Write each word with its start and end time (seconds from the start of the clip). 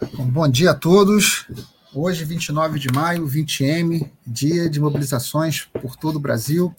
Bom 0.00 0.48
dia 0.48 0.70
a 0.70 0.74
todos. 0.74 1.48
Hoje, 1.92 2.24
29 2.24 2.78
de 2.78 2.86
maio, 2.92 3.26
20M, 3.26 4.08
dia 4.24 4.70
de 4.70 4.78
mobilizações 4.78 5.64
por 5.64 5.96
todo 5.96 6.16
o 6.16 6.20
Brasil. 6.20 6.72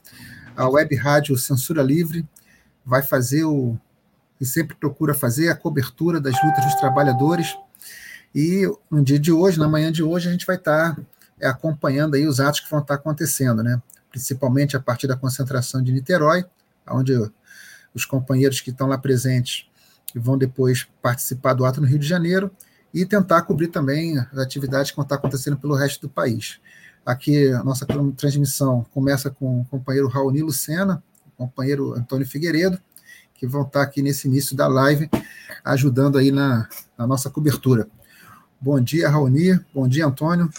A 0.56 0.70
Web 0.70 0.96
Rádio 0.96 1.38
Censura 1.38 1.84
Livre 1.84 2.26
vai 2.86 3.04
fazer 3.04 3.44
o 3.44 3.78
que 4.38 4.46
sempre 4.46 4.74
procura 4.74 5.14
fazer, 5.14 5.50
a 5.50 5.56
cobertura 5.56 6.22
das 6.22 6.34
lutas 6.42 6.64
dos 6.64 6.76
trabalhadores. 6.76 7.58
E 8.34 8.66
no 8.90 9.04
dia 9.04 9.20
de 9.20 9.34
hoje, 9.34 9.60
na 9.60 9.68
manhã 9.68 9.92
de 9.92 10.02
hoje, 10.02 10.30
a 10.30 10.32
gente 10.32 10.46
vai 10.46 10.56
estar 10.56 10.98
é, 11.42 11.48
acompanhando 11.50 12.16
aí 12.16 12.26
os 12.26 12.40
atos 12.40 12.62
que 12.62 12.70
vão 12.70 12.80
estar 12.80 12.94
acontecendo, 12.94 13.62
né? 13.62 13.82
Principalmente 14.10 14.78
a 14.78 14.80
partir 14.80 15.08
da 15.08 15.18
concentração 15.18 15.84
de 15.84 15.92
Niterói, 15.92 16.46
onde 16.88 17.14
os 17.94 18.06
companheiros 18.06 18.62
que 18.62 18.70
estão 18.70 18.88
lá 18.88 18.98
presentes 18.98 19.66
vão 20.16 20.38
depois 20.38 20.88
participar 21.02 21.54
do 21.54 21.66
ato 21.66 21.82
no 21.82 21.88
Rio 21.88 22.00
de 22.00 22.08
Janeiro 22.08 22.50
e 22.94 23.06
tentar 23.06 23.44
cobrir 23.44 23.68
também 23.68 24.18
as 24.18 24.38
atividades 24.38 24.92
que 24.92 25.00
estar 25.00 25.16
acontecendo 25.16 25.58
pelo 25.58 25.76
resto 25.76 26.02
do 26.02 26.10
país. 26.10 26.60
Aqui 27.06 27.48
a 27.50 27.64
nossa 27.64 27.86
transmissão 28.18 28.86
começa 28.92 29.30
com 29.30 29.62
o 29.62 29.66
companheiro 29.66 30.08
Raoni 30.08 30.42
Lucena, 30.42 31.04
o 31.26 31.46
companheiro 31.46 31.94
Antônio 31.94 32.28
Figueiredo, 32.28 32.80
que 33.34 33.48
vão 33.48 33.62
estar 33.62 33.82
aqui 33.82 34.02
nesse 34.02 34.28
início 34.28 34.56
da 34.56 34.68
live, 34.68 35.10
ajudando 35.64 36.18
aí 36.18 36.30
na, 36.30 36.68
na 36.98 37.08
nossa 37.08 37.30
cobertura. 37.30 37.88
Bom 38.60 38.80
dia, 38.80 39.10
Raoni. 39.10 39.58
Bom 39.74 39.88
dia, 39.88 40.06
Antônio. 40.06 40.50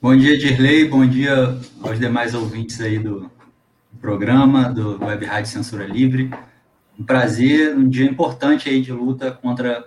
Bom 0.00 0.16
dia, 0.16 0.38
Dirley. 0.38 0.88
Bom 0.88 1.04
dia 1.04 1.58
aos 1.82 1.98
demais 1.98 2.32
ouvintes 2.34 2.80
aí 2.80 2.98
do 2.98 3.28
programa, 4.00 4.72
do 4.72 5.04
Web 5.04 5.24
Rádio 5.26 5.50
Censura 5.50 5.84
Livre. 5.84 6.30
Um 6.98 7.04
prazer, 7.04 7.76
um 7.76 7.88
dia 7.88 8.08
importante 8.08 8.68
aí 8.68 8.80
de 8.80 8.92
luta 8.92 9.32
contra 9.32 9.84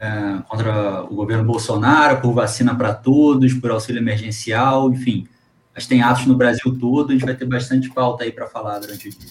é, 0.00 0.42
contra 0.48 1.02
o 1.04 1.14
governo 1.14 1.44
Bolsonaro, 1.44 2.20
por 2.20 2.32
vacina 2.32 2.74
para 2.74 2.94
todos, 2.94 3.54
por 3.54 3.70
auxílio 3.70 4.00
emergencial, 4.00 4.90
enfim. 4.90 5.26
Mas 5.74 5.86
tem 5.86 6.02
atos 6.02 6.26
no 6.26 6.36
Brasil 6.36 6.76
todo, 6.78 7.10
a 7.10 7.12
gente 7.12 7.24
vai 7.24 7.34
ter 7.34 7.46
bastante 7.46 7.90
pauta 7.90 8.24
aí 8.24 8.32
para 8.32 8.46
falar 8.46 8.78
durante 8.78 9.08
o 9.08 9.10
dia. 9.10 9.28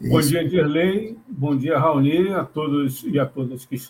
Bom 0.00 0.20
dia, 0.20 0.48
Dirley. 0.48 1.16
Bom 1.28 1.56
dia, 1.56 1.78
Raoni, 1.78 2.32
a 2.32 2.44
todos 2.44 3.04
e 3.04 3.20
a 3.20 3.26
todas 3.26 3.64
que 3.64 3.80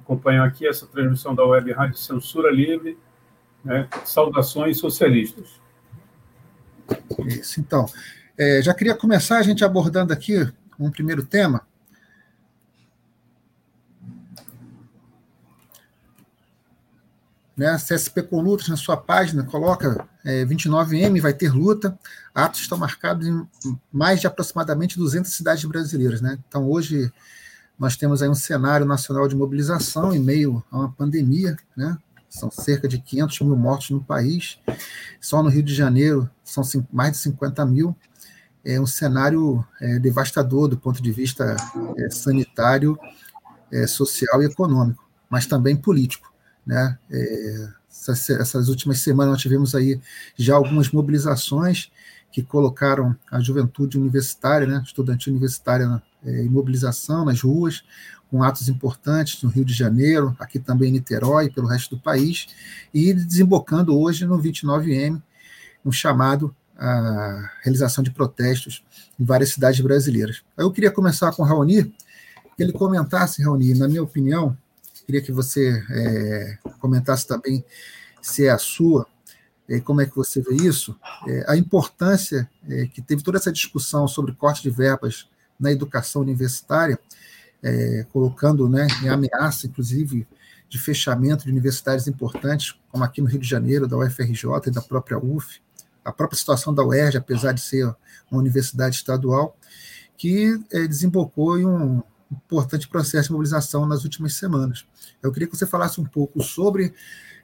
acompanham 0.00 0.44
aqui 0.44 0.66
essa 0.66 0.86
transmissão 0.86 1.34
da 1.34 1.44
Web 1.44 1.72
Rádio 1.72 1.96
Censura 1.96 2.50
Livre. 2.50 2.98
Né? 3.64 3.88
Saudações 4.04 4.78
socialistas. 4.78 5.48
Isso, 7.26 7.60
então. 7.60 7.86
É, 8.36 8.60
já 8.60 8.74
queria 8.74 8.94
começar 8.94 9.38
a 9.38 9.42
gente 9.42 9.64
abordando 9.64 10.12
aqui 10.12 10.46
um 10.78 10.90
primeiro 10.90 11.24
tema, 11.24 11.66
Né? 17.56 17.76
CSP 17.76 18.22
com 18.22 18.40
lutas 18.40 18.68
na 18.68 18.76
sua 18.76 18.96
página, 18.96 19.44
coloca 19.44 20.06
é, 20.24 20.44
29M, 20.44 21.20
vai 21.20 21.32
ter 21.32 21.52
luta. 21.52 21.96
Atos 22.34 22.60
estão 22.60 22.76
marcados 22.76 23.26
em 23.26 23.46
mais 23.92 24.20
de 24.20 24.26
aproximadamente 24.26 24.98
200 24.98 25.32
cidades 25.32 25.64
brasileiras. 25.64 26.20
Né? 26.20 26.38
Então, 26.48 26.68
hoje, 26.68 27.12
nós 27.78 27.96
temos 27.96 28.22
aí 28.22 28.28
um 28.28 28.34
cenário 28.34 28.84
nacional 28.84 29.28
de 29.28 29.36
mobilização 29.36 30.12
em 30.12 30.18
meio 30.18 30.62
a 30.70 30.78
uma 30.78 30.92
pandemia. 30.92 31.56
Né? 31.76 31.96
São 32.28 32.50
cerca 32.50 32.88
de 32.88 32.98
500 33.00 33.40
mil 33.42 33.56
mortos 33.56 33.90
no 33.90 34.02
país. 34.02 34.58
Só 35.20 35.42
no 35.42 35.48
Rio 35.48 35.62
de 35.62 35.74
Janeiro 35.74 36.28
são 36.42 36.64
mais 36.92 37.12
de 37.12 37.18
50 37.18 37.64
mil. 37.66 37.96
É 38.64 38.80
um 38.80 38.86
cenário 38.86 39.64
é, 39.80 39.98
devastador 40.00 40.66
do 40.68 40.76
ponto 40.76 41.00
de 41.00 41.12
vista 41.12 41.54
é, 41.98 42.10
sanitário, 42.10 42.98
é, 43.70 43.86
social 43.86 44.42
e 44.42 44.46
econômico, 44.46 45.06
mas 45.28 45.46
também 45.46 45.76
político. 45.76 46.33
Né? 46.66 46.98
É, 47.10 47.68
essas, 47.90 48.30
essas, 48.30 48.68
últimas 48.68 49.00
semanas 49.00 49.32
nós 49.32 49.42
tivemos 49.42 49.74
aí 49.74 50.00
já 50.36 50.54
algumas 50.54 50.90
mobilizações 50.90 51.90
que 52.30 52.42
colocaram 52.42 53.14
a 53.30 53.38
juventude 53.40 53.98
universitária, 53.98 54.66
né, 54.66 54.82
estudantil 54.84 55.32
universitária 55.32 56.02
é, 56.24 56.42
em 56.42 56.48
mobilização 56.48 57.24
nas 57.24 57.40
ruas, 57.40 57.84
com 58.30 58.42
atos 58.42 58.68
importantes 58.68 59.40
no 59.42 59.48
Rio 59.48 59.64
de 59.64 59.72
Janeiro, 59.72 60.34
aqui 60.40 60.58
também 60.58 60.88
em 60.88 60.92
Niterói, 60.94 61.48
pelo 61.50 61.68
resto 61.68 61.94
do 61.94 62.02
país, 62.02 62.48
e 62.92 63.14
desembocando 63.14 63.96
hoje 63.96 64.26
no 64.26 64.36
29M, 64.36 65.22
um 65.84 65.92
chamado 65.92 66.54
à 66.76 67.50
realização 67.62 68.02
de 68.02 68.10
protestos 68.10 68.82
em 69.20 69.24
várias 69.24 69.50
cidades 69.50 69.80
brasileiras. 69.80 70.42
Eu 70.56 70.72
queria 70.72 70.90
começar 70.90 71.30
com 71.30 71.42
o 71.42 71.46
Raoni, 71.46 71.84
que 72.56 72.62
ele 72.62 72.72
comentasse, 72.72 73.42
Raoni, 73.42 73.74
na 73.74 73.86
minha 73.86 74.02
opinião, 74.02 74.56
Queria 75.06 75.20
que 75.20 75.32
você 75.32 75.84
é, 75.90 76.58
comentasse 76.80 77.26
também 77.26 77.64
se 78.22 78.46
é 78.46 78.50
a 78.50 78.58
sua, 78.58 79.06
é, 79.68 79.80
como 79.80 80.00
é 80.00 80.06
que 80.06 80.16
você 80.16 80.40
vê 80.40 80.54
isso, 80.54 80.98
é, 81.26 81.44
a 81.46 81.56
importância 81.56 82.48
é, 82.68 82.86
que 82.86 83.02
teve 83.02 83.22
toda 83.22 83.36
essa 83.36 83.52
discussão 83.52 84.08
sobre 84.08 84.32
corte 84.32 84.62
de 84.62 84.70
verbas 84.70 85.28
na 85.58 85.70
educação 85.70 86.22
universitária, 86.22 86.98
é, 87.62 88.06
colocando 88.12 88.68
né, 88.68 88.86
em 89.02 89.08
ameaça, 89.08 89.66
inclusive, 89.66 90.26
de 90.68 90.78
fechamento 90.78 91.44
de 91.44 91.50
universidades 91.50 92.08
importantes, 92.08 92.74
como 92.90 93.04
aqui 93.04 93.20
no 93.20 93.28
Rio 93.28 93.38
de 93.38 93.48
Janeiro, 93.48 93.86
da 93.86 93.96
UFRJ 93.96 94.44
e 94.66 94.70
da 94.70 94.82
própria 94.82 95.18
UF, 95.18 95.60
a 96.04 96.12
própria 96.12 96.38
situação 96.38 96.74
da 96.74 96.84
UERJ, 96.84 97.18
apesar 97.18 97.52
de 97.52 97.60
ser 97.60 97.86
uma 98.30 98.40
universidade 98.40 98.96
estadual, 98.96 99.56
que 100.16 100.60
é, 100.72 100.86
desembocou 100.86 101.58
em 101.58 101.66
um, 101.66 102.02
importante 102.34 102.88
processo 102.88 103.28
de 103.28 103.32
mobilização 103.32 103.86
nas 103.86 104.04
últimas 104.04 104.34
semanas. 104.34 104.84
Eu 105.22 105.32
queria 105.32 105.48
que 105.48 105.56
você 105.56 105.66
falasse 105.66 106.00
um 106.00 106.04
pouco 106.04 106.42
sobre 106.42 106.94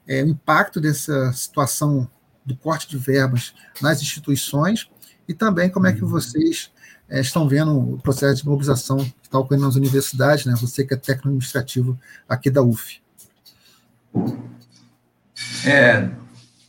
é, 0.07 0.23
o 0.23 0.27
impacto 0.27 0.79
dessa 0.79 1.31
situação 1.33 2.09
do 2.45 2.55
corte 2.55 2.89
de 2.89 2.97
verbas 2.97 3.53
nas 3.81 4.01
instituições 4.01 4.89
e 5.27 5.33
também 5.33 5.69
como 5.69 5.87
é 5.87 5.93
que 5.93 6.03
uhum. 6.03 6.09
vocês 6.09 6.71
é, 7.07 7.19
estão 7.19 7.47
vendo 7.47 7.77
o 7.77 7.97
processo 8.01 8.41
de 8.41 8.47
mobilização 8.47 8.97
que 8.97 9.13
está 9.23 9.37
ocorrendo 9.37 9.65
nas 9.65 9.75
universidades, 9.75 10.45
né? 10.45 10.53
Você 10.59 10.85
que 10.85 10.93
é 10.93 10.97
técnico 10.97 11.27
administrativo 11.27 11.99
aqui 12.27 12.49
da 12.49 12.61
UF. 12.61 13.01
É, 15.65 16.09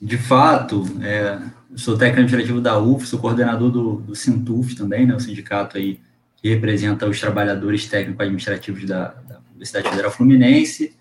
de 0.01 0.19
fato, 0.19 0.85
é, 1.01 1.41
sou 1.77 1.97
técnico 1.97 2.23
administrativo 2.23 2.61
da 2.61 2.79
UF, 2.79 3.07
sou 3.07 3.19
coordenador 3.19 3.71
do, 3.71 3.97
do 4.01 4.15
Sintuf 4.15 4.75
também, 4.75 5.07
né? 5.07 5.15
O 5.15 5.21
sindicato 5.21 5.79
aí 5.79 6.01
que 6.43 6.49
representa 6.49 7.09
os 7.09 7.21
trabalhadores 7.21 7.87
técnico-administrativos 7.87 8.85
da, 8.85 9.15
da, 9.29 9.41
Universidade 9.51 9.89
Federal 9.89 10.11
Fluminense. 10.11 10.97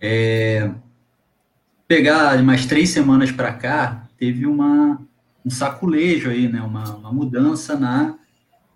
É, 0.00 0.70
pegar 1.88 2.40
mais 2.44 2.66
três 2.66 2.90
semanas 2.90 3.32
para 3.32 3.52
cá, 3.52 4.08
teve 4.16 4.46
uma, 4.46 5.02
um 5.44 5.50
saculejo 5.50 6.30
aí, 6.30 6.48
né, 6.48 6.62
uma, 6.62 6.94
uma 6.94 7.12
mudança 7.12 7.76
na, 7.76 8.16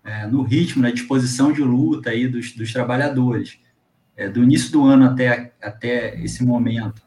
é, 0.03 0.27
no 0.27 0.43
ritmo, 0.43 0.81
na 0.81 0.91
disposição 0.91 1.53
de 1.53 1.61
luta 1.61 2.09
aí 2.09 2.27
dos, 2.27 2.51
dos 2.51 2.73
trabalhadores. 2.73 3.57
É, 4.17 4.27
do 4.27 4.43
início 4.43 4.71
do 4.71 4.83
ano 4.83 5.05
até, 5.05 5.53
até 5.61 6.21
esse 6.21 6.43
momento, 6.43 7.01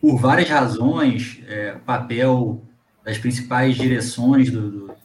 por 0.00 0.18
várias 0.18 0.48
razões, 0.48 1.40
é, 1.46 1.74
o 1.74 1.80
papel 1.80 2.62
das 3.04 3.18
principais 3.18 3.76
direções 3.76 4.50
do, 4.50 4.70
do 4.70 4.96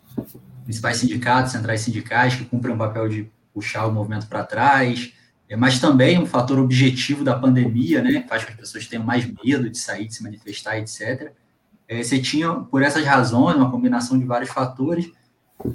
principais 0.66 0.98
sindicatos, 0.98 1.52
centrais 1.54 1.82
sindicais, 1.82 2.36
que 2.36 2.44
cumprem 2.44 2.76
o 2.76 2.78
papel 2.78 3.08
de 3.08 3.32
puxar 3.54 3.86
o 3.86 3.92
movimento 3.92 4.28
para 4.28 4.44
trás, 4.44 5.14
é, 5.48 5.56
mas 5.56 5.80
também 5.80 6.20
um 6.20 6.26
fator 6.26 6.60
objetivo 6.60 7.24
da 7.24 7.38
pandemia, 7.38 8.02
né, 8.02 8.22
que 8.22 8.28
faz 8.28 8.44
com 8.44 8.48
que 8.48 8.54
as 8.54 8.60
pessoas 8.60 8.88
tenham 8.88 9.06
mais 9.06 9.26
medo 9.26 9.70
de 9.70 9.78
sair, 9.78 10.08
de 10.08 10.16
se 10.16 10.24
manifestar, 10.24 10.78
etc. 10.78 11.32
É, 11.88 12.04
você 12.04 12.20
tinha, 12.20 12.52
por 12.52 12.82
essas 12.82 13.06
razões, 13.06 13.56
uma 13.56 13.72
combinação 13.72 14.18
de 14.18 14.26
vários 14.26 14.50
fatores, 14.50 15.10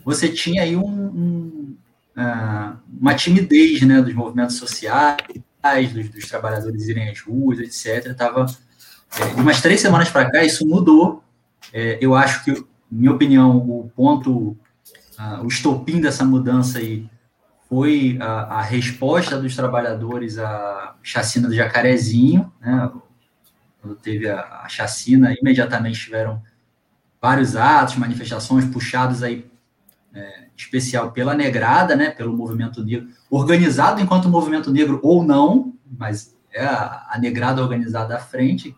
você 0.05 0.29
tinha 0.29 0.63
aí 0.63 0.77
um, 0.77 0.85
um, 0.85 1.77
uh, 2.17 2.77
uma 3.01 3.15
timidez 3.15 3.81
né, 3.83 4.03
dos 4.03 4.13
movimentos 4.13 4.57
sociais, 4.57 5.17
dos, 5.93 6.09
dos, 6.11 6.29
trabalhadores 6.29 6.89
irem 6.89 7.09
às 7.09 7.21
ruas, 7.21 7.61
etc. 7.61 8.15
Tava, 8.15 8.45
é, 9.19 9.27
de 9.35 9.41
umas 9.41 9.63
três 9.63 9.81
semanas 9.81 10.11
para 10.11 10.31
cá, 10.31 10.45
isso 10.45 10.67
mudou. 10.67 11.23
Eu 12.01 12.17
acho 12.17 12.45
que, 12.45 12.65
minha 12.91 13.13
opinião, 13.13 13.57
o 13.57 13.91
ponto 13.95 14.57
o 15.43 15.47
estopim 15.47 16.01
dessa 16.01 16.25
mudança 16.25 16.79
aí 16.79 17.09
foi 17.69 18.19
a, 18.21 18.59
a, 18.59 18.63
resposta 18.63 19.41
dos 19.41 19.55
trabalhadores 19.55 20.39
à 20.39 20.97
chacina 21.03 21.49
do 21.49 21.55
Jacarezinho, 21.55 22.53
né? 22.61 22.91
Quando 23.81 23.95
teve 23.97 24.29
a, 24.29 24.63
a 24.65 24.69
chacina, 24.69 25.35
imediatamente 25.41 26.01
tiveram 26.01 26.43
vários 27.21 27.55
atos, 27.55 27.97
manifestações 27.97 28.65
puxados 28.65 29.23
aí, 29.23 29.49
é, 30.13 30.47
especial 30.57 31.13
pela 31.13 31.35
negrada, 31.35 31.95
né? 31.95 32.11
Pelo 32.11 32.37
movimento 32.37 32.85
negro, 32.85 33.09
organizado 33.31 34.01
enquanto 34.01 34.29
movimento 34.29 34.73
negro 34.73 34.99
ou 35.03 35.23
não, 35.23 35.73
mas 35.87 36.37
é 36.53 36.65
a, 36.65 37.07
a 37.11 37.19
negrada 37.19 37.63
organizada 37.63 38.17
à 38.17 38.19
frente. 38.19 38.77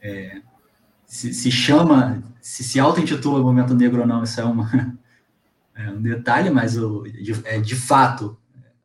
É, 0.00 0.40
se, 1.06 1.32
se, 1.32 1.50
chama, 1.50 2.22
se 2.40 2.64
se 2.64 2.80
auto-intitula 2.80 3.40
movimento 3.40 3.74
negro 3.74 4.00
ou 4.00 4.06
não, 4.06 4.24
isso 4.24 4.40
é 4.40 4.44
uma, 4.44 4.98
é 5.74 5.90
um 5.90 6.00
detalhe, 6.00 6.50
mas 6.50 6.76
o, 6.76 7.02
de, 7.04 7.32
é, 7.46 7.60
de 7.60 7.74
fato, 7.74 8.38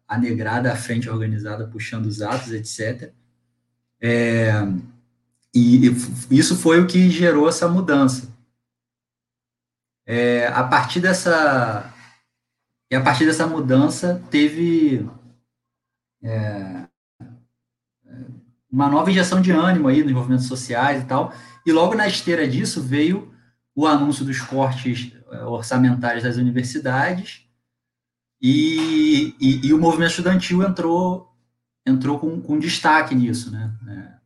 a 0.07 0.17
negrada 0.17 0.71
à 0.71 0.75
frente 0.75 1.09
organizada, 1.09 1.67
puxando 1.67 2.05
os 2.05 2.21
atos, 2.21 2.51
etc. 2.51 3.11
É, 4.01 4.51
e 5.53 5.87
isso 6.31 6.55
foi 6.55 6.79
o 6.79 6.87
que 6.87 7.09
gerou 7.09 7.49
essa 7.49 7.67
mudança. 7.67 8.31
É, 10.05 10.47
a 10.47 10.63
partir 10.63 11.01
dessa 11.01 11.93
e 12.89 12.95
a 12.95 13.01
partir 13.01 13.25
dessa 13.25 13.45
mudança 13.45 14.23
teve 14.31 15.05
é, 16.23 16.87
uma 18.71 18.87
nova 18.87 19.09
injeção 19.09 19.41
de 19.41 19.51
ânimo 19.51 19.89
aí 19.89 20.03
nos 20.03 20.13
movimentos 20.13 20.47
sociais 20.47 21.03
e 21.03 21.05
tal. 21.05 21.33
E 21.65 21.71
logo 21.71 21.95
na 21.95 22.07
esteira 22.07 22.47
disso 22.47 22.81
veio 22.81 23.33
o 23.75 23.85
anúncio 23.85 24.23
dos 24.23 24.39
cortes 24.39 25.16
é, 25.31 25.43
orçamentários 25.43 26.23
das 26.23 26.37
universidades 26.37 27.47
e, 28.41 29.35
e, 29.39 29.67
e 29.67 29.73
o 29.73 29.79
movimento 29.79 30.11
estudantil 30.11 30.63
entrou 30.63 31.27
entrou 31.85 32.19
com, 32.19 32.41
com 32.41 32.59
destaque 32.59 33.15
nisso, 33.15 33.49
né? 33.49 33.73
É, 33.87 34.17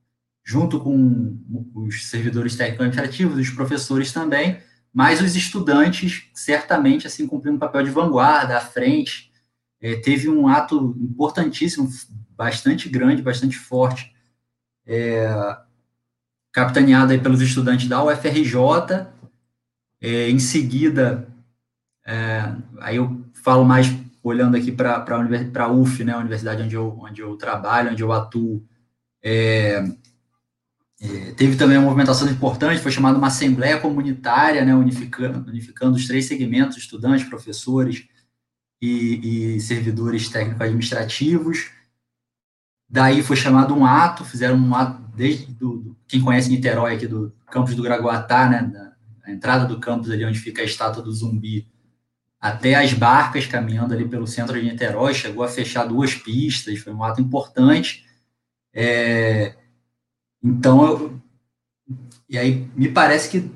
junto 0.44 0.80
com 0.80 1.40
os 1.76 2.10
servidores 2.10 2.56
técnicos 2.56 2.88
administrativos, 2.88 3.38
os 3.38 3.50
professores 3.52 4.12
também, 4.12 4.60
mas 4.94 5.22
os 5.22 5.36
estudantes 5.36 6.30
certamente 6.34 7.06
assim 7.08 7.28
cumprindo 7.28 7.58
um 7.58 7.60
papel 7.60 7.84
de 7.84 7.92
vanguarda 7.92 8.58
à 8.58 8.62
frente. 8.62 9.32
É, 9.80 9.96
teve 9.96 10.28
um 10.28 10.48
ato 10.48 10.96
importantíssimo, 11.00 11.90
bastante 12.36 12.90
grande, 12.90 13.22
bastante 13.22 13.58
forte, 13.58 14.14
é, 14.86 15.28
capitaneado 16.52 17.14
aí 17.14 17.20
pelos 17.20 17.42
estudantes 17.42 17.88
da 17.88 18.04
UFRJ. 18.04 19.08
É, 20.02 20.30
em 20.30 20.40
seguida, 20.40 21.28
é, 22.06 22.56
aí 22.80 22.96
eu 22.96 23.24
falo 23.44 23.64
mais 23.64 23.88
olhando 24.24 24.58
aqui 24.58 24.72
para 24.72 25.06
a 25.60 25.72
UF, 25.72 26.04
né, 26.04 26.14
a 26.14 26.18
universidade 26.18 26.64
onde 26.64 26.76
eu, 26.76 26.98
onde 27.00 27.22
eu 27.22 27.36
trabalho, 27.38 27.92
onde 27.92 28.02
eu 28.04 28.12
atuo, 28.12 28.64
é, 29.24 29.84
é, 31.02 31.32
teve 31.32 31.56
também 31.56 31.78
uma 31.78 31.86
movimentação 31.86 32.30
importante, 32.30 32.82
foi 32.82 32.92
chamada 32.92 33.18
uma 33.18 33.28
assembleia 33.28 33.80
comunitária, 33.80 34.64
né, 34.64 34.76
unificando, 34.76 35.50
unificando 35.50 35.96
os 35.96 36.08
três 36.08 36.26
segmentos, 36.26 36.78
estudantes, 36.78 37.28
professores 37.28 38.08
e, 38.80 39.56
e 39.56 39.60
servidores 39.60 40.30
técnico-administrativos. 40.30 41.72
Daí 42.88 43.24
foi 43.24 43.36
chamado 43.36 43.74
um 43.74 43.86
ato, 43.86 44.26
fizeram 44.26 44.58
um 44.58 44.76
ato, 44.76 45.02
desde 45.16 45.46
do, 45.54 45.78
do, 45.78 45.98
quem 46.08 46.22
conhece 46.22 46.50
Niterói 46.50 46.96
aqui, 46.96 47.08
do 47.08 47.34
campus 47.50 47.74
do 47.76 47.82
Graguatá, 47.82 48.50
né, 48.50 48.91
a 49.24 49.32
entrada 49.32 49.66
do 49.66 49.80
campus 49.80 50.10
ali 50.10 50.26
onde 50.26 50.40
fica 50.40 50.62
a 50.62 50.66
estátua 50.66 51.04
do 51.04 51.12
zumbi, 51.12 51.68
até 52.40 52.76
as 52.76 52.94
barcas 52.94 53.46
caminhando 53.46 53.94
ali 53.94 54.08
pelo 54.08 54.26
centro 54.26 54.60
de 54.60 54.68
Niterói, 54.68 55.14
chegou 55.14 55.44
a 55.44 55.48
fechar 55.48 55.86
duas 55.86 56.16
pistas, 56.16 56.80
foi 56.80 56.92
um 56.92 57.04
ato 57.04 57.22
importante. 57.22 58.06
É, 58.74 59.56
então, 60.44 60.84
eu, 60.84 61.22
e 62.28 62.38
aí 62.38 62.68
me 62.76 62.90
parece 62.90 63.30
que 63.30 63.52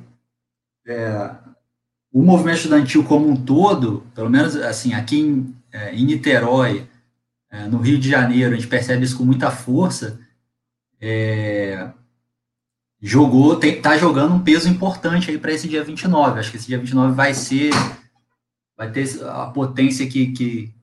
é, 0.85 1.31
o 2.11 2.21
movimento 2.21 2.57
estudantil 2.57 3.03
como 3.03 3.27
um 3.27 3.35
todo, 3.35 4.05
pelo 4.13 4.29
menos 4.29 4.55
assim, 4.55 4.93
aqui 4.93 5.19
em, 5.19 5.55
é, 5.71 5.95
em 5.95 6.05
Niterói, 6.05 6.87
é, 7.49 7.65
no 7.67 7.79
Rio 7.79 7.97
de 7.97 8.09
Janeiro, 8.09 8.53
a 8.53 8.55
gente 8.55 8.67
percebe 8.67 9.03
isso 9.03 9.17
com 9.17 9.25
muita 9.25 9.49
força, 9.49 10.19
jogou, 13.05 13.59
está 13.61 13.95
jogando 13.95 14.33
um 14.33 14.39
peso 14.39 14.67
importante 14.67 15.29
aí 15.29 15.37
para 15.37 15.53
esse 15.53 15.67
dia 15.67 15.83
29. 15.83 16.39
Acho 16.39 16.49
que 16.49 16.57
esse 16.57 16.65
dia 16.65 16.79
29 16.79 17.13
vai 17.13 17.35
ser, 17.35 17.69
vai 18.75 18.91
ter 18.91 19.07
a 19.23 19.45
potência 19.45 20.07
que, 20.07 20.31
que, 20.31 20.73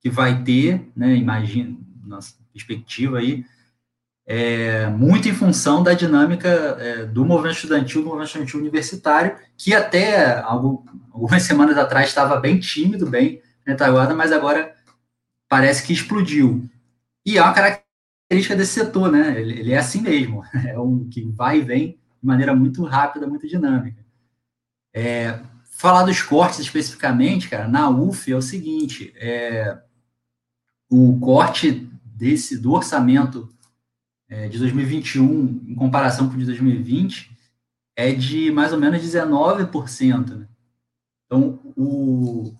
que 0.00 0.10
vai 0.10 0.42
ter, 0.42 0.90
né? 0.96 1.14
Imagino, 1.14 1.78
nossa 2.04 2.34
perspectiva 2.52 3.18
aí, 3.18 3.44
é, 4.26 4.88
muito 4.88 5.28
em 5.28 5.32
função 5.32 5.80
da 5.80 5.94
dinâmica 5.94 6.48
é, 6.48 7.06
do 7.06 7.24
movimento 7.24 7.54
estudantil, 7.54 8.00
do 8.02 8.06
movimento 8.08 8.26
estudantil 8.26 8.58
universitário, 8.58 9.36
que 9.56 9.72
até 9.72 10.40
algumas 10.40 11.44
semanas 11.44 11.78
atrás 11.78 12.08
estava 12.08 12.40
bem 12.40 12.58
tímido, 12.58 13.08
bem 13.08 13.40
retaguarda, 13.64 14.16
mas 14.16 14.32
agora 14.32 14.74
parece 15.48 15.86
que 15.86 15.92
explodiu. 15.92 16.68
E 17.24 17.38
é 17.38 17.42
uma 17.42 17.52
característica 17.52 17.87
desse 18.28 18.72
setor, 18.72 19.10
né? 19.10 19.40
Ele, 19.40 19.60
ele, 19.60 19.72
é 19.72 19.78
assim 19.78 20.02
mesmo, 20.02 20.44
é 20.66 20.78
um 20.78 21.08
que 21.08 21.22
vai 21.22 21.58
e 21.58 21.62
vem 21.62 21.86
de 22.20 22.26
maneira 22.26 22.54
muito 22.54 22.84
rápida, 22.84 23.26
muito 23.26 23.46
dinâmica. 23.48 24.04
É, 24.92 25.40
falar 25.70 26.02
dos 26.02 26.22
cortes 26.22 26.58
especificamente, 26.58 27.48
cara, 27.48 27.68
na 27.68 27.88
UF 27.88 28.30
é 28.30 28.36
o 28.36 28.42
seguinte: 28.42 29.12
é, 29.16 29.78
o 30.90 31.18
corte 31.20 31.88
desse 32.04 32.58
do 32.58 32.72
orçamento 32.72 33.48
é, 34.28 34.48
de 34.48 34.58
2021 34.58 35.62
em 35.68 35.74
comparação 35.74 36.28
com 36.28 36.34
o 36.34 36.38
de 36.38 36.44
2020 36.44 37.30
é 37.96 38.12
de 38.12 38.50
mais 38.50 38.72
ou 38.72 38.78
menos 38.78 39.02
19%. 39.02 40.36
Né? 40.36 40.48
Então, 41.26 41.60
o, 41.76 42.54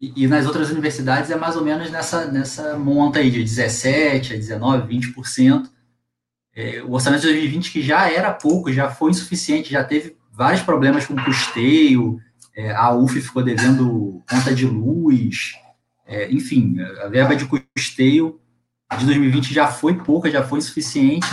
e, 0.00 0.24
e, 0.24 0.26
nas 0.26 0.46
outras 0.46 0.70
universidades 0.70 1.30
é 1.30 1.36
mais 1.36 1.56
ou 1.56 1.64
menos 1.64 1.90
nessa, 1.90 2.26
nessa 2.26 2.78
monta 2.78 3.18
aí 3.18 3.30
de 3.30 3.42
17% 3.42 4.32
a 4.32 4.86
19%, 4.86 5.14
20%. 5.14 5.70
É, 6.54 6.82
o 6.82 6.92
orçamento 6.92 7.20
de 7.22 7.28
2020, 7.28 7.70
que 7.70 7.82
já 7.82 8.10
era 8.10 8.32
pouco, 8.32 8.72
já 8.72 8.90
foi 8.90 9.10
insuficiente, 9.10 9.70
já 9.70 9.84
teve 9.84 10.16
vários 10.32 10.62
problemas 10.62 11.06
com 11.06 11.16
custeio, 11.16 12.20
é, 12.54 12.74
a 12.74 12.90
UF 12.94 13.20
ficou 13.20 13.42
devendo 13.42 14.22
conta 14.28 14.54
de 14.54 14.64
luz, 14.66 15.52
é, 16.06 16.30
enfim, 16.30 16.78
a 17.02 17.08
verba 17.08 17.36
de 17.36 17.46
custeio 17.46 18.40
de 18.98 19.04
2020 19.04 19.52
já 19.52 19.66
foi 19.66 19.94
pouca, 19.94 20.30
já 20.30 20.42
foi 20.42 20.60
insuficiente. 20.60 21.26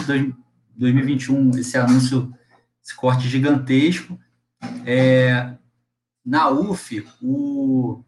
2021, 0.75 1.51
esse 1.57 1.77
anúncio, 1.77 2.33
esse 2.83 2.95
corte 2.95 3.27
gigantesco. 3.29 4.19
É, 4.85 5.53
na 6.25 6.49
UF, 6.49 7.05
o, 7.21 8.01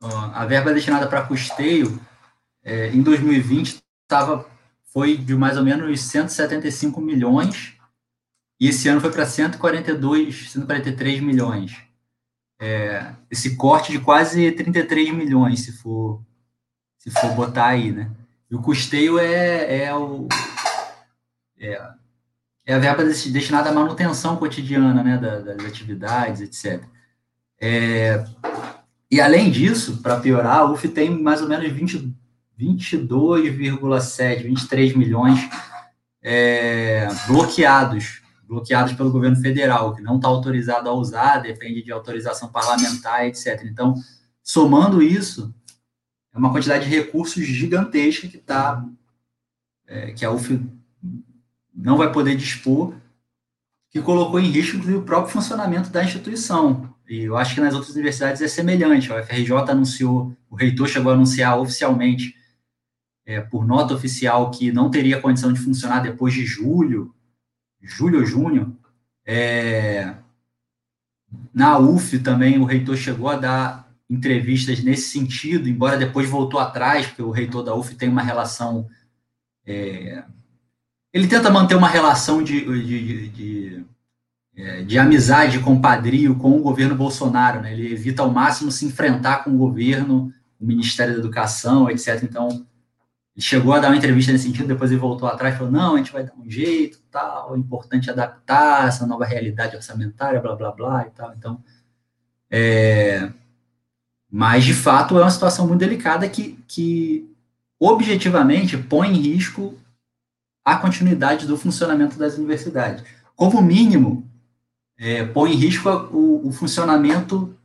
a 0.00 0.46
verba 0.46 0.72
destinada 0.72 1.08
para 1.08 1.26
custeio 1.26 2.00
é, 2.62 2.88
em 2.88 3.02
2020 3.02 3.82
tava, 4.06 4.48
foi 4.92 5.16
de 5.16 5.34
mais 5.34 5.56
ou 5.56 5.64
menos 5.64 6.00
175 6.00 7.00
milhões 7.00 7.74
e 8.60 8.68
esse 8.68 8.88
ano 8.88 9.00
foi 9.00 9.10
para 9.10 9.26
142, 9.26 10.50
143 10.50 11.20
milhões. 11.20 11.76
É, 12.60 13.14
esse 13.30 13.56
corte 13.56 13.92
de 13.92 14.00
quase 14.00 14.50
33 14.50 15.14
milhões, 15.14 15.60
se 15.60 15.72
for 15.72 16.20
se 16.98 17.10
for 17.12 17.32
botar 17.34 17.66
aí, 17.66 17.92
né? 17.92 18.10
E 18.50 18.54
o 18.56 18.60
custeio 18.60 19.18
é, 19.18 19.84
é, 19.84 19.94
o, 19.94 20.26
é, 21.58 21.90
é 22.66 22.74
a 22.74 22.78
verba 22.78 23.04
destinada 23.04 23.70
à 23.70 23.72
manutenção 23.72 24.36
cotidiana, 24.36 25.02
né, 25.02 25.16
das, 25.18 25.44
das 25.44 25.64
atividades, 25.64 26.40
etc. 26.40 26.82
É, 27.60 28.24
e 29.10 29.20
além 29.20 29.50
disso, 29.50 30.02
para 30.02 30.20
piorar, 30.20 30.58
a 30.58 30.70
UF 30.70 30.88
tem 30.88 31.10
mais 31.10 31.40
ou 31.40 31.48
menos 31.48 31.70
20, 31.72 32.14
22,7, 32.58 34.42
23 34.42 34.94
milhões 34.94 35.38
é, 36.22 37.08
bloqueados, 37.26 38.22
bloqueados 38.46 38.92
pelo 38.92 39.10
governo 39.10 39.36
federal, 39.36 39.94
que 39.94 40.02
não 40.02 40.16
está 40.16 40.28
autorizado 40.28 40.88
a 40.88 40.92
usar, 40.92 41.38
depende 41.38 41.82
de 41.82 41.90
autorização 41.90 42.48
parlamentar, 42.48 43.26
etc. 43.26 43.62
Então, 43.64 43.94
somando 44.42 45.02
isso, 45.02 45.54
é 46.34 46.38
uma 46.38 46.52
quantidade 46.52 46.84
de 46.84 46.94
recursos 46.94 47.44
gigantesca 47.44 48.28
que 48.28 48.36
está 48.36 48.84
é, 49.86 50.12
que 50.12 50.24
a 50.24 50.30
UF 50.30 50.60
não 51.74 51.96
vai 51.96 52.12
poder 52.12 52.36
dispor, 52.36 52.94
que 53.90 54.02
colocou 54.02 54.38
em 54.38 54.50
risco 54.50 54.76
o 54.76 55.02
próprio 55.02 55.32
funcionamento 55.32 55.88
da 55.88 56.04
instituição. 56.04 56.87
E 57.08 57.22
eu 57.22 57.36
acho 57.36 57.54
que 57.54 57.60
nas 57.60 57.74
outras 57.74 57.94
universidades 57.94 58.42
é 58.42 58.48
semelhante. 58.48 59.10
A 59.10 59.20
UFRJ 59.20 59.52
anunciou, 59.70 60.36
o 60.50 60.54
reitor 60.54 60.86
chegou 60.86 61.10
a 61.10 61.14
anunciar 61.14 61.58
oficialmente, 61.58 62.36
é, 63.24 63.40
por 63.40 63.66
nota 63.66 63.94
oficial, 63.94 64.50
que 64.50 64.70
não 64.70 64.90
teria 64.90 65.20
condição 65.20 65.52
de 65.52 65.60
funcionar 65.60 66.00
depois 66.00 66.34
de 66.34 66.44
julho, 66.44 67.14
julho 67.80 68.20
ou 68.20 68.26
junho. 68.26 68.78
É, 69.24 70.14
na 71.52 71.78
UF 71.78 72.18
também 72.18 72.58
o 72.58 72.64
reitor 72.64 72.96
chegou 72.96 73.28
a 73.28 73.36
dar 73.36 73.88
entrevistas 74.08 74.82
nesse 74.82 75.10
sentido, 75.10 75.68
embora 75.68 75.98
depois 75.98 76.28
voltou 76.28 76.58
atrás, 76.58 77.06
porque 77.06 77.22
o 77.22 77.30
reitor 77.30 77.62
da 77.62 77.74
UF 77.74 77.94
tem 77.94 78.08
uma 78.08 78.22
relação. 78.22 78.88
É, 79.66 80.24
ele 81.12 81.26
tenta 81.26 81.50
manter 81.50 81.74
uma 81.74 81.88
relação 81.88 82.42
de, 82.42 82.64
de, 82.64 82.84
de, 82.84 83.28
de, 83.28 83.84
é, 84.58 84.82
de 84.82 84.98
amizade, 84.98 85.60
compadrio 85.60 86.34
com 86.34 86.56
o 86.56 86.60
governo 86.60 86.96
Bolsonaro. 86.96 87.60
Né? 87.60 87.72
Ele 87.72 87.92
evita 87.92 88.22
ao 88.22 88.30
máximo 88.30 88.72
se 88.72 88.84
enfrentar 88.84 89.44
com 89.44 89.50
o 89.50 89.56
governo, 89.56 90.32
o 90.60 90.66
Ministério 90.66 91.14
da 91.14 91.20
Educação, 91.20 91.88
etc. 91.88 92.22
Então, 92.24 92.48
ele 92.48 93.44
chegou 93.44 93.72
a 93.72 93.78
dar 93.78 93.88
uma 93.88 93.96
entrevista 93.96 94.32
nesse 94.32 94.44
sentido, 94.44 94.66
depois 94.66 94.90
ele 94.90 95.00
voltou 95.00 95.28
atrás 95.28 95.54
e 95.54 95.58
falou: 95.58 95.72
não, 95.72 95.94
a 95.94 95.98
gente 95.98 96.12
vai 96.12 96.24
dar 96.24 96.34
um 96.36 96.50
jeito, 96.50 96.98
tal, 97.10 97.54
é 97.54 97.58
importante 97.58 98.10
adaptar 98.10 98.88
essa 98.88 99.06
nova 99.06 99.24
realidade 99.24 99.76
orçamentária, 99.76 100.40
blá, 100.40 100.56
blá, 100.56 100.72
blá 100.72 101.06
e 101.06 101.10
tal. 101.10 101.32
Então, 101.34 101.62
é, 102.50 103.30
Mas, 104.30 104.64
de 104.64 104.74
fato, 104.74 105.16
é 105.16 105.22
uma 105.22 105.30
situação 105.30 105.68
muito 105.68 105.80
delicada 105.80 106.28
que, 106.28 106.58
que 106.66 107.28
objetivamente, 107.78 108.76
põe 108.76 109.08
em 109.08 109.20
risco 109.20 109.78
a 110.64 110.76
continuidade 110.76 111.46
do 111.46 111.56
funcionamento 111.56 112.18
das 112.18 112.36
universidades. 112.36 113.04
Como 113.36 113.62
mínimo, 113.62 114.27
é, 114.98 115.24
põe 115.24 115.52
em 115.52 115.56
risco 115.56 115.88
o, 115.88 116.48
o 116.48 116.52
funcionamento 116.52 117.56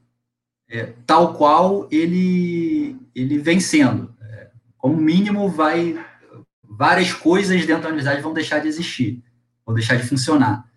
é, 0.69 0.93
tal 1.05 1.33
qual 1.33 1.87
ele, 1.91 2.95
ele 3.15 3.37
vem 3.39 3.59
sendo. 3.59 4.13
É, 4.21 4.49
como 4.77 4.95
mínimo, 4.95 5.49
vai 5.49 5.99
várias 6.63 7.13
coisas 7.13 7.65
dentro 7.65 7.83
da 7.83 7.89
universidade 7.89 8.21
vão 8.21 8.33
deixar 8.33 8.59
de 8.59 8.67
existir, 8.67 9.23
vão 9.65 9.75
deixar 9.75 9.95
de 9.95 10.07
funcionar. 10.07 10.67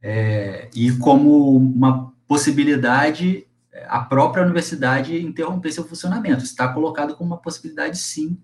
É, 0.00 0.68
e 0.74 0.92
como 0.92 1.56
uma 1.56 2.12
possibilidade, 2.26 3.46
a 3.88 4.00
própria 4.00 4.44
universidade 4.44 5.20
interromper 5.20 5.72
seu 5.72 5.84
funcionamento. 5.84 6.44
Está 6.44 6.68
colocado 6.68 7.16
como 7.16 7.30
uma 7.30 7.40
possibilidade, 7.40 7.98
sim, 7.98 8.38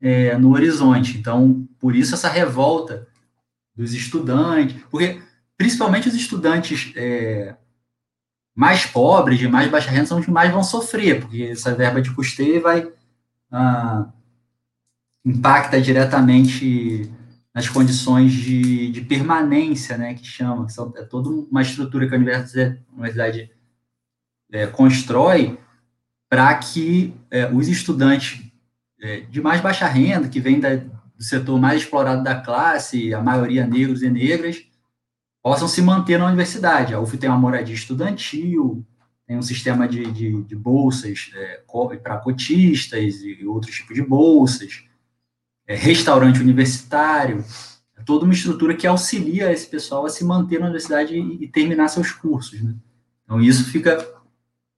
é, 0.00 0.36
no 0.36 0.52
horizonte. 0.52 1.18
Então, 1.18 1.66
por 1.78 1.94
isso 1.96 2.14
essa 2.14 2.28
revolta 2.28 3.08
dos 3.74 3.94
estudantes, 3.94 4.82
porque 4.90 5.20
principalmente 5.56 6.08
os 6.08 6.14
estudantes 6.14 6.92
é, 6.96 7.56
mais 8.54 8.86
pobres, 8.86 9.38
de 9.38 9.48
mais 9.48 9.70
baixa 9.70 9.90
renda, 9.90 10.06
são 10.06 10.18
os 10.18 10.24
que 10.24 10.30
mais 10.30 10.52
vão 10.52 10.62
sofrer, 10.62 11.20
porque 11.20 11.42
essa 11.44 11.74
verba 11.74 12.00
de 12.00 12.14
custeio 12.14 12.62
vai 12.62 12.90
ah, 13.50 14.06
impacta 15.24 15.80
diretamente 15.80 17.10
nas 17.52 17.68
condições 17.68 18.32
de, 18.32 18.90
de 18.90 19.00
permanência, 19.00 19.96
né, 19.96 20.14
que 20.14 20.26
chama, 20.26 20.66
que 20.66 20.72
são, 20.72 20.92
é 20.96 21.04
toda 21.04 21.28
uma 21.28 21.62
estrutura 21.62 22.06
que 22.08 22.14
a 22.14 22.16
universidade, 22.16 22.80
a 22.88 22.92
universidade 22.94 23.50
é, 24.52 24.66
constrói 24.66 25.58
para 26.28 26.52
que 26.56 27.14
é, 27.30 27.46
os 27.52 27.68
estudantes 27.68 28.42
é, 29.00 29.20
de 29.20 29.40
mais 29.40 29.60
baixa 29.60 29.86
renda, 29.86 30.28
que 30.28 30.40
vêm 30.40 30.60
do 30.60 31.22
setor 31.22 31.60
mais 31.60 31.82
explorado 31.82 32.24
da 32.24 32.40
classe, 32.40 33.14
a 33.14 33.22
maioria 33.22 33.66
negros 33.66 34.02
e 34.02 34.10
negras, 34.10 34.64
possam 35.44 35.68
se 35.68 35.82
manter 35.82 36.18
na 36.18 36.26
universidade. 36.26 36.94
A 36.94 37.00
UF 37.00 37.18
tem 37.18 37.28
uma 37.28 37.38
moradia 37.38 37.74
estudantil, 37.74 38.82
tem 39.26 39.36
um 39.36 39.42
sistema 39.42 39.86
de, 39.86 40.10
de, 40.10 40.42
de 40.42 40.56
bolsas 40.56 41.30
é, 41.34 41.62
para 42.02 42.16
cotistas 42.16 43.16
e 43.16 43.44
outros 43.44 43.76
tipos 43.76 43.94
de 43.94 44.00
bolsas, 44.00 44.84
é, 45.66 45.76
restaurante 45.76 46.40
universitário, 46.40 47.44
é 47.94 48.02
toda 48.02 48.24
uma 48.24 48.32
estrutura 48.32 48.74
que 48.74 48.86
auxilia 48.86 49.52
esse 49.52 49.66
pessoal 49.66 50.06
a 50.06 50.08
se 50.08 50.24
manter 50.24 50.58
na 50.58 50.66
universidade 50.66 51.14
e, 51.14 51.44
e 51.44 51.46
terminar 51.46 51.88
seus 51.88 52.10
cursos. 52.10 52.62
Né? 52.62 52.74
Então, 53.24 53.38
isso 53.38 53.64
fica. 53.64 54.02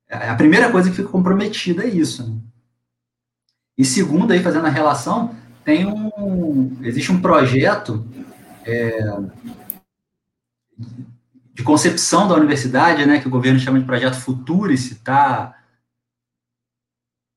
É, 0.09 0.29
a 0.29 0.35
primeira 0.35 0.71
coisa 0.73 0.91
que 0.91 0.97
fica 0.97 1.09
comprometida 1.09 1.85
é 1.85 1.89
isso. 1.89 2.29
Né? 2.29 2.37
E 3.79 3.85
segundo, 3.85 4.33
aí, 4.33 4.43
fazendo 4.43 4.67
a 4.67 4.71
relação, 4.71 5.33
tem 5.65 5.87
um. 5.87 6.77
Existe 6.83 7.13
um 7.13 7.21
projeto 7.21 8.05
é, 8.65 8.99
de 11.55 11.63
concepção 11.63 12.29
da 12.29 12.35
universidade, 12.35 13.07
né, 13.07 13.19
que 13.19 13.29
o 13.29 13.31
governo 13.31 13.59
chama 13.59 13.79
de 13.79 13.87
projeto 13.87 14.21
Futurice, 14.21 14.95
está 14.95 15.55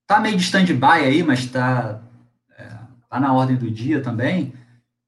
tá 0.06 0.20
meio 0.20 0.36
de 0.36 0.44
stand-by 0.44 1.04
aí, 1.06 1.24
mas 1.24 1.40
está 1.40 2.02
está 3.10 3.20
na 3.20 3.34
ordem 3.34 3.56
do 3.58 3.72
dia 3.72 4.02
também, 4.02 4.54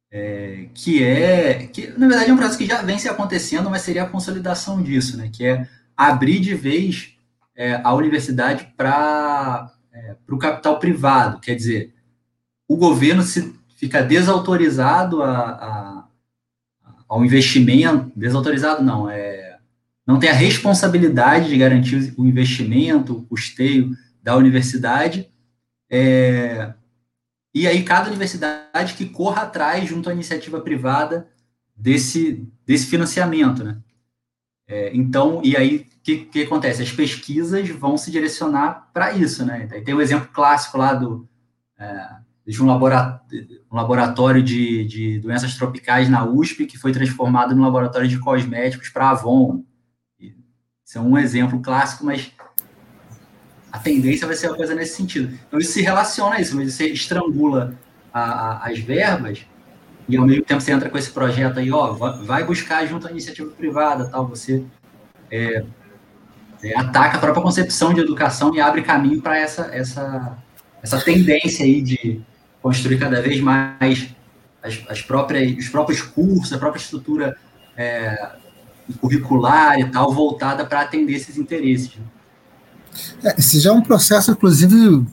é, 0.10 0.68
que 0.74 1.04
é, 1.04 1.68
que 1.68 1.88
na 1.92 2.08
verdade 2.08 2.32
é 2.32 2.34
um 2.34 2.38
processo 2.38 2.58
que 2.58 2.66
já 2.66 2.82
vem 2.82 2.98
se 2.98 3.08
acontecendo, 3.08 3.70
mas 3.70 3.84
seria 3.84 4.04
a 4.04 4.10
consolidação 4.10 4.82
disso, 4.82 5.18
né, 5.18 5.30
que 5.32 5.46
é 5.46 5.68
abrir 5.96 6.40
de 6.40 6.56
vez 6.56 7.16
é, 7.56 7.80
a 7.84 7.94
universidade 7.94 8.74
para 8.76 9.72
é, 9.94 10.16
o 10.28 10.38
capital 10.38 10.80
privado, 10.80 11.40
quer 11.40 11.54
dizer, 11.54 11.94
o 12.68 12.76
governo 12.76 13.22
se 13.22 13.54
fica 13.76 14.02
desautorizado 14.02 15.22
a, 15.22 15.50
a, 15.50 16.08
ao 17.12 17.25
investimento, 17.25 18.10
desautorizado 18.15 18.82
não, 18.82 19.10
é, 19.10 19.60
não 20.08 20.18
tem 20.18 20.30
a 20.30 20.34
responsabilidade 20.34 21.50
de 21.50 21.58
garantir 21.58 22.13
o 22.18 22.25
investimento, 22.25 23.18
o 23.18 23.24
custeio 23.24 23.91
da 24.24 24.38
universidade, 24.38 25.30
é, 25.89 26.74
e 27.53 27.68
aí 27.68 27.84
cada 27.84 28.08
universidade 28.08 28.94
que 28.94 29.08
corra 29.08 29.41
atrás 29.41 29.89
junto 29.89 30.10
à 30.10 30.13
iniciativa 30.13 30.62
privada 30.62 31.27
desse, 31.75 32.48
desse 32.65 32.88
financiamento, 32.88 33.62
né? 33.62 33.77
É, 34.65 34.96
então, 34.96 35.41
e 35.44 35.58
aí 35.58 35.88
o 35.98 36.01
que, 36.01 36.18
que 36.20 36.44
acontece? 36.44 36.82
As 36.82 36.94
pesquisas 36.94 37.68
vão 37.72 37.98
se 37.98 38.10
direcionar 38.10 38.89
para 38.94 39.12
isso, 39.12 39.46
né? 39.46 39.68
Tem 39.68 39.94
o 39.94 39.98
um 39.98 40.01
exemplo 40.01 40.30
clássico 40.32 40.77
lá 40.77 40.94
do 40.94 41.27
é, 41.77 42.08
de 42.45 42.62
um 42.62 42.67
laboratório, 43.71 44.41
de, 44.41 44.83
de 44.86 45.19
doenças 45.19 45.55
tropicais 45.55 46.10
na 46.10 46.25
USP 46.25 46.65
que 46.65 46.77
foi 46.77 46.91
transformado 46.91 47.55
num 47.55 47.63
laboratório 47.63 48.07
de 48.07 48.19
cosméticos 48.19 48.89
para 48.89 49.12
Avon. 49.12 49.63
Isso 50.19 50.98
é 50.98 51.01
um 51.01 51.17
exemplo 51.17 51.62
clássico, 51.62 52.05
mas 52.05 52.31
a 53.71 53.79
tendência 53.79 54.27
vai 54.27 54.36
ser 54.36 54.48
uma 54.48 54.57
coisa 54.57 54.75
nesse 54.75 54.95
sentido. 54.95 55.33
Então, 55.48 55.60
isso 55.60 55.71
se 55.71 55.81
relaciona 55.81 56.36
a 56.36 56.41
isso, 56.41 56.55
mas 56.55 56.74
você 56.74 56.88
estrangula 56.88 57.77
a, 58.13 58.21
a, 58.21 58.69
as 58.69 58.79
verbas 58.79 59.45
e, 60.10 60.17
ao 60.17 60.25
mesmo 60.25 60.43
tempo, 60.43 60.60
você 60.60 60.74
entra 60.74 60.89
com 60.89 60.98
esse 60.98 61.12
projeto 61.12 61.60
aí, 61.60 61.71
ó, 61.71 61.93
vai 61.93 62.43
buscar 62.43 62.86
junto 62.86 63.07
à 63.07 63.12
iniciativa 63.12 63.50
privada, 63.51 64.10
tal, 64.10 64.27
você 64.27 64.65
é, 65.29 65.63
é, 66.62 66.77
ataca 66.77 67.17
a 67.17 67.19
própria 67.19 67.41
concepção 67.41 67.93
de 67.93 68.01
educação 68.01 68.53
e 68.53 68.60
abre 68.60 68.81
caminho 68.81 69.21
para 69.21 69.38
essa, 69.38 69.69
essa, 69.74 70.38
essa 70.83 71.00
tendência 71.00 71.65
aí 71.65 71.81
de 71.81 72.21
construir 72.62 73.00
cada 73.00 73.22
vez 73.22 73.39
mais 73.41 74.10
as, 74.62 74.80
as 74.88 75.01
próprias, 75.01 75.58
os 75.58 75.70
próprios 75.70 76.01
cursos, 76.01 76.53
a 76.53 76.58
própria 76.58 76.82
estrutura 76.82 77.36
é, 77.75 78.32
curricular 79.00 79.80
e 79.80 79.89
tal, 79.89 80.13
voltada 80.13 80.65
para 80.65 80.82
atender 80.82 81.13
esses 81.13 81.38
interesses. 81.38 81.96
Né? 81.96 82.03
É, 83.24 83.39
esse 83.39 83.60
já 83.60 83.72
é 83.72 83.74
um 83.74 83.82
processo, 83.82 84.32
inclusive, 84.32 85.06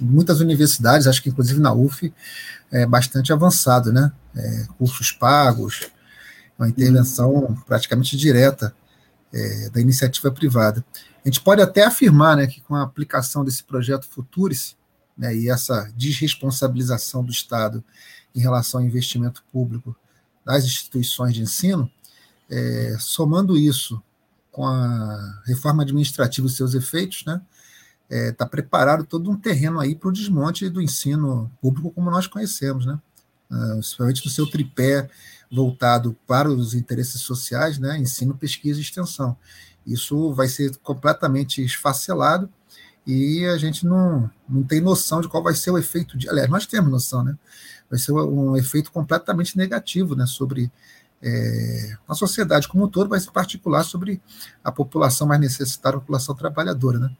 muitas 0.00 0.40
universidades, 0.40 1.06
acho 1.06 1.22
que 1.22 1.28
inclusive 1.28 1.60
na 1.60 1.72
UF, 1.72 2.12
é 2.70 2.86
bastante 2.86 3.32
avançado, 3.32 3.92
né? 3.92 4.10
É, 4.34 4.64
cursos 4.78 5.12
pagos, 5.12 5.90
uma 6.58 6.68
intervenção 6.68 7.54
praticamente 7.66 8.16
direta 8.16 8.74
é, 9.32 9.70
da 9.70 9.80
iniciativa 9.80 10.30
privada. 10.30 10.82
A 11.24 11.28
gente 11.28 11.40
pode 11.40 11.60
até 11.60 11.84
afirmar 11.84 12.36
né, 12.36 12.46
que 12.46 12.62
com 12.62 12.74
a 12.74 12.82
aplicação 12.82 13.44
desse 13.44 13.62
projeto 13.62 14.06
Futurice 14.08 14.74
né, 15.16 15.34
e 15.34 15.48
essa 15.48 15.92
desresponsabilização 15.96 17.24
do 17.24 17.30
Estado 17.30 17.82
em 18.34 18.40
relação 18.40 18.80
ao 18.80 18.86
investimento 18.86 19.44
público 19.52 19.96
das 20.44 20.64
instituições 20.64 21.34
de 21.34 21.42
ensino, 21.42 21.90
é, 22.50 22.96
somando 22.98 23.56
isso 23.56 24.02
com 24.50 24.66
a 24.66 25.42
reforma 25.46 25.82
administrativa 25.82 26.46
e 26.46 26.50
seus 26.50 26.74
efeitos, 26.74 27.24
né, 27.24 27.40
está 28.10 28.44
é, 28.44 28.48
preparado 28.48 29.04
todo 29.04 29.30
um 29.30 29.36
terreno 29.36 29.80
aí 29.80 29.94
para 29.94 30.10
o 30.10 30.12
desmonte 30.12 30.68
do 30.68 30.82
ensino 30.82 31.50
público 31.60 31.90
como 31.90 32.10
nós 32.10 32.26
conhecemos, 32.26 32.84
né, 32.84 32.98
uh, 33.50 33.72
principalmente 33.74 34.22
do 34.22 34.28
seu 34.28 34.46
tripé 34.46 35.08
voltado 35.50 36.16
para 36.26 36.50
os 36.50 36.74
interesses 36.74 37.22
sociais, 37.22 37.78
né, 37.78 37.98
ensino, 37.98 38.36
pesquisa 38.36 38.78
e 38.78 38.82
extensão. 38.82 39.36
Isso 39.86 40.32
vai 40.34 40.48
ser 40.48 40.76
completamente 40.78 41.64
esfacelado 41.64 42.50
e 43.06 43.44
a 43.46 43.56
gente 43.56 43.84
não, 43.84 44.30
não 44.48 44.62
tem 44.62 44.80
noção 44.80 45.20
de 45.20 45.28
qual 45.28 45.42
vai 45.42 45.54
ser 45.54 45.70
o 45.70 45.78
efeito 45.78 46.16
de. 46.16 46.28
Aliás, 46.28 46.48
nós 46.48 46.66
temos 46.66 46.90
noção, 46.90 47.24
né? 47.24 47.36
Vai 47.90 47.98
ser 47.98 48.12
um 48.12 48.56
efeito 48.56 48.90
completamente 48.92 49.56
negativo 49.56 50.14
né, 50.14 50.24
sobre 50.24 50.70
é, 51.22 51.96
a 52.08 52.14
sociedade 52.14 52.66
como 52.66 52.84
um 52.84 52.88
todo, 52.88 53.10
mas 53.10 53.26
em 53.26 53.30
particular 53.30 53.84
sobre 53.84 54.20
a 54.64 54.72
população 54.72 55.26
mais 55.26 55.40
necessitada, 55.40 55.96
a 55.96 56.00
população 56.00 56.34
trabalhadora. 56.34 56.98
Né? 56.98 57.10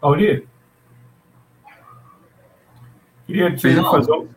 Auri, 0.00 0.48
queria 3.26 3.54
te 3.54 3.74
fazer 3.74 4.28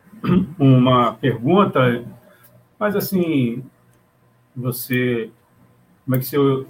uma 0.58 1.14
pergunta, 1.14 2.04
mas 2.78 2.94
assim, 2.94 3.64
você, 4.54 5.30
como 6.04 6.16
é 6.16 6.18
que 6.18 6.26
você 6.26 6.66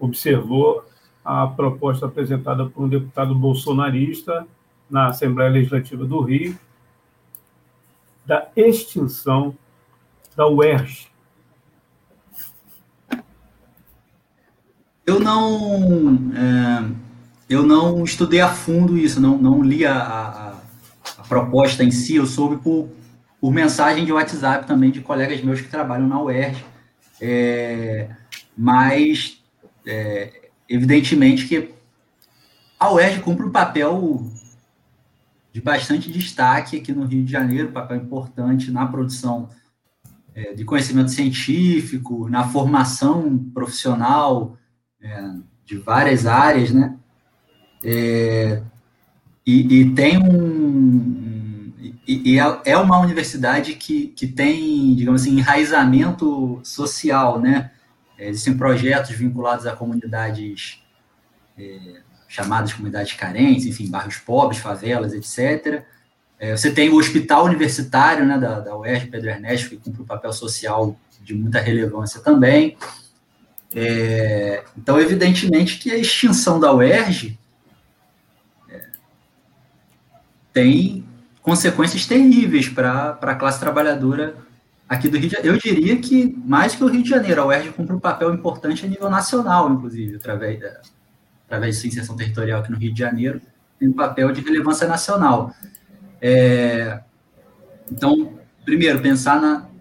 observou 0.00 0.84
a 1.24 1.46
proposta 1.46 2.06
apresentada 2.06 2.66
por 2.66 2.84
um 2.84 2.88
deputado 2.88 3.34
bolsonarista 3.34 4.46
na 4.90 5.08
Assembleia 5.08 5.50
Legislativa 5.50 6.04
do 6.04 6.20
Rio 6.20 6.58
da 8.24 8.48
extinção 8.56 9.56
da 10.36 10.46
UERJ? 10.48 11.08
Eu 15.04 15.18
não, 15.18 16.30
é, 16.36 16.90
eu 17.50 17.64
não 17.64 18.04
estudei 18.04 18.40
a 18.40 18.48
fundo 18.48 18.96
isso, 18.96 19.20
não, 19.20 19.36
não 19.36 19.62
li 19.62 19.84
a, 19.84 19.98
a, 19.98 20.48
a, 21.18 21.22
proposta 21.28 21.82
em 21.82 21.90
si, 21.90 22.16
eu 22.16 22.26
soube 22.26 22.56
por, 22.62 22.88
por 23.40 23.52
mensagem 23.52 24.04
de 24.04 24.12
WhatsApp 24.12 24.66
também 24.66 24.92
de 24.92 25.00
colegas 25.00 25.42
meus 25.42 25.60
que 25.60 25.68
trabalham 25.68 26.06
na 26.06 26.22
UERJ, 26.22 26.64
é, 27.20 28.10
mas 28.56 29.42
é, 29.84 30.41
evidentemente 30.74 31.46
que 31.46 31.70
a 32.78 32.92
UERJ 32.92 33.20
cumpre 33.20 33.46
um 33.46 33.52
papel 33.52 34.26
de 35.52 35.60
bastante 35.60 36.10
destaque 36.10 36.78
aqui 36.78 36.92
no 36.92 37.04
Rio 37.04 37.24
de 37.24 37.30
Janeiro, 37.30 37.70
papel 37.70 37.98
importante 37.98 38.70
na 38.70 38.86
produção 38.86 39.50
é, 40.34 40.54
de 40.54 40.64
conhecimento 40.64 41.10
científico, 41.10 42.28
na 42.28 42.48
formação 42.48 43.38
profissional 43.52 44.56
é, 45.00 45.30
de 45.64 45.76
várias 45.76 46.26
áreas, 46.26 46.70
né? 46.70 46.96
É, 47.84 48.62
e, 49.46 49.80
e, 49.80 49.94
tem 49.94 50.18
um. 50.18 51.72
E, 52.06 52.32
e, 52.32 52.38
é, 52.38 52.60
é 52.64 52.78
uma 52.78 52.98
universidade 52.98 53.74
que, 53.74 54.08
que 54.08 54.26
tem, 54.26 54.94
digamos 54.94 55.22
assim, 55.22 55.38
enraizamento 55.38 56.60
social, 56.62 57.38
né? 57.38 57.70
É, 58.18 58.28
existem 58.28 58.56
projetos 58.56 59.10
vinculados 59.10 59.66
a 59.66 59.74
comunidades 59.74 60.82
é, 61.58 62.00
chamadas 62.28 62.72
comunidades 62.72 63.12
carentes, 63.12 63.66
enfim, 63.66 63.90
bairros 63.90 64.16
pobres, 64.16 64.58
favelas, 64.58 65.12
etc. 65.12 65.84
É, 66.38 66.56
você 66.56 66.72
tem 66.72 66.88
o 66.88 66.96
hospital 66.96 67.44
universitário 67.44 68.24
né, 68.24 68.38
da, 68.38 68.60
da 68.60 68.76
UERJ, 68.76 69.06
Pedro 69.08 69.30
Ernesto, 69.30 69.68
que 69.68 69.76
cumpre 69.76 70.02
um 70.02 70.06
papel 70.06 70.32
social 70.32 70.96
de 71.22 71.34
muita 71.34 71.60
relevância 71.60 72.20
também. 72.20 72.76
É, 73.74 74.64
então, 74.76 75.00
evidentemente 75.00 75.78
que 75.78 75.90
a 75.90 75.96
extinção 75.96 76.58
da 76.58 76.74
UERJ 76.74 77.38
é, 78.70 78.86
tem 80.52 81.06
consequências 81.40 82.06
terríveis 82.06 82.68
para 82.68 83.18
a 83.20 83.34
classe 83.34 83.60
trabalhadora 83.60 84.36
aqui 84.92 85.08
do 85.08 85.16
Rio 85.16 85.28
de 85.28 85.36
Janeiro. 85.36 85.56
Eu 85.56 85.60
diria 85.60 85.96
que, 85.96 86.36
mais 86.44 86.74
que 86.74 86.84
o 86.84 86.86
Rio 86.86 87.02
de 87.02 87.08
Janeiro, 87.08 87.40
a 87.40 87.46
UERJ 87.46 87.70
cumpre 87.70 87.96
um 87.96 88.00
papel 88.00 88.34
importante 88.34 88.84
a 88.84 88.88
nível 88.88 89.08
nacional, 89.08 89.72
inclusive, 89.72 90.16
através 90.16 90.60
da, 90.60 90.80
através 91.46 91.74
de 91.74 91.80
sua 91.80 91.88
inserção 91.88 92.14
territorial 92.14 92.60
aqui 92.60 92.70
no 92.70 92.76
Rio 92.76 92.92
de 92.92 92.98
Janeiro, 92.98 93.40
tem 93.78 93.88
um 93.88 93.94
papel 93.94 94.30
de 94.32 94.42
relevância 94.42 94.86
nacional. 94.86 95.54
É, 96.20 97.00
então, 97.90 98.34
primeiro, 98.64 99.00
pensar 99.00 99.40
na 99.40 99.72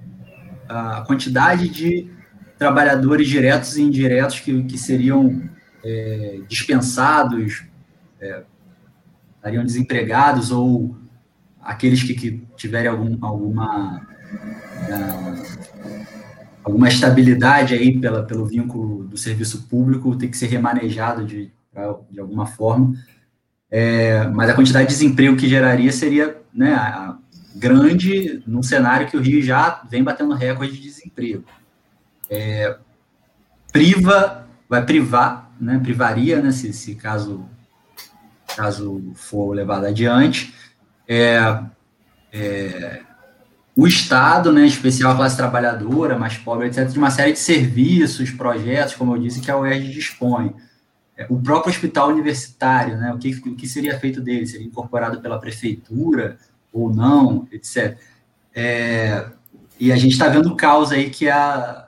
a 0.70 1.01
quantidade 1.01 1.68
de 1.68 2.10
trabalhadores 2.58 3.27
diretos 3.27 3.75
e 3.75 3.82
indiretos 3.82 4.39
que, 4.39 4.63
que 4.63 4.77
seriam 4.77 5.41
é, 5.84 6.39
dispensados, 6.48 7.65
é, 8.22 8.44
estariam 9.36 9.65
desempregados, 9.65 10.50
ou 10.50 10.96
aqueles 11.62 12.01
que, 12.01 12.13
que 12.13 12.48
tiverem 12.56 12.88
algum, 12.89 13.18
alguma, 13.25 14.08
alguma 16.64 16.88
estabilidade 16.88 17.74
aí 17.74 18.00
pela, 18.00 18.24
pelo 18.24 18.46
vínculo 18.46 19.04
do 19.04 19.18
serviço 19.18 19.68
público, 19.68 20.16
tem 20.16 20.30
que 20.30 20.38
ser 20.38 20.48
remanejado 20.48 21.26
de, 21.26 21.52
de 22.10 22.20
alguma 22.20 22.46
forma. 22.46 22.94
É, 23.70 24.28
mas 24.28 24.50
a 24.50 24.54
quantidade 24.54 24.88
de 24.88 24.94
desemprego 24.94 25.38
que 25.38 25.48
geraria 25.48 25.92
seria 25.92 26.38
né, 26.54 26.76
grande 27.56 28.44
num 28.46 28.62
cenário 28.62 29.08
que 29.08 29.18
o 29.18 29.22
Rio 29.22 29.42
já 29.42 29.82
vem 29.90 30.04
batendo 30.04 30.34
recorde 30.34 30.74
de 30.74 30.82
desemprego. 30.82 31.44
É, 32.30 32.78
priva, 33.72 34.48
vai 34.70 34.86
privar, 34.86 35.52
né, 35.60 35.80
privaria, 35.82 36.42
né, 36.42 36.52
se, 36.52 36.74
se 36.74 36.96
caso, 36.96 37.46
caso 38.56 39.14
for 39.16 39.54
levado 39.54 39.86
adiante, 39.86 40.54
é, 41.08 41.64
é, 42.32 43.02
o 43.75 43.88
Estado, 43.88 44.51
né, 44.51 44.63
em 44.63 44.68
especial 44.68 45.13
a 45.13 45.16
classe 45.16 45.38
trabalhadora, 45.38 46.18
mais 46.18 46.38
pobre, 46.38 46.68
etc., 46.68 46.88
de 46.88 46.98
uma 46.98 47.10
série 47.10 47.34
de 47.34 47.40
serviços, 47.40 48.29
projetos, 48.31 48.96
como 48.96 49.16
eu 49.16 49.22
disse, 49.22 49.40
que 49.40 49.50
a 49.50 49.57
UERJ 49.57 49.92
dispõe. 49.92 50.53
É, 51.18 51.25
o 51.29 51.40
próprio 51.42 51.72
hospital 51.72 52.10
universitário, 52.10 52.98
né, 52.98 53.14
o, 53.14 53.18
que, 53.18 53.29
o 53.29 53.55
que 53.55 53.68
seria 53.68 53.98
feito 54.00 54.22
dele? 54.22 54.46
Seria 54.46 54.68
incorporado 54.68 55.22
pela 55.22 55.40
prefeitura 55.40 56.38
ou 56.72 56.94
não, 56.94 57.48
etc. 57.51 57.98
É, 58.53 59.25
e 59.79 59.92
a 59.92 59.96
gente 59.96 60.12
está 60.12 60.27
vendo 60.27 60.50
o 60.50 60.55
caos 60.55 60.92
aí 60.92 61.10
que 61.10 61.29
a, 61.29 61.88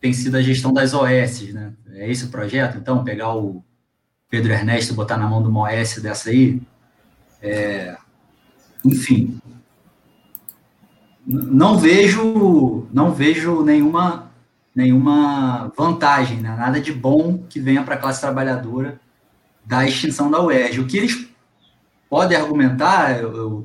tem 0.00 0.12
sido 0.12 0.36
a 0.36 0.42
gestão 0.42 0.72
das 0.72 0.94
OS, 0.94 1.52
né? 1.52 1.72
É 1.92 2.10
esse 2.10 2.24
o 2.24 2.28
projeto? 2.28 2.76
Então, 2.76 3.04
pegar 3.04 3.34
o 3.34 3.64
Pedro 4.28 4.52
Ernesto 4.52 4.92
e 4.92 4.96
botar 4.96 5.16
na 5.16 5.28
mão 5.28 5.42
de 5.42 5.48
uma 5.48 5.62
OS 5.62 5.98
dessa 6.02 6.30
aí? 6.30 6.60
É, 7.40 7.96
enfim, 8.84 9.40
não 11.26 11.78
vejo, 11.78 12.86
não 12.92 13.12
vejo 13.12 13.62
nenhuma 13.62 14.30
nenhuma 14.74 15.72
vantagem, 15.76 16.40
né? 16.40 16.56
nada 16.56 16.80
de 16.80 16.92
bom 16.92 17.38
que 17.48 17.60
venha 17.60 17.84
para 17.84 17.94
a 17.94 17.98
classe 17.98 18.20
trabalhadora 18.20 19.00
da 19.64 19.86
extinção 19.86 20.28
da 20.28 20.42
UERJ. 20.42 20.80
O 20.80 20.86
que 20.86 20.96
eles 20.96 21.28
podem 22.10 22.36
argumentar, 22.36 23.20
eu, 23.20 23.36
eu, 23.36 23.64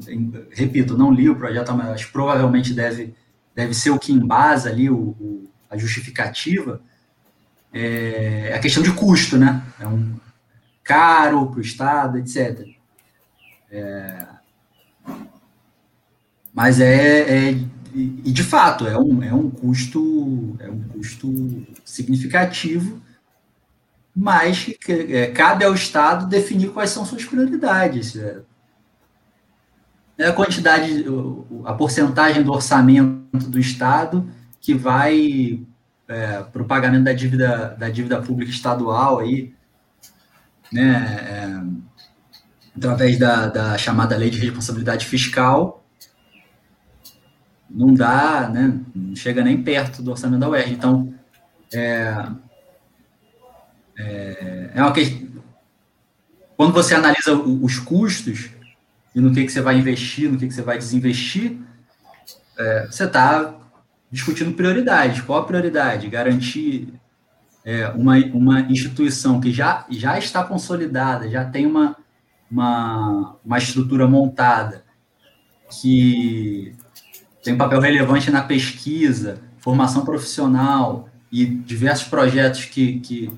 repito, 0.52 0.96
não 0.96 1.12
li 1.12 1.28
o 1.28 1.36
projeto, 1.36 1.74
mas 1.74 2.06
provavelmente 2.06 2.74
deve, 2.74 3.16
deve 3.56 3.74
ser 3.74 3.90
o 3.90 3.98
que 3.98 4.14
embasa 4.14 4.70
ali 4.70 4.90
o, 4.90 5.16
o, 5.20 5.50
a 5.70 5.76
justificativa, 5.78 6.80
é 7.74 8.54
a 8.56 8.60
questão 8.60 8.82
de 8.82 8.92
custo, 8.92 9.38
né? 9.38 9.62
É 9.80 9.88
um 9.88 10.16
caro 10.84 11.48
para 11.48 11.60
o 11.60 11.62
Estado, 11.62 12.18
etc. 12.18 12.68
É, 13.72 14.26
mas 16.60 16.82
é, 16.82 17.52
é 17.52 17.52
e, 17.94 18.34
de 18.34 18.44
fato, 18.44 18.86
é 18.86 19.00
um, 19.00 19.24
é 19.24 19.34
um 19.34 19.50
custo 19.50 20.58
é 20.60 20.70
um 20.70 20.84
custo 20.90 21.66
significativo, 21.86 23.02
mas 24.14 24.66
que, 24.82 24.92
é, 24.92 25.28
cabe 25.28 25.64
ao 25.64 25.74
Estado 25.74 26.28
definir 26.28 26.72
quais 26.72 26.90
são 26.90 27.06
suas 27.06 27.24
prioridades. 27.24 28.18
É, 28.18 28.42
é 30.18 30.28
a 30.28 30.34
quantidade, 30.34 31.06
a 31.64 31.74
porcentagem 31.74 32.44
do 32.44 32.52
orçamento 32.52 33.48
do 33.48 33.58
Estado 33.58 34.30
que 34.60 34.74
vai 34.74 35.62
é, 36.10 36.44
para 36.44 36.62
o 36.62 36.66
pagamento 36.66 37.06
da 37.06 37.14
dívida, 37.14 37.74
da 37.80 37.90
dívida 37.90 38.22
pública 38.22 38.52
estadual 38.52 39.20
aí, 39.20 39.54
né, 40.74 41.16
é, 41.22 42.78
através 42.78 43.18
da, 43.18 43.48
da 43.48 43.78
chamada 43.78 44.18
lei 44.18 44.30
de 44.30 44.40
responsabilidade 44.40 45.06
fiscal, 45.06 45.79
não 47.70 47.94
dá, 47.94 48.50
né, 48.50 48.80
não 48.96 49.16
chega 49.16 49.44
nem 49.44 49.62
perto 49.62 50.02
do 50.02 50.12
orçamento 50.12 50.40
da 50.40 50.50
UERJ. 50.50 50.74
Então, 50.74 51.14
é, 51.74 52.26
é, 53.98 54.72
é 54.76 54.82
uma 54.82 54.92
questão. 54.92 55.30
Quando 56.58 56.74
você 56.74 56.96
analisa 56.96 57.34
os 57.36 57.80
custos 57.80 58.50
e 59.16 59.22
no 59.22 59.34
que, 59.34 59.46
que 59.46 59.52
você 59.52 59.62
vai 59.62 59.78
investir, 59.78 60.30
no 60.30 60.38
que, 60.38 60.48
que 60.48 60.54
você 60.54 60.62
vai 60.62 60.78
desinvestir, 60.78 61.58
é, 62.58 62.88
você 62.88 63.06
está 63.06 63.56
discutindo 64.12 64.54
prioridades. 64.54 65.22
Qual 65.22 65.40
a 65.40 65.46
prioridade? 65.46 66.10
Garantir 66.10 66.94
é, 67.64 67.88
uma, 67.90 68.18
uma 68.34 68.62
instituição 68.62 69.40
que 69.40 69.52
já, 69.52 69.86
já 69.90 70.18
está 70.18 70.44
consolidada, 70.44 71.30
já 71.30 71.46
tem 71.46 71.66
uma, 71.66 71.96
uma, 72.52 73.38
uma 73.46 73.58
estrutura 73.58 74.08
montada, 74.08 74.84
que 75.80 76.76
tem 77.50 77.56
um 77.56 77.58
papel 77.58 77.80
relevante 77.80 78.30
na 78.30 78.44
pesquisa, 78.44 79.42
formação 79.58 80.06
profissional 80.06 81.10
e 81.32 81.48
diversos 81.48 82.08
projetos 82.08 82.66
que, 82.66 83.00
que, 83.00 83.32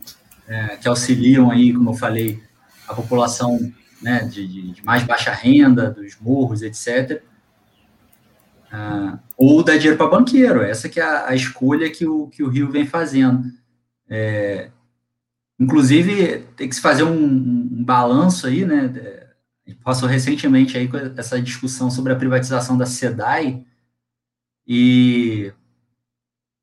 é, 0.45 0.75
que 0.75 0.87
auxiliam 0.89 1.49
aí, 1.49 1.71
como 1.71 1.91
eu 1.91 1.93
falei, 1.93 2.43
a 2.89 2.93
população 2.93 3.71
né, 4.01 4.25
de, 4.25 4.73
de 4.73 4.83
mais 4.83 5.03
baixa 5.03 5.31
renda, 5.31 5.89
dos 5.89 6.17
morros, 6.19 6.61
etc. 6.61 7.23
Ah, 8.69 9.17
ou 9.37 9.63
dar 9.63 9.77
dinheiro 9.77 9.97
para 9.97 10.09
banqueiro, 10.09 10.61
essa 10.61 10.89
que 10.89 10.99
é 10.99 11.03
a, 11.03 11.29
a, 11.29 11.35
escolha 11.35 11.89
que 11.89 12.05
o, 12.05 12.27
que 12.27 12.43
o 12.43 12.49
Rio 12.49 12.69
vem 12.69 12.85
fazendo. 12.85 13.49
É, 14.09 14.71
inclusive, 15.57 16.47
tem 16.57 16.67
que 16.67 16.75
se 16.75 16.81
fazer 16.81 17.03
um, 17.03 17.13
um, 17.13 17.81
balanço 17.81 18.45
aí, 18.45 18.65
né, 18.65 18.93
passou 19.85 20.09
recentemente 20.09 20.77
aí 20.77 20.89
com 20.89 20.97
essa 20.97 21.41
discussão 21.41 21.89
sobre 21.89 22.11
a 22.11 22.17
privatização 22.17 22.77
da 22.77 22.85
SEDAI, 22.85 23.65
e 24.73 25.51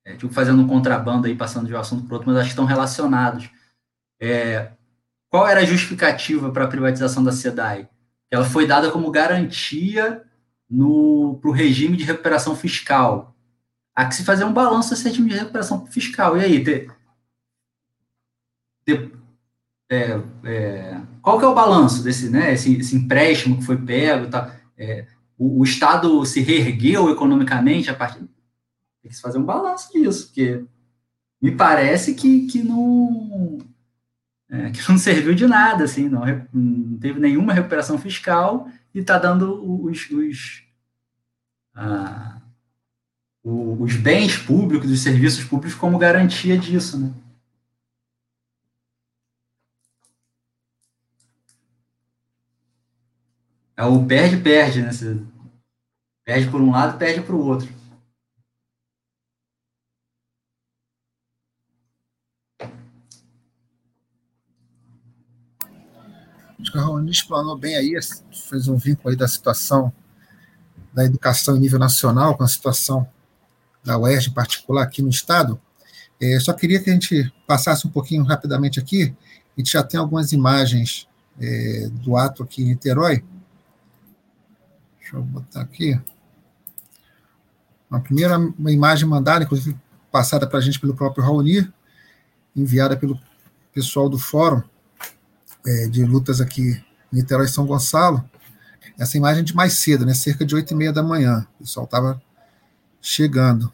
é, 0.02 0.16
tipo, 0.16 0.32
fazendo 0.32 0.62
um 0.62 0.66
contrabando 0.66 1.26
aí, 1.26 1.36
passando 1.36 1.66
de 1.66 1.74
um 1.74 1.78
assunto 1.78 2.06
para 2.06 2.14
outro, 2.14 2.26
mas 2.26 2.38
acho 2.38 2.46
que 2.46 2.52
estão 2.52 2.64
relacionados. 2.64 3.50
É, 4.18 4.72
qual 5.28 5.46
era 5.46 5.60
a 5.60 5.64
justificativa 5.66 6.50
para 6.50 6.64
a 6.64 6.68
privatização 6.68 7.22
da 7.22 7.32
SEDAI? 7.32 7.86
Ela 8.30 8.46
foi 8.46 8.66
dada 8.66 8.90
como 8.90 9.10
garantia 9.10 10.24
para 10.66 11.50
o 11.50 11.52
regime 11.52 11.98
de 11.98 12.04
recuperação 12.04 12.56
fiscal. 12.56 13.36
Há 13.94 14.06
que 14.06 14.14
se 14.14 14.24
fazer 14.24 14.44
um 14.44 14.54
balanço 14.54 14.88
desse 14.88 15.06
regime 15.06 15.28
de 15.28 15.36
recuperação 15.36 15.84
fiscal. 15.84 16.38
E 16.38 16.44
aí, 16.44 16.64
ter, 16.64 16.90
é, 19.90 20.18
é, 20.44 21.00
qual 21.20 21.38
que 21.38 21.44
é 21.44 21.48
o 21.48 21.54
balanço 21.54 22.02
desse, 22.02 22.30
né, 22.30 22.54
esse, 22.54 22.74
esse 22.78 22.96
empréstimo 22.96 23.58
que 23.58 23.66
foi 23.66 23.76
pego? 23.76 24.30
Tá, 24.30 24.56
é, 24.78 25.06
o, 25.38 25.60
o 25.60 25.64
Estado 25.64 26.24
se 26.26 26.40
reergueu 26.40 27.10
economicamente 27.10 27.90
a 27.90 27.94
partir. 27.94 28.28
Tem 29.00 29.08
que 29.08 29.14
se 29.14 29.22
fazer 29.22 29.38
um 29.38 29.44
balanço 29.44 29.92
disso, 29.92 30.26
porque 30.26 30.64
me 31.40 31.52
parece 31.52 32.14
que, 32.14 32.46
que 32.46 32.62
não. 32.62 33.58
é, 34.50 34.70
que 34.70 34.88
não 34.88 34.98
serviu 34.98 35.34
de 35.34 35.46
nada, 35.46 35.84
assim, 35.84 36.08
não, 36.08 36.24
não 36.52 36.98
teve 36.98 37.20
nenhuma 37.20 37.52
recuperação 37.52 37.96
fiscal 37.96 38.68
e 38.92 38.98
está 38.98 39.16
dando 39.18 39.84
os, 39.84 40.10
os, 40.10 40.64
ah, 41.74 42.40
os 43.44 43.94
bens 43.94 44.36
públicos, 44.36 44.90
os 44.90 45.00
serviços 45.00 45.44
públicos 45.44 45.78
como 45.78 45.98
garantia 45.98 46.58
disso, 46.58 46.98
né? 46.98 47.12
É 53.78 53.84
o 53.84 54.04
perde-perde, 54.04 54.82
né? 54.82 54.90
Você 54.90 55.16
perde 56.26 56.50
por 56.50 56.60
um 56.60 56.72
lado, 56.72 56.98
perde 56.98 57.20
para 57.20 57.36
o 57.36 57.46
outro. 57.46 57.68
Acho 66.60 66.72
que 66.72 66.76
o 66.76 66.80
Raoni 66.80 67.12
explanou 67.12 67.56
bem 67.56 67.76
aí, 67.76 67.96
fez 68.50 68.66
um 68.66 68.76
vínculo 68.76 69.10
aí 69.10 69.16
da 69.16 69.28
situação 69.28 69.92
da 70.92 71.04
educação 71.04 71.56
em 71.56 71.60
nível 71.60 71.78
nacional 71.78 72.36
com 72.36 72.42
a 72.42 72.48
situação 72.48 73.08
da 73.84 73.96
UERJ 73.96 74.30
em 74.30 74.34
particular 74.34 74.82
aqui 74.82 75.02
no 75.02 75.08
estado. 75.08 75.60
É, 76.20 76.40
só 76.40 76.52
queria 76.52 76.82
que 76.82 76.90
a 76.90 76.92
gente 76.92 77.32
passasse 77.46 77.86
um 77.86 77.90
pouquinho 77.90 78.24
rapidamente 78.24 78.80
aqui, 78.80 79.14
a 79.56 79.60
gente 79.60 79.70
já 79.70 79.84
tem 79.84 80.00
algumas 80.00 80.32
imagens 80.32 81.06
é, 81.40 81.88
do 81.92 82.16
ato 82.16 82.42
aqui 82.42 82.62
em 82.62 82.70
Niterói. 82.70 83.22
Deixa 85.08 85.16
eu 85.16 85.22
botar 85.22 85.62
aqui. 85.62 85.98
A 87.90 87.98
primeira 87.98 88.36
imagem 88.68 89.08
mandada, 89.08 89.42
inclusive 89.42 89.74
passada 90.12 90.46
para 90.46 90.58
a 90.58 90.60
gente 90.60 90.78
pelo 90.78 90.94
próprio 90.94 91.24
Raoni, 91.24 91.72
enviada 92.54 92.94
pelo 92.94 93.18
pessoal 93.72 94.10
do 94.10 94.18
fórum 94.18 94.62
é, 95.66 95.88
de 95.88 96.04
lutas 96.04 96.42
aqui 96.42 96.72
em 97.10 97.16
Niterói 97.16 97.46
e 97.46 97.48
São 97.48 97.64
Gonçalo, 97.64 98.22
essa 98.98 99.16
imagem 99.16 99.42
de 99.42 99.56
mais 99.56 99.78
cedo, 99.78 100.04
né, 100.04 100.12
cerca 100.12 100.44
de 100.44 100.54
oito 100.54 100.74
e 100.74 100.76
meia 100.76 100.92
da 100.92 101.02
manhã, 101.02 101.46
o 101.54 101.62
pessoal 101.62 101.86
estava 101.86 102.22
chegando. 103.00 103.72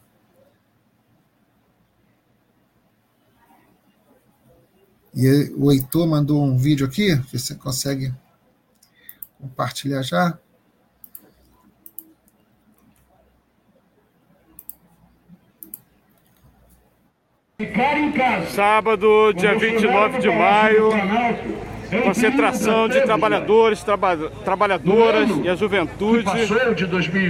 E 5.13 5.53
o 5.57 5.73
Heitor 5.73 6.07
mandou 6.07 6.45
um 6.45 6.57
vídeo 6.57 6.87
aqui, 6.87 7.17
se 7.29 7.41
você 7.41 7.55
consegue 7.57 8.15
compartilhar 9.41 10.03
já. 10.03 10.39
Sábado, 18.49 19.33
dia 19.33 19.57
29 19.57 20.19
de 20.19 20.29
maio, 20.29 20.89
concentração 22.03 22.89
de 22.89 23.01
trabalhadores, 23.03 23.81
traba 23.85 24.17
trabalhadoras 24.45 25.29
e 25.45 25.49
a 25.49 25.55
juventude 25.55 26.27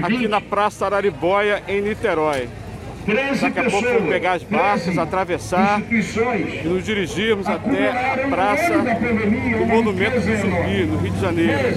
aqui 0.02 0.26
na 0.26 0.40
Praça 0.40 0.86
Araribóia, 0.86 1.62
em 1.68 1.82
Niterói. 1.82 2.48
Daqui 3.38 3.60
a 3.60 3.64
pouco 3.70 3.86
vamos 3.86 4.08
pegar 4.08 4.32
as 4.32 4.42
barcas, 4.42 4.96
atravessar 4.96 5.82
e 5.92 6.68
nos 6.68 6.82
dirigirmos 6.86 7.46
até 7.46 7.90
a 7.90 8.26
Praça 8.28 8.78
do 8.78 9.66
Monumento 9.66 10.20
do 10.20 10.36
Zumbi, 10.38 10.84
no 10.86 10.96
Rio 11.00 11.12
de 11.12 11.20
Janeiro. 11.20 11.76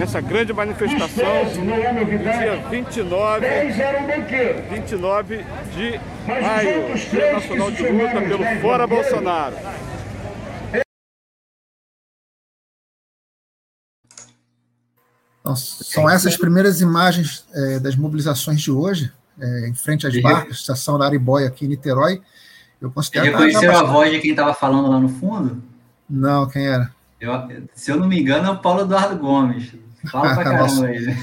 Nessa 0.00 0.18
grande 0.18 0.50
manifestação, 0.50 1.44
no 1.62 2.06
dia 2.06 2.56
29, 2.70 3.46
29 4.70 5.44
de 5.74 6.00
maio, 6.26 6.96
Dia 7.10 7.32
Nacional 7.34 7.70
de 7.70 7.86
Luta 7.86 8.22
pelo 8.22 8.60
Fora 8.62 8.86
Bolsonaro. 8.86 9.56
Então, 15.40 15.54
são 15.54 16.08
essas 16.08 16.34
primeiras 16.34 16.80
imagens 16.80 17.46
é, 17.52 17.78
das 17.78 17.94
mobilizações 17.94 18.62
de 18.62 18.70
hoje, 18.70 19.12
é, 19.38 19.68
em 19.68 19.74
frente 19.74 20.06
às 20.06 20.18
barcas, 20.22 20.56
estação 20.56 20.98
da 20.98 21.04
Aribóia 21.04 21.46
aqui 21.48 21.66
em 21.66 21.68
Niterói. 21.68 22.22
Eu 22.80 22.90
considero 22.90 23.26
Você 23.26 23.32
reconheceu 23.32 23.76
a 23.76 23.82
voz 23.82 24.10
de 24.10 24.18
quem 24.20 24.30
estava 24.30 24.54
falando 24.54 24.88
lá 24.88 24.98
no 24.98 25.10
fundo? 25.10 25.62
Não, 26.08 26.48
quem 26.48 26.66
era? 26.66 26.90
Eu, 27.20 27.32
se 27.74 27.90
eu 27.90 27.98
não 27.98 28.08
me 28.08 28.18
engano, 28.18 28.48
é 28.48 28.50
o 28.50 28.56
Paulo 28.56 28.80
Eduardo 28.80 29.18
Gomes. 29.18 29.74
Fala 30.08 30.34
pra 30.34 30.44
caramba 30.44 30.62
nosso, 30.68 30.86
ele. 30.86 31.16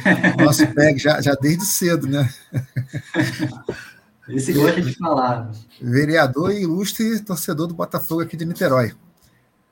Nosso 0.44 0.68
PEG, 0.68 1.00
já, 1.00 1.22
já 1.22 1.34
desde 1.36 1.66
cedo, 1.66 2.08
né? 2.08 2.30
Esse 4.30 4.52
gosta 4.52 4.82
de 4.82 4.94
falar. 4.96 5.52
Vereador 5.82 6.52
e 6.52 6.62
ilustre 6.62 7.20
torcedor 7.22 7.68
do 7.68 7.74
Botafogo 7.74 8.22
aqui 8.22 8.36
de 8.36 8.46
Niterói. 8.46 8.94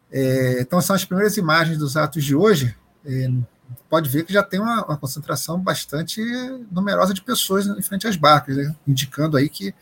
É, 0.09 0.61
então, 0.61 0.79
são 0.79 0.95
as 0.95 1.03
primeiras 1.03 1.35
imagens 1.35 1.77
dos 1.77 1.97
atos 1.97 2.23
de 2.23 2.33
hoje. 2.33 2.73
É, 3.05 3.29
pode 3.89 4.09
ver 4.09 4.23
que 4.23 4.31
já 4.31 4.41
tem 4.41 4.59
uma, 4.59 4.85
uma, 4.85 4.97
concentração 4.97 5.59
bastante 5.59 6.21
numerosa 6.71 7.13
de 7.13 7.21
pessoas 7.21 7.67
em 7.67 7.81
frente 7.81 8.07
às 8.07 8.15
barcas, 8.15 8.55
né? 8.55 8.73
indicando 8.87 9.35
aí 9.35 9.49
que, 9.49 9.75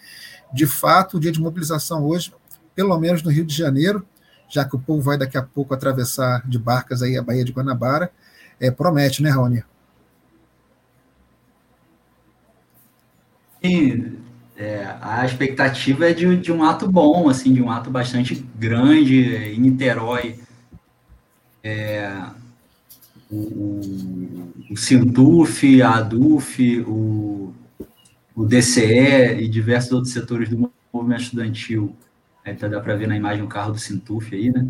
de 0.52 0.66
fato, 0.66 1.18
o 1.18 1.20
dia 1.20 1.32
de 1.32 1.40
mobilização 1.40 2.04
hoje, 2.04 2.34
pelo 2.74 2.98
menos 2.98 3.22
no 3.22 3.30
Rio 3.30 3.46
de 3.46 3.56
Janeiro, 3.56 4.06
já 4.50 4.66
que 4.66 4.76
o 4.76 4.80
povo 4.80 5.02
vai 5.02 5.18
daqui 5.18 5.38
a 5.38 5.44
pouco 5.44 5.74
atravessar 5.74 6.48
de 6.48 6.58
barcas 6.58 7.02
aí 7.02 7.18
a 7.18 7.22
Baía 7.22 7.44
de 7.44 7.52
Guanabara, 7.52 8.12
é, 8.64 8.72
promete, 8.72 9.22
né, 9.22 9.30
Raoni? 9.30 9.62
Sim, 13.62 14.20
é, 14.56 14.96
a 15.02 15.26
expectativa 15.26 16.10
é 16.10 16.14
de, 16.14 16.38
de 16.38 16.52
um 16.52 16.64
ato 16.64 16.90
bom, 16.90 17.28
assim, 17.28 17.54
de 17.54 17.62
um 17.62 17.70
ato 17.70 17.92
bastante 17.92 18.36
grande 18.56 19.36
em 19.36 19.60
Niterói. 19.60 20.40
É, 21.62 22.10
o, 23.30 24.52
o 24.72 24.78
Sintuf, 24.78 25.82
a 25.82 25.96
ADUF, 25.96 26.82
o, 26.88 27.54
o 28.34 28.46
DCE 28.46 29.42
e 29.42 29.48
diversos 29.50 29.92
outros 29.92 30.14
setores 30.14 30.48
do 30.48 30.72
movimento 30.94 31.22
estudantil, 31.24 31.96
é, 32.46 32.54
tá, 32.54 32.70
dá 32.70 32.80
para 32.80 32.96
ver 32.96 33.08
na 33.08 33.18
imagem 33.18 33.44
o 33.44 33.48
carro 33.48 33.74
do 33.74 33.80
Sintuf 33.80 34.34
aí, 34.34 34.52
né? 34.52 34.68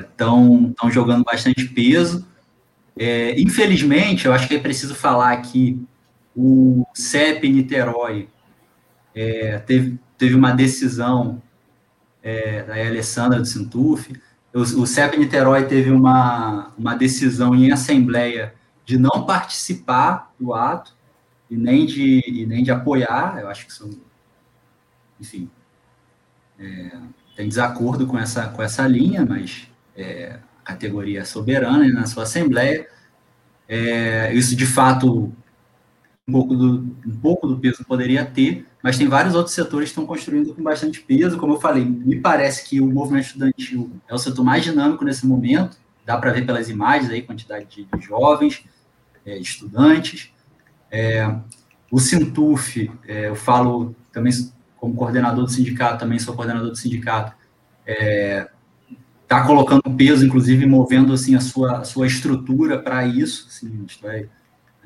Estão 0.00 0.72
é, 0.84 0.90
jogando 0.90 1.24
bastante 1.24 1.64
peso. 1.66 2.24
É, 2.98 3.40
infelizmente, 3.40 4.26
eu 4.26 4.32
acho 4.32 4.48
que 4.48 4.56
é 4.56 4.58
preciso 4.58 4.94
falar 4.94 5.32
aqui, 5.32 5.80
o 6.36 6.84
CEP 6.92 7.48
Niterói 7.48 8.28
é, 9.14 9.58
teve, 9.58 9.98
teve 10.16 10.34
uma 10.34 10.52
decisão 10.52 11.40
é, 12.22 12.64
da 12.64 12.74
Alessandra 12.74 13.38
do 13.38 13.46
Sintuf, 13.46 14.12
o, 14.52 14.60
o 14.60 14.86
CEP 14.86 15.16
Niterói 15.16 15.66
teve 15.66 15.92
uma, 15.92 16.72
uma 16.76 16.96
decisão 16.96 17.54
em 17.54 17.70
assembleia 17.70 18.54
de 18.84 18.98
não 18.98 19.24
participar 19.24 20.32
do 20.38 20.52
ato 20.52 20.96
e 21.48 21.56
nem 21.56 21.86
de, 21.86 22.22
e 22.26 22.46
nem 22.46 22.64
de 22.64 22.70
apoiar, 22.72 23.38
eu 23.40 23.48
acho 23.48 23.64
que 23.66 23.72
são, 23.72 23.90
enfim, 25.20 25.48
é, 26.58 26.98
tem 27.36 27.48
desacordo 27.48 28.08
com 28.08 28.18
essa, 28.18 28.48
com 28.48 28.60
essa 28.60 28.86
linha, 28.88 29.24
mas 29.24 29.68
é, 29.96 30.40
categoria 30.68 31.24
soberana 31.24 31.88
na 31.88 32.06
sua 32.06 32.24
assembleia, 32.24 32.86
é, 33.66 34.32
isso 34.34 34.54
de 34.54 34.66
fato 34.66 35.32
um 36.26 36.32
pouco, 36.32 36.54
do, 36.54 36.94
um 37.06 37.16
pouco 37.22 37.46
do 37.46 37.58
peso 37.58 37.82
poderia 37.86 38.24
ter, 38.24 38.66
mas 38.82 38.98
tem 38.98 39.08
vários 39.08 39.34
outros 39.34 39.54
setores 39.54 39.88
que 39.88 39.92
estão 39.92 40.06
construindo 40.06 40.54
com 40.54 40.62
bastante 40.62 41.00
peso. 41.00 41.38
Como 41.38 41.54
eu 41.54 41.60
falei, 41.60 41.84
me 41.84 42.20
parece 42.20 42.68
que 42.68 42.80
o 42.82 42.86
movimento 42.86 43.26
estudantil 43.26 43.90
é 44.06 44.14
o 44.14 44.18
setor 44.18 44.44
mais 44.44 44.62
dinâmico 44.62 45.04
nesse 45.04 45.26
momento, 45.26 45.78
dá 46.04 46.18
para 46.18 46.32
ver 46.32 46.44
pelas 46.44 46.68
imagens 46.68 47.10
aí, 47.10 47.22
quantidade 47.22 47.64
de, 47.64 47.88
jovens, 48.00 48.62
é, 49.24 49.38
estudantes. 49.38 50.30
É, 50.90 51.34
o 51.90 51.98
Sintuf, 51.98 52.90
é, 53.06 53.28
eu 53.28 53.34
falo 53.34 53.96
também 54.12 54.32
como 54.76 54.94
coordenador 54.94 55.44
do 55.44 55.50
sindicato, 55.50 55.98
também 55.98 56.18
sou 56.18 56.34
coordenador 56.34 56.70
do 56.70 56.76
sindicato, 56.76 57.32
é, 57.86 58.48
tá 59.28 59.46
colocando 59.46 59.82
peso, 59.96 60.26
inclusive 60.26 60.66
movendo 60.66 61.12
assim 61.12 61.36
a 61.36 61.40
sua, 61.40 61.78
a 61.78 61.84
sua 61.84 62.06
estrutura 62.06 62.78
para 62.78 63.06
isso, 63.06 63.46
assim, 63.48 63.68
a 63.68 63.76
gente 63.76 64.02
vai 64.02 64.28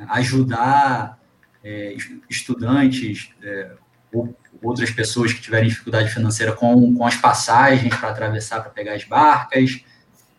ajudar 0.08 1.18
é, 1.62 1.96
estudantes 2.28 3.30
é, 3.42 3.70
ou 4.12 4.36
outras 4.60 4.90
pessoas 4.90 5.32
que 5.32 5.40
tiverem 5.40 5.68
dificuldade 5.68 6.12
financeira 6.12 6.52
com, 6.52 6.94
com 6.94 7.06
as 7.06 7.16
passagens 7.16 7.94
para 7.94 8.10
atravessar, 8.10 8.60
para 8.60 8.70
pegar 8.70 8.94
as 8.94 9.04
barcas. 9.04 9.84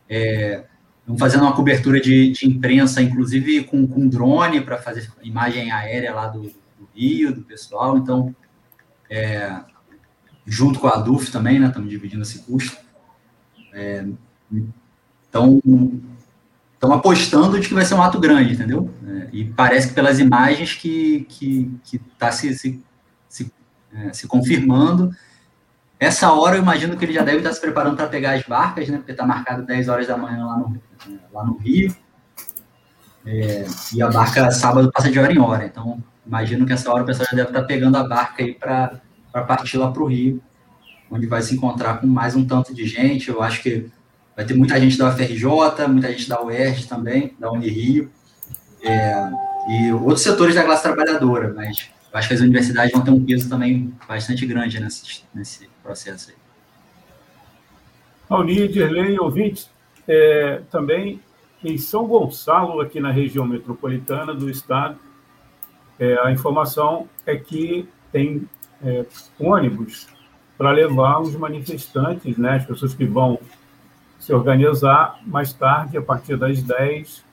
É, 0.09 0.65
Estamos 1.03 1.19
fazendo 1.19 1.41
uma 1.41 1.53
cobertura 1.53 1.99
de, 1.99 2.31
de 2.31 2.47
imprensa, 2.47 3.01
inclusive 3.01 3.65
com, 3.65 3.85
com 3.85 4.07
drone, 4.07 4.61
para 4.61 4.77
fazer 4.77 5.11
imagem 5.21 5.69
aérea 5.69 6.13
lá 6.13 6.27
do, 6.27 6.43
do, 6.43 6.89
Rio, 6.95 7.35
do 7.35 7.41
pessoal. 7.41 7.97
Então, 7.97 8.33
é, 9.09 9.59
junto 10.45 10.79
com 10.79 10.87
a 10.87 10.95
DUF 10.95 11.29
também, 11.29 11.59
né? 11.59 11.67
Estamos 11.67 11.89
dividindo 11.89 12.23
esse 12.23 12.39
custo. 12.43 12.77
É, 13.73 14.05
estão 15.25 16.93
apostando 16.93 17.59
de 17.59 17.67
que 17.67 17.73
vai 17.73 17.85
ser 17.85 17.95
um 17.95 18.01
ato 18.01 18.19
grande, 18.19 18.53
entendeu? 18.53 18.93
É, 19.07 19.27
e 19.31 19.45
parece 19.45 19.87
que 19.87 19.93
pelas 19.93 20.19
imagens 20.19 20.75
que 20.75 21.27
está 21.91 22.27
tá 22.27 22.31
se, 22.31 22.53
se, 22.55 22.83
se, 23.27 23.51
é, 23.93 24.13
se, 24.13 24.27
confirmando. 24.27 25.11
essa 25.99 26.31
hora 26.31 26.57
eu 26.57 26.61
imagino 26.61 26.97
que 26.97 27.05
ele 27.05 27.13
já 27.13 27.23
deve 27.23 27.37
estar 27.37 27.53
se 27.53 27.61
preparando 27.61 27.95
para 27.95 28.07
pegar 28.07 28.33
as 28.33 28.43
barcas, 28.43 28.89
né? 28.89 28.97
Porque 28.97 29.11
está 29.11 29.25
marcado 29.25 29.65
10 29.65 29.87
horas 29.87 30.07
da 30.07 30.17
manhã 30.17 30.45
lá 30.45 30.57
no, 30.57 30.81
lá 31.31 31.43
no 31.45 31.57
Rio. 31.57 31.95
É, 33.25 33.65
e 33.93 34.01
a 34.01 34.09
barca 34.09 34.51
sábado 34.51 34.91
passa 34.91 35.09
de 35.09 35.17
hora 35.17 35.31
em 35.31 35.39
hora. 35.39 35.65
Então, 35.65 36.03
imagino 36.25 36.65
que 36.65 36.73
essa 36.73 36.91
hora 36.91 37.03
o 37.03 37.05
pessoal 37.05 37.27
já 37.31 37.37
deve 37.37 37.49
estar 37.49 37.63
pegando 37.63 37.97
a 37.97 38.03
barca 38.07 38.43
aí 38.43 38.53
para 38.53 38.99
partir 39.47 39.77
lá 39.77 39.91
para 39.91 40.03
o 40.03 40.07
Rio, 40.07 40.41
onde 41.13 41.27
vai 41.27 41.43
se 41.43 41.53
encontrar 41.53 42.01
com 42.01 42.07
mais 42.07 42.35
um 42.35 42.43
tanto 42.43 42.73
de 42.73 42.87
gente. 42.87 43.29
Eu 43.29 43.43
acho 43.43 43.61
que 43.61 43.85
vai 44.35 44.43
ter 44.43 44.55
muita 44.55 44.79
gente 44.79 44.97
da 44.97 45.09
UFRJ, 45.09 45.87
muita 45.87 46.11
gente 46.11 46.27
da 46.27 46.43
UERJ 46.43 46.87
também, 46.87 47.35
da 47.39 47.51
Unirio, 47.51 48.09
é, 48.81 49.29
e 49.69 49.93
outros 49.93 50.21
setores 50.21 50.55
da 50.55 50.63
classe 50.63 50.81
trabalhadora, 50.81 51.53
mas 51.53 51.87
acho 52.11 52.27
que 52.27 52.33
as 52.33 52.41
universidades 52.41 52.91
vão 52.91 53.03
ter 53.03 53.11
um 53.11 53.23
peso 53.23 53.47
também 53.47 53.93
bastante 54.07 54.43
grande 54.47 54.79
nesse, 54.79 55.23
nesse 55.33 55.69
processo 55.83 56.31
aí. 56.31 56.35
Raoni, 58.27 58.67
Dirley, 58.67 59.19
ouvintes, 59.19 59.69
é, 60.07 60.61
também 60.71 61.21
em 61.63 61.77
São 61.77 62.07
Gonçalo, 62.07 62.81
aqui 62.81 62.99
na 62.99 63.11
região 63.11 63.45
metropolitana 63.45 64.33
do 64.33 64.49
estado, 64.49 64.97
é, 65.99 66.17
a 66.25 66.31
informação 66.31 67.07
é 67.23 67.37
que 67.37 67.87
tem 68.11 68.49
é, 68.83 69.05
ônibus 69.39 70.07
para 70.57 70.71
levar 70.71 71.19
os 71.21 71.35
manifestantes, 71.35 72.37
né, 72.37 72.57
as 72.57 72.65
pessoas 72.65 72.93
que 72.93 73.05
vão 73.05 73.39
se 74.19 74.33
organizar 74.33 75.19
mais 75.25 75.51
tarde, 75.51 75.97
a 75.97 76.01
partir 76.01 76.37
das 76.37 76.61
10, 76.61 77.23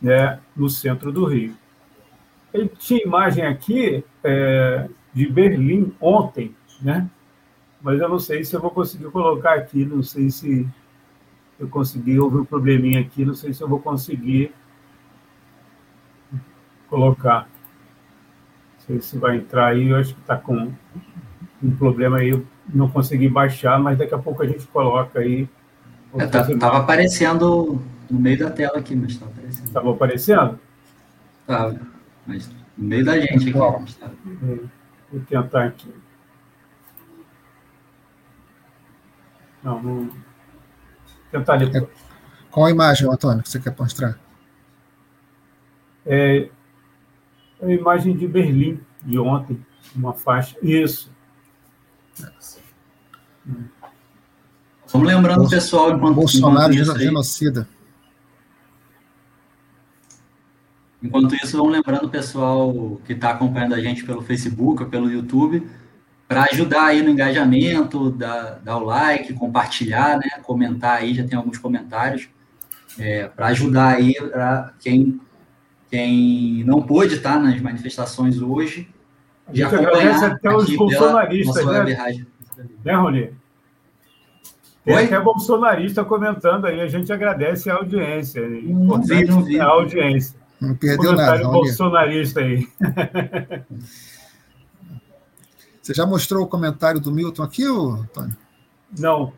né, 0.00 0.38
no 0.54 0.68
centro 0.68 1.10
do 1.10 1.24
Rio. 1.24 1.56
Ele 2.52 2.68
tinha 2.68 3.02
imagem 3.02 3.44
aqui 3.44 4.04
é, 4.22 4.88
de 5.12 5.26
Berlim 5.28 5.92
ontem, 6.00 6.54
né? 6.80 7.08
mas 7.86 8.00
eu 8.00 8.08
não 8.08 8.18
sei 8.18 8.44
se 8.44 8.54
eu 8.54 8.60
vou 8.60 8.70
conseguir 8.70 9.10
colocar 9.10 9.54
aqui, 9.54 9.84
não 9.84 10.02
sei 10.02 10.28
se 10.28 10.68
eu 11.58 11.68
consegui, 11.68 12.18
houve 12.18 12.38
um 12.38 12.44
probleminha 12.44 13.00
aqui, 13.00 13.24
não 13.24 13.34
sei 13.34 13.54
se 13.54 13.62
eu 13.62 13.68
vou 13.68 13.78
conseguir 13.78 14.52
colocar. 16.88 17.48
Não 18.74 18.80
sei 18.80 19.00
se 19.00 19.18
vai 19.18 19.36
entrar 19.36 19.66
aí, 19.66 19.88
eu 19.88 19.96
acho 19.96 20.14
que 20.14 20.20
está 20.20 20.36
com 20.36 20.72
um 21.62 21.76
problema 21.76 22.18
aí, 22.18 22.44
não 22.72 22.88
consegui 22.90 23.28
baixar, 23.28 23.78
mas 23.78 23.98
daqui 23.98 24.14
a 24.14 24.18
pouco 24.18 24.42
a 24.42 24.46
gente 24.46 24.66
coloca 24.66 25.20
aí. 25.20 25.48
Estava 26.18 26.52
é, 26.52 26.56
tá, 26.56 26.76
aparecendo 26.76 27.80
no 28.10 28.18
meio 28.18 28.38
da 28.38 28.50
tela 28.50 28.78
aqui, 28.78 28.94
mas 28.94 29.12
estava 29.12 29.30
aparecendo. 29.30 29.66
Estava 29.66 29.90
aparecendo? 29.90 30.60
Estava, 31.40 31.80
mas 32.26 32.50
no 32.76 32.88
meio 32.88 33.04
da 33.04 33.18
gente 33.20 33.50
aqui. 33.50 33.52
Tá. 33.52 34.10
Vou 35.12 35.20
tentar 35.28 35.64
aqui. 35.64 35.92
Não, 39.62 39.82
não. 39.82 40.10
Tentar 41.30 41.56
depois. 41.56 41.82
É, 41.82 41.88
qual 42.50 42.66
a 42.66 42.70
imagem, 42.70 43.08
Antônio, 43.08 43.42
que 43.42 43.50
você 43.50 43.60
quer 43.60 43.74
mostrar? 43.78 44.18
É, 46.04 46.48
é 47.60 47.66
a 47.66 47.70
imagem 47.70 48.16
de 48.16 48.28
Berlim, 48.28 48.80
de 49.02 49.18
ontem, 49.18 49.64
uma 49.94 50.14
faixa. 50.14 50.56
Isso. 50.62 51.14
Vamos 54.92 55.08
lembrando 55.08 55.44
o 55.44 55.50
pessoal 55.50 55.90
enquanto. 55.90 56.14
Bolsonaro 56.14 56.72
enquanto 56.72 56.98
genocida. 56.98 57.68
Enquanto 61.02 61.34
isso, 61.36 61.56
vamos 61.56 61.72
lembrando 61.72 62.06
o 62.06 62.10
pessoal 62.10 63.00
que 63.04 63.12
está 63.12 63.30
acompanhando 63.30 63.74
a 63.74 63.80
gente 63.80 64.04
pelo 64.04 64.22
Facebook 64.22 64.82
ou 64.82 64.88
pelo 64.88 65.10
YouTube 65.10 65.66
para 66.26 66.44
ajudar 66.50 66.86
aí 66.86 67.02
no 67.02 67.10
engajamento, 67.10 68.10
dar, 68.10 68.60
dar 68.62 68.78
o 68.78 68.84
like, 68.84 69.32
compartilhar, 69.34 70.18
né, 70.18 70.28
comentar 70.42 70.98
aí, 70.98 71.14
já 71.14 71.24
tem 71.24 71.38
alguns 71.38 71.58
comentários, 71.58 72.28
é, 72.98 73.28
para 73.28 73.46
ajudar 73.48 73.94
aí 73.94 74.14
para 74.14 74.72
quem, 74.80 75.20
quem 75.88 76.64
não 76.64 76.82
pôde 76.82 77.14
estar 77.14 77.38
nas 77.38 77.60
manifestações 77.60 78.40
hoje, 78.40 78.88
de 79.50 79.62
acompanhar 79.62 80.24
até 80.24 80.50
os 80.50 80.74
bolsonaristas, 80.74 81.64
né? 81.64 82.26
Né, 82.84 82.94
Rony? 82.94 83.32
Tem 84.84 84.94
Oi? 84.94 85.04
até 85.04 85.20
bolsonarista 85.20 86.04
comentando 86.04 86.66
aí, 86.66 86.80
a 86.80 86.86
gente 86.86 87.12
agradece 87.12 87.68
a 87.68 87.74
audiência. 87.74 88.48
Não 88.48 89.02
vi, 89.02 89.24
não 89.24 89.42
vi. 89.42 89.58
A 89.58 89.66
audiência. 89.66 90.38
Não 90.60 90.74
perdeu 90.74 91.12
nada. 91.12 91.42
bolsonarista 91.48 92.40
aí. 92.40 92.68
Você 95.82 95.94
já 95.94 96.04
mostrou 96.04 96.44
o 96.44 96.48
comentário 96.48 97.00
do 97.00 97.12
Milton 97.12 97.42
aqui, 97.44 97.64
Antônio? 97.64 98.36
Não. 98.98 99.32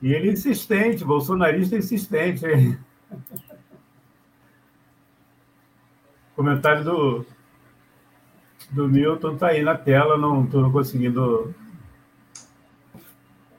E 0.00 0.12
ele 0.12 0.30
insistente, 0.30 1.04
bolsonarista 1.04 1.76
insistente. 1.76 2.44
Hein? 2.46 2.78
O 6.32 6.36
comentário 6.36 6.84
do, 6.84 7.26
do 8.70 8.88
Milton 8.88 9.34
está 9.34 9.48
aí 9.48 9.62
na 9.62 9.76
tela, 9.76 10.16
não 10.16 10.44
estou 10.44 10.70
conseguindo. 10.70 11.54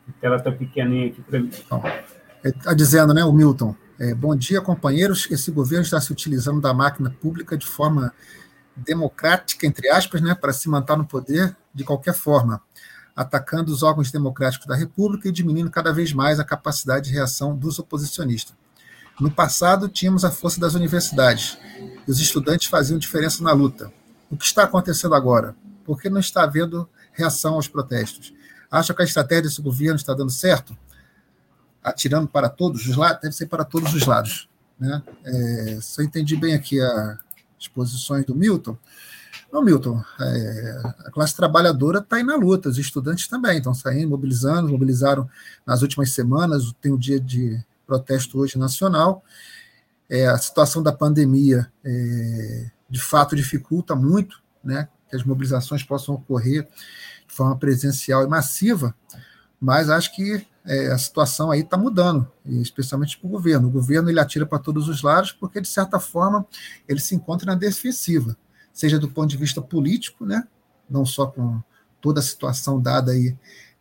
A 0.08 0.12
tela 0.22 0.38
está 0.38 0.52
pequenininha 0.52 1.08
aqui 1.08 1.22
para 1.22 1.40
mim. 1.40 1.52
Está 2.44 2.74
dizendo, 2.74 3.14
né, 3.14 3.24
o 3.24 3.32
Milton? 3.32 3.76
É, 4.00 4.14
bom 4.14 4.36
dia, 4.36 4.62
companheiros. 4.62 5.28
Esse 5.30 5.52
governo 5.52 5.84
está 5.84 6.00
se 6.00 6.12
utilizando 6.12 6.62
da 6.62 6.74
máquina 6.74 7.10
pública 7.10 7.58
de 7.58 7.66
forma 7.66 8.14
democrática, 8.76 9.68
entre 9.68 9.90
aspas, 9.90 10.22
né, 10.22 10.34
para 10.34 10.54
se 10.54 10.70
manter 10.70 10.96
no 10.98 11.06
poder 11.06 11.56
de 11.74 11.84
qualquer 11.84 12.14
forma, 12.14 12.62
atacando 13.16 13.72
os 13.72 13.84
órgãos 13.84 14.12
democráticos 14.12 14.68
da 14.68 14.76
República 14.76 15.28
e 15.28 15.32
diminuindo 15.32 15.70
cada 15.70 15.92
vez 15.92 16.14
mais 16.14 16.40
a 16.40 16.46
capacidade 16.46 17.10
de 17.10 17.14
reação 17.14 17.56
dos 17.56 17.78
oposicionistas. 17.78 18.56
No 19.20 19.30
passado, 19.30 19.90
tínhamos 19.90 20.24
a 20.24 20.32
força 20.32 20.62
das 20.62 20.76
universidades, 20.76 21.58
e 22.08 22.10
os 22.10 22.22
estudantes 22.22 22.70
faziam 22.70 22.98
diferença 22.98 23.44
na 23.44 23.52
luta. 23.52 23.92
O 24.30 24.38
que 24.38 24.46
está 24.46 24.64
acontecendo 24.64 25.16
agora? 25.16 25.56
Por 25.84 26.00
que 26.00 26.10
não 26.10 26.20
está 26.20 26.44
havendo 26.44 26.88
reação 27.14 27.56
aos 27.56 27.68
protestos? 27.68 28.34
Acha 28.70 28.94
que 28.94 29.02
a 29.02 29.06
estratégia 29.06 29.44
desse 29.44 29.62
governo 29.62 29.96
está 29.96 30.14
dando 30.14 30.32
certo? 30.32 30.78
Atirando 31.84 32.28
para 32.28 32.50
todos 32.50 32.86
os 32.88 32.96
lados? 32.96 33.22
Deve 33.22 33.36
ser 33.36 33.48
para 33.48 33.66
todos 33.66 33.94
os 33.94 34.06
lados. 34.06 34.48
Né? 34.80 35.02
É, 35.26 35.80
se 35.82 36.00
eu 36.00 36.06
entendi 36.06 36.36
bem 36.36 36.54
aqui 36.54 36.80
a, 36.80 37.18
exposições 37.60 38.26
do 38.26 38.34
Milton. 38.34 38.78
Não, 39.52 39.64
Milton, 39.64 40.02
é, 40.20 40.82
a 41.00 41.12
classe 41.12 41.36
trabalhadora 41.36 42.00
está 42.00 42.18
aí 42.18 42.24
na 42.24 42.36
luta, 42.36 42.70
os 42.70 42.78
estudantes 42.78 43.28
também 43.28 43.58
estão 43.58 43.74
saindo, 43.74 44.10
mobilizando, 44.10 44.70
mobilizaram 44.70 45.28
nas 45.66 45.82
últimas 45.82 46.12
semanas, 46.12 46.72
tem 46.80 46.92
o 46.92 46.98
dia 46.98 47.20
de 47.20 47.60
protesto 47.86 48.40
hoje 48.40 48.58
nacional. 48.58 49.24
É, 50.08 50.28
a 50.28 50.38
situação 50.38 50.82
da 50.82 50.92
pandemia, 50.92 51.72
é, 51.84 52.72
de 52.90 53.00
fato, 53.00 53.36
dificulta 53.36 53.96
muito 53.96 54.42
né, 54.64 54.88
que 55.10 55.16
as 55.16 55.24
mobilizações 55.24 55.84
possam 55.84 56.16
ocorrer 56.16 56.68
de 57.28 57.34
forma 57.34 57.58
presencial 57.58 58.24
e 58.24 58.28
massiva, 58.28 58.96
mas 59.60 59.90
acho 59.90 60.16
que 60.16 60.46
é, 60.66 60.92
a 60.92 60.98
situação 60.98 61.52
aí 61.52 61.62
está 61.62 61.78
mudando, 61.78 62.30
especialmente 62.46 63.18
para 63.18 63.28
o 63.28 63.32
governo. 63.32 63.68
O 63.68 63.72
governo 63.72 64.10
ele 64.10 64.20
atira 64.20 64.46
para 64.46 64.60
todos 64.60 64.88
os 64.88 65.02
lados 65.02 65.32
porque, 65.32 65.60
de 65.60 65.68
certa 65.68 66.00
forma, 66.00 66.46
ele 66.88 67.00
se 67.00 67.16
encontra 67.16 67.48
na 67.48 67.56
defensiva, 67.56 68.38
seja 68.72 69.00
do 69.00 69.10
ponto 69.10 69.30
de 69.30 69.38
vista 69.38 69.62
político, 69.62 70.26
né, 70.26 70.48
não 70.90 71.06
só 71.06 71.28
com 71.28 71.62
toda 72.02 72.20
a 72.20 72.24
situação 72.24 72.82
dada 72.82 73.12
aí 73.12 73.36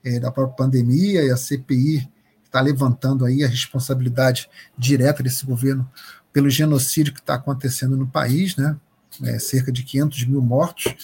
é, 0.05 0.19
da 0.19 0.31
própria 0.31 0.57
pandemia 0.57 1.25
e 1.25 1.31
a 1.31 1.37
CPI 1.37 2.09
está 2.45 2.61
levantando 2.61 3.25
aí 3.25 3.45
a 3.45 3.49
responsabilidade 3.49 4.49
direta 4.77 5.23
desse 5.23 5.45
governo 5.45 5.89
pelo 6.33 6.49
genocídio 6.49 7.13
que 7.13 7.21
está 7.21 7.35
acontecendo 7.35 7.97
no 7.97 8.07
país, 8.07 8.57
né, 8.57 8.77
é, 9.25 9.39
cerca 9.39 9.73
de 9.73 9.83
500 9.83 10.27
mil 10.27 10.43
mortos, 10.43 10.95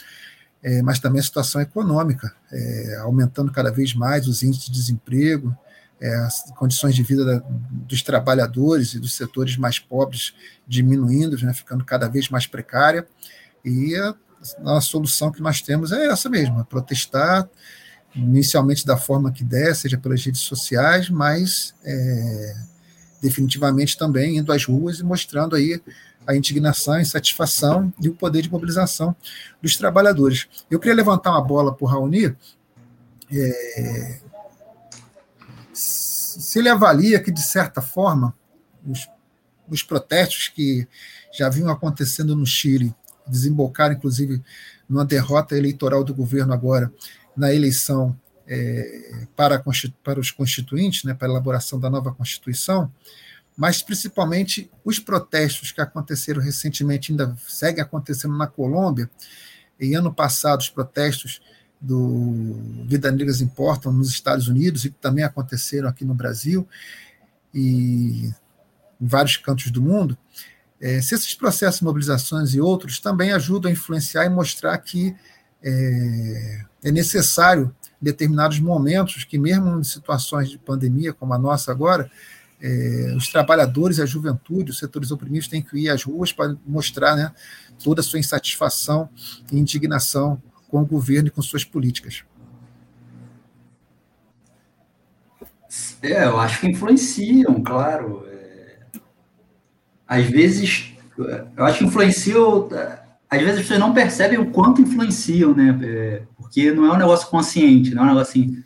é, 0.63 0.81
mas 0.83 0.99
também 0.99 1.21
a 1.21 1.25
situação 1.25 1.61
econômica, 1.61 2.35
é, 2.51 2.97
aumentando 3.03 3.53
cada 3.53 3.71
vez 3.71 3.95
mais 3.95 4.27
os 4.27 4.43
índices 4.43 4.67
de 4.67 4.73
desemprego, 4.73 5.57
é, 6.01 6.15
as 6.17 6.51
condições 6.57 6.95
de 6.95 7.03
vida 7.03 7.25
da, 7.25 7.43
dos 7.71 8.03
trabalhadores 8.03 8.95
e 8.95 8.99
dos 8.99 9.15
setores 9.15 9.57
mais 9.57 9.79
pobres 9.79 10.35
diminuindo, 10.67 11.37
né, 11.45 11.53
ficando 11.53 11.85
cada 11.85 12.09
vez 12.09 12.29
mais 12.29 12.47
precária. 12.47 13.07
E 13.65 13.95
a, 13.97 14.15
a 14.77 14.81
solução 14.81 15.31
que 15.31 15.41
nós 15.41 15.61
temos 15.61 15.93
é 15.93 16.07
essa 16.07 16.29
mesma: 16.29 16.63
é 16.63 16.65
protestar, 16.65 17.49
inicialmente 18.15 18.87
da 18.87 18.97
forma 18.97 19.33
que 19.33 19.45
der, 19.45 19.75
seja 19.75 19.99
pelas 19.99 20.25
redes 20.25 20.43
sociais, 20.43 21.09
mas 21.09 21.75
é, 21.85 22.55
definitivamente 23.21 23.97
também 23.97 24.37
indo 24.37 24.53
às 24.53 24.65
ruas 24.65 24.99
e 24.99 25.05
mostrando 25.05 25.57
aí 25.57 25.81
a 26.27 26.35
indignação, 26.35 26.95
a 26.95 27.01
insatisfação 27.01 27.93
e 28.01 28.09
o 28.09 28.15
poder 28.15 28.43
de 28.43 28.51
mobilização 28.51 29.15
dos 29.61 29.77
trabalhadores. 29.77 30.47
Eu 30.71 30.79
queria 30.79 30.95
levantar 30.95 31.31
uma 31.31 31.43
bola 31.43 31.75
para 31.75 31.85
o 31.85 31.89
Raoni, 31.89 32.35
é, 33.33 34.21
se 35.73 36.59
ele 36.59 36.69
avalia 36.69 37.21
que, 37.21 37.31
de 37.31 37.43
certa 37.43 37.81
forma, 37.81 38.35
os, 38.87 39.09
os 39.69 39.83
protestos 39.83 40.49
que 40.49 40.87
já 41.33 41.49
vinham 41.49 41.71
acontecendo 41.71 42.37
no 42.37 42.47
Chile 42.47 42.95
desembocaram, 43.27 43.95
inclusive, 43.95 44.43
numa 44.89 45.05
derrota 45.05 45.57
eleitoral 45.57 46.05
do 46.05 46.15
governo 46.15 46.53
agora 46.53 46.93
na 47.37 47.53
eleição 47.53 48.19
é, 48.47 49.27
para, 49.35 49.63
para 50.03 50.21
os 50.21 50.31
constituintes, 50.31 51.05
né, 51.05 51.15
para 51.15 51.29
a 51.29 51.31
elaboração 51.31 51.81
da 51.81 51.89
nova 51.89 52.13
Constituição, 52.13 52.93
mas 53.57 53.83
principalmente 53.83 54.71
os 54.85 54.99
protestos 54.99 55.71
que 55.71 55.81
aconteceram 55.81 56.43
recentemente, 56.43 57.13
ainda 57.13 57.37
seguem 57.47 57.83
acontecendo 57.83 58.37
na 58.37 58.47
Colômbia, 58.47 59.09
e 59.79 59.95
ano 59.95 60.13
passado 60.13 60.61
os 60.61 60.69
protestos 60.69 61.41
do 61.81 62.85
Vida 62.87 63.11
Negras 63.11 63.41
Importam 63.41 63.93
nos 63.93 64.09
Estados 64.09 64.49
Unidos 64.49 64.85
e 64.85 64.91
que 64.91 64.99
também 64.99 65.25
aconteceram 65.25 65.89
aqui 65.89 66.05
no 66.05 66.15
Brasil 66.15 66.67
e 67.53 68.33
em 69.01 69.07
vários 69.07 69.37
cantos 69.37 69.71
do 69.71 69.83
mundo, 69.83 70.17
é, 70.81 71.01
se 71.01 71.15
esses 71.15 71.35
processos 71.35 71.81
mobilizações 71.81 72.55
e 72.55 72.61
outros 72.61 72.99
também 72.99 73.33
ajudam 73.33 73.71
a 73.71 73.73
influenciar 73.73 74.25
e 74.25 74.29
mostrar 74.29 74.77
que 74.79 75.15
é, 75.63 76.65
é 76.85 76.93
necessário 76.93 77.75
em 78.01 78.05
determinados 78.05 78.59
momentos 78.61 79.25
que 79.25 79.39
mesmo 79.39 79.79
em 79.79 79.85
situações 79.85 80.51
de 80.51 80.59
pandemia 80.59 81.13
como 81.13 81.33
a 81.33 81.39
nossa 81.39 81.71
agora, 81.71 82.11
é, 82.65 83.15
os 83.15 83.29
trabalhadores, 83.29 84.01
a 84.01 84.07
juventude, 84.07 84.71
os 84.71 84.79
setores 84.79 85.11
oprimidos 85.11 85.49
têm 85.49 85.61
que 85.61 85.77
ir 85.77 85.91
às 85.91 86.03
ruas 86.03 86.33
para 86.33 86.57
mostrar 86.67 87.15
né, 87.15 87.31
toda 87.83 88.01
a 88.01 88.05
sua 88.05 88.19
insatisfação 88.19 89.11
e 89.53 89.59
indignação 89.59 90.43
com 90.67 90.81
o 90.81 90.87
governo 90.87 91.29
e 91.29 91.31
com 91.31 91.43
suas 91.43 91.63
políticas. 91.63 92.25
É, 96.01 96.25
eu 96.25 96.41
acho 96.41 96.61
que 96.61 96.69
influenciam, 96.69 97.63
claro. 97.63 98.25
É... 98.29 98.79
Às 100.07 100.25
vezes, 100.25 100.95
eu 101.19 101.65
acho 101.65 101.81
que 101.81 101.85
influenciam. 101.85 102.69
Às 103.29 103.41
vezes 103.41 103.57
as 103.57 103.63
pessoas 103.63 103.81
não 103.81 103.93
percebem 103.93 104.39
o 104.39 104.51
quanto 104.51 104.81
influenciam, 104.81 105.55
né? 105.55 105.79
É, 105.83 106.23
porque 106.37 106.71
não 106.71 106.87
é 106.87 106.93
um 106.93 106.99
negócio 106.99 107.29
consciente, 107.29 107.95
não 107.95 108.05
é 108.05 108.07
um 108.07 108.09
negócio 108.11 108.31
assim, 108.31 108.63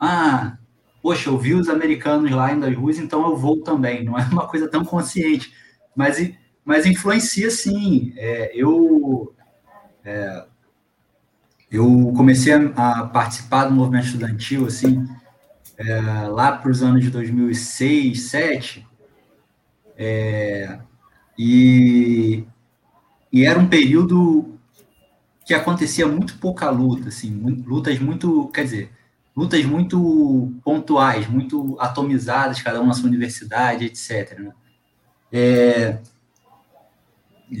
ah, 0.00 0.56
poxa, 1.02 1.28
eu 1.28 1.36
vi 1.36 1.54
os 1.54 1.68
americanos 1.68 2.30
lá 2.30 2.52
indo 2.52 2.64
às 2.64 2.74
ruas, 2.74 2.98
então 2.98 3.28
eu 3.28 3.36
vou 3.36 3.60
também. 3.62 4.04
Não 4.04 4.16
é 4.18 4.22
uma 4.24 4.46
coisa 4.46 4.68
tão 4.68 4.84
consciente, 4.84 5.52
mas, 5.96 6.32
mas 6.64 6.86
influencia 6.86 7.50
sim. 7.50 8.14
É, 8.16 8.52
eu, 8.54 9.34
é, 10.04 10.44
eu 11.70 12.12
comecei 12.16 12.52
a, 12.52 12.60
a, 12.76 13.06
participar 13.06 13.64
do 13.64 13.74
movimento 13.74 14.06
estudantil, 14.06 14.66
assim, 14.66 15.04
é, 15.76 16.00
lá 16.28 16.52
para 16.52 16.70
os 16.70 16.82
anos 16.82 17.02
de 17.02 17.10
2006, 17.10 18.30
2007, 18.30 18.86
é, 19.96 20.78
e, 21.36 22.44
e 23.32 23.44
era 23.44 23.58
um 23.58 23.68
período 23.68 24.58
que 25.44 25.54
acontecia 25.54 26.06
muito 26.06 26.38
pouca 26.38 26.70
luta, 26.70 27.08
assim, 27.08 27.34
lutas 27.66 27.98
muito, 27.98 28.48
quer 28.48 28.64
dizer, 28.64 28.90
lutas 29.36 29.64
muito 29.64 30.52
pontuais, 30.64 31.26
muito 31.28 31.76
atomizadas, 31.80 32.62
cada 32.62 32.80
uma 32.80 32.88
na 32.88 32.94
sua 32.94 33.08
universidade, 33.08 33.86
etc. 33.86 34.38
Né? 34.38 34.52
É, 35.32 35.98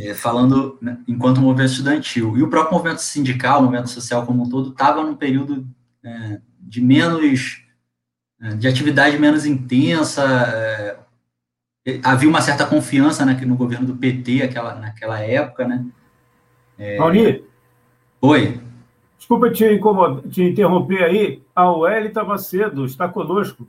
é, 0.00 0.14
falando 0.14 0.78
né, 0.80 0.98
enquanto 1.08 1.40
movimento 1.40 1.70
estudantil. 1.70 2.36
E 2.36 2.42
o 2.42 2.48
próprio 2.48 2.74
movimento 2.74 3.00
sindical, 3.00 3.60
o 3.60 3.62
movimento 3.64 3.90
social 3.90 4.26
como 4.26 4.44
um 4.44 4.48
todo, 4.48 4.70
estava 4.70 5.02
num 5.02 5.14
período 5.14 5.66
é, 6.04 6.40
de 6.60 6.80
menos. 6.80 7.62
É, 8.40 8.54
de 8.54 8.68
atividade 8.68 9.18
menos 9.18 9.46
intensa. 9.46 10.22
É, 10.24 10.98
havia 12.02 12.28
uma 12.28 12.40
certa 12.40 12.66
confiança 12.66 13.24
né, 13.24 13.34
no 13.44 13.56
governo 13.56 13.86
do 13.86 13.96
PT 13.96 14.42
aquela, 14.42 14.74
naquela 14.74 15.20
época, 15.20 15.66
né? 15.66 15.84
É... 16.78 16.98
Oi. 18.20 18.60
Desculpa 19.18 19.50
te, 19.50 19.80
te 20.30 20.42
interromper 20.42 21.04
aí. 21.04 21.41
A 21.54 21.70
UEL 21.70 22.06
estava 22.06 22.38
cedo, 22.38 22.84
está 22.86 23.08
conosco. 23.08 23.68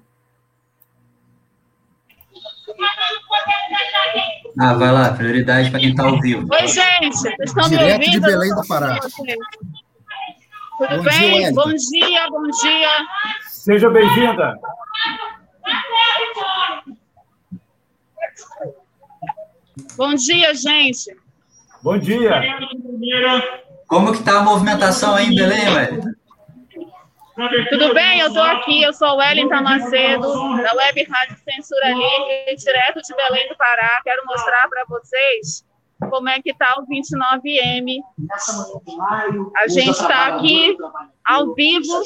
Ah, 4.60 4.74
vai 4.74 4.92
lá, 4.92 5.12
prioridade 5.14 5.70
para 5.70 5.80
quem 5.80 5.90
está 5.90 6.04
ao 6.04 6.20
vivo. 6.20 6.48
Oi, 6.50 6.68
gente, 6.68 7.18
vocês 7.18 7.36
estão 7.42 7.68
Direto 7.70 8.00
me 8.00 8.06
ouvindo? 8.06 8.12
de 8.12 8.20
Belém 8.20 8.56
do 8.56 8.68
Pará. 8.68 9.00
Tudo 9.00 10.98
bom 10.98 11.04
bem? 11.04 11.40
Dia, 11.40 11.52
bom 11.54 11.74
dia, 11.74 12.30
bom 12.30 12.44
dia. 12.44 12.90
Seja 13.50 13.90
bem-vinda. 13.90 14.56
Bom 19.98 20.14
dia, 20.16 20.54
gente. 20.54 21.18
Bom 21.82 21.98
dia. 21.98 22.42
Como 23.88 24.12
que 24.12 24.20
está 24.20 24.40
a 24.40 24.44
movimentação 24.44 25.16
aí 25.16 25.28
em 25.28 25.36
Belém, 25.36 25.66
velho? 25.66 26.16
Tudo 27.70 27.94
bem? 27.94 28.20
Eu 28.20 28.28
estou 28.28 28.44
aqui, 28.44 28.82
eu 28.84 28.94
sou 28.94 29.18
Wellington 29.18 29.62
Macedo, 29.62 30.22
da 30.62 30.74
Web 30.76 31.04
Rádio 31.10 31.38
Censura 31.44 31.90
Livre, 31.90 32.56
direto 32.56 33.02
de 33.02 33.16
Belém 33.16 33.50
do 33.50 33.58
Pará. 33.58 34.02
Quero 34.04 34.26
mostrar 34.26 34.68
para 34.70 34.86
vocês 34.86 35.66
como 36.10 36.30
é 36.30 36.42
que 36.42 36.52
está 36.52 36.76
o 36.80 36.86
29M. 36.86 38.00
A 39.58 39.68
gente 39.68 39.90
está 39.90 40.36
aqui 40.36 40.78
ao 41.26 41.54
vivo 41.54 42.04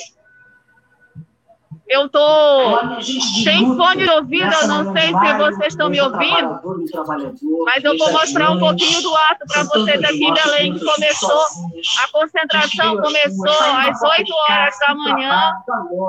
eu 1.89 2.05
estou 2.05 3.01
sem 3.43 3.75
fone 3.75 4.03
de 4.03 4.09
ouvido, 4.09 4.51
eu 4.61 4.67
não 4.67 4.93
sei 4.93 5.07
se 5.07 5.37
vocês 5.37 5.73
estão 5.73 5.89
me 5.89 6.01
ouvindo, 6.01 6.59
mas 7.65 7.83
eu 7.83 7.97
vou 7.97 8.11
mostrar 8.11 8.51
um 8.51 8.59
pouquinho 8.59 9.01
do 9.01 9.15
ato 9.15 9.45
para 9.47 9.63
vocês 9.63 10.03
aqui 10.03 10.25
em 10.25 10.33
Belém, 10.33 10.73
que 10.73 10.85
começou, 10.85 11.41
a 12.03 12.11
concentração 12.11 12.97
começou 12.97 13.49
às 13.49 14.01
8 14.01 14.33
horas 14.33 14.79
da 14.79 14.95
manhã. 14.95 15.53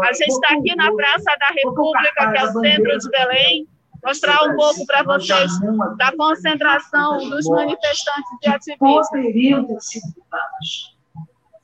A 0.02 0.12
gente 0.12 0.32
está 0.32 0.54
aqui 0.54 0.74
na 0.74 0.92
Praça 0.92 1.36
da 1.38 1.48
República, 1.48 2.30
que 2.30 2.38
é 2.38 2.44
o 2.44 2.52
centro 2.60 2.98
de 2.98 3.10
Belém, 3.10 3.68
mostrar 4.04 4.42
um 4.44 4.56
pouco 4.56 4.84
para 4.86 5.02
vocês 5.04 5.50
da 5.96 6.12
concentração 6.16 7.18
dos 7.28 7.46
manifestantes 7.46 8.30
e 8.42 8.48
ativistas 8.48 9.90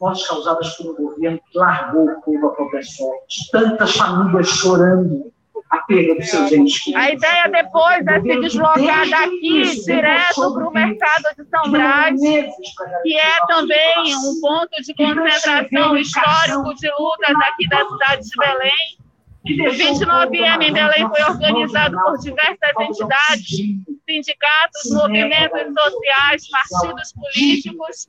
mortes 0.00 0.26
causadas 0.26 0.76
pelo 0.76 0.94
governo 0.94 1.40
que 1.50 1.59
largou 1.59 2.04
o 2.04 2.20
povo 2.22 2.46
à 2.48 2.50
própria 2.50 2.83
sorte. 2.83 3.50
Tantas 3.50 3.96
famílias 3.96 4.48
chorando. 4.48 5.33
A 5.70 5.78
perda 5.78 6.14
dos 6.14 6.30
seus 6.30 6.52
entes 6.52 6.94
A 6.94 7.11
ideia 7.11 7.48
depois 7.48 8.07
é 8.07 8.20
se 8.20 8.40
deslocar 8.40 9.09
daqui 9.09 9.85
direto 9.85 10.54
para 10.54 10.68
o 10.68 10.72
mercado 10.72 11.24
de 11.37 11.44
São 11.48 11.70
Brás, 11.72 12.20
que 12.20 13.18
é 13.18 13.46
também 13.48 14.14
um 14.14 14.40
ponto 14.40 14.83
de 14.83 14.94
concentração 14.94 15.96
histórico 15.96 16.74
de 16.74 16.88
lutas 16.96 17.37
aqui 17.48 17.68
da 17.68 17.85
cidade 17.88 18.22
de 18.22 18.37
Belém. 18.37 19.04
O 19.44 19.74
29M 19.74 20.62
em 20.62 20.72
Belém 20.72 21.09
foi 21.09 21.22
organizado 21.24 21.96
por 22.04 22.18
diversas 22.18 22.70
entidades, 22.80 23.93
sindicatos, 24.06 24.90
movimentos 24.90 25.82
sociais, 25.82 26.42
partidos 26.48 27.12
políticos, 27.12 28.06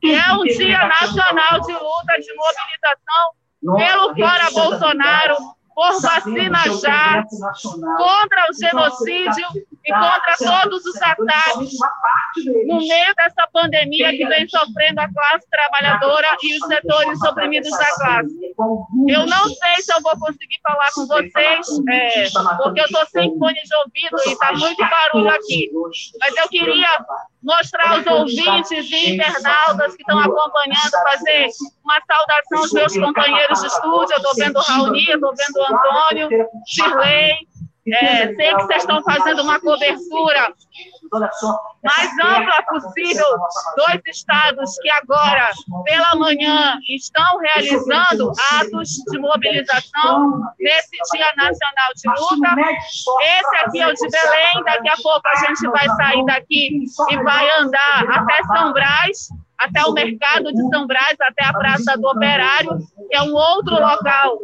que 0.00 0.14
é 0.14 0.32
um 0.32 0.44
dia 0.44 0.86
nacional 0.86 1.60
de 1.60 1.72
luta, 1.72 2.18
de 2.20 2.34
mobilização 2.34 3.38
pelo 3.60 4.14
Fora 4.16 4.50
Bolsonaro, 4.50 5.36
por 5.74 6.00
vacina 6.00 6.58
já, 6.80 7.24
contra 7.96 8.50
o 8.50 8.54
genocídio 8.54 9.46
e 9.88 9.92
contra 9.92 10.62
todos 10.62 10.84
os 10.84 11.02
ataques 11.02 11.72
no 12.66 12.78
meio 12.78 13.14
dessa 13.16 13.48
pandemia 13.52 14.10
que 14.10 14.26
vem 14.26 14.46
sofrendo 14.48 15.00
a 15.00 15.08
classe 15.08 15.48
trabalhadora 15.50 16.36
e 16.42 16.58
os 16.58 16.66
setores 16.66 17.22
oprimidos 17.22 17.70
da 17.70 17.94
classe. 17.96 18.54
Eu 19.08 19.26
não 19.26 19.44
sei 19.44 19.82
se 19.82 19.92
eu 19.92 20.02
vou 20.02 20.18
conseguir 20.18 20.60
falar 20.62 20.90
com 20.94 21.06
vocês, 21.06 21.66
é, 21.88 22.28
porque 22.62 22.80
eu 22.80 22.84
estou 22.84 23.06
sem 23.06 23.38
fone 23.38 23.54
de 23.54 23.74
ouvido 23.76 24.16
e 24.26 24.32
está 24.32 24.52
muito 24.52 24.78
barulho 24.78 25.30
aqui, 25.30 25.70
mas 26.20 26.36
eu 26.36 26.48
queria 26.48 26.88
mostrar 27.42 27.92
aos 27.92 28.06
ouvintes 28.06 28.90
e 28.90 29.14
internautas 29.14 29.94
que 29.96 30.02
estão 30.02 30.18
acompanhando, 30.18 30.90
fazer 31.10 31.48
uma 31.82 32.00
saudação 32.06 32.58
aos 32.58 32.72
meus 32.72 32.94
companheiros 32.94 33.60
de 33.60 33.66
estúdio. 33.68 34.12
Eu 34.12 34.16
estou 34.16 34.34
vendo 34.34 34.56
o 34.58 34.62
Raoni, 34.62 35.10
estou 35.10 35.34
vendo 35.34 35.56
o 35.56 35.74
Antônio, 35.74 36.28
Shirley. 36.66 37.47
É, 37.92 38.34
sei 38.34 38.54
que 38.54 38.62
vocês 38.62 38.82
estão 38.82 39.02
fazendo 39.02 39.42
uma 39.42 39.60
cobertura 39.60 40.52
mais 41.82 42.12
ampla 42.22 42.62
possível. 42.68 43.26
dos 43.76 44.02
estados 44.06 44.76
que 44.80 44.90
agora, 44.90 45.50
pela 45.84 46.14
manhã, 46.16 46.78
estão 46.88 47.38
realizando 47.38 48.32
atos 48.52 48.88
de 49.10 49.18
mobilização 49.18 50.40
nesse 50.58 50.96
Dia 51.12 51.32
Nacional 51.36 51.92
de 51.96 52.08
Luta. 52.08 52.60
Esse 53.22 53.56
aqui 53.64 53.80
é 53.80 53.88
o 53.88 53.94
de 53.94 54.08
Belém, 54.08 54.64
daqui 54.64 54.88
a 54.88 54.96
pouco 55.02 55.22
a 55.26 55.36
gente 55.36 55.68
vai 55.68 55.88
sair 55.88 56.24
daqui 56.26 56.84
e 57.10 57.16
vai 57.22 57.50
andar 57.58 58.04
até 58.10 58.42
São 58.44 58.72
Brás 58.72 59.28
até 59.58 59.82
o 59.84 59.92
mercado 59.92 60.52
de 60.52 60.68
São 60.68 60.86
Brás, 60.86 61.16
até 61.20 61.44
a 61.44 61.52
Praça 61.52 61.96
do 61.98 62.06
Operário, 62.08 62.78
que 63.10 63.16
é 63.16 63.22
um 63.22 63.34
outro 63.34 63.74
local 63.74 64.38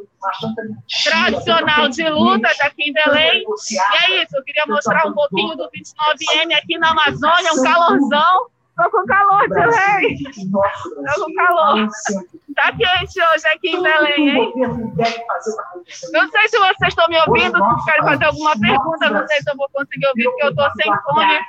tradicional 1.05 1.89
de 1.89 2.09
lutas 2.09 2.61
aqui 2.61 2.91
em 2.91 2.93
Belém. 2.93 3.45
E 3.71 4.05
é 4.05 4.23
isso, 4.23 4.37
eu 4.37 4.43
queria 4.43 4.65
mostrar 4.67 5.07
um 5.07 5.15
pouquinho 5.15 5.57
do 5.57 5.65
29M 5.71 6.57
aqui 6.57 6.79
na 6.79 6.91
Amazônia, 6.91 7.53
um 7.53 7.63
calorzão. 7.63 8.47
Estou 8.77 8.91
com 8.91 9.03
com 9.03 9.07
calor, 9.07 9.47
tio 9.49 9.71
Rei. 9.71 10.17
Tô 11.15 11.25
com 11.25 11.35
calor. 11.35 11.89
Tá 12.57 12.73
quente 12.73 13.21
hoje 13.23 13.47
aqui 13.55 13.69
em 13.69 13.81
Belém, 13.83 14.31
hein? 14.31 14.53
Não 16.13 16.29
sei 16.29 16.49
se 16.49 16.59
vocês 16.59 16.89
estão 16.89 17.07
me 17.09 17.21
ouvindo, 17.21 17.57
se 17.57 17.85
querem 17.85 18.03
fazer 18.03 18.25
alguma 18.25 18.59
pergunta, 18.59 19.11
não 19.11 19.27
sei 19.29 19.43
se 19.43 19.51
eu 19.51 19.57
vou 19.57 19.69
conseguir 19.73 20.07
ouvir, 20.09 20.25
porque 20.25 20.45
eu 20.45 20.55
tô 20.57 20.71
sem 20.73 20.93
fone. 21.03 21.41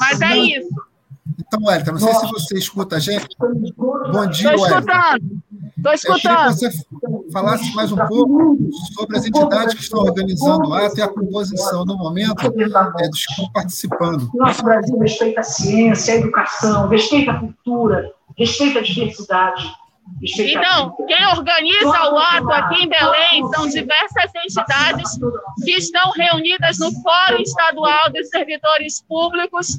Mas 0.00 0.20
é 0.22 0.36
isso. 0.36 0.91
Então, 1.38 1.60
Wellington, 1.62 1.92
não 1.92 1.98
sei 1.98 2.14
se 2.14 2.32
você 2.32 2.58
escuta 2.58 2.96
a 2.96 2.98
gente. 2.98 3.28
Bom 3.38 4.26
dia, 4.26 4.54
Estou 4.54 4.66
escutando. 4.66 5.42
Estou 5.76 5.92
escutando. 5.92 6.14
Eu 6.14 6.20
queria 6.20 6.46
que 6.46 6.54
você 6.54 7.32
falasse 7.32 7.74
mais 7.74 7.92
um 7.92 7.96
pouco 7.96 8.58
sobre 8.94 9.16
as 9.16 9.26
entidades 9.26 9.74
que 9.74 9.82
estão 9.82 10.00
organizando 10.00 10.68
o 10.68 10.74
ato 10.74 10.98
e 10.98 11.02
a 11.02 11.08
composição 11.08 11.84
no 11.84 11.96
momento 11.96 12.46
é, 12.46 13.08
dos 13.08 13.26
que 13.26 13.32
estão 13.32 13.52
participando. 13.52 14.30
Nosso 14.34 14.62
Brasil 14.64 14.98
respeita 14.98 15.40
a 15.40 15.44
ciência, 15.44 16.14
a 16.14 16.16
educação, 16.18 16.88
respeita 16.88 17.32
a 17.32 17.40
cultura, 17.40 18.12
respeita 18.36 18.80
a 18.80 18.82
diversidade. 18.82 19.82
Então, 20.20 20.96
quem 21.06 21.26
organiza 21.28 22.12
o 22.12 22.18
ato 22.18 22.50
aqui 22.50 22.84
em 22.84 22.88
Belém 22.88 23.48
são 23.54 23.68
diversas 23.68 24.30
entidades 24.44 25.18
que 25.64 25.72
estão 25.72 26.10
reunidas 26.10 26.78
no 26.78 26.92
Fórum 27.02 27.40
Estadual 27.40 28.10
dos 28.12 28.28
Servidores 28.28 29.02
Públicos, 29.08 29.78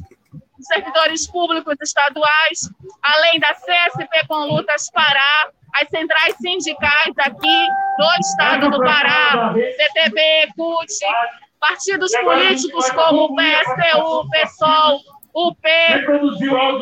servidores 0.64 1.28
públicos 1.28 1.76
estaduais, 1.82 2.70
além 3.01 3.39
da 3.39 3.53
CSP 3.53 4.28
com 4.28 4.45
Lutas 4.45 4.89
Pará, 4.91 5.49
as 5.76 5.89
centrais 5.89 6.36
sindicais 6.38 7.14
aqui 7.18 7.68
do 7.97 8.20
estado 8.20 8.70
do 8.70 8.80
Pará, 8.80 9.53
CTB, 9.53 10.53
CUT, 10.55 10.93
partidos 11.59 12.11
políticos 12.18 12.91
como 12.91 13.26
o 13.26 13.36
PSTU, 13.36 14.30
PSOL, 14.30 14.99
o 15.34 15.55
P, 15.55 15.70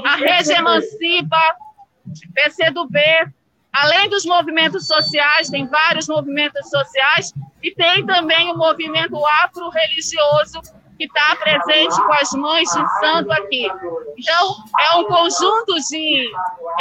a 0.05 0.15
Rede 0.15 0.51
Emancipa, 0.51 1.55
PCdoB, 2.33 2.99
além 3.71 4.09
dos 4.09 4.25
movimentos 4.25 4.85
sociais, 4.85 5.49
tem 5.49 5.65
vários 5.67 6.07
movimentos 6.07 6.69
sociais, 6.69 7.33
e 7.63 7.73
tem 7.73 8.05
também 8.05 8.51
o 8.51 8.57
movimento 8.57 9.15
afro-religioso, 9.43 10.61
que 11.01 11.05
está 11.05 11.35
presente 11.35 11.95
com 11.95 12.13
as 12.13 12.31
mães 12.33 12.69
de 12.69 12.99
santo 12.99 13.31
aqui. 13.31 13.67
Então, 14.17 14.55
é 14.79 14.95
um 14.97 15.05
conjunto 15.05 15.73
de 15.89 16.31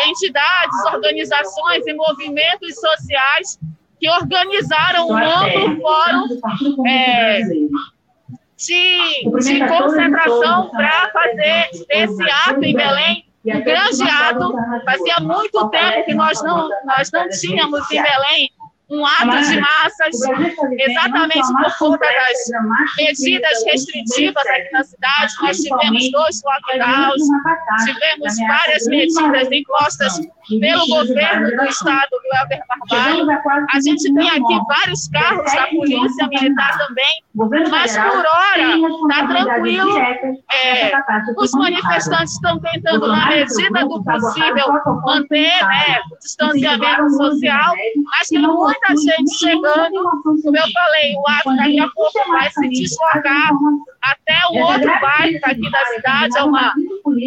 entidades, 0.06 0.84
organizações 0.92 1.86
e 1.86 1.94
movimentos 1.94 2.74
sociais 2.74 3.58
que 3.98 4.10
organizaram 4.10 5.08
um 5.08 5.16
amplo 5.16 5.80
fórum 5.80 6.86
é, 6.86 7.40
de, 7.40 7.68
de 8.58 9.66
concentração 9.66 10.70
para 10.70 11.10
fazer 11.12 11.70
esse 11.88 12.22
ato 12.30 12.62
em 12.62 12.76
Belém 12.76 13.24
um 13.42 13.64
grande 13.64 14.02
ato. 14.02 14.52
Fazia 14.84 15.16
muito 15.20 15.68
tempo 15.70 16.04
que 16.04 16.14
nós 16.14 16.42
não, 16.42 16.68
nós 16.84 17.10
não 17.10 17.26
tínhamos 17.30 17.90
em 17.90 18.02
Belém 18.02 18.52
um 18.90 19.06
ato 19.06 19.24
de 19.24 19.60
massas, 19.60 20.20
exatamente 20.78 21.46
por 21.52 21.78
conta 21.78 22.06
das 22.06 22.88
medidas 22.98 23.64
restritivas 23.64 24.46
aqui 24.46 24.72
na 24.72 24.82
cidade. 24.82 25.32
Nós 25.42 25.58
tivemos 25.58 26.10
dois 26.10 26.42
lockdowns, 26.44 27.22
tivemos 27.84 28.36
várias 28.48 28.86
medidas 28.86 29.48
impostas 29.52 30.20
pelo 30.58 30.86
governo 30.88 31.56
do 31.56 31.64
estado 31.64 32.08
do 32.10 32.36
Helder 32.36 32.62
Barbalho. 32.90 33.66
A 33.72 33.80
gente 33.80 34.12
tem 34.12 34.28
aqui 34.28 34.60
vários 34.68 35.08
carros 35.08 35.52
da 35.52 35.66
polícia 35.68 36.26
militar 36.26 36.78
também, 36.78 37.22
mas 37.70 37.96
por 37.96 38.24
hora 38.26 38.76
está 38.76 39.26
tranquilo. 39.28 39.98
É, 40.52 40.92
os 41.36 41.52
manifestantes 41.52 42.34
estão 42.34 42.58
tentando, 42.58 43.06
na 43.06 43.28
medida 43.28 43.86
do 43.86 44.02
possível, 44.02 44.66
manter 45.04 45.64
né, 45.64 46.00
o 46.10 46.18
distanciamento 46.18 47.10
social, 47.10 47.74
mas 48.04 48.28
tem 48.28 48.46
muita 48.80 48.96
gente 48.96 49.38
chegando. 49.38 50.02
Como 50.22 50.56
eu 50.56 50.72
falei, 50.72 51.14
o 51.16 51.28
ato 51.28 51.56
daqui 51.56 51.80
a 51.80 51.88
pouco 51.88 52.18
vai 52.30 52.50
se 52.50 52.68
deslocar 52.68 53.50
até 54.02 54.38
o 54.50 54.58
outro 54.58 54.92
bairro 55.00 55.38
aqui 55.44 55.70
da 55.70 55.84
cidade, 55.86 56.38
é 56.38 56.42
uma, 56.42 56.72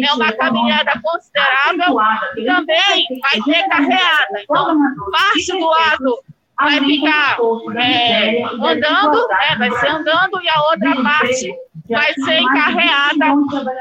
é 0.04 0.12
uma 0.12 0.32
caminhada 0.32 1.00
considerável. 1.02 1.96
Também 2.44 3.06
vai 3.22 3.40
ter 3.44 3.68
carreata. 3.68 4.40
Então, 4.42 4.78
parte 5.10 5.52
do 5.52 5.66
lado 5.66 6.24
vai 6.58 6.80
ficar 6.80 7.36
é, 7.76 8.44
andando, 8.44 9.28
né, 9.28 9.56
vai 9.58 9.70
ser 9.72 9.88
andando, 9.88 10.40
e 10.40 10.48
a 10.48 10.62
outra 10.70 11.02
parte 11.02 11.52
vai 11.88 12.12
ser 12.14 12.40
encarreada 12.40 13.26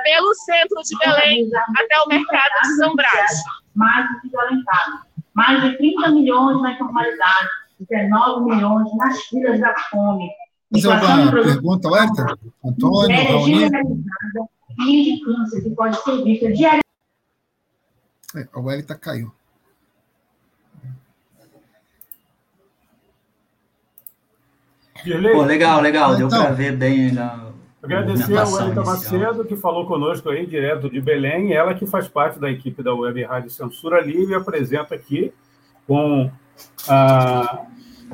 pelo 0.04 0.34
centro 0.34 0.82
de 0.84 0.98
Belém 0.98 1.50
até 1.78 2.02
o 2.02 2.08
mercado 2.08 2.62
de 2.64 2.76
São 2.76 2.96
Brás. 2.96 3.44
Mais 5.36 5.62
de 5.64 5.78
30 5.78 6.12
milhões 6.12 6.62
na 6.62 6.74
informalidade, 6.74 7.50
19 7.90 8.46
milhões 8.46 8.96
nas 8.98 9.22
filas 9.24 9.60
da 9.60 9.74
fome. 9.90 10.30
Fazer 10.74 10.88
uma 10.88 11.32
pergunta, 11.32 11.90
Werther? 11.90 12.38
Antônio, 12.64 13.24
Raoni? 13.28 13.70
E 14.80 15.18
de 15.18 15.24
câncer 15.24 15.62
que 15.62 15.70
pode 15.72 16.02
ser 16.02 16.24
vista 16.24 16.52
diariamente. 16.52 16.84
É, 18.36 18.48
o 18.56 18.62
Wellington 18.62 18.98
caiu. 19.00 19.32
Pô, 25.34 25.42
legal, 25.44 25.82
legal. 25.82 26.16
Deu 26.16 26.30
para 26.30 26.52
ver 26.52 26.76
bem 26.76 27.12
na, 27.12 27.54
Agradecer 27.84 28.38
ao 28.38 28.50
Wellington 28.50 28.86
Macedo, 28.86 29.44
que 29.44 29.58
falou 29.58 29.86
conosco 29.86 30.30
aí, 30.30 30.46
direto 30.46 30.90
de 30.90 31.02
Belém, 31.02 31.52
ela 31.52 31.74
que 31.74 31.86
faz 31.86 32.08
parte 32.08 32.40
da 32.40 32.50
equipe 32.50 32.82
da 32.82 32.96
Web 32.96 33.22
Rádio 33.24 33.50
Censura 33.50 34.00
Livre 34.00 34.32
e 34.32 34.36
apresenta 34.36 34.96
aqui 34.96 35.34
com 35.86 36.32
a 36.88 37.66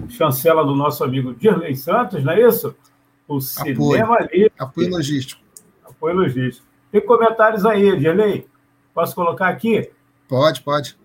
chancela 0.09 0.63
do 0.63 0.75
nosso 0.75 1.03
amigo 1.03 1.33
Dirley 1.33 1.75
Santos, 1.75 2.23
não 2.23 2.33
é 2.33 2.47
isso? 2.47 2.75
O 3.27 3.39
Cinema 3.39 4.15
Apoio. 4.15 4.29
Livre. 4.31 4.51
Apoio 4.57 4.89
logístico. 4.91 5.41
Apoio 5.85 6.15
logístico. 6.15 6.65
Tem 6.91 7.05
comentários 7.05 7.65
aí, 7.65 7.97
Dirley? 7.97 8.47
Posso 8.93 9.13
colocar 9.13 9.49
aqui? 9.49 9.91
Pode, 10.27 10.61
pode. 10.61 10.97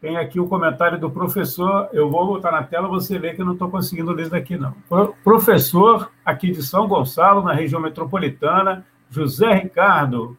Tem 0.00 0.16
aqui 0.16 0.40
o 0.40 0.48
comentário 0.48 0.98
do 0.98 1.10
professor. 1.10 1.88
Eu 1.92 2.10
vou 2.10 2.26
botar 2.26 2.50
na 2.50 2.62
tela, 2.62 2.88
você 2.88 3.18
vê 3.18 3.34
que 3.34 3.40
eu 3.40 3.46
não 3.46 3.52
estou 3.52 3.70
conseguindo 3.70 4.10
ler 4.12 4.28
daqui, 4.28 4.56
não. 4.56 4.72
Pro, 4.88 5.14
professor 5.22 6.10
aqui 6.24 6.50
de 6.50 6.62
São 6.62 6.88
Gonçalo, 6.88 7.42
na 7.42 7.52
região 7.52 7.80
metropolitana, 7.80 8.84
José 9.08 9.52
Ricardo. 9.54 10.36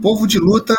Povo 0.00 0.26
de 0.26 0.38
luta. 0.38 0.74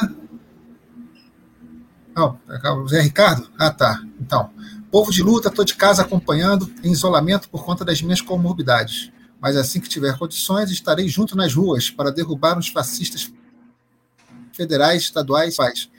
Não, 2.15 2.39
José 2.83 3.01
Ricardo? 3.01 3.49
Ah, 3.59 3.69
tá. 3.69 4.01
Então, 4.21 4.49
povo 4.89 5.11
de 5.11 5.21
luta, 5.21 5.49
estou 5.49 5.65
de 5.65 5.75
casa 5.75 6.01
acompanhando, 6.01 6.73
em 6.81 6.91
isolamento 6.91 7.49
por 7.49 7.65
conta 7.65 7.83
das 7.83 8.01
minhas 8.01 8.21
comorbidades. 8.21 9.11
Mas 9.41 9.57
assim 9.57 9.81
que 9.81 9.89
tiver 9.89 10.17
condições, 10.17 10.71
estarei 10.71 11.09
junto 11.09 11.35
nas 11.35 11.53
ruas 11.53 11.89
para 11.89 12.11
derrubar 12.11 12.57
os 12.57 12.69
fascistas 12.69 13.29
federais, 14.53 15.03
estaduais, 15.03 15.57
faz, 15.57 15.89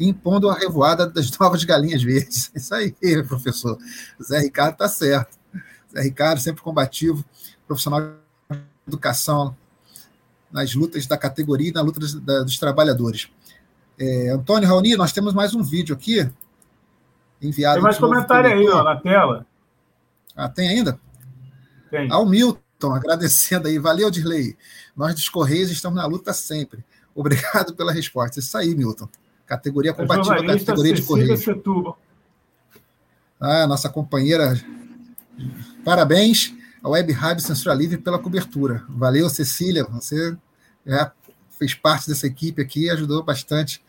impondo 0.00 0.48
a 0.48 0.54
revoada 0.54 1.06
das 1.06 1.30
novas 1.38 1.62
galinhas 1.64 2.02
verdes. 2.02 2.50
Isso 2.54 2.74
aí, 2.74 2.94
professor. 3.28 3.78
Zé 4.22 4.38
Ricardo 4.38 4.72
está 4.72 4.88
certo. 4.88 5.38
Zé 5.92 6.00
Ricardo, 6.00 6.40
sempre 6.40 6.62
combativo, 6.62 7.22
profissional 7.66 8.00
de 8.50 8.58
educação, 8.86 9.54
nas 10.50 10.74
lutas 10.74 11.06
da 11.06 11.18
categoria 11.18 11.68
e 11.68 11.72
na 11.72 11.82
luta 11.82 12.00
dos, 12.00 12.14
da, 12.14 12.42
dos 12.42 12.58
trabalhadores. 12.58 13.28
É, 13.98 14.30
Antônio 14.30 14.68
Raoni, 14.68 14.96
nós 14.96 15.12
temos 15.12 15.34
mais 15.34 15.54
um 15.54 15.62
vídeo 15.62 15.94
aqui, 15.94 16.30
enviado. 17.42 17.76
Tem 17.76 17.82
mais 17.82 17.98
comentário 17.98 18.50
aí, 18.50 18.68
ó, 18.68 18.82
na 18.84 18.96
tela. 18.96 19.46
Ah, 20.36 20.48
tem 20.48 20.68
ainda? 20.68 21.00
Tem. 21.90 22.10
Ao 22.12 22.24
Milton, 22.24 22.94
agradecendo 22.94 23.66
aí. 23.66 23.78
Valeu, 23.78 24.08
Dirley. 24.08 24.56
Nós 24.96 25.14
dos 25.14 25.28
Correios 25.28 25.70
estamos 25.70 25.96
na 25.96 26.06
luta 26.06 26.32
sempre. 26.32 26.84
Obrigado 27.12 27.74
pela 27.74 27.92
resposta. 27.92 28.38
Isso 28.38 28.56
aí, 28.56 28.72
Milton. 28.74 29.08
Categoria 29.44 29.92
combativa, 29.92 30.36
categoria 30.36 30.94
de 30.94 31.02
Correios. 31.02 31.44
Ah, 33.40 33.66
nossa 33.66 33.88
companheira. 33.88 34.60
Parabéns 35.84 36.54
à 36.82 36.88
Web 36.88 37.12
Rádio 37.12 37.44
Censura 37.44 37.74
Livre 37.74 37.98
pela 37.98 38.18
cobertura. 38.18 38.84
Valeu, 38.88 39.28
Cecília. 39.28 39.84
Você 39.84 40.36
já 40.86 41.10
fez 41.58 41.74
parte 41.74 42.08
dessa 42.08 42.26
equipe 42.28 42.62
aqui 42.62 42.84
e 42.84 42.90
ajudou 42.90 43.24
bastante 43.24 43.82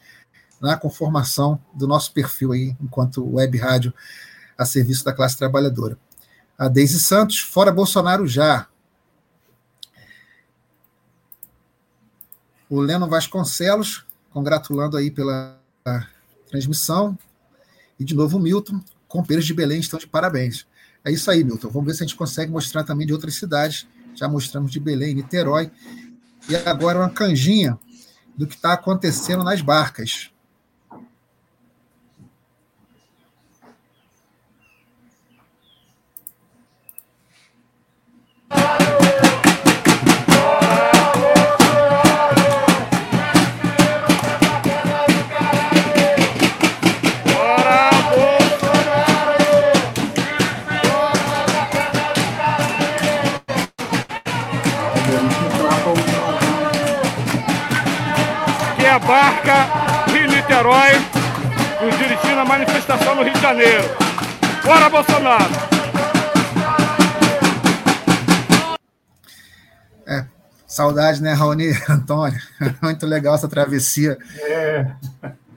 na 0.62 0.78
conformação 0.78 1.60
do 1.74 1.88
nosso 1.88 2.12
perfil 2.14 2.52
aí, 2.52 2.76
enquanto 2.82 3.36
Web 3.36 3.58
Rádio 3.58 3.94
a 4.58 4.66
serviço 4.66 5.06
da 5.06 5.14
classe 5.14 5.38
trabalhadora. 5.38 5.98
A 6.58 6.68
Deise 6.68 7.00
Santos, 7.00 7.40
fora 7.40 7.72
Bolsonaro 7.72 8.28
já. 8.28 8.68
O 12.70 12.82
Leno 12.82 13.08
Vasconcelos, 13.08 14.06
congratulando 14.30 14.98
aí 14.98 15.10
pela 15.10 15.58
transmissão. 16.50 17.18
E 17.98 18.04
de 18.04 18.14
novo 18.14 18.38
o 18.38 18.40
Milton, 18.40 18.82
Compeiros 19.08 19.46
de 19.46 19.54
Belém 19.54 19.80
estão 19.80 19.98
de 19.98 20.06
parabéns. 20.06 20.68
É 21.04 21.12
isso 21.12 21.32
aí, 21.32 21.44
Milton. 21.44 21.70
Vamos 21.70 21.88
ver 21.88 21.94
se 21.94 22.04
a 22.04 22.06
gente 22.06 22.18
consegue 22.18 22.52
mostrar 22.52 22.84
também 22.84 23.08
de 23.08 23.14
outras 23.14 23.36
cidades. 23.36 23.88
Já 24.14 24.28
mostramos 24.28 24.72
de 24.72 24.80
Belém, 24.80 25.16
Niterói. 25.16 25.72
e 26.50 26.56
agora 26.56 27.00
uma 27.00 27.10
canjinha 27.10 27.80
do 28.36 28.46
que 28.46 28.56
está 28.56 28.74
acontecendo 28.74 29.44
nas 29.44 29.62
barcas. 29.62 30.32
Barca 59.10 60.06
Rio-Niterói, 60.12 60.92
nos 61.82 61.98
dirigindo 61.98 62.42
a 62.42 62.46
manifestação 62.46 63.16
no 63.16 63.24
Rio 63.24 63.34
de 63.34 63.42
Janeiro. 63.42 63.84
Bora, 64.64 64.88
Bolsonaro! 64.88 65.52
É, 70.06 70.26
saudade, 70.68 71.24
né, 71.24 71.34
Raoni, 71.34 71.72
Antônio? 71.90 72.40
Muito 72.84 73.08
legal 73.08 73.34
essa 73.34 73.48
travessia 73.48 74.16
é. 74.44 74.92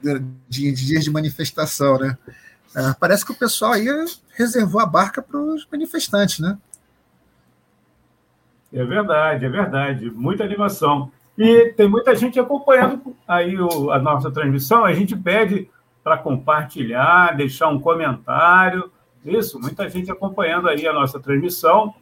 de, 0.01 0.19
de, 0.49 0.71
dias 0.71 1.03
de 1.03 1.11
manifestação, 1.11 1.99
né? 1.99 2.17
É, 2.75 2.91
parece 2.99 3.23
que 3.23 3.33
o 3.33 3.35
pessoal 3.35 3.73
aí 3.73 3.85
reservou 4.35 4.81
a 4.81 4.85
barca 4.87 5.21
para 5.21 5.37
os 5.37 5.67
manifestantes, 5.71 6.39
né? 6.39 6.57
É 8.73 8.83
verdade, 8.83 9.45
é 9.45 9.49
verdade. 9.49 10.09
Muita 10.09 10.43
animação. 10.43 11.11
E 11.37 11.73
tem 11.75 11.87
muita 11.87 12.15
gente 12.15 12.39
acompanhando 12.39 13.15
aí 13.27 13.59
o, 13.59 13.91
a 13.91 13.99
nossa 13.99 14.29
transmissão. 14.31 14.85
A 14.85 14.93
gente 14.93 15.15
pede 15.15 15.69
para 16.03 16.17
compartilhar, 16.17 17.35
deixar 17.35 17.69
um 17.69 17.79
comentário. 17.79 18.91
Isso, 19.25 19.59
muita 19.59 19.89
gente 19.89 20.11
acompanhando 20.11 20.69
aí 20.69 20.87
a 20.87 20.93
nossa 20.93 21.19
transmissão. 21.19 21.93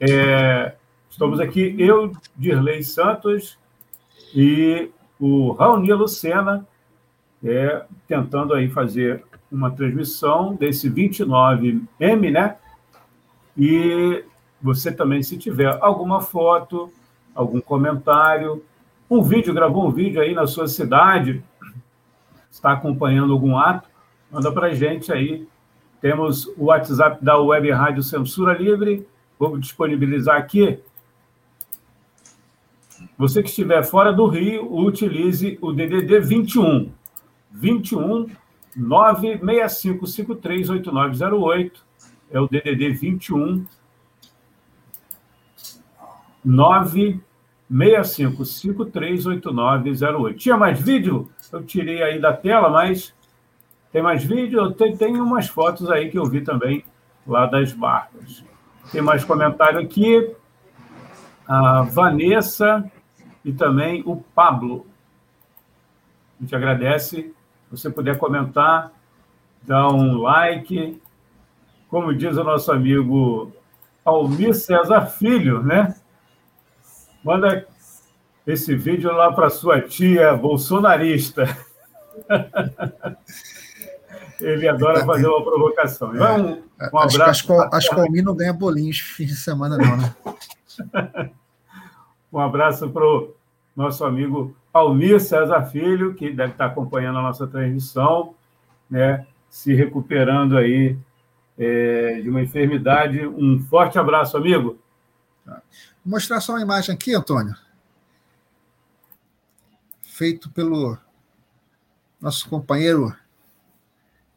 É, 0.00 0.74
estamos 1.10 1.40
aqui, 1.40 1.74
eu, 1.78 2.12
Dirley 2.36 2.82
Santos 2.82 3.58
e 4.34 4.90
o 5.18 5.52
Raoni 5.52 5.92
Lucena, 5.92 6.66
é, 7.44 7.84
tentando 8.06 8.54
aí 8.54 8.68
fazer 8.68 9.24
uma 9.50 9.70
transmissão 9.70 10.54
desse 10.54 10.88
29M, 10.88 12.30
né? 12.30 12.56
E 13.56 14.24
você 14.62 14.92
também, 14.92 15.22
se 15.22 15.36
tiver 15.36 15.76
alguma 15.80 16.20
foto, 16.20 16.92
algum 17.34 17.60
comentário, 17.60 18.64
um 19.10 19.22
vídeo, 19.22 19.54
gravou 19.54 19.86
um 19.86 19.90
vídeo 19.90 20.20
aí 20.20 20.34
na 20.34 20.46
sua 20.46 20.68
cidade, 20.68 21.42
está 22.50 22.72
acompanhando 22.72 23.32
algum 23.32 23.56
ato, 23.56 23.88
manda 24.30 24.52
para 24.52 24.66
a 24.68 24.74
gente 24.74 25.10
aí. 25.12 25.48
Temos 26.00 26.46
o 26.56 26.66
WhatsApp 26.66 27.24
da 27.24 27.38
Web 27.38 27.70
Rádio 27.70 28.02
Censura 28.02 28.56
Livre, 28.56 29.06
vou 29.38 29.56
disponibilizar 29.58 30.36
aqui. 30.36 30.78
Você 33.16 33.42
que 33.42 33.48
estiver 33.48 33.82
fora 33.84 34.12
do 34.12 34.26
Rio, 34.26 34.70
utilize 34.72 35.56
o 35.60 35.72
DDD 35.72 36.20
21 36.20 36.92
21 37.50 38.26
965538908. 38.76 41.72
É 42.30 42.38
o 42.38 42.46
DDD 42.46 42.90
21 42.90 43.64
9 46.44 47.20
65538908. 47.70 50.36
Tinha 50.36 50.56
mais 50.56 50.80
vídeo? 50.80 51.30
Eu 51.52 51.62
tirei 51.64 52.02
aí 52.02 52.18
da 52.20 52.32
tela, 52.32 52.70
mas 52.70 53.14
tem 53.92 54.02
mais 54.02 54.24
vídeo? 54.24 54.72
Tem, 54.72 54.96
tem 54.96 55.20
umas 55.20 55.48
fotos 55.48 55.88
aí 55.90 56.10
que 56.10 56.18
eu 56.18 56.24
vi 56.24 56.40
também 56.40 56.82
lá 57.26 57.44
das 57.46 57.72
barcas. 57.72 58.42
Tem 58.90 59.02
mais 59.02 59.24
comentário 59.24 59.80
aqui. 59.80 60.34
A 61.46 61.82
Vanessa 61.82 62.90
e 63.44 63.52
também 63.52 64.02
o 64.04 64.16
Pablo. 64.16 64.86
A 66.38 66.42
gente 66.42 66.54
agradece. 66.54 67.16
Se 67.16 67.34
você 67.70 67.90
puder 67.90 68.18
comentar, 68.18 68.92
dá 69.62 69.88
um 69.88 70.18
like. 70.18 71.00
Como 71.88 72.14
diz 72.14 72.36
o 72.36 72.44
nosso 72.44 72.70
amigo 72.70 73.50
Almir 74.04 74.54
César 74.54 75.06
Filho, 75.06 75.62
né? 75.62 75.94
Manda 77.22 77.66
esse 78.46 78.74
vídeo 78.74 79.12
lá 79.12 79.32
para 79.32 79.50
sua 79.50 79.80
tia 79.80 80.34
bolsonarista. 80.34 81.44
Ele 84.40 84.68
adora 84.68 85.04
fazer 85.04 85.26
uma 85.26 85.42
provocação. 85.42 86.14
É, 86.14 86.32
um, 86.32 86.62
um 86.92 86.98
abraço. 86.98 87.52
Acho 87.72 87.94
que, 87.94 88.22
não 88.22 88.36
ganha 88.36 88.52
bolinhos 88.52 89.00
fim 89.00 89.26
de 89.26 89.34
semana, 89.34 89.76
não, 89.76 89.96
né? 89.96 90.14
um 92.32 92.38
abraço 92.38 92.88
para 92.90 93.04
o 93.04 93.34
nosso 93.74 94.04
amigo 94.04 94.54
Almir 94.72 95.20
César 95.20 95.64
Filho, 95.64 96.14
que 96.14 96.30
deve 96.30 96.52
estar 96.52 96.66
acompanhando 96.66 97.18
a 97.18 97.22
nossa 97.22 97.46
transmissão, 97.48 98.34
né? 98.88 99.26
se 99.50 99.74
recuperando 99.74 100.56
aí 100.56 100.96
é, 101.58 102.20
de 102.22 102.28
uma 102.28 102.42
enfermidade. 102.42 103.26
Um 103.26 103.58
forte 103.58 103.98
abraço, 103.98 104.36
amigo. 104.36 104.78
Vou 106.04 106.12
mostrar 106.12 106.40
só 106.40 106.52
uma 106.52 106.62
imagem 106.62 106.94
aqui, 106.94 107.14
Antônio. 107.14 107.56
Feito 110.02 110.50
pelo 110.50 110.98
nosso 112.20 112.48
companheiro 112.48 113.14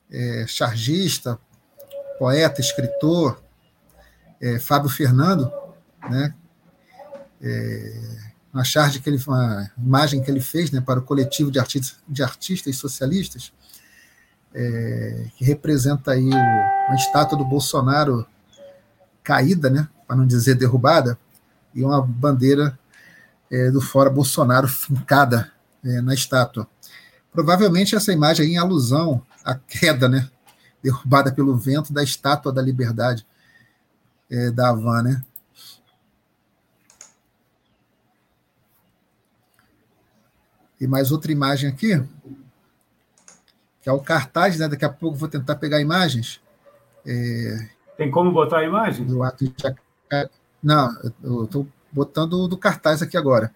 é, 0.09 0.45
chargista, 0.47 1.39
poeta, 2.19 2.61
escritor, 2.61 3.41
é, 4.39 4.59
Fábio 4.59 4.89
Fernando, 4.89 5.51
né? 6.09 6.35
É, 7.41 8.31
uma 8.53 8.63
charge 8.63 8.99
que 8.99 9.09
ele, 9.09 9.21
uma 9.25 9.71
imagem 9.77 10.21
que 10.21 10.29
ele 10.29 10.41
fez, 10.41 10.71
né, 10.71 10.81
para 10.81 10.99
o 10.99 11.03
coletivo 11.03 11.49
de 11.49 11.57
artistas, 11.57 11.97
de 12.07 12.21
artistas 12.21 12.75
socialistas, 12.75 13.53
é, 14.53 15.27
que 15.37 15.45
representa 15.45 16.11
aí 16.11 16.27
uma 16.27 16.95
estátua 16.95 17.37
do 17.37 17.45
Bolsonaro 17.45 18.27
caída, 19.23 19.69
né, 19.69 19.87
para 20.11 20.17
não 20.17 20.27
dizer 20.27 20.55
derrubada, 20.55 21.17
e 21.73 21.81
uma 21.85 22.01
bandeira 22.01 22.77
é, 23.49 23.71
do 23.71 23.79
Fora 23.79 24.09
Bolsonaro 24.09 24.67
fincada 24.67 25.49
é, 25.81 26.01
na 26.01 26.13
estátua. 26.13 26.67
Provavelmente 27.31 27.95
essa 27.95 28.11
imagem 28.11 28.45
é 28.45 28.49
em 28.49 28.57
alusão 28.57 29.25
à 29.41 29.55
queda, 29.55 30.09
né, 30.09 30.29
derrubada 30.83 31.31
pelo 31.31 31.57
vento 31.57 31.93
da 31.93 32.03
estátua 32.03 32.51
da 32.51 32.61
liberdade 32.61 33.25
é, 34.29 34.51
da 34.51 34.71
Havana, 34.71 35.03
né? 35.03 35.23
E 40.77 40.85
mais 40.87 41.09
outra 41.09 41.31
imagem 41.31 41.69
aqui, 41.69 42.03
que 43.81 43.87
é 43.87 43.93
o 43.93 44.01
cartaz, 44.01 44.59
né? 44.59 44.67
Daqui 44.67 44.83
a 44.83 44.89
pouco 44.89 45.15
vou 45.15 45.29
tentar 45.29 45.55
pegar 45.55 45.79
imagens. 45.79 46.41
É, 47.05 47.69
Tem 47.95 48.11
como 48.11 48.29
botar 48.33 48.57
a 48.57 48.65
imagem? 48.65 49.05
Do 49.05 49.23
ato 49.23 49.45
de 49.45 49.51
não, 50.61 50.95
eu 51.23 51.45
estou 51.45 51.67
botando 51.91 52.47
do 52.47 52.57
cartaz 52.57 53.01
aqui 53.01 53.17
agora. 53.17 53.53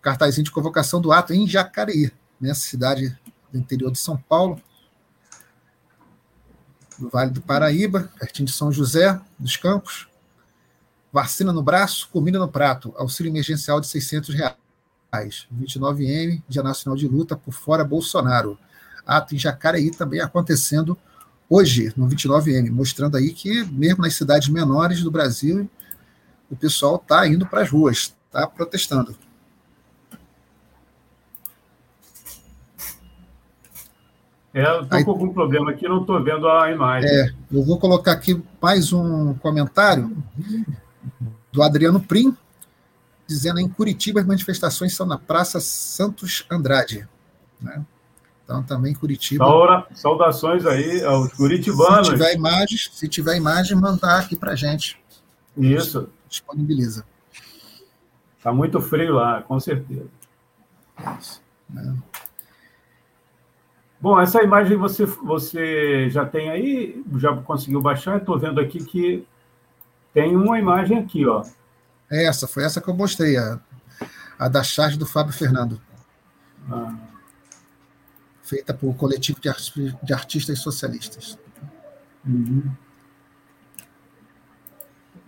Cartazinho 0.00 0.44
de 0.44 0.50
convocação 0.50 1.00
do 1.00 1.12
ato 1.12 1.32
em 1.32 1.46
Jacareí, 1.46 2.10
né, 2.40 2.54
cidade 2.54 3.16
do 3.52 3.58
interior 3.58 3.92
de 3.92 3.98
São 3.98 4.16
Paulo, 4.16 4.60
no 6.98 7.08
Vale 7.08 7.30
do 7.30 7.40
Paraíba, 7.40 8.10
pertinho 8.18 8.46
de 8.46 8.52
São 8.52 8.72
José 8.72 9.20
dos 9.38 9.56
Campos. 9.56 10.08
Vacina 11.12 11.52
no 11.52 11.62
braço, 11.62 12.08
comida 12.10 12.38
no 12.38 12.48
prato, 12.48 12.94
auxílio 12.96 13.30
emergencial 13.30 13.80
de 13.80 13.86
600 13.86 14.34
reais. 14.34 15.46
29M, 15.54 16.42
Dia 16.48 16.62
Nacional 16.62 16.96
de 16.96 17.06
Luta 17.06 17.36
por 17.36 17.52
Fora 17.52 17.84
Bolsonaro. 17.84 18.58
Ato 19.06 19.34
em 19.34 19.38
Jacareí 19.38 19.90
também 19.90 20.20
acontecendo 20.20 20.96
hoje, 21.52 21.92
no 21.96 22.08
29M, 22.08 22.70
mostrando 22.70 23.16
aí 23.16 23.30
que, 23.30 23.64
mesmo 23.64 24.02
nas 24.02 24.14
cidades 24.14 24.48
menores 24.48 25.02
do 25.02 25.10
Brasil, 25.10 25.68
o 26.50 26.56
pessoal 26.56 26.96
está 26.96 27.26
indo 27.28 27.46
para 27.46 27.60
as 27.60 27.70
ruas, 27.70 28.14
está 28.26 28.46
protestando. 28.46 29.14
É, 34.54 34.66
eu 34.66 34.82
estou 34.82 35.04
com 35.04 35.10
algum 35.10 35.32
problema 35.32 35.70
aqui, 35.70 35.88
não 35.88 36.02
estou 36.02 36.22
vendo 36.22 36.48
a 36.48 36.70
imagem. 36.70 37.08
É, 37.10 37.32
eu 37.50 37.62
vou 37.62 37.78
colocar 37.78 38.12
aqui 38.12 38.42
mais 38.60 38.92
um 38.92 39.34
comentário 39.34 40.14
do 41.50 41.62
Adriano 41.62 42.00
Prim, 42.00 42.36
dizendo 43.26 43.60
em 43.60 43.68
Curitiba 43.68 44.20
as 44.20 44.26
manifestações 44.26 44.94
são 44.94 45.06
na 45.06 45.18
Praça 45.18 45.58
Santos 45.58 46.46
Andrade. 46.50 47.08
Né? 47.60 47.82
Então, 48.52 48.62
também 48.62 48.92
Curitiba. 48.92 49.86
Saudações 49.94 50.66
aí 50.66 51.02
aos 51.02 51.32
curitibanos. 51.32 52.08
Se 52.08 52.12
tiver 52.12 52.34
imagens, 52.34 52.90
se 52.92 53.08
tiver 53.08 53.36
imagem, 53.36 53.76
mandar 53.78 54.20
aqui 54.20 54.36
para 54.36 54.54
gente. 54.54 55.00
Isso 55.56 56.08
disponibiliza. 56.28 57.04
Está 58.36 58.52
muito 58.52 58.78
frio 58.80 59.14
lá, 59.14 59.42
com 59.42 59.58
certeza. 59.58 60.06
É. 60.98 61.92
Bom, 63.98 64.20
essa 64.20 64.42
imagem 64.42 64.76
você, 64.76 65.06
você 65.06 66.10
já 66.10 66.26
tem 66.26 66.50
aí, 66.50 67.02
já 67.16 67.34
conseguiu 67.36 67.80
baixar? 67.80 68.18
Estou 68.18 68.38
vendo 68.38 68.60
aqui 68.60 68.84
que 68.84 69.26
tem 70.12 70.36
uma 70.36 70.58
imagem 70.58 70.98
aqui, 70.98 71.24
ó. 71.26 71.42
É 72.10 72.26
essa, 72.26 72.46
foi 72.46 72.64
essa 72.64 72.80
que 72.80 72.88
eu 72.90 72.94
mostrei, 72.94 73.38
a, 73.38 73.58
a 74.38 74.48
da 74.48 74.62
charge 74.62 74.98
do 74.98 75.06
Fábio 75.06 75.32
Fernando. 75.32 75.80
Ah. 76.70 77.11
Feita 78.52 78.74
por 78.74 78.94
coletivo 78.96 79.40
de, 79.40 79.50
de 80.02 80.12
artistas 80.12 80.58
socialistas. 80.58 81.38
Uhum. 82.22 82.70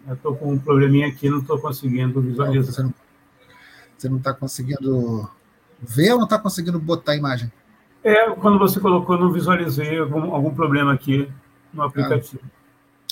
Eu 0.06 0.12
estou 0.12 0.36
com 0.36 0.52
um 0.52 0.58
probleminha 0.58 1.08
aqui, 1.08 1.30
não 1.30 1.38
estou 1.38 1.58
conseguindo 1.58 2.20
visualizar. 2.20 2.92
Você 3.96 4.10
não 4.10 4.18
está 4.18 4.34
conseguindo 4.34 5.26
ver 5.80 6.12
ou 6.12 6.18
não 6.18 6.24
está 6.24 6.38
conseguindo 6.38 6.78
botar 6.78 7.12
a 7.12 7.16
imagem? 7.16 7.50
É, 8.02 8.30
quando 8.32 8.58
você 8.58 8.78
colocou, 8.78 9.18
não 9.18 9.32
visualizei 9.32 9.98
algum, 9.98 10.34
algum 10.34 10.54
problema 10.54 10.92
aqui 10.92 11.26
no 11.72 11.82
aplicativo. 11.82 12.42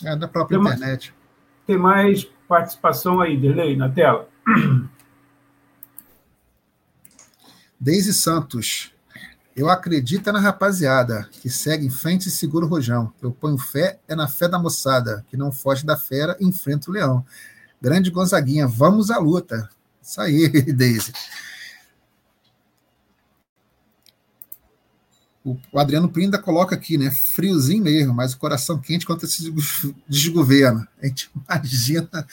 Ah, 0.05 0.11
é 0.11 0.17
da 0.17 0.29
própria 0.29 0.59
tem 0.59 0.67
internet. 0.67 1.09
Mais, 1.09 1.67
tem 1.67 1.79
mais 1.79 2.25
participação 2.47 3.19
aí, 3.19 3.35
Delei, 3.35 3.79
na 3.79 3.89
tela? 3.89 4.29
Deise 7.81 8.13
Santos. 8.13 8.93
Eu 9.55 9.69
acredito 9.69 10.33
na 10.33 10.41
rapaziada 10.41 11.29
que 11.31 11.51
segue 11.51 11.87
em 11.87 11.91
frente 11.91 12.29
e 12.29 12.31
segura 12.31 12.65
o 12.65 12.69
rojão. 12.69 13.13
Eu 13.21 13.31
ponho 13.33 13.59
fé 13.59 13.99
é 14.09 14.15
na 14.15 14.27
fé 14.27 14.49
da 14.49 14.59
moçada, 14.59 15.25
que 15.29 15.37
não 15.37 15.53
foge 15.53 15.85
da 15.85 15.97
fera 15.97 16.37
e 16.41 16.47
enfrenta 16.47 16.91
o 16.91 16.95
leão. 16.95 17.25
Grande 17.81 18.11
Gonzaguinha, 18.11 18.67
vamos 18.67 19.11
à 19.11 19.19
luta. 19.19 19.69
Isso 20.03 20.21
aí, 20.21 20.49
Deise. 20.73 21.13
O 25.45 25.79
Adriano 25.79 26.09
Prinda 26.09 26.39
coloca 26.39 26.75
aqui, 26.75 26.97
né? 26.97 27.11
Friozinho 27.11 27.83
mesmo, 27.83 28.15
mas 28.15 28.33
o 28.33 28.39
coração 28.39 28.79
quente 28.79 29.05
contra 29.05 29.27
esse 29.27 29.53
desgoverno. 30.09 30.87
A 31.03 31.07
gente 31.07 31.31
imagina 31.35 32.27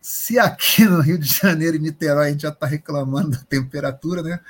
se 0.00 0.38
aqui 0.38 0.84
no 0.84 1.00
Rio 1.00 1.18
de 1.18 1.26
Janeiro 1.26 1.76
e 1.76 1.80
Niterói 1.80 2.28
a 2.28 2.30
gente 2.30 2.42
já 2.42 2.50
está 2.50 2.64
reclamando 2.64 3.30
da 3.30 3.38
temperatura, 3.38 4.22
né? 4.22 4.40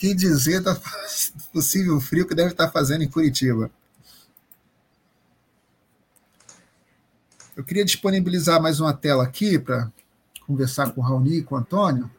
Que 0.00 0.14
dizer 0.14 0.62
do 0.62 0.70
possível 1.52 2.00
frio 2.00 2.26
que 2.26 2.34
deve 2.34 2.52
estar 2.52 2.70
fazendo 2.70 3.04
em 3.04 3.08
Curitiba. 3.08 3.70
Eu 7.54 7.62
queria 7.62 7.84
disponibilizar 7.84 8.62
mais 8.62 8.80
uma 8.80 8.94
tela 8.94 9.22
aqui 9.22 9.58
para 9.58 9.92
conversar 10.46 10.92
com 10.92 11.02
o 11.02 11.04
Raoni 11.04 11.40
e 11.40 11.42
com 11.42 11.54
o 11.54 11.58
Antônio, 11.58 12.10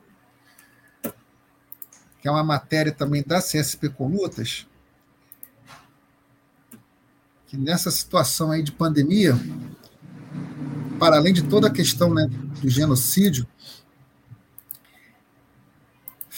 que 2.21 2.27
é 2.27 2.31
uma 2.31 2.43
matéria 2.43 2.91
também 2.91 3.23
da 3.25 3.41
CSP 3.41 3.89
Colutas, 3.89 4.67
que 7.47 7.57
nessa 7.57 7.89
situação 7.89 8.51
aí 8.51 8.61
de 8.61 8.71
pandemia, 8.71 9.33
para 10.99 11.15
além 11.15 11.33
de 11.33 11.41
toda 11.41 11.65
a 11.65 11.71
questão 11.71 12.13
né, 12.13 12.27
do 12.61 12.69
genocídio 12.69 13.47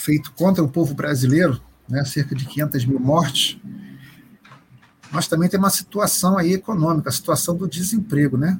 feito 0.04 0.34
contra 0.34 0.62
o 0.62 0.68
povo 0.68 0.94
brasileiro, 0.94 1.62
né, 1.88 2.04
cerca 2.04 2.36
de 2.36 2.46
500 2.46 2.86
mil 2.86 3.00
mortes, 3.00 3.58
nós 5.10 5.28
também 5.28 5.48
temos 5.48 5.64
uma 5.64 5.70
situação 5.70 6.38
aí 6.38 6.54
econômica, 6.54 7.08
a 7.08 7.12
situação 7.12 7.56
do 7.56 7.68
desemprego, 7.68 8.38
né? 8.38 8.60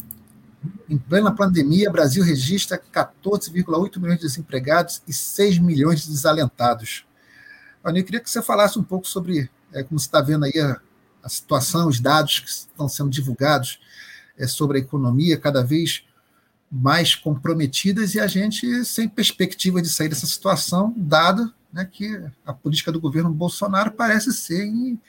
Em 0.88 0.98
plena 0.98 1.36
pandemia, 1.36 1.90
o 1.90 1.92
Brasil 1.92 2.24
registra 2.24 2.78
14,8 2.78 4.00
milhões 4.00 4.20
de 4.20 4.28
desempregados 4.28 5.02
e 5.06 5.12
6 5.12 5.60
milhões 5.60 6.04
de 6.04 6.12
desalentados. 6.12 7.06
Eu 7.84 7.94
queria 8.06 8.22
que 8.22 8.30
você 8.30 8.42
falasse 8.42 8.80
um 8.80 8.84
pouco 8.84 9.06
sobre 9.06 9.50
é, 9.74 9.84
como 9.84 10.00
você 10.00 10.06
está 10.06 10.22
vendo 10.22 10.46
aí 10.46 10.58
a, 10.58 10.80
a 11.22 11.28
situação, 11.28 11.90
os 11.90 12.00
dados 12.00 12.40
que 12.40 12.50
estão 12.50 12.88
sendo 12.88 13.10
divulgados 13.10 13.80
é, 14.38 14.48
sobre 14.48 14.78
a 14.78 14.82
economia 14.82 15.38
cada 15.38 15.62
vez 15.64 16.06
mais 16.76 17.14
comprometidas 17.14 18.16
e 18.16 18.20
a 18.20 18.26
gente 18.26 18.84
sem 18.84 19.08
perspectiva 19.08 19.80
de 19.80 19.90
sair 19.90 20.10
dessa 20.10 20.26
situação, 20.26 20.92
dado 20.98 21.54
né, 21.72 21.88
que 21.90 22.20
a 22.44 22.52
política 22.52 22.92
do 22.92 23.00
governo 23.00 23.30
Bolsonaro 23.30 23.92
parece 23.92 24.34
ser 24.34 24.66
em 24.66 25.00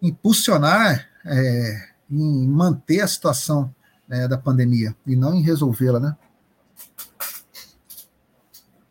impulsionar, 0.00 1.06
é, 1.26 1.88
em 2.10 2.48
manter 2.48 3.02
a 3.02 3.06
situação 3.06 3.74
né, 4.08 4.26
da 4.26 4.38
pandemia 4.38 4.96
e 5.06 5.14
não 5.14 5.34
em 5.34 5.42
resolvê-la, 5.42 6.00
né? 6.00 6.16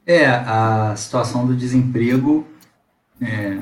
É, 0.06 0.28
a 0.28 0.96
situação 0.96 1.48
do 1.48 1.56
desemprego 1.56 2.48
é, 3.20 3.60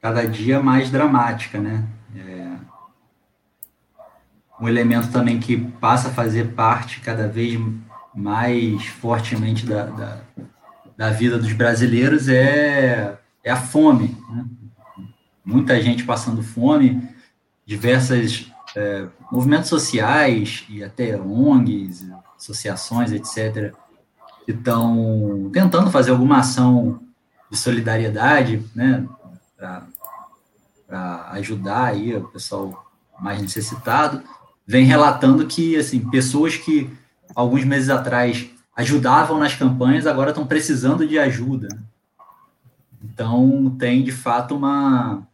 cada 0.00 0.26
dia 0.26 0.62
mais 0.62 0.90
dramática, 0.90 1.58
né? 1.58 1.86
É 2.14 2.57
um 4.60 4.68
elemento 4.68 5.10
também 5.10 5.38
que 5.38 5.56
passa 5.56 6.08
a 6.08 6.12
fazer 6.12 6.52
parte 6.54 7.00
cada 7.00 7.28
vez 7.28 7.60
mais 8.14 8.86
fortemente 8.86 9.64
da, 9.64 9.86
da, 9.86 10.20
da 10.96 11.10
vida 11.10 11.38
dos 11.38 11.52
brasileiros 11.52 12.28
é, 12.28 13.18
é 13.44 13.50
a 13.50 13.56
fome. 13.56 14.16
Né? 14.30 14.44
Muita 15.44 15.80
gente 15.80 16.04
passando 16.04 16.42
fome, 16.42 17.08
diversas 17.64 18.50
é, 18.76 19.06
movimentos 19.30 19.68
sociais 19.68 20.64
e 20.68 20.82
até 20.82 21.16
ONGs, 21.16 22.10
associações, 22.36 23.12
etc., 23.12 23.72
que 24.44 24.52
estão 24.52 25.50
tentando 25.52 25.90
fazer 25.90 26.10
alguma 26.10 26.38
ação 26.38 27.00
de 27.50 27.56
solidariedade, 27.56 28.64
né, 28.74 29.06
para 29.56 29.86
ajudar 31.32 31.86
aí 31.86 32.14
o 32.16 32.28
pessoal 32.28 32.86
mais 33.20 33.40
necessitado, 33.42 34.22
vem 34.68 34.84
relatando 34.84 35.46
que 35.46 35.76
assim 35.76 35.98
pessoas 36.10 36.58
que 36.58 36.90
alguns 37.34 37.64
meses 37.64 37.88
atrás 37.88 38.50
ajudavam 38.76 39.38
nas 39.38 39.54
campanhas 39.54 40.06
agora 40.06 40.28
estão 40.28 40.46
precisando 40.46 41.08
de 41.08 41.18
ajuda. 41.18 41.68
Então 43.02 43.74
tem 43.78 44.04
de 44.04 44.12
fato 44.12 44.54
uma 44.54 45.26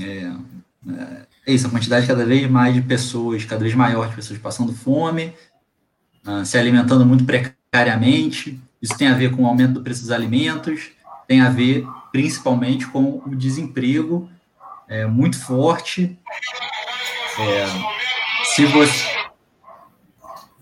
é, 0.00 0.32
é 1.44 1.52
isso, 1.52 1.66
a 1.66 1.70
quantidade 1.70 2.06
cada 2.06 2.24
vez 2.24 2.48
mais 2.48 2.72
de 2.72 2.82
pessoas, 2.82 3.44
cada 3.44 3.62
vez 3.62 3.74
maior 3.74 4.08
de 4.08 4.14
pessoas 4.14 4.38
passando 4.38 4.72
fome, 4.72 5.34
uh, 6.24 6.44
se 6.44 6.56
alimentando 6.56 7.04
muito 7.04 7.24
precariamente. 7.24 8.60
Isso 8.80 8.96
tem 8.96 9.08
a 9.08 9.14
ver 9.14 9.34
com 9.34 9.42
o 9.42 9.46
aumento 9.46 9.72
do 9.72 9.82
preço 9.82 10.02
dos 10.02 10.12
alimentos, 10.12 10.90
tem 11.26 11.40
a 11.40 11.50
ver 11.50 11.84
principalmente 12.12 12.86
com 12.86 13.20
o 13.26 13.34
desemprego 13.34 14.30
é, 14.86 15.04
muito 15.04 15.38
forte. 15.38 16.16
É, 17.40 17.66
se 18.44 18.66
você 18.66 19.18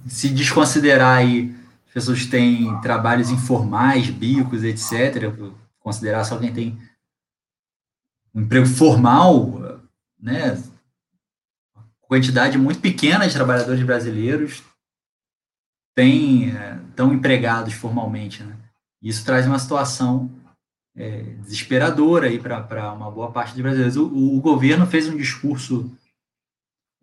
se 0.07 0.29
desconsiderar 0.29 1.19
aí 1.19 1.55
pessoas 1.93 2.23
que 2.23 2.31
têm 2.31 2.81
trabalhos 2.81 3.31
informais, 3.31 4.11
bicos, 4.11 4.63
etc., 4.63 5.33
considerar 5.81 6.25
só 6.25 6.39
quem 6.39 6.53
tem 6.53 6.79
um 8.35 8.43
emprego 8.43 8.67
formal, 8.67 9.83
né, 10.21 10.63
quantidade 12.03 12.59
muito 12.59 12.81
pequena 12.81 13.27
de 13.27 13.35
trabalhadores 13.35 13.83
brasileiros 13.83 14.63
têm, 15.95 16.53
estão 16.91 17.11
é, 17.11 17.15
empregados 17.15 17.73
formalmente, 17.73 18.43
né? 18.43 18.55
Isso 19.03 19.25
traz 19.25 19.47
uma 19.47 19.59
situação 19.59 20.31
é, 20.95 21.23
desesperadora 21.41 22.27
aí 22.27 22.39
para 22.39 22.93
uma 22.93 23.11
boa 23.11 23.31
parte 23.31 23.53
dos 23.53 23.63
brasileiros. 23.63 23.97
O, 23.97 24.07
o, 24.07 24.41
governo 24.41 24.87
fez 24.87 25.09
um 25.09 25.17
discurso 25.17 25.91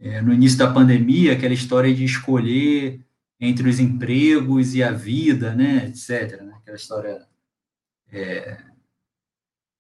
é, 0.04 0.22
no 0.22 0.34
início 0.34 0.58
da 0.58 0.72
pandemia, 0.72 1.32
aquela 1.32 1.54
história 1.54 1.94
de 1.96 2.04
escolher 2.04 3.00
entre 3.40 3.70
os 3.70 3.80
empregos 3.80 4.76
e 4.76 4.84
a 4.84 4.92
vida, 4.92 5.56
né, 5.56 5.88
etc. 5.88 6.42
Né? 6.42 6.54
Aquela 6.58 6.76
história. 6.76 7.26
É, 8.12 8.58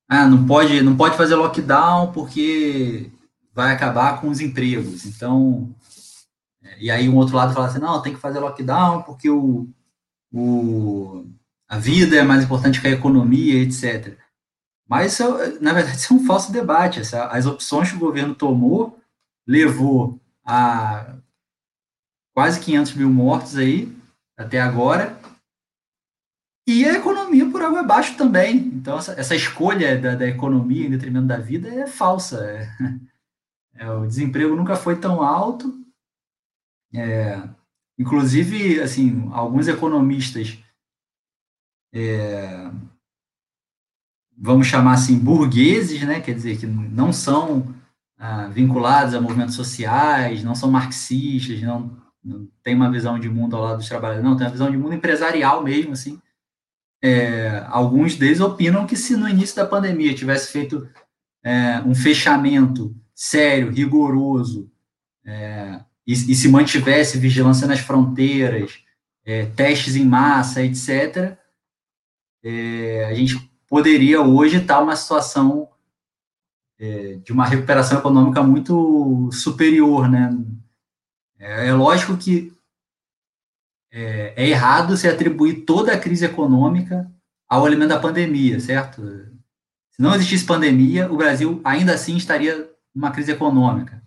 ah, 0.07 0.25
não 0.25 0.45
pode, 0.45 0.81
não 0.81 0.95
pode 0.95 1.17
fazer 1.17 1.35
lockdown 1.35 2.13
porque 2.13 3.11
vai 3.53 3.73
acabar 3.73 4.21
com 4.21 4.29
os 4.29 4.39
empregos. 4.39 5.05
Então, 5.05 5.75
é, 6.63 6.77
e 6.79 6.89
aí 6.89 7.09
um 7.09 7.17
outro 7.17 7.35
lado 7.35 7.53
fala 7.53 7.67
assim, 7.67 7.79
não, 7.79 8.01
tem 8.01 8.13
que 8.13 8.21
fazer 8.21 8.39
lockdown 8.39 9.03
porque 9.03 9.29
o, 9.29 9.67
o 10.31 11.25
a 11.67 11.77
vida 11.77 12.15
é 12.15 12.23
mais 12.23 12.45
importante 12.45 12.79
que 12.79 12.87
a 12.87 12.91
economia, 12.91 13.61
etc. 13.61 14.17
Mas, 14.87 15.19
é, 15.19 15.59
na 15.59 15.73
verdade, 15.73 15.97
isso 15.97 16.13
é 16.13 16.15
um 16.15 16.25
falso 16.25 16.51
debate. 16.51 17.01
As 17.01 17.45
opções 17.45 17.89
que 17.89 17.97
o 17.97 17.99
governo 17.99 18.33
tomou 18.33 19.02
levou 19.47 20.19
a 20.45 21.15
quase 22.33 22.59
500 22.59 22.95
mil 22.95 23.09
mortos 23.09 23.57
aí, 23.57 23.95
até 24.37 24.59
agora, 24.59 25.19
e 26.67 26.85
a 26.85 26.93
economia 26.93 27.49
por 27.49 27.61
água 27.61 27.81
abaixo 27.81 28.17
também. 28.17 28.57
Então, 28.57 28.97
essa, 28.97 29.13
essa 29.13 29.35
escolha 29.35 29.99
da, 29.99 30.15
da, 30.15 30.27
economia 30.27 30.87
em 30.87 30.89
detrimento 30.89 31.27
da 31.27 31.37
vida 31.37 31.67
é 31.67 31.85
falsa. 31.85 32.43
É, 32.45 32.69
é, 33.83 33.91
o 33.91 34.07
desemprego 34.07 34.55
nunca 34.55 34.75
foi 34.75 34.99
tão 34.99 35.21
alto. 35.21 35.73
É, 36.93 37.41
inclusive, 37.97 38.79
assim, 38.81 39.29
alguns 39.33 39.67
economistas 39.67 40.57
é, 41.93 42.71
vamos 44.37 44.67
chamar 44.67 44.93
assim, 44.93 45.17
burgueses, 45.17 46.01
né? 46.03 46.19
Quer 46.19 46.33
dizer, 46.33 46.57
que 46.57 46.65
não 46.65 47.13
são 47.13 47.73
ah, 48.25 48.47
vinculados 48.47 49.13
a 49.13 49.19
movimentos 49.19 49.53
sociais, 49.53 50.45
não 50.45 50.55
são 50.55 50.71
marxistas, 50.71 51.61
não, 51.61 51.91
não 52.23 52.47
tem 52.63 52.73
uma 52.73 52.89
visão 52.89 53.19
de 53.19 53.27
mundo 53.27 53.53
ao 53.53 53.61
lado 53.61 53.79
dos 53.79 53.89
trabalhadores, 53.89 54.23
não, 54.23 54.37
tem 54.37 54.47
uma 54.47 54.51
visão 54.53 54.71
de 54.71 54.77
mundo 54.77 54.93
empresarial 54.95 55.61
mesmo, 55.61 55.91
assim. 55.91 56.17
É, 57.03 57.65
alguns 57.67 58.15
deles 58.15 58.39
opinam 58.39 58.87
que 58.87 58.95
se 58.95 59.17
no 59.17 59.27
início 59.27 59.57
da 59.57 59.65
pandemia 59.65 60.15
tivesse 60.15 60.53
feito 60.53 60.87
é, 61.43 61.81
um 61.85 61.93
fechamento 61.93 62.95
sério, 63.13 63.69
rigoroso, 63.69 64.71
é, 65.25 65.81
e, 66.07 66.13
e, 66.13 66.33
se 66.33 66.47
mantivesse 66.47 67.19
vigilância 67.19 67.67
nas 67.67 67.79
fronteiras, 67.79 68.79
é, 69.25 69.47
testes 69.47 69.97
em 69.97 70.05
massa, 70.05 70.63
etc., 70.63 71.37
é, 72.41 73.05
a 73.05 73.13
gente 73.13 73.51
poderia 73.67 74.21
hoje 74.21 74.59
estar 74.59 74.79
uma 74.79 74.95
situação 74.95 75.67
é, 76.79 77.15
de 77.23 77.31
uma 77.31 77.45
recuperação 77.45 77.99
econômica 77.99 78.41
muito 78.43 79.29
superior, 79.31 80.09
né? 80.09 80.35
É, 81.39 81.67
é 81.67 81.73
lógico 81.73 82.17
que 82.17 82.53
é, 83.91 84.33
é, 84.35 84.49
errado 84.49 84.97
se 84.97 85.07
atribuir 85.07 85.65
toda 85.65 85.93
a 85.93 85.99
crise 85.99 86.25
econômica 86.25 87.09
ao 87.47 87.67
elemento 87.67 87.89
da 87.89 87.99
pandemia, 87.99 88.59
certo? 88.59 89.01
Se 89.91 90.01
não 90.01 90.15
existisse 90.15 90.45
pandemia, 90.45 91.11
o 91.11 91.17
Brasil 91.17 91.61
ainda 91.63 91.93
assim 91.93 92.17
estaria 92.17 92.67
numa 92.93 93.11
crise 93.11 93.31
econômica. 93.31 94.01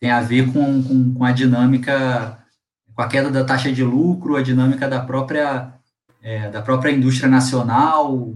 Tem 0.00 0.10
a 0.10 0.22
ver 0.22 0.50
com, 0.52 0.82
com, 0.82 1.14
com 1.14 1.24
a 1.24 1.32
dinâmica, 1.32 2.38
com 2.94 3.02
a 3.02 3.08
queda 3.08 3.30
da 3.30 3.44
taxa 3.44 3.70
de 3.70 3.84
lucro, 3.84 4.36
a 4.36 4.42
dinâmica 4.42 4.88
da 4.88 5.00
própria, 5.00 5.74
é, 6.22 6.50
da 6.50 6.62
própria 6.62 6.90
indústria 6.90 7.28
nacional, 7.28 8.34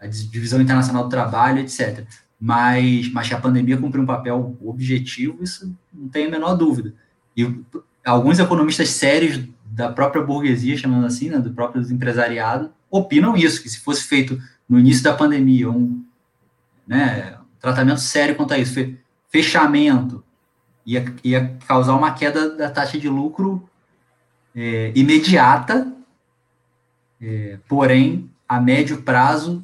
a 0.00 0.06
divisão 0.06 0.60
internacional 0.60 1.04
do 1.04 1.10
trabalho, 1.10 1.60
etc. 1.60 2.04
Mas, 2.40 3.10
mas 3.12 3.28
que 3.28 3.34
a 3.34 3.40
pandemia 3.40 3.76
cumpriu 3.76 4.02
um 4.02 4.06
papel 4.06 4.56
objetivo, 4.60 5.42
isso 5.42 5.74
não 5.92 6.08
tem 6.08 6.26
a 6.26 6.30
menor 6.30 6.54
dúvida. 6.54 6.94
E 7.36 7.60
alguns 8.04 8.38
economistas 8.38 8.90
sérios 8.90 9.44
da 9.64 9.90
própria 9.90 10.22
burguesia, 10.22 10.76
chamando 10.76 11.06
assim, 11.06 11.30
né, 11.30 11.38
do 11.38 11.52
próprio 11.52 11.82
empresariado, 11.92 12.72
opinam 12.90 13.36
isso, 13.36 13.62
que 13.62 13.68
se 13.68 13.80
fosse 13.80 14.04
feito 14.04 14.40
no 14.68 14.78
início 14.78 15.02
da 15.02 15.14
pandemia 15.14 15.70
um 15.70 16.04
né, 16.86 17.36
tratamento 17.60 18.00
sério 18.00 18.34
quanto 18.34 18.54
a 18.54 18.58
isso, 18.58 18.74
fechamento, 19.28 20.24
ia, 20.86 21.04
ia 21.22 21.56
causar 21.66 21.94
uma 21.94 22.12
queda 22.12 22.56
da 22.56 22.70
taxa 22.70 22.98
de 22.98 23.08
lucro 23.08 23.68
é, 24.54 24.90
imediata, 24.94 25.92
é, 27.20 27.58
porém, 27.68 28.30
a 28.48 28.60
médio 28.60 29.02
prazo, 29.02 29.62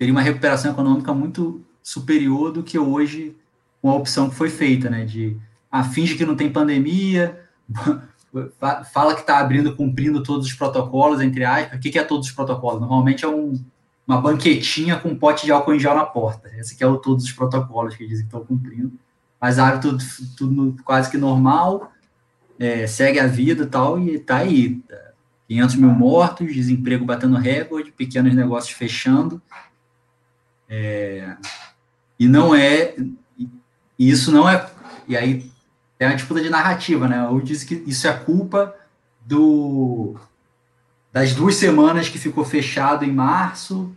teria 0.00 0.14
uma 0.14 0.22
recuperação 0.22 0.72
econômica 0.72 1.12
muito 1.12 1.62
superior 1.82 2.50
do 2.50 2.62
que 2.62 2.78
hoje 2.78 3.36
com 3.82 3.90
a 3.90 3.94
opção 3.94 4.30
que 4.30 4.34
foi 4.34 4.48
feita, 4.48 4.88
né, 4.88 5.04
de 5.04 5.36
ah, 5.70 5.84
finge 5.84 6.14
que 6.14 6.24
não 6.24 6.34
tem 6.34 6.50
pandemia, 6.50 7.38
fala 8.94 9.14
que 9.14 9.20
está 9.20 9.38
abrindo, 9.38 9.76
cumprindo 9.76 10.22
todos 10.22 10.46
os 10.46 10.54
protocolos, 10.54 11.20
entre 11.20 11.44
aspas. 11.44 11.78
O 11.78 11.82
que, 11.82 11.90
que 11.90 11.98
é 11.98 12.02
todos 12.02 12.28
os 12.28 12.32
protocolos? 12.32 12.80
Normalmente 12.80 13.26
é 13.26 13.28
um, 13.28 13.62
uma 14.06 14.18
banquetinha 14.18 14.96
com 14.96 15.10
um 15.10 15.18
pote 15.18 15.44
de 15.44 15.52
álcool 15.52 15.74
em 15.74 15.78
gel 15.78 15.94
na 15.94 16.06
porta. 16.06 16.48
Esse 16.56 16.74
aqui 16.74 16.82
é 16.82 16.86
o 16.86 16.96
todos 16.96 17.24
os 17.24 17.32
protocolos 17.32 17.94
que 17.94 18.06
dizem 18.06 18.22
que 18.22 18.34
estão 18.34 18.42
cumprindo. 18.42 18.92
Mas 19.38 19.58
abre 19.58 19.82
tudo, 19.82 20.02
tudo 20.34 20.76
quase 20.82 21.10
que 21.10 21.18
normal, 21.18 21.92
é, 22.58 22.86
segue 22.86 23.20
a 23.20 23.26
vida 23.26 23.64
e 23.64 23.66
tal, 23.66 23.98
e 23.98 24.14
está 24.14 24.38
aí. 24.38 24.82
500 25.46 25.76
mil 25.76 25.90
mortos, 25.90 26.54
desemprego 26.54 27.04
batendo 27.04 27.36
recorde, 27.36 27.92
pequenos 27.92 28.34
negócios 28.34 28.72
fechando. 28.72 29.42
É, 30.70 31.36
e 32.16 32.28
não 32.28 32.54
é. 32.54 32.94
E 33.98 34.08
isso 34.08 34.30
não 34.30 34.48
é. 34.48 34.70
E 35.08 35.16
aí 35.16 35.50
tem 35.98 36.08
uma 36.08 36.14
disputa 36.14 36.40
de 36.40 36.48
narrativa, 36.48 37.08
né? 37.08 37.28
Ou 37.28 37.40
diz 37.40 37.64
que 37.64 37.74
isso 37.86 38.06
é 38.06 38.12
culpa 38.12 38.74
do 39.20 40.14
das 41.12 41.34
duas 41.34 41.56
semanas 41.56 42.08
que 42.08 42.18
ficou 42.18 42.44
fechado 42.44 43.04
em 43.04 43.12
março, 43.12 43.92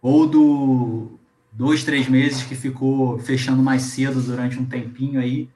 ou 0.00 0.26
do 0.26 1.18
dois, 1.52 1.84
três 1.84 2.08
meses 2.08 2.42
que 2.42 2.54
ficou 2.54 3.18
fechando 3.18 3.62
mais 3.62 3.82
cedo 3.82 4.22
durante 4.22 4.58
um 4.58 4.64
tempinho 4.64 5.20
aí. 5.20 5.48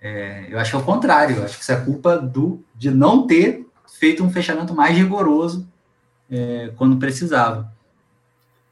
É, 0.00 0.46
eu 0.50 0.58
acho 0.58 0.70
que 0.70 0.76
é 0.76 0.80
o 0.80 0.84
contrário, 0.84 1.36
eu 1.36 1.44
acho 1.44 1.56
que 1.56 1.62
isso 1.62 1.72
é 1.72 1.80
culpa 1.80 2.18
do, 2.18 2.62
de 2.74 2.90
não 2.90 3.26
ter 3.26 3.66
feito 3.98 4.22
um 4.22 4.30
fechamento 4.30 4.74
mais 4.74 4.94
rigoroso 4.94 5.66
é, 6.30 6.72
quando 6.76 6.98
precisava. 6.98 7.72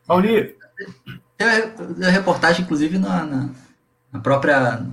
Pauli. 0.06 0.54
Tem 1.36 2.06
a 2.06 2.10
reportagem, 2.10 2.62
inclusive, 2.62 2.98
na, 2.98 3.24
na, 3.24 3.48
na 4.12 4.20
própria 4.20 4.84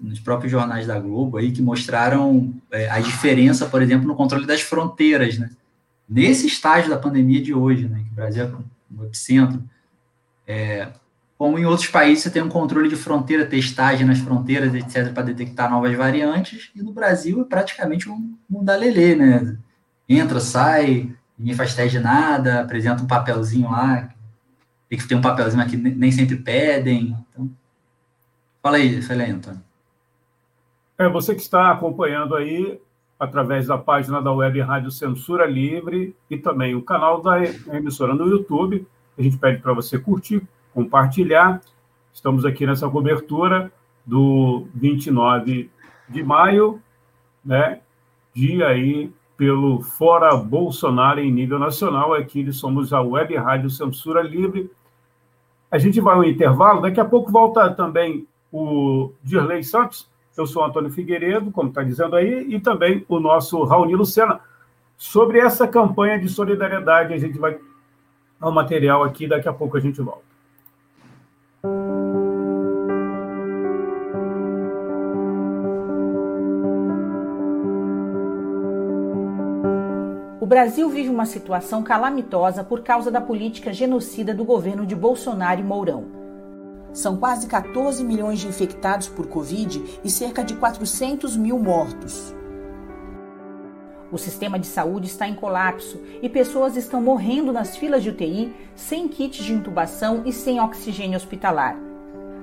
nos 0.00 0.20
próprios 0.20 0.50
jornais 0.50 0.86
da 0.86 0.98
Globo 0.98 1.36
aí 1.36 1.50
que 1.52 1.60
mostraram 1.60 2.54
é, 2.70 2.88
a 2.88 3.00
diferença, 3.00 3.66
por 3.66 3.82
exemplo, 3.82 4.06
no 4.06 4.14
controle 4.14 4.46
das 4.46 4.60
fronteiras, 4.60 5.38
né? 5.38 5.50
Nesse 6.08 6.46
estágio 6.46 6.90
da 6.90 6.98
pandemia 6.98 7.42
de 7.42 7.52
hoje, 7.52 7.88
né? 7.88 8.02
Que 8.04 8.12
o 8.12 8.14
Brasil 8.14 8.44
é 8.44 8.50
um 8.94 9.04
epicentro, 9.04 9.62
é, 10.46 10.88
como 11.36 11.58
em 11.58 11.64
outros 11.64 11.88
países 11.88 12.22
você 12.22 12.30
tem 12.30 12.42
um 12.42 12.48
controle 12.48 12.88
de 12.88 12.96
fronteira, 12.96 13.44
testagem 13.44 14.06
nas 14.06 14.18
fronteiras, 14.18 14.74
etc, 14.74 15.12
para 15.12 15.24
detectar 15.24 15.70
novas 15.70 15.94
variantes, 15.96 16.70
e 16.74 16.82
no 16.82 16.92
Brasil 16.92 17.40
é 17.40 17.44
praticamente 17.44 18.08
um 18.08 18.36
mundalelê, 18.48 19.14
né? 19.14 19.56
Entra, 20.08 20.38
sai, 20.38 21.12
ninguém 21.38 21.54
faz 21.54 21.74
teste 21.74 21.98
de 21.98 22.04
nada, 22.04 22.60
apresenta 22.60 23.02
um 23.02 23.06
papelzinho 23.06 23.70
lá, 23.70 24.13
tem 24.94 24.98
que 24.98 25.08
ter 25.08 25.14
um 25.14 25.20
papelzinho 25.20 25.62
aqui, 25.62 25.76
nem 25.76 26.10
sempre 26.12 26.36
pedem, 26.36 27.16
então... 27.30 27.50
Fala 28.62 28.76
aí, 28.78 29.02
fala 29.02 29.22
aí, 29.22 29.30
Antônio. 29.30 29.62
É, 30.96 31.08
você 31.08 31.34
que 31.34 31.42
está 31.42 31.70
acompanhando 31.70 32.34
aí 32.34 32.80
através 33.18 33.66
da 33.66 33.76
página 33.76 34.22
da 34.22 34.32
Web 34.32 34.60
Rádio 34.60 34.90
Censura 34.90 35.44
Livre 35.44 36.16
e 36.30 36.38
também 36.38 36.74
o 36.74 36.82
canal 36.82 37.20
da 37.20 37.42
emissora 37.44 38.14
no 38.14 38.26
YouTube. 38.26 38.86
A 39.18 39.22
gente 39.22 39.36
pede 39.36 39.60
para 39.60 39.72
você 39.72 39.98
curtir, 39.98 40.42
compartilhar. 40.72 41.60
Estamos 42.12 42.44
aqui 42.44 42.66
nessa 42.66 42.88
cobertura 42.88 43.72
do 44.06 44.66
29 44.74 45.70
de 46.08 46.22
maio, 46.22 46.80
né? 47.44 47.80
Dia 48.34 48.68
aí 48.68 49.12
pelo 49.36 49.82
Fora 49.82 50.36
Bolsonaro 50.36 51.20
em 51.20 51.30
nível 51.30 51.58
nacional. 51.58 52.14
Aqui 52.14 52.52
somos 52.52 52.92
a 52.92 53.00
Web 53.00 53.36
Rádio 53.36 53.68
Censura 53.68 54.22
Livre. 54.22 54.70
A 55.74 55.78
gente 55.78 56.00
vai 56.00 56.14
ao 56.14 56.22
intervalo, 56.22 56.82
daqui 56.82 57.00
a 57.00 57.04
pouco 57.04 57.32
volta 57.32 57.68
também 57.68 58.28
o 58.52 59.10
Dirley 59.24 59.64
Santos 59.64 60.08
eu 60.36 60.46
sou 60.46 60.64
Antônio 60.64 60.90
Figueiredo, 60.90 61.50
como 61.52 61.68
está 61.68 61.82
dizendo 61.82 62.16
aí, 62.16 62.46
e 62.48 62.60
também 62.60 63.04
o 63.08 63.20
nosso 63.20 63.62
Raoni 63.64 63.94
Lucena. 63.94 64.40
Sobre 64.96 65.38
essa 65.38 65.66
campanha 65.66 66.18
de 66.18 66.28
solidariedade, 66.28 67.14
a 67.14 67.18
gente 67.18 67.38
vai 67.38 67.58
ao 68.40 68.52
material 68.52 69.02
aqui, 69.04 69.26
daqui 69.26 69.48
a 69.48 69.52
pouco 69.52 69.76
a 69.76 69.80
gente 69.80 70.00
volta. 70.00 70.33
O 80.44 80.46
Brasil 80.46 80.90
vive 80.90 81.08
uma 81.08 81.24
situação 81.24 81.82
calamitosa 81.82 82.62
por 82.62 82.82
causa 82.82 83.10
da 83.10 83.18
política 83.18 83.72
genocida 83.72 84.34
do 84.34 84.44
governo 84.44 84.84
de 84.84 84.94
Bolsonaro 84.94 85.58
e 85.58 85.64
Mourão. 85.64 86.04
São 86.92 87.16
quase 87.16 87.46
14 87.46 88.04
milhões 88.04 88.40
de 88.40 88.48
infectados 88.48 89.08
por 89.08 89.26
Covid 89.26 89.82
e 90.04 90.10
cerca 90.10 90.44
de 90.44 90.54
400 90.54 91.34
mil 91.34 91.58
mortos. 91.58 92.34
O 94.12 94.18
sistema 94.18 94.58
de 94.58 94.66
saúde 94.66 95.06
está 95.06 95.26
em 95.26 95.34
colapso 95.34 95.98
e 96.20 96.28
pessoas 96.28 96.76
estão 96.76 97.00
morrendo 97.00 97.50
nas 97.50 97.78
filas 97.78 98.02
de 98.02 98.10
UTI 98.10 98.54
sem 98.74 99.08
kits 99.08 99.42
de 99.42 99.54
intubação 99.54 100.24
e 100.26 100.32
sem 100.34 100.60
oxigênio 100.60 101.16
hospitalar. 101.16 101.74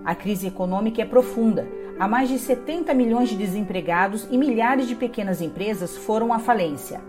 A 0.04 0.16
crise 0.16 0.48
econômica 0.48 1.04
é 1.04 1.06
profunda. 1.06 1.68
Há 2.00 2.08
mais 2.08 2.30
de 2.30 2.40
70 2.40 2.96
milhões 2.96 3.30
de 3.30 3.38
desempregados 3.38 4.28
e 4.32 4.40
milhares 4.40 4.88
de 4.88 4.96
pequenas 4.96 5.40
empresas 5.40 5.96
foram 5.96 6.34
à 6.34 6.40
falência 6.40 7.00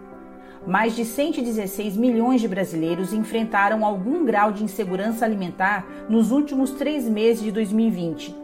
mais 0.66 0.94
de 0.94 1.04
116 1.04 1.96
milhões 1.96 2.40
de 2.40 2.48
brasileiros 2.48 3.12
enfrentaram 3.12 3.84
algum 3.84 4.24
grau 4.24 4.52
de 4.52 4.62
insegurança 4.62 5.24
alimentar 5.24 5.86
nos 6.08 6.30
últimos 6.30 6.70
três 6.70 7.08
meses 7.08 7.42
de 7.42 7.50
2020. 7.50 8.34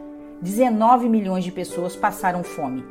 19 0.41 1.09
milhões 1.09 1.43
de 1.43 1.51
pessoas 1.51 1.95
passaram 1.95 2.43
fome. 2.43 2.83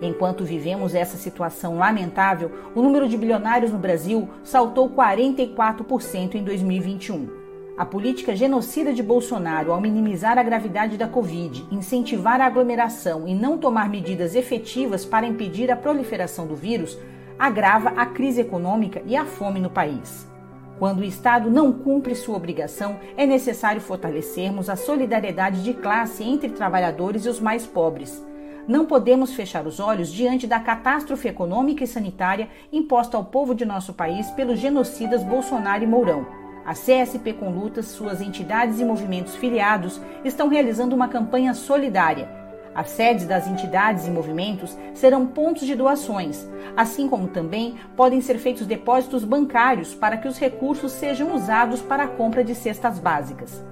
Enquanto 0.00 0.44
vivemos 0.44 0.94
essa 0.94 1.16
situação 1.16 1.78
lamentável, 1.78 2.50
o 2.74 2.82
número 2.82 3.08
de 3.08 3.16
bilionários 3.16 3.70
no 3.70 3.78
Brasil 3.78 4.28
saltou 4.42 4.90
44% 4.90 6.34
em 6.34 6.42
2021. 6.42 7.42
A 7.78 7.86
política 7.86 8.36
genocida 8.36 8.92
de 8.92 9.02
Bolsonaro, 9.02 9.72
ao 9.72 9.80
minimizar 9.80 10.38
a 10.38 10.42
gravidade 10.42 10.98
da 10.98 11.08
Covid, 11.08 11.66
incentivar 11.70 12.40
a 12.40 12.46
aglomeração 12.46 13.26
e 13.26 13.34
não 13.34 13.56
tomar 13.56 13.88
medidas 13.88 14.34
efetivas 14.34 15.06
para 15.06 15.26
impedir 15.26 15.70
a 15.70 15.76
proliferação 15.76 16.46
do 16.46 16.54
vírus, 16.54 16.98
agrava 17.42 17.88
a 17.96 18.06
crise 18.06 18.40
econômica 18.40 19.02
e 19.04 19.16
a 19.16 19.24
fome 19.24 19.58
no 19.58 19.68
país. 19.68 20.30
Quando 20.78 21.00
o 21.00 21.04
Estado 21.04 21.50
não 21.50 21.72
cumpre 21.72 22.14
sua 22.14 22.36
obrigação, 22.36 23.00
é 23.16 23.26
necessário 23.26 23.80
fortalecermos 23.80 24.70
a 24.70 24.76
solidariedade 24.76 25.64
de 25.64 25.74
classe 25.74 26.22
entre 26.22 26.50
trabalhadores 26.50 27.24
e 27.24 27.28
os 27.28 27.40
mais 27.40 27.66
pobres. 27.66 28.24
Não 28.68 28.86
podemos 28.86 29.34
fechar 29.34 29.66
os 29.66 29.80
olhos 29.80 30.12
diante 30.12 30.46
da 30.46 30.60
catástrofe 30.60 31.26
econômica 31.26 31.82
e 31.82 31.86
sanitária 31.88 32.48
imposta 32.72 33.16
ao 33.16 33.24
povo 33.24 33.56
de 33.56 33.64
nosso 33.64 33.92
país 33.92 34.30
pelos 34.30 34.60
genocidas 34.60 35.24
Bolsonaro 35.24 35.82
e 35.82 35.86
Mourão. 35.86 36.24
A 36.64 36.74
CSP 36.74 37.32
com 37.32 37.50
Lutas, 37.50 37.86
suas 37.86 38.20
entidades 38.20 38.78
e 38.78 38.84
movimentos 38.84 39.34
filiados 39.34 40.00
estão 40.24 40.46
realizando 40.46 40.94
uma 40.94 41.08
campanha 41.08 41.54
solidária 41.54 42.41
as 42.74 42.90
sedes 42.90 43.26
das 43.26 43.46
entidades 43.46 44.06
e 44.06 44.10
movimentos 44.10 44.76
serão 44.94 45.26
pontos 45.26 45.66
de 45.66 45.74
doações, 45.74 46.48
assim 46.76 47.08
como 47.08 47.28
também 47.28 47.76
podem 47.96 48.20
ser 48.20 48.38
feitos 48.38 48.66
depósitos 48.66 49.24
bancários 49.24 49.94
para 49.94 50.16
que 50.16 50.28
os 50.28 50.38
recursos 50.38 50.92
sejam 50.92 51.34
usados 51.34 51.82
para 51.82 52.04
a 52.04 52.08
compra 52.08 52.42
de 52.42 52.54
cestas 52.54 52.98
básicas. 52.98 53.62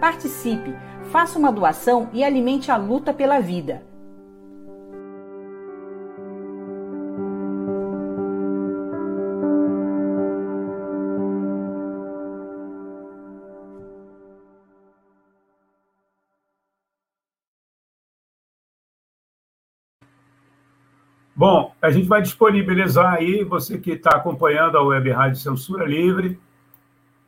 Participe, 0.00 0.74
faça 1.10 1.38
uma 1.38 1.52
doação 1.52 2.08
e 2.12 2.22
alimente 2.22 2.70
a 2.70 2.76
luta 2.76 3.12
pela 3.12 3.40
vida. 3.40 3.93
Bom, 21.36 21.74
a 21.82 21.90
gente 21.90 22.06
vai 22.06 22.22
disponibilizar 22.22 23.14
aí, 23.14 23.42
você 23.42 23.76
que 23.76 23.90
está 23.90 24.10
acompanhando 24.10 24.78
a 24.78 24.82
Web 24.84 25.10
Rádio 25.10 25.40
Censura 25.40 25.84
Livre, 25.84 26.38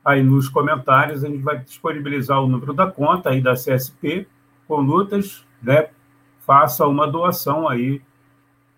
aí 0.04 0.22
nos 0.22 0.48
comentários, 0.48 1.24
a 1.24 1.28
gente 1.28 1.42
vai 1.42 1.58
disponibilizar 1.58 2.40
o 2.40 2.46
número 2.46 2.72
da 2.72 2.88
conta 2.88 3.30
aí 3.30 3.40
da 3.40 3.54
CSP 3.54 4.28
com 4.68 4.76
lutas, 4.76 5.44
né? 5.60 5.88
Faça 6.38 6.86
uma 6.86 7.10
doação 7.10 7.68
aí 7.68 8.00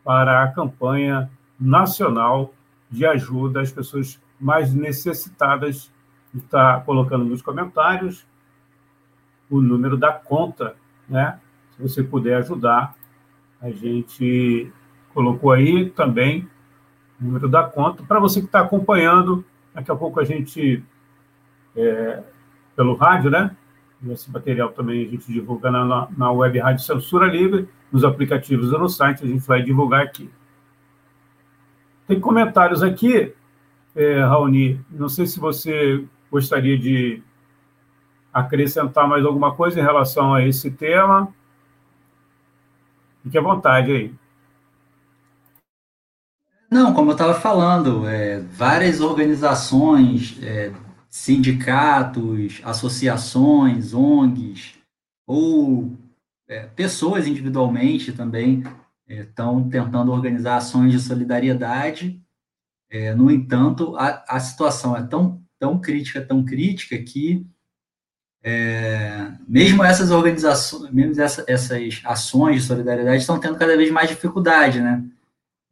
para 0.03 0.43
a 0.43 0.49
campanha 0.51 1.31
nacional 1.61 2.55
de 2.91 3.05
ajuda 3.05 3.61
às 3.61 3.71
pessoas 3.71 4.19
mais 4.41 4.73
necessitadas. 4.73 5.93
Está 6.35 6.81
colocando 6.81 7.27
nos 7.27 7.43
comentários 7.43 8.27
o 9.51 9.61
número 9.61 9.99
da 9.99 10.11
conta, 10.11 10.75
né? 11.07 11.39
Se 11.77 11.83
você 11.83 12.03
puder 12.03 12.39
ajudar, 12.39 12.95
a 13.61 13.71
gente 13.71 14.73
colocou 15.19 15.51
aí 15.51 15.91
também 15.91 16.49
o 17.21 17.25
número 17.25 17.49
da 17.49 17.65
conta. 17.65 18.05
Para 18.05 18.21
você 18.21 18.39
que 18.39 18.47
está 18.47 18.61
acompanhando, 18.61 19.45
daqui 19.75 19.91
a 19.91 19.97
pouco 19.97 20.21
a 20.21 20.25
gente, 20.25 20.81
é, 21.77 22.23
pelo 22.77 22.95
rádio, 22.95 23.29
né? 23.29 23.51
Esse 24.11 24.31
material 24.31 24.69
também 24.69 25.05
a 25.05 25.11
gente 25.11 25.27
divulga 25.27 25.73
na, 25.73 26.07
na 26.17 26.31
web 26.31 26.57
Rádio 26.61 26.85
Censura 26.85 27.27
Livre, 27.27 27.69
nos 27.91 28.05
aplicativos 28.05 28.71
e 28.71 28.79
no 28.79 28.89
site, 28.89 29.25
a 29.25 29.27
gente 29.27 29.45
vai 29.45 29.61
divulgar 29.61 30.03
aqui. 30.03 30.31
Tem 32.07 32.21
comentários 32.21 32.81
aqui, 32.81 33.35
é, 33.97 34.21
Raoni, 34.21 34.81
não 34.89 35.09
sei 35.09 35.27
se 35.27 35.41
você 35.41 36.05
gostaria 36.31 36.79
de 36.79 37.21
acrescentar 38.33 39.09
mais 39.09 39.25
alguma 39.25 39.53
coisa 39.53 39.81
em 39.81 39.83
relação 39.83 40.33
a 40.33 40.47
esse 40.47 40.71
tema. 40.71 41.35
Fique 43.25 43.37
à 43.37 43.43
vontade 43.43 43.91
aí. 43.91 44.15
Não, 46.71 46.93
como 46.93 47.11
eu 47.11 47.13
estava 47.13 47.35
falando, 47.35 48.07
é, 48.07 48.41
várias 48.41 49.01
organizações, 49.01 50.39
é, 50.43 50.71
sindicatos, 51.09 52.61
associações, 52.63 53.95
ONGs, 53.95 54.75
ou 55.27 55.97
é, 56.47 56.67
pessoas 56.67 57.27
individualmente 57.27 58.13
também 58.13 58.63
estão 59.09 59.67
é, 59.67 59.71
tentando 59.71 60.13
organizar 60.13 60.57
ações 60.57 60.93
de 60.93 61.01
solidariedade. 61.01 62.21
É, 62.91 63.15
no 63.15 63.31
entanto, 63.31 63.97
a, 63.97 64.25
a 64.29 64.39
situação 64.39 64.95
é 64.95 65.03
tão, 65.03 65.43
tão 65.59 65.79
crítica, 65.81 66.21
tão 66.21 66.45
crítica, 66.45 66.99
que 66.99 67.47
é, 68.43 69.33
mesmo 69.49 69.83
essas 69.83 70.11
organizações, 70.11 70.91
mesmo 70.93 71.21
essa, 71.21 71.45
essas 71.49 72.01
ações 72.05 72.57
de 72.57 72.69
solidariedade 72.69 73.21
estão 73.21 73.41
tendo 73.41 73.59
cada 73.59 73.77
vez 73.77 73.91
mais 73.91 74.09
dificuldade, 74.09 74.81
né? 74.81 75.03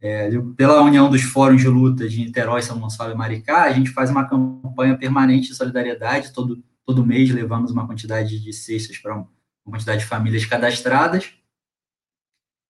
É, 0.01 0.31
pela 0.57 0.83
união 0.83 1.11
dos 1.11 1.23
fóruns 1.23 1.63
de 1.63 1.69
luta 1.69 2.09
de 2.09 2.21
Niterói, 2.21 2.63
São 2.63 2.79
Gonçalo 2.79 3.13
e 3.13 3.17
Maricá, 3.17 3.65
a 3.65 3.73
gente 3.73 3.91
faz 3.91 4.11
uma 4.11 4.29
campanha 4.29 4.97
permanente 4.97 5.49
de 5.49 5.55
solidariedade, 5.55 6.33
todo, 6.33 6.63
todo 6.85 7.07
mês 7.07 7.31
levamos 7.31 7.71
uma 7.71 7.87
quantidade 7.87 8.39
de 8.39 8.53
cestas 8.53 8.99
para 8.99 9.17
uma 9.17 9.29
quantidade 9.65 10.01
de 10.01 10.07
famílias 10.07 10.45
cadastradas, 10.45 11.33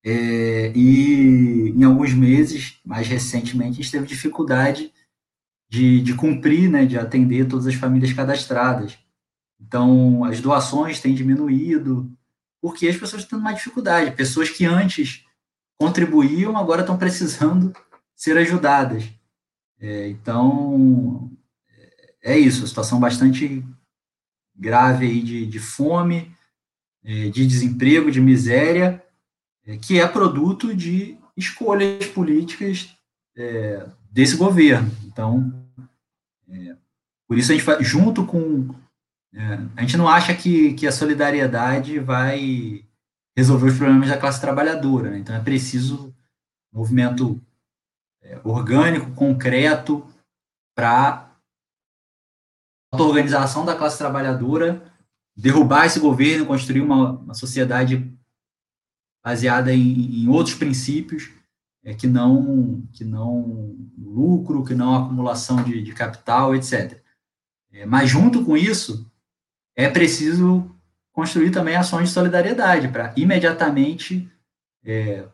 é, 0.08 0.70
e 0.72 1.70
em 1.76 1.82
alguns 1.82 2.14
meses, 2.14 2.78
mais 2.84 3.08
recentemente, 3.08 3.72
a 3.72 3.82
gente 3.82 3.90
teve 3.90 4.06
dificuldade 4.06 4.92
de, 5.68 6.00
de 6.00 6.14
cumprir, 6.14 6.70
né, 6.70 6.86
de 6.86 6.96
atender 6.96 7.48
todas 7.48 7.66
as 7.66 7.74
famílias 7.74 8.12
cadastradas. 8.12 8.96
Então, 9.60 10.22
as 10.22 10.40
doações 10.40 11.00
têm 11.00 11.12
diminuído, 11.12 12.08
porque 12.62 12.86
as 12.86 12.96
pessoas 12.96 13.22
estão 13.22 13.38
tendo 13.38 13.44
mais 13.44 13.56
dificuldade. 13.56 14.14
Pessoas 14.14 14.48
que 14.48 14.64
antes 14.64 15.25
contribuíam, 15.78 16.56
agora 16.56 16.80
estão 16.80 16.96
precisando 16.96 17.72
ser 18.14 18.36
ajudadas. 18.38 19.04
É, 19.78 20.08
então, 20.08 21.30
é 22.26 22.36
isso, 22.36 22.64
a 22.64 22.66
situação 22.66 22.98
bastante 22.98 23.64
grave 24.54 25.06
aí 25.06 25.22
de, 25.22 25.46
de 25.46 25.60
fome, 25.60 26.34
é, 27.04 27.28
de 27.28 27.46
desemprego, 27.46 28.10
de 28.10 28.20
miséria, 28.20 29.02
é, 29.64 29.76
que 29.76 30.00
é 30.00 30.08
produto 30.08 30.74
de 30.74 31.16
escolhas 31.36 32.06
políticas 32.06 32.88
é, 33.36 33.86
desse 34.10 34.36
governo. 34.36 34.90
Então, 35.04 35.54
é, 36.48 36.74
por 37.28 37.38
isso 37.38 37.52
a 37.52 37.54
gente 37.54 37.64
vai, 37.64 37.82
junto 37.84 38.24
com. 38.24 38.74
É, 39.32 39.60
a 39.76 39.80
gente 39.82 39.96
não 39.96 40.08
acha 40.08 40.34
que, 40.34 40.74
que 40.74 40.86
a 40.86 40.92
solidariedade 40.92 42.00
vai 42.00 42.84
resolver 43.36 43.68
os 43.68 43.76
problemas 43.76 44.08
da 44.08 44.18
classe 44.18 44.40
trabalhadora. 44.40 45.10
Né? 45.10 45.18
Então 45.18 45.36
é 45.36 45.40
preciso 45.40 46.14
movimento 46.72 47.40
é, 48.22 48.40
orgânico, 48.42 49.12
concreto, 49.12 50.06
para 50.74 51.30
a 52.92 53.02
organização 53.02 53.64
da 53.64 53.76
classe 53.76 53.98
trabalhadora, 53.98 54.92
derrubar 55.36 55.86
esse 55.86 56.00
governo, 56.00 56.46
construir 56.46 56.80
uma, 56.80 57.12
uma 57.12 57.34
sociedade 57.34 58.12
baseada 59.24 59.72
em, 59.72 60.22
em 60.22 60.28
outros 60.28 60.54
princípios, 60.54 61.30
é, 61.84 61.94
que 61.94 62.06
não 62.06 62.86
que 62.92 63.04
não 63.04 63.76
lucro, 63.96 64.64
que 64.64 64.74
não 64.74 64.94
acumulação 64.94 65.62
de, 65.62 65.82
de 65.82 65.92
capital, 65.92 66.54
etc. 66.54 67.02
É, 67.72 67.84
mas 67.86 68.10
junto 68.10 68.44
com 68.44 68.56
isso 68.56 69.10
é 69.74 69.88
preciso 69.88 70.75
construir 71.16 71.50
também 71.50 71.74
ações 71.74 72.10
de 72.10 72.14
solidariedade 72.14 72.88
para 72.88 73.14
imediatamente 73.16 74.30
é, 74.84 75.24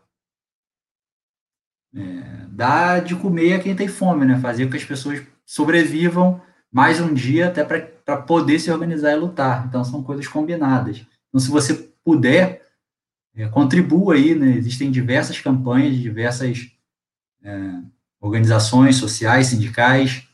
é, 1.93 2.47
dar 2.49 3.03
de 3.03 3.16
comer 3.16 3.55
a 3.55 3.59
quem 3.59 3.74
tem 3.74 3.89
fome, 3.89 4.24
né? 4.24 4.39
Fazer 4.39 4.64
com 4.64 4.70
que 4.70 4.76
as 4.76 4.85
pessoas 4.85 5.20
sobrevivam 5.45 6.41
mais 6.70 7.01
um 7.01 7.12
dia 7.12 7.49
até 7.49 7.64
para 7.64 8.16
poder 8.16 8.61
se 8.61 8.70
organizar 8.70 9.11
e 9.11 9.16
lutar. 9.16 9.66
Então, 9.66 9.85
são 9.85 10.05
coisas 10.05 10.28
combinadas. 10.28 11.05
Então, 11.28 11.41
se 11.41 11.51
você 11.51 11.74
puder, 12.05 12.62
é, 13.35 13.49
contribua 13.49 14.14
aí, 14.14 14.37
né? 14.37 14.57
Existem 14.57 14.89
diversas 14.89 15.41
campanhas, 15.41 15.97
diversas 15.97 16.70
é, 17.43 17.59
organizações 18.20 18.95
sociais, 18.95 19.49
sindicais, 19.49 20.28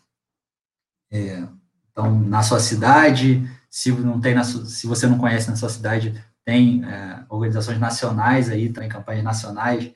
é, 1.10 1.42
então, 1.90 2.20
na 2.20 2.42
sua 2.42 2.60
cidade, 2.60 3.42
se 3.70 3.92
não 3.92 4.20
tem 4.20 4.34
na, 4.34 4.44
se 4.44 4.86
você 4.86 5.06
não 5.06 5.18
conhece 5.18 5.48
na 5.50 5.56
sua 5.56 5.68
cidade, 5.68 6.22
tem 6.44 6.84
é, 6.84 7.24
organizações 7.28 7.78
nacionais 7.78 8.48
aí, 8.48 8.72
também 8.72 8.88
campanhas 8.88 9.22
nacionais 9.22 9.92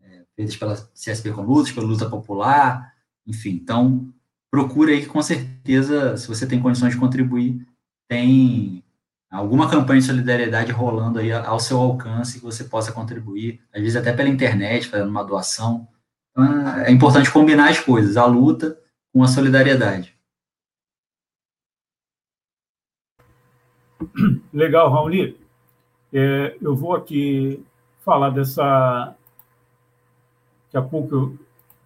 é, 0.00 0.22
feitas 0.34 0.56
pela 0.56 0.74
CSP 0.74 1.32
com 1.32 1.42
Lutas, 1.42 1.72
pela 1.72 1.86
Luta 1.86 2.08
Popular, 2.08 2.92
enfim. 3.26 3.50
Então, 3.62 4.12
procure 4.50 4.92
aí 4.92 5.00
que 5.02 5.06
com 5.06 5.22
certeza, 5.22 6.16
se 6.16 6.26
você 6.26 6.46
tem 6.46 6.60
condições 6.60 6.94
de 6.94 7.00
contribuir, 7.00 7.66
tem 8.08 8.82
alguma 9.30 9.68
campanha 9.70 10.00
de 10.00 10.06
solidariedade 10.06 10.72
rolando 10.72 11.18
aí 11.18 11.32
ao 11.32 11.58
seu 11.58 11.78
alcance 11.78 12.38
que 12.38 12.44
você 12.44 12.64
possa 12.64 12.92
contribuir, 12.92 13.60
às 13.72 13.80
vezes 13.80 13.96
até 13.96 14.12
pela 14.12 14.28
internet, 14.28 14.88
fazendo 14.88 15.08
uma 15.10 15.24
doação. 15.24 15.88
Então, 16.30 16.68
é 16.84 16.90
importante 16.90 17.30
combinar 17.30 17.70
as 17.70 17.80
coisas, 17.80 18.16
a 18.16 18.26
luta 18.26 18.78
com 19.12 19.22
a 19.22 19.28
solidariedade. 19.28 20.11
Legal, 24.52 24.90
Raoni. 24.90 25.36
É, 26.12 26.56
eu 26.60 26.76
vou 26.76 26.94
aqui 26.94 27.64
falar 28.04 28.30
dessa. 28.30 29.14
Daqui 30.66 30.76
a 30.76 30.82
pouco 30.82 31.38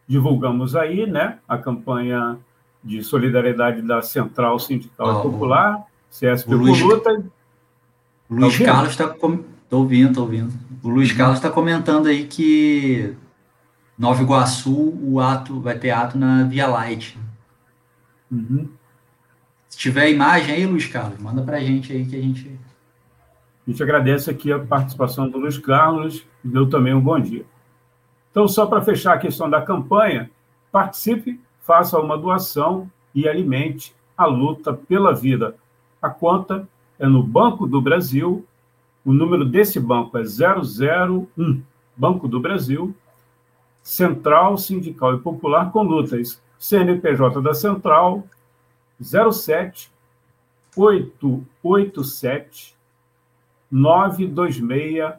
divulgamos 0.06 0.76
aí, 0.76 1.06
né, 1.06 1.38
a 1.48 1.58
campanha 1.58 2.38
de 2.82 3.02
solidariedade 3.02 3.82
da 3.82 4.00
Central 4.00 4.58
Sindical 4.60 5.18
oh, 5.18 5.22
Popular, 5.22 5.84
CSP 6.08 6.54
Luiz, 6.54 6.80
Luta. 6.80 7.24
O 8.28 8.34
Luiz 8.34 8.58
tá 8.58 8.64
Carlos 8.64 8.90
está 8.90 9.16
ouvindo, 9.72 10.14
tô 10.14 10.22
ouvindo. 10.22 10.52
O 10.82 10.88
Luiz 10.88 11.10
uhum. 11.10 11.16
Carlos 11.16 11.38
está 11.38 11.50
comentando 11.50 12.06
aí 12.06 12.26
que 12.26 13.16
Nova 13.98 14.22
Iguaçu, 14.22 14.96
o 15.02 15.20
ato 15.20 15.60
vai 15.60 15.76
ter 15.78 15.90
ato 15.90 16.16
na 16.16 16.44
Via 16.44 16.68
Light. 16.68 17.18
Uhum. 18.30 18.68
Se 19.76 19.80
tiver 19.82 20.08
imagem 20.08 20.54
aí, 20.54 20.64
Luiz 20.64 20.86
Carlos, 20.86 21.18
manda 21.18 21.42
para 21.42 21.58
a 21.58 21.60
gente 21.60 21.92
aí 21.92 22.06
que 22.06 22.16
a 22.16 22.18
gente. 22.18 22.48
A 22.48 23.70
gente 23.70 23.82
agradece 23.82 24.30
aqui 24.30 24.50
a 24.50 24.58
participação 24.58 25.28
do 25.28 25.36
Luiz 25.36 25.58
Carlos 25.58 26.26
deu 26.42 26.66
também 26.66 26.94
um 26.94 27.00
bom 27.00 27.20
dia. 27.20 27.44
Então, 28.30 28.48
só 28.48 28.64
para 28.64 28.80
fechar 28.80 29.12
a 29.12 29.18
questão 29.18 29.50
da 29.50 29.60
campanha, 29.60 30.30
participe, 30.72 31.38
faça 31.60 32.00
uma 32.00 32.16
doação 32.16 32.90
e 33.14 33.28
alimente 33.28 33.94
a 34.16 34.24
luta 34.24 34.72
pela 34.72 35.14
vida. 35.14 35.54
A 36.00 36.08
conta 36.08 36.66
é 36.98 37.06
no 37.06 37.22
Banco 37.22 37.66
do 37.66 37.78
Brasil, 37.78 38.46
o 39.04 39.12
número 39.12 39.44
desse 39.44 39.78
banco 39.78 40.16
é 40.16 40.22
001, 40.22 41.62
Banco 41.94 42.26
do 42.26 42.40
Brasil, 42.40 42.96
Central 43.82 44.56
Sindical 44.56 45.16
e 45.16 45.18
Popular 45.18 45.70
com 45.70 45.82
lutas. 45.82 46.40
CNPJ 46.58 47.42
da 47.42 47.52
Central 47.52 48.24
07 49.00 49.90
887 50.76 52.76
926 53.70 55.14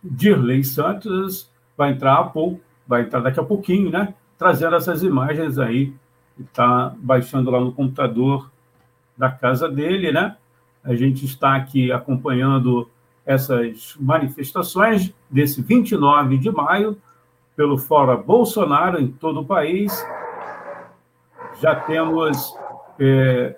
Dirley 0.00 0.62
Santos 0.62 1.50
vai 1.76 1.90
entrar 1.90 2.14
a 2.14 2.24
pouco, 2.26 2.60
vai 2.86 3.02
entrar 3.02 3.18
daqui 3.18 3.40
a 3.40 3.44
pouquinho, 3.44 3.90
né? 3.90 4.14
Trazendo 4.38 4.76
essas 4.76 5.02
imagens 5.02 5.58
aí, 5.58 5.92
está 6.38 6.94
baixando 6.96 7.50
lá 7.50 7.58
no 7.58 7.72
computador 7.72 8.52
da 9.18 9.32
casa 9.32 9.68
dele, 9.68 10.12
né? 10.12 10.36
A 10.84 10.94
gente 10.94 11.24
está 11.24 11.56
aqui 11.56 11.90
acompanhando 11.90 12.88
essas 13.26 13.96
manifestações 13.98 15.12
desse 15.28 15.60
29 15.60 16.38
de 16.38 16.52
maio 16.52 16.96
pelo 17.56 17.76
Fora 17.76 18.16
Bolsonaro 18.16 19.00
em 19.00 19.08
todo 19.08 19.40
o 19.40 19.44
país. 19.44 20.06
Já 21.60 21.74
temos, 21.74 22.54
é, 23.00 23.56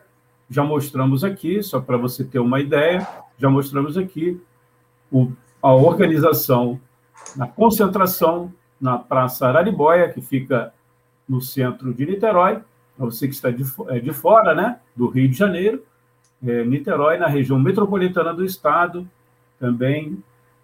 já 0.48 0.62
mostramos 0.62 1.24
aqui, 1.24 1.62
só 1.62 1.80
para 1.80 1.96
você 1.96 2.24
ter 2.24 2.38
uma 2.38 2.60
ideia, 2.60 3.06
já 3.38 3.48
mostramos 3.48 3.96
aqui 3.96 4.40
o, 5.10 5.30
a 5.62 5.72
organização 5.72 6.80
na 7.36 7.46
concentração 7.46 8.52
na 8.80 8.98
Praça 8.98 9.48
Araribóia, 9.48 10.08
que 10.12 10.20
fica 10.20 10.72
no 11.28 11.40
centro 11.40 11.94
de 11.94 12.04
Niterói, 12.04 12.60
para 12.96 13.06
você 13.06 13.26
que 13.26 13.34
está 13.34 13.50
de, 13.50 13.64
é, 13.88 13.98
de 13.98 14.12
fora, 14.12 14.54
né, 14.54 14.78
do 14.94 15.08
Rio 15.08 15.28
de 15.28 15.36
Janeiro, 15.36 15.82
é, 16.46 16.64
Niterói, 16.64 17.16
na 17.16 17.26
região 17.26 17.58
metropolitana 17.58 18.34
do 18.34 18.44
estado, 18.44 19.08
também 19.58 20.22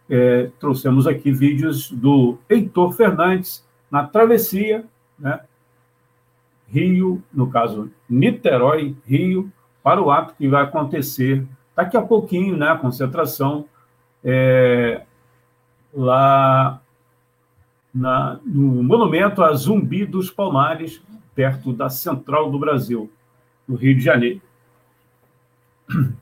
é, 0.08 0.50
trouxemos 0.58 1.06
aqui 1.06 1.32
vídeos 1.32 1.90
do 1.90 2.36
Heitor 2.48 2.92
Fernandes 2.92 3.64
na 3.90 4.06
travessia, 4.06 4.84
né? 5.18 5.40
Rio, 6.68 7.22
no 7.32 7.50
caso 7.50 7.90
Niterói, 8.08 8.94
Rio, 9.04 9.50
para 9.82 10.02
o 10.02 10.10
ato 10.10 10.34
que 10.34 10.48
vai 10.48 10.62
acontecer 10.62 11.46
daqui 11.74 11.96
a 11.96 12.02
pouquinho, 12.02 12.56
né? 12.56 12.68
A 12.68 12.76
concentração 12.76 13.66
é, 14.24 15.02
lá 15.92 16.80
na, 17.92 18.38
no 18.44 18.82
monumento 18.82 19.42
a 19.42 19.52
Zumbi 19.54 20.04
dos 20.04 20.30
Palmares, 20.30 21.02
perto 21.34 21.72
da 21.72 21.88
Central 21.88 22.50
do 22.50 22.58
Brasil, 22.58 23.10
no 23.66 23.76
Rio 23.76 23.96
de 23.96 24.02
Janeiro. 24.02 24.40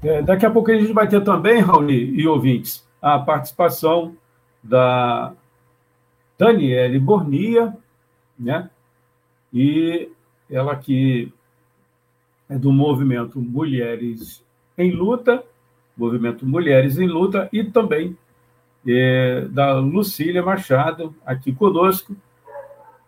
É, 0.00 0.22
daqui 0.22 0.46
a 0.46 0.50
pouco 0.50 0.70
a 0.70 0.78
gente 0.78 0.92
vai 0.92 1.08
ter 1.08 1.24
também, 1.24 1.60
Raoni 1.60 1.92
e 1.92 2.28
ouvintes, 2.28 2.86
a 3.02 3.18
participação 3.18 4.14
da 4.62 5.32
Daniele 6.38 7.00
Bornia, 7.00 7.76
né? 8.38 8.70
E 9.52 10.08
ela 10.48 10.76
que 10.76 11.32
do 12.56 12.72
movimento 12.72 13.40
Mulheres 13.40 14.44
em 14.76 14.92
Luta, 14.92 15.44
movimento 15.96 16.46
Mulheres 16.46 16.98
em 16.98 17.06
Luta, 17.06 17.48
e 17.52 17.64
também 17.64 18.16
é, 18.86 19.46
da 19.50 19.78
Lucília 19.78 20.42
Machado, 20.42 21.14
aqui 21.26 21.52
conosco, 21.52 22.16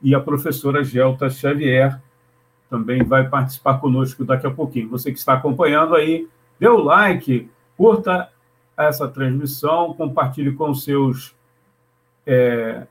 e 0.02 0.14
a 0.14 0.20
professora 0.20 0.82
Gelta 0.82 1.30
Xavier 1.30 2.00
também 2.68 3.02
vai 3.02 3.28
participar 3.28 3.78
conosco 3.78 4.24
daqui 4.24 4.46
a 4.46 4.50
pouquinho. 4.50 4.88
Você 4.88 5.12
que 5.12 5.18
está 5.18 5.34
acompanhando 5.34 5.94
aí 5.94 6.28
Dê 6.60 6.68
o 6.68 6.76
like, 6.76 7.48
curta 7.74 8.30
essa 8.76 9.08
transmissão, 9.08 9.94
compartilhe 9.94 10.52
com 10.52 10.74
seus, 10.74 11.34
é, 12.26 12.86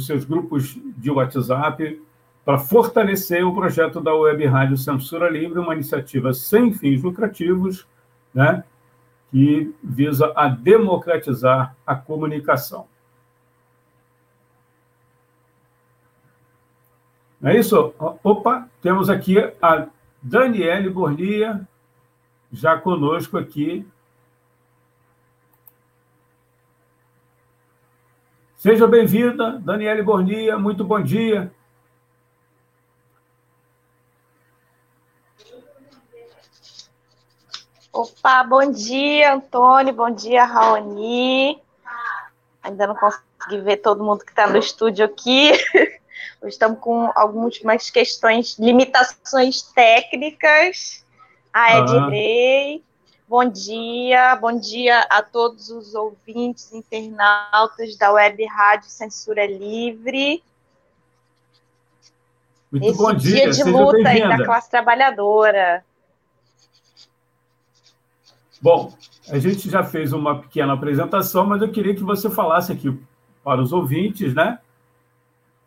seus 0.00 0.24
grupos 0.24 0.76
de 0.96 1.08
WhatsApp 1.08 2.02
para 2.44 2.58
fortalecer 2.58 3.44
o 3.46 3.54
projeto 3.54 4.00
da 4.00 4.14
Web 4.14 4.44
Rádio 4.46 4.76
Censura 4.76 5.30
Livre, 5.30 5.58
uma 5.58 5.74
iniciativa 5.74 6.34
sem 6.34 6.72
fins 6.72 7.02
lucrativos, 7.02 7.86
né, 8.34 8.62
que 9.30 9.74
visa 9.82 10.32
a 10.36 10.48
democratizar 10.48 11.74
a 11.86 11.94
comunicação. 11.94 12.86
Não 17.40 17.50
é 17.50 17.58
isso? 17.58 17.94
Opa, 18.22 18.68
temos 18.80 19.08
aqui 19.10 19.38
a 19.60 19.86
Daniele 20.22 20.88
Bornia, 20.88 21.66
já 22.52 22.78
conosco 22.78 23.36
aqui. 23.36 23.86
Seja 28.56 28.86
bem-vinda, 28.86 29.58
Daniele 29.58 30.02
Bornia, 30.02 30.58
muito 30.58 30.84
bom 30.84 31.02
dia. 31.02 31.52
Opa, 37.94 38.42
bom 38.42 38.72
dia, 38.72 39.34
Antônio, 39.34 39.94
bom 39.94 40.10
dia, 40.10 40.44
Raoni. 40.44 41.62
Ainda 42.60 42.88
não 42.88 42.96
consegui 42.96 43.60
ver 43.62 43.76
todo 43.76 44.02
mundo 44.02 44.24
que 44.24 44.32
está 44.32 44.48
no 44.48 44.58
estúdio 44.58 45.04
aqui. 45.04 45.52
Estamos 46.42 46.80
com 46.80 47.12
algumas 47.14 47.90
questões, 47.90 48.58
limitações 48.58 49.62
técnicas. 49.62 51.04
Ah, 51.52 51.78
Ednei. 51.78 52.82
Bom 53.28 53.44
dia, 53.44 54.34
bom 54.36 54.58
dia 54.58 54.98
a 55.08 55.22
todos 55.22 55.70
os 55.70 55.94
ouvintes, 55.94 56.72
internautas 56.72 57.96
da 57.96 58.10
Web 58.10 58.44
Rádio 58.44 58.90
Censura 58.90 59.46
Livre. 59.46 60.42
Muito 62.72 62.86
Esse 62.88 62.98
bom 62.98 63.14
dia, 63.14 63.50
dia 63.50 63.50
de 63.52 63.62
luta 63.62 64.08
aí 64.08 64.20
da 64.20 64.44
classe 64.44 64.68
trabalhadora. 64.68 65.84
Bom, 68.64 68.94
a 69.28 69.38
gente 69.38 69.68
já 69.68 69.84
fez 69.84 70.14
uma 70.14 70.38
pequena 70.38 70.72
apresentação, 70.72 71.44
mas 71.44 71.60
eu 71.60 71.70
queria 71.70 71.94
que 71.94 72.02
você 72.02 72.30
falasse 72.30 72.72
aqui 72.72 72.98
para 73.44 73.60
os 73.60 73.74
ouvintes, 73.74 74.32
né? 74.32 74.58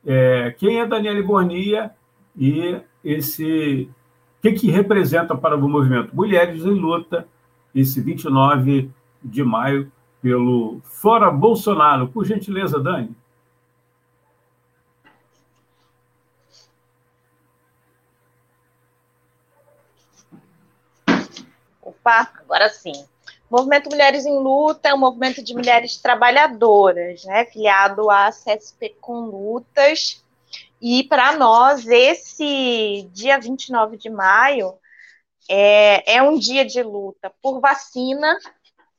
É, 0.04 0.56
quem 0.58 0.80
é 0.80 0.86
Daniele 0.88 1.22
Bornia 1.22 1.92
e 2.36 2.82
esse 3.04 3.88
o 4.40 4.42
que, 4.42 4.52
que 4.54 4.72
representa 4.72 5.38
para 5.38 5.56
o 5.56 5.70
movimento 5.70 6.16
Mulheres 6.16 6.66
em 6.66 6.74
Luta 6.74 7.28
esse 7.76 8.02
29 8.02 8.90
de 9.24 9.44
maio 9.44 9.92
pelo 10.20 10.82
Fora 10.82 11.30
Bolsonaro. 11.30 12.08
Por 12.08 12.26
gentileza, 12.26 12.80
Dani. 12.80 13.12
Agora 22.40 22.70
sim. 22.70 23.08
O 23.50 23.58
movimento 23.58 23.90
Mulheres 23.90 24.26
em 24.26 24.38
Luta 24.38 24.90
é 24.90 24.94
um 24.94 24.98
movimento 24.98 25.42
de 25.42 25.54
mulheres 25.54 25.98
trabalhadoras, 25.98 27.24
né, 27.24 27.46
filiado 27.46 28.10
à 28.10 28.30
CSP 28.30 28.96
com 29.00 29.22
Lutas. 29.22 30.24
E 30.82 31.04
para 31.06 31.36
nós, 31.38 31.88
esse 31.88 33.10
dia 33.14 33.40
29 33.40 33.98
de 33.98 34.10
maio 34.10 34.74
é, 35.50 36.16
é 36.18 36.22
um 36.22 36.38
dia 36.38 36.66
de 36.66 36.84
luta 36.84 37.32
por 37.42 37.60
vacina 37.60 38.38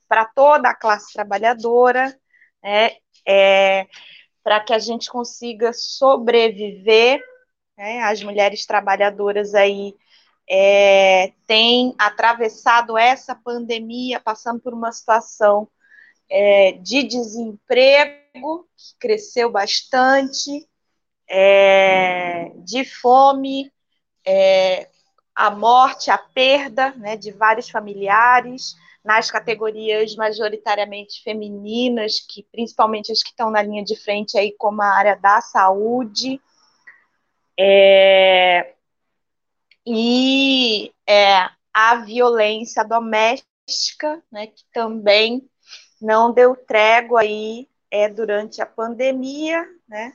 para 0.08 0.24
toda 0.24 0.70
a 0.70 0.74
classe 0.74 1.12
trabalhadora, 1.12 2.18
né, 2.62 2.96
é, 3.26 3.86
para 4.42 4.60
que 4.60 4.72
a 4.72 4.78
gente 4.78 5.10
consiga 5.10 5.72
sobreviver. 5.74 7.22
Né, 7.76 8.00
as 8.02 8.22
mulheres 8.22 8.64
trabalhadoras 8.64 9.54
aí 9.54 9.94
é, 10.48 11.32
tem 11.46 11.94
atravessado 11.98 12.96
essa 12.96 13.34
pandemia, 13.34 14.18
passando 14.18 14.60
por 14.60 14.72
uma 14.72 14.90
situação 14.90 15.68
é, 16.30 16.72
de 16.72 17.02
desemprego, 17.02 18.66
que 18.76 18.98
cresceu 18.98 19.50
bastante, 19.50 20.66
é, 21.28 22.50
de 22.56 22.84
fome, 22.84 23.70
é, 24.26 24.88
a 25.34 25.50
morte, 25.50 26.10
a 26.10 26.18
perda 26.18 26.92
né, 26.96 27.16
de 27.16 27.30
vários 27.30 27.68
familiares, 27.68 28.74
nas 29.04 29.30
categorias 29.30 30.16
majoritariamente 30.16 31.22
femininas, 31.22 32.20
que 32.20 32.46
principalmente 32.50 33.12
as 33.12 33.22
que 33.22 33.30
estão 33.30 33.50
na 33.50 33.62
linha 33.62 33.84
de 33.84 33.96
frente 33.96 34.36
aí, 34.36 34.52
como 34.58 34.82
a 34.82 34.86
área 34.86 35.16
da 35.16 35.40
saúde. 35.40 36.40
É, 37.58 38.74
e 39.90 40.92
é, 41.06 41.48
a 41.72 41.96
violência 42.04 42.84
doméstica, 42.84 44.22
né, 44.30 44.48
que 44.48 44.62
também 44.70 45.48
não 46.00 46.30
deu 46.30 46.54
trégua 46.54 47.22
aí 47.22 47.66
é, 47.90 48.06
durante 48.06 48.60
a 48.60 48.66
pandemia, 48.66 49.66
né, 49.88 50.12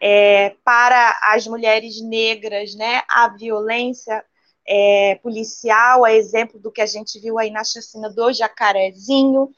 é, 0.00 0.50
para 0.64 1.18
as 1.24 1.48
mulheres 1.48 2.00
negras, 2.00 2.76
né, 2.76 3.02
a 3.08 3.28
violência 3.28 4.24
é, 4.64 5.16
policial, 5.16 6.04
a 6.04 6.12
exemplo 6.12 6.60
do 6.60 6.70
que 6.70 6.80
a 6.80 6.86
gente 6.86 7.18
viu 7.18 7.38
aí 7.38 7.50
na 7.50 7.64
chacina 7.64 8.08
do 8.08 8.32
Jacarezinho. 8.32 9.52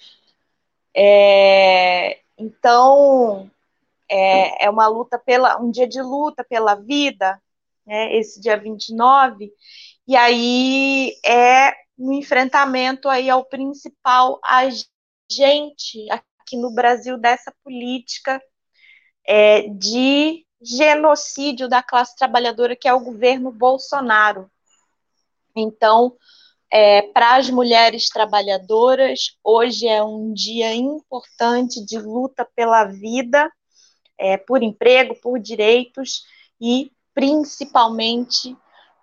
É, 0.96 2.18
então, 2.38 3.50
é, 4.08 4.64
é 4.64 4.70
uma 4.70 4.88
luta 4.88 5.18
pela, 5.18 5.60
um 5.60 5.70
dia 5.70 5.86
de 5.86 6.00
luta 6.00 6.42
pela 6.42 6.74
vida, 6.76 7.38
né, 7.86 8.16
esse 8.16 8.40
dia 8.40 8.56
29, 8.56 9.52
e 10.06 10.16
aí 10.16 11.12
é 11.24 11.72
um 11.98 12.12
enfrentamento 12.12 13.08
aí 13.08 13.28
ao 13.28 13.44
principal 13.44 14.40
agente 14.42 16.10
aqui 16.10 16.56
no 16.56 16.72
Brasil 16.72 17.18
dessa 17.18 17.54
política 17.62 18.42
é, 19.26 19.68
de 19.68 20.44
genocídio 20.62 21.68
da 21.68 21.82
classe 21.82 22.16
trabalhadora, 22.16 22.76
que 22.76 22.88
é 22.88 22.92
o 22.92 23.00
governo 23.00 23.52
Bolsonaro. 23.52 24.50
Então, 25.54 26.16
é, 26.72 27.02
para 27.02 27.36
as 27.36 27.50
mulheres 27.50 28.08
trabalhadoras, 28.08 29.36
hoje 29.42 29.88
é 29.88 30.02
um 30.02 30.32
dia 30.32 30.74
importante 30.74 31.84
de 31.84 31.98
luta 31.98 32.46
pela 32.54 32.84
vida, 32.84 33.50
é, 34.18 34.36
por 34.36 34.62
emprego, 34.62 35.14
por 35.20 35.38
direitos 35.38 36.24
e 36.60 36.92
principalmente 37.20 38.56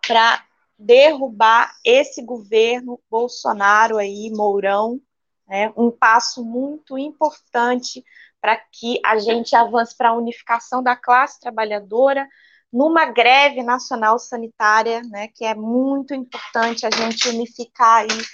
para 0.08 0.44
derrubar 0.76 1.72
esse 1.86 2.24
governo 2.24 3.00
Bolsonaro 3.12 4.00
aí, 4.00 4.32
Mourão, 4.32 5.00
né, 5.48 5.72
um 5.78 5.92
passo 5.92 6.44
muito 6.44 6.98
importante 6.98 8.04
para 8.42 8.56
que 8.58 9.00
a 9.06 9.20
gente 9.20 9.56
avance 9.56 9.96
para 9.96 10.10
a 10.10 10.16
unificação 10.16 10.82
da 10.82 10.96
classe 10.96 11.40
trabalhadora 11.40 12.28
numa 12.74 13.06
greve 13.06 13.62
nacional 13.62 14.18
sanitária, 14.18 15.04
né, 15.04 15.28
que 15.28 15.46
é 15.46 15.54
muito 15.54 16.16
importante 16.16 16.88
a 16.88 16.90
gente 16.90 17.30
unificar 17.30 17.98
aí 17.98 18.26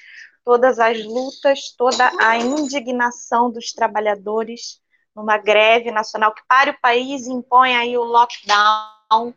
todas 0.45 0.79
as 0.79 1.03
lutas, 1.03 1.75
toda 1.77 2.09
a 2.21 2.37
indignação 2.37 3.51
dos 3.51 3.73
trabalhadores 3.73 4.81
numa 5.13 5.37
greve 5.37 5.91
nacional. 5.91 6.33
Que 6.33 6.41
pare 6.47 6.71
o 6.71 6.81
país 6.81 7.27
e 7.27 7.33
impõe 7.33 7.75
aí 7.75 7.97
o 7.97 8.03
lockdown 8.03 9.33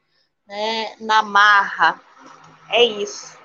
né, 0.47 0.97
na 1.01 1.23
marra. 1.23 2.01
É 2.69 2.85
isso. 2.85 3.37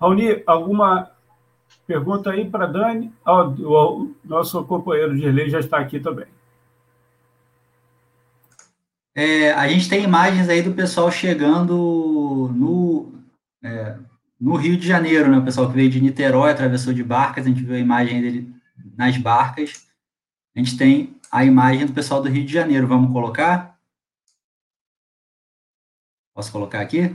Raoni, 0.00 0.42
alguma 0.46 1.10
pergunta 1.86 2.30
aí 2.30 2.48
para 2.48 2.66
Dani? 2.66 3.12
Oh, 3.26 4.02
o 4.02 4.14
nosso 4.24 4.62
companheiro 4.64 5.16
de 5.16 5.30
lei 5.30 5.48
já 5.48 5.60
está 5.60 5.78
aqui 5.78 5.98
também. 5.98 6.26
É, 9.14 9.52
a 9.52 9.66
gente 9.68 9.88
tem 9.88 10.04
imagens 10.04 10.48
aí 10.48 10.60
do 10.60 10.74
pessoal 10.74 11.10
chegando 11.10 12.50
no, 12.54 13.14
é, 13.64 13.96
no 14.38 14.56
Rio 14.56 14.76
de 14.76 14.86
Janeiro, 14.86 15.30
né? 15.30 15.38
O 15.38 15.44
pessoal 15.44 15.68
que 15.68 15.74
veio 15.74 15.88
de 15.88 16.02
Niterói, 16.02 16.50
atravessou 16.50 16.92
de 16.92 17.02
barcas, 17.02 17.46
a 17.46 17.48
gente 17.48 17.62
viu 17.62 17.74
a 17.74 17.78
imagem 17.78 18.20
dele 18.20 18.54
nas 18.94 19.16
barcas. 19.16 19.86
A 20.54 20.58
gente 20.58 20.76
tem 20.76 21.15
a 21.30 21.44
imagem 21.44 21.86
do 21.86 21.92
pessoal 21.92 22.22
do 22.22 22.28
Rio 22.28 22.44
de 22.44 22.52
Janeiro. 22.52 22.86
Vamos 22.86 23.12
colocar? 23.12 23.78
Posso 26.34 26.52
colocar 26.52 26.80
aqui? 26.80 27.14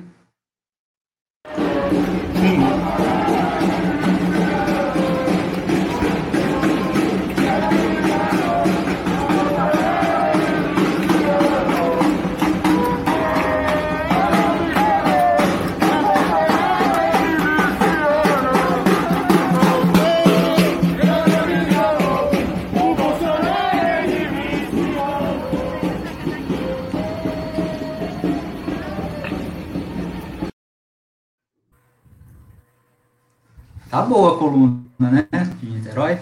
Tá 33.91 34.01
boa 34.01 34.35
a 34.35 34.39
coluna, 34.39 34.81
né? 34.99 35.27
De 35.59 35.69
Niterói. 35.69 36.18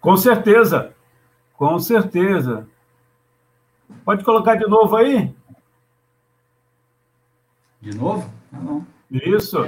Com 0.00 0.16
certeza. 0.16 0.94
Com 1.52 1.78
certeza. 1.78 2.66
Pode 4.02 4.24
colocar 4.24 4.54
de 4.54 4.66
novo 4.66 4.96
aí? 4.96 5.30
De 7.82 7.94
novo? 7.94 8.32
Tá 8.50 8.56
bom. 8.56 8.82
Isso. 9.10 9.58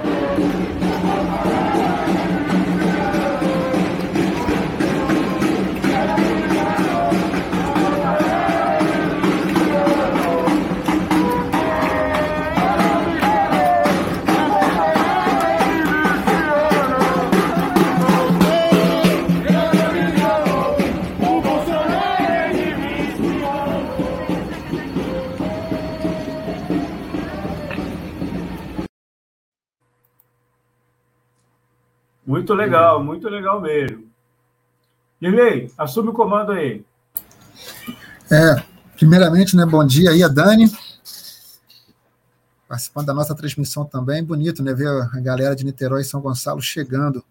Muito 32.27 32.53
legal, 32.53 33.01
muito 33.01 33.29
legal 33.29 33.61
mesmo. 33.61 34.05
Dirley, 35.21 35.71
assume 35.77 36.09
o 36.09 36.13
comando 36.13 36.51
aí. 36.51 36.83
É, 38.29 38.61
primeiramente, 38.97 39.55
né, 39.55 39.65
bom 39.65 39.87
dia 39.87 40.11
aí 40.11 40.21
a 40.21 40.27
Dani, 40.27 40.69
participando 42.67 43.05
da 43.05 43.13
nossa 43.13 43.33
transmissão 43.33 43.85
também. 43.85 44.21
Bonito, 44.21 44.61
né, 44.61 44.73
ver 44.73 44.89
a 44.89 45.21
galera 45.21 45.55
de 45.55 45.63
Niterói 45.63 46.01
e 46.01 46.03
São 46.03 46.19
Gonçalo 46.19 46.61
chegando 46.61 47.23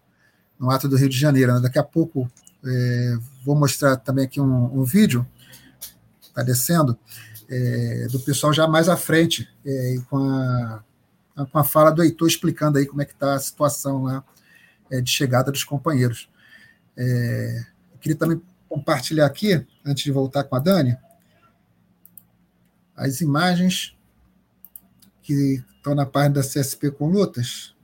no 0.59 0.71
ato 0.71 0.89
do 0.89 0.97
Rio 0.97 1.07
de 1.09 1.17
Janeiro. 1.19 1.53
Né? 1.53 1.59
Daqui 1.61 1.77
a 1.77 1.83
pouco 1.83 2.27
é, 2.65 3.17
vou 3.45 3.55
mostrar 3.55 3.97
também 3.97 4.25
aqui 4.25 4.41
um, 4.41 4.79
um 4.79 4.83
vídeo, 4.83 5.27
está 6.23 6.41
descendo, 6.41 6.97
é, 7.47 8.07
do 8.11 8.19
pessoal 8.21 8.51
já 8.51 8.67
mais 8.67 8.89
à 8.89 8.97
frente, 8.97 9.47
é, 9.63 9.97
com, 10.09 10.17
a, 10.17 10.83
com 11.51 11.59
a 11.59 11.63
fala 11.63 11.91
do 11.91 12.03
Heitor 12.03 12.27
explicando 12.27 12.79
aí 12.79 12.87
como 12.87 13.03
é 13.03 13.05
que 13.05 13.13
está 13.13 13.35
a 13.35 13.39
situação 13.39 14.01
lá 14.01 14.23
é, 14.91 15.01
de 15.01 15.11
chegada 15.11 15.51
dos 15.51 15.63
companheiros. 15.63 16.29
É, 16.95 17.65
eu 17.93 17.97
queria 17.99 18.17
também 18.17 18.41
compartilhar 18.67 19.25
aqui, 19.25 19.65
antes 19.85 20.03
de 20.03 20.11
voltar 20.11 20.43
com 20.43 20.55
a 20.55 20.59
Dani, 20.59 20.97
as 22.95 23.21
imagens 23.21 23.95
que 25.21 25.63
estão 25.75 25.93
na 25.93 26.05
página 26.05 26.35
da 26.35 26.41
CSP 26.41 26.91
com 26.91 27.07
lutas. 27.07 27.75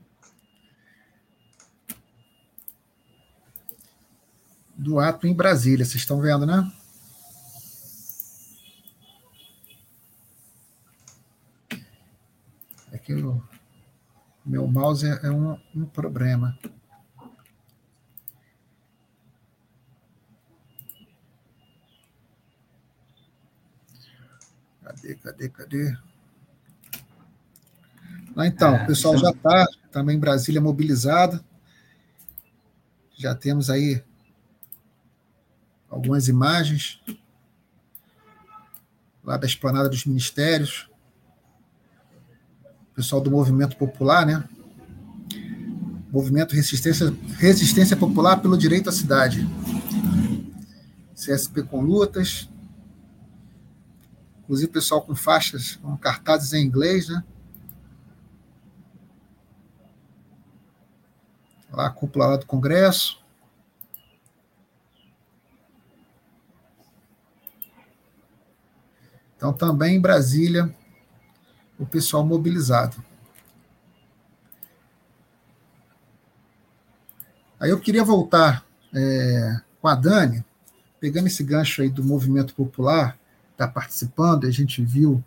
Do 4.75 4.99
ato 4.99 5.27
em 5.27 5.33
Brasília, 5.33 5.85
vocês 5.85 6.01
estão 6.01 6.19
vendo, 6.19 6.45
né? 6.45 6.71
É 12.91 12.97
que 12.97 13.13
o 13.13 13.41
meu 14.45 14.67
mouse 14.67 15.05
é 15.05 15.29
um, 15.29 15.57
um 15.75 15.85
problema. 15.85 16.57
Cadê, 25.03 25.15
cadê, 25.15 25.49
cadê? 25.49 25.97
Ah, 28.37 28.47
então, 28.47 28.73
é, 28.73 28.83
o 28.83 28.87
pessoal 28.87 29.17
já 29.17 29.31
está 29.31 29.67
também 29.91 30.17
Brasília 30.17 30.61
mobilizado. 30.61 31.43
Já 33.17 33.35
temos 33.35 33.69
aí 33.69 34.01
algumas 35.89 36.29
imagens 36.29 37.01
lá 39.21 39.35
da 39.35 39.45
esplanada 39.45 39.89
dos 39.89 40.05
ministérios. 40.05 40.89
O 42.91 42.95
pessoal 42.95 43.21
do 43.21 43.29
Movimento 43.29 43.75
Popular, 43.75 44.25
né? 44.25 44.47
Movimento 46.09 46.55
Resistência, 46.55 47.13
Resistência 47.39 47.97
Popular 47.97 48.37
pelo 48.37 48.57
Direito 48.57 48.89
à 48.89 48.93
Cidade. 48.93 49.45
CSP 51.13 51.63
com 51.63 51.81
lutas, 51.81 52.49
inclusive 54.43 54.71
pessoal 54.71 55.01
com 55.01 55.15
faixas, 55.15 55.77
com 55.77 55.97
cartazes 55.97 56.53
em 56.53 56.65
inglês, 56.65 57.07
né? 57.07 57.23
Lá 61.71 61.87
a 61.87 61.89
cúpula 61.89 62.27
lá 62.27 62.37
do 62.37 62.45
Congresso. 62.45 63.23
Então, 69.35 69.51
também 69.51 69.95
em 69.95 70.01
Brasília, 70.01 70.73
o 71.79 71.85
pessoal 71.85 72.25
mobilizado. 72.25 73.03
Aí 77.59 77.69
eu 77.69 77.79
queria 77.79 78.03
voltar 78.03 78.65
é, 78.93 79.61
com 79.81 79.87
a 79.87 79.95
Dani, 79.95 80.45
pegando 80.99 81.27
esse 81.27 81.43
gancho 81.43 81.81
aí 81.81 81.89
do 81.89 82.03
movimento 82.03 82.53
popular, 82.53 83.17
está 83.53 83.67
participando, 83.67 84.45
a 84.45 84.51
gente 84.51 84.83
viu 84.83 85.23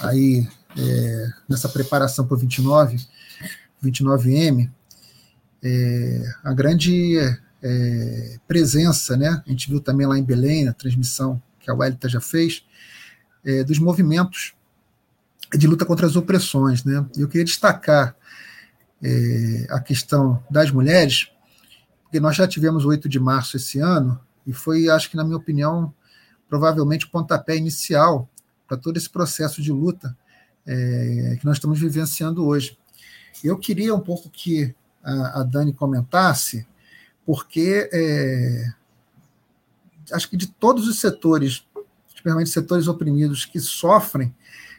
aí 0.00 0.46
é, 0.76 1.28
nessa 1.48 1.68
preparação 1.68 2.26
para 2.26 2.34
o 2.34 2.38
29, 2.38 2.98
29M, 3.82 4.70
é, 5.62 6.22
a 6.42 6.52
grande 6.52 7.18
é, 7.62 8.38
presença, 8.46 9.16
né? 9.16 9.42
A 9.46 9.50
gente 9.50 9.68
viu 9.68 9.80
também 9.80 10.06
lá 10.06 10.18
em 10.18 10.24
Belém, 10.24 10.64
na 10.64 10.72
transmissão 10.72 11.40
que 11.60 11.70
a 11.70 11.74
Welita 11.74 12.08
já 12.08 12.20
fez, 12.20 12.64
é, 13.44 13.64
dos 13.64 13.78
movimentos 13.78 14.54
de 15.56 15.66
luta 15.66 15.84
contra 15.84 16.06
as 16.06 16.16
opressões, 16.16 16.84
né? 16.84 17.04
Eu 17.16 17.28
queria 17.28 17.44
destacar 17.44 18.16
é, 19.02 19.66
a 19.70 19.80
questão 19.80 20.42
das 20.50 20.70
mulheres, 20.70 21.30
porque 22.02 22.20
nós 22.20 22.36
já 22.36 22.46
tivemos 22.46 22.84
o 22.84 22.88
8 22.88 23.08
de 23.08 23.18
março 23.18 23.56
esse 23.56 23.78
ano, 23.78 24.20
e 24.46 24.52
foi, 24.52 24.88
acho 24.88 25.10
que, 25.10 25.16
na 25.16 25.24
minha 25.24 25.36
opinião, 25.36 25.92
provavelmente 26.48 27.06
o 27.06 27.10
pontapé 27.10 27.56
inicial 27.56 28.28
para 28.66 28.76
todo 28.76 28.96
esse 28.96 29.08
processo 29.08 29.62
de 29.62 29.72
luta 29.72 30.16
é, 30.66 31.36
que 31.38 31.46
nós 31.46 31.56
estamos 31.56 31.78
vivenciando 31.78 32.44
hoje. 32.46 32.76
Eu 33.42 33.58
queria 33.58 33.94
um 33.94 34.00
pouco 34.00 34.28
que 34.30 34.74
a, 35.02 35.40
a 35.40 35.42
Dani 35.44 35.72
comentasse, 35.72 36.66
porque 37.24 37.88
é, 37.92 38.72
acho 40.12 40.28
que 40.28 40.36
de 40.36 40.46
todos 40.48 40.88
os 40.88 40.98
setores, 40.98 41.64
especialmente 42.08 42.50
setores 42.50 42.88
oprimidos 42.88 43.44
que 43.44 43.60
sofrem 43.60 44.34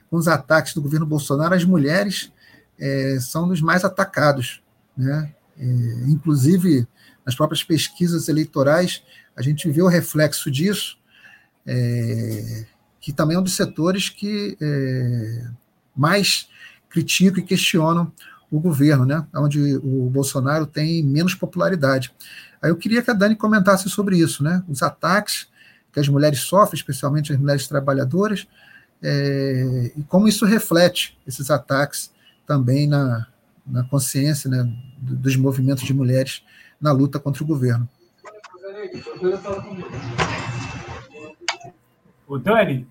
com 0.10 0.18
os 0.18 0.28
ataques 0.28 0.74
do 0.74 0.82
governo 0.82 1.06
Bolsonaro, 1.06 1.54
as 1.54 1.64
mulheres 1.64 2.32
é, 2.80 3.18
são 3.20 3.50
os 3.50 3.62
mais 3.62 3.84
atacados. 3.84 4.62
Né? 4.96 5.34
É, 5.58 5.66
inclusive, 6.08 6.88
nas 7.26 7.36
próprias 7.36 7.64
pesquisas 7.64 8.28
eleitorais, 8.28 9.04
a 9.36 9.42
gente 9.42 9.70
vê 9.70 9.82
o 9.82 9.88
reflexo 9.88 10.50
disso, 10.50 10.98
é, 11.68 12.66
que 13.00 13.12
também 13.12 13.36
é 13.36 13.40
um 13.40 13.44
dos 13.44 13.56
setores 13.56 14.10
que 14.10 14.58
é, 14.62 15.48
mais 15.96 16.50
criticam 16.90 17.44
e 17.44 17.46
questionam 17.46 18.12
o 18.50 18.60
governo, 18.60 19.06
né? 19.06 19.26
onde 19.36 19.76
o 19.78 20.10
Bolsonaro 20.10 20.66
tem 20.66 21.04
menos 21.04 21.36
popularidade. 21.36 22.14
Aí 22.62 22.70
eu 22.70 22.78
queria 22.78 23.02
que 23.02 23.12
a 23.12 23.14
Dani 23.14 23.36
comentasse 23.36 23.90
sobre 23.90 24.18
isso, 24.18 24.42
né? 24.42 24.64
os 24.68 24.82
ataques 24.82 25.48
que 25.92 26.00
as 26.00 26.08
mulheres 26.08 26.40
sofrem, 26.40 26.78
especialmente 26.78 27.34
as 27.34 27.40
mulheres 27.40 27.68
trabalhadoras, 27.68 28.48
é, 29.02 29.92
e 29.96 30.04
como 30.04 30.28
isso 30.28 30.46
reflete 30.46 31.18
esses 31.28 31.52
ataques 31.52 32.12
também 32.46 32.88
na, 32.88 33.28
na 33.66 33.84
consciência 33.84 34.50
né, 34.50 34.72
dos 34.98 35.36
movimentos 35.36 35.84
de 35.84 35.94
mulheres 35.94 36.44
na 36.80 36.92
luta 36.92 37.20
contra 37.20 37.44
o 37.44 37.48
governo. 37.48 37.88
O 42.28 42.38
Dani? 42.38 42.86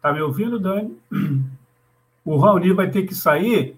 Tá 0.00 0.12
me 0.12 0.20
ouvindo, 0.20 0.58
Dani? 0.58 0.98
O 2.24 2.36
Raoni 2.36 2.72
vai 2.72 2.88
ter 2.88 3.02
que 3.02 3.16
sair. 3.16 3.76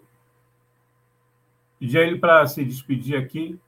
Pedir 1.81 1.97
ele 1.97 2.19
para 2.19 2.47
se 2.47 2.63
despedir 2.63 3.17
aqui. 3.17 3.59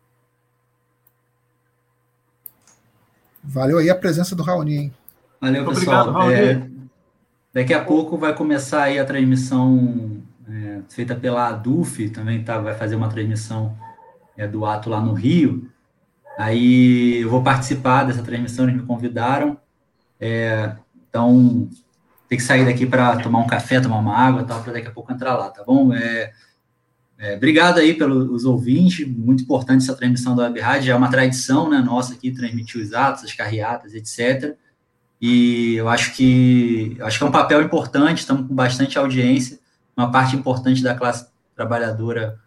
Valeu 3.43 3.79
aí 3.79 3.89
a 3.89 3.95
presença 3.95 4.37
do 4.37 4.43
Raoni, 4.43 4.77
hein? 4.77 4.95
Valeu, 5.41 5.65
Muito 5.65 5.79
pessoal. 5.79 6.09
Obrigado, 6.09 6.31
é, 6.31 6.71
daqui 7.55 7.73
a 7.73 7.83
pouco 7.83 8.19
vai 8.19 8.35
começar 8.35 8.83
aí 8.83 8.99
a 8.99 9.05
transmissão 9.07 10.23
é, 10.47 10.83
feita 10.91 11.15
pela 11.15 11.49
ADUF, 11.49 12.11
também 12.11 12.45
tá, 12.45 12.59
vai 12.59 12.75
fazer 12.75 12.97
uma 12.97 13.09
transmissão 13.09 13.75
é, 14.37 14.47
do 14.47 14.67
ato 14.67 14.91
lá 14.91 15.01
no 15.01 15.15
Rio. 15.15 15.71
Aí 16.37 17.23
eu 17.23 17.31
vou 17.31 17.43
participar 17.43 18.05
dessa 18.05 18.23
transmissão, 18.23 18.67
eles 18.67 18.81
me 18.81 18.87
convidaram. 18.87 19.57
É, 20.21 20.77
então, 21.09 21.69
tem 22.29 22.37
que 22.37 22.45
sair 22.45 22.65
daqui 22.65 22.85
para 22.85 23.17
tomar 23.19 23.39
um 23.39 23.47
café, 23.47 23.81
tomar 23.81 23.99
uma 23.99 24.17
água 24.17 24.45
tal, 24.45 24.63
para 24.63 24.75
daqui 24.75 24.89
a 24.89 24.91
pouco 24.91 25.13
entrar 25.13 25.37
lá, 25.37 25.49
tá 25.49 25.65
bom? 25.65 25.93
É, 25.95 26.33
é, 27.19 27.37
obrigado 27.37 27.79
aí 27.79 27.95
pelos 27.95 28.45
ouvintes, 28.45 29.09
muito 29.09 29.45
importante 29.45 29.83
essa 29.83 29.95
transmissão 29.95 30.37
da 30.37 30.45
Web 30.45 30.61
Rádio, 30.61 30.93
é 30.93 30.95
uma 30.95 31.11
tradição 31.11 31.71
né, 31.71 31.79
nossa 31.79 32.13
aqui, 32.13 32.31
transmitir 32.31 32.81
os 32.81 32.93
atos, 32.93 33.25
as 33.25 33.33
carreatas, 33.33 33.95
etc. 33.95 34.55
E 35.21 35.77
eu 35.77 35.89
acho 35.89 36.15
que 36.15 36.97
acho 37.01 37.17
que 37.17 37.25
é 37.25 37.27
um 37.27 37.33
papel 37.33 37.63
importante, 37.63 38.19
estamos 38.19 38.47
com 38.47 38.55
bastante 38.55 38.99
audiência, 38.99 39.59
uma 39.97 40.11
parte 40.11 40.37
importante 40.37 40.83
da 40.83 40.95
classe 40.95 41.27
trabalhadora 41.55 42.39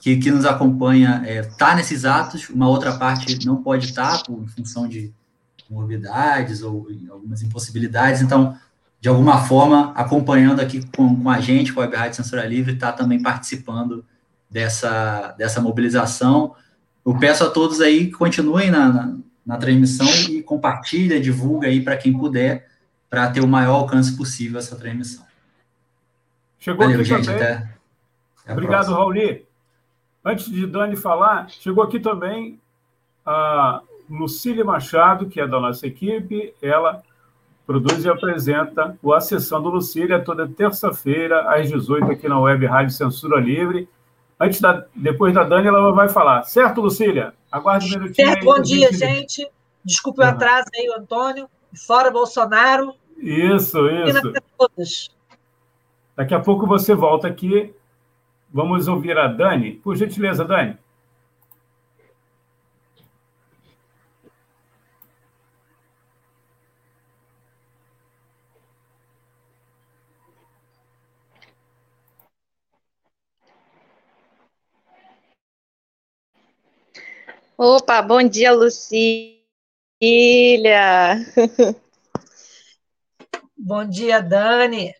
que, 0.00 0.16
que 0.16 0.30
nos 0.30 0.46
acompanha 0.46 1.22
está 1.26 1.30
é, 1.30 1.42
tá 1.42 1.74
nesses 1.74 2.04
atos, 2.06 2.48
uma 2.48 2.68
outra 2.68 2.96
parte 2.96 3.46
não 3.46 3.62
pode 3.62 3.84
estar 3.84 4.18
tá, 4.18 4.24
por, 4.24 4.42
em 4.42 4.48
função 4.48 4.88
de 4.88 5.12
morbidades 5.70 6.62
ou 6.62 6.88
algumas 7.10 7.42
impossibilidades. 7.42 8.22
Então, 8.22 8.56
de 8.98 9.08
alguma 9.08 9.44
forma, 9.44 9.92
acompanhando 9.94 10.60
aqui 10.60 10.84
com, 10.96 11.22
com 11.22 11.30
a 11.30 11.40
gente, 11.40 11.72
com 11.72 11.80
a 11.80 11.84
Web 11.84 11.96
Rádio 11.96 12.16
Censura 12.16 12.46
Livre, 12.46 12.72
está 12.72 12.90
também 12.90 13.22
participando 13.22 14.04
dessa, 14.50 15.34
dessa 15.38 15.60
mobilização. 15.60 16.54
Eu 17.04 17.16
peço 17.18 17.44
a 17.44 17.50
todos 17.50 17.80
aí 17.80 18.06
que 18.06 18.12
continuem 18.12 18.70
na, 18.70 18.88
na, 18.88 19.16
na 19.44 19.56
transmissão 19.58 20.08
e 20.30 20.42
compartilha, 20.42 21.20
divulga 21.20 21.68
aí 21.68 21.82
para 21.82 21.96
quem 21.96 22.16
puder, 22.16 22.68
para 23.08 23.30
ter 23.30 23.40
o 23.40 23.48
maior 23.48 23.74
alcance 23.74 24.16
possível 24.16 24.58
essa 24.58 24.76
transmissão. 24.76 25.24
Chegou 26.58 26.86
Valeu, 26.86 27.04
gente, 27.04 27.26
também. 27.26 27.42
Até, 27.42 27.68
até 28.42 28.52
Obrigado, 28.52 28.92
Rauli. 28.92 29.49
Antes 30.24 30.50
de 30.50 30.66
Dani 30.66 30.96
falar, 30.96 31.48
chegou 31.48 31.82
aqui 31.82 31.98
também 31.98 32.60
a 33.24 33.80
Lucília 34.08 34.64
Machado, 34.64 35.28
que 35.28 35.40
é 35.40 35.46
da 35.46 35.58
nossa 35.58 35.86
equipe. 35.86 36.54
Ela 36.60 37.02
produz 37.66 38.04
e 38.04 38.08
apresenta 38.08 38.98
o 39.02 39.14
A 39.14 39.20
Sessão 39.20 39.62
do 39.62 39.70
Lucília 39.70 40.22
toda 40.22 40.48
terça-feira, 40.48 41.54
às 41.54 41.68
18 41.68 42.10
aqui 42.10 42.28
na 42.28 42.40
Web 42.40 42.66
Rádio 42.66 42.94
Censura 42.94 43.40
Livre. 43.40 43.88
Antes 44.38 44.60
da, 44.60 44.84
depois 44.94 45.32
da 45.32 45.44
Dani, 45.44 45.68
ela 45.68 45.92
vai 45.92 46.08
falar. 46.08 46.42
Certo, 46.42 46.80
Lucília? 46.80 47.34
Aguarde 47.50 47.86
um 47.86 48.00
minutinho. 48.00 48.28
Certo, 48.28 48.44
bom 48.44 48.60
dia, 48.60 48.92
gente. 48.92 49.46
Desculpe 49.84 50.20
o 50.20 50.24
atraso 50.24 50.66
aí, 50.74 50.88
o 50.88 50.98
Antônio. 50.98 51.48
Fora 51.86 52.10
Bolsonaro. 52.10 52.94
Isso, 53.16 53.78
isso. 54.76 55.10
Daqui 56.16 56.34
a 56.34 56.40
pouco 56.40 56.66
você 56.66 56.94
volta 56.94 57.28
aqui. 57.28 57.74
Vamos 58.52 58.88
ouvir 58.88 59.16
a 59.16 59.28
Dani. 59.28 59.72
Por 59.76 59.96
gentileza, 59.96 60.44
Dani. 60.44 60.76
Opa, 77.56 78.00
bom 78.02 78.22
dia, 78.22 78.52
Lucília. 78.52 79.46
Bom 83.56 83.86
dia, 83.86 84.20
Dani. 84.20 84.94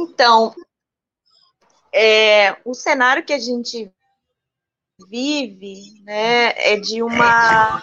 Então, 0.00 0.54
é, 1.92 2.56
o 2.64 2.72
cenário 2.72 3.24
que 3.24 3.32
a 3.32 3.38
gente 3.38 3.92
vive 5.10 6.00
né, 6.04 6.52
é 6.56 6.76
de 6.76 7.02
uma, 7.02 7.82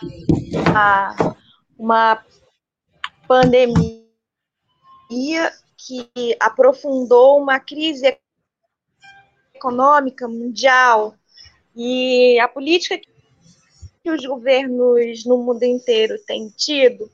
uma, 0.69 1.15
uma 1.77 2.25
pandemia 3.27 4.05
que 5.77 6.09
aprofundou 6.39 7.37
uma 7.37 7.59
crise 7.59 8.17
econômica 9.53 10.25
mundial. 10.25 11.15
E 11.75 12.39
a 12.39 12.47
política 12.47 12.97
que 12.97 14.09
os 14.09 14.25
governos 14.25 15.25
no 15.25 15.37
mundo 15.39 15.63
inteiro 15.63 16.15
têm 16.25 16.47
tido 16.47 17.11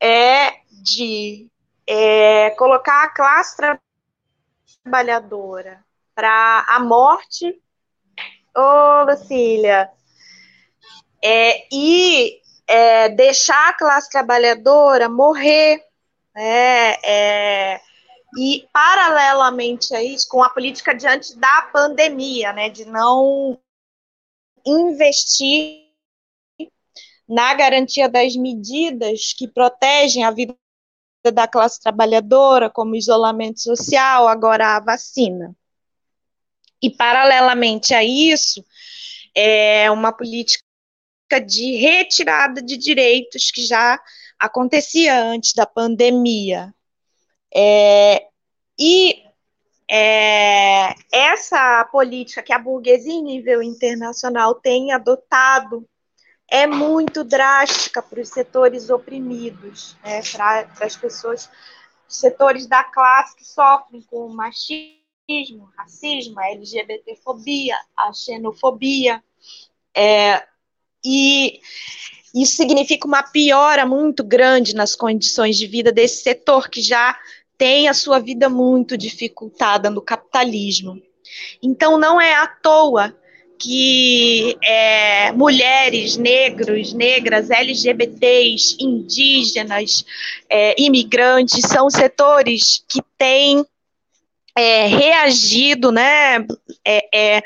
é 0.00 0.52
de 0.82 1.48
é, 1.86 2.50
colocar 2.50 3.04
a 3.04 3.10
classe 3.10 3.56
trabalhadora 3.56 3.85
para 6.14 6.64
a 6.68 6.80
morte. 6.80 7.60
Ô, 8.56 9.04
Lucília. 9.04 9.90
É, 11.22 11.66
e 11.72 12.40
é, 12.66 13.08
deixar 13.10 13.68
a 13.68 13.72
classe 13.74 14.10
trabalhadora 14.10 15.08
morrer. 15.08 15.84
Né, 16.34 16.94
é, 17.02 17.80
e, 18.38 18.68
paralelamente 18.72 19.94
a 19.94 20.02
isso, 20.02 20.28
com 20.28 20.42
a 20.42 20.50
política 20.50 20.94
diante 20.94 21.34
da 21.36 21.62
pandemia, 21.72 22.52
né, 22.52 22.68
de 22.68 22.84
não 22.84 23.58
investir 24.64 25.86
na 27.28 27.54
garantia 27.54 28.08
das 28.08 28.36
medidas 28.36 29.32
que 29.32 29.48
protegem 29.48 30.24
a 30.24 30.30
vida 30.30 30.54
da 31.30 31.48
classe 31.48 31.80
trabalhadora, 31.80 32.70
como 32.70 32.96
isolamento 32.96 33.60
social, 33.60 34.28
agora 34.28 34.76
a 34.76 34.80
vacina. 34.80 35.54
E, 36.82 36.90
paralelamente 36.90 37.94
a 37.94 38.04
isso, 38.04 38.64
é 39.34 39.90
uma 39.90 40.12
política 40.12 40.62
de 41.46 41.76
retirada 41.76 42.62
de 42.62 42.76
direitos 42.76 43.50
que 43.50 43.62
já 43.62 44.00
acontecia 44.38 45.22
antes 45.22 45.52
da 45.54 45.66
pandemia. 45.66 46.74
É, 47.54 48.26
e 48.78 49.22
é, 49.88 50.94
essa 51.12 51.84
política 51.90 52.42
que 52.42 52.52
a 52.52 52.58
burguesia 52.58 53.12
em 53.12 53.22
nível 53.22 53.62
internacional 53.62 54.54
tem 54.54 54.92
adotado 54.92 55.88
é 56.48 56.66
muito 56.66 57.24
drástica 57.24 58.00
para 58.00 58.20
os 58.20 58.28
setores 58.28 58.88
oprimidos, 58.90 59.96
né, 60.04 60.20
para 60.32 60.68
as 60.80 60.96
pessoas, 60.96 61.50
setores 62.08 62.66
da 62.66 62.84
classe 62.84 63.36
que 63.36 63.44
sofrem 63.44 64.00
com 64.02 64.28
machismo, 64.28 65.70
racismo, 65.76 66.40
LGBTfobia, 66.40 67.76
a 67.96 68.12
xenofobia, 68.12 69.22
é, 69.94 70.46
e 71.04 71.60
isso 72.34 72.56
significa 72.56 73.06
uma 73.06 73.22
piora 73.22 73.86
muito 73.86 74.22
grande 74.22 74.74
nas 74.74 74.94
condições 74.94 75.56
de 75.56 75.66
vida 75.66 75.90
desse 75.90 76.22
setor 76.22 76.68
que 76.68 76.82
já 76.82 77.18
tem 77.56 77.88
a 77.88 77.94
sua 77.94 78.18
vida 78.18 78.48
muito 78.48 78.96
dificultada 78.96 79.88
no 79.88 80.02
capitalismo. 80.02 81.00
Então, 81.62 81.98
não 81.98 82.20
é 82.20 82.34
à 82.34 82.46
toa 82.46 83.16
que 83.58 84.56
é, 84.62 85.32
mulheres, 85.32 86.16
negros, 86.16 86.92
negras, 86.92 87.50
LGBTs, 87.50 88.76
indígenas, 88.80 90.04
é, 90.48 90.74
imigrantes, 90.80 91.62
são 91.68 91.88
setores 91.90 92.84
que 92.88 93.02
têm 93.16 93.64
é, 94.56 94.86
reagido 94.86 95.92
né, 95.92 96.38
é, 96.84 97.36
é, 97.36 97.42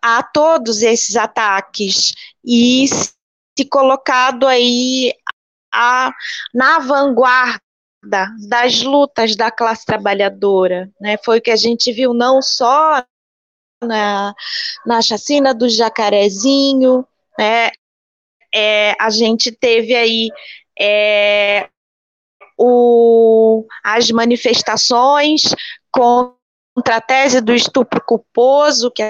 a 0.00 0.22
todos 0.22 0.82
esses 0.82 1.16
ataques 1.16 2.14
e 2.44 2.86
se 2.88 3.64
colocado 3.68 4.46
aí 4.46 5.12
a, 5.72 6.12
na 6.54 6.78
vanguarda 6.78 7.60
das 8.48 8.82
lutas 8.82 9.34
da 9.34 9.50
classe 9.50 9.84
trabalhadora. 9.84 10.90
Né? 11.00 11.16
Foi 11.24 11.38
o 11.38 11.42
que 11.42 11.50
a 11.50 11.56
gente 11.56 11.92
viu 11.92 12.14
não 12.14 12.40
só 12.40 13.04
na, 13.82 14.34
na 14.84 15.00
chacina 15.02 15.54
do 15.54 15.68
Jacarezinho, 15.68 17.06
né? 17.38 17.70
É, 18.54 18.96
a 18.98 19.10
gente 19.10 19.52
teve 19.52 19.94
aí 19.94 20.30
é, 20.78 21.68
o, 22.56 23.66
as 23.84 24.10
manifestações 24.10 25.42
contra 25.92 26.96
a 26.96 27.00
tese 27.00 27.40
do 27.40 27.52
estupro 27.54 28.00
culposo, 28.00 28.90
que 28.90 29.02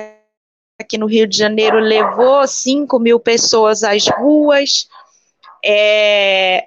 aqui 0.80 0.98
no 0.98 1.06
Rio 1.06 1.26
de 1.26 1.36
Janeiro 1.36 1.78
levou 1.78 2.46
5 2.46 2.98
mil 2.98 3.20
pessoas 3.20 3.82
às 3.82 4.06
ruas. 4.08 4.88
É, 5.64 6.66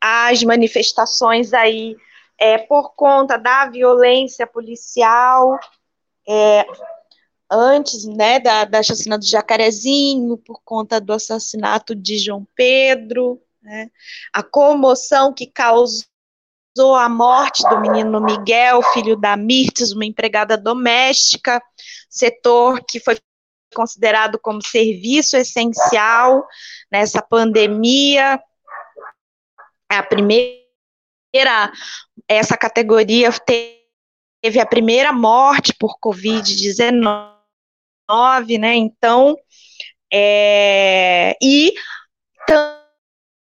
as 0.00 0.42
manifestações 0.42 1.52
aí 1.52 1.96
é, 2.38 2.58
por 2.58 2.94
conta 2.94 3.36
da 3.36 3.66
violência 3.66 4.46
policial, 4.46 5.58
é, 6.28 6.66
antes 7.50 8.04
né, 8.04 8.40
da, 8.40 8.64
da 8.64 8.82
chacina 8.82 9.18
do 9.18 9.26
Jacarezinho, 9.26 10.36
por 10.38 10.60
conta 10.64 11.00
do 11.00 11.12
assassinato 11.12 11.94
de 11.94 12.18
João 12.18 12.46
Pedro, 12.54 13.40
né, 13.62 13.90
a 14.32 14.42
comoção 14.42 15.32
que 15.32 15.46
causou 15.46 16.06
a 16.98 17.08
morte 17.08 17.62
do 17.68 17.80
menino 17.80 18.20
Miguel, 18.20 18.82
filho 18.92 19.16
da 19.16 19.36
Mirtes, 19.36 19.92
uma 19.92 20.04
empregada 20.04 20.56
doméstica, 20.56 21.62
setor 22.10 22.84
que 22.86 23.00
foi 23.00 23.16
considerado 23.74 24.38
como 24.38 24.62
serviço 24.62 25.36
essencial 25.36 26.46
nessa 26.90 27.20
pandemia, 27.22 28.40
a 29.88 30.02
primeira, 30.02 31.72
essa 32.28 32.56
categoria 32.56 33.30
teve 33.32 34.60
a 34.60 34.66
primeira 34.66 35.12
morte 35.12 35.74
por 35.78 35.98
Covid-19, 35.98 37.35
né? 38.58 38.74
Então, 38.74 39.36
é, 40.12 41.36
e 41.42 41.74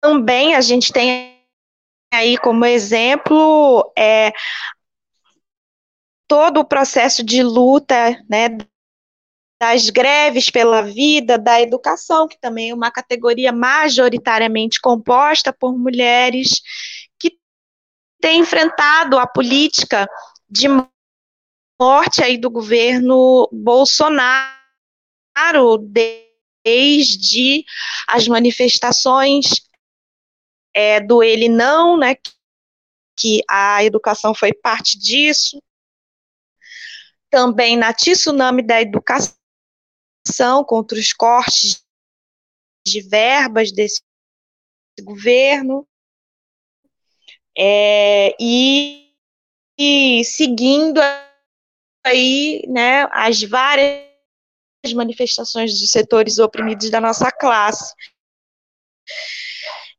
também 0.03 0.55
a 0.55 0.61
gente 0.61 0.93
tem 0.93 1.39
aí 2.13 2.37
como 2.39 2.65
exemplo 2.65 3.93
é, 3.97 4.33
todo 6.27 6.61
o 6.61 6.65
processo 6.65 7.25
de 7.25 7.43
luta, 7.43 8.21
né, 8.29 8.49
das 9.61 9.91
greves 9.91 10.49
pela 10.49 10.81
vida, 10.81 11.37
da 11.37 11.61
educação, 11.61 12.27
que 12.27 12.39
também 12.41 12.71
é 12.71 12.75
uma 12.75 12.91
categoria 12.91 13.53
majoritariamente 13.53 14.81
composta 14.81 15.53
por 15.53 15.77
mulheres 15.77 16.63
que 17.19 17.39
têm 18.21 18.41
enfrentado 18.41 19.19
a 19.19 19.27
política 19.27 20.09
de 20.49 20.67
morte 21.81 22.23
aí 22.23 22.37
do 22.37 22.51
governo 22.51 23.49
Bolsonaro 23.51 24.51
desde 26.63 27.65
as 28.07 28.29
manifestações 28.29 29.47
é, 30.75 31.01
do 31.01 31.23
ele 31.23 31.49
não, 31.49 31.97
né, 31.97 32.17
que 33.19 33.43
a 33.49 33.83
educação 33.83 34.35
foi 34.35 34.53
parte 34.53 34.99
disso, 34.99 35.59
também 37.31 37.79
na 37.79 37.95
tsunami 37.95 38.63
da 38.63 38.83
educação 38.83 39.35
contra 40.67 40.99
os 40.99 41.15
cortes 41.15 41.83
de 42.87 43.01
verbas 43.01 43.73
desse 43.73 44.03
governo, 45.03 45.89
é, 47.57 48.37
e, 48.39 49.15
e, 49.79 50.23
seguindo 50.25 51.01
aí, 52.05 52.63
né, 52.69 53.09
as 53.13 53.43
várias 53.43 54.05
manifestações 54.95 55.79
dos 55.79 55.91
setores 55.91 56.39
oprimidos 56.39 56.91
da 56.91 57.01
nossa 57.01 57.31
classe. 57.31 57.95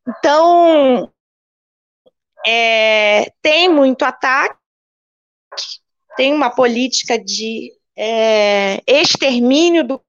Então, 0.07 1.11
é, 2.45 3.31
tem 3.41 3.69
muito 3.69 4.03
ataque, 4.03 4.57
tem 6.17 6.33
uma 6.33 6.49
política 6.49 7.17
de 7.17 7.71
é, 7.95 8.81
extermínio 8.87 9.87
do 9.87 10.03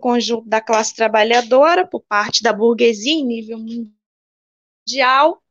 conjunto 0.00 0.48
da 0.48 0.60
classe 0.60 0.94
trabalhadora 0.94 1.86
por 1.86 2.00
parte 2.02 2.42
da 2.42 2.52
burguesia 2.52 3.12
em 3.12 3.24
nível 3.24 3.58
mundial, 3.58 5.42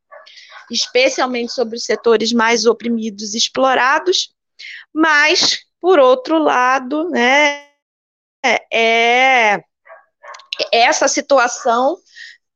especialmente 0.71 1.51
sobre 1.51 1.75
os 1.75 1.83
setores 1.83 2.31
mais 2.31 2.65
oprimidos 2.65 3.33
e 3.33 3.37
explorados, 3.37 4.33
mas, 4.97 5.59
por 5.79 5.99
outro 5.99 6.39
lado, 6.39 7.07
né, 7.11 7.69
é, 8.73 9.63
essa 10.73 11.07
situação 11.07 12.01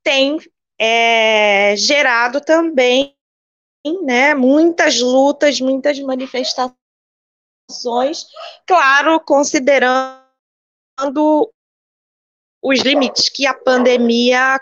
tem 0.01 0.39
é, 0.80 1.76
gerado 1.77 2.41
também 2.41 3.15
né, 4.03 4.34
muitas 4.34 4.99
lutas, 4.99 5.61
muitas 5.61 5.99
manifestações, 5.99 6.76
claro, 8.65 9.19
considerando 9.19 10.26
os 12.59 12.80
limites 12.80 13.30
que 13.30 13.45
a 13.45 13.53
pandemia 13.53 14.59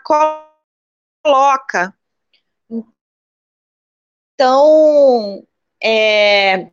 coloca. 1.24 1.98
Então, 4.36 5.48
é, 5.82 6.72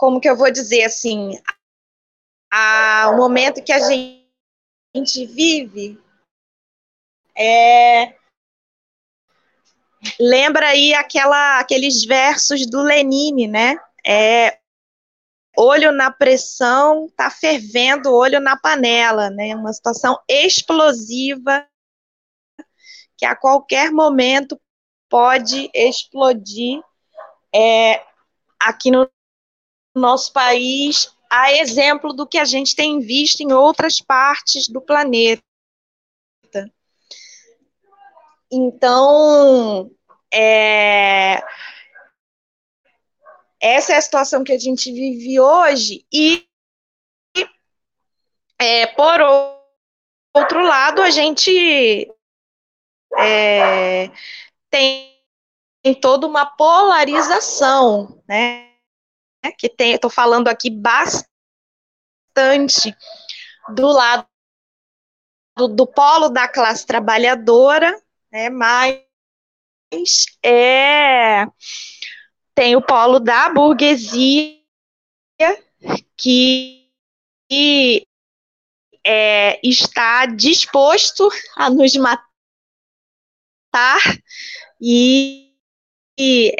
como 0.00 0.18
que 0.18 0.30
eu 0.30 0.34
vou 0.34 0.50
dizer 0.50 0.84
assim, 0.84 1.38
a, 2.50 3.10
o 3.12 3.18
momento 3.18 3.62
que 3.62 3.70
a 3.70 3.78
gente 3.86 5.26
vive 5.26 6.02
é, 7.36 8.16
lembra 10.18 10.68
aí 10.68 10.94
aquela, 10.94 11.60
aqueles 11.60 12.02
versos 12.06 12.66
do 12.66 12.80
Lenine, 12.80 13.46
né? 13.46 13.76
É, 14.04 14.58
olho 15.54 15.92
na 15.92 16.10
pressão, 16.10 17.06
tá 17.14 17.30
fervendo, 17.30 18.10
olho 18.10 18.40
na 18.40 18.56
panela, 18.56 19.28
né? 19.28 19.54
Uma 19.54 19.74
situação 19.74 20.18
explosiva 20.26 21.68
que 23.18 23.26
a 23.26 23.36
qualquer 23.36 23.92
momento 23.92 24.58
pode 25.10 25.70
explodir 25.74 26.82
é, 27.54 28.02
aqui 28.58 28.90
no 28.90 29.06
nosso 29.94 30.32
país, 30.32 31.14
a 31.30 31.52
exemplo 31.52 32.12
do 32.12 32.26
que 32.26 32.38
a 32.38 32.44
gente 32.44 32.74
tem 32.74 33.00
visto 33.00 33.40
em 33.40 33.52
outras 33.52 34.00
partes 34.00 34.68
do 34.68 34.80
planeta. 34.80 35.42
Então, 38.52 39.90
é, 40.32 41.40
essa 43.60 43.92
é 43.92 43.96
a 43.96 44.02
situação 44.02 44.42
que 44.42 44.52
a 44.52 44.58
gente 44.58 44.90
vive 44.92 45.38
hoje, 45.38 46.04
e, 46.12 46.44
é, 48.58 48.86
por 48.88 49.20
outro 50.34 50.62
lado, 50.62 51.00
a 51.00 51.10
gente 51.10 52.10
é, 53.16 54.10
tem, 54.68 55.16
tem 55.82 55.94
toda 55.94 56.26
uma 56.26 56.44
polarização, 56.44 58.20
né? 58.26 58.69
Que 59.58 59.68
tem, 59.68 59.92
estou 59.94 60.10
falando 60.10 60.48
aqui 60.48 60.70
bastante 60.70 61.26
do 63.74 63.88
lado 63.88 64.26
do, 65.56 65.68
do 65.68 65.86
polo 65.86 66.28
da 66.28 66.48
classe 66.48 66.86
trabalhadora, 66.86 67.94
né? 68.32 68.48
Mas 68.48 69.02
é 70.42 71.46
tem 72.60 72.76
o 72.76 72.82
polo 72.82 73.18
da 73.18 73.48
burguesia 73.48 74.60
que, 76.14 76.92
que 77.48 78.06
é, 79.02 79.58
está 79.66 80.26
disposto 80.26 81.30
a 81.56 81.70
nos 81.70 81.96
matar 81.96 82.20
e, 84.78 85.54
e 86.18 86.54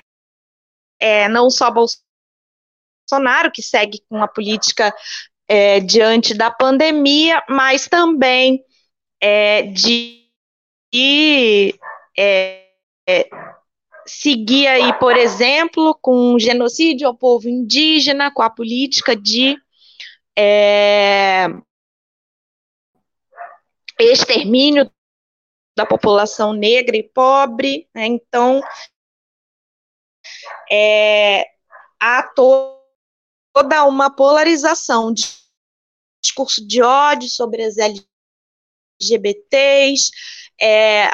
é, 0.99 1.29
não 1.29 1.51
só 1.51 1.71
Bolsonaro, 1.71 2.10
que 3.53 3.63
segue 3.63 4.03
com 4.09 4.23
a 4.23 4.29
política 4.29 4.95
é, 5.49 5.81
diante 5.81 6.35
da 6.35 6.51
pandemia, 6.51 7.43
mas 7.49 7.89
também 7.89 8.65
é, 9.21 9.63
de, 9.63 10.29
de 10.93 11.75
é, 12.17 12.67
é, 13.09 13.29
seguir 14.07 14.67
aí, 14.67 14.93
por 14.99 15.17
exemplo, 15.17 15.99
com 16.01 16.39
genocídio 16.39 17.09
ao 17.09 17.17
povo 17.17 17.49
indígena, 17.49 18.33
com 18.33 18.43
a 18.43 18.51
política 18.51 19.17
de 19.17 19.57
é, 20.37 21.47
extermínio 23.99 24.91
da 25.77 25.87
população 25.87 26.53
negra 26.53 26.97
e 26.97 27.03
pobre. 27.03 27.89
Né? 27.95 28.07
Então, 28.07 28.61
é, 30.71 31.47
há 31.99 32.23
toda 33.53 33.85
uma 33.85 34.15
polarização 34.15 35.13
de 35.13 35.41
discurso 36.23 36.67
de 36.67 36.83
ódio 36.83 37.29
sobre 37.29 37.65
as 37.65 37.77
LGBTs, 39.01 40.11
é, 40.61 41.09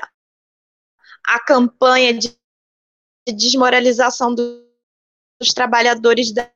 a 1.25 1.41
campanha 1.45 2.13
de 2.13 2.37
desmoralização 3.27 4.35
do, 4.35 4.67
dos 5.41 5.53
trabalhadores 5.53 6.33
da, 6.33 6.51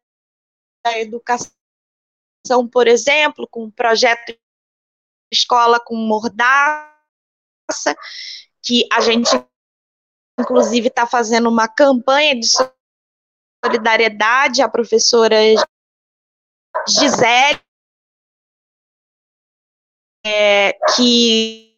da 0.84 0.98
educação, 0.98 1.50
por 2.70 2.86
exemplo, 2.86 3.46
com 3.48 3.64
o 3.64 3.72
projeto 3.72 4.36
Escola 5.32 5.78
com 5.78 5.94
Mordaça, 5.94 6.90
que 8.62 8.86
a 8.92 9.00
gente, 9.00 9.30
inclusive, 10.38 10.88
está 10.88 11.06
fazendo 11.06 11.48
uma 11.48 11.68
campanha 11.68 12.38
de 12.38 12.48
solidariedade 13.64 14.62
à 14.62 14.68
professora 14.68 15.36
Gisele, 16.88 17.60
é, 20.24 20.72
que 20.94 21.70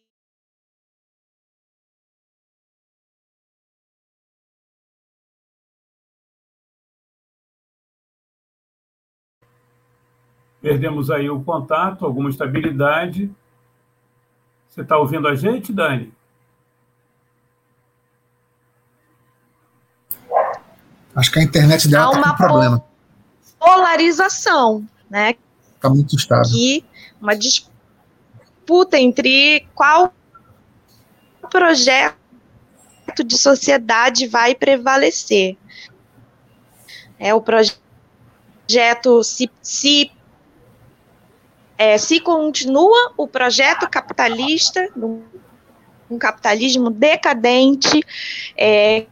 Perdemos 10.61 11.11
aí 11.11 11.29
o 11.29 11.43
contato, 11.43 12.05
alguma 12.05 12.29
estabilidade. 12.29 13.29
Você 14.69 14.79
está 14.79 14.97
ouvindo 14.97 15.27
a 15.27 15.35
gente, 15.35 15.73
Dani? 15.73 16.13
Acho 21.15 21.31
que 21.31 21.39
a 21.39 21.43
internet 21.43 21.87
dela 21.87 22.15
está 22.15 22.31
com 22.31 22.37
problema. 22.37 22.83
Polarização, 23.59 24.85
né? 25.09 25.35
Está 25.75 25.89
muito 25.89 26.15
estável. 26.15 26.51
Que 26.51 26.83
uma 27.21 27.35
disputa 27.35 28.97
entre 28.97 29.67
qual 29.75 30.13
projeto 31.49 32.15
de 33.23 33.37
sociedade 33.37 34.27
vai 34.27 34.55
prevalecer. 34.55 35.55
É 37.19 37.33
o 37.33 37.39
projeto 37.39 39.23
se, 39.23 39.49
se 39.61 40.11
é, 41.77 41.97
se 41.97 42.19
continua 42.19 43.13
o 43.15 43.27
projeto 43.27 43.87
capitalista, 43.89 44.89
um 46.09 46.17
capitalismo 46.17 46.89
decadente, 46.89 48.01
é, 48.57 49.05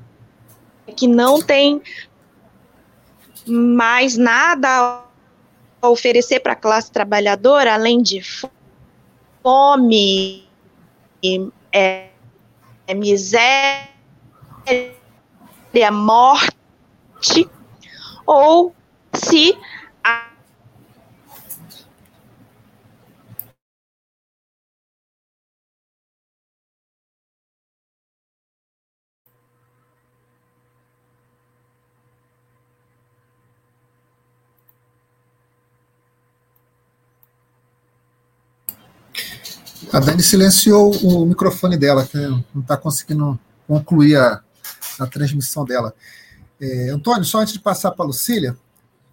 que 0.92 1.08
não 1.08 1.42
tem 1.42 1.82
mais 3.48 4.18
nada 4.18 5.04
a 5.82 5.90
oferecer 5.90 6.40
para 6.40 6.54
a 6.54 6.56
classe 6.56 6.92
trabalhadora, 6.92 7.74
além 7.74 8.02
de 8.02 8.22
fome, 9.42 10.48
é, 11.74 12.10
é 12.88 12.94
miséria, 12.94 13.90
morte, 15.92 17.50
ou 18.26 18.76
se 19.14 19.58
A 39.94 40.00
Dani 40.00 40.24
silenciou 40.24 40.96
o 41.04 41.26
microfone 41.26 41.78
dela, 41.78 42.08
que 42.08 42.18
não 42.18 42.62
está 42.62 42.78
conseguindo 42.78 43.38
concluir 43.68 44.16
a, 44.16 44.42
a 44.98 45.06
transmissão 45.06 45.66
dela. 45.66 45.94
É, 46.62 46.90
Antônio, 46.92 47.26
só 47.26 47.40
antes 47.40 47.54
de 47.54 47.60
passar 47.60 47.92
para 47.92 48.06
a 48.06 48.08
Lucília, 48.08 48.58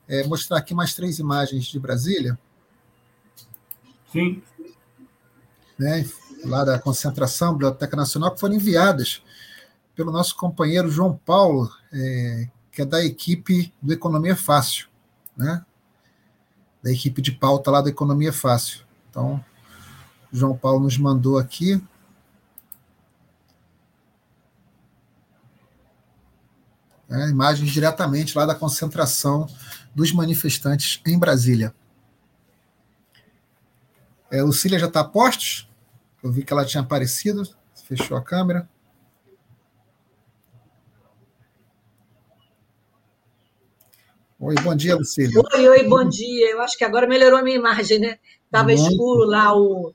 é, 0.07 0.25
mostrar 0.29 0.59
aqui 0.59 0.73
mais 0.75 0.95
três 0.95 1.19
imagens 1.19 1.65
de 1.65 1.81
Brasília. 1.81 2.39
Sim. 4.13 4.41
Né, 5.77 6.09
lá 6.45 6.65
da 6.65 6.79
concentração, 6.79 7.53
Biblioteca 7.53 7.97
Nacional, 7.97 8.33
que 8.33 8.41
foram 8.41 8.55
enviadas 8.55 9.21
pelo 9.97 10.13
nosso 10.13 10.37
companheiro 10.37 10.89
João 10.89 11.21
Paulo, 11.27 11.69
é, 11.93 12.49
que 12.71 12.83
é 12.83 12.85
da 12.85 13.05
equipe 13.05 13.75
do 13.83 13.93
Economia 13.93 14.37
Fácil, 14.37 14.87
né? 15.37 15.65
Da 16.81 16.93
equipe 16.93 17.21
de 17.21 17.33
pauta 17.33 17.69
lá 17.69 17.81
do 17.81 17.89
Economia 17.89 18.33
Fácil. 18.33 18.85
Então, 19.11 19.45
João 20.33 20.57
Paulo 20.57 20.81
nos 20.81 20.99
mandou 20.99 21.39
aqui. 21.39 21.83
É, 27.11 27.29
imagens 27.31 27.71
diretamente 27.71 28.37
lá 28.37 28.45
da 28.45 28.55
concentração 28.55 29.47
dos 29.95 30.13
manifestantes 30.13 31.01
em 31.07 31.19
Brasília. 31.19 31.75
É, 34.31 34.43
Lucília 34.43 34.79
já 34.79 34.87
está 34.87 35.01
a 35.01 35.05
postos? 35.05 35.69
Eu 36.23 36.31
vi 36.31 36.45
que 36.45 36.53
ela 36.53 36.67
tinha 36.67 36.83
aparecido. 36.83 37.49
Fechou 37.87 38.17
a 38.17 38.23
câmera. 38.23 38.69
Oi, 44.39 44.55
bom 44.63 44.75
dia, 44.75 44.95
Lucília. 44.95 45.43
Oi, 45.55 45.69
oi, 45.69 45.89
bom 45.89 46.07
dia. 46.09 46.51
Eu 46.51 46.61
acho 46.61 46.77
que 46.77 46.85
agora 46.85 47.09
melhorou 47.09 47.39
a 47.39 47.43
minha 47.43 47.57
imagem, 47.57 47.99
né? 47.99 48.19
Estava 48.45 48.73
escuro 48.73 49.25
lá 49.25 49.57
o... 49.57 49.95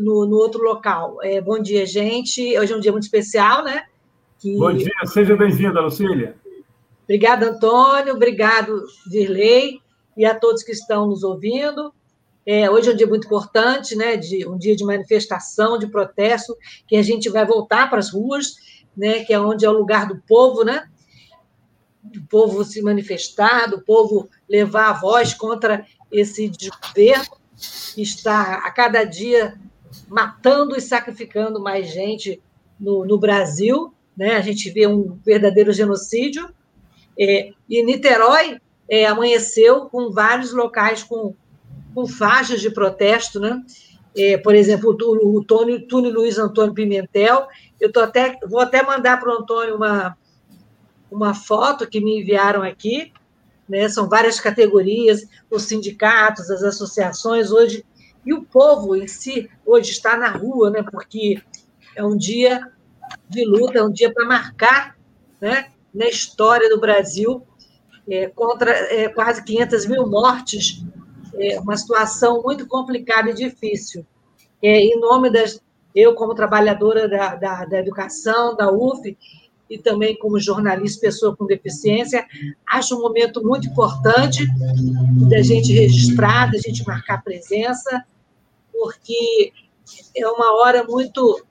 no, 0.00 0.26
no 0.26 0.36
outro 0.36 0.62
local. 0.62 1.18
É, 1.22 1.40
bom 1.40 1.58
dia, 1.58 1.86
gente. 1.86 2.58
Hoje 2.58 2.72
é 2.72 2.76
um 2.76 2.80
dia 2.80 2.92
muito 2.92 3.04
especial, 3.04 3.64
né? 3.64 3.84
Que... 4.38 4.56
Bom 4.56 4.72
dia, 4.72 4.92
seja 5.06 5.36
bem-vinda, 5.36 5.80
Lucília. 5.80 6.36
Obrigada, 7.04 7.50
Antônio. 7.50 8.14
Obrigado, 8.14 8.84
Virley, 9.10 9.80
e 10.16 10.24
a 10.24 10.34
todos 10.34 10.62
que 10.62 10.72
estão 10.72 11.06
nos 11.06 11.22
ouvindo. 11.22 11.92
É, 12.46 12.70
hoje 12.70 12.90
é 12.90 12.92
um 12.92 12.96
dia 12.96 13.06
muito 13.06 13.26
importante, 13.26 13.96
né? 13.96 14.16
De, 14.16 14.46
um 14.46 14.56
dia 14.56 14.76
de 14.76 14.84
manifestação, 14.84 15.78
de 15.78 15.86
protesto, 15.86 16.56
que 16.86 16.96
a 16.96 17.02
gente 17.02 17.28
vai 17.28 17.44
voltar 17.44 17.90
para 17.90 17.98
as 17.98 18.10
ruas, 18.10 18.54
né? 18.96 19.24
Que 19.24 19.32
é 19.32 19.40
onde 19.40 19.64
é 19.64 19.70
o 19.70 19.76
lugar 19.76 20.06
do 20.06 20.16
povo, 20.26 20.64
né? 20.64 20.88
Do 22.02 22.22
povo 22.22 22.64
se 22.64 22.80
manifestar, 22.80 23.68
do 23.68 23.80
povo 23.80 24.28
levar 24.48 24.90
a 24.90 24.92
voz 24.92 25.34
contra 25.34 25.86
esse 26.10 26.50
governo 26.94 27.38
que 27.94 28.02
está 28.02 28.54
a 28.64 28.70
cada 28.70 29.04
dia 29.04 29.58
matando 30.08 30.76
e 30.76 30.80
sacrificando 30.80 31.60
mais 31.60 31.92
gente 31.92 32.40
no, 32.78 33.04
no 33.04 33.18
Brasil, 33.18 33.92
né? 34.16 34.36
A 34.36 34.40
gente 34.40 34.70
vê 34.70 34.86
um 34.86 35.18
verdadeiro 35.24 35.72
genocídio. 35.72 36.48
É, 37.18 37.50
e 37.68 37.82
Niterói 37.82 38.60
é, 38.88 39.06
amanheceu 39.06 39.86
com 39.86 40.10
vários 40.10 40.52
locais 40.52 41.02
com 41.02 41.34
com 41.98 42.06
faixas 42.06 42.60
de 42.60 42.70
protesto, 42.70 43.40
né? 43.40 43.60
É, 44.16 44.38
por 44.38 44.54
exemplo, 44.54 44.90
o, 44.90 45.44
Tony, 45.44 45.80
Túnio 45.80 46.12
Luiz 46.12 46.38
Antônio 46.38 46.72
Pimentel. 46.72 47.48
Eu 47.80 47.92
tô 47.92 48.00
até, 48.00 48.38
vou 48.48 48.60
até 48.60 48.82
mandar 48.84 49.18
para 49.18 49.30
o 49.30 49.38
Antônio 49.38 49.74
uma, 49.74 50.16
uma 51.10 51.34
foto 51.34 51.88
que 51.88 52.00
me 52.00 52.20
enviaram 52.20 52.62
aqui. 52.62 53.12
Né? 53.68 53.88
São 53.88 54.08
várias 54.08 54.40
categorias, 54.40 55.26
os 55.50 55.64
sindicatos, 55.64 56.50
as 56.50 56.62
associações 56.62 57.50
hoje, 57.50 57.84
e 58.24 58.32
o 58.32 58.42
povo 58.42 58.96
em 58.96 59.06
si 59.06 59.48
hoje 59.64 59.92
está 59.92 60.16
na 60.16 60.28
rua, 60.28 60.70
né? 60.70 60.82
porque 60.82 61.42
é 61.96 62.04
um 62.04 62.16
dia 62.16 62.70
de 63.28 63.44
luta, 63.44 63.78
é 63.78 63.82
um 63.82 63.92
dia 63.92 64.12
para 64.12 64.26
marcar 64.26 64.96
né? 65.40 65.70
na 65.94 66.06
história 66.06 66.68
do 66.68 66.80
Brasil 66.80 67.46
é, 68.08 68.28
contra 68.28 68.70
é, 68.70 69.08
quase 69.08 69.44
500 69.44 69.86
mil 69.86 70.08
mortes 70.08 70.84
é 71.38 71.60
uma 71.60 71.76
situação 71.76 72.42
muito 72.42 72.66
complicada 72.66 73.30
e 73.30 73.34
difícil. 73.34 74.04
É, 74.62 74.80
em 74.80 74.98
nome 74.98 75.30
das. 75.30 75.60
Eu, 75.94 76.14
como 76.14 76.34
trabalhadora 76.34 77.08
da, 77.08 77.34
da, 77.34 77.64
da 77.64 77.78
educação, 77.78 78.54
da 78.54 78.70
UF, 78.70 79.16
e 79.68 79.78
também 79.78 80.16
como 80.16 80.38
jornalista, 80.38 81.00
pessoa 81.00 81.36
com 81.36 81.46
deficiência, 81.46 82.26
acho 82.68 82.96
um 82.96 83.00
momento 83.00 83.42
muito 83.42 83.68
importante 83.68 84.46
da 85.28 85.42
gente 85.42 85.72
registrar, 85.72 86.50
da 86.50 86.58
gente 86.58 86.86
marcar 86.86 87.22
presença, 87.22 88.04
porque 88.72 89.52
é 90.16 90.26
uma 90.26 90.60
hora 90.60 90.84
muito 90.84 91.44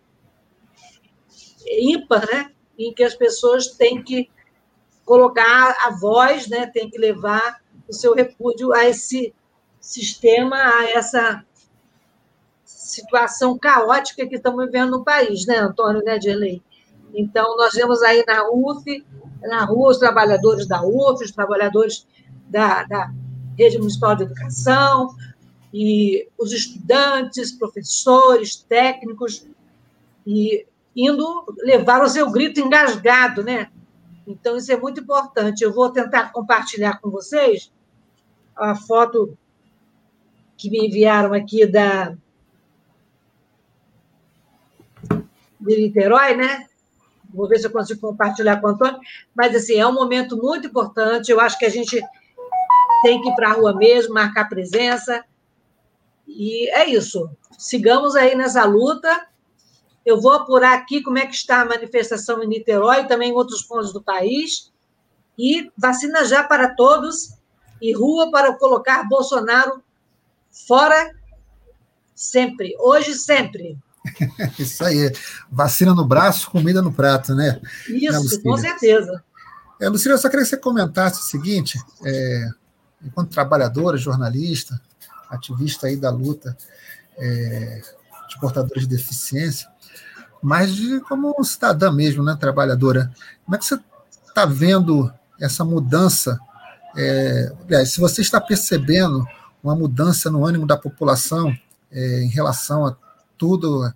ímpar, 1.80 2.26
né? 2.32 2.52
Em 2.78 2.94
que 2.94 3.04
as 3.04 3.14
pessoas 3.14 3.68
têm 3.68 4.02
que 4.02 4.30
colocar 5.06 5.76
a 5.86 5.92
voz, 5.92 6.48
né? 6.48 6.68
Tem 6.68 6.90
que 6.90 6.98
levar 6.98 7.62
o 7.88 7.94
seu 7.94 8.14
repúdio 8.14 8.74
a 8.74 8.86
esse 8.86 9.34
sistema 9.80 10.58
a 10.58 10.90
essa 10.90 11.46
situação 12.66 13.58
caótica 13.58 14.28
que 14.28 14.36
estamos 14.36 14.66
vivendo 14.66 14.92
no 14.92 15.04
país, 15.04 15.46
né, 15.46 15.58
Antônio, 15.58 16.04
né, 16.04 16.18
Dirley? 16.18 16.62
Então, 17.14 17.56
nós 17.58 17.74
vemos 17.74 18.02
aí 18.04 18.24
na 18.26 18.50
UF, 18.50 19.06
na 19.42 19.66
rua, 19.66 19.92
os 19.92 19.98
trabalhadores 19.98 20.68
da 20.68 20.82
UF, 20.84 21.24
os 21.24 21.32
trabalhadores 21.32 22.08
da, 22.48 22.84
da 22.84 23.12
Rede 23.58 23.78
Municipal 23.78 24.16
de 24.16 24.24
Educação, 24.24 25.16
e 25.74 26.28
os 26.38 26.54
estudantes, 26.54 27.52
professores, 27.52 28.56
técnicos, 28.56 29.46
e 30.26 30.66
indo 30.96 31.46
levar 31.60 32.02
o 32.04 32.10
seu 32.10 32.32
grito 32.32 32.60
engasgado, 32.60 33.44
né? 33.44 33.70
Então, 34.26 34.58
isso 34.58 34.72
é 34.72 34.78
muito 34.78 35.02
importante. 35.02 35.64
Eu 35.64 35.74
vou 35.74 35.90
tentar 35.90 36.32
compartilhar 36.32 37.00
com 37.00 37.10
vocês 37.10 37.72
a 38.56 38.76
foto 38.76 39.38
que 40.58 40.70
me 40.70 40.88
enviaram 40.88 41.34
aqui 41.34 41.66
da 41.66 42.16
de 45.60 45.82
Niterói, 45.82 46.36
né? 46.36 46.67
Vou 47.38 47.48
ver 47.48 47.60
se 47.60 47.68
eu 47.68 47.72
consigo 47.72 48.02
compartilhar 48.02 48.60
com 48.60 48.68
o 48.68 48.70
Antônio. 48.72 49.00
Mas, 49.36 49.56
assim, 49.56 49.76
é 49.76 49.86
um 49.86 49.94
momento 49.94 50.36
muito 50.36 50.68
importante. 50.68 51.32
Eu 51.32 51.40
acho 51.40 51.58
que 51.60 51.66
a 51.66 51.70
gente 51.70 52.02
tem 53.04 53.22
que 53.22 53.30
ir 53.30 53.36
para 53.36 53.52
a 53.52 53.54
rua 53.54 53.76
mesmo, 53.76 54.16
marcar 54.16 54.50
presença. 54.50 55.24
E 56.28 56.68
é 56.72 56.90
isso. 56.90 57.30
Sigamos 57.58 58.16
aí 58.16 58.36
nessa 58.36 58.66
luta. 58.66 59.28
Eu 60.04 60.20
vou 60.20 60.34
apurar 60.34 60.76
aqui 60.76 61.04
como 61.04 61.20
é 61.20 61.28
que 61.28 61.36
está 61.36 61.62
a 61.62 61.66
manifestação 61.66 62.42
em 62.42 62.48
Niterói 62.48 63.06
também 63.06 63.30
em 63.30 63.34
outros 63.34 63.62
pontos 63.62 63.94
do 63.94 64.02
país. 64.02 64.74
E 65.38 65.72
vacina 65.78 66.26
já 66.26 66.44
para 66.44 66.74
todos 66.74 67.38
e 67.80 67.94
rua 67.94 68.32
para 68.32 68.54
colocar 68.54 69.08
Bolsonaro 69.08 69.84
Fora 70.66 71.14
sempre. 72.16 72.76
Hoje, 72.80 73.14
sempre. 73.14 73.78
Isso 74.58 74.84
aí. 74.84 75.12
Vacina 75.52 75.94
no 75.94 76.06
braço, 76.06 76.50
comida 76.50 76.82
no 76.82 76.92
prato, 76.92 77.36
né? 77.36 77.60
Isso, 77.88 78.38
né, 78.38 78.42
com 78.44 78.58
certeza. 78.58 79.24
É, 79.80 79.88
Lucília, 79.90 80.16
eu 80.16 80.18
só 80.18 80.30
queria 80.30 80.44
que 80.44 80.50
você 80.50 80.58
comentasse 80.58 81.20
o 81.20 81.24
seguinte: 81.24 81.80
é, 82.04 82.50
enquanto 83.04 83.32
trabalhadora, 83.32 83.98
jornalista, 83.98 84.80
ativista 85.30 85.88
aí 85.88 85.96
da 85.96 86.10
luta 86.10 86.58
é, 87.18 87.82
de 88.30 88.40
portadores 88.40 88.88
de 88.88 88.96
deficiência, 88.96 89.68
mas 90.42 90.76
de, 90.76 91.00
como 91.02 91.44
cidadã 91.44 91.92
mesmo, 91.92 92.24
né, 92.24 92.36
trabalhadora, 92.40 93.12
como 93.46 93.56
é 93.56 93.60
que 93.60 93.66
você 93.66 93.80
está 94.28 94.46
vendo 94.46 95.12
essa 95.40 95.64
mudança? 95.64 96.40
É, 96.96 97.52
aliás, 97.66 97.92
se 97.92 98.00
você 98.00 98.22
está 98.22 98.42
percebendo 98.42 99.28
uma 99.64 99.76
mudança 99.76 100.30
no 100.32 100.46
ânimo 100.46 100.66
da 100.66 100.78
população 100.78 101.56
é, 101.92 102.22
em 102.22 102.30
relação 102.30 102.86
a 102.86 102.96
tudo 103.38 103.92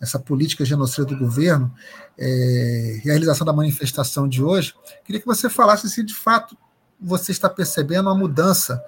essa 0.00 0.18
política 0.18 0.64
genocida 0.64 1.06
do 1.06 1.16
governo 1.16 1.72
é, 2.18 3.00
e 3.04 3.08
a 3.08 3.12
realização 3.12 3.46
da 3.46 3.52
manifestação 3.52 4.28
de 4.28 4.42
hoje, 4.42 4.74
queria 5.04 5.20
que 5.20 5.26
você 5.26 5.48
falasse 5.48 5.88
se 5.88 6.02
de 6.02 6.14
fato 6.14 6.56
você 7.00 7.32
está 7.32 7.48
percebendo 7.48 8.08
uma 8.08 8.14
mudança 8.14 8.82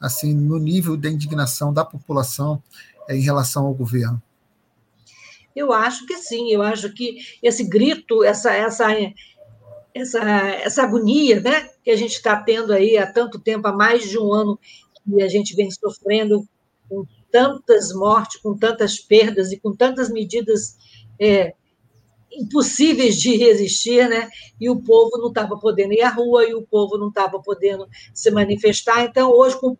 assim 0.00 0.34
no 0.34 0.58
nível 0.58 0.96
de 0.96 1.08
indignação 1.08 1.72
da 1.72 1.84
população 1.84 2.62
é, 3.08 3.16
em 3.16 3.20
relação 3.20 3.66
ao 3.66 3.74
governo. 3.74 4.20
Eu 5.54 5.72
acho 5.72 6.06
que 6.06 6.16
sim, 6.16 6.52
eu 6.52 6.62
acho 6.62 6.92
que 6.92 7.18
esse 7.42 7.64
grito, 7.64 8.22
essa 8.22 8.52
essa 8.52 8.86
essa, 9.94 10.20
essa 10.20 10.82
agonia 10.82 11.40
né, 11.40 11.68
que 11.82 11.90
a 11.90 11.96
gente 11.96 12.12
está 12.12 12.36
tendo 12.36 12.72
aí 12.72 12.96
há 12.96 13.10
tanto 13.10 13.38
tempo, 13.38 13.66
há 13.66 13.72
mais 13.72 14.08
de 14.08 14.18
um 14.18 14.32
ano 14.32 14.58
que 15.04 15.22
a 15.22 15.28
gente 15.28 15.56
vem 15.56 15.70
sofrendo 15.70 16.46
tantas 17.30 17.92
mortes, 17.92 18.40
com 18.40 18.56
tantas 18.56 18.98
perdas 18.98 19.52
e 19.52 19.58
com 19.58 19.74
tantas 19.74 20.10
medidas 20.10 20.76
é, 21.20 21.54
impossíveis 22.32 23.20
de 23.20 23.36
resistir, 23.36 24.08
né? 24.08 24.28
E 24.60 24.68
o 24.68 24.80
povo 24.80 25.18
não 25.18 25.28
estava 25.28 25.58
podendo 25.58 25.92
ir 25.92 26.02
à 26.02 26.10
rua 26.10 26.44
e 26.44 26.54
o 26.54 26.62
povo 26.62 26.96
não 26.98 27.08
estava 27.08 27.40
podendo 27.40 27.88
se 28.12 28.30
manifestar. 28.30 29.04
Então, 29.04 29.30
hoje, 29.30 29.58
com, 29.58 29.76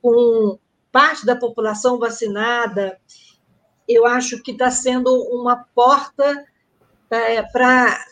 com 0.00 0.58
parte 0.92 1.26
da 1.26 1.36
população 1.36 1.98
vacinada, 1.98 2.98
eu 3.88 4.06
acho 4.06 4.42
que 4.42 4.52
está 4.52 4.70
sendo 4.70 5.10
uma 5.32 5.64
porta 5.74 6.44
é, 7.10 7.42
para 7.42 8.04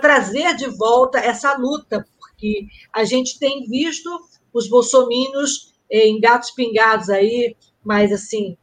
trazer 0.00 0.54
de 0.56 0.66
volta 0.68 1.18
essa 1.18 1.56
luta, 1.56 2.06
porque 2.18 2.66
a 2.92 3.04
gente 3.04 3.38
tem 3.38 3.66
visto 3.66 4.10
os 4.52 4.68
bolsomínios 4.68 5.73
em 5.90 6.20
gatos 6.20 6.50
pingados 6.50 7.10
aí, 7.10 7.56
mas 7.82 8.12
assim, 8.12 8.56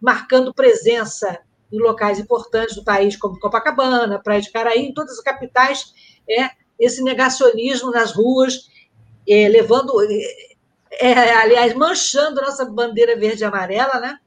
marcando 0.00 0.54
presença 0.54 1.38
em 1.72 1.78
locais 1.78 2.18
importantes 2.18 2.76
do 2.76 2.84
país, 2.84 3.16
como 3.16 3.38
Copacabana, 3.38 4.22
Praia 4.22 4.40
de 4.40 4.50
Caraí, 4.50 4.86
em 4.86 4.94
todas 4.94 5.18
as 5.18 5.24
capitais, 5.24 5.92
é 6.28 6.50
esse 6.78 7.02
negacionismo 7.02 7.90
nas 7.90 8.12
ruas, 8.12 8.68
é, 9.28 9.48
levando, 9.48 9.92
é, 10.02 11.10
é 11.10 11.34
aliás, 11.34 11.74
manchando 11.74 12.40
nossa 12.40 12.64
bandeira 12.64 13.16
verde 13.16 13.42
e 13.42 13.44
amarela, 13.44 14.00
né? 14.00 14.18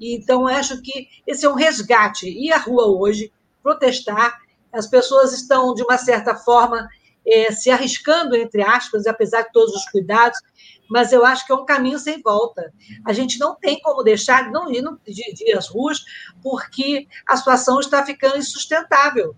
Então, 0.00 0.46
acho 0.46 0.80
que 0.82 1.08
esse 1.26 1.46
é 1.46 1.48
um 1.48 1.54
resgate. 1.54 2.28
Ir 2.28 2.52
à 2.52 2.58
rua 2.58 2.86
hoje, 2.86 3.32
protestar, 3.62 4.38
as 4.72 4.86
pessoas 4.86 5.32
estão, 5.32 5.74
de 5.74 5.82
uma 5.82 5.96
certa 5.96 6.34
forma, 6.34 6.86
é, 7.26 7.50
se 7.50 7.70
arriscando, 7.70 8.36
entre 8.36 8.62
aspas, 8.62 9.06
apesar 9.06 9.42
de 9.42 9.52
todos 9.52 9.74
os 9.74 9.86
cuidados, 9.90 10.38
mas 10.88 11.12
eu 11.12 11.24
acho 11.24 11.46
que 11.46 11.52
é 11.52 11.54
um 11.54 11.64
caminho 11.64 11.98
sem 11.98 12.20
volta. 12.20 12.72
A 13.04 13.12
gente 13.12 13.38
não 13.38 13.54
tem 13.54 13.80
como 13.80 14.02
deixar 14.02 14.50
não 14.50 14.70
ir 14.70 14.82
de, 15.06 15.32
de 15.32 15.52
às 15.52 15.68
ruas, 15.68 16.04
porque 16.42 17.06
a 17.26 17.36
situação 17.36 17.80
está 17.80 18.04
ficando 18.04 18.38
insustentável. 18.38 19.34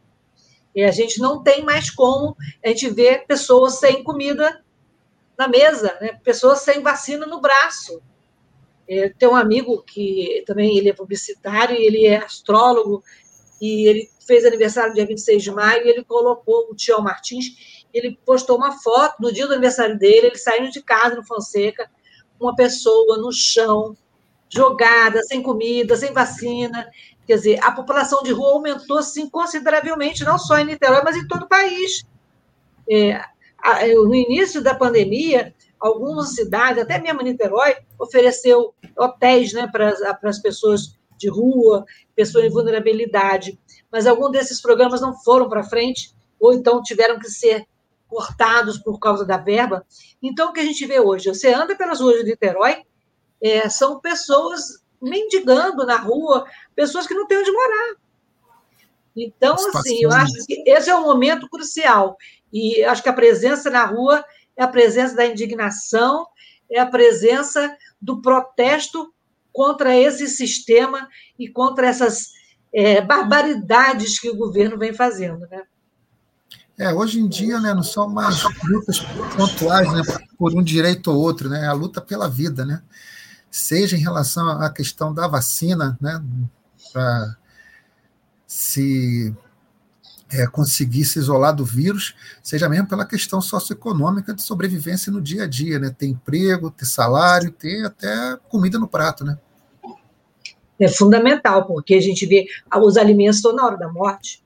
E 0.75 0.83
a 0.83 0.91
gente 0.91 1.19
não 1.21 1.43
tem 1.43 1.65
mais 1.65 1.91
como 1.91 2.37
a 2.65 2.69
gente 2.69 2.89
ver 2.91 3.27
pessoas 3.27 3.75
sem 3.75 4.03
comida 4.05 4.63
na 5.37 5.49
mesa, 5.49 5.97
né? 6.01 6.19
pessoas 6.23 6.61
sem 6.61 6.83
vacina 6.83 7.27
no 7.27 7.41
braço. 7.41 8.03
É, 8.89 9.09
tem 9.11 9.29
um 9.29 9.37
amigo 9.37 9.83
que 9.83 10.43
também 10.47 10.79
ele 10.79 10.89
é 10.89 10.93
publicitário, 10.93 11.77
ele 11.77 12.07
é 12.07 12.17
astrólogo, 12.17 13.03
e 13.61 13.87
ele 13.87 14.11
fez 14.27 14.45
aniversário 14.45 14.91
no 14.91 14.95
dia 14.95 15.07
26 15.07 15.43
de 15.43 15.51
maio, 15.51 15.87
e 15.87 15.91
ele 15.91 16.05
colocou 16.05 16.71
o 16.71 16.75
Tião 16.75 17.03
Martins 17.03 17.78
ele 17.99 18.19
postou 18.25 18.57
uma 18.57 18.73
foto 18.81 19.17
no 19.21 19.33
dia 19.33 19.47
do 19.47 19.53
aniversário 19.53 19.99
dele, 19.99 20.29
ele 20.29 20.39
saindo 20.39 20.71
de 20.71 20.83
casa 20.83 21.17
no 21.17 21.27
Fonseca, 21.27 21.91
uma 22.41 22.55
pessoa 22.55 23.19
no 23.19 23.33
chão, 23.33 23.97
jogada, 24.49 25.23
sem 25.23 25.43
comida, 25.43 25.97
sem 25.97 26.13
vacina. 26.13 26.89
Quer 27.27 27.37
dizer, 27.37 27.63
a 27.63 27.73
população 27.73 28.23
de 28.23 28.33
rua 28.33 28.53
aumentou, 28.53 29.03
sim, 29.03 29.29
consideravelmente, 29.29 30.25
não 30.25 30.39
só 30.39 30.59
em 30.59 30.65
Niterói, 30.65 31.03
mas 31.05 31.17
em 31.17 31.27
todo 31.27 31.43
o 31.43 31.49
país. 31.49 32.05
É, 32.91 33.21
no 33.95 34.15
início 34.15 34.63
da 34.63 34.75
pandemia, 34.75 35.55
algumas 35.79 36.35
cidades, 36.35 36.83
até 36.83 36.99
mesmo 36.99 37.23
Niterói, 37.23 37.77
ofereceu 37.99 38.75
hotéis 38.97 39.53
né, 39.53 39.69
para 39.71 40.19
as 40.23 40.39
pessoas 40.39 40.97
de 41.19 41.29
rua, 41.29 41.85
pessoas 42.15 42.45
em 42.45 42.51
vulnerabilidade, 42.51 43.59
mas 43.91 44.07
alguns 44.07 44.31
desses 44.31 44.63
programas 44.63 45.01
não 45.01 45.15
foram 45.15 45.49
para 45.49 45.65
frente, 45.65 46.15
ou 46.41 46.55
então 46.55 46.83
tiveram 46.83 47.19
que 47.19 47.29
ser 47.29 47.67
cortados 48.09 48.79
por 48.79 48.99
causa 48.99 49.25
da 49.25 49.37
verba. 49.37 49.87
Então, 50.23 50.49
o 50.49 50.53
que 50.53 50.61
a 50.61 50.65
gente 50.65 50.85
vê 50.87 50.99
hoje? 50.99 51.29
Você 51.29 51.53
anda 51.53 51.77
pelas 51.77 52.01
ruas 52.01 52.19
de 52.19 52.25
Niterói, 52.25 52.83
é, 53.41 53.69
são 53.69 54.01
pessoas 54.01 54.83
mendigando 55.01 55.87
na 55.87 55.97
rua, 55.97 56.45
pessoas 56.75 57.07
que 57.07 57.15
não 57.15 57.27
têm 57.27 57.39
onde 57.39 57.53
morar. 57.53 57.95
Então, 59.15 59.55
assim, 59.55 60.03
eu 60.03 60.11
acho 60.11 60.33
que 60.47 60.63
esse 60.67 60.91
é 60.91 60.97
um 60.97 61.03
momento 61.03 61.49
crucial. 61.49 62.17
E 62.53 62.83
acho 62.85 63.03
que 63.03 63.09
a 63.09 63.13
presença 63.13 63.69
na 63.71 63.85
rua 63.85 64.25
é 64.57 64.63
a 64.63 64.69
presença 64.69 65.15
da 65.15 65.27
indignação, 65.27 66.27
é 66.71 66.81
a 66.81 66.87
presença 66.87 67.77
do 68.01 68.21
protesto 68.21 69.13
contra 69.53 69.97
esse 69.97 70.29
sistema 70.29 71.09
e 71.39 71.49
contra 71.49 71.89
essas 71.89 72.33
é, 72.73 73.01
barbaridades 73.01 74.19
que 74.19 74.31
o 74.31 74.37
governo 74.37 74.79
vem 74.79 74.93
fazendo, 74.93 75.47
né? 75.49 75.63
É, 76.79 76.95
hoje 76.95 77.19
em 77.19 77.27
dia, 77.27 77.61
né, 77.61 77.75
não 77.75 77.83
são 77.83 78.09
mais 78.09 78.41
lutas 78.65 79.01
pontuais, 79.37 79.93
né, 79.93 80.01
por 80.39 80.55
um 80.55 80.63
direito 80.63 81.11
ou 81.11 81.19
outro, 81.19 81.49
né, 81.49 81.65
é 81.65 81.67
a 81.67 81.73
luta 81.73 82.01
pela 82.01 82.29
vida, 82.29 82.65
né, 82.65 82.81
seja 83.51 83.97
em 83.97 84.01
relação 84.01 84.49
à 84.49 84.71
questão 84.71 85.13
da 85.13 85.27
vacina, 85.27 85.99
né, 86.01 86.23
para 86.93 87.37
se 88.47 89.35
é, 90.31 90.47
conseguir 90.47 91.05
se 91.05 91.19
isolar 91.19 91.53
do 91.53 91.65
vírus, 91.65 92.15
seja 92.45 92.69
mesmo 92.69 92.87
pela 92.87 93.05
questão 93.05 93.41
socioeconômica 93.41 94.33
de 94.33 94.43
sobrevivência 94.43 95.11
no 95.11 95.21
dia 95.21 95.45
a 95.45 95.47
dia, 95.49 95.81
né, 95.81 95.91
ter 95.91 96.07
emprego, 96.07 96.71
ter 96.71 96.87
salário, 96.87 97.51
ter 97.51 97.85
até 97.85 98.39
comida 98.49 98.79
no 98.79 98.87
prato, 98.87 99.25
né. 99.25 99.37
É 100.79 100.87
fundamental, 100.87 101.67
porque 101.67 101.95
a 101.95 102.01
gente 102.01 102.25
vê 102.25 102.47
os 102.81 102.97
alimentos 102.97 103.39
estão 103.39 103.53
na 103.53 103.67
hora 103.67 103.77
da 103.77 103.93
morte. 103.93 104.41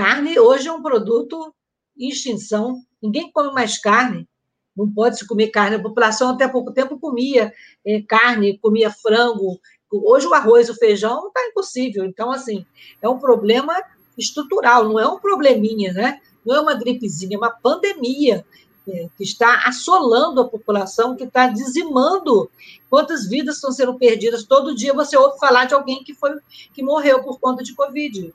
Carne 0.00 0.38
hoje 0.38 0.66
é 0.66 0.72
um 0.72 0.80
produto 0.80 1.54
em 1.94 2.08
extinção. 2.08 2.80
Ninguém 3.02 3.30
come 3.30 3.52
mais 3.52 3.76
carne. 3.76 4.26
Não 4.74 4.90
pode 4.90 5.18
se 5.18 5.26
comer 5.26 5.48
carne. 5.48 5.76
A 5.76 5.82
população 5.82 6.30
até 6.30 6.48
pouco 6.48 6.72
tempo 6.72 6.98
comia 6.98 7.52
é, 7.84 8.00
carne, 8.08 8.56
comia 8.56 8.90
frango. 8.90 9.60
Hoje 9.92 10.26
o 10.26 10.32
arroz, 10.32 10.70
o 10.70 10.74
feijão 10.74 11.28
está 11.28 11.46
impossível. 11.46 12.06
Então, 12.06 12.32
assim, 12.32 12.64
é 13.02 13.06
um 13.10 13.18
problema 13.18 13.74
estrutural, 14.16 14.88
não 14.88 14.98
é 14.98 15.06
um 15.06 15.18
probleminha, 15.18 15.92
né? 15.92 16.18
Não 16.46 16.56
é 16.56 16.60
uma 16.60 16.74
gripezinha, 16.74 17.34
é 17.34 17.38
uma 17.38 17.50
pandemia 17.50 18.42
é, 18.88 19.06
que 19.18 19.22
está 19.22 19.64
assolando 19.66 20.40
a 20.40 20.48
população, 20.48 21.14
que 21.14 21.24
está 21.24 21.48
dizimando 21.48 22.50
quantas 22.88 23.28
vidas 23.28 23.56
estão 23.56 23.70
sendo 23.70 23.98
perdidas. 23.98 24.44
Todo 24.44 24.74
dia 24.74 24.94
você 24.94 25.14
ouve 25.14 25.38
falar 25.38 25.66
de 25.66 25.74
alguém 25.74 26.02
que 26.02 26.14
foi 26.14 26.38
que 26.72 26.82
morreu 26.82 27.22
por 27.22 27.38
conta 27.38 27.62
de 27.62 27.74
Covid. 27.74 28.32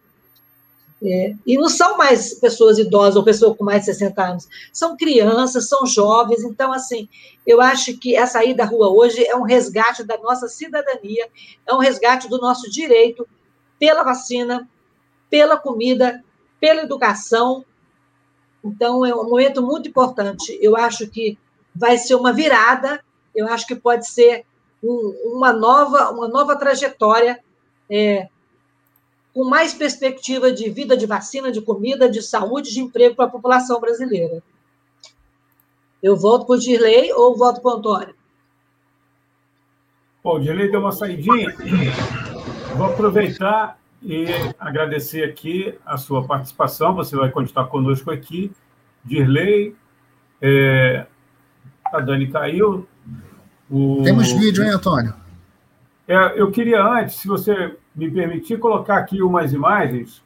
É, 1.07 1.35
e 1.45 1.55
não 1.55 1.69
são 1.69 1.97
mais 1.97 2.33
pessoas 2.33 2.79
idosas 2.79 3.15
ou 3.15 3.23
pessoas 3.23 3.55
com 3.55 3.63
mais 3.63 3.81
de 3.81 3.93
60 3.93 4.23
anos, 4.23 4.47
são 4.73 4.97
crianças, 4.97 5.69
são 5.69 5.85
jovens. 5.85 6.43
Então, 6.43 6.73
assim, 6.73 7.07
eu 7.45 7.61
acho 7.61 7.95
que 7.97 8.15
essa 8.15 8.43
ida 8.43 8.63
à 8.63 8.65
rua 8.65 8.89
hoje 8.89 9.23
é 9.23 9.35
um 9.35 9.43
resgate 9.43 10.03
da 10.03 10.17
nossa 10.17 10.47
cidadania, 10.47 11.27
é 11.67 11.73
um 11.73 11.77
resgate 11.77 12.27
do 12.27 12.39
nosso 12.39 12.71
direito 12.71 13.27
pela 13.77 14.03
vacina, 14.03 14.67
pela 15.29 15.57
comida, 15.57 16.23
pela 16.59 16.81
educação. 16.81 17.63
Então, 18.63 19.05
é 19.05 19.13
um 19.13 19.29
momento 19.29 19.61
muito 19.61 19.89
importante. 19.89 20.57
Eu 20.59 20.75
acho 20.75 21.07
que 21.07 21.37
vai 21.75 21.99
ser 21.99 22.15
uma 22.15 22.33
virada, 22.33 23.03
eu 23.35 23.47
acho 23.47 23.67
que 23.67 23.75
pode 23.75 24.07
ser 24.07 24.43
um, 24.81 25.35
uma, 25.35 25.53
nova, 25.53 26.09
uma 26.09 26.27
nova 26.27 26.55
trajetória. 26.55 27.39
É, 27.87 28.27
com 29.35 29.43
mais 29.43 29.73
perspectiva 29.73 30.49
de 30.49 30.69
vida, 30.69 30.95
de 30.95 31.05
vacina, 31.05 31.51
de 31.51 31.61
comida, 31.61 32.09
de 32.09 32.21
saúde, 32.21 32.73
de 32.73 32.79
emprego 32.79 33.15
para 33.15 33.25
a 33.25 33.29
população 33.29 33.81
brasileira. 33.81 34.41
Eu 36.01 36.15
voto 36.15 36.45
por 36.45 36.57
Dirley 36.57 37.11
ou 37.11 37.37
voto 37.37 37.59
por 37.59 37.77
Antônio? 37.77 38.15
Bom, 40.23 40.39
Dirley 40.39 40.71
deu 40.71 40.79
uma 40.79 40.93
saidinha. 40.93 41.53
Vou 42.77 42.85
aproveitar 42.85 43.77
e 44.01 44.25
agradecer 44.57 45.25
aqui 45.25 45.77
a 45.85 45.97
sua 45.97 46.25
participação. 46.25 46.95
Você 46.95 47.17
vai 47.17 47.29
continuar 47.29 47.67
conosco 47.67 48.11
aqui. 48.11 48.53
Dirley, 49.03 49.75
é, 50.41 51.05
a 51.91 51.99
Dani 51.99 52.31
caiu. 52.31 52.87
O... 53.69 54.01
Temos 54.01 54.31
vídeo, 54.31 54.63
hein, 54.63 54.69
Antônio? 54.69 55.13
É, 56.07 56.39
eu 56.39 56.49
queria 56.51 56.81
antes, 56.81 57.17
se 57.17 57.27
você 57.27 57.75
me 57.95 58.11
permitir, 58.11 58.59
colocar 58.59 58.97
aqui 58.97 59.21
umas 59.21 59.53
imagens 59.53 60.21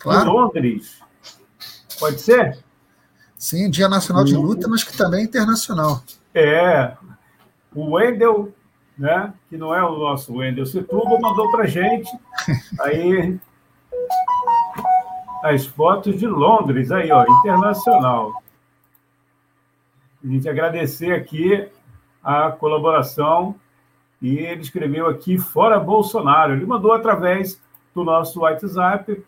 claro. 0.00 0.20
de 0.20 0.26
Londres. 0.26 1.00
Pode 1.98 2.20
ser? 2.20 2.58
Sim, 3.38 3.70
Dia 3.70 3.88
Nacional 3.88 4.24
de 4.24 4.34
Luta, 4.34 4.66
mas 4.68 4.82
que 4.82 4.96
também 4.96 5.20
é 5.20 5.24
internacional. 5.24 6.02
É. 6.34 6.96
O 7.74 7.92
Wendel, 7.92 8.52
né, 8.98 9.32
que 9.48 9.56
não 9.56 9.74
é 9.74 9.82
o 9.82 9.98
nosso 9.98 10.34
Wendel 10.34 10.66
Setúbal, 10.66 11.20
mandou 11.20 11.50
para 11.50 11.66
gente 11.66 12.10
aí 12.80 13.38
as 15.42 15.66
fotos 15.66 16.18
de 16.18 16.26
Londres, 16.26 16.90
aí, 16.90 17.10
ó, 17.12 17.24
internacional. 17.40 18.42
A 20.24 20.26
gente 20.26 20.48
agradecer 20.48 21.12
aqui 21.12 21.68
a 22.22 22.50
colaboração 22.50 23.54
e 24.20 24.38
ele 24.38 24.62
escreveu 24.62 25.06
aqui 25.06 25.38
fora 25.38 25.78
Bolsonaro. 25.78 26.52
Ele 26.52 26.66
mandou 26.66 26.92
através 26.92 27.60
do 27.94 28.04
nosso 28.04 28.40
WhatsApp, 28.40 29.24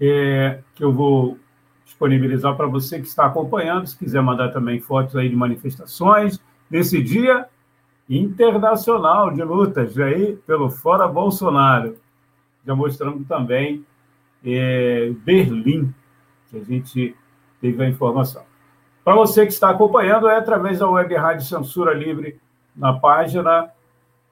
é, 0.00 0.60
que 0.74 0.82
eu 0.82 0.92
vou 0.92 1.38
disponibilizar 1.84 2.56
para 2.56 2.66
você 2.66 3.00
que 3.00 3.06
está 3.06 3.26
acompanhando, 3.26 3.86
se 3.86 3.98
quiser 3.98 4.22
mandar 4.22 4.50
também 4.50 4.80
fotos 4.80 5.16
aí 5.16 5.28
de 5.28 5.36
manifestações 5.36 6.40
nesse 6.70 7.02
dia 7.02 7.46
internacional 8.08 9.30
de 9.30 9.42
lutas 9.42 9.98
aí 9.98 10.36
pelo 10.46 10.70
fora 10.70 11.06
Bolsonaro. 11.06 11.96
Já 12.66 12.74
mostrando 12.74 13.24
também 13.24 13.84
é, 14.44 15.12
Berlim, 15.24 15.92
que 16.48 16.58
a 16.58 16.64
gente 16.64 17.16
teve 17.60 17.82
a 17.82 17.88
informação. 17.88 18.42
Para 19.04 19.14
você 19.14 19.46
que 19.46 19.52
está 19.52 19.70
acompanhando, 19.70 20.28
é 20.28 20.36
através 20.36 20.78
da 20.78 20.88
web 20.88 21.14
Rádio 21.14 21.46
Censura 21.46 21.92
Livre 21.92 22.38
na 22.76 22.92
página 22.92 23.70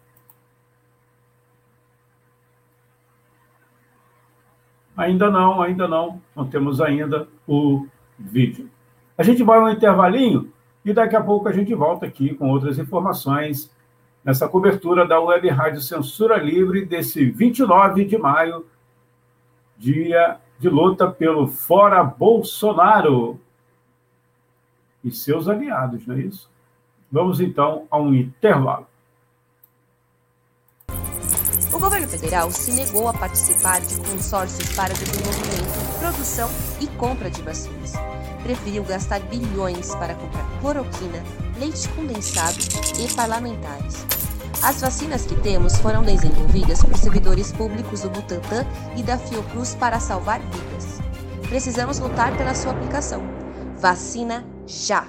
Ainda 5.02 5.28
não, 5.28 5.60
ainda 5.60 5.88
não. 5.88 6.22
Não 6.34 6.46
temos 6.46 6.80
ainda 6.80 7.26
o 7.46 7.86
vídeo. 8.16 8.70
A 9.18 9.22
gente 9.24 9.42
vai 9.42 9.58
um 9.58 9.68
intervalinho 9.68 10.52
e 10.84 10.92
daqui 10.92 11.16
a 11.16 11.20
pouco 11.20 11.48
a 11.48 11.52
gente 11.52 11.74
volta 11.74 12.06
aqui 12.06 12.34
com 12.34 12.48
outras 12.48 12.78
informações 12.78 13.70
nessa 14.24 14.48
cobertura 14.48 15.04
da 15.04 15.20
Web 15.20 15.48
Rádio 15.48 15.80
Censura 15.80 16.36
Livre 16.36 16.84
desse 16.84 17.24
29 17.24 18.04
de 18.04 18.16
maio, 18.16 18.64
dia 19.76 20.38
de 20.58 20.68
luta 20.68 21.10
pelo 21.10 21.48
Fora 21.48 22.04
Bolsonaro 22.04 23.40
e 25.02 25.10
seus 25.10 25.48
aliados, 25.48 26.06
não 26.06 26.14
é 26.14 26.20
isso? 26.20 26.48
Vamos 27.10 27.40
então 27.40 27.88
a 27.90 27.98
um 27.98 28.14
intervalo. 28.14 28.86
O 31.72 31.78
governo 31.78 32.06
federal 32.06 32.50
se 32.50 32.70
negou 32.72 33.08
a 33.08 33.12
participar 33.12 33.80
consórcios 33.98 34.68
para 34.74 34.94
desenvolvimento, 34.94 35.98
produção 35.98 36.50
e 36.80 36.86
compra 36.86 37.30
de 37.30 37.42
vacinas. 37.42 37.92
Preferiu 38.42 38.82
gastar 38.84 39.20
bilhões 39.20 39.94
para 39.94 40.14
comprar 40.14 40.44
cloroquina, 40.60 41.22
leite 41.58 41.88
condensado 41.90 42.58
e 42.98 43.12
parlamentares. 43.14 44.04
As 44.62 44.80
vacinas 44.80 45.26
que 45.26 45.34
temos 45.40 45.76
foram 45.78 46.02
desenvolvidas 46.02 46.82
por 46.82 46.96
servidores 46.96 47.52
públicos 47.52 48.02
do 48.02 48.10
Butantan 48.10 48.64
e 48.96 49.02
da 49.02 49.18
Fiocruz 49.18 49.74
para 49.74 49.98
salvar 49.98 50.40
vidas. 50.40 51.00
Precisamos 51.48 51.98
lutar 51.98 52.36
pela 52.36 52.54
sua 52.54 52.72
aplicação. 52.72 53.22
Vacina 53.76 54.46
já! 54.66 55.06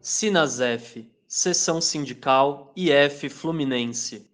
Sinasef, 0.00 1.10
Seção 1.26 1.80
Sindical 1.80 2.72
IF 2.76 3.28
Fluminense. 3.28 4.33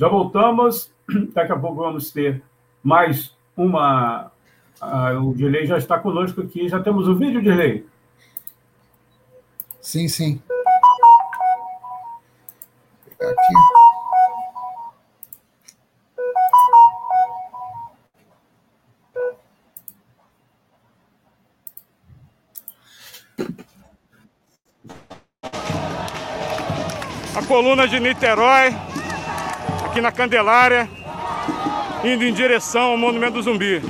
Já 0.00 0.08
voltamos. 0.08 0.90
Daqui 1.34 1.52
a 1.52 1.58
pouco 1.58 1.82
vamos 1.82 2.10
ter 2.10 2.42
mais 2.82 3.36
uma. 3.54 4.32
Uh, 4.80 5.28
o 5.28 5.34
Dirley 5.34 5.66
já 5.66 5.76
está 5.76 5.98
conosco 5.98 6.40
aqui. 6.40 6.66
Já 6.70 6.80
temos 6.80 7.06
o 7.06 7.14
vídeo, 7.14 7.42
Dirley? 7.42 7.86
Sim, 9.78 10.08
sim. 10.08 10.40
Vou 10.48 10.56
pegar 13.18 13.30
aqui. 13.30 13.54
A 27.36 27.42
coluna 27.46 27.86
de 27.86 28.00
Niterói, 28.00 28.74
aqui 29.90 30.00
na 30.00 30.12
Candelária, 30.12 30.88
indo 32.04 32.24
em 32.24 32.32
direção 32.32 32.92
ao 32.92 32.96
Monumento 32.96 33.32
do 33.34 33.42
Zumbi. 33.42 33.82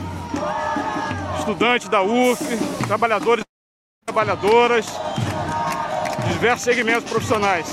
Estudantes 1.39 1.91
da 1.91 2.01
UF, 2.01 2.43
trabalhadores 2.87 3.45
e 3.45 4.07
trabalhadoras, 4.07 4.87
diversos 6.33 6.65
segmentos 6.65 7.11
profissionais. 7.11 7.67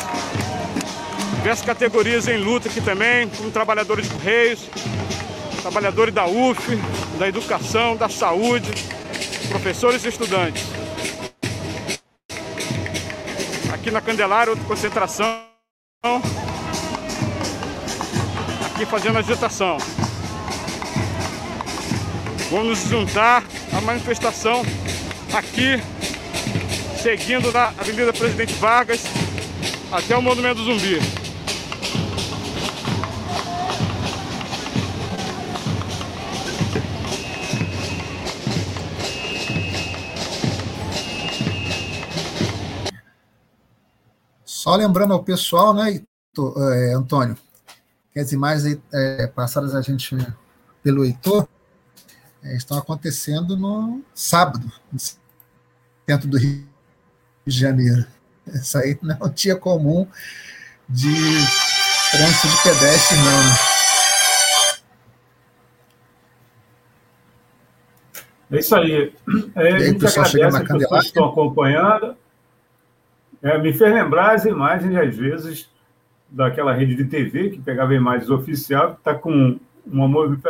Diversas 1.38 1.66
categorias 1.66 2.28
em 2.28 2.38
luta 2.38 2.68
aqui 2.68 2.82
também, 2.82 3.30
como 3.30 3.50
trabalhadores 3.50 4.10
de 4.10 4.14
Correios, 4.14 4.70
trabalhadores 5.62 6.14
da 6.14 6.26
UF, 6.26 6.76
da 7.18 7.30
educação, 7.30 7.96
da 7.96 8.10
saúde, 8.10 8.70
professores 9.48 10.04
e 10.04 10.10
estudantes. 10.10 10.66
Aqui 13.74 13.90
na 13.90 14.02
Candelária, 14.02 14.52
outra 14.52 14.68
concentração. 14.68 15.48
Aqui 18.78 18.86
fazendo 18.86 19.18
agitação. 19.18 19.80
Vamos 22.52 22.68
nos 22.68 22.80
juntar 22.88 23.44
à 23.76 23.82
manifestação 23.82 24.62
aqui 25.34 25.82
seguindo 27.02 27.52
da 27.52 27.70
Avenida 27.70 28.14
Presidente 28.14 28.54
Vargas 28.54 29.02
até 29.92 30.16
o 30.16 30.22
Monumento 30.22 30.64
Zumbi. 30.64 31.00
Só 44.46 44.76
lembrando 44.76 45.14
ao 45.14 45.24
pessoal, 45.24 45.74
né, 45.74 46.00
é, 46.00 46.94
Antônio, 46.94 47.36
que 48.18 48.22
as 48.22 48.32
imagens 48.32 48.80
é, 48.92 49.28
passadas 49.28 49.76
a 49.76 49.82
gente 49.82 50.18
pelo 50.82 51.06
Heitor 51.06 51.48
é, 52.44 52.56
estão 52.56 52.76
acontecendo 52.76 53.56
no 53.56 54.02
sábado, 54.12 54.72
no 54.92 55.00
centro 55.00 56.28
do 56.28 56.36
Rio 56.36 56.68
de 57.46 57.60
Janeiro. 57.60 58.08
Isso 58.48 58.76
aí 58.76 58.98
não 59.04 59.16
é 59.16 59.24
um 59.24 59.30
dia 59.30 59.56
comum 59.56 60.08
de 60.90 61.14
trânsito 62.12 62.48
de 62.48 62.64
pedestre, 62.64 63.18
não. 63.18 63.44
Né? 63.44 63.56
É 68.50 68.60
isso 68.60 68.76
aí. 68.76 69.16
É, 69.56 69.76
a 69.76 69.80
gente 69.80 70.08
agradece 70.08 70.64
que 70.64 70.74
vocês 70.74 71.06
estão 71.06 71.26
acompanhando. 71.30 72.18
É, 73.44 73.60
me 73.60 73.72
fez 73.74 73.94
lembrar 73.94 74.34
as 74.34 74.46
imagens, 74.46 74.96
às 74.96 75.16
vezes, 75.16 75.70
daquela 76.30 76.74
rede 76.74 76.96
de 76.96 77.06
TV 77.06 77.50
que 77.50 77.60
pegava 77.60 77.94
imagens 77.94 78.30
oficial, 78.30 78.94
está 78.94 79.14
com 79.16 79.60
uma 79.86 80.08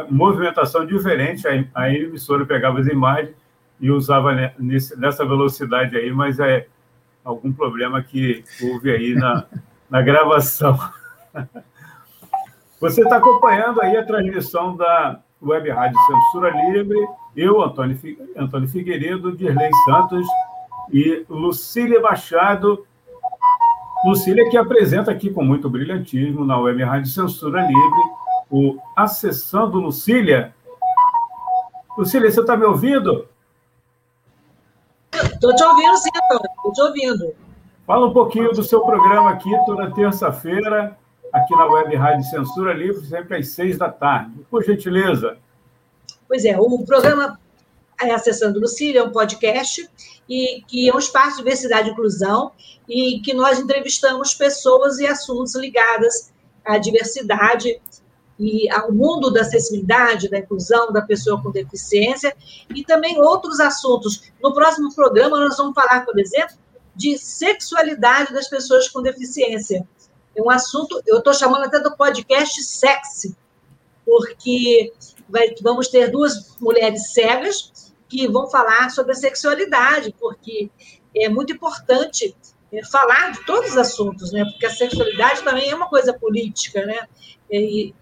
movimentação 0.10 0.86
diferente. 0.86 1.48
A 1.74 1.90
emissora 1.90 2.46
pegava 2.46 2.80
as 2.80 2.88
imagens 2.88 3.36
e 3.80 3.92
usava 3.92 4.54
nesse, 4.58 5.00
nessa 5.00 5.26
velocidade 5.26 5.96
aí, 5.96 6.12
mas 6.12 6.40
é 6.40 6.68
algum 7.24 7.52
problema 7.52 8.02
que 8.02 8.44
houve 8.62 8.92
aí 8.92 9.14
na, 9.14 9.46
na 9.90 10.02
gravação. 10.02 10.78
Você 12.80 13.02
está 13.02 13.18
acompanhando 13.18 13.82
aí 13.82 13.98
a 13.98 14.06
transmissão 14.06 14.76
da 14.76 15.20
Web 15.42 15.70
Rádio 15.70 15.98
Censura 16.06 16.52
Livre, 16.70 17.08
eu, 17.36 17.62
Antônio, 17.62 17.98
Antônio 18.36 18.68
Figueiredo, 18.68 19.36
Dirley 19.36 19.70
Santos 19.86 20.28
e 20.92 21.26
Lucília 21.30 22.00
Machado. 22.02 22.86
Lucília 24.08 24.50
que 24.50 24.56
apresenta 24.56 25.12
aqui 25.12 25.30
com 25.30 25.44
muito 25.44 25.70
brilhantismo 25.70 26.46
na 26.46 26.58
Web 26.58 26.82
Rádio 26.82 27.12
Censura 27.12 27.62
Livre 27.62 28.02
o 28.50 28.78
Acessando 28.96 29.82
Lucília. 29.82 30.56
Lucília, 31.98 32.32
você 32.32 32.40
está 32.40 32.56
me 32.56 32.64
ouvindo? 32.64 33.28
Estou 35.14 35.54
te 35.54 35.64
ouvindo, 35.64 35.98
sim. 35.98 36.10
Estou 36.56 36.72
te 36.72 36.82
ouvindo. 36.82 37.36
Fala 37.86 38.08
um 38.08 38.14
pouquinho 38.14 38.54
do 38.54 38.64
seu 38.64 38.80
programa 38.82 39.32
aqui 39.32 39.50
toda 39.66 39.92
terça-feira, 39.92 40.98
aqui 41.34 41.54
na 41.54 41.66
Web 41.66 41.94
Rádio 41.96 42.24
Censura 42.30 42.74
Livre, 42.74 43.06
sempre 43.06 43.38
às 43.38 43.50
seis 43.50 43.78
da 43.78 43.90
tarde. 43.90 44.46
Por 44.50 44.64
gentileza. 44.64 45.38
Pois 46.30 46.46
é, 46.46 46.58
o 46.58 46.86
programa 46.86 47.38
Acessando 48.00 48.60
Lucília 48.60 49.02
é 49.02 49.04
um 49.04 49.12
podcast 49.12 49.90
e 50.30 50.62
que 50.68 50.90
é 50.90 50.94
um 50.94 51.00
espaço 51.00 51.38
de 51.38 51.44
diversidade 51.44 51.90
e 51.90 51.92
inclusão 51.92 52.52
e 52.88 53.20
que 53.22 53.34
nós 53.34 53.60
entrevistamos 53.60 54.34
pessoas 54.34 55.00
e 55.00 55.08
assuntos 55.08 55.56
ligados 55.56 56.32
à 56.64 56.78
diversidade 56.78 57.82
e 58.40 58.70
ao 58.70 58.92
mundo 58.92 59.32
da 59.32 59.42
acessibilidade, 59.42 60.30
da 60.30 60.38
inclusão 60.38 60.92
da 60.92 61.02
pessoa 61.02 61.42
com 61.42 61.52
deficiência 61.52 62.36
e 62.74 62.84
também 62.84 63.20
outros 63.20 63.60
assuntos. 63.60 64.32
No 64.42 64.54
próximo 64.54 64.94
programa 64.94 65.40
nós 65.40 65.58
vamos 65.58 65.74
falar, 65.74 66.06
por 66.06 66.20
exemplo, 66.20 66.56
de 66.96 67.18
sexualidade 67.18 68.34
das 68.34 68.48
pessoas 68.48 68.88
com 68.90 69.02
deficiência. 69.02 69.88
É 70.36 70.42
um 70.42 70.52
assunto, 70.52 71.02
eu 71.06 71.18
estou 71.18 71.34
chamando 71.34 71.64
até 71.64 71.80
do 71.80 71.96
podcast 71.96 72.62
sexy, 72.64 73.36
porque 74.06 74.94
vai, 75.28 75.54
vamos 75.62 75.88
ter 75.88 76.12
duas 76.12 76.56
mulheres 76.60 77.14
cegas 77.14 77.87
que 78.08 78.28
vão 78.28 78.50
falar 78.50 78.90
sobre 78.90 79.12
a 79.12 79.16
sexualidade, 79.16 80.14
porque 80.20 80.70
é 81.16 81.30
muito 81.30 81.54
importante 81.54 82.36
é, 82.72 82.84
falar 82.86 83.32
de 83.32 83.46
todos 83.46 83.72
os 83.72 83.78
assuntos, 83.78 84.32
né? 84.32 84.44
Porque 84.44 84.66
a 84.66 84.74
sexualidade 84.74 85.42
também 85.44 85.70
é 85.70 85.76
uma 85.76 85.88
coisa 85.88 86.14
política, 86.14 86.86
né? 86.86 87.08
E, 87.50 87.94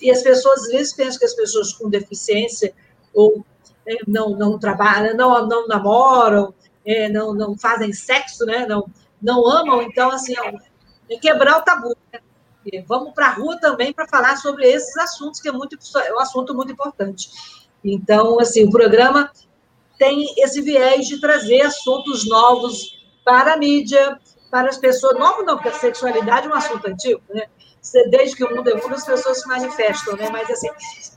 e 0.00 0.10
as 0.10 0.22
pessoas 0.22 0.62
às 0.62 0.68
vezes 0.68 0.92
pensam 0.94 1.18
que 1.18 1.26
as 1.26 1.34
pessoas 1.34 1.72
com 1.72 1.90
deficiência 1.90 2.74
ou 3.12 3.44
é, 3.86 3.98
não 4.06 4.30
não 4.30 4.58
trabalham, 4.58 5.14
não 5.14 5.46
não 5.46 5.66
namoram, 5.66 6.54
é, 6.86 7.08
não 7.08 7.34
não 7.34 7.56
fazem 7.56 7.92
sexo, 7.92 8.44
né? 8.46 8.66
Não 8.66 8.86
não 9.20 9.46
amam, 9.46 9.82
então 9.82 10.10
assim 10.10 10.34
é 11.10 11.16
quebrar 11.18 11.58
o 11.58 11.62
tabu. 11.62 11.94
Né? 12.12 12.20
Vamos 12.86 13.12
para 13.12 13.28
a 13.28 13.34
rua 13.34 13.58
também 13.60 13.92
para 13.92 14.08
falar 14.08 14.36
sobre 14.36 14.66
esses 14.66 14.96
assuntos 14.96 15.40
que 15.40 15.48
é 15.48 15.52
muito 15.52 15.76
é 15.98 16.14
um 16.14 16.20
assunto 16.20 16.54
muito 16.54 16.72
importante. 16.72 17.28
Então 17.84 18.40
assim 18.40 18.64
o 18.64 18.70
programa 18.70 19.30
tem 19.98 20.34
esse 20.38 20.60
viés 20.60 21.06
de 21.06 21.20
trazer 21.20 21.62
assuntos 21.62 22.26
novos 22.28 23.02
para 23.24 23.54
a 23.54 23.56
mídia, 23.56 24.18
para 24.50 24.68
as 24.68 24.76
pessoas. 24.76 25.18
Novo 25.18 25.42
não, 25.42 25.56
porque 25.56 25.68
a 25.68 25.74
sexualidade 25.74 26.46
é 26.46 26.50
um 26.50 26.54
assunto 26.54 26.86
antigo, 26.86 27.22
né? 27.28 27.46
Desde 28.10 28.36
que 28.36 28.44
o 28.44 28.54
mundo 28.54 28.70
é 28.70 28.74
mundo, 28.74 28.94
as 28.94 29.04
pessoas 29.04 29.42
se 29.42 29.48
manifestam, 29.48 30.16
né? 30.16 30.30
Mas, 30.30 30.48
assim, 30.50 30.68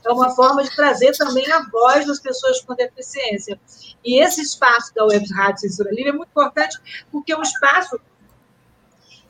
é 0.04 0.12
uma 0.12 0.34
forma 0.34 0.62
de 0.62 0.74
trazer 0.76 1.12
também 1.16 1.50
a 1.50 1.62
voz 1.70 2.06
das 2.06 2.20
pessoas 2.20 2.60
com 2.60 2.74
deficiência. 2.74 3.58
E 4.04 4.20
esse 4.22 4.42
espaço 4.42 4.94
da 4.94 5.04
Web 5.06 5.26
Rádio 5.32 5.60
Censura 5.60 5.90
Livre 5.90 6.10
é 6.10 6.12
muito 6.12 6.28
importante, 6.28 6.78
porque 7.10 7.32
é 7.32 7.38
um 7.38 7.42
espaço 7.42 7.98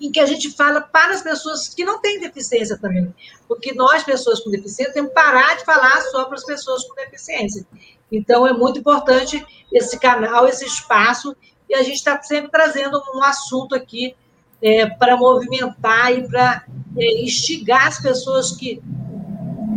em 0.00 0.10
que 0.10 0.20
a 0.20 0.26
gente 0.26 0.50
fala 0.52 0.80
para 0.80 1.14
as 1.14 1.22
pessoas 1.22 1.68
que 1.68 1.84
não 1.84 2.00
têm 2.00 2.20
deficiência 2.20 2.78
também. 2.78 3.14
Porque 3.46 3.72
nós, 3.72 4.02
pessoas 4.02 4.40
com 4.40 4.50
deficiência, 4.50 4.94
temos 4.94 5.10
que 5.10 5.14
parar 5.14 5.56
de 5.56 5.64
falar 5.64 6.00
só 6.02 6.24
para 6.24 6.36
as 6.36 6.44
pessoas 6.44 6.84
com 6.84 6.94
deficiência. 6.94 7.66
Então, 8.10 8.46
é 8.46 8.52
muito 8.52 8.78
importante 8.78 9.44
esse 9.72 9.98
canal, 9.98 10.46
esse 10.46 10.64
espaço, 10.64 11.36
e 11.68 11.74
a 11.74 11.82
gente 11.82 11.96
está 11.96 12.20
sempre 12.22 12.50
trazendo 12.50 13.00
um 13.14 13.22
assunto 13.22 13.74
aqui 13.74 14.14
é, 14.62 14.86
para 14.86 15.16
movimentar 15.16 16.12
e 16.12 16.26
para 16.26 16.64
é, 16.96 17.22
instigar 17.22 17.86
as 17.86 18.00
pessoas 18.00 18.52
que 18.52 18.82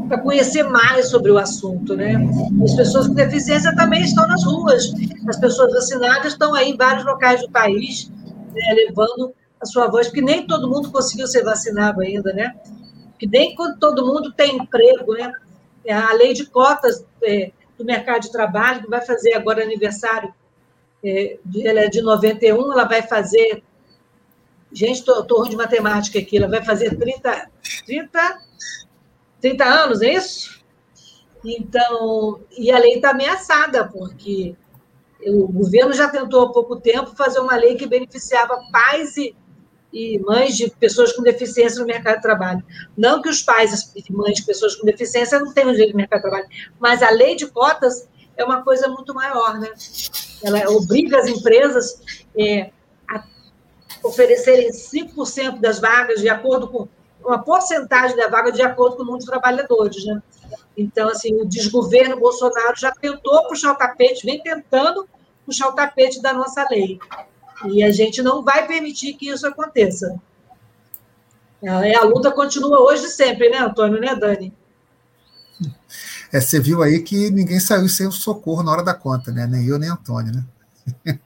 para 0.08 0.20
conhecer 0.20 0.64
mais 0.64 1.08
sobre 1.08 1.32
o 1.32 1.38
assunto, 1.38 1.96
né? 1.96 2.16
As 2.62 2.76
pessoas 2.76 3.08
com 3.08 3.14
deficiência 3.14 3.74
também 3.74 4.04
estão 4.04 4.28
nas 4.28 4.44
ruas. 4.44 4.92
As 5.26 5.40
pessoas 5.40 5.72
vacinadas 5.72 6.34
estão 6.34 6.54
aí 6.54 6.72
em 6.72 6.76
vários 6.76 7.06
locais 7.06 7.40
do 7.40 7.50
país, 7.50 8.12
né, 8.54 8.76
levando 8.76 9.34
a 9.62 9.66
sua 9.66 9.88
voz, 9.88 10.08
porque 10.08 10.22
nem 10.22 10.46
todo 10.46 10.70
mundo 10.70 10.92
conseguiu 10.92 11.28
ser 11.28 11.46
vacinado 11.46 12.02
ainda, 12.02 12.34
né? 12.34 12.54
Que 13.18 13.26
nem 13.26 13.56
todo 13.80 14.06
mundo 14.06 14.34
tem 14.34 14.58
emprego, 14.58 15.14
né? 15.14 15.32
A 15.90 16.14
lei 16.14 16.34
de 16.34 16.46
cotas 16.46 17.06
é, 17.24 17.54
do 17.82 17.86
mercado 17.86 18.22
de 18.22 18.32
trabalho, 18.32 18.84
que 18.84 18.90
vai 18.90 19.02
fazer 19.02 19.34
agora 19.34 19.64
aniversário, 19.64 20.34
é, 21.04 21.40
ela 21.64 21.82
é 21.82 21.90
de 21.90 22.02
91, 22.02 22.72
ela 22.72 22.86
vai 22.86 23.02
fazer. 23.02 23.64
Gente, 24.72 25.00
estou 25.00 25.40
ruim 25.40 25.50
de 25.50 25.58
matemática 25.58 26.20
aqui, 26.20 26.38
ela 26.38 26.48
vai 26.48 26.64
fazer 26.64 26.96
30, 26.96 27.50
30, 27.86 28.42
30 29.42 29.66
anos, 29.66 30.02
é 30.02 30.14
isso? 30.14 30.62
Então, 31.44 32.40
e 32.58 32.72
a 32.72 32.78
lei 32.78 32.96
está 32.96 33.10
ameaçada, 33.10 33.86
porque 33.88 34.56
o 35.26 35.48
governo 35.48 35.92
já 35.92 36.08
tentou 36.08 36.44
há 36.44 36.52
pouco 36.52 36.80
tempo 36.80 37.16
fazer 37.16 37.40
uma 37.40 37.56
lei 37.56 37.76
que 37.76 37.88
beneficiava 37.88 38.62
pais 38.72 39.18
e 39.18 39.36
e 39.92 40.20
mães 40.20 40.56
de 40.56 40.70
pessoas 40.70 41.14
com 41.14 41.22
deficiência 41.22 41.80
no 41.80 41.86
mercado 41.86 42.16
de 42.16 42.22
trabalho. 42.22 42.64
Não 42.98 43.22
que 43.22 43.30
os 43.30 43.42
pais 43.42 43.92
e 43.96 44.14
mães 44.14 44.36
de 44.36 44.46
pessoas 44.46 44.76
com 44.76 44.86
deficiência 44.86 45.40
não 45.40 45.54
tenham 45.54 45.72
direito 45.72 45.92
no 45.92 45.98
mercado 45.98 46.22
de 46.22 46.30
trabalho, 46.30 46.50
mas 46.80 47.04
a 47.04 47.10
lei 47.10 47.36
de 47.36 47.48
cotas 47.48 48.08
é 48.38 48.44
uma 48.44 48.64
coisa 48.64 48.88
muito 48.88 49.14
maior, 49.14 49.60
né? 49.60 49.70
Ela 50.44 50.72
obriga 50.72 51.20
as 51.20 51.28
empresas 51.28 52.02
é, 52.38 52.72
a 53.10 53.24
oferecerem 54.04 54.72
5% 54.72 55.60
das 55.60 55.80
vagas 55.80 56.22
de 56.22 56.30
acordo 56.30 56.68
com 56.68 56.88
uma 57.24 57.44
porcentagem 57.44 58.18
da 58.18 58.28
vaga 58.28 58.52
de 58.52 58.62
acordo 58.62 58.96
com 58.96 59.04
o 59.04 59.06
número 59.06 59.24
de 59.24 59.30
trabalhadores, 59.30 60.04
né? 60.06 60.22
Então, 60.76 61.10
assim, 61.10 61.36
o 61.36 61.46
desgoverno 61.46 62.20
Bolsonaro 62.20 62.76
já 62.78 62.92
tentou 62.92 63.48
puxar 63.48 63.74
o 63.74 63.76
tapete, 63.76 64.26
vem 64.26 64.42
tentando 64.42 65.08
puxar 65.46 65.68
o 65.68 65.74
tapete 65.74 66.22
da 66.22 66.34
nossa 66.34 66.66
lei. 66.70 67.00
E 67.70 67.84
a 67.84 67.92
gente 67.92 68.22
não 68.22 68.44
vai 68.44 68.68
permitir 68.68 69.14
que 69.14 69.30
isso 69.30 69.46
aconteça. 69.46 70.20
É, 71.64 71.96
a 71.96 72.04
luta 72.04 72.32
continua 72.32 72.82
hoje 72.82 73.08
sempre, 73.08 73.50
né, 73.50 73.60
Antônio, 73.60 74.00
né, 74.00 74.16
Dani? 74.16 74.54
É, 76.34 76.40
você 76.40 76.60
viu 76.60 76.82
aí 76.82 77.04
que 77.04 77.30
ninguém 77.30 77.60
saiu 77.60 77.88
sem 77.90 78.08
o 78.08 78.12
socorro 78.12 78.64
na 78.64 78.72
hora 78.72 78.84
da 78.84 78.94
conta, 78.94 79.32
né? 79.32 79.46
Nem 79.46 79.68
eu, 79.68 79.78
nem 79.78 79.90
Antônio, 79.90 80.34
né? 80.34 80.46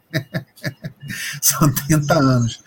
São 1.42 1.72
30 1.72 2.14
anos. 2.14 2.64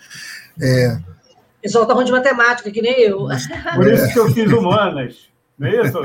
É... 0.59 0.93
O 0.93 1.61
pessoal 1.61 1.83
está 1.83 1.93
ruim 1.93 2.05
de 2.05 2.11
matemática, 2.11 2.71
que 2.71 2.81
nem 2.81 3.01
eu. 3.01 3.27
Por 3.75 3.93
isso 3.93 4.13
que 4.13 4.19
eu 4.19 4.31
fiz 4.31 4.51
humanas. 4.51 5.29
Não 5.57 5.67
é 5.67 5.81
isso, 5.85 5.97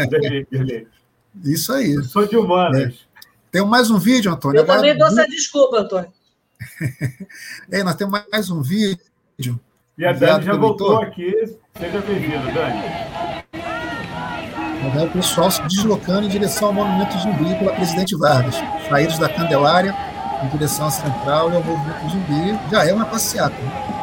Isso 1.44 1.72
aí. 1.72 1.94
Eu 1.94 2.04
sou 2.04 2.26
de 2.26 2.36
humanas. 2.36 2.92
É. 2.92 3.14
Tem 3.52 3.64
mais 3.64 3.88
um 3.88 3.98
vídeo, 3.98 4.32
Antônio? 4.32 4.58
Eu 4.58 4.64
Agora, 4.64 4.80
também 4.80 4.98
dou 4.98 5.06
essa 5.06 5.24
desculpa, 5.28 5.78
Antônio. 5.78 6.12
É, 7.70 7.82
nós 7.82 7.94
temos 7.94 8.20
mais 8.30 8.50
um 8.50 8.62
vídeo. 8.62 9.60
E 9.96 10.04
a 10.04 10.12
Dani 10.12 10.44
já 10.44 10.56
voltou 10.56 11.00
aqui. 11.00 11.32
Seja 11.78 12.00
bem-vindo, 12.00 12.52
Dani. 12.52 12.82
O 15.06 15.10
pessoal 15.10 15.50
se 15.50 15.62
deslocando 15.62 16.26
em 16.26 16.28
direção 16.28 16.68
ao 16.68 16.74
Monumento 16.74 17.18
Zumbi 17.18 17.54
pela 17.58 17.72
Presidente 17.74 18.16
Vargas. 18.16 18.56
Saídos 18.88 19.18
da 19.18 19.28
Candelária 19.28 19.94
em 20.42 20.48
direção 20.48 20.86
à 20.86 20.90
Central 20.90 21.50
e 21.52 21.56
ao 21.56 21.62
Movimento 21.62 22.10
Zumbi. 22.10 22.70
Já 22.70 22.84
é 22.86 22.92
uma 22.92 23.06
passeata. 23.06 23.54
Né? 23.54 23.93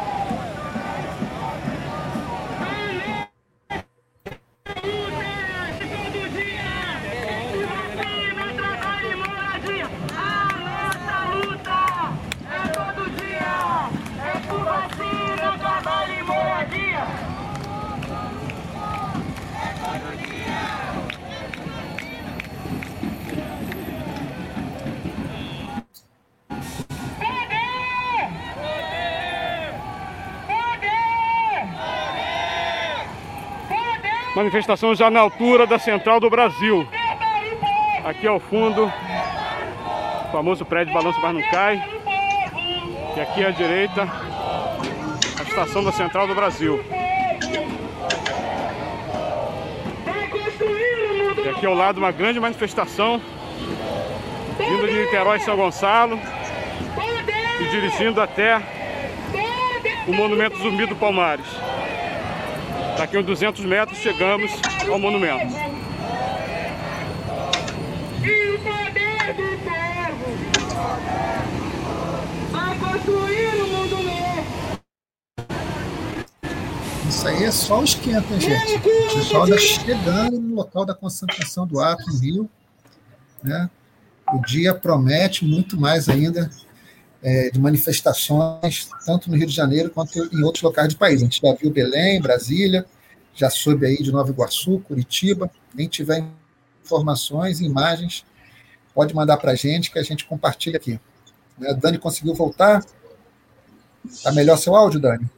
Manifestação 34.52 34.94
já 34.94 35.10
na 35.10 35.18
altura 35.18 35.66
da 35.66 35.78
Central 35.78 36.20
do 36.20 36.28
Brasil. 36.28 36.86
Aqui 38.04 38.26
ao 38.26 38.38
fundo, 38.38 38.84
o 38.84 40.30
famoso 40.30 40.62
prédio 40.66 40.92
Balanço 40.92 41.18
Mas 41.22 41.34
Não 41.34 41.42
Cai. 41.50 41.82
E 43.16 43.20
aqui 43.22 43.42
à 43.46 43.50
direita, 43.50 44.02
a 44.02 45.42
estação 45.42 45.82
da 45.82 45.90
Central 45.90 46.26
do 46.26 46.34
Brasil. 46.34 46.84
E 51.42 51.48
aqui 51.48 51.64
ao 51.64 51.72
lado 51.72 51.96
uma 51.96 52.12
grande 52.12 52.38
manifestação 52.38 53.22
vindo 54.58 54.86
de 54.86 55.00
Niterói 55.00 55.38
São 55.38 55.56
Gonçalo 55.56 56.20
e 57.58 57.64
dirigindo 57.70 58.20
até 58.20 58.60
o 60.06 60.12
Monumento 60.12 60.58
Zumbi 60.58 60.84
do 60.84 60.94
Palmares. 60.94 61.71
Daqui 63.02 63.18
uns 63.18 63.26
200 63.26 63.64
metros 63.64 63.98
chegamos 63.98 64.52
ao 64.88 64.96
monumento. 64.96 65.52
E 68.22 68.50
o 68.50 68.58
poder 68.60 69.34
do 69.34 69.42
povo 69.64 70.36
vai 72.52 72.78
construir 72.78 73.60
o 73.60 73.66
novo. 73.66 73.82
Isso 77.08 77.26
aí 77.26 77.42
é 77.42 77.50
só 77.50 77.80
o 77.80 77.84
esquenta, 77.84 78.38
gente? 78.38 78.76
O 78.76 79.14
pessoal 79.16 79.48
está 79.48 79.58
chegando 79.58 80.40
no 80.40 80.54
local 80.54 80.86
da 80.86 80.94
concentração 80.94 81.66
do 81.66 81.80
ato 81.80 82.04
no 82.06 82.20
Rio. 82.20 82.48
Né? 83.42 83.68
O 84.32 84.38
dia 84.38 84.72
promete 84.72 85.44
muito 85.44 85.76
mais 85.76 86.08
ainda 86.08 86.48
é, 87.22 87.50
de 87.50 87.60
manifestações, 87.60 88.88
tanto 89.06 89.30
no 89.30 89.36
Rio 89.36 89.46
de 89.46 89.54
Janeiro 89.54 89.90
quanto 89.90 90.18
em 90.18 90.42
outros 90.42 90.62
locais 90.62 90.92
do 90.92 90.98
país. 90.98 91.20
A 91.20 91.24
gente 91.24 91.40
já 91.40 91.54
viu 91.54 91.70
Belém, 91.70 92.20
Brasília, 92.20 92.84
já 93.34 93.48
soube 93.48 93.86
aí 93.86 93.96
de 94.02 94.10
Nova 94.10 94.30
Iguaçu, 94.30 94.80
Curitiba. 94.80 95.50
Quem 95.74 95.88
tiver 95.88 96.24
informações, 96.84 97.60
imagens, 97.60 98.24
pode 98.94 99.14
mandar 99.14 99.36
para 99.36 99.52
a 99.52 99.54
gente 99.54 99.90
que 99.90 99.98
a 99.98 100.02
gente 100.02 100.24
compartilha 100.26 100.76
aqui. 100.76 101.00
Né? 101.58 101.72
Dani 101.74 101.98
conseguiu 101.98 102.34
voltar? 102.34 102.84
Está 104.04 104.32
melhor 104.32 104.58
seu 104.58 104.74
áudio, 104.74 105.00
Dani? 105.00 105.30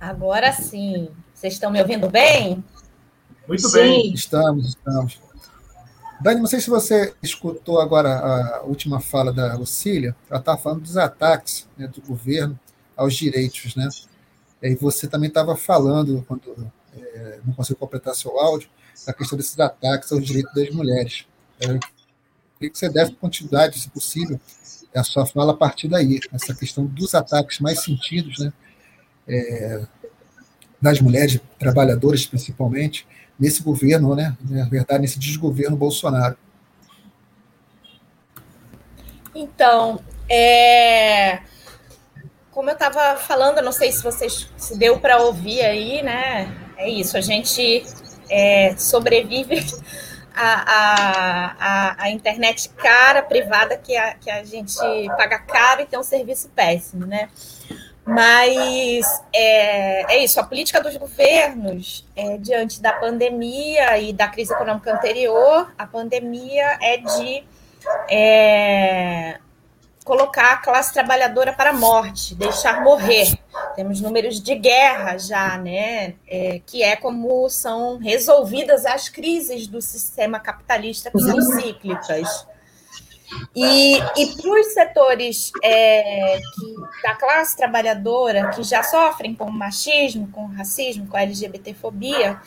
Agora 0.00 0.52
sim. 0.52 1.08
Vocês 1.34 1.54
estão 1.54 1.70
me 1.70 1.80
ouvindo 1.80 2.08
bem? 2.08 2.64
Muito 3.46 3.68
sim. 3.68 3.74
bem. 3.74 4.14
Estamos, 4.14 4.68
estamos. 4.68 5.23
Dani, 6.24 6.40
não 6.40 6.46
sei 6.46 6.58
se 6.58 6.70
você 6.70 7.14
escutou 7.22 7.78
agora 7.78 8.08
a 8.18 8.62
última 8.62 8.98
fala 8.98 9.30
da 9.30 9.54
Lucília, 9.56 10.16
ela 10.30 10.40
estava 10.40 10.56
falando 10.56 10.80
dos 10.80 10.96
ataques 10.96 11.68
né, 11.76 11.86
do 11.86 12.00
governo 12.00 12.58
aos 12.96 13.14
direitos, 13.14 13.76
né? 13.76 13.86
E 14.62 14.74
você 14.74 15.06
também 15.06 15.28
estava 15.28 15.54
falando, 15.54 16.24
quando 16.26 16.72
é, 16.96 17.40
não 17.44 17.52
conseguiu 17.52 17.76
completar 17.76 18.14
seu 18.14 18.40
áudio, 18.40 18.70
da 19.06 19.12
questão 19.12 19.36
desses 19.36 19.60
ataques 19.60 20.10
aos 20.12 20.24
direitos 20.24 20.54
das 20.54 20.70
mulheres. 20.70 21.26
É, 21.60 21.66
queria 21.66 22.70
que 22.70 22.78
você 22.78 22.88
desse 22.88 23.12
continuidade, 23.12 23.78
se 23.78 23.90
possível, 23.90 24.40
a 24.94 25.04
sua 25.04 25.26
fala 25.26 25.52
a 25.52 25.56
partir 25.56 25.88
daí, 25.88 26.20
essa 26.32 26.54
questão 26.54 26.86
dos 26.86 27.14
ataques 27.14 27.60
mais 27.60 27.84
sentidos, 27.84 28.38
né? 28.38 28.50
É, 29.28 29.86
das 30.80 31.02
mulheres 31.02 31.38
trabalhadoras, 31.58 32.24
principalmente, 32.24 33.06
nesse 33.38 33.62
governo, 33.62 34.14
né? 34.14 34.36
Na 34.48 34.64
verdade, 34.64 35.02
nesse 35.02 35.18
desgoverno 35.18 35.76
Bolsonaro. 35.76 36.36
Então, 39.34 40.00
é, 40.28 41.40
como 42.50 42.70
eu 42.70 42.74
estava 42.74 43.16
falando, 43.16 43.60
não 43.60 43.72
sei 43.72 43.90
se 43.90 44.02
vocês 44.02 44.48
se 44.56 44.78
deu 44.78 45.00
para 45.00 45.18
ouvir 45.18 45.60
aí, 45.62 46.02
né? 46.02 46.54
É 46.76 46.88
isso, 46.88 47.16
a 47.16 47.20
gente 47.20 47.84
é, 48.30 48.76
sobrevive 48.76 49.64
à, 50.34 51.56
a, 51.58 52.04
a, 52.04 52.10
internet 52.10 52.68
cara, 52.70 53.22
privada, 53.22 53.76
que 53.76 53.96
a, 53.96 54.14
que 54.14 54.30
a 54.30 54.44
gente 54.44 54.78
paga 55.16 55.38
caro 55.40 55.82
e 55.82 55.86
tem 55.86 55.98
um 55.98 56.04
serviço 56.04 56.48
péssimo, 56.54 57.06
né? 57.06 57.28
Mas 58.06 59.06
é, 59.32 60.14
é 60.14 60.24
isso, 60.24 60.38
a 60.38 60.44
política 60.44 60.80
dos 60.80 60.96
governos 60.96 62.06
é, 62.14 62.36
diante 62.36 62.80
da 62.80 62.92
pandemia 62.92 63.98
e 63.98 64.12
da 64.12 64.28
crise 64.28 64.52
econômica 64.52 64.92
anterior, 64.92 65.72
a 65.78 65.86
pandemia 65.86 66.78
é 66.82 66.98
de 66.98 67.44
é, 68.10 69.38
colocar 70.04 70.52
a 70.52 70.56
classe 70.58 70.92
trabalhadora 70.92 71.52
para 71.54 71.70
a 71.70 71.72
morte, 71.72 72.34
deixar 72.34 72.84
morrer. 72.84 73.38
Temos 73.74 74.00
números 74.00 74.40
de 74.40 74.54
guerra 74.54 75.16
já, 75.16 75.56
né? 75.56 76.14
É, 76.28 76.60
que 76.66 76.82
é 76.82 76.94
como 76.96 77.48
são 77.48 77.96
resolvidas 77.96 78.84
as 78.84 79.08
crises 79.08 79.66
do 79.66 79.80
sistema 79.80 80.38
capitalista 80.38 81.10
que 81.10 81.18
são 81.18 81.40
cíclicas. 81.40 82.46
E, 83.54 83.96
e 83.96 84.36
para 84.36 84.60
os 84.60 84.66
setores 84.74 85.52
é, 85.62 86.38
que, 86.38 87.02
da 87.02 87.14
classe 87.14 87.56
trabalhadora 87.56 88.50
que 88.50 88.62
já 88.62 88.82
sofrem 88.82 89.34
com 89.34 89.50
machismo, 89.50 90.28
com 90.32 90.46
racismo, 90.46 91.06
com 91.06 91.16
LGBTfobia, 91.16 92.40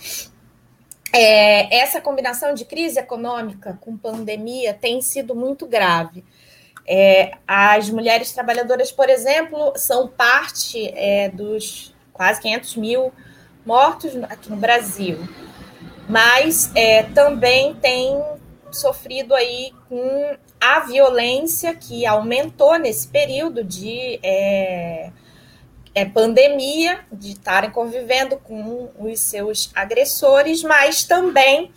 é, 1.14 1.78
essa 1.78 2.02
combinação 2.02 2.54
de 2.54 2.66
crise 2.66 3.00
econômica 3.00 3.78
com 3.80 3.98
pandemia 3.98 4.74
tem 4.74 5.02
sido 5.02 5.34
muito 5.34 5.66
grave. 5.66 6.24
É, 6.86 7.32
as 7.48 7.90
mulheres 7.90 8.32
trabalhadoras, 8.32 8.92
por 8.92 9.10
exemplo, 9.10 9.74
são 9.76 10.08
parte 10.08 10.90
é, 10.96 11.30
dos 11.30 11.94
quase 12.14 12.42
500 12.42 12.76
mil 12.78 13.14
mortos 13.66 14.16
aqui 14.24 14.50
no 14.50 14.56
Brasil, 14.56 15.20
mas 16.08 16.72
é, 16.74 17.04
também 17.04 17.76
tem 17.76 18.18
sofrido 18.78 19.34
aí 19.34 19.72
com 19.90 20.38
a 20.60 20.80
violência 20.82 21.76
que 21.76 22.06
aumentou 22.06 22.78
nesse 22.78 23.08
período 23.08 23.64
de 23.64 24.20
é, 24.24 25.12
é, 25.94 26.06
pandemia, 26.06 27.00
de 27.12 27.32
estarem 27.32 27.72
convivendo 27.72 28.38
com 28.38 28.90
os 29.00 29.20
seus 29.20 29.72
agressores, 29.74 30.64
mas 30.64 31.04
também 31.04 31.72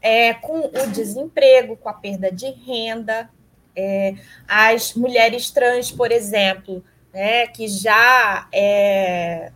é, 0.00 0.34
com 0.34 0.60
o 0.60 0.86
desemprego, 0.92 1.76
com 1.76 1.88
a 1.88 1.92
perda 1.92 2.30
de 2.30 2.50
renda. 2.50 3.28
É, 3.74 4.14
as 4.48 4.94
mulheres 4.94 5.50
trans, 5.50 5.90
por 5.90 6.10
exemplo, 6.10 6.82
né, 7.12 7.46
que 7.48 7.68
já 7.68 8.48
é, 8.52 9.52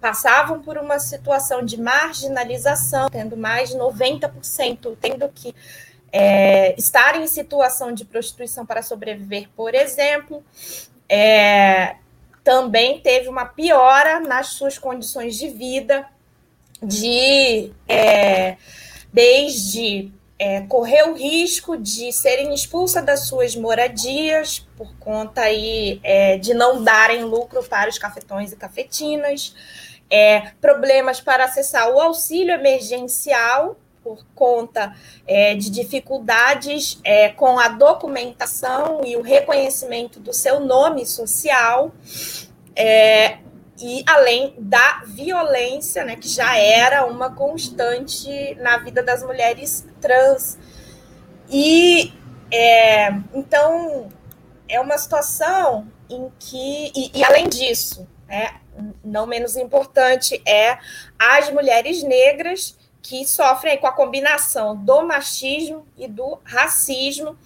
passavam 0.00 0.60
por 0.62 0.78
uma 0.78 0.98
situação 0.98 1.64
de 1.64 1.80
marginalização, 1.80 3.08
tendo 3.08 3.36
mais 3.36 3.70
de 3.70 3.76
90%, 3.76 4.96
tendo 5.00 5.28
que 5.28 5.54
é, 6.12 6.74
estar 6.78 7.20
em 7.20 7.26
situação 7.26 7.92
de 7.92 8.04
prostituição 8.04 8.66
para 8.66 8.82
sobreviver, 8.82 9.48
por 9.56 9.74
exemplo, 9.74 10.42
é, 11.08 11.96
também 12.42 13.00
teve 13.00 13.28
uma 13.28 13.44
piora 13.44 14.20
nas 14.20 14.48
suas 14.48 14.78
condições 14.78 15.36
de 15.36 15.48
vida, 15.48 16.06
de 16.82 17.72
é, 17.86 18.56
desde 19.12 20.10
é, 20.38 20.62
correr 20.62 21.02
o 21.02 21.12
risco 21.12 21.76
de 21.76 22.10
serem 22.12 22.54
expulsas 22.54 23.04
das 23.04 23.26
suas 23.26 23.54
moradias 23.54 24.66
por 24.76 24.96
conta 24.98 25.42
aí 25.42 26.00
é, 26.02 26.38
de 26.38 26.54
não 26.54 26.82
darem 26.82 27.24
lucro 27.24 27.62
para 27.62 27.90
os 27.90 27.98
cafetões 27.98 28.50
e 28.50 28.56
cafetinas, 28.56 29.54
é, 30.08 30.52
problemas 30.60 31.20
para 31.20 31.44
acessar 31.44 31.90
o 31.90 32.00
auxílio 32.00 32.54
emergencial 32.54 33.76
por 34.02 34.24
conta 34.34 34.94
é, 35.26 35.54
de 35.54 35.70
dificuldades 35.70 36.98
é, 37.04 37.28
com 37.28 37.58
a 37.58 37.68
documentação 37.68 39.02
e 39.04 39.16
o 39.16 39.22
reconhecimento 39.22 40.18
do 40.20 40.32
seu 40.32 40.60
nome 40.60 41.04
social, 41.06 41.92
é, 42.74 43.38
e 43.82 44.04
além 44.06 44.54
da 44.58 45.02
violência, 45.06 46.04
né, 46.04 46.16
que 46.16 46.28
já 46.28 46.56
era 46.56 47.06
uma 47.06 47.34
constante 47.34 48.54
na 48.56 48.78
vida 48.78 49.02
das 49.02 49.22
mulheres 49.22 49.86
trans. 50.00 50.58
E 51.48 52.12
é, 52.52 53.08
então 53.32 54.08
é 54.68 54.80
uma 54.80 54.98
situação 54.98 55.86
em 56.08 56.30
que, 56.38 56.92
e, 56.94 57.18
e 57.18 57.24
além 57.24 57.48
disso, 57.48 58.06
é, 58.28 58.54
não 59.02 59.26
menos 59.26 59.56
importante, 59.56 60.40
é 60.46 60.78
as 61.18 61.50
mulheres 61.50 62.02
negras 62.02 62.78
que 63.02 63.26
sofrem 63.26 63.78
com 63.78 63.86
a 63.86 63.92
combinação 63.92 64.76
do 64.76 65.02
machismo 65.02 65.86
e 65.96 66.06
do 66.06 66.38
racismo, 66.44 67.36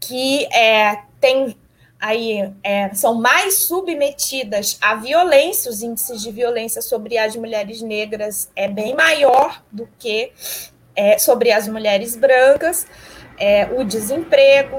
que 0.00 0.46
é, 0.52 1.02
tem 1.20 1.56
aí 2.00 2.52
é, 2.62 2.92
são 2.92 3.14
mais 3.14 3.66
submetidas 3.66 4.76
à 4.80 4.94
violência, 4.94 5.70
os 5.70 5.82
índices 5.82 6.20
de 6.20 6.30
violência 6.30 6.82
sobre 6.82 7.16
as 7.16 7.34
mulheres 7.34 7.80
negras 7.80 8.50
é 8.54 8.68
bem 8.68 8.94
maior 8.94 9.62
do 9.72 9.88
que 9.98 10.30
é, 10.94 11.18
sobre 11.18 11.50
as 11.50 11.66
mulheres 11.66 12.14
brancas, 12.14 12.86
é, 13.38 13.66
o 13.72 13.84
desemprego 13.84 14.78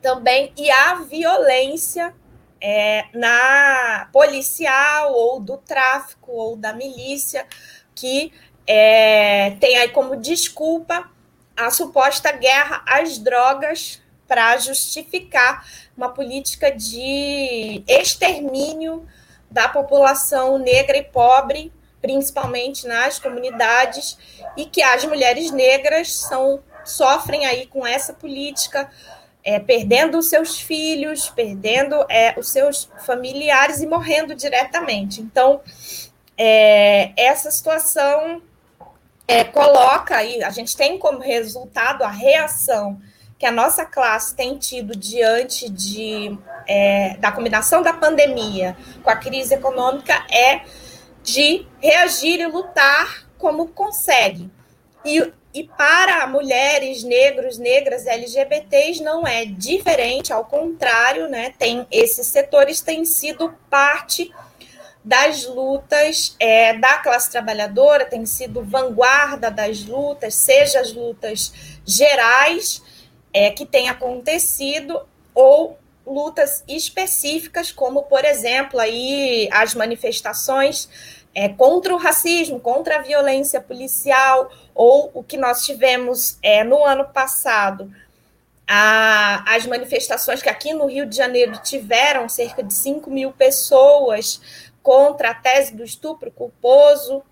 também 0.00 0.52
e 0.56 0.70
a 0.70 0.94
violência 0.94 2.14
é, 2.60 3.04
na 3.12 4.08
policial 4.12 5.12
ou 5.12 5.38
do 5.38 5.58
tráfico 5.58 6.32
ou 6.32 6.56
da 6.56 6.72
milícia 6.72 7.46
que 7.94 8.32
é, 8.74 9.50
tem 9.60 9.76
aí 9.76 9.90
como 9.90 10.16
desculpa 10.16 11.10
a 11.54 11.70
suposta 11.70 12.32
guerra 12.32 12.82
às 12.86 13.18
drogas 13.18 14.00
para 14.26 14.56
justificar 14.56 15.66
uma 15.94 16.08
política 16.08 16.70
de 16.70 17.84
extermínio 17.86 19.06
da 19.50 19.68
população 19.68 20.56
negra 20.56 20.96
e 20.96 21.02
pobre, 21.02 21.70
principalmente 22.00 22.86
nas 22.86 23.18
comunidades, 23.18 24.16
e 24.56 24.64
que 24.64 24.82
as 24.82 25.04
mulheres 25.04 25.50
negras 25.50 26.14
são 26.14 26.62
sofrem 26.82 27.44
aí 27.44 27.66
com 27.66 27.86
essa 27.86 28.14
política 28.14 28.90
é, 29.44 29.60
perdendo 29.60 30.16
os 30.16 30.30
seus 30.30 30.58
filhos, 30.58 31.28
perdendo 31.28 32.06
é, 32.08 32.34
os 32.38 32.48
seus 32.48 32.90
familiares 33.04 33.82
e 33.82 33.86
morrendo 33.86 34.34
diretamente. 34.34 35.20
Então, 35.20 35.60
é, 36.38 37.12
essa 37.16 37.50
situação 37.50 38.42
é, 39.26 39.44
coloca 39.44 40.16
aí, 40.16 40.42
a 40.42 40.50
gente 40.50 40.76
tem 40.76 40.98
como 40.98 41.20
resultado 41.20 42.02
a 42.02 42.10
reação 42.10 43.00
que 43.38 43.46
a 43.46 43.50
nossa 43.50 43.84
classe 43.84 44.36
tem 44.36 44.56
tido 44.56 44.94
diante 44.94 45.68
de, 45.68 46.38
é, 46.64 47.16
da 47.16 47.32
combinação 47.32 47.82
da 47.82 47.92
pandemia 47.92 48.76
com 49.02 49.10
a 49.10 49.16
crise 49.16 49.54
econômica 49.54 50.14
é 50.30 50.62
de 51.24 51.66
reagir 51.80 52.40
e 52.40 52.46
lutar 52.46 53.26
como 53.38 53.66
consegue. 53.66 54.48
E, 55.04 55.32
e 55.52 55.64
para 55.64 56.24
mulheres, 56.28 57.02
negros, 57.02 57.58
negras, 57.58 58.06
LGBTs 58.06 59.02
não 59.02 59.26
é 59.26 59.44
diferente, 59.44 60.32
ao 60.32 60.44
contrário, 60.44 61.28
né? 61.28 61.52
Tem 61.58 61.84
esses 61.90 62.28
setores 62.28 62.80
têm 62.80 63.04
sido 63.04 63.52
parte 63.68 64.32
das 65.04 65.46
lutas 65.46 66.36
é, 66.38 66.74
da 66.78 66.98
classe 66.98 67.30
trabalhadora, 67.30 68.04
tem 68.04 68.24
sido 68.24 68.62
vanguarda 68.62 69.50
das 69.50 69.84
lutas, 69.84 70.34
seja 70.34 70.80
as 70.80 70.92
lutas 70.92 71.52
gerais 71.84 72.82
é, 73.32 73.50
que 73.50 73.66
têm 73.66 73.88
acontecido 73.88 75.00
ou 75.34 75.78
lutas 76.06 76.62
específicas, 76.68 77.72
como 77.72 78.02
por 78.04 78.24
exemplo 78.24 78.78
aí 78.78 79.48
as 79.52 79.74
manifestações 79.74 80.88
é, 81.34 81.48
contra 81.48 81.94
o 81.94 81.98
racismo, 81.98 82.60
contra 82.60 82.96
a 82.96 83.02
violência 83.02 83.60
policial, 83.60 84.50
ou 84.74 85.10
o 85.14 85.22
que 85.22 85.36
nós 85.36 85.64
tivemos 85.64 86.38
é, 86.42 86.62
no 86.62 86.84
ano 86.84 87.06
passado, 87.06 87.92
a, 88.68 89.54
as 89.54 89.66
manifestações 89.66 90.42
que 90.42 90.48
aqui 90.48 90.72
no 90.72 90.86
Rio 90.86 91.06
de 91.06 91.16
Janeiro 91.16 91.58
tiveram 91.62 92.28
cerca 92.28 92.62
de 92.62 92.74
5 92.74 93.10
mil 93.10 93.32
pessoas 93.32 94.40
contra 94.82 95.30
a 95.30 95.34
tese 95.34 95.74
do 95.74 95.84
estupro 95.84 96.30
culposo, 96.30 97.22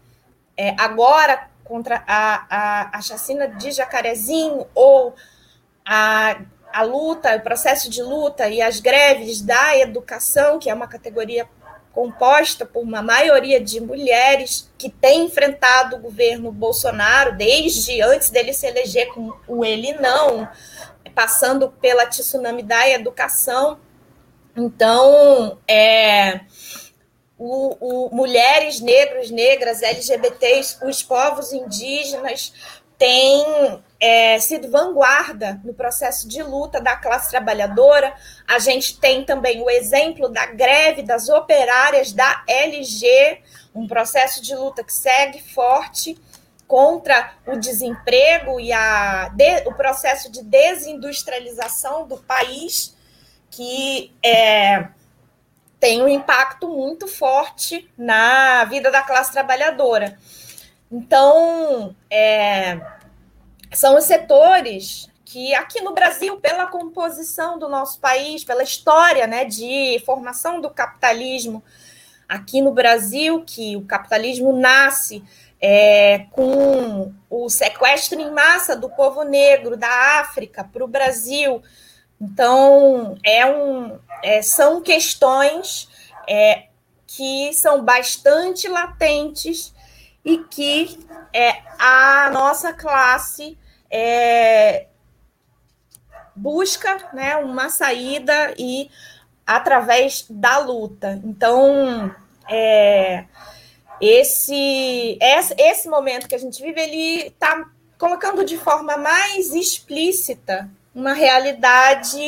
é, 0.56 0.74
agora 0.78 1.48
contra 1.64 2.02
a, 2.06 2.47
a, 2.51 2.98
a 2.98 3.02
chacina 3.02 3.47
de 3.47 3.70
Jacarezinho, 3.70 4.66
ou 4.74 5.14
a, 5.85 6.40
a 6.72 6.82
luta, 6.82 7.36
o 7.36 7.40
processo 7.40 7.89
de 7.90 8.02
luta 8.02 8.48
e 8.48 8.60
as 8.60 8.81
greves 8.81 9.40
da 9.40 9.77
educação, 9.77 10.59
que 10.59 10.68
é 10.68 10.74
uma 10.74 10.89
categoria 10.89 11.48
composta 11.93 12.64
por 12.64 12.82
uma 12.82 13.02
maioria 13.02 13.60
de 13.60 13.81
mulheres 13.81 14.70
que 14.78 14.89
tem 14.89 15.24
enfrentado 15.24 15.97
o 15.97 15.98
governo 15.98 16.52
Bolsonaro 16.52 17.36
desde 17.36 18.01
antes 18.01 18.31
dele 18.31 18.52
se 18.52 18.66
eleger 18.66 19.09
com 19.09 19.32
o 19.47 19.64
ele 19.64 19.93
não, 19.94 20.48
passando 21.14 21.68
pela 21.68 22.06
tsunami 22.06 22.62
da 22.62 22.89
educação. 22.89 23.78
Então, 24.56 25.59
é, 25.66 26.40
o, 27.43 27.77
o, 27.81 28.15
mulheres, 28.15 28.81
negros, 28.81 29.31
negras, 29.31 29.83
LGBTs, 29.83 30.77
os 30.85 31.03
povos 31.03 31.55
indígenas 31.55 32.53
têm 32.99 33.43
é, 33.99 34.39
sido 34.39 34.71
vanguarda 34.71 35.59
no 35.65 35.73
processo 35.73 36.29
de 36.29 36.43
luta 36.43 36.83
da 36.83 36.97
classe 36.97 37.31
trabalhadora. 37.31 38.15
A 38.47 38.59
gente 38.59 39.01
tem 39.01 39.25
também 39.25 39.62
o 39.62 39.71
exemplo 39.71 40.29
da 40.29 40.45
greve 40.45 41.03
das 41.03 41.31
operárias 41.31 42.12
da 42.12 42.45
LG, 42.47 43.41
um 43.75 43.89
processo 43.89 44.43
de 44.43 44.55
luta 44.55 44.85
que 44.85 44.93
segue 44.93 45.41
forte 45.41 46.21
contra 46.69 47.33
o 47.47 47.57
desemprego 47.57 48.61
e 48.61 48.71
a, 48.71 49.31
de, 49.31 49.67
o 49.67 49.73
processo 49.73 50.31
de 50.31 50.45
desindustrialização 50.45 52.07
do 52.07 52.19
país, 52.19 52.95
que 53.51 54.12
é, 54.23 54.89
tem 55.81 56.02
um 56.02 56.09
impacto 56.09 56.69
muito 56.69 57.09
forte 57.09 57.90
na 57.97 58.65
vida 58.65 58.90
da 58.90 59.02
classe 59.02 59.32
trabalhadora. 59.32 60.19
Então, 60.93 61.97
é, 62.11 62.78
são 63.73 63.97
os 63.97 64.05
setores 64.05 65.09
que 65.24 65.55
aqui 65.55 65.81
no 65.81 65.94
Brasil, 65.94 66.39
pela 66.39 66.66
composição 66.66 67.59
do 67.59 67.69
nosso 67.69 68.01
país, 68.01 68.44
pela 68.44 68.65
história 68.65 69.27
né, 69.27 69.44
de 69.44 70.02
formação 70.05 70.61
do 70.61 70.69
capitalismo 70.69 71.62
aqui 72.28 72.61
no 72.61 72.73
Brasil, 72.73 73.43
que 73.47 73.77
o 73.77 73.85
capitalismo 73.85 74.52
nasce 74.52 75.23
é, 75.61 76.27
com 76.32 77.12
o 77.28 77.48
sequestro 77.48 78.20
em 78.20 78.31
massa 78.32 78.74
do 78.74 78.90
povo 78.90 79.23
negro 79.23 79.77
da 79.77 80.20
África 80.20 80.65
para 80.65 80.85
o 80.85 80.89
Brasil. 80.89 81.62
Então, 82.20 83.16
é 83.24 83.47
um, 83.47 83.98
é, 84.22 84.42
são 84.42 84.82
questões 84.82 85.88
é, 86.28 86.66
que 87.06 87.52
são 87.55 87.82
bastante 87.82 88.68
latentes 88.68 89.74
e 90.24 90.38
que 90.38 90.98
é, 91.32 91.62
a 91.78 92.30
nossa 92.30 92.74
classe 92.74 93.56
é, 93.90 94.86
busca 96.36 97.09
né, 97.14 97.36
uma 97.36 97.70
saída 97.70 98.55
e 98.59 98.90
através 99.47 100.26
da 100.28 100.59
luta. 100.59 101.18
Então, 101.24 102.14
é, 102.48 103.24
esse, 103.98 105.18
esse 105.59 105.88
momento 105.88 106.28
que 106.28 106.34
a 106.34 106.38
gente 106.38 106.62
vive, 106.62 106.80
ele 106.80 107.28
está 107.28 107.66
colocando 107.98 108.44
de 108.44 108.59
forma 108.59 108.97
mais 108.98 109.55
explícita 109.55 110.70
uma 110.95 111.12
realidade 111.12 112.21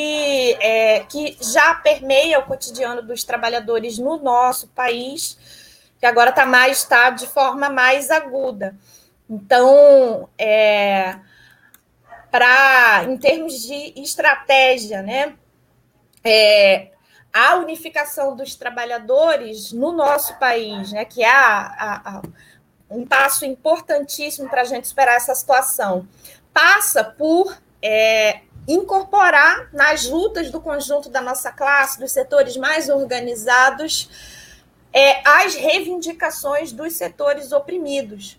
é, 0.60 1.00
que 1.08 1.36
já 1.40 1.74
permeia 1.74 2.38
o 2.38 2.44
cotidiano 2.44 3.02
dos 3.02 3.24
trabalhadores 3.24 3.98
no 3.98 4.18
nosso 4.18 4.68
país 4.68 5.36
que 6.02 6.06
agora 6.06 6.30
está 6.30 6.44
mais 6.44 6.78
está 6.78 7.10
de 7.10 7.28
forma 7.28 7.70
mais 7.70 8.10
aguda. 8.10 8.76
Então, 9.30 10.28
é, 10.36 11.16
para 12.28 13.04
em 13.04 13.16
termos 13.16 13.62
de 13.62 13.92
estratégia, 14.00 15.00
né, 15.00 15.36
é, 16.24 16.90
a 17.32 17.54
unificação 17.54 18.34
dos 18.34 18.56
trabalhadores 18.56 19.72
no 19.72 19.92
nosso 19.92 20.36
país, 20.40 20.90
né, 20.90 21.04
que 21.04 21.22
é 21.22 21.30
a, 21.30 21.58
a, 21.60 22.16
a, 22.16 22.22
um 22.90 23.06
passo 23.06 23.44
importantíssimo 23.44 24.50
para 24.50 24.62
a 24.62 24.64
gente 24.64 24.88
superar 24.88 25.14
essa 25.14 25.36
situação, 25.36 26.08
passa 26.52 27.04
por 27.04 27.56
é, 27.80 28.40
incorporar 28.66 29.68
nas 29.72 30.08
lutas 30.08 30.50
do 30.50 30.60
conjunto 30.60 31.08
da 31.08 31.20
nossa 31.20 31.50
classe, 31.50 31.98
dos 31.98 32.12
setores 32.12 32.56
mais 32.56 32.88
organizados, 32.88 34.08
é, 34.92 35.26
as 35.26 35.54
reivindicações 35.54 36.72
dos 36.72 36.94
setores 36.94 37.50
oprimidos 37.52 38.38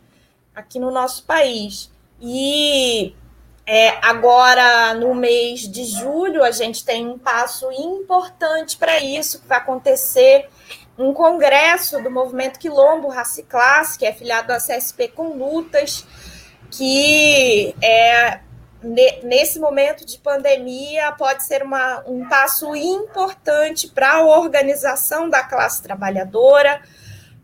aqui 0.55 0.79
no 0.79 0.91
nosso 0.91 1.23
país. 1.23 1.91
E 2.21 3.13
é, 3.65 3.89
agora, 4.05 4.93
no 4.93 5.15
mês 5.15 5.61
de 5.61 5.83
julho, 5.85 6.43
a 6.43 6.51
gente 6.51 6.85
tem 6.85 7.07
um 7.07 7.17
passo 7.17 7.71
importante 7.71 8.77
para 8.77 8.99
isso, 8.99 9.41
que 9.41 9.47
vai 9.47 9.57
acontecer 9.57 10.49
um 10.97 11.13
congresso 11.13 12.01
do 12.01 12.11
movimento 12.11 12.59
Quilombo 12.59 13.07
Raça 13.07 13.41
Classe, 13.43 13.97
que 13.97 14.05
é 14.05 14.09
afiliado 14.09 14.53
à 14.53 14.57
CSP 14.57 15.07
com 15.09 15.29
Lutas, 15.29 16.05
que 16.69 17.75
é 17.81 18.39
nesse 19.23 19.59
momento 19.59 20.05
de 20.05 20.17
pandemia 20.17 21.11
pode 21.13 21.43
ser 21.43 21.63
uma, 21.63 22.03
um 22.05 22.27
passo 22.27 22.75
importante 22.75 23.87
para 23.87 24.15
a 24.15 24.25
organização 24.25 25.29
da 25.29 25.43
classe 25.43 25.81
trabalhadora, 25.81 26.81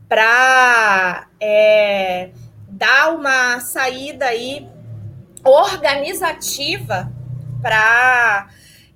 para 0.07 1.27
é, 1.39 2.31
dar 2.67 3.13
uma 3.13 3.59
saída 3.61 4.25
aí 4.25 4.67
organizativa 5.43 7.11
para 7.61 8.49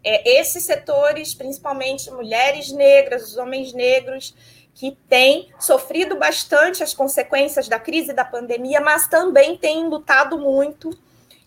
é, 0.03 0.39
esses 0.39 0.63
setores, 0.63 1.33
principalmente 1.33 2.11
mulheres 2.11 2.71
negras, 2.71 3.29
os 3.29 3.37
homens 3.37 3.73
negros, 3.73 4.35
que 4.73 4.97
têm 5.07 5.49
sofrido 5.59 6.17
bastante 6.17 6.83
as 6.83 6.93
consequências 6.93 7.69
da 7.69 7.79
crise 7.79 8.11
da 8.11 8.25
pandemia, 8.25 8.81
mas 8.81 9.07
também 9.07 9.55
têm 9.55 9.87
lutado 9.87 10.37
muito 10.37 10.97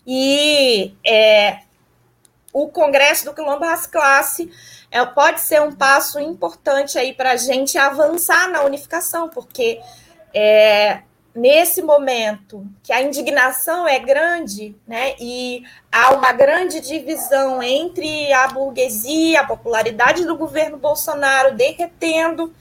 e 0.07 0.95
é, 1.05 1.59
o 2.53 2.69
Congresso 2.69 3.25
do 3.25 3.33
Quilombo 3.33 3.65
Raça 3.65 3.89
Classe 3.89 4.49
é, 4.89 5.05
pode 5.05 5.41
ser 5.41 5.61
um 5.61 5.73
passo 5.73 6.17
importante 6.17 6.97
aí 6.97 7.13
para 7.13 7.31
a 7.31 7.35
gente 7.35 7.77
avançar 7.77 8.49
na 8.49 8.63
unificação, 8.63 9.27
porque 9.27 9.81
é, 10.33 11.01
nesse 11.35 11.81
momento 11.81 12.65
que 12.81 12.93
a 12.93 13.01
indignação 13.01 13.85
é 13.85 13.99
grande, 13.99 14.75
né, 14.87 15.13
e 15.19 15.63
há 15.91 16.13
uma 16.13 16.31
grande 16.31 16.79
divisão 16.79 17.61
entre 17.61 18.31
a 18.31 18.47
burguesia, 18.47 19.41
a 19.41 19.45
popularidade 19.45 20.25
do 20.25 20.37
governo 20.37 20.77
Bolsonaro 20.77 21.53
derretendo, 21.53 22.53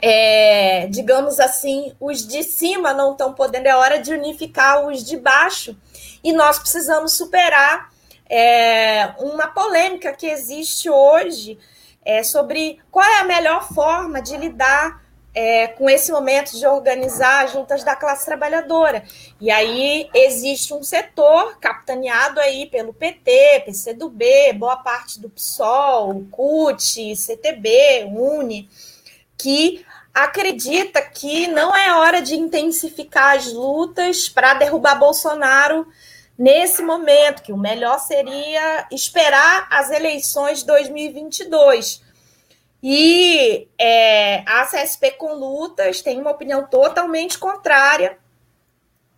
é, 0.00 0.86
digamos 0.86 1.40
assim, 1.40 1.94
os 2.00 2.26
de 2.26 2.42
cima 2.42 2.94
não 2.94 3.12
estão 3.12 3.32
podendo, 3.32 3.66
é 3.66 3.76
hora 3.76 3.98
de 3.98 4.12
unificar 4.12 4.86
os 4.86 5.04
de 5.04 5.16
baixo 5.16 5.76
e 6.22 6.32
nós 6.32 6.58
precisamos 6.58 7.12
superar 7.12 7.92
é, 8.28 9.14
uma 9.18 9.48
polêmica 9.48 10.12
que 10.12 10.26
existe 10.26 10.88
hoje 10.88 11.58
é, 12.04 12.22
sobre 12.22 12.78
qual 12.90 13.04
é 13.04 13.20
a 13.20 13.24
melhor 13.24 13.68
forma 13.72 14.22
de 14.22 14.36
lidar 14.36 15.02
é, 15.34 15.68
com 15.68 15.88
esse 15.88 16.12
momento 16.12 16.56
de 16.56 16.66
organizar 16.66 17.44
as 17.44 17.52
juntas 17.52 17.82
da 17.82 17.96
classe 17.96 18.26
trabalhadora. 18.26 19.02
E 19.40 19.50
aí 19.50 20.08
existe 20.14 20.74
um 20.74 20.82
setor 20.82 21.58
capitaneado 21.58 22.38
aí 22.40 22.66
pelo 22.66 22.92
PT, 22.92 23.62
PCdoB, 23.64 24.52
boa 24.54 24.76
parte 24.76 25.20
do 25.20 25.30
PSOL, 25.30 26.26
CUT, 26.30 27.16
CTB, 27.16 28.06
UNE, 28.10 28.68
que 29.38 29.84
acredita 30.12 31.00
que 31.00 31.46
não 31.48 31.74
é 31.74 31.94
hora 31.94 32.20
de 32.20 32.34
intensificar 32.34 33.36
as 33.36 33.50
lutas 33.50 34.28
para 34.28 34.54
derrubar 34.54 34.98
Bolsonaro 34.98 35.86
nesse 36.38 36.82
momento, 36.82 37.42
que 37.42 37.52
o 37.52 37.58
melhor 37.58 37.98
seria 37.98 38.86
esperar 38.90 39.66
as 39.70 39.90
eleições 39.90 40.60
de 40.60 40.66
2022 40.66 42.02
e 42.82 43.68
é, 43.78 44.42
a 44.44 44.66
CSP 44.66 45.12
com 45.12 45.34
lutas 45.34 46.02
tem 46.02 46.20
uma 46.20 46.32
opinião 46.32 46.66
totalmente 46.66 47.38
contrária 47.38 48.18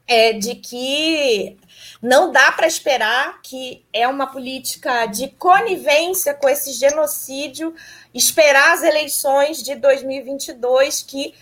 é, 0.06 0.34
de 0.34 0.56
que 0.56 1.56
não 2.02 2.30
dá 2.30 2.52
para 2.52 2.66
esperar 2.66 3.40
que 3.40 3.82
é 3.90 4.06
uma 4.06 4.26
política 4.26 5.06
de 5.06 5.28
conivência 5.28 6.34
com 6.34 6.46
esse 6.46 6.72
genocídio, 6.72 7.74
esperar 8.12 8.74
as 8.74 8.82
eleições 8.82 9.62
de 9.62 9.74
2022, 9.74 11.02
que 11.02 11.34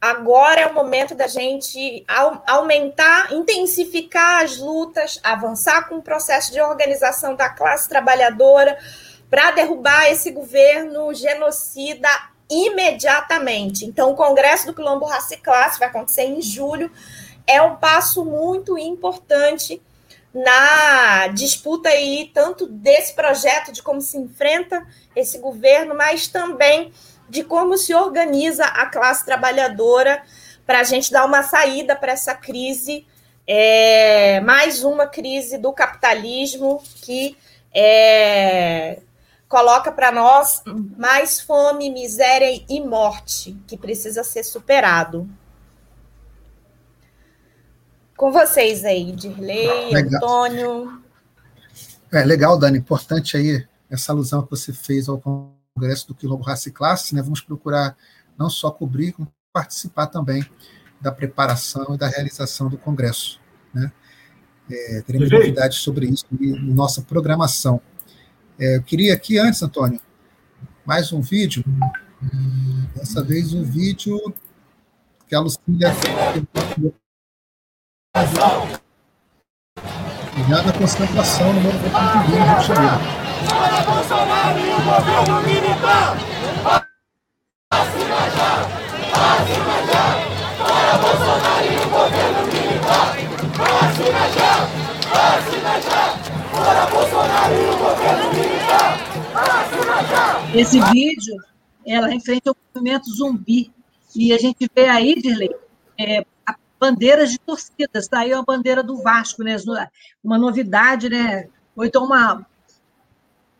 agora 0.00 0.62
é 0.62 0.66
o 0.66 0.74
momento 0.74 1.14
da 1.14 1.26
gente 1.26 2.04
aumentar, 2.46 3.32
intensificar 3.32 4.42
as 4.42 4.56
lutas, 4.56 5.20
avançar 5.22 5.88
com 5.88 5.96
o 5.96 6.02
processo 6.02 6.52
de 6.52 6.60
organização 6.60 7.34
da 7.34 7.50
classe 7.50 7.88
trabalhadora 7.88 8.78
para 9.28 9.50
derrubar 9.50 10.10
esse 10.10 10.30
governo 10.30 11.12
genocida 11.12 12.08
imediatamente. 12.48 13.84
Então, 13.84 14.10
o 14.10 14.16
Congresso 14.16 14.66
do 14.66 14.74
Quilombo 14.74 15.04
Raça 15.04 15.34
e 15.34 15.38
Classe 15.38 15.78
vai 15.78 15.88
acontecer 15.88 16.24
em 16.24 16.40
julho. 16.42 16.90
É 17.46 17.62
um 17.62 17.76
passo 17.76 18.24
muito 18.24 18.76
importante 18.78 19.80
na 20.32 21.28
disputa 21.28 21.88
aí, 21.88 22.30
tanto 22.32 22.66
desse 22.66 23.14
projeto, 23.14 23.72
de 23.72 23.82
como 23.82 24.00
se 24.00 24.16
enfrenta 24.16 24.84
esse 25.14 25.38
governo, 25.38 25.94
mas 25.94 26.28
também 26.28 26.92
de 27.30 27.44
como 27.44 27.78
se 27.78 27.94
organiza 27.94 28.64
a 28.64 28.86
classe 28.86 29.24
trabalhadora 29.24 30.22
para 30.66 30.80
a 30.80 30.84
gente 30.84 31.10
dar 31.10 31.24
uma 31.24 31.42
saída 31.42 31.94
para 31.94 32.12
essa 32.12 32.34
crise, 32.34 33.06
é, 33.46 34.40
mais 34.40 34.84
uma 34.84 35.06
crise 35.06 35.56
do 35.56 35.72
capitalismo 35.72 36.82
que 37.02 37.36
é, 37.72 39.00
coloca 39.48 39.92
para 39.92 40.10
nós 40.10 40.62
mais 40.98 41.40
fome, 41.40 41.90
miséria 41.90 42.64
e 42.68 42.80
morte, 42.80 43.56
que 43.66 43.76
precisa 43.76 44.24
ser 44.24 44.44
superado. 44.44 45.28
Com 48.16 48.30
vocês 48.30 48.84
aí, 48.84 49.12
Dirley, 49.12 49.92
legal. 49.92 50.16
Antônio. 50.16 51.02
É 52.12 52.24
legal, 52.24 52.58
Dani, 52.58 52.78
importante 52.78 53.36
aí 53.36 53.66
essa 53.88 54.12
alusão 54.12 54.42
que 54.42 54.50
você 54.50 54.72
fez 54.72 55.08
ao 55.08 55.18
Congresso 55.80 56.06
do 56.08 56.14
Quilombo 56.14 56.42
Raça 56.42 56.68
e 56.68 56.72
Classe, 56.72 57.14
né? 57.14 57.22
Vamos 57.22 57.40
procurar 57.40 57.96
não 58.36 58.50
só 58.50 58.70
cobrir, 58.70 59.12
como 59.12 59.32
participar 59.50 60.08
também 60.08 60.44
da 61.00 61.10
preparação 61.10 61.94
e 61.94 61.98
da 61.98 62.06
realização 62.06 62.68
do 62.68 62.76
Congresso, 62.76 63.40
né? 63.72 63.90
É, 64.70 65.02
teremos 65.02 65.30
novidades 65.30 65.78
sobre 65.78 66.06
isso 66.06 66.26
em 66.38 66.72
nossa 66.72 67.00
programação. 67.00 67.80
É, 68.58 68.76
eu 68.76 68.82
queria 68.82 69.14
aqui 69.14 69.38
antes, 69.38 69.62
Antônio, 69.62 69.98
mais 70.84 71.12
um 71.12 71.22
vídeo. 71.22 71.64
Dessa 72.94 73.22
vez 73.24 73.54
um 73.54 73.62
vídeo 73.62 74.18
que 75.26 75.34
a 75.34 75.40
Lucília 75.40 75.88
ligado 80.36 80.68
à 80.68 80.72
concentração 80.72 81.52
no 81.52 81.60
movimento 81.60 81.92
do 81.92 81.98
Rio, 81.98 82.38
no 82.38 82.44
Rio 82.44 82.58
de 82.58 82.66
Janeiro. 82.66 82.98
Para 83.48 83.82
Bolsonaro 83.82 84.58
e 84.58 84.70
o 84.70 84.80
governo 84.80 85.42
militar! 85.42 86.16
Vacina 87.72 88.30
já! 88.36 88.52
Vacina 89.10 89.76
já! 89.86 90.06
Para 90.58 90.96
Bolsonaro 90.98 91.64
e 91.64 91.76
o 91.76 91.88
governo 91.88 92.40
militar! 92.52 93.16
Vacina 93.56 94.24
já! 94.34 94.52
Vacina 95.10 95.78
já! 95.80 96.00
Esse 100.54 100.80
vídeo, 100.92 101.36
ela 101.86 102.12
enfrenta 102.12 102.50
o 102.52 102.56
movimento 102.74 103.10
zumbi. 103.10 103.70
E 104.14 104.32
a 104.32 104.38
gente 104.38 104.68
vê 104.74 104.88
aí, 104.88 105.14
Dirley, 105.14 105.50
é, 105.98 106.24
bandeiras 106.80 107.30
de 107.30 107.38
torcidas. 107.38 108.04
Está 108.04 108.20
aí 108.20 108.32
a 108.32 108.42
bandeira 108.42 108.82
do 108.82 109.02
Vasco, 109.02 109.44
né? 109.44 109.56
Uma 110.24 110.38
novidade, 110.38 111.10
né? 111.10 111.48
Ou 111.76 111.84
então 111.84 112.04
uma, 112.04 112.46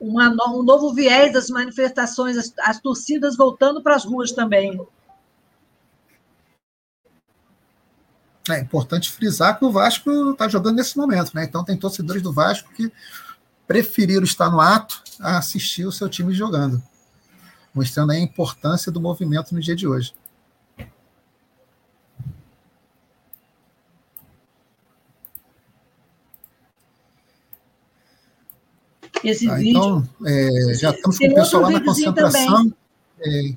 uma, 0.00 0.30
um 0.50 0.62
novo 0.62 0.94
viés 0.94 1.32
das 1.32 1.50
manifestações, 1.50 2.38
as, 2.38 2.52
as 2.60 2.80
torcidas 2.80 3.36
voltando 3.36 3.82
para 3.82 3.94
as 3.94 4.04
ruas 4.04 4.32
também. 4.32 4.80
É 8.48 8.58
importante 8.58 9.10
frisar 9.10 9.58
que 9.58 9.64
o 9.64 9.70
Vasco 9.70 10.30
está 10.30 10.48
jogando 10.48 10.76
nesse 10.76 10.96
momento, 10.96 11.32
né? 11.34 11.44
Então 11.44 11.62
tem 11.62 11.76
torcedores 11.76 12.22
do 12.22 12.32
Vasco 12.32 12.72
que 12.72 12.90
preferiram 13.68 14.24
estar 14.24 14.50
no 14.50 14.60
ato 14.60 15.02
a 15.20 15.38
assistir 15.38 15.84
o 15.84 15.92
seu 15.92 16.08
time 16.08 16.32
jogando, 16.32 16.82
mostrando 17.72 18.10
a 18.10 18.18
importância 18.18 18.90
do 18.90 19.00
movimento 19.00 19.54
no 19.54 19.60
dia 19.60 19.76
de 19.76 19.86
hoje. 19.86 20.12
Esse 29.22 29.46
tá, 29.46 29.54
vídeo. 29.54 29.70
Então, 29.70 30.08
é, 30.24 30.74
já 30.74 30.90
estamos 30.90 31.18
com 31.18 31.26
o 31.26 31.34
pessoal 31.34 31.62
lá 31.64 31.70
na 31.70 31.84
concentração. 31.84 32.72
É, 33.20 33.54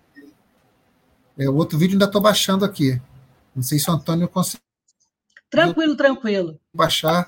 é, 1.38 1.50
o 1.50 1.56
outro 1.56 1.78
vídeo 1.78 1.94
ainda 1.94 2.06
estou 2.06 2.22
baixando 2.22 2.66
aqui. 2.66 3.02
Não 3.56 3.64
sei 3.64 3.80
se 3.80 3.90
o 3.90 3.94
Antônio 3.94 4.28
consegue. 4.28 4.64
Tranquilo, 5.50 5.96
tranquilo. 5.96 6.60
Baixar. 6.74 7.28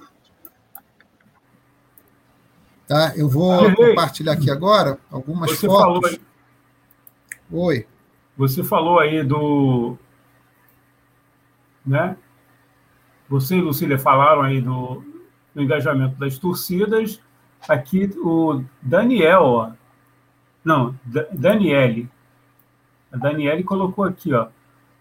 Tá? 2.87 3.13
Eu 3.15 3.29
vou 3.29 3.73
compartilhar 3.73 4.33
aqui 4.33 4.51
agora 4.51 4.99
algumas 5.09 5.51
Você 5.51 5.67
fotos. 5.67 5.83
Falou 5.83 6.05
aí... 6.05 6.21
Oi. 7.51 7.87
Você 8.37 8.63
falou 8.63 8.99
aí 8.99 9.23
do. 9.23 9.97
Né? 11.85 12.17
Você 13.29 13.55
e 13.55 13.61
Lucília 13.61 13.97
falaram 13.97 14.41
aí 14.41 14.61
do, 14.61 15.03
do 15.53 15.61
engajamento 15.61 16.15
das 16.17 16.37
torcidas. 16.37 17.21
Aqui 17.67 18.09
o 18.17 18.63
Daniel, 18.81 19.43
ó. 19.43 19.71
não, 20.63 20.95
Daniele. 21.31 22.09
A 23.11 23.17
Daniele 23.17 23.63
colocou 23.63 24.03
aqui, 24.03 24.33
ó. 24.33 24.47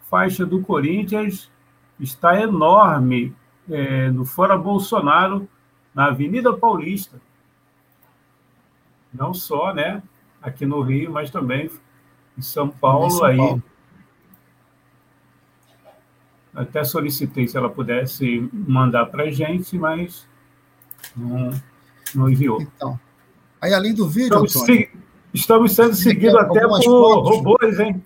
Faixa 0.08 0.46
do 0.46 0.60
Corinthians 0.62 1.50
está 1.98 2.40
enorme 2.40 3.34
é, 3.68 4.10
no 4.10 4.24
Fora 4.24 4.56
Bolsonaro, 4.56 5.48
na 5.94 6.06
Avenida 6.06 6.52
Paulista. 6.52 7.20
Não 9.12 9.32
só 9.34 9.72
né, 9.72 10.02
aqui 10.42 10.66
no 10.66 10.80
Rio, 10.80 11.12
mas 11.12 11.30
também 11.30 11.70
em 12.36 12.42
São 12.42 12.68
Paulo. 12.68 13.06
Em 13.06 13.10
São 13.10 13.24
aí. 13.24 13.36
Paulo. 13.36 13.62
Até 16.54 16.84
solicitei 16.84 17.48
se 17.48 17.56
ela 17.56 17.68
pudesse 17.68 18.48
mandar 18.52 19.06
para 19.06 19.24
a 19.24 19.30
gente, 19.30 19.76
mas 19.76 20.28
não, 21.16 21.50
não 22.14 22.28
enviou. 22.28 22.60
Então, 22.60 22.98
aí 23.60 23.72
além 23.72 23.94
do 23.94 24.08
vídeo, 24.08 24.44
estamos, 24.44 24.56
Antônio, 24.56 24.88
estamos 25.32 25.72
sendo 25.72 25.94
seguidos 25.94 26.36
até 26.36 26.60
por 26.60 26.82
fotos. 26.82 27.36
robôs, 27.36 27.80
hein? 27.80 28.02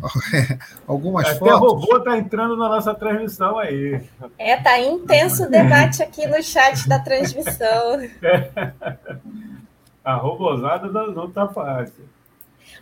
Algumas 0.86 1.26
Até 1.26 1.38
fotos. 1.38 1.54
Até 1.54 1.60
robô 1.60 1.96
está 1.98 2.18
entrando 2.18 2.56
na 2.56 2.68
nossa 2.68 2.94
transmissão 2.94 3.58
aí. 3.58 4.02
É, 4.38 4.56
tá 4.56 4.78
intenso 4.80 5.44
o 5.44 5.50
debate 5.50 6.02
aqui 6.02 6.26
no 6.26 6.42
chat 6.42 6.88
da 6.88 6.98
transmissão. 6.98 8.00
É. 8.22 8.72
A 10.02 10.14
robozada 10.14 10.88
não 10.88 11.26
está 11.26 11.46
fácil. 11.46 12.08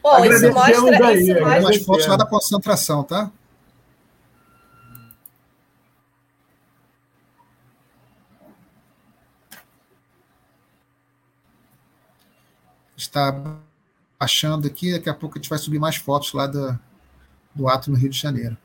Bom, 0.03 0.25
isso 0.25 0.53
mostra, 0.53 1.09
aí, 1.09 1.19
isso 1.19 1.35
mostra... 1.35 1.55
Algumas 1.57 1.85
fotos 1.85 2.07
lá 2.07 2.17
da 2.17 2.27
concentração, 2.27 3.03
tá? 3.03 3.31
Está 13.09 13.59
achando 14.21 14.67
aqui, 14.67 14.93
daqui 14.93 15.09
a 15.09 15.15
pouco 15.15 15.39
a 15.39 15.41
gente 15.41 15.49
vai 15.49 15.59
subir 15.59 15.79
mais 15.79 15.97
fotos 15.97 16.33
lá 16.35 16.47
da, 16.47 16.79
do 17.55 17.67
ato 17.69 17.91
no 17.91 17.97
Rio 17.97 18.11
de 18.11 18.19
Janeiro. 18.19 18.57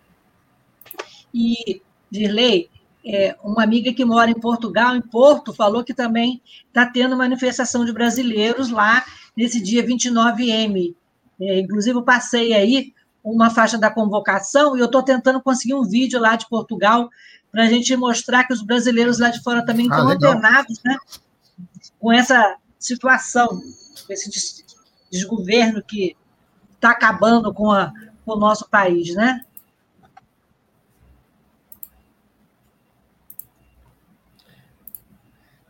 E, 1.33 1.81
Dirley, 2.11 2.69
é, 3.05 3.35
uma 3.41 3.63
amiga 3.63 3.93
que 3.93 4.03
mora 4.03 4.29
em 4.29 4.39
Portugal, 4.39 4.95
em 4.95 5.01
Porto, 5.01 5.53
falou 5.53 5.83
que 5.83 5.93
também 5.93 6.41
está 6.67 6.85
tendo 6.85 7.15
manifestação 7.15 7.85
de 7.85 7.93
brasileiros 7.93 8.69
lá 8.69 9.05
nesse 9.35 9.61
dia 9.61 9.83
29M. 9.85 10.93
É, 11.39 11.59
inclusive, 11.59 11.97
eu 11.97 12.03
passei 12.03 12.53
aí 12.53 12.93
uma 13.23 13.49
faixa 13.49 13.77
da 13.77 13.89
convocação 13.89 14.75
e 14.75 14.81
eu 14.81 14.87
estou 14.87 15.01
tentando 15.01 15.41
conseguir 15.41 15.73
um 15.73 15.83
vídeo 15.83 16.19
lá 16.19 16.35
de 16.35 16.47
Portugal 16.49 17.09
para 17.49 17.63
a 17.63 17.67
gente 17.67 17.95
mostrar 17.95 18.43
que 18.43 18.53
os 18.53 18.61
brasileiros 18.61 19.19
lá 19.19 19.29
de 19.29 19.41
fora 19.41 19.65
também 19.65 19.87
ah, 19.89 19.95
estão 19.95 20.09
antenados 20.09 20.81
né, 20.83 20.97
com 21.99 22.11
essa 22.11 22.57
situação, 22.77 23.61
esse 24.09 24.65
desgoverno 25.11 25.83
que 25.83 26.15
está 26.73 26.91
acabando 26.91 27.53
com, 27.53 27.71
a, 27.71 27.91
com 28.25 28.33
o 28.33 28.39
nosso 28.39 28.67
país, 28.69 29.15
né? 29.15 29.45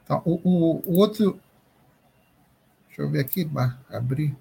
Então, 0.04 0.22
o, 0.26 0.40
o, 0.44 0.84
o 0.86 0.98
outro. 0.98 1.40
Deixa 2.88 3.02
eu 3.02 3.10
ver 3.10 3.22
aqui, 3.22 3.50
abrir. 3.90 4.36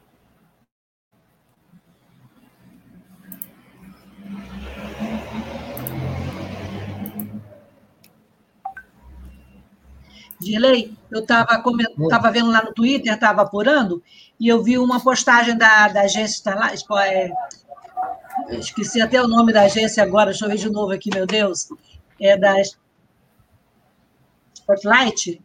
Dirley, 10.43 10.97
eu 11.11 11.21
estava 11.21 11.63
tava 12.09 12.31
vendo 12.31 12.51
lá 12.51 12.63
no 12.63 12.73
Twitter, 12.73 13.13
estava 13.13 13.43
apurando, 13.43 14.03
e 14.39 14.49
eu 14.49 14.63
vi 14.63 14.79
uma 14.79 15.01
postagem 15.01 15.57
da, 15.57 15.89
da 15.89 16.03
agência, 16.03 16.43
tá 16.43 16.55
lá, 16.55 16.73
é, 17.05 17.31
esqueci 18.51 19.01
até 19.01 19.23
o 19.23 19.29
nome 19.29 19.53
da 19.53 19.63
agência 19.63 20.03
agora, 20.03 20.31
deixa 20.31 20.45
eu 20.45 20.49
ver 20.49 20.59
de 20.59 20.71
novo 20.71 20.93
aqui, 20.93 21.11
meu 21.13 21.27
Deus, 21.27 21.69
é 22.21 22.37
da 22.37 22.55
Spotlight, 24.55 25.41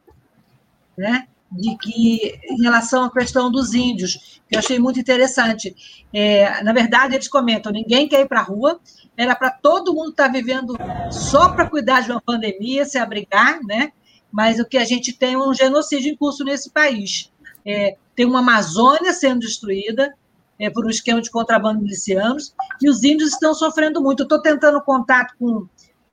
né? 0.97 1.27
de 1.51 1.77
que, 1.77 2.39
em 2.49 2.61
relação 2.61 3.05
à 3.05 3.11
questão 3.11 3.49
dos 3.49 3.73
índios, 3.73 4.41
que 4.47 4.55
eu 4.55 4.59
achei 4.59 4.79
muito 4.79 4.99
interessante. 4.99 5.75
É, 6.13 6.61
na 6.63 6.73
verdade, 6.73 7.15
eles 7.15 7.27
comentam: 7.27 7.71
ninguém 7.71 8.07
quer 8.07 8.21
ir 8.21 8.27
para 8.27 8.41
a 8.41 8.43
rua, 8.43 8.79
era 9.15 9.35
para 9.35 9.51
todo 9.51 9.93
mundo 9.93 10.09
estar 10.09 10.25
tá 10.25 10.31
vivendo 10.31 10.77
só 11.11 11.49
para 11.49 11.69
cuidar 11.69 12.01
de 12.01 12.11
uma 12.11 12.21
pandemia, 12.21 12.85
se 12.85 12.97
abrigar, 12.97 13.59
né? 13.63 13.91
Mas 14.37 14.59
o 14.59 14.65
que 14.65 14.77
a 14.77 14.85
gente 14.85 15.13
tem 15.13 15.33
é 15.33 15.37
um 15.39 15.51
genocídio 15.51 16.11
em 16.11 16.15
curso 16.15 16.43
nesse 16.43 16.69
país. 16.69 17.31
É, 17.65 17.97
tem 18.15 18.23
uma 18.23 18.37
Amazônia 18.37 19.11
sendo 19.11 19.39
destruída 19.39 20.15
é, 20.59 20.69
por 20.69 20.85
um 20.85 20.91
esquema 20.91 21.19
de 21.19 21.31
contrabando 21.31 21.81
milicianos, 21.81 22.53
e 22.79 22.87
os 22.87 23.03
índios 23.03 23.31
estão 23.31 23.55
sofrendo 23.55 23.99
muito. 23.99 24.21
estou 24.21 24.39
tentando 24.39 24.79
contato 24.81 25.33
com, 25.39 25.67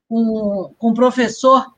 com, 0.08 0.74
com 0.78 0.90
um 0.90 0.94
professor 0.94 1.74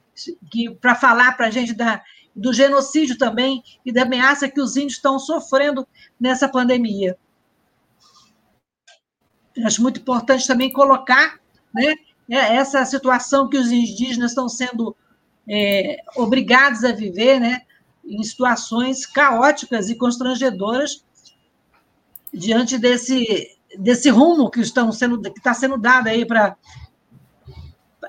para 0.80 0.94
falar 0.94 1.36
para 1.36 1.48
a 1.48 1.50
gente 1.50 1.74
da 1.74 2.00
do 2.34 2.52
genocídio 2.52 3.16
também 3.16 3.62
e 3.84 3.90
da 3.90 4.02
ameaça 4.02 4.48
que 4.48 4.60
os 4.60 4.76
índios 4.76 4.96
estão 4.96 5.18
sofrendo 5.18 5.88
nessa 6.20 6.46
pandemia. 6.46 7.16
Acho 9.64 9.82
muito 9.82 10.00
importante 10.00 10.46
também 10.46 10.70
colocar 10.70 11.40
né, 11.74 11.94
essa 12.28 12.84
situação 12.84 13.48
que 13.48 13.56
os 13.56 13.72
indígenas 13.72 14.32
estão 14.32 14.50
sendo 14.50 14.94
é, 15.48 16.00
obrigados 16.16 16.84
a 16.84 16.92
viver, 16.92 17.40
né, 17.40 17.62
em 18.04 18.22
situações 18.22 19.04
caóticas 19.04 19.88
e 19.88 19.94
constrangedoras 19.94 21.04
diante 22.32 22.78
desse, 22.78 23.56
desse 23.78 24.10
rumo 24.10 24.50
que 24.50 24.60
estão 24.60 24.92
sendo 24.92 25.20
que 25.20 25.38
está 25.38 25.54
sendo 25.54 25.78
dado 25.78 26.08
aí 26.08 26.24
para 26.24 26.56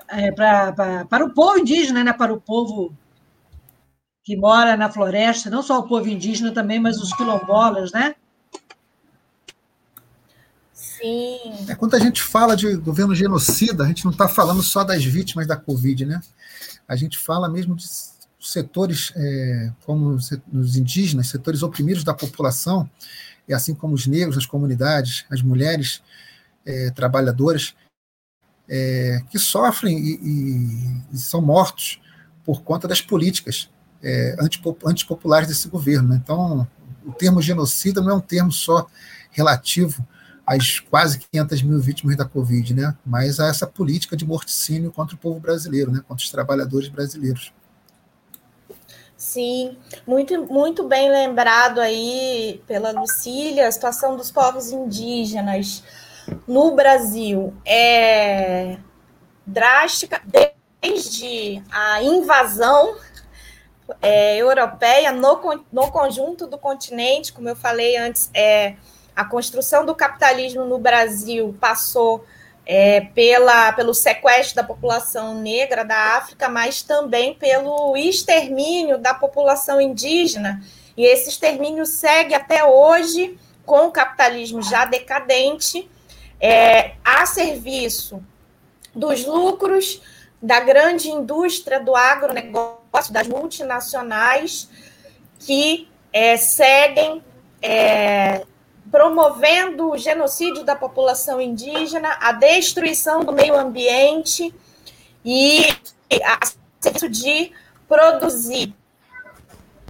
é, 0.08 0.30
para, 0.32 1.04
para 1.04 1.24
o 1.24 1.34
povo 1.34 1.58
indígena, 1.58 2.04
né, 2.04 2.12
para 2.12 2.32
o 2.32 2.40
povo 2.40 2.94
que 4.24 4.36
mora 4.36 4.76
na 4.76 4.90
floresta, 4.90 5.50
não 5.50 5.62
só 5.62 5.78
o 5.78 5.88
povo 5.88 6.08
indígena 6.08 6.52
também, 6.52 6.78
mas 6.78 6.98
os 6.98 7.14
quilombolas, 7.14 7.92
né? 7.92 8.14
Sim. 10.72 11.66
É, 11.68 11.74
quando 11.74 11.94
a 11.94 11.98
gente 11.98 12.22
fala 12.22 12.56
de 12.56 12.76
governo 12.76 13.14
genocida, 13.14 13.84
a 13.84 13.86
gente 13.86 14.04
não 14.04 14.12
está 14.12 14.28
falando 14.28 14.62
só 14.62 14.84
das 14.84 15.04
vítimas 15.04 15.46
da 15.46 15.56
Covid, 15.56 16.04
né? 16.04 16.20
A 16.88 16.96
gente 16.96 17.18
fala 17.18 17.48
mesmo 17.48 17.76
de 17.76 17.84
setores 18.40 19.12
é, 19.14 19.72
como 19.84 20.10
os 20.10 20.76
indígenas, 20.76 21.28
setores 21.28 21.62
oprimidos 21.62 22.02
da 22.02 22.14
população, 22.14 22.90
e 23.46 23.52
assim 23.52 23.74
como 23.74 23.94
os 23.94 24.06
negros, 24.06 24.38
as 24.38 24.46
comunidades, 24.46 25.26
as 25.30 25.42
mulheres 25.42 26.02
é, 26.64 26.90
trabalhadoras, 26.90 27.74
é, 28.68 29.22
que 29.30 29.38
sofrem 29.38 29.98
e, 29.98 30.14
e, 30.22 31.14
e, 31.14 31.18
são 31.18 31.40
mortos 31.40 32.00
por 32.44 32.62
conta 32.62 32.86
das 32.86 33.00
políticas 33.00 33.70
é, 34.02 34.36
antipopulares 34.84 35.48
desse 35.48 35.68
governo. 35.68 36.08
Né? 36.08 36.20
Então, 36.22 36.68
o 37.04 37.12
termo 37.12 37.40
genocida 37.40 38.02
não 38.02 38.10
é 38.10 38.14
um 38.14 38.20
termo 38.20 38.52
só 38.52 38.86
relativo 39.30 40.06
às 40.48 40.80
quase 40.80 41.18
500 41.18 41.62
mil 41.62 41.78
vítimas 41.78 42.16
da 42.16 42.24
Covid, 42.24 42.72
né? 42.72 42.96
mas 43.04 43.38
a 43.38 43.48
essa 43.48 43.66
política 43.66 44.16
de 44.16 44.24
morticínio 44.24 44.90
contra 44.90 45.14
o 45.14 45.18
povo 45.18 45.38
brasileiro, 45.38 45.92
né? 45.92 46.00
contra 46.08 46.24
os 46.24 46.30
trabalhadores 46.30 46.88
brasileiros. 46.88 47.52
Sim, 49.14 49.76
muito, 50.06 50.46
muito 50.46 50.88
bem 50.88 51.10
lembrado 51.10 51.80
aí 51.80 52.62
pela 52.66 52.92
Lucília, 52.92 53.68
a 53.68 53.72
situação 53.72 54.16
dos 54.16 54.30
povos 54.30 54.70
indígenas 54.70 55.82
no 56.46 56.74
Brasil 56.74 57.52
é 57.66 58.78
drástica 59.44 60.22
desde 60.80 61.62
a 61.70 62.02
invasão 62.02 62.96
é, 64.00 64.36
europeia 64.38 65.12
no, 65.12 65.64
no 65.70 65.90
conjunto 65.90 66.46
do 66.46 66.56
continente, 66.56 67.32
como 67.32 67.48
eu 67.48 67.56
falei 67.56 67.96
antes, 67.96 68.30
é, 68.32 68.76
a 69.18 69.24
construção 69.24 69.84
do 69.84 69.96
capitalismo 69.96 70.64
no 70.64 70.78
Brasil 70.78 71.52
passou 71.60 72.24
é, 72.64 73.00
pela, 73.00 73.72
pelo 73.72 73.92
sequestro 73.92 74.54
da 74.54 74.62
população 74.62 75.40
negra 75.40 75.84
da 75.84 76.18
África, 76.18 76.48
mas 76.48 76.82
também 76.82 77.34
pelo 77.34 77.96
extermínio 77.96 78.96
da 78.96 79.12
população 79.12 79.80
indígena. 79.80 80.62
E 80.96 81.04
esse 81.04 81.30
extermínio 81.30 81.84
segue 81.84 82.32
até 82.32 82.62
hoje 82.62 83.36
com 83.66 83.88
o 83.88 83.90
capitalismo 83.90 84.62
já 84.62 84.84
decadente, 84.84 85.90
é, 86.40 86.92
a 87.04 87.26
serviço 87.26 88.22
dos 88.94 89.24
lucros 89.24 90.00
da 90.40 90.60
grande 90.60 91.08
indústria 91.08 91.80
do 91.80 91.96
agronegócio, 91.96 93.12
das 93.12 93.26
multinacionais, 93.26 94.68
que 95.40 95.88
é, 96.12 96.36
seguem 96.36 97.20
é, 97.60 98.46
promovendo 98.90 99.90
o 99.90 99.98
genocídio 99.98 100.64
da 100.64 100.74
população 100.74 101.40
indígena, 101.40 102.16
a 102.20 102.32
destruição 102.32 103.24
do 103.24 103.32
meio 103.32 103.56
ambiente 103.56 104.54
e 105.24 105.66
a 106.24 106.38
serviço 106.80 107.08
de 107.08 107.52
produzir 107.86 108.74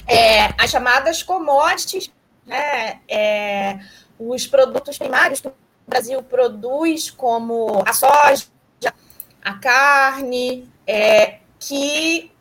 é, 0.06 0.46
as 0.58 0.70
chamadas 0.70 1.22
commodities, 1.22 2.10
né, 2.46 3.00
é, 3.08 3.78
os 4.18 4.46
produtos 4.46 4.96
primários 4.96 5.40
que 5.40 5.48
o 5.48 5.54
Brasil 5.86 6.22
produz, 6.22 7.10
como 7.10 7.82
a 7.86 7.92
soja, 7.92 8.46
a 9.42 9.54
carne, 9.54 10.68
é, 10.86 11.38
que 11.58 12.32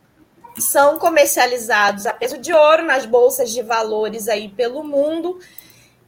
são 0.57 0.97
comercializados 0.97 2.05
a 2.05 2.13
peso 2.13 2.37
de 2.37 2.51
ouro 2.51 2.83
nas 2.83 3.05
bolsas 3.05 3.51
de 3.51 3.61
valores 3.61 4.27
aí 4.27 4.49
pelo 4.49 4.83
mundo 4.83 5.39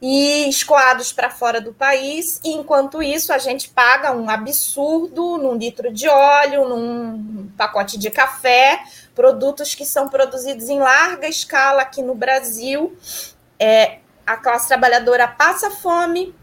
e 0.00 0.48
escoados 0.48 1.12
para 1.12 1.28
fora 1.28 1.60
do 1.60 1.72
país. 1.72 2.40
E, 2.42 2.50
enquanto 2.50 3.02
isso, 3.02 3.32
a 3.32 3.38
gente 3.38 3.68
paga 3.68 4.12
um 4.12 4.30
absurdo 4.30 5.36
num 5.36 5.54
litro 5.54 5.92
de 5.92 6.08
óleo, 6.08 6.68
num 6.68 7.50
pacote 7.56 7.98
de 7.98 8.10
café, 8.10 8.82
produtos 9.14 9.74
que 9.74 9.84
são 9.84 10.08
produzidos 10.08 10.68
em 10.68 10.78
larga 10.78 11.28
escala 11.28 11.82
aqui 11.82 12.02
no 12.02 12.14
Brasil. 12.14 12.96
É, 13.58 13.98
a 14.26 14.36
classe 14.36 14.68
trabalhadora 14.68 15.28
passa 15.28 15.70
fome, 15.70 16.34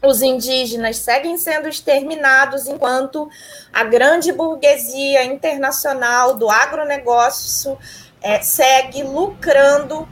os 0.00 0.22
indígenas 0.22 0.98
seguem 0.98 1.36
sendo 1.36 1.68
exterminados, 1.68 2.68
enquanto 2.68 3.28
a 3.72 3.82
grande 3.82 4.30
burguesia 4.30 5.24
internacional 5.24 6.34
do 6.34 6.48
agronegócio 6.48 7.76
é, 8.22 8.40
segue 8.40 9.02
lucrando 9.02 10.08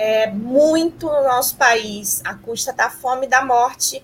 é, 0.00 0.28
muito 0.28 1.06
no 1.06 1.22
nosso 1.24 1.56
país, 1.56 2.22
à 2.24 2.34
custa 2.34 2.72
da 2.72 2.88
fome 2.88 3.26
e 3.26 3.28
da 3.28 3.44
morte 3.44 4.02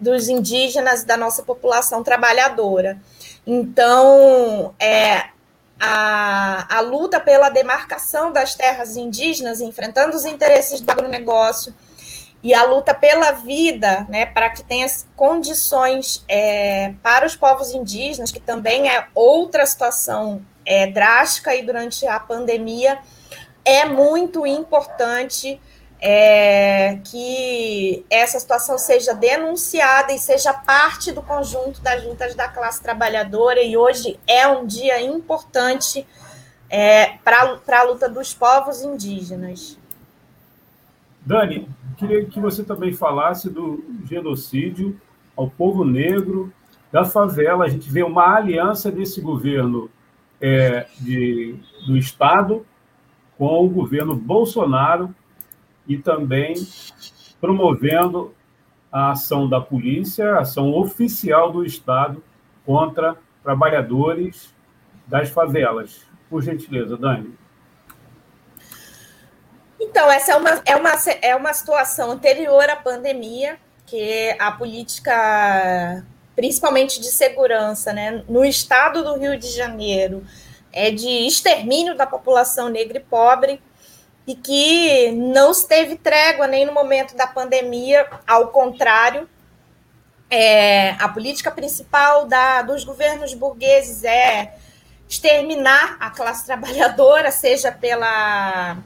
dos 0.00 0.26
indígenas 0.26 1.02
e 1.02 1.06
da 1.06 1.18
nossa 1.18 1.42
população 1.42 2.02
trabalhadora. 2.02 2.98
Então, 3.46 4.74
é, 4.80 5.26
a, 5.78 6.78
a 6.78 6.80
luta 6.80 7.20
pela 7.20 7.50
demarcação 7.50 8.32
das 8.32 8.54
terras 8.54 8.96
indígenas, 8.96 9.60
enfrentando 9.60 10.16
os 10.16 10.24
interesses 10.24 10.80
do 10.80 10.90
agronegócio, 10.90 11.74
e 12.42 12.54
a 12.54 12.64
luta 12.64 12.94
pela 12.94 13.32
vida, 13.32 14.06
né, 14.08 14.24
para 14.24 14.48
que 14.48 14.64
tenha 14.64 14.86
condições 15.14 16.24
é, 16.26 16.94
para 17.02 17.26
os 17.26 17.36
povos 17.36 17.74
indígenas, 17.74 18.32
que 18.32 18.40
também 18.40 18.88
é 18.88 19.08
outra 19.14 19.66
situação 19.66 20.42
é, 20.64 20.86
drástica 20.86 21.54
e 21.54 21.62
durante 21.62 22.06
a 22.06 22.18
pandemia, 22.18 22.98
é 23.64 23.84
muito 23.86 24.46
importante 24.46 25.60
é, 26.00 26.98
que 27.04 28.04
essa 28.10 28.38
situação 28.38 28.76
seja 28.76 29.14
denunciada 29.14 30.12
e 30.12 30.18
seja 30.18 30.52
parte 30.52 31.10
do 31.10 31.22
conjunto 31.22 31.80
das 31.80 32.04
lutas 32.04 32.34
da 32.34 32.46
classe 32.46 32.82
trabalhadora, 32.82 33.62
e 33.62 33.76
hoje 33.76 34.20
é 34.26 34.46
um 34.46 34.66
dia 34.66 35.00
importante 35.00 36.06
é, 36.68 37.16
para 37.24 37.80
a 37.80 37.82
luta 37.84 38.08
dos 38.08 38.34
povos 38.34 38.82
indígenas. 38.82 39.78
Dani, 41.24 41.66
queria 41.96 42.26
que 42.26 42.38
você 42.38 42.62
também 42.62 42.92
falasse 42.92 43.48
do 43.48 43.82
genocídio 44.04 45.00
ao 45.34 45.48
povo 45.48 45.84
negro 45.84 46.52
da 46.92 47.04
favela. 47.04 47.64
A 47.64 47.68
gente 47.68 47.90
vê 47.90 48.02
uma 48.02 48.36
aliança 48.36 48.90
desse 48.90 49.22
governo 49.22 49.90
é, 50.38 50.86
de, 51.00 51.54
do 51.86 51.96
Estado 51.96 52.66
com 53.44 53.66
o 53.66 53.68
governo 53.68 54.16
Bolsonaro 54.16 55.14
e 55.86 55.98
também 55.98 56.54
promovendo 57.38 58.34
a 58.90 59.10
ação 59.10 59.46
da 59.46 59.60
polícia, 59.60 60.36
a 60.36 60.40
ação 60.40 60.72
oficial 60.72 61.52
do 61.52 61.62
Estado 61.62 62.24
contra 62.64 63.18
trabalhadores 63.42 64.54
das 65.06 65.28
favelas. 65.28 66.06
Por 66.30 66.42
gentileza, 66.42 66.96
Dani. 66.96 67.34
Então, 69.78 70.10
essa 70.10 70.32
é 70.32 70.36
uma, 70.36 70.62
é, 70.64 70.76
uma, 70.76 70.92
é 71.20 71.36
uma 71.36 71.52
situação 71.52 72.12
anterior 72.12 72.64
à 72.70 72.76
pandemia, 72.76 73.58
que 73.84 74.34
a 74.38 74.52
política, 74.52 76.02
principalmente 76.34 76.98
de 76.98 77.08
segurança, 77.08 77.92
né, 77.92 78.24
no 78.26 78.42
estado 78.42 79.04
do 79.04 79.18
Rio 79.18 79.38
de 79.38 79.48
Janeiro, 79.48 80.24
é 80.76 80.90
de 80.90 81.08
extermínio 81.08 81.96
da 81.96 82.04
população 82.04 82.68
negra 82.68 82.98
e 82.98 83.00
pobre, 83.00 83.62
e 84.26 84.34
que 84.34 85.12
não 85.12 85.52
esteve 85.52 85.96
trégua 85.96 86.48
nem 86.48 86.66
no 86.66 86.72
momento 86.72 87.14
da 87.14 87.28
pandemia, 87.28 88.08
ao 88.26 88.48
contrário, 88.48 89.28
é, 90.28 90.90
a 90.98 91.08
política 91.08 91.50
principal 91.50 92.26
da, 92.26 92.62
dos 92.62 92.82
governos 92.82 93.34
burgueses 93.34 94.02
é 94.02 94.56
exterminar 95.08 95.96
a 96.00 96.10
classe 96.10 96.44
trabalhadora, 96.46 97.30
seja 97.30 97.70
pela 97.70 98.76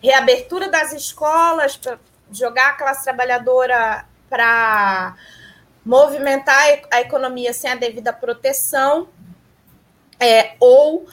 reabertura 0.00 0.68
das 0.68 0.92
escolas, 0.92 1.80
jogar 2.30 2.68
a 2.68 2.74
classe 2.74 3.02
trabalhadora 3.02 4.04
para 4.30 5.16
movimentar 5.84 6.82
a 6.88 7.00
economia 7.00 7.52
sem 7.52 7.70
a 7.70 7.74
devida 7.74 8.12
proteção, 8.12 9.08
é, 10.20 10.54
ou 10.60 11.08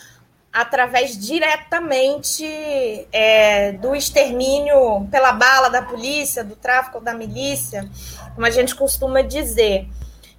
através 0.59 1.17
diretamente 1.17 2.45
é, 3.13 3.71
do 3.71 3.95
extermínio 3.95 5.07
pela 5.09 5.31
bala 5.31 5.69
da 5.69 5.81
polícia, 5.81 6.43
do 6.43 6.53
tráfico 6.53 6.99
da 6.99 7.13
milícia, 7.13 7.89
como 8.35 8.45
a 8.45 8.49
gente 8.49 8.75
costuma 8.75 9.21
dizer. 9.21 9.87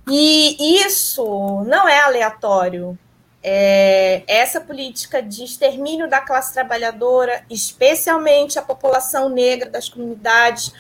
E 0.07 0.85
isso 0.85 1.65
não 1.67 1.89
é 1.89 2.01
aleatório. 2.01 2.99
É, 3.43 4.23
essa 4.27 4.61
política 4.61 5.23
de 5.23 5.43
extermínio 5.43 6.07
da 6.07 6.21
classe 6.21 6.53
trabalhadora, 6.53 7.43
especialmente 7.49 8.59
a 8.59 8.63
população 8.63 9.31
negra 9.31 9.71
das 9.71 9.89
comunidades, 9.89 10.71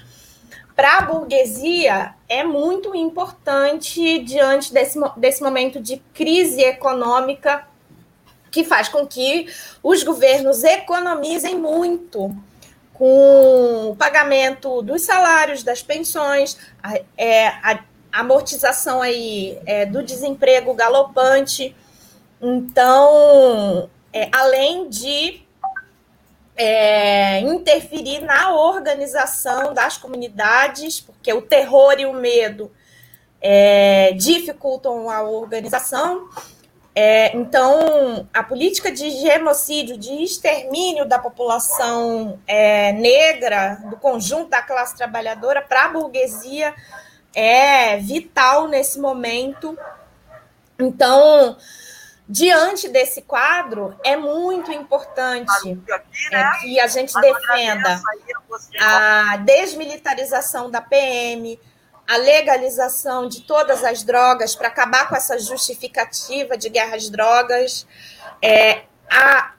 para 0.76 0.98
a 0.98 1.00
burguesia 1.00 2.14
é 2.28 2.44
muito 2.44 2.94
importante 2.94 4.18
diante 4.18 4.70
desse, 4.70 4.98
desse 5.16 5.42
momento 5.42 5.80
de 5.80 5.96
crise 6.12 6.60
econômica 6.60 7.69
que 8.50 8.64
faz 8.64 8.88
com 8.88 9.06
que 9.06 9.46
os 9.82 10.02
governos 10.02 10.64
economizem 10.64 11.56
muito 11.56 12.34
com 12.94 13.90
o 13.90 13.96
pagamento 13.96 14.82
dos 14.82 15.02
salários, 15.02 15.62
das 15.62 15.82
pensões, 15.82 16.58
a, 16.82 17.00
é, 17.16 17.48
a 17.48 17.82
amortização 18.12 19.00
aí 19.00 19.58
é, 19.64 19.86
do 19.86 20.02
desemprego 20.02 20.74
galopante. 20.74 21.74
Então, 22.42 23.88
é, 24.12 24.28
além 24.32 24.88
de 24.88 25.42
é, 26.56 27.40
interferir 27.40 28.20
na 28.20 28.54
organização 28.54 29.72
das 29.72 29.96
comunidades, 29.96 31.00
porque 31.00 31.32
o 31.32 31.40
terror 31.40 31.94
e 31.98 32.04
o 32.04 32.12
medo 32.12 32.70
é, 33.40 34.12
dificultam 34.12 35.08
a 35.08 35.22
organização, 35.22 36.28
é, 37.02 37.34
então, 37.34 38.28
a 38.30 38.42
política 38.42 38.92
de 38.92 39.08
genocídio, 39.22 39.96
de 39.96 40.22
extermínio 40.22 41.06
da 41.06 41.18
população 41.18 42.38
é, 42.46 42.92
negra, 42.92 43.76
do 43.88 43.96
conjunto 43.96 44.50
da 44.50 44.60
classe 44.60 44.98
trabalhadora 44.98 45.62
para 45.62 45.86
a 45.86 45.88
burguesia, 45.88 46.74
é 47.34 47.96
vital 47.96 48.68
nesse 48.68 49.00
momento. 49.00 49.78
Então, 50.78 51.56
diante 52.28 52.86
desse 52.86 53.22
quadro, 53.22 53.98
é 54.04 54.14
muito 54.14 54.70
importante 54.70 55.80
é, 56.30 56.50
que 56.60 56.78
a 56.78 56.86
gente 56.86 57.18
defenda 57.18 57.98
a 58.78 59.38
desmilitarização 59.38 60.70
da 60.70 60.82
PM, 60.82 61.58
a 62.10 62.16
legalização 62.16 63.28
de 63.28 63.42
todas 63.42 63.84
as 63.84 64.02
drogas 64.02 64.56
para 64.56 64.66
acabar 64.66 65.08
com 65.08 65.14
essa 65.14 65.38
justificativa 65.38 66.58
de 66.58 66.68
guerra 66.68 66.96
às 66.96 67.08
drogas, 67.08 67.86
é, 68.42 68.82
a, 69.08 69.52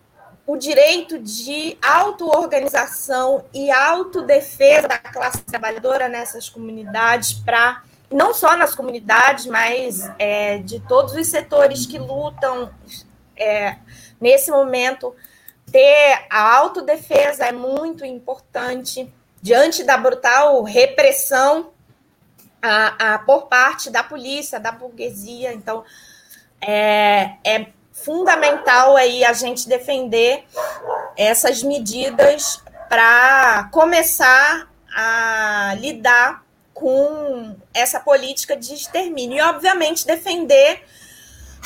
o 0.45 0.57
direito 0.57 1.17
de 1.17 1.77
auto-organização 1.81 3.45
e 3.53 3.71
autodefesa 3.71 4.85
da 4.85 4.97
classe 4.97 5.41
trabalhadora 5.43 6.09
nessas 6.09 6.49
comunidades 6.49 7.31
para 7.31 7.83
não 8.11 8.33
só 8.33 8.57
nas 8.57 8.75
comunidades, 8.75 9.45
mas 9.45 10.11
é, 10.19 10.57
de 10.57 10.81
todos 10.81 11.13
os 11.13 11.27
setores 11.27 11.85
que 11.85 11.97
lutam 11.97 12.69
é, 13.37 13.77
nesse 14.19 14.51
momento, 14.51 15.15
ter 15.71 16.25
a 16.29 16.57
autodefesa 16.57 17.45
é 17.45 17.53
muito 17.53 18.03
importante 18.03 19.09
diante 19.41 19.85
da 19.85 19.95
brutal 19.95 20.61
repressão 20.63 21.71
a, 22.61 23.13
a, 23.13 23.19
por 23.19 23.47
parte 23.47 23.89
da 23.89 24.03
polícia, 24.03 24.59
da 24.59 24.71
burguesia. 24.71 25.53
Então, 25.53 25.83
é, 26.61 27.35
é 27.43 27.67
fundamental 27.91 28.95
aí 28.95 29.23
a 29.23 29.33
gente 29.33 29.67
defender 29.67 30.43
essas 31.17 31.63
medidas 31.63 32.61
para 32.89 33.69
começar 33.71 34.69
a 34.93 35.75
lidar 35.79 36.43
com 36.73 37.55
essa 37.73 37.99
política 37.99 38.55
de 38.57 38.73
extermínio 38.73 39.37
e, 39.37 39.41
obviamente, 39.41 40.05
defender 40.05 40.83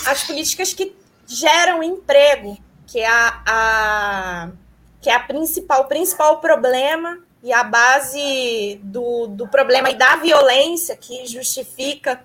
as 0.06 0.24
políticas 0.24 0.74
que 0.74 0.96
geram 1.26 1.82
emprego, 1.82 2.58
que 2.86 3.00
é 3.00 3.08
a, 3.08 3.42
a 3.46 4.50
que 5.02 5.10
é 5.10 5.14
a 5.14 5.20
principal, 5.20 5.82
o 5.82 5.86
principal 5.86 6.40
problema 6.40 7.20
e 7.46 7.54
a 7.54 7.64
base 7.64 8.80
do, 8.82 9.28
do 9.28 9.48
problema 9.48 9.92
e 9.92 9.96
da 9.96 10.16
violência 10.16 10.96
que 10.96 11.28
justifica 11.28 12.20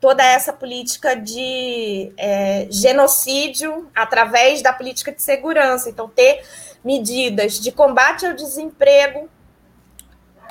toda 0.00 0.24
essa 0.24 0.50
política 0.50 1.14
de 1.14 2.10
é, 2.16 2.66
genocídio 2.70 3.90
através 3.94 4.62
da 4.62 4.72
política 4.72 5.12
de 5.12 5.20
segurança. 5.22 5.90
Então, 5.90 6.08
ter 6.08 6.42
medidas 6.82 7.60
de 7.60 7.70
combate 7.70 8.24
ao 8.24 8.32
desemprego, 8.32 9.28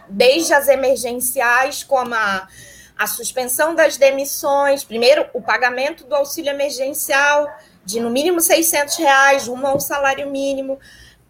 desde 0.08 0.54
as 0.54 0.68
emergenciais, 0.68 1.82
como 1.82 2.14
a, 2.14 2.48
a 2.96 3.08
suspensão 3.08 3.74
das 3.74 3.98
demissões, 3.98 4.84
primeiro, 4.84 5.28
o 5.34 5.42
pagamento 5.42 6.06
do 6.06 6.14
auxílio 6.14 6.52
emergencial 6.52 7.52
de 7.84 8.00
no 8.00 8.12
mínimo 8.12 8.40
600 8.40 8.98
reais, 8.98 9.48
rumo 9.48 9.66
ao 9.66 9.80
salário 9.80 10.30
mínimo, 10.30 10.80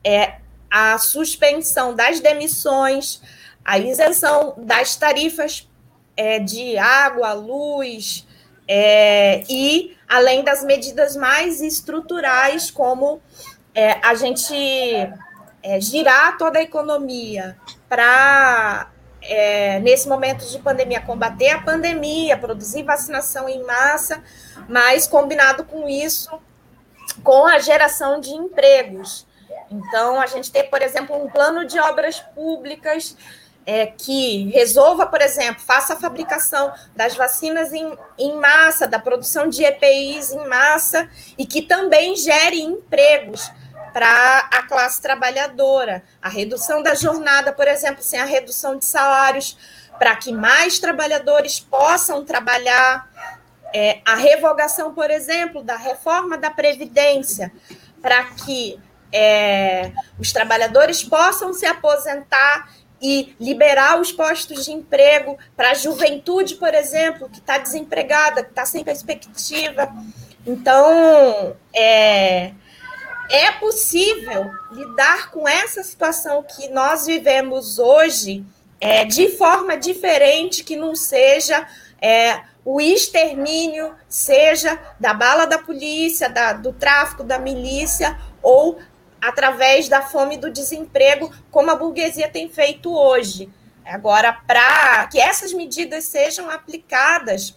é, 0.04 0.40
a 0.78 0.98
suspensão 0.98 1.96
das 1.96 2.20
demissões, 2.20 3.22
a 3.64 3.80
isenção 3.80 4.56
das 4.58 4.98
tarifas 4.98 5.70
é, 6.18 6.38
de 6.38 6.78
água, 6.78 7.32
luz, 7.32 8.28
é, 8.68 9.42
e 9.50 9.96
além 10.06 10.44
das 10.44 10.66
medidas 10.66 11.16
mais 11.16 11.62
estruturais, 11.62 12.70
como 12.70 13.22
é, 13.74 14.06
a 14.06 14.16
gente 14.16 14.54
é, 15.64 15.80
girar 15.80 16.38
toda 16.38 16.60
a 16.60 16.64
economia 16.64 17.56
para, 17.88 18.92
é, 19.22 19.80
nesse 19.80 20.10
momento 20.10 20.46
de 20.46 20.60
pandemia, 20.60 21.00
combater 21.00 21.52
a 21.52 21.62
pandemia, 21.62 22.36
produzir 22.36 22.84
vacinação 22.84 23.48
em 23.48 23.64
massa, 23.64 24.22
mas 24.68 25.08
combinado 25.08 25.64
com 25.64 25.88
isso, 25.88 26.38
com 27.24 27.46
a 27.46 27.60
geração 27.60 28.20
de 28.20 28.32
empregos. 28.32 29.26
Então, 29.70 30.20
a 30.20 30.26
gente 30.26 30.52
tem, 30.52 30.70
por 30.70 30.82
exemplo, 30.82 31.16
um 31.16 31.30
plano 31.30 31.66
de 31.66 31.80
obras 31.80 32.20
públicas 32.20 33.16
é, 33.66 33.88
que 33.88 34.50
resolva, 34.52 35.08
por 35.08 35.22
exemplo, 35.22 35.62
faça 35.62 35.94
a 35.94 36.00
fabricação 36.00 36.72
das 36.96 37.16
vacinas 37.16 37.74
em, 37.74 37.98
em 38.18 38.36
massa, 38.36 38.88
da 38.88 39.00
produção 39.00 39.48
de 39.48 39.64
EPIs 39.64 40.32
em 40.32 40.48
massa, 40.48 41.10
e 41.38 41.46
que 41.46 41.64
também 41.64 42.16
gere 42.16 42.62
empregos 42.62 43.52
para 43.92 44.50
a 44.52 44.64
classe 44.64 45.02
trabalhadora. 45.02 46.04
A 46.22 46.30
redução 46.30 46.84
da 46.84 46.94
jornada, 46.94 47.52
por 47.52 47.68
exemplo, 47.68 48.04
sem 48.04 48.20
a 48.20 48.26
redução 48.26 48.78
de 48.78 48.86
salários, 48.86 49.58
para 49.98 50.16
que 50.16 50.32
mais 50.32 50.78
trabalhadores 50.80 51.60
possam 51.60 52.24
trabalhar. 52.24 53.10
É, 53.74 54.00
a 54.06 54.16
revogação, 54.16 54.94
por 54.94 55.10
exemplo, 55.10 55.62
da 55.64 55.76
reforma 55.76 56.38
da 56.38 56.50
Previdência, 56.50 57.52
para 58.02 58.24
que 58.24 58.80
é, 59.12 59.92
os 60.20 60.32
trabalhadores 60.32 61.04
possam 61.04 61.54
se 61.54 61.66
aposentar 61.66 62.70
e 63.02 63.36
liberar 63.40 64.00
os 64.00 64.12
postos 64.12 64.66
de 64.66 64.72
emprego 64.72 65.38
para 65.56 65.72
a 65.72 65.74
juventude, 65.74 66.56
por 66.56 66.74
exemplo, 66.74 67.30
que 67.30 67.40
está 67.40 67.58
desempregada, 67.58 68.44
que 68.44 68.50
está 68.50 68.66
sem 68.66 68.84
perspectiva. 68.84 69.94
Então, 70.46 71.56
é, 71.74 72.52
é 73.30 73.52
possível 73.60 74.50
lidar 74.72 75.32
com 75.32 75.48
essa 75.48 75.84
situação 75.84 76.44
que 76.44 76.70
nós 76.70 77.06
vivemos 77.06 77.80
hoje 77.80 78.46
é, 78.80 79.06
de 79.06 79.30
forma 79.30 79.78
diferente, 79.78 80.64
que 80.64 80.76
não 80.76 80.96
seja 80.96 81.68
é, 82.02 82.42
o 82.64 82.82
extermínio, 82.82 83.94
seja 84.08 84.80
da 85.00 85.14
bala 85.14 85.46
da 85.46 85.58
polícia, 85.58 86.30
da, 86.30 86.54
do 86.54 86.74
tráfico 86.74 87.24
da 87.24 87.40
milícia, 87.40 88.20
ou 88.42 88.78
através 89.28 89.90
da 89.90 90.02
fome 90.02 90.36
e 90.36 90.40
do 90.40 90.52
desemprego, 90.52 91.32
como 91.52 91.72
a 91.72 91.76
burguesia 91.76 92.30
tem 92.30 92.50
feito 92.50 92.94
hoje. 92.94 93.50
Agora, 93.86 94.34
para 94.48 95.08
que 95.08 95.20
essas 95.20 95.54
medidas 95.54 96.06
sejam 96.06 96.50
aplicadas, 96.50 97.56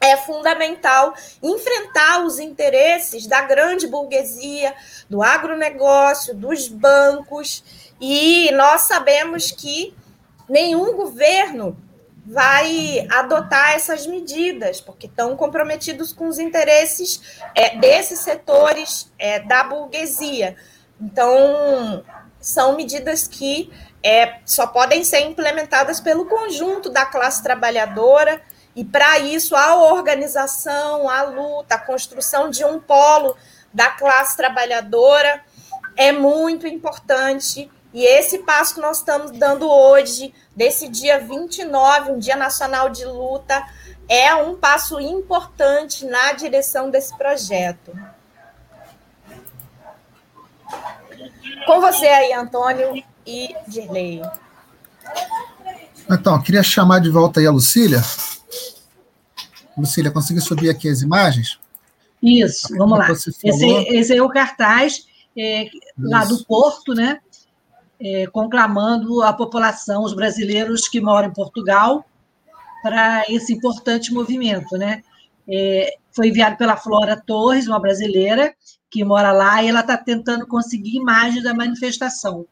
é 0.00 0.16
fundamental 0.16 1.14
enfrentar 1.42 2.24
os 2.24 2.38
interesses 2.38 3.26
da 3.26 3.42
grande 3.42 3.86
burguesia, 3.86 4.74
do 5.08 5.22
agronegócio, 5.22 6.34
dos 6.34 6.68
bancos, 6.68 7.62
e 8.00 8.50
nós 8.52 8.82
sabemos 8.82 9.50
que 9.50 9.94
nenhum 10.48 10.96
governo 10.96 11.76
vai 12.24 13.06
adotar 13.10 13.74
essas 13.74 14.06
medidas, 14.06 14.80
porque 14.80 15.06
estão 15.06 15.36
comprometidos 15.36 16.12
com 16.12 16.28
os 16.28 16.38
interesses 16.38 17.40
é, 17.54 17.76
desses 17.76 18.20
setores 18.20 19.12
é, 19.18 19.40
da 19.40 19.64
burguesia. 19.64 20.56
Então, 21.00 22.04
são 22.40 22.76
medidas 22.76 23.26
que 23.26 23.72
é, 24.02 24.38
só 24.44 24.66
podem 24.66 25.04
ser 25.04 25.20
implementadas 25.20 26.00
pelo 26.00 26.26
conjunto 26.26 26.90
da 26.90 27.06
classe 27.06 27.42
trabalhadora, 27.42 28.40
e 28.74 28.84
para 28.84 29.18
isso 29.18 29.56
a 29.56 29.76
organização, 29.92 31.08
a 31.08 31.22
luta, 31.22 31.74
a 31.74 31.78
construção 31.78 32.48
de 32.50 32.64
um 32.64 32.78
polo 32.78 33.36
da 33.72 33.88
classe 33.90 34.36
trabalhadora 34.36 35.42
é 35.96 36.12
muito 36.12 36.66
importante. 36.66 37.70
E 37.92 38.04
esse 38.04 38.38
passo 38.38 38.74
que 38.74 38.80
nós 38.80 38.98
estamos 38.98 39.32
dando 39.32 39.68
hoje, 39.68 40.32
desse 40.54 40.88
dia 40.88 41.18
29, 41.18 42.12
um 42.12 42.18
dia 42.18 42.36
nacional 42.36 42.88
de 42.88 43.04
luta, 43.04 43.66
é 44.08 44.32
um 44.34 44.56
passo 44.56 45.00
importante 45.00 46.06
na 46.06 46.32
direção 46.32 46.90
desse 46.90 47.16
projeto. 47.16 47.92
Com 51.66 51.80
você 51.80 52.06
aí, 52.06 52.32
Antônio 52.32 53.02
e 53.26 53.54
Dirley. 53.68 54.22
Então, 56.10 56.40
queria 56.42 56.62
chamar 56.62 57.00
de 57.00 57.10
volta 57.10 57.40
aí 57.40 57.46
a 57.46 57.50
Lucília. 57.50 58.00
Lucília, 59.76 60.10
conseguiu 60.10 60.42
subir 60.42 60.70
aqui 60.70 60.88
as 60.88 61.02
imagens? 61.02 61.58
Isso, 62.22 62.76
vamos 62.76 62.98
lá. 62.98 63.10
Esse, 63.10 63.30
esse 63.44 64.16
é 64.16 64.22
o 64.22 64.28
cartaz 64.28 65.06
é, 65.36 65.68
lá 65.98 66.24
do 66.24 66.44
Porto, 66.44 66.94
né? 66.94 67.20
É, 68.00 68.26
conclamando 68.26 69.22
a 69.22 69.32
população, 69.32 70.02
os 70.02 70.14
brasileiros 70.14 70.88
que 70.88 71.00
moram 71.00 71.28
em 71.28 71.32
Portugal, 71.32 72.04
para 72.82 73.24
esse 73.28 73.52
importante 73.52 74.12
movimento, 74.12 74.76
né? 74.76 75.02
É, 75.48 75.94
foi 76.12 76.28
enviado 76.28 76.56
pela 76.56 76.76
Flora 76.76 77.20
Torres, 77.24 77.66
uma 77.66 77.78
brasileira, 77.78 78.54
que 78.90 79.04
mora 79.04 79.32
lá, 79.32 79.62
e 79.62 79.68
ela 79.68 79.80
está 79.80 79.96
tentando 79.96 80.46
conseguir 80.46 80.96
imagens 80.96 81.44
da 81.44 81.54
manifestação. 81.54 82.44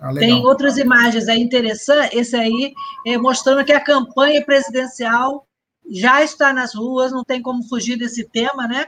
Ah, 0.00 0.12
Tem 0.14 0.32
outras 0.32 0.78
imagens 0.78 1.28
aí 1.28 1.40
interessantes, 1.40 2.18
esse 2.18 2.36
aí 2.36 2.72
é 3.06 3.16
mostrando 3.16 3.64
que 3.64 3.72
a 3.72 3.80
campanha 3.80 4.44
presidencial 4.44 5.46
já 5.90 6.22
está 6.22 6.52
nas 6.52 6.74
ruas, 6.74 7.12
não 7.12 7.24
tem 7.24 7.42
como 7.42 7.62
fugir 7.64 7.96
desse 7.96 8.24
tema, 8.24 8.66
né? 8.66 8.86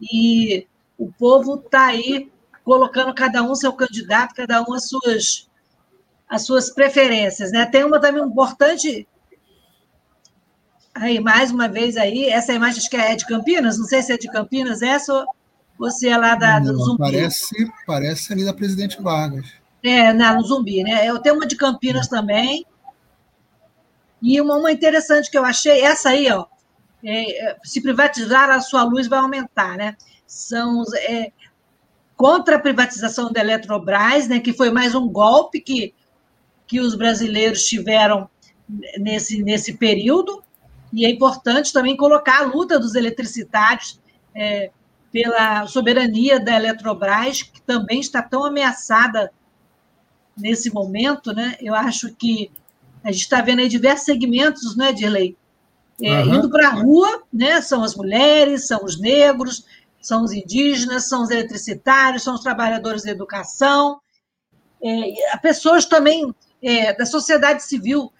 E 0.00 0.66
o 0.98 1.10
povo 1.12 1.56
está 1.56 1.86
aí 1.86 2.30
colocando 2.64 3.14
cada 3.14 3.42
um 3.42 3.54
seu 3.54 3.72
candidato, 3.72 4.34
cada 4.34 4.62
um 4.62 4.72
as 4.74 4.88
suas 4.88 5.48
as 6.28 6.46
suas 6.46 6.70
preferências, 6.70 7.50
né? 7.50 7.66
Tem 7.66 7.82
uma 7.82 8.00
também 8.00 8.22
importante 8.22 9.06
Aí, 11.00 11.18
mais 11.18 11.50
uma 11.50 11.66
vez 11.66 11.96
aí, 11.96 12.26
essa 12.26 12.52
imagem 12.52 12.78
acho 12.78 12.90
que 12.90 12.96
é 12.96 13.16
de 13.16 13.24
Campinas, 13.24 13.78
não 13.78 13.86
sei 13.86 14.02
se 14.02 14.12
é 14.12 14.18
de 14.18 14.28
Campinas 14.28 14.82
essa 14.82 15.24
ou 15.78 15.90
se 15.90 16.06
é 16.06 16.14
lá 16.14 16.34
da, 16.34 16.58
do 16.58 16.76
Zumbi. 16.76 16.98
Parece, 16.98 17.72
parece 17.86 18.32
ali 18.34 18.44
da 18.44 18.52
Presidente 18.52 19.00
Vargas. 19.00 19.46
É, 19.82 20.12
não, 20.12 20.36
no 20.36 20.42
Zumbi, 20.42 20.84
né? 20.84 21.08
Eu 21.08 21.18
tenho 21.18 21.36
uma 21.36 21.46
de 21.46 21.56
Campinas 21.56 22.06
é. 22.06 22.10
também. 22.10 22.66
E 24.20 24.38
uma, 24.42 24.58
uma 24.58 24.70
interessante 24.70 25.30
que 25.30 25.38
eu 25.38 25.44
achei, 25.44 25.80
essa 25.80 26.10
aí, 26.10 26.30
ó, 26.30 26.44
é, 27.02 27.56
se 27.64 27.80
privatizar, 27.80 28.50
a 28.50 28.60
sua 28.60 28.82
luz 28.84 29.08
vai 29.08 29.20
aumentar, 29.20 29.78
né? 29.78 29.96
São 30.26 30.84
é, 31.08 31.32
contra 32.14 32.56
a 32.56 32.60
privatização 32.60 33.32
da 33.32 33.40
Eletrobras, 33.40 34.28
né, 34.28 34.38
que 34.38 34.52
foi 34.52 34.70
mais 34.70 34.94
um 34.94 35.08
golpe 35.08 35.62
que, 35.62 35.94
que 36.66 36.78
os 36.78 36.94
brasileiros 36.94 37.64
tiveram 37.64 38.28
nesse, 38.98 39.42
nesse 39.42 39.78
período, 39.78 40.44
e 40.92 41.06
é 41.06 41.10
importante 41.10 41.72
também 41.72 41.96
colocar 41.96 42.40
a 42.40 42.46
luta 42.46 42.78
dos 42.78 42.94
eletricitários 42.94 44.00
é, 44.34 44.70
pela 45.12 45.66
soberania 45.66 46.40
da 46.40 46.56
Eletrobras, 46.56 47.42
que 47.42 47.60
também 47.62 48.00
está 48.00 48.22
tão 48.22 48.44
ameaçada 48.44 49.32
nesse 50.36 50.72
momento, 50.72 51.32
né? 51.32 51.56
Eu 51.60 51.74
acho 51.74 52.14
que 52.14 52.50
a 53.02 53.10
gente 53.10 53.22
está 53.22 53.40
vendo 53.40 53.60
aí 53.60 53.68
diversos 53.68 54.06
segmentos, 54.06 54.76
né, 54.76 54.92
Dirley? 54.92 55.36
É, 56.02 56.22
uhum. 56.22 56.34
Indo 56.36 56.50
para 56.50 56.68
a 56.68 56.72
rua, 56.72 57.22
né? 57.32 57.60
São 57.60 57.82
as 57.82 57.94
mulheres, 57.94 58.66
são 58.66 58.84
os 58.84 58.98
negros, 58.98 59.64
são 60.00 60.24
os 60.24 60.32
indígenas, 60.32 61.08
são 61.08 61.22
os 61.22 61.30
eletricitários, 61.30 62.22
são 62.22 62.34
os 62.34 62.40
trabalhadores 62.40 63.02
da 63.02 63.10
educação, 63.10 64.00
é, 64.82 65.36
pessoas 65.38 65.84
também 65.84 66.34
é, 66.62 66.94
da 66.94 67.04
sociedade 67.04 67.62
civil 67.62 68.10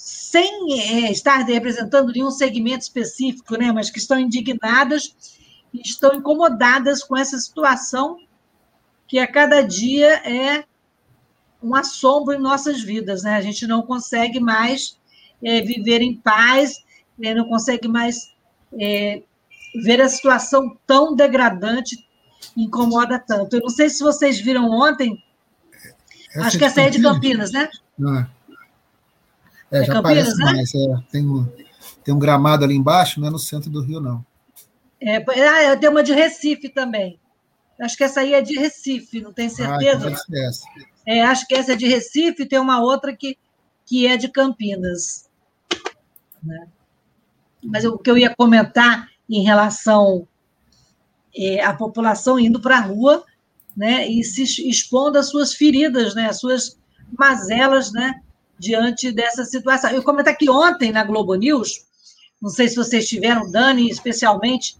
sem 0.00 0.80
é, 0.80 1.12
estar 1.12 1.44
representando 1.44 2.10
nenhum 2.10 2.30
segmento 2.30 2.84
específico, 2.84 3.54
né, 3.58 3.70
mas 3.70 3.90
que 3.90 3.98
estão 3.98 4.18
indignadas 4.18 5.14
e 5.74 5.82
estão 5.82 6.14
incomodadas 6.14 7.04
com 7.04 7.14
essa 7.14 7.36
situação 7.38 8.16
que 9.06 9.18
a 9.18 9.30
cada 9.30 9.60
dia 9.60 10.14
é 10.26 10.64
um 11.62 11.74
assombro 11.76 12.32
em 12.32 12.40
nossas 12.40 12.80
vidas. 12.80 13.24
Né? 13.24 13.36
A 13.36 13.42
gente 13.42 13.66
não 13.66 13.82
consegue 13.82 14.40
mais 14.40 14.98
é, 15.44 15.60
viver 15.60 16.00
em 16.00 16.16
paz, 16.16 16.82
é, 17.22 17.34
não 17.34 17.44
consegue 17.44 17.86
mais 17.86 18.32
é, 18.80 19.22
ver 19.84 20.00
a 20.00 20.08
situação 20.08 20.78
tão 20.86 21.14
degradante, 21.14 22.08
incomoda 22.56 23.18
tanto. 23.18 23.54
Eu 23.54 23.60
não 23.60 23.68
sei 23.68 23.90
se 23.90 24.02
vocês 24.02 24.40
viram 24.40 24.70
ontem, 24.70 25.22
essa 26.30 26.46
acho 26.46 26.58
que 26.58 26.64
essa 26.64 26.80
é 26.80 26.88
de 26.88 27.02
Campinas, 27.02 27.52
né? 27.52 27.68
Não 27.98 28.39
é. 29.70 29.78
É, 29.78 29.84
já 29.84 29.94
Campinas, 29.94 30.02
parece 30.02 30.38
né? 30.38 30.44
mais. 30.44 30.74
É, 30.74 31.02
tem, 31.10 31.26
um, 31.26 31.46
tem 32.04 32.14
um 32.14 32.18
gramado 32.18 32.64
ali 32.64 32.74
embaixo, 32.74 33.20
não 33.20 33.28
é 33.28 33.30
no 33.30 33.38
centro 33.38 33.70
do 33.70 33.82
Rio, 33.82 34.00
não. 34.00 34.24
É, 35.00 35.16
ah, 35.16 35.76
tem 35.76 35.88
uma 35.88 36.02
de 36.02 36.12
Recife 36.12 36.68
também. 36.68 37.18
Acho 37.80 37.96
que 37.96 38.04
essa 38.04 38.20
aí 38.20 38.34
é 38.34 38.42
de 38.42 38.58
Recife, 38.58 39.20
não 39.20 39.32
tenho 39.32 39.50
certeza. 39.50 40.08
Ah, 40.08 40.46
essa. 40.46 40.64
É, 41.06 41.22
acho 41.22 41.46
que 41.46 41.54
essa 41.54 41.72
é 41.72 41.76
de 41.76 41.88
Recife, 41.88 42.44
tem 42.44 42.58
uma 42.58 42.80
outra 42.80 43.16
que, 43.16 43.38
que 43.86 44.06
é 44.06 44.18
de 44.18 44.28
Campinas. 44.28 45.28
Né? 46.42 46.66
Mas 47.64 47.84
o 47.84 47.96
que 47.98 48.10
eu 48.10 48.18
ia 48.18 48.34
comentar 48.34 49.08
em 49.28 49.42
relação 49.42 50.26
é, 51.34 51.64
à 51.64 51.72
população 51.72 52.38
indo 52.38 52.60
para 52.60 52.78
a 52.78 52.82
rua 52.82 53.24
né, 53.76 54.06
e 54.06 54.22
se 54.24 54.42
expondo 54.68 55.18
às 55.18 55.30
suas 55.30 55.54
feridas, 55.54 56.14
né, 56.14 56.26
às 56.26 56.38
suas 56.38 56.78
mazelas, 57.16 57.92
né, 57.92 58.20
diante 58.60 59.10
dessa 59.10 59.42
situação. 59.46 59.90
Eu 59.90 60.02
comentar 60.02 60.36
que 60.36 60.50
ontem 60.50 60.92
na 60.92 61.02
Globo 61.02 61.34
News, 61.34 61.86
não 62.40 62.50
sei 62.50 62.68
se 62.68 62.76
vocês 62.76 63.08
tiveram, 63.08 63.50
Dani, 63.50 63.88
especialmente, 63.88 64.76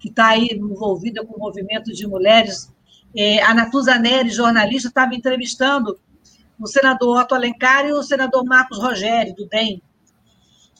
que 0.00 0.08
está 0.08 0.30
aí 0.30 0.48
envolvida 0.50 1.24
com 1.24 1.36
o 1.36 1.38
movimento 1.38 1.92
de 1.92 2.04
mulheres, 2.04 2.68
é, 3.16 3.40
a 3.40 3.54
Natuza 3.54 3.96
Neri, 3.96 4.28
jornalista, 4.28 4.88
estava 4.88 5.14
entrevistando 5.14 6.00
o 6.58 6.66
senador 6.66 7.20
Otto 7.20 7.36
Alencar 7.36 7.86
e 7.86 7.92
o 7.92 8.02
senador 8.02 8.44
Marcos 8.44 8.78
Rogério, 8.78 9.36
do 9.36 9.46
DEM. 9.46 9.80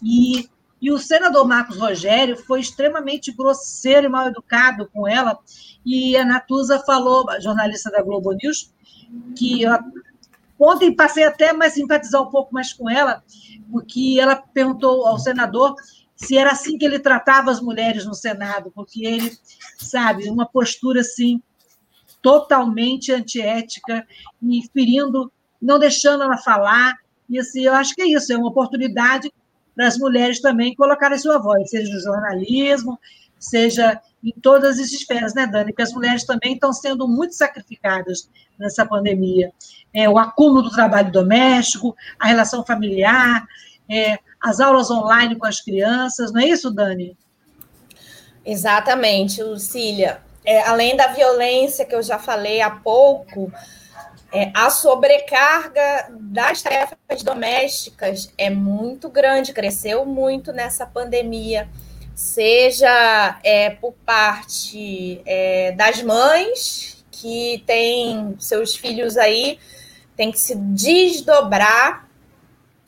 E, 0.02 0.48
e 0.80 0.90
o 0.90 0.98
senador 0.98 1.46
Marcos 1.46 1.78
Rogério 1.78 2.36
foi 2.36 2.58
extremamente 2.58 3.30
grosseiro 3.30 4.06
e 4.06 4.10
mal 4.10 4.26
educado 4.26 4.90
com 4.92 5.06
ela, 5.06 5.38
e 5.86 6.16
a 6.16 6.24
Natuza 6.24 6.80
falou, 6.80 7.24
jornalista 7.40 7.88
da 7.88 8.02
Globo 8.02 8.32
News, 8.32 8.72
que 9.36 9.64
ontem 10.62 10.94
passei 10.94 11.24
até 11.24 11.50
a 11.50 11.70
simpatizar 11.70 12.22
um 12.22 12.30
pouco 12.30 12.52
mais 12.54 12.72
com 12.72 12.88
ela, 12.88 13.22
porque 13.70 14.18
ela 14.20 14.36
perguntou 14.36 15.06
ao 15.06 15.18
senador 15.18 15.74
se 16.14 16.36
era 16.36 16.52
assim 16.52 16.78
que 16.78 16.84
ele 16.84 16.98
tratava 16.98 17.50
as 17.50 17.60
mulheres 17.60 18.06
no 18.06 18.14
Senado, 18.14 18.70
porque 18.74 19.04
ele, 19.04 19.32
sabe, 19.78 20.30
uma 20.30 20.46
postura 20.46 21.00
assim 21.00 21.42
totalmente 22.22 23.12
antiética 23.12 24.06
e 24.40 24.62
ferindo, 24.72 25.32
não 25.60 25.78
deixando 25.78 26.22
ela 26.22 26.38
falar. 26.38 26.94
E 27.28 27.38
assim, 27.38 27.62
eu 27.62 27.74
acho 27.74 27.94
que 27.94 28.02
é 28.02 28.06
isso, 28.06 28.32
é 28.32 28.36
uma 28.36 28.48
oportunidade 28.48 29.32
para 29.74 29.88
as 29.88 29.98
mulheres 29.98 30.40
também 30.40 30.74
colocarem 30.76 31.18
sua 31.18 31.38
voz, 31.38 31.68
seja 31.70 31.92
no 31.92 32.00
jornalismo, 32.00 32.98
seja 33.38 34.00
em 34.22 34.32
todas 34.40 34.78
as 34.78 34.92
esferas, 34.92 35.34
né, 35.34 35.46
Dani? 35.46 35.72
Porque 35.72 35.82
as 35.82 35.92
mulheres 35.92 36.24
também 36.24 36.54
estão 36.54 36.72
sendo 36.72 37.08
muito 37.08 37.34
sacrificadas 37.34 38.28
nessa 38.58 38.86
pandemia. 38.86 39.52
É, 39.92 40.08
o 40.08 40.18
acúmulo 40.18 40.62
do 40.62 40.70
trabalho 40.70 41.10
doméstico, 41.10 41.96
a 42.18 42.28
relação 42.28 42.64
familiar, 42.64 43.46
é, 43.90 44.18
as 44.40 44.60
aulas 44.60 44.90
online 44.90 45.36
com 45.36 45.46
as 45.46 45.60
crianças, 45.60 46.32
não 46.32 46.40
é 46.40 46.46
isso, 46.46 46.70
Dani? 46.70 47.16
Exatamente, 48.44 49.42
Lucília. 49.42 50.20
É, 50.44 50.62
além 50.62 50.96
da 50.96 51.08
violência 51.08 51.84
que 51.84 51.94
eu 51.94 52.02
já 52.02 52.18
falei 52.18 52.60
há 52.60 52.70
pouco, 52.70 53.52
é, 54.32 54.50
a 54.54 54.70
sobrecarga 54.70 56.08
das 56.18 56.62
tarefas 56.62 57.22
domésticas 57.22 58.32
é 58.38 58.48
muito 58.48 59.08
grande, 59.08 59.52
cresceu 59.52 60.06
muito 60.06 60.52
nessa 60.52 60.86
pandemia, 60.86 61.68
seja 62.14 63.38
é, 63.42 63.70
por 63.70 63.92
parte 64.04 65.20
é, 65.24 65.72
das 65.72 66.02
mães 66.02 67.04
que 67.10 67.62
têm 67.66 68.36
seus 68.38 68.74
filhos 68.74 69.16
aí, 69.16 69.58
tem 70.16 70.30
que 70.30 70.38
se 70.38 70.54
desdobrar 70.54 72.08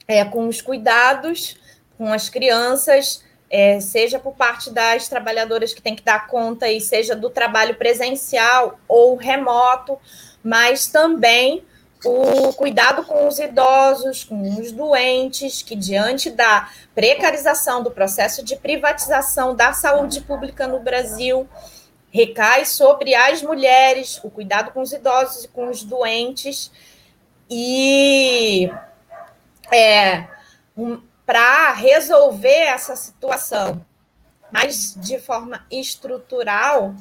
é, 0.06 0.24
com 0.24 0.48
os 0.48 0.60
cuidados 0.60 1.56
com 1.96 2.12
as 2.12 2.28
crianças, 2.28 3.22
é, 3.48 3.80
seja 3.80 4.18
por 4.18 4.34
parte 4.34 4.70
das 4.70 5.08
trabalhadoras 5.08 5.72
que 5.72 5.82
tem 5.82 5.94
que 5.94 6.02
dar 6.02 6.26
conta 6.26 6.68
e 6.68 6.80
seja 6.80 7.14
do 7.14 7.30
trabalho 7.30 7.76
presencial 7.76 8.78
ou 8.88 9.16
remoto, 9.16 9.98
mas 10.42 10.86
também 10.86 11.64
o 12.04 12.52
cuidado 12.52 13.04
com 13.04 13.26
os 13.26 13.38
idosos, 13.38 14.24
com 14.24 14.60
os 14.60 14.70
doentes, 14.70 15.62
que 15.62 15.74
diante 15.74 16.30
da 16.30 16.68
precarização 16.94 17.82
do 17.82 17.90
processo 17.90 18.44
de 18.44 18.56
privatização 18.56 19.54
da 19.54 19.72
saúde 19.72 20.20
pública 20.20 20.66
no 20.66 20.80
Brasil, 20.80 21.48
recai 22.10 22.64
sobre 22.64 23.14
as 23.14 23.42
mulheres, 23.42 24.20
o 24.22 24.30
cuidado 24.30 24.70
com 24.72 24.80
os 24.80 24.92
idosos 24.92 25.44
e 25.44 25.48
com 25.48 25.68
os 25.68 25.82
doentes, 25.82 26.70
e 27.50 28.70
é, 29.72 30.26
um, 30.76 31.00
para 31.26 31.72
resolver 31.72 32.48
essa 32.48 32.94
situação, 32.94 33.84
mas 34.52 34.94
de 34.96 35.18
forma 35.18 35.66
estrutural, 35.70 36.94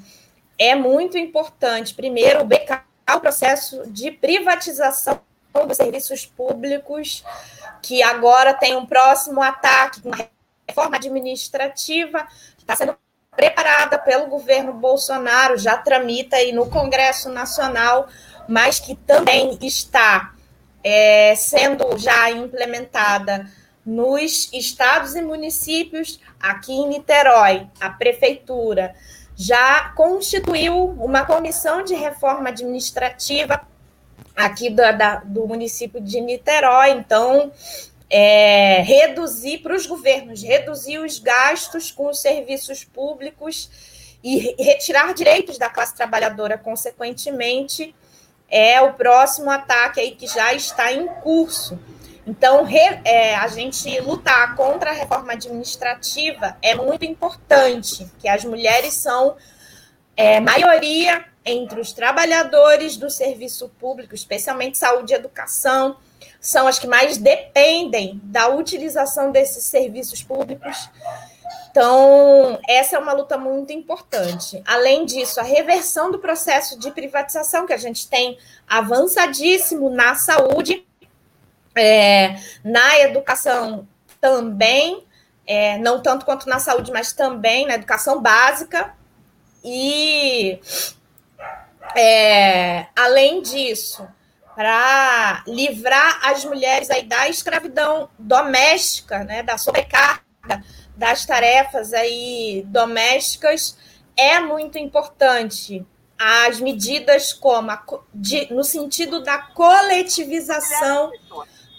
é 0.57 0.73
muito 0.75 1.17
importante, 1.17 1.93
primeiro, 1.93 2.45
becar 2.45 2.85
o 3.16 3.19
processo 3.19 3.83
de 3.88 4.11
privatização 4.11 5.22
dos 5.67 5.77
serviços 5.77 6.25
públicos, 6.25 7.24
que 7.82 8.01
agora 8.01 8.53
tem 8.53 8.75
um 8.75 8.85
próximo 8.85 9.42
ataque, 9.42 10.01
uma 10.03 10.17
reforma 10.67 10.98
administrativa, 10.98 12.27
que 12.58 12.64
está 12.64 12.75
sendo 12.75 12.98
preparada 13.35 13.98
pelo 13.98 14.27
governo 14.27 14.74
Bolsonaro, 14.74 15.58
já 15.58 15.77
tramita 15.77 16.38
aí 16.38 16.51
no 16.51 16.69
Congresso 16.69 17.30
Nacional, 17.30 18.08
mas 18.48 18.80
que 18.80 18.95
também 18.95 19.58
está 19.61 20.33
é, 20.83 21.33
sendo 21.35 21.98
já 21.98 22.30
implementada 22.32 23.50
nos 23.85 24.51
estados 24.53 25.16
e 25.16 25.22
municípios, 25.22 26.19
aqui 26.40 26.72
em 26.72 26.88
Niterói, 26.88 27.67
a 27.80 27.90
prefeitura 27.90 28.95
já 29.43 29.89
constituiu 29.89 30.85
uma 30.97 31.25
comissão 31.25 31.83
de 31.83 31.93
reforma 31.93 32.47
administrativa 32.47 33.61
aqui 34.33 34.69
do, 34.69 34.77
da, 34.77 35.15
do 35.17 35.45
município 35.45 35.99
de 35.99 36.22
Niterói, 36.22 36.91
então 36.91 37.51
é, 38.09 38.81
reduzir 38.81 39.57
para 39.57 39.75
os 39.75 39.85
governos, 39.85 40.41
reduzir 40.41 40.97
os 40.99 41.19
gastos 41.19 41.91
com 41.91 42.07
os 42.07 42.22
serviços 42.22 42.85
públicos 42.85 43.69
e 44.23 44.55
retirar 44.63 45.13
direitos 45.13 45.57
da 45.57 45.69
classe 45.69 45.93
trabalhadora, 45.93 46.57
consequentemente, 46.57 47.93
é 48.49 48.80
o 48.81 48.93
próximo 48.93 49.51
ataque 49.51 49.99
aí 49.99 50.11
que 50.11 50.25
já 50.25 50.53
está 50.53 50.93
em 50.93 51.05
curso. 51.22 51.77
Então, 52.26 52.64
re, 52.64 53.02
é, 53.03 53.35
a 53.35 53.48
gente 53.48 54.00
lutar 54.00 54.56
contra 54.56 54.92
a 54.92 54.93
reforma 54.93 55.34
administrativa 55.34 56.58
é 56.61 56.74
muito 56.74 57.03
importante, 57.03 58.10
que 58.19 58.27
as 58.27 58.45
mulheres 58.45 58.93
são 58.93 59.35
é, 60.16 60.40
maioria 60.40 61.26
entre 61.45 61.82
os 61.82 61.92
trabalhadores 61.92 62.95
do 62.95 63.10
serviço 63.10 63.69
público, 63.80 64.16
especialmente 64.16 64.77
saúde 64.77 65.11
e 65.11 65.16
educação, 65.16 65.98
são 66.40 66.68
as 66.68 66.80
que 66.80 66.88
mais 66.88 67.18
dependem 67.18 68.19
da 68.24 68.48
utilização 68.48 69.32
desses 69.32 69.66
serviços 69.66 70.24
públicos. 70.24 70.90
Então, 71.69 72.60
essa 72.69 72.95
é 72.95 73.00
uma 73.00 73.14
luta 73.14 73.38
muito 73.38 73.74
importante. 73.74 74.61
Além 74.66 75.06
disso, 75.06 75.40
a 75.40 75.43
reversão 75.43 76.11
do 76.11 76.19
processo 76.19 76.77
de 76.77 76.92
privatização, 76.92 77.66
que 77.66 77.74
a 77.74 77.77
gente 77.77 78.08
tem 78.08 78.38
avançadíssimo 78.68 79.90
na 79.90 80.16
saúde, 80.16 80.85
é, 81.76 82.35
na 82.64 83.00
educação 83.00 83.88
também, 84.19 85.06
é, 85.45 85.77
não 85.77 86.02
tanto 86.02 86.26
quanto 86.26 86.48
na 86.48 86.60
saúde, 86.60 86.92
mas 86.92 87.14
também 87.14 87.66
na 87.66 87.76
educação 87.76 88.22
básica. 88.22 88.93
E, 89.64 90.60
é, 91.95 92.88
além 92.95 93.42
disso, 93.42 94.08
para 94.56 95.43
livrar 95.48 96.19
as 96.27 96.45
mulheres 96.45 96.90
aí 96.90 97.03
da 97.03 97.27
escravidão 97.27 98.10
doméstica, 98.18 99.24
né, 99.24 99.43
da 99.43 99.58
sobrecarga 99.58 100.24
das 100.95 101.26
tarefas 101.26 101.93
aí 101.93 102.64
domésticas 102.68 103.77
é 104.16 104.40
muito 104.40 104.77
importante. 104.77 105.85
As 106.18 106.60
medidas 106.60 107.34
como 107.34 107.72
a, 107.72 107.84
de, 108.14 108.53
no 108.53 108.64
sentido 108.64 109.24
da 109.24 109.40
coletivização 109.40 111.11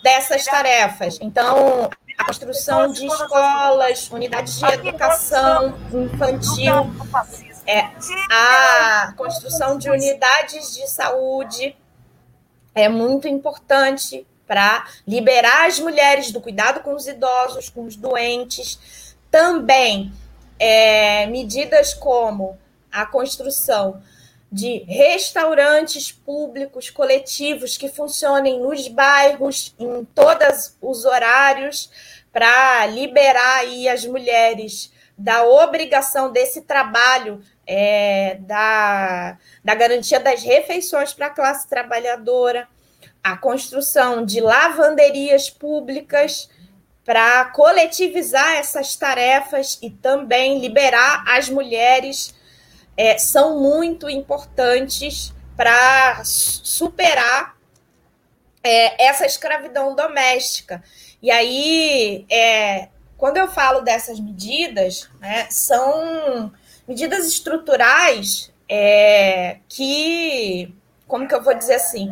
dessas 0.05 0.45
tarefas. 0.45 1.19
Então, 1.19 1.89
a 2.19 2.25
construção 2.27 2.93
de 2.93 3.07
escolas, 3.07 4.11
unidades 4.11 4.59
de 4.59 4.67
educação 4.67 5.75
infantil, 5.95 6.95
é, 7.67 7.89
a 8.31 9.15
construção 9.17 9.79
de 9.79 9.89
unidades 9.89 10.75
de 10.75 10.87
saúde 10.91 11.75
é 12.75 12.87
muito 12.87 13.27
importante 13.27 14.27
para 14.47 14.87
liberar 15.09 15.69
as 15.69 15.81
mulheres 15.81 16.31
do 16.31 16.39
cuidado 16.39 16.81
com 16.81 16.95
os 16.95 17.07
idosos, 17.07 17.71
com 17.71 17.87
os 17.87 17.97
doentes, 17.97 19.17
também 19.31 20.13
é, 20.59 21.27
medidas 21.29 21.95
como 21.95 22.59
a 22.93 23.07
construção 23.07 24.03
de 24.55 24.85
restaurantes 24.87 26.13
públicos 26.13 26.89
coletivos 26.89 27.77
que 27.77 27.89
funcionem 27.89 28.61
nos 28.61 28.87
bairros 28.87 29.75
em 29.77 30.05
todos 30.15 30.77
os 30.81 31.05
horários 31.05 31.91
para 32.33 32.87
liberar 32.87 33.57
aí 33.59 33.89
as 33.89 34.07
mulheres 34.07 34.93
da 35.19 35.43
obrigação 35.43 36.31
desse 36.31 36.61
trabalho 36.63 37.41
é, 37.67 38.37
da, 38.43 39.37
da 39.65 39.75
garantia 39.75 40.21
das 40.21 40.45
refeições 40.45 41.13
para 41.13 41.27
a 41.27 41.31
classe 41.31 41.69
trabalhadora, 41.69 42.69
a 43.25 43.37
construção 43.37 44.25
de 44.25 44.41
lavanderias 44.41 45.51
públicas 45.51 46.49
para 47.05 47.47
coletivizar 47.47 48.55
essas 48.55 48.95
tarefas 48.95 49.81
e 49.83 49.91
também 49.91 50.61
liberar 50.61 51.25
as 51.27 51.49
mulheres 51.49 52.33
é, 52.97 53.19
são 53.19 53.61
muito 53.61 54.09
importantes 54.09 55.33
para 55.57 56.23
superar 56.25 57.57
é, 58.63 59.07
essa 59.07 59.27
escravidão 59.27 59.95
doméstica. 59.95 60.83
E 61.23 61.31
aí, 61.31 62.27
é, 62.31 62.89
quando 63.17 63.37
eu 63.37 63.49
falo 63.49 63.81
dessas 63.81 64.19
medidas, 64.19 65.09
né, 65.21 65.47
são 65.51 66.53
medidas 66.87 67.27
estruturais 67.27 68.53
é, 68.69 69.59
que, 69.69 70.75
como 71.07 71.29
que 71.29 71.35
eu 71.35 71.43
vou 71.43 71.55
dizer 71.55 71.75
assim, 71.75 72.11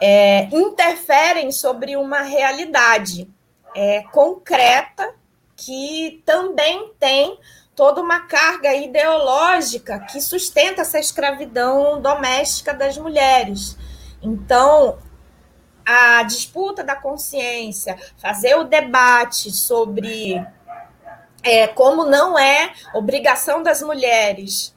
é, 0.00 0.44
interferem 0.52 1.50
sobre 1.50 1.96
uma 1.96 2.22
realidade 2.22 3.28
é, 3.74 4.02
concreta 4.12 5.14
que 5.56 6.22
também 6.24 6.92
tem 6.98 7.38
toda 7.76 8.00
uma 8.00 8.20
carga 8.20 8.74
ideológica 8.74 10.00
que 10.00 10.20
sustenta 10.20 10.80
essa 10.80 10.98
escravidão 10.98 12.00
doméstica 12.00 12.72
das 12.74 12.98
mulheres. 12.98 13.76
Então, 14.20 14.98
a 15.84 16.22
disputa 16.24 16.82
da 16.82 16.96
consciência, 16.96 17.96
fazer 18.18 18.56
o 18.56 18.64
debate 18.64 19.52
sobre 19.52 20.44
é, 21.42 21.68
como 21.68 22.04
não 22.04 22.36
é 22.36 22.72
obrigação 22.94 23.62
das 23.62 23.82
mulheres 23.82 24.74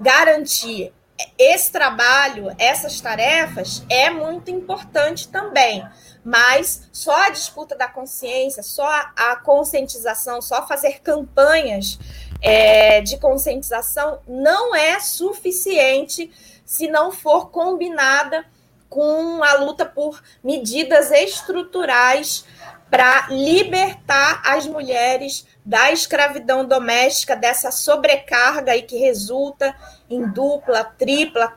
garantir 0.00 0.92
esse 1.38 1.70
trabalho, 1.70 2.50
essas 2.58 2.98
tarefas, 2.98 3.84
é 3.90 4.08
muito 4.08 4.50
importante 4.50 5.28
também. 5.28 5.86
Mas 6.24 6.88
só 6.92 7.14
a 7.26 7.30
disputa 7.30 7.74
da 7.74 7.88
consciência, 7.88 8.62
só 8.62 8.86
a 9.16 9.36
conscientização, 9.36 10.42
só 10.42 10.66
fazer 10.66 11.00
campanhas 11.00 11.98
é, 12.42 13.00
de 13.00 13.18
conscientização 13.18 14.20
não 14.26 14.74
é 14.74 14.98
suficiente 15.00 16.30
se 16.64 16.88
não 16.88 17.10
for 17.10 17.50
combinada 17.50 18.44
com 18.88 19.42
a 19.42 19.54
luta 19.54 19.86
por 19.86 20.22
medidas 20.42 21.10
estruturais 21.10 22.44
para 22.90 23.28
libertar 23.28 24.42
as 24.44 24.66
mulheres 24.66 25.46
da 25.64 25.92
escravidão 25.92 26.64
doméstica, 26.64 27.36
dessa 27.36 27.70
sobrecarga 27.70 28.72
aí 28.72 28.82
que 28.82 28.98
resulta 28.98 29.74
em 30.08 30.28
dupla, 30.28 30.84
tripla 30.84 31.56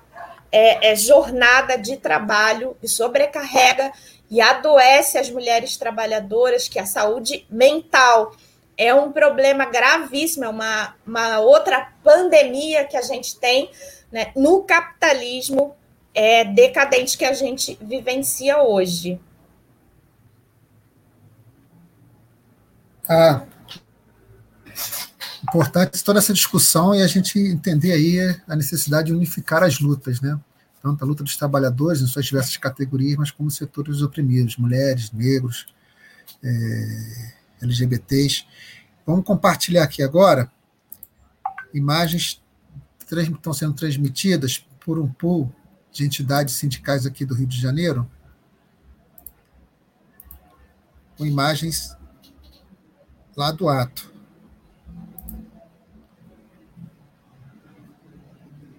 é, 0.51 0.91
é, 0.91 0.95
jornada 0.95 1.75
de 1.75 1.97
trabalho 1.97 2.77
e 2.83 2.87
sobrecarrega 2.87 3.91
e 4.33 4.41
adoece 4.41 5.19
as 5.19 5.29
mulheres 5.29 5.77
trabalhadoras, 5.77 6.67
que 6.67 6.79
a 6.79 6.87
saúde 6.87 7.45
mental 7.47 8.35
é 8.75 8.91
um 8.91 9.11
problema 9.11 9.63
gravíssimo, 9.65 10.45
é 10.45 10.49
uma, 10.49 10.95
uma 11.05 11.39
outra 11.39 11.93
pandemia 12.03 12.83
que 12.83 12.97
a 12.97 13.03
gente 13.03 13.37
tem 13.37 13.69
né, 14.11 14.31
no 14.35 14.63
capitalismo 14.63 15.75
é, 16.15 16.43
decadente 16.43 17.15
que 17.15 17.25
a 17.25 17.33
gente 17.33 17.77
vivencia 17.79 18.57
hoje. 18.63 19.21
Ah, 23.07 23.43
importante 25.43 26.03
toda 26.03 26.17
essa 26.17 26.33
discussão 26.33 26.95
e 26.95 27.03
a 27.03 27.07
gente 27.07 27.37
entender 27.37 27.91
aí 27.91 28.35
a 28.47 28.55
necessidade 28.55 29.09
de 29.09 29.13
unificar 29.13 29.61
as 29.61 29.79
lutas, 29.79 30.19
né? 30.21 30.39
Tanto 30.83 31.03
a 31.03 31.07
luta 31.07 31.23
dos 31.23 31.37
trabalhadores 31.37 32.01
em 32.01 32.07
suas 32.07 32.25
diversas 32.25 32.57
categorias, 32.57 33.17
mas 33.17 33.31
como 33.31 33.49
setores 33.49 34.01
oprimidos, 34.01 34.57
mulheres, 34.57 35.11
negros, 35.13 35.73
é, 36.43 37.33
LGBTs. 37.61 38.45
Vamos 39.05 39.25
compartilhar 39.25 39.83
aqui 39.83 40.03
agora 40.03 40.51
imagens 41.73 42.43
que 42.99 43.15
estão 43.15 43.53
sendo 43.53 43.73
transmitidas 43.73 44.57
por 44.83 44.99
um 44.99 45.07
pool 45.07 45.53
de 45.91 46.03
entidades 46.05 46.55
sindicais 46.55 47.05
aqui 47.05 47.25
do 47.25 47.33
Rio 47.33 47.47
de 47.47 47.59
Janeiro, 47.59 48.09
com 51.17 51.25
imagens 51.25 51.95
lá 53.37 53.51
do 53.51 53.69
ato. 53.69 54.11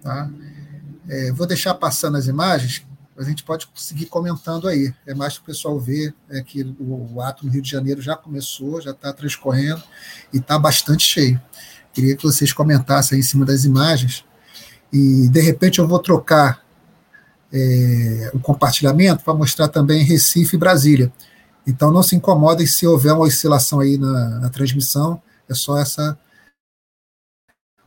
Tá? 0.01 0.29
É, 1.07 1.31
vou 1.31 1.45
deixar 1.45 1.73
passando 1.75 2.17
as 2.17 2.27
imagens, 2.27 2.85
a 3.17 3.23
gente 3.23 3.43
pode 3.43 3.67
seguir 3.75 4.07
comentando 4.07 4.67
aí. 4.67 4.93
É 5.05 5.13
mais 5.13 5.35
para 5.35 5.43
o 5.43 5.45
pessoal 5.45 5.79
ver 5.79 6.13
é, 6.29 6.41
que 6.41 6.63
o, 6.63 7.15
o, 7.15 7.21
ato 7.21 7.45
no 7.45 7.51
Rio 7.51 7.61
de 7.61 7.69
Janeiro 7.69 8.01
já 8.01 8.15
começou, 8.15 8.81
já 8.81 8.91
está 8.91 9.13
transcorrendo 9.13 9.81
e 10.33 10.37
está 10.37 10.59
bastante 10.59 11.05
cheio. 11.05 11.41
Queria 11.93 12.15
que 12.15 12.23
vocês 12.23 12.51
comentassem 12.51 13.15
aí 13.15 13.19
em 13.21 13.23
cima 13.23 13.45
das 13.45 13.63
imagens. 13.63 14.25
E, 14.91 15.29
de 15.29 15.39
repente, 15.39 15.79
eu 15.79 15.87
vou 15.87 15.99
trocar 15.99 16.61
é, 17.53 18.31
o 18.33 18.39
compartilhamento 18.39 19.23
para 19.23 19.33
mostrar 19.33 19.69
também 19.69 20.03
Recife 20.03 20.55
e 20.55 20.59
Brasília. 20.59 21.11
Então, 21.65 21.91
não 21.91 22.03
se 22.03 22.15
incomodem 22.15 22.67
se 22.67 22.85
houver 22.85 23.13
uma 23.13 23.25
oscilação 23.25 23.79
aí 23.79 23.97
na, 23.97 24.39
na 24.39 24.49
transmissão, 24.49 25.21
é 25.49 25.53
só 25.53 25.79
essa 25.79 26.17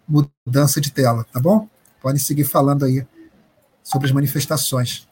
mudança 0.09 0.81
de 0.81 0.91
tela, 0.91 1.25
tá 1.31 1.39
bom? 1.39 1.69
Podem 2.09 2.19
seguir 2.19 2.45
falando 2.45 2.87
aí 2.87 3.07
sobre 3.83 4.07
as 4.07 4.13
manifestações. 4.13 5.07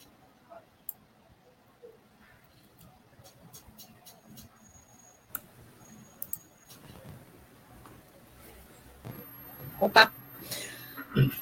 Opa! 9.79 10.11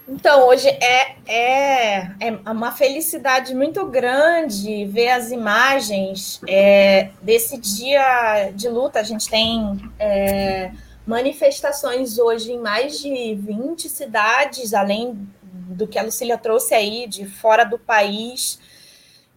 Então, 0.08 0.49
hoje 0.49 0.68
é, 0.68 1.16
é, 1.24 1.99
é 2.18 2.50
uma 2.50 2.73
felicidade 2.73 3.55
muito 3.55 3.86
grande 3.86 4.86
ver 4.86 5.10
as 5.10 5.31
imagens 5.31 6.41
é, 6.49 7.10
desse 7.23 7.58
dia 7.58 8.50
de 8.52 8.68
luta. 8.68 8.99
A 8.99 9.05
gente 9.05 9.28
tem 9.28 9.81
é, 10.00 10.73
manifestações 11.07 12.18
hoje 12.18 12.52
em 12.52 12.58
mais 12.58 12.99
de 12.99 13.34
20 13.36 13.89
cidades, 13.89 14.74
além 14.74 15.28
do 15.67 15.86
que 15.86 15.99
a 15.99 16.02
Lucília 16.02 16.39
trouxe 16.39 16.75
aí, 16.75 17.07
de 17.07 17.26
fora 17.26 17.65
do 17.65 17.78
país. 17.78 18.59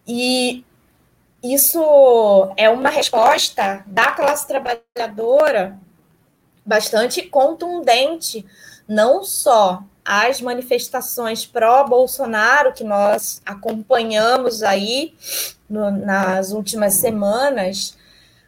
E 0.06 0.64
isso 1.42 1.80
é 2.56 2.68
uma 2.68 2.90
resposta 2.90 3.84
da 3.86 4.12
classe 4.12 4.46
trabalhadora 4.46 5.78
bastante 6.64 7.22
contundente, 7.22 8.44
não 8.86 9.22
só 9.22 9.82
às 10.04 10.40
manifestações 10.40 11.46
pró-Bolsonaro 11.46 12.72
que 12.72 12.84
nós 12.84 13.40
acompanhamos 13.44 14.62
aí 14.62 15.14
no, 15.68 15.90
nas 15.90 16.52
últimas 16.52 16.94
semanas, 16.94 17.96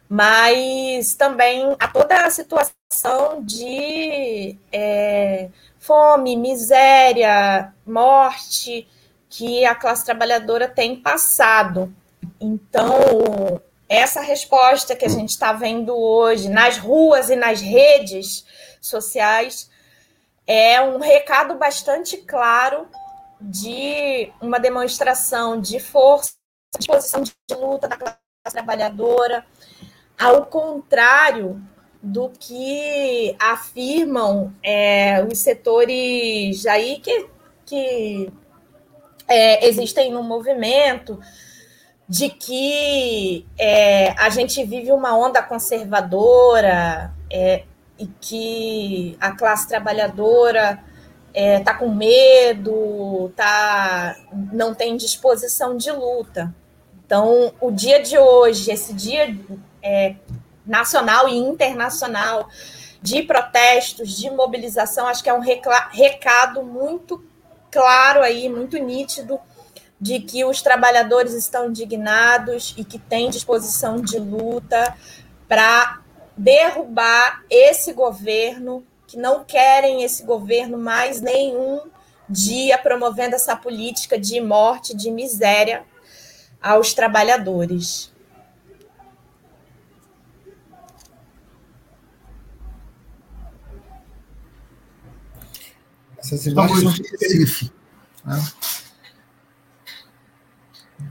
mas 0.09 1.13
também 1.13 1.75
a 1.79 1.87
toda 1.87 2.25
a 2.25 2.29
situação 2.29 3.43
de 3.43 4.57
é, 4.71 5.49
fome, 5.81 6.37
miséria, 6.37 7.73
morte 7.85 8.87
que 9.27 9.65
a 9.65 9.73
classe 9.73 10.05
trabalhadora 10.05 10.67
tem 10.67 10.95
passado. 10.95 11.93
Então, 12.39 13.59
essa 13.89 14.21
resposta 14.21 14.95
que 14.95 15.03
a 15.03 15.09
gente 15.09 15.29
está 15.29 15.51
vendo 15.51 15.97
hoje 15.97 16.49
nas 16.49 16.77
ruas 16.77 17.31
e 17.31 17.35
nas 17.35 17.59
redes 17.61 18.45
sociais 18.79 19.69
é 20.45 20.79
um 20.81 20.99
recado 20.99 21.55
bastante 21.55 22.17
claro 22.17 22.87
de 23.39 24.31
uma 24.39 24.59
demonstração 24.59 25.59
de 25.59 25.79
força, 25.79 26.33
de 26.79 26.87
posição 26.87 27.23
de 27.23 27.33
luta 27.51 27.87
da 27.87 27.97
classe 27.97 28.17
trabalhadora, 28.51 29.43
ao 30.19 30.45
contrário 30.45 31.59
do 32.01 32.29
que 32.29 33.35
afirmam 33.39 34.53
é, 34.63 35.23
os 35.23 35.37
setores 35.37 36.65
aí 36.65 36.99
que, 36.99 37.27
que 37.65 38.31
é, 39.27 39.67
existem 39.67 40.11
no 40.11 40.23
movimento, 40.23 41.19
de 42.09 42.29
que 42.29 43.45
é, 43.57 44.11
a 44.17 44.29
gente 44.29 44.63
vive 44.65 44.91
uma 44.91 45.15
onda 45.15 45.41
conservadora 45.41 47.13
é, 47.31 47.63
e 47.97 48.07
que 48.19 49.15
a 49.19 49.31
classe 49.31 49.67
trabalhadora 49.67 50.83
está 51.33 51.71
é, 51.71 51.75
com 51.75 51.89
medo, 51.89 53.31
tá, 53.35 54.17
não 54.51 54.73
tem 54.73 54.97
disposição 54.97 55.77
de 55.77 55.91
luta. 55.91 56.53
Então, 57.05 57.53
o 57.61 57.71
dia 57.71 58.01
de 58.01 58.17
hoje, 58.17 58.71
esse 58.71 58.93
dia 58.93 59.37
é, 59.81 60.15
nacional 60.65 61.27
e 61.27 61.35
internacional 61.35 62.49
de 63.01 63.23
protestos, 63.23 64.15
de 64.15 64.29
mobilização, 64.29 65.07
acho 65.07 65.23
que 65.23 65.29
é 65.29 65.33
um 65.33 65.41
recado 65.41 66.63
muito 66.63 67.23
claro 67.71 68.21
aí, 68.21 68.47
muito 68.47 68.77
nítido, 68.77 69.39
de 69.99 70.19
que 70.19 70.43
os 70.45 70.61
trabalhadores 70.61 71.33
estão 71.33 71.67
indignados 71.69 72.73
e 72.77 72.83
que 72.83 72.99
têm 72.99 73.29
disposição 73.29 74.01
de 74.01 74.19
luta 74.19 74.95
para 75.47 76.01
derrubar 76.35 77.43
esse 77.49 77.93
governo, 77.93 78.83
que 79.07 79.17
não 79.17 79.43
querem 79.43 80.03
esse 80.03 80.23
governo 80.23 80.77
mais 80.77 81.21
nenhum 81.21 81.81
dia 82.27 82.77
promovendo 82.77 83.35
essa 83.35 83.55
política 83.55 84.17
de 84.17 84.39
morte, 84.39 84.95
de 84.95 85.11
miséria 85.11 85.83
aos 86.61 86.93
trabalhadores. 86.93 88.10
Essas 96.21 96.45
imagens 96.45 96.81
são 96.81 96.93
de 96.93 97.01
Recife. 97.01 97.71
Né? 98.25 98.37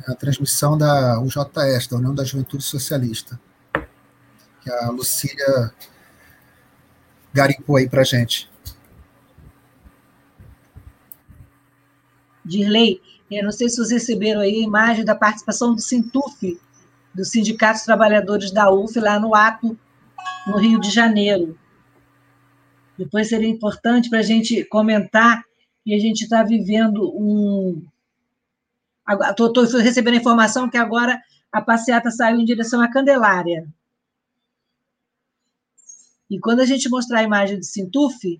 a 0.07 0.15
transmissão 0.15 0.77
da 0.77 1.21
UJS, 1.21 1.87
da 1.89 1.97
União 1.97 2.15
da 2.15 2.25
Juventude 2.25 2.63
Socialista, 2.63 3.41
que 4.63 4.71
a 4.71 4.91
Lucília 4.91 5.73
garimpou 7.33 7.77
aí 7.77 7.89
para 7.89 8.05
gente. 8.05 8.51
Dirley, 12.45 13.01
eu 13.31 13.45
não 13.45 13.53
sei 13.53 13.69
se 13.69 13.77
vocês 13.77 13.91
receberam 13.91 14.41
aí 14.41 14.57
a 14.57 14.65
imagem 14.65 15.05
da 15.05 15.15
participação 15.15 15.75
do 15.75 15.81
Sintuf, 15.81 16.59
do 17.15 17.25
Sindicato 17.25 17.75
dos 17.75 17.85
Trabalhadores 17.85 18.51
da 18.51 18.71
UF, 18.71 18.99
lá 18.99 19.19
no 19.19 19.35
ato, 19.35 19.79
no 20.47 20.57
Rio 20.57 20.81
de 20.81 20.91
Janeiro. 20.91 21.57
Depois 23.01 23.31
seria 23.31 23.49
importante 23.49 24.11
para 24.11 24.19
a 24.19 24.23
gente 24.23 24.63
comentar 24.65 25.43
que 25.83 25.95
a 25.95 25.99
gente 25.99 26.25
está 26.25 26.43
vivendo 26.43 27.11
um. 27.17 27.83
Estou 29.31 29.65
recebendo 29.81 30.17
a 30.17 30.19
informação 30.19 30.69
que 30.69 30.77
agora 30.77 31.19
a 31.51 31.63
passeata 31.63 32.11
saiu 32.11 32.39
em 32.39 32.45
direção 32.45 32.83
à 32.83 32.91
Candelária. 32.93 33.67
E 36.29 36.39
quando 36.39 36.61
a 36.61 36.67
gente 36.67 36.91
mostrar 36.91 37.21
a 37.21 37.23
imagem 37.23 37.59
do 37.59 37.65
Sintuf, 37.65 38.39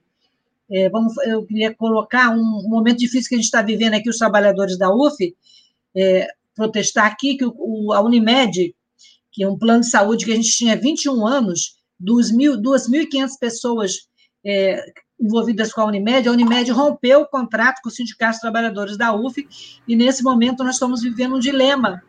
é, 0.71 0.91
vamos, 0.91 1.17
eu 1.25 1.47
queria 1.47 1.75
colocar 1.75 2.29
um, 2.29 2.59
um, 2.59 2.69
momento 2.69 2.99
difícil 2.99 3.31
que 3.31 3.37
a 3.37 3.39
gente 3.39 3.47
está 3.47 3.63
vivendo 3.63 3.95
aqui, 3.95 4.11
os 4.11 4.19
trabalhadores 4.19 4.77
da 4.77 4.95
UF, 4.95 5.35
é, 5.97 6.29
protestar 6.55 7.07
aqui 7.07 7.39
que 7.39 7.47
o, 7.47 7.55
o, 7.57 7.93
a 7.95 8.03
Unimed, 8.03 8.75
que 9.33 9.43
é 9.43 9.49
um 9.49 9.57
plano 9.57 9.81
de 9.81 9.89
saúde 9.89 10.27
que 10.27 10.33
a 10.33 10.37
gente 10.37 10.53
tinha 10.53 10.77
21 10.77 11.27
anos, 11.27 11.79
2.500 11.99 13.39
pessoas 13.41 14.10
é, 14.45 14.93
envolvidas 15.21 15.73
com 15.73 15.83
a 15.83 15.85
Unimed, 15.85 16.29
a 16.29 16.33
Unimed 16.33 16.71
rompeu 16.73 17.23
o 17.23 17.27
contrato 17.27 17.81
com 17.83 17.89
os 17.89 17.95
sindicatos 17.95 18.41
trabalhadores 18.41 18.97
da 18.97 19.13
UF, 19.13 19.47
e 19.87 19.97
nesse 19.97 20.23
momento 20.23 20.65
nós 20.65 20.75
estamos 20.75 21.03
vivendo 21.03 21.37
um 21.37 21.41
dilema, 21.41 22.03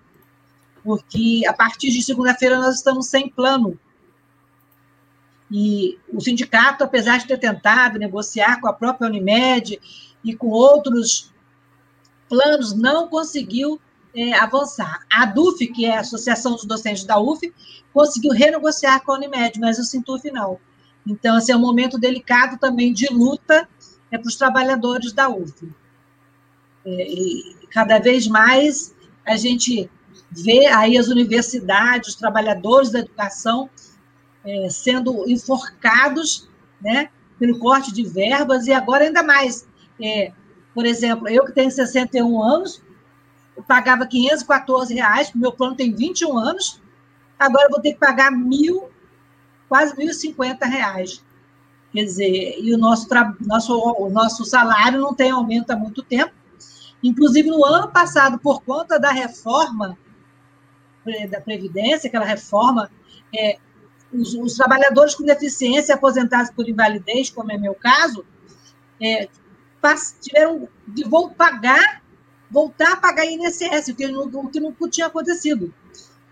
porque 0.84 1.44
a 1.48 1.54
partir 1.54 1.92
de 1.92 2.02
segunda-feira 2.02 2.58
nós 2.58 2.76
estamos 2.76 3.08
sem 3.08 3.30
plano 3.30 3.78
e 5.52 6.00
o 6.12 6.22
sindicato, 6.22 6.84
apesar 6.84 7.18
de 7.18 7.28
ter 7.28 7.38
tentado 7.38 8.00
negociar 8.00 8.62
com 8.62 8.70
a 8.70 8.74
própria 8.74 9.10
Unimed 9.10 9.80
e 10.24 10.34
com 10.34 10.48
outros 10.48 11.30
planos, 12.30 12.74
não 12.74 13.10
conseguiu 13.10 13.80
é, 14.16 14.34
avançar. 14.34 15.06
A 15.12 15.26
DUF, 15.26 15.68
que 15.68 15.86
é 15.86 15.98
a 15.98 16.00
Associação 16.00 16.54
dos 16.54 16.64
Docentes 16.64 17.04
da 17.04 17.20
UF, 17.20 17.54
conseguiu 17.94 18.32
renegociar 18.32 19.04
com 19.04 19.12
a 19.12 19.16
Unimed, 19.16 19.60
mas 19.60 19.78
o 19.78 19.84
Sintuf 19.84 20.32
não. 20.32 20.58
Então, 21.06 21.38
esse 21.38 21.52
é 21.52 21.56
um 21.56 21.60
momento 21.60 21.98
delicado 21.98 22.58
também 22.60 22.94
de 22.94 23.08
luta 23.12 23.68
é, 24.12 24.18
para 24.18 24.28
os 24.28 24.36
trabalhadores 24.36 25.14
da 25.14 25.30
UF. 25.30 25.70
É, 26.86 27.12
e 27.12 27.56
cada 27.72 28.00
vez 28.00 28.28
mais 28.28 28.94
a 29.26 29.38
gente 29.38 29.90
vê 30.32 30.66
aí 30.68 30.98
as 30.98 31.08
universidades, 31.08 32.10
os 32.10 32.16
trabalhadores 32.16 32.92
da 32.92 33.00
educação 33.00 33.70
é, 34.44 34.70
sendo 34.70 35.30
enforcados 35.30 36.50
né, 36.82 37.10
pelo 37.40 37.60
corte 37.60 37.94
de 37.94 38.04
verbas, 38.04 38.68
e 38.68 38.74
agora 38.74 39.06
ainda 39.06 39.24
mais. 39.24 39.68
É, 40.02 40.32
por 40.74 40.86
exemplo, 40.86 41.28
eu 41.28 41.46
que 41.46 41.52
tenho 41.52 41.70
61 41.70 42.42
anos, 42.42 42.82
eu 43.56 43.64
pagava 43.64 44.06
514 44.06 44.94
reais, 44.94 45.32
meu 45.34 45.52
plano 45.52 45.76
tem 45.76 45.94
21 45.94 46.38
anos, 46.38 46.82
agora 47.38 47.66
eu 47.66 47.72
vou 47.72 47.82
ter 47.82 47.94
que 47.94 48.00
pagar 48.00 48.32
mil, 48.32 48.90
quase 49.72 49.96
1.050 49.96 50.68
reais. 50.68 51.24
Quer 51.94 52.04
dizer, 52.04 52.60
e 52.60 52.74
o 52.76 52.78
nosso, 52.78 53.08
nosso, 53.40 53.74
o 53.74 54.10
nosso 54.10 54.44
salário 54.44 55.00
não 55.00 55.14
tem 55.14 55.32
aumento 55.32 55.72
há 55.72 55.78
muito 55.78 56.04
tempo. 56.04 56.34
Inclusive, 57.02 57.50
no 57.50 57.64
ano 57.64 57.88
passado, 57.88 58.38
por 58.38 58.62
conta 58.64 59.00
da 59.00 59.12
reforma 59.12 59.98
é, 61.08 61.26
da 61.26 61.40
Previdência, 61.40 62.10
aquela 62.10 62.26
reforma 62.26 62.92
é, 63.34 63.60
os, 64.12 64.34
os, 64.34 64.56
trabalhadores 64.56 65.16
com 65.16 65.24
deficiência 65.24 65.96
aposentados 65.96 66.52
por 66.52 66.68
invalidez, 66.68 67.30
como 67.30 67.50
é 67.54 67.58
meu 67.58 67.74
caso, 67.74 68.26
é, 69.02 69.30
tiveram 70.20 70.68
de 70.86 71.06
pagar, 71.38 72.04
voltar 72.50 72.92
a 72.92 72.98
pagar 72.98 73.26
INSS, 73.26 73.88
o 73.88 73.96
que, 73.96 74.06
não, 74.10 74.24
o 74.24 74.50
que 74.50 74.60
não 74.60 74.76
tinha 74.90 75.08
acontecido. 75.08 75.74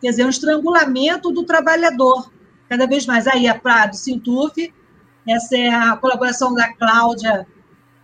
Quer 0.02 0.10
dizer, 0.10 0.26
um 0.26 0.30
estrangulamento 0.30 1.32
do 1.32 1.46
trabalhador, 1.46 2.30
cada 2.70 2.86
vez 2.86 3.06
mais. 3.08 3.28
Aí, 3.28 3.48
a 3.48 3.60
Prado 3.60 3.96
Sintuf, 3.96 4.74
essa 5.28 5.58
é 5.58 5.70
a 5.70 5.98
colaboração 5.98 6.54
da 6.54 6.72
Cláudia 6.74 7.46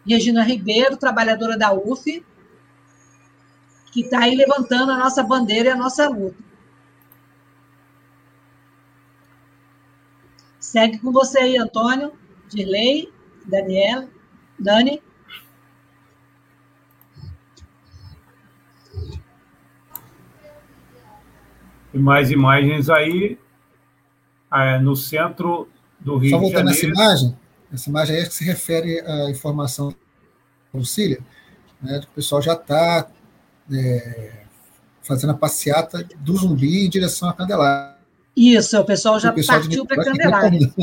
Regina 0.06 0.44
Ribeiro, 0.44 0.98
trabalhadora 0.98 1.58
da 1.58 1.72
UF, 1.72 2.26
que 3.92 4.02
está 4.02 4.19
aí 4.19 4.35
levantando 4.35 4.92
a 4.92 4.98
nossa 4.98 5.24
bandeira 5.24 5.69
e 5.69 5.72
a 5.72 5.76
nossa 5.76 6.10
luta. 6.10 6.44
Segue 10.60 10.98
com 11.00 11.11
você 11.11 11.40
aí, 11.40 11.58
Antônio, 11.58 12.11
Dirley, 12.50 13.14
Daniela, 13.45 14.10
Dani. 14.60 15.02
E 21.94 21.98
mais 21.98 22.30
imagens 22.30 22.90
aí 22.90 23.40
é, 24.53 24.80
no 24.80 24.95
centro 24.95 25.67
do 25.99 26.17
Rio 26.17 26.32
Só 26.32 26.40
voltando 26.40 26.69
essa 26.69 26.85
imagem, 26.85 27.38
essa 27.74 27.90
imagem 27.90 28.15
aí 28.15 28.22
é 28.24 28.25
que 28.25 28.33
se 28.33 28.43
refere 28.43 28.99
à 29.01 29.30
informação 29.30 29.90
da 29.90 30.80
Lucília, 30.80 31.19
né, 31.82 31.99
que 31.99 32.06
o 32.06 32.11
pessoal 32.11 32.41
já 32.41 32.53
está 32.53 33.07
é, 33.72 34.43
fazendo 35.01 35.32
a 35.32 35.35
passeata 35.35 36.07
do 36.19 36.38
zumbi 36.38 36.85
em 36.85 36.90
direção 36.90 37.30
à 37.30 37.33
Candelária. 37.33 37.95
Isso, 38.35 38.80
o 38.80 38.85
pessoal 38.85 39.19
já 39.19 39.32
o 39.32 39.33
pessoal 39.33 39.59
partiu 39.59 39.85
para 39.85 40.03
Candelária. 40.03 40.74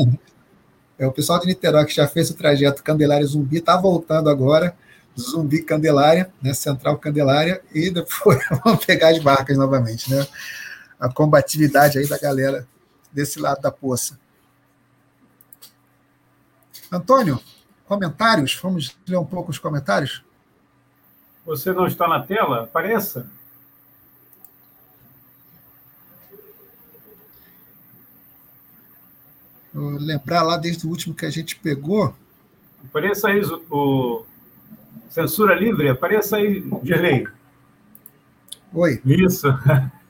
É, 0.97 1.07
o 1.07 1.11
pessoal 1.11 1.39
de 1.39 1.47
Niterói 1.47 1.85
que 1.85 1.95
já 1.95 2.07
fez 2.07 2.29
o 2.29 2.35
trajeto 2.35 2.83
Candelária 2.83 3.25
Zumbi 3.25 3.57
está 3.57 3.75
voltando 3.75 4.29
agora, 4.29 4.75
Zumbi 5.19 5.61
Candelária, 5.61 6.31
né, 6.41 6.53
Central 6.53 6.97
Candelária, 6.97 7.61
e 7.73 7.89
depois 7.89 8.39
vamos 8.63 8.85
pegar 8.85 9.09
as 9.09 9.19
barcas 9.19 9.57
novamente, 9.57 10.09
né? 10.09 10.25
A 10.99 11.09
combatividade 11.09 11.97
aí 11.97 12.07
da 12.07 12.17
galera 12.17 12.67
desse 13.13 13.39
lado 13.39 13.61
da 13.61 13.71
poça. 13.71 14.19
Antônio, 16.91 17.39
comentários? 17.85 18.59
Vamos 18.61 18.97
ler 19.07 19.17
um 19.17 19.25
pouco 19.25 19.51
os 19.51 19.59
comentários? 19.59 20.23
Você 21.45 21.71
não 21.71 21.85
está 21.87 22.07
na 22.07 22.21
tela? 22.21 22.63
Apareça. 22.63 23.27
lembrar 29.73 30.43
lá 30.43 30.57
desde 30.57 30.85
o 30.85 30.89
último 30.89 31.15
que 31.15 31.25
a 31.25 31.29
gente 31.29 31.55
pegou. 31.55 32.13
Apareça 32.85 33.29
aí 33.29 33.41
o 33.71 34.23
censura 35.09 35.55
livre, 35.55 35.89
apareça 35.89 36.37
aí, 36.37 36.61
Dirley. 36.81 37.27
Oi. 38.73 39.01
Isso. 39.05 39.47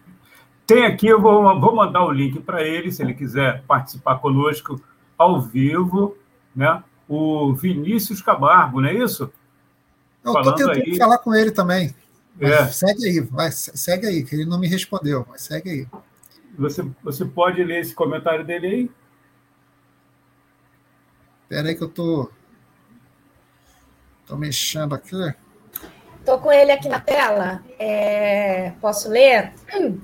Tem 0.66 0.85
aqui, 0.85 1.08
eu 1.08 1.22
vou, 1.22 1.59
vou 1.59 1.75
mandar 1.75 2.06
o 2.06 2.11
link 2.11 2.40
para 2.40 2.64
ele, 2.64 2.92
se 2.92 3.01
ele 3.03 3.14
quiser 3.14 3.64
participar 3.64 4.19
conosco 4.19 4.80
ao 5.17 5.42
vivo, 5.42 6.17
né? 6.56 6.83
O 7.08 7.53
Vinícius 7.53 8.22
Camargo, 8.22 8.80
não 8.80 8.90
é 8.90 8.93
isso? 8.93 9.32
Eu 10.24 10.33
estou 10.38 10.56
tentando 10.56 10.72
aí... 10.72 10.98
falar 10.98 11.17
com 11.17 11.33
ele 11.33 11.51
também. 11.51 11.93
É. 12.40 12.66
Segue 12.67 13.06
aí, 13.06 13.19
vai, 13.19 13.51
segue 13.51 14.08
aí, 14.08 14.24
que 14.24 14.35
ele 14.35 14.45
não 14.45 14.59
me 14.59 14.67
respondeu, 14.67 15.25
mas 15.30 15.42
segue 15.42 15.69
aí. 15.69 15.88
Você, 16.58 16.83
você 17.03 17.25
pode 17.25 17.64
ler 17.64 17.82
esse 17.82 17.93
comentário 17.93 18.45
dele 18.45 18.67
aí? 18.67 18.92
Espera 21.43 21.67
aí 21.67 21.75
que 21.75 21.83
eu 21.83 21.90
tô, 21.90 22.32
tô 24.25 24.38
mexendo 24.38 24.95
aqui. 24.95 25.16
Estou 26.24 26.40
com 26.40 26.50
ele 26.50 26.72
aqui 26.72 26.88
na 26.88 27.02
tela. 27.02 27.61
É, 27.77 28.72
posso 28.80 29.10
ler? 29.10 29.52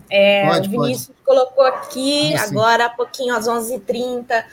É, 0.10 0.50
pode, 0.50 0.68
o 0.68 0.72
Vinícius 0.72 1.08
pode. 1.08 1.20
colocou 1.24 1.64
aqui, 1.64 2.36
agora 2.36 2.88
há 2.88 2.90
pouquinho, 2.90 3.34
às 3.34 3.48
11h30. 3.48 4.44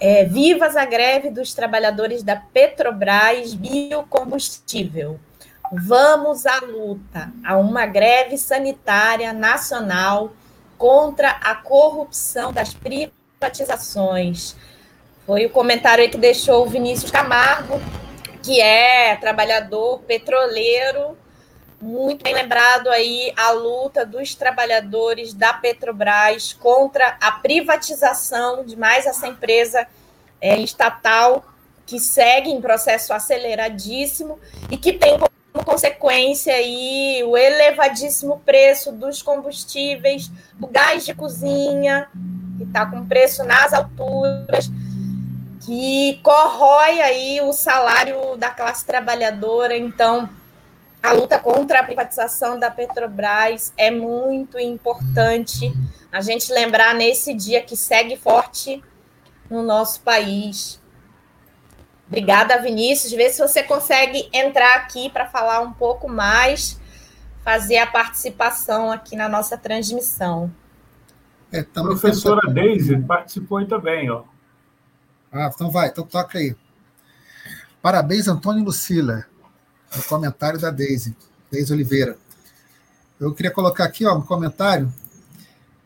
É, 0.00 0.24
vivas 0.24 0.74
a 0.74 0.86
greve 0.86 1.28
dos 1.28 1.52
trabalhadores 1.52 2.22
da 2.22 2.36
Petrobras 2.36 3.52
Biocombustível. 3.52 5.20
Vamos 5.70 6.46
à 6.46 6.60
luta, 6.60 7.30
a 7.44 7.58
uma 7.58 7.84
greve 7.84 8.38
sanitária 8.38 9.34
nacional 9.34 10.32
contra 10.78 11.28
a 11.28 11.56
corrupção 11.56 12.54
das 12.54 12.72
privatizações. 12.72 14.56
Foi 15.26 15.44
o 15.44 15.50
comentário 15.50 16.08
que 16.08 16.16
deixou 16.16 16.64
o 16.64 16.70
Vinícius 16.70 17.10
Camargo, 17.10 17.82
que 18.46 18.60
é 18.60 19.16
trabalhador 19.16 19.98
petroleiro, 20.06 21.18
muito 21.82 22.22
bem 22.22 22.32
lembrado 22.32 22.88
aí 22.88 23.32
a 23.36 23.50
luta 23.50 24.06
dos 24.06 24.36
trabalhadores 24.36 25.34
da 25.34 25.52
Petrobras 25.52 26.52
contra 26.52 27.16
a 27.20 27.32
privatização 27.32 28.64
de 28.64 28.76
mais 28.76 29.04
essa 29.04 29.26
empresa 29.26 29.84
é, 30.40 30.56
estatal 30.58 31.44
que 31.84 31.98
segue 31.98 32.48
em 32.50 32.60
processo 32.60 33.12
aceleradíssimo 33.12 34.38
e 34.70 34.76
que 34.76 34.92
tem 34.92 35.18
como 35.18 35.64
consequência 35.64 36.54
aí 36.54 37.24
o 37.26 37.36
elevadíssimo 37.36 38.40
preço 38.46 38.92
dos 38.92 39.22
combustíveis, 39.22 40.30
do 40.54 40.68
gás 40.68 41.04
de 41.04 41.12
cozinha, 41.14 42.08
que 42.56 42.62
está 42.62 42.86
com 42.86 43.04
preço 43.04 43.42
nas 43.42 43.72
alturas, 43.72 44.70
que 45.66 46.20
corrói 46.22 47.00
aí 47.02 47.40
o 47.40 47.52
salário 47.52 48.36
da 48.36 48.50
classe 48.50 48.86
trabalhadora. 48.86 49.76
Então, 49.76 50.30
a 51.02 51.12
luta 51.12 51.40
contra 51.40 51.80
a 51.80 51.82
privatização 51.82 52.56
da 52.56 52.70
Petrobras 52.70 53.72
é 53.76 53.90
muito 53.90 54.60
importante 54.60 55.72
a 56.12 56.20
gente 56.20 56.52
lembrar 56.52 56.94
nesse 56.94 57.34
dia 57.34 57.60
que 57.62 57.76
segue 57.76 58.16
forte 58.16 58.80
no 59.50 59.60
nosso 59.64 60.00
país. 60.02 60.80
Obrigada, 62.06 62.62
Vinícius. 62.62 63.12
Vê 63.12 63.28
se 63.30 63.42
você 63.42 63.64
consegue 63.64 64.28
entrar 64.32 64.76
aqui 64.76 65.10
para 65.10 65.26
falar 65.26 65.60
um 65.60 65.72
pouco 65.72 66.08
mais, 66.08 66.80
fazer 67.42 67.78
a 67.78 67.86
participação 67.88 68.92
aqui 68.92 69.16
na 69.16 69.28
nossa 69.28 69.58
transmissão. 69.58 70.48
É, 71.52 71.60
a 71.60 71.82
professora 71.82 72.48
Deise 72.52 72.96
participou 72.98 73.66
também, 73.66 74.08
ó. 74.08 74.22
Ah, 75.30 75.50
então 75.52 75.70
vai, 75.70 75.88
então 75.88 76.04
toca 76.04 76.38
aí. 76.38 76.56
Parabéns, 77.82 78.26
Antônio 78.28 78.64
Lucila. 78.64 79.26
O 79.96 80.02
comentário 80.02 80.58
da 80.58 80.70
Deise, 80.70 81.16
Deise 81.50 81.72
Oliveira. 81.72 82.18
Eu 83.18 83.32
queria 83.34 83.50
colocar 83.50 83.84
aqui 83.84 84.04
ó, 84.04 84.14
um 84.14 84.22
comentário 84.22 84.92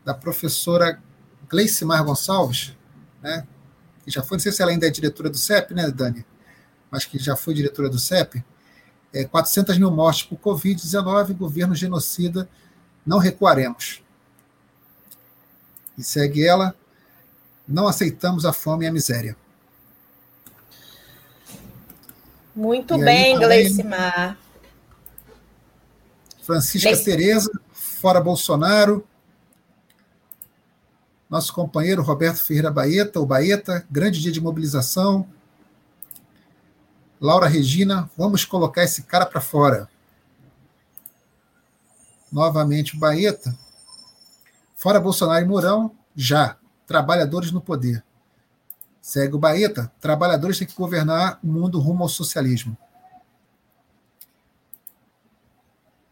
da 0.03 0.13
professora 0.13 1.01
Gleicimar 1.47 2.03
Gonçalves, 2.03 2.75
né, 3.21 3.47
que 4.03 4.11
já 4.11 4.23
foi, 4.23 4.37
não 4.37 4.41
sei 4.41 4.51
se 4.51 4.61
ela 4.61 4.71
ainda 4.71 4.87
é 4.87 4.89
diretora 4.89 5.29
do 5.29 5.37
CEP, 5.37 5.73
né, 5.73 5.89
Dani? 5.91 6.25
Mas 6.89 7.05
que 7.05 7.19
já 7.19 7.35
foi 7.35 7.53
diretora 7.53 7.89
do 7.89 7.99
CEP. 7.99 8.43
É, 9.13 9.25
400 9.25 9.77
mil 9.77 9.91
mortes 9.91 10.23
por 10.23 10.37
Covid-19, 10.39 11.35
governo 11.35 11.75
genocida, 11.75 12.49
não 13.05 13.17
recuaremos. 13.17 14.01
E 15.97 16.03
segue 16.03 16.45
ela, 16.45 16.75
não 17.67 17.87
aceitamos 17.87 18.45
a 18.45 18.53
fome 18.53 18.85
e 18.85 18.87
a 18.87 18.91
miséria. 18.91 19.35
Muito 22.55 22.95
e 22.95 23.03
bem, 23.03 23.37
Gleicimar. 23.39 24.37
Francisca 26.41 26.89
Gleic... 26.89 27.05
Tereza, 27.05 27.51
fora 27.71 28.19
Bolsonaro, 28.19 29.07
nosso 31.29 31.53
companheiro 31.53 32.01
Roberto 32.01 32.43
Ferreira 32.43 32.69
Baeta, 32.69 33.21
o 33.21 33.25
Baeta, 33.25 33.87
grande 33.89 34.19
dia 34.19 34.33
de 34.33 34.41
mobilização. 34.41 35.25
Laura 37.21 37.47
Regina, 37.47 38.09
vamos 38.17 38.43
colocar 38.43 38.83
esse 38.83 39.03
cara 39.03 39.25
para 39.25 39.39
fora. 39.39 39.87
Novamente 42.29 42.97
o 42.97 42.99
Baeta. 42.99 43.57
Fora 44.75 44.99
Bolsonaro 44.99 45.45
e 45.45 45.47
Mourão, 45.47 45.95
já. 46.13 46.57
Trabalhadores 46.91 47.53
no 47.53 47.61
poder. 47.61 48.03
Segue 49.01 49.33
o 49.33 49.39
Baeta. 49.39 49.89
Trabalhadores 50.01 50.57
têm 50.57 50.67
que 50.67 50.75
governar 50.75 51.39
o 51.41 51.47
mundo 51.47 51.79
rumo 51.79 52.03
ao 52.03 52.09
socialismo. 52.09 52.77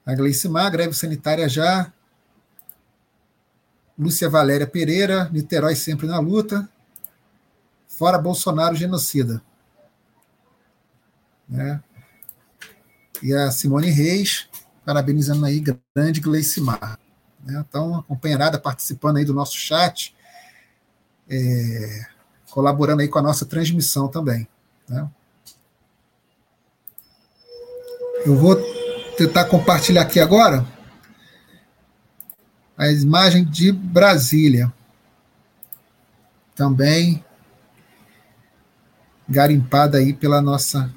A 0.05 0.15
Gleicimar, 0.15 0.71
greve 0.71 0.93
sanitária 0.93 1.49
já. 1.49 1.91
Lúcia 3.97 4.29
Valéria 4.29 4.65
Pereira, 4.65 5.29
Niterói 5.33 5.75
sempre 5.75 6.07
na 6.07 6.17
luta. 6.17 6.69
Fora 7.85 8.17
Bolsonaro, 8.17 8.73
genocida. 8.73 9.41
Né? 11.49 11.83
E 13.21 13.33
a 13.33 13.51
Simone 13.51 13.89
Reis, 13.89 14.47
parabenizando 14.85 15.45
aí, 15.45 15.61
grande 15.93 16.21
Gleicimar. 16.21 16.97
Né? 17.43 17.65
Então, 17.67 17.99
a 17.99 18.03
companheirada 18.03 18.57
participando 18.57 19.17
aí 19.17 19.25
do 19.25 19.33
nosso 19.33 19.57
chat, 19.57 20.15
é, 21.29 22.05
colaborando 22.51 23.01
aí 23.01 23.07
com 23.07 23.19
a 23.19 23.21
nossa 23.21 23.45
transmissão 23.45 24.07
também. 24.07 24.47
Né? 24.87 25.07
Eu 28.25 28.35
vou 28.35 28.55
tentar 29.17 29.45
compartilhar 29.45 30.01
aqui 30.01 30.19
agora 30.19 30.65
a 32.77 32.89
imagem 32.89 33.43
de 33.43 33.71
Brasília. 33.71 34.71
Também 36.55 37.23
garimpada 39.27 39.97
aí 39.97 40.13
pela 40.13 40.41
nossa 40.41 40.93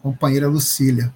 companheira 0.00 0.48
Lucília. 0.48 1.12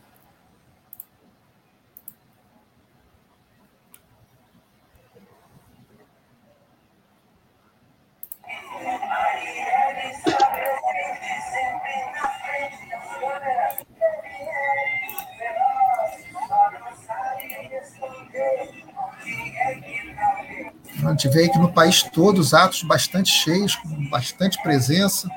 A 21.10 21.12
gente 21.12 21.28
vê 21.28 21.48
que 21.48 21.58
no 21.58 21.72
país 21.72 22.04
todo 22.04 22.38
os 22.38 22.54
atos 22.54 22.84
bastante 22.84 23.30
cheios, 23.30 23.74
com 23.74 24.08
bastante 24.08 24.62
presença. 24.62 25.28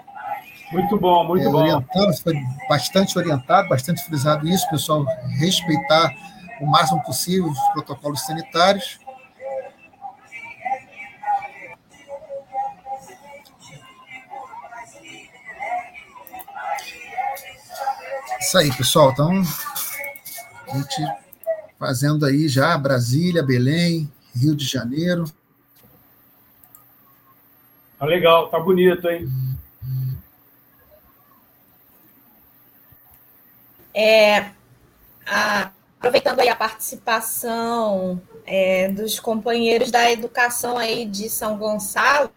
Muito 0.71 0.99
bom, 0.99 1.23
muito 1.23 1.47
é, 1.47 1.51
bom. 1.51 2.13
Foi 2.21 2.35
bastante 2.69 3.17
orientado, 3.17 3.67
bastante 3.69 4.03
frisado 4.03 4.47
isso, 4.47 4.69
pessoal 4.69 5.03
respeitar 5.39 6.13
o 6.61 6.67
máximo 6.67 7.01
possível 7.01 7.49
os 7.49 7.59
protocolos 7.73 8.21
sanitários. 8.21 8.99
Isso 18.39 18.57
aí, 18.59 18.71
pessoal. 18.77 19.09
Então, 19.11 19.41
a 20.71 20.77
gente 20.77 21.03
fazendo 21.79 22.27
aí 22.27 22.47
já 22.47 22.77
Brasília, 22.77 23.41
Belém, 23.41 24.11
Rio 24.35 24.55
de 24.55 24.65
Janeiro. 24.65 25.25
Tá 28.03 28.07
legal, 28.07 28.49
tá 28.49 28.59
bonito, 28.59 29.09
hein? 29.09 29.29
É, 33.93 34.49
a, 35.25 35.71
aproveitando 35.97 36.41
aí 36.41 36.49
a 36.49 36.55
participação 36.55 38.21
é, 38.45 38.89
dos 38.89 39.21
companheiros 39.21 39.89
da 39.89 40.11
educação 40.11 40.77
aí 40.77 41.05
de 41.05 41.29
São 41.29 41.57
Gonçalo, 41.57 42.29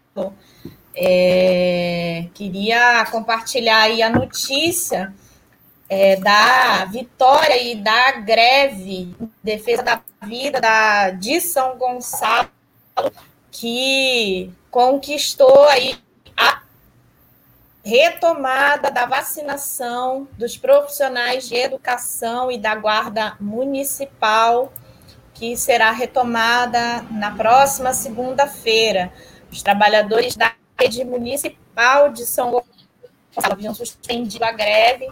é, 0.95 2.29
queria 2.33 3.05
compartilhar 3.11 3.81
aí 3.81 4.01
a 4.01 4.09
notícia 4.09 5.13
é, 5.89 6.15
da 6.15 6.85
vitória 6.85 7.61
e 7.61 7.75
da 7.75 8.11
greve 8.11 9.13
em 9.19 9.31
defesa 9.43 9.83
da 9.83 10.01
vida 10.25 10.61
da, 10.61 11.09
de 11.09 11.41
São 11.41 11.77
Gonçalo, 11.77 12.47
que 13.51 14.49
conquistou 14.77 15.67
aí 15.69 15.97
a 16.37 16.61
retomada 17.83 18.91
da 18.91 19.07
vacinação 19.07 20.27
dos 20.33 20.55
profissionais 20.55 21.49
de 21.49 21.55
educação 21.55 22.51
e 22.51 22.59
da 22.59 22.75
guarda 22.75 23.35
municipal, 23.39 24.71
que 25.33 25.57
será 25.57 25.89
retomada 25.89 27.01
na 27.09 27.31
próxima 27.31 27.91
segunda-feira. 27.91 29.11
Os 29.51 29.63
trabalhadores 29.63 30.35
da 30.35 30.53
rede 30.79 31.03
municipal 31.03 32.11
de 32.11 32.23
São 32.23 32.51
Gonçalo 32.51 33.53
haviam 33.53 33.73
suspendido 33.73 34.45
a 34.45 34.51
greve 34.51 35.11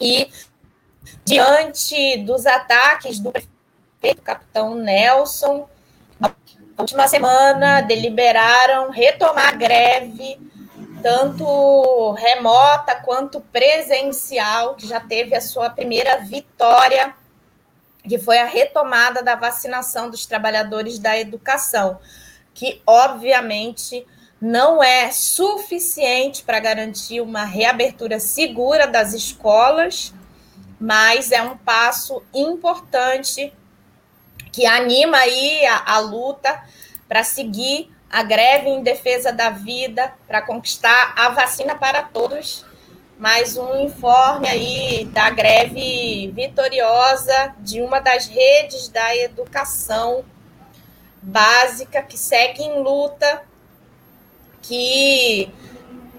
e, 0.00 0.30
diante 1.24 2.18
dos 2.18 2.46
ataques 2.46 3.18
do 3.18 3.32
prefeito 3.32 4.22
capitão 4.22 4.76
Nelson, 4.76 5.68
última 6.80 7.06
semana 7.08 7.80
deliberaram 7.80 8.90
retomar 8.90 9.48
a 9.48 9.52
greve, 9.52 10.38
tanto 11.02 12.12
remota 12.12 12.94
quanto 12.96 13.40
presencial, 13.40 14.74
que 14.74 14.86
já 14.86 15.00
teve 15.00 15.34
a 15.34 15.40
sua 15.40 15.70
primeira 15.70 16.18
vitória, 16.18 17.14
que 18.06 18.18
foi 18.18 18.38
a 18.38 18.44
retomada 18.44 19.22
da 19.22 19.34
vacinação 19.34 20.10
dos 20.10 20.26
trabalhadores 20.26 20.98
da 20.98 21.18
educação, 21.18 21.98
que 22.54 22.82
obviamente 22.86 24.06
não 24.40 24.82
é 24.82 25.10
suficiente 25.10 26.42
para 26.42 26.58
garantir 26.60 27.20
uma 27.20 27.44
reabertura 27.44 28.18
segura 28.18 28.86
das 28.86 29.12
escolas, 29.12 30.14
mas 30.80 31.30
é 31.30 31.42
um 31.42 31.58
passo 31.58 32.22
importante 32.34 33.52
que 34.52 34.66
anima 34.66 35.18
aí 35.18 35.64
a, 35.66 35.94
a 35.94 35.98
luta 35.98 36.62
para 37.08 37.24
seguir 37.24 37.90
a 38.10 38.22
greve 38.22 38.68
em 38.68 38.82
defesa 38.82 39.32
da 39.32 39.50
vida, 39.50 40.12
para 40.26 40.42
conquistar 40.42 41.14
a 41.16 41.28
vacina 41.28 41.76
para 41.76 42.02
todos. 42.02 42.64
Mais 43.16 43.56
um 43.56 43.76
informe 43.82 44.48
aí 44.48 45.04
da 45.12 45.30
greve 45.30 46.32
vitoriosa 46.34 47.54
de 47.58 47.80
uma 47.82 48.00
das 48.00 48.26
redes 48.26 48.88
da 48.88 49.14
educação 49.14 50.24
básica 51.22 52.02
que 52.02 52.16
segue 52.16 52.62
em 52.62 52.80
luta, 52.80 53.42
que 54.62 55.52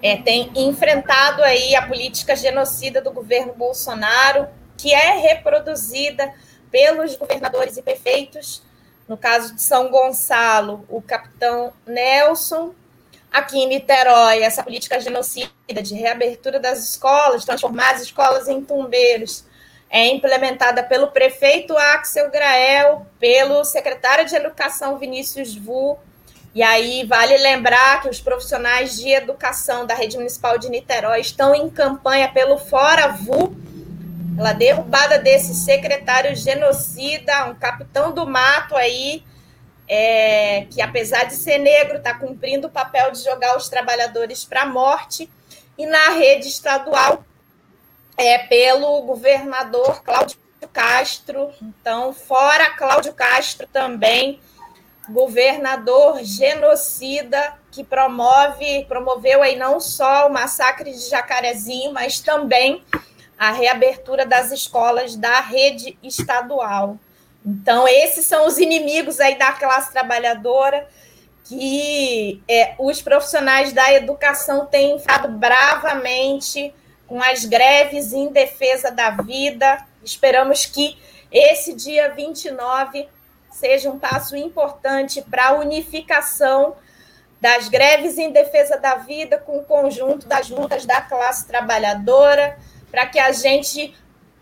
é, 0.02 0.18
tem 0.18 0.52
enfrentado 0.56 1.44
aí 1.44 1.76
a 1.76 1.88
política 1.88 2.36
genocida 2.36 3.02
do 3.02 3.12
governo 3.12 3.54
Bolsonaro, 3.54 4.48
que 4.78 4.94
é 4.94 5.18
reproduzida 5.18 6.32
pelos 6.72 7.16
governadores 7.16 7.78
e 7.78 7.82
prefeitos. 7.82 8.64
No 9.08 9.18
caso 9.18 9.54
de 9.54 9.62
São 9.62 9.92
Gonçalo, 9.92 10.86
o 10.90 11.02
capitão 11.02 11.74
Nelson, 11.86 12.74
aqui 13.32 13.60
em 13.60 13.68
Niterói, 13.68 14.42
essa 14.42 14.64
política 14.64 15.00
genocida 15.00 15.52
de 15.84 15.96
reabertura 15.96 16.60
das 16.60 16.80
escolas, 16.80 17.46
transformar 17.46 17.92
as 17.92 18.02
escolas 18.04 18.48
em 18.48 18.64
tumbeiros, 18.64 19.44
é 19.90 20.08
implementada 20.08 20.82
pelo 20.84 21.08
prefeito 21.08 21.78
Axel 21.78 22.32
Grael, 22.32 23.06
pelo 23.20 23.66
secretário 23.66 24.26
de 24.26 24.34
Educação 24.34 24.98
Vinícius 24.98 25.54
Vu. 25.54 26.00
E 26.56 26.64
aí 26.64 27.06
vale 27.06 27.38
lembrar 27.38 28.02
que 28.02 28.10
os 28.10 28.22
profissionais 28.22 28.98
de 28.98 29.10
educação 29.10 29.86
da 29.86 29.94
rede 29.94 30.16
municipal 30.18 30.58
de 30.58 30.70
Niterói 30.70 31.20
estão 31.20 31.54
em 31.54 31.70
campanha 31.70 32.32
pelo 32.32 32.58
Fora 32.58 33.10
Vu, 33.10 33.54
pela 34.42 34.54
derrubada 34.54 35.20
desse 35.20 35.54
secretário 35.54 36.36
genocida, 36.36 37.46
um 37.46 37.54
capitão 37.54 38.12
do 38.12 38.26
mato 38.26 38.76
aí, 38.76 39.24
é, 39.88 40.66
que 40.72 40.82
apesar 40.82 41.26
de 41.26 41.36
ser 41.36 41.60
negro, 41.60 41.98
está 41.98 42.16
cumprindo 42.16 42.66
o 42.66 42.72
papel 42.72 43.12
de 43.12 43.24
jogar 43.24 43.56
os 43.56 43.70
trabalhadores 43.70 44.44
para 44.44 44.64
a 44.64 44.66
morte, 44.66 45.30
e 45.78 45.86
na 45.86 46.10
rede 46.10 46.48
estadual 46.48 47.24
é 48.18 48.40
pelo 48.40 49.04
governador 49.04 50.02
Cláudio 50.02 50.40
Castro. 50.74 51.52
Então, 51.62 52.12
fora 52.12 52.72
Cláudio 52.72 53.14
Castro 53.14 53.68
também, 53.72 54.40
governador 55.08 56.24
genocida 56.24 57.60
que 57.70 57.84
promove, 57.84 58.86
promoveu 58.86 59.44
aí 59.44 59.56
não 59.56 59.80
só 59.80 60.28
o 60.28 60.34
massacre 60.34 60.92
de 60.92 61.10
Jacarezinho, 61.10 61.94
mas 61.94 62.20
também 62.20 62.84
a 63.42 63.50
reabertura 63.50 64.24
das 64.24 64.52
escolas 64.52 65.16
da 65.16 65.40
rede 65.40 65.98
estadual. 66.04 67.00
Então, 67.44 67.88
esses 67.88 68.24
são 68.24 68.46
os 68.46 68.60
inimigos 68.60 69.20
aí 69.20 69.36
da 69.36 69.52
classe 69.52 69.92
trabalhadora 69.92 70.88
que 71.46 72.40
é, 72.48 72.76
os 72.78 73.02
profissionais 73.02 73.74
da 73.74 73.92
educação 73.94 74.68
têm 74.68 74.96
enfrentado 74.96 75.28
bravamente 75.30 76.72
com 77.08 77.20
as 77.20 77.44
greves 77.44 78.14
em 78.14 78.28
defesa 78.28 78.92
da 78.92 79.10
vida. 79.10 79.88
Esperamos 80.04 80.68
que 80.68 80.96
esse 81.32 81.74
dia 81.74 82.10
29 82.10 83.10
seja 83.50 83.90
um 83.90 83.98
passo 83.98 84.36
importante 84.36 85.20
para 85.20 85.48
a 85.48 85.54
unificação 85.54 86.76
das 87.42 87.68
greves 87.70 88.20
em 88.20 88.30
defesa 88.30 88.78
da 88.78 88.98
vida 88.98 89.40
com 89.40 89.58
o 89.58 89.64
conjunto 89.64 90.28
das 90.28 90.48
lutas 90.48 90.86
da 90.86 91.02
classe 91.02 91.48
trabalhadora, 91.48 92.56
para 92.92 93.06
que 93.06 93.20
a 93.20 93.32
gente 93.32 93.96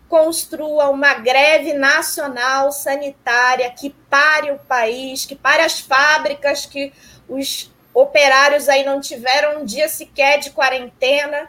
construa 0.08 0.90
uma 0.90 1.14
greve 1.14 1.72
nacional 1.72 2.72
sanitária 2.72 3.70
que 3.70 3.90
pare 4.10 4.50
o 4.50 4.58
país, 4.58 5.24
que 5.24 5.36
pare 5.36 5.62
as 5.62 5.78
fábricas, 5.78 6.66
que 6.66 6.92
os 7.28 7.72
operários 7.94 8.68
aí 8.68 8.84
não 8.84 9.00
tiveram 9.00 9.62
um 9.62 9.64
dia 9.64 9.88
sequer 9.88 10.40
de 10.40 10.50
quarentena, 10.50 11.48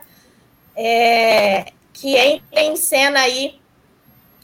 é, 0.75 1.71
que 1.91 2.15
entre 2.15 2.61
em 2.61 2.75
cena 2.75 3.21
aí 3.21 3.59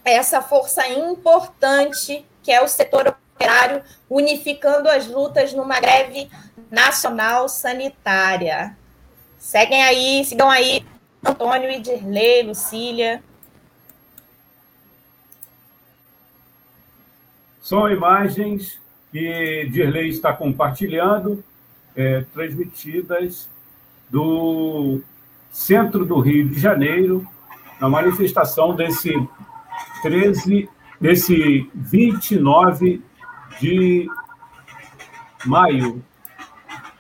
essa 0.03 0.41
força 0.41 0.87
importante 0.87 2.25
que 2.41 2.51
é 2.51 2.61
o 2.61 2.67
setor 2.67 3.17
operário, 3.35 3.83
unificando 4.09 4.89
as 4.89 5.05
lutas 5.05 5.51
numa 5.51 5.81
greve 5.81 6.29
nacional 6.71 7.49
sanitária. 7.49 8.77
Seguem 9.37 9.83
aí, 9.83 10.23
sigam 10.23 10.49
aí 10.49 10.85
Antônio, 11.27 11.69
Idirley, 11.69 12.43
Lucília. 12.43 13.22
São 17.59 17.89
imagens 17.91 18.80
que 19.11 19.67
Dirley 19.72 20.09
está 20.09 20.31
compartilhando, 20.31 21.43
é, 21.95 22.22
transmitidas 22.33 23.49
do 24.09 25.01
centro 25.51 26.06
do 26.06 26.19
Rio 26.19 26.47
de 26.47 26.59
Janeiro, 26.59 27.27
na 27.81 27.89
manifestação 27.89 28.73
desse 28.73 29.11
13, 30.01 30.69
desse 30.99 31.69
29 31.75 33.03
de 33.59 34.07
maio, 35.45 36.01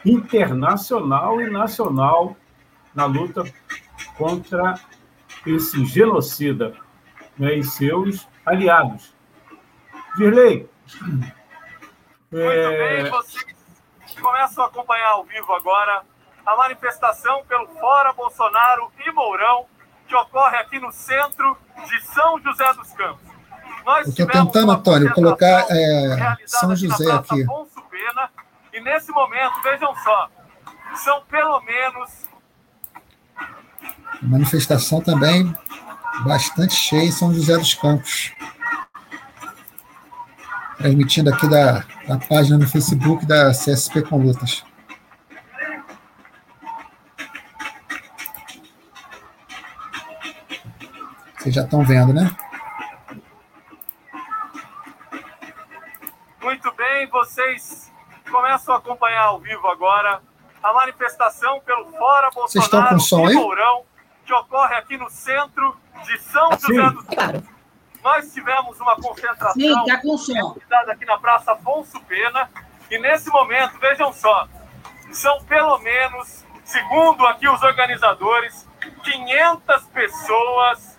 internacional 0.05 1.39
e 1.39 1.49
nacional, 1.49 2.35
na 2.93 3.05
luta 3.05 3.43
contra 4.17 4.75
esse 5.45 5.85
genocida 5.85 6.75
né, 7.37 7.55
e 7.55 7.63
seus 7.63 8.27
aliados. 8.45 9.15
Dirley. 10.17 10.69
Muito 12.31 12.43
é... 12.43 13.03
bem, 13.03 13.11
vocês 13.11 13.55
começam 14.19 14.63
a 14.63 14.67
acompanhar 14.67 15.11
ao 15.11 15.23
vivo 15.23 15.53
agora 15.53 16.01
a 16.45 16.55
manifestação 16.55 17.43
pelo 17.45 17.67
Fora 17.67 18.13
Bolsonaro 18.13 18.91
e 19.05 19.11
Mourão, 19.11 19.65
que 20.07 20.15
ocorre 20.15 20.57
aqui 20.57 20.79
no 20.79 20.91
centro 20.91 21.57
de 21.85 22.01
São 22.07 22.39
José 22.41 22.73
dos 22.73 22.91
Campos. 22.93 23.27
Nós 23.85 24.07
Estou 24.07 24.27
tentando, 24.27 24.71
Antônio, 24.71 25.13
colocar 25.13 25.65
é, 25.69 26.35
São 26.45 26.75
José 26.75 27.11
aqui. 27.11 27.45
Pena, 27.89 28.29
e 28.73 28.81
nesse 28.81 29.11
momento, 29.11 29.61
vejam 29.61 29.95
só, 29.97 30.29
são 30.95 31.21
pelo 31.25 31.61
menos. 31.61 32.27
Manifestação 34.21 35.01
também 35.01 35.53
bastante 36.25 36.73
cheia 36.73 37.05
em 37.05 37.11
São 37.11 37.33
José 37.33 37.57
dos 37.57 37.73
Campos 37.73 38.33
transmitindo 40.77 41.33
aqui 41.33 41.49
da, 41.49 41.83
da 42.07 42.17
página 42.29 42.57
no 42.57 42.67
Facebook 42.67 43.25
da 43.25 43.49
CSP 43.49 44.03
com 44.03 44.17
Lutas. 44.17 44.63
Vocês 51.37 51.55
já 51.55 51.63
estão 51.63 51.83
vendo, 51.83 52.13
né? 52.13 52.29
Muito 56.41 56.71
bem, 56.73 57.07
vocês 57.07 57.91
começam 58.29 58.75
a 58.75 58.77
acompanhar 58.77 59.23
ao 59.23 59.39
vivo 59.39 59.67
agora 59.67 60.21
a 60.61 60.73
manifestação 60.73 61.59
pelo 61.61 61.91
Fora 61.91 62.29
Bolsonaro 62.31 62.97
e 63.31 63.33
Mourão, 63.33 63.83
que 64.27 64.33
ocorre 64.33 64.75
aqui 64.75 64.97
no 64.97 65.09
centro 65.09 65.75
de 66.03 66.19
São 66.19 66.51
assim? 66.51 66.75
José 66.75 66.89
dos 66.89 67.05
Campos. 67.05 67.49
Nós 68.03 68.33
tivemos 68.33 68.79
uma 68.79 68.95
concentração 68.97 69.53
Sim, 69.53 69.85
tá 69.85 70.01
com 70.01 70.17
som. 70.17 70.57
aqui 70.89 71.05
na 71.05 71.17
Praça 71.17 71.53
Afonso 71.53 71.99
Pena, 72.01 72.49
e 72.91 72.99
nesse 72.99 73.29
momento, 73.29 73.79
vejam 73.79 74.13
só, 74.13 74.47
são 75.11 75.43
pelo 75.45 75.77
menos, 75.79 76.45
segundo 76.63 77.25
aqui 77.25 77.47
os 77.47 77.61
organizadores, 77.63 78.67
500 79.03 79.83
pessoas 79.87 80.97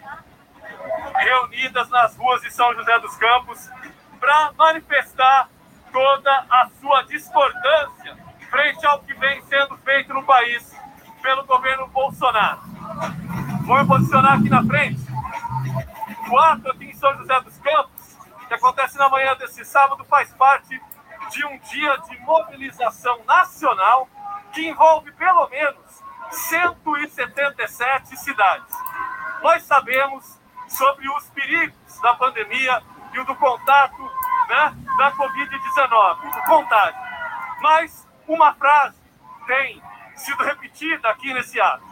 reunidas 1.17 1.89
nas 1.91 2.17
ruas 2.17 2.41
de 2.43 2.51
São 2.51 2.75
José 2.75 2.99
dos 3.01 3.15
Campos 3.17 3.71
para 4.19 4.53
manifestar 4.57 5.49
toda 5.93 6.47
a 6.51 6.69
sua 6.81 7.03
discordância 7.03 8.17
frente 8.51 8.87
ao 8.87 9.01
que 9.01 9.15
vem 9.15 9.43
sendo 9.43 9.77
feito 9.79 10.13
no 10.13 10.25
país 10.25 10.78
pelo 11.21 11.45
governo 11.45 11.87
Bolsonaro. 11.89 12.61
Vou 13.65 13.79
me 13.79 13.87
posicionar 13.87 14.39
aqui 14.39 14.49
na 14.49 14.65
frente 14.65 15.01
o 16.31 16.39
ato 16.39 16.71
aqui 16.71 16.85
em 16.85 16.95
São 16.95 17.15
José 17.17 17.41
dos 17.41 17.57
Campos, 17.59 18.17
que 18.47 18.55
acontece 18.55 18.99
na 18.99 19.09
manhã 19.09 19.35
desse 19.37 19.65
sábado, 19.65 20.05
faz 20.05 20.31
parte 20.35 20.81
de 21.31 21.45
um 21.47 21.59
dia 21.59 21.97
de 22.09 22.19
mobilização 22.21 23.23
nacional 23.25 24.09
que 24.53 24.69
envolve 24.69 25.11
pelo 25.13 25.49
menos 25.49 26.03
177 26.31 28.17
cidades. 28.17 28.75
Nós 29.43 29.63
sabemos 29.63 30.39
sobre 30.69 31.09
os 31.11 31.25
perigos 31.31 32.01
da 32.03 32.15
pandemia 32.15 32.83
e 33.13 33.19
o 33.19 33.25
do 33.25 33.35
contato 33.37 34.03
né, 34.49 34.75
da 34.97 35.13
Covid-19, 35.13 36.35
do 36.35 36.43
contágio. 36.43 37.01
Mas 37.61 38.07
uma 38.27 38.53
frase 38.55 38.99
tem 39.47 39.83
sido 40.19 40.43
repetida 40.43 41.09
aqui 41.09 41.33
nesse 41.33 41.61
ato. 41.61 41.85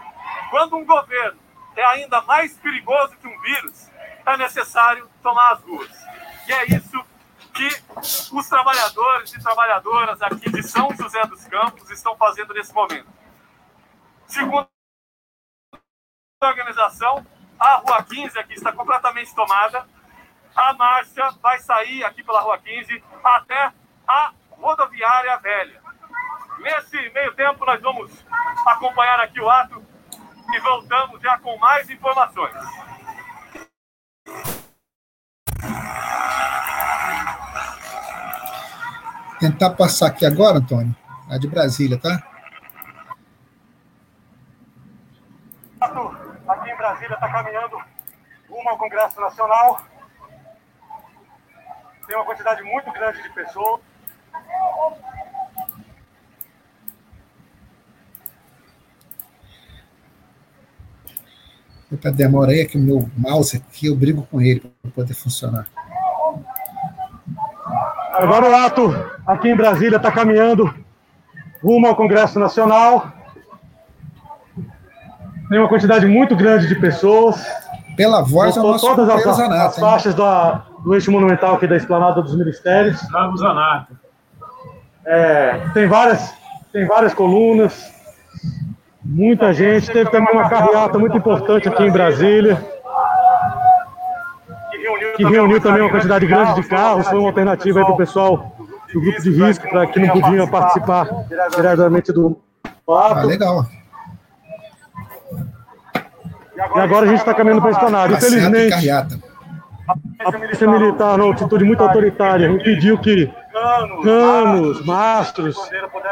Quando 0.50 0.76
um 0.76 0.84
governo 0.84 1.38
é 1.76 1.84
ainda 1.84 2.20
mais 2.22 2.56
perigoso 2.56 3.16
que 3.16 3.26
um 3.26 3.40
vírus, 3.40 3.90
é 4.24 4.36
necessário 4.36 5.08
tomar 5.22 5.52
as 5.52 5.60
ruas. 5.62 5.90
E 6.48 6.52
é 6.52 6.64
isso 6.66 7.04
que 7.54 7.68
os 8.32 8.48
trabalhadores 8.48 9.32
e 9.32 9.42
trabalhadoras 9.42 10.20
aqui 10.22 10.50
de 10.50 10.62
São 10.62 10.94
José 10.94 11.22
dos 11.26 11.44
Campos 11.46 11.90
estão 11.90 12.16
fazendo 12.16 12.52
nesse 12.52 12.72
momento. 12.74 13.08
Segundo 14.26 14.68
organização, 16.42 17.26
a 17.58 17.76
Rua 17.76 18.02
15 18.02 18.38
aqui 18.38 18.54
está 18.54 18.72
completamente 18.72 19.34
tomada. 19.34 19.86
A 20.54 20.74
marcha 20.74 21.30
vai 21.42 21.58
sair 21.60 22.04
aqui 22.04 22.22
pela 22.22 22.40
Rua 22.40 22.58
15 22.58 23.02
até 23.24 23.72
a 24.06 24.32
rodoviária 24.50 25.36
velha. 25.38 25.85
Nesse 26.66 26.98
meio 27.10 27.32
tempo, 27.36 27.64
nós 27.64 27.80
vamos 27.80 28.10
acompanhar 28.66 29.20
aqui 29.20 29.40
o 29.40 29.48
ato 29.48 29.80
e 30.52 30.60
voltamos 30.60 31.22
já 31.22 31.38
com 31.38 31.56
mais 31.58 31.88
informações. 31.88 32.52
Tentar 39.38 39.70
passar 39.76 40.08
aqui 40.08 40.26
agora, 40.26 40.58
Antônio, 40.58 40.92
a 41.30 41.38
de 41.38 41.46
Brasília, 41.46 42.00
tá? 42.00 42.20
Aqui 46.48 46.70
em 46.70 46.76
Brasília 46.76 47.14
está 47.14 47.28
caminhando 47.28 47.80
rumo 48.50 48.68
ao 48.70 48.76
Congresso 48.76 49.20
Nacional. 49.20 49.82
Tem 52.08 52.16
uma 52.16 52.24
quantidade 52.24 52.60
muito 52.64 52.90
grande 52.90 53.22
de 53.22 53.30
pessoas. 53.30 53.80
Eita, 61.90 62.10
demora 62.10 62.50
aí 62.50 62.66
que 62.66 62.76
o 62.76 62.80
meu 62.80 63.08
mouse 63.16 63.56
aqui, 63.56 63.86
eu 63.86 63.94
brigo 63.94 64.26
com 64.30 64.40
ele 64.40 64.60
para 64.82 64.90
poder 64.90 65.14
funcionar. 65.14 65.66
Agora 68.14 68.48
o 68.48 68.54
ato 68.54 68.94
aqui 69.26 69.48
em 69.48 69.56
Brasília 69.56 69.96
está 69.96 70.10
caminhando 70.10 70.74
rumo 71.62 71.86
ao 71.86 71.94
Congresso 71.94 72.38
Nacional. 72.38 73.12
Tem 75.48 75.58
uma 75.58 75.68
quantidade 75.68 76.06
muito 76.06 76.34
grande 76.34 76.66
de 76.66 76.74
pessoas. 76.74 77.46
Pela 77.96 78.20
voz, 78.22 78.56
é 78.56 78.60
o 78.60 78.62
nosso 78.62 78.86
todas 78.86 79.08
as, 79.08 79.36
Zanata, 79.36 79.66
as 79.66 79.78
faixas 79.78 80.14
da, 80.14 80.66
do 80.82 80.94
eixo 80.94 81.10
monumental 81.10 81.54
aqui 81.54 81.66
da 81.66 81.76
Esplanada 81.76 82.20
dos 82.20 82.36
Ministérios. 82.36 83.00
Carlos 83.02 83.40
Zanato. 83.40 83.96
É, 85.04 85.60
tem 85.72 85.86
várias, 85.86 86.34
tem 86.72 86.84
várias 86.86 87.14
colunas, 87.14 87.92
muita 89.08 89.52
gente. 89.52 89.90
Teve 89.90 90.10
também 90.10 90.32
uma 90.34 90.48
carreata 90.48 90.98
muito 90.98 91.16
importante 91.16 91.68
aqui 91.68 91.82
em 91.84 91.90
Brasília, 91.90 92.62
que 95.16 95.24
reuniu 95.24 95.60
também 95.60 95.82
uma 95.82 95.90
quantidade 95.90 96.26
grande 96.26 96.60
de 96.60 96.68
carros. 96.68 97.06
Foi 97.08 97.18
uma 97.18 97.28
alternativa 97.28 97.84
para 97.84 97.94
o 97.94 97.96
pessoal 97.96 98.56
do 98.92 99.00
grupo 99.00 99.22
de 99.22 99.30
risco, 99.30 99.68
para 99.68 99.86
que 99.86 100.00
não 100.00 100.20
podiam 100.20 100.48
participar 100.48 101.08
diretamente 101.54 102.12
do 102.12 102.36
Ah, 102.88 103.12
ato. 103.12 103.26
legal. 103.26 103.66
E 106.74 106.80
agora 106.80 107.04
a 107.04 107.08
gente 107.08 107.18
está 107.18 107.34
caminhando 107.34 107.60
para 107.60 107.70
a 107.70 107.72
esplanada. 107.72 108.14
Passeata 108.14 108.34
e 108.34 108.66
Infelizmente, 108.68 108.90
a 110.24 110.32
polícia 110.32 110.66
militar, 110.68 111.18
numa 111.18 111.32
atitude 111.32 111.64
muito 111.64 111.82
autoritária, 111.82 112.46
impediu 112.46 112.98
que 112.98 113.30
canos, 114.02 114.84
mastros 114.84 115.56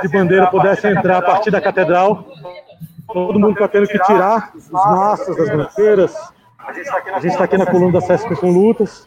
de 0.02 0.08
bandeira 0.08 0.46
pudessem 0.48 0.92
entrar 0.92 1.18
a 1.18 1.22
partir 1.22 1.50
da 1.50 1.60
catedral. 1.60 2.24
Todo 3.12 3.38
mundo 3.38 3.52
está 3.52 3.68
tendo 3.68 3.86
que 3.86 3.98
tirar 4.00 4.50
os 4.54 4.70
mastros 4.70 5.36
das 5.36 5.48
bandeiras. 5.48 6.14
A 6.66 6.72
gente 7.20 7.28
está 7.28 7.44
aqui 7.44 7.58
na 7.58 7.66
coluna 7.66 7.92
da 7.92 8.00
CESP 8.00 8.36
com 8.36 8.50
lutas. 8.50 9.06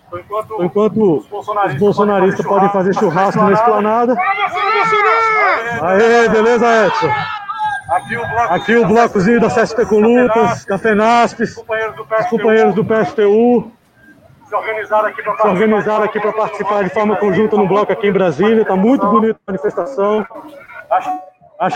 Enquanto 0.59 1.25
os 1.31 1.75
bolsonaristas 1.75 2.45
podem 2.45 2.69
fazer 2.69 2.93
churrasco 2.93 3.41
na 3.43 3.53
esplanada. 3.53 4.15
Aê, 5.81 6.29
beleza, 6.29 6.85
Edson? 6.85 7.09
Aqui 8.49 8.75
o 8.75 8.85
blocozinho 8.85 9.39
da 9.39 9.47
CSP 9.47 9.85
com 9.85 9.99
lutas, 9.99 10.65
da 10.65 10.77
FENASP, 10.77 11.43
os 11.43 11.55
companheiros 12.29 12.75
do 12.75 12.83
PSTU 12.83 13.71
se 14.47 14.55
organizaram 15.47 16.03
aqui 16.03 16.19
para 16.19 16.33
participar 16.33 16.83
de 16.83 16.89
forma 16.89 17.15
conjunta 17.15 17.55
no 17.57 17.67
bloco 17.67 17.91
aqui 17.91 18.07
em 18.07 18.11
Brasília. 18.11 18.61
Está 18.61 18.75
muito 18.75 19.05
bonita 19.07 19.39
a 19.45 19.51
manifestação. 19.51 20.25
Acho 20.89 21.09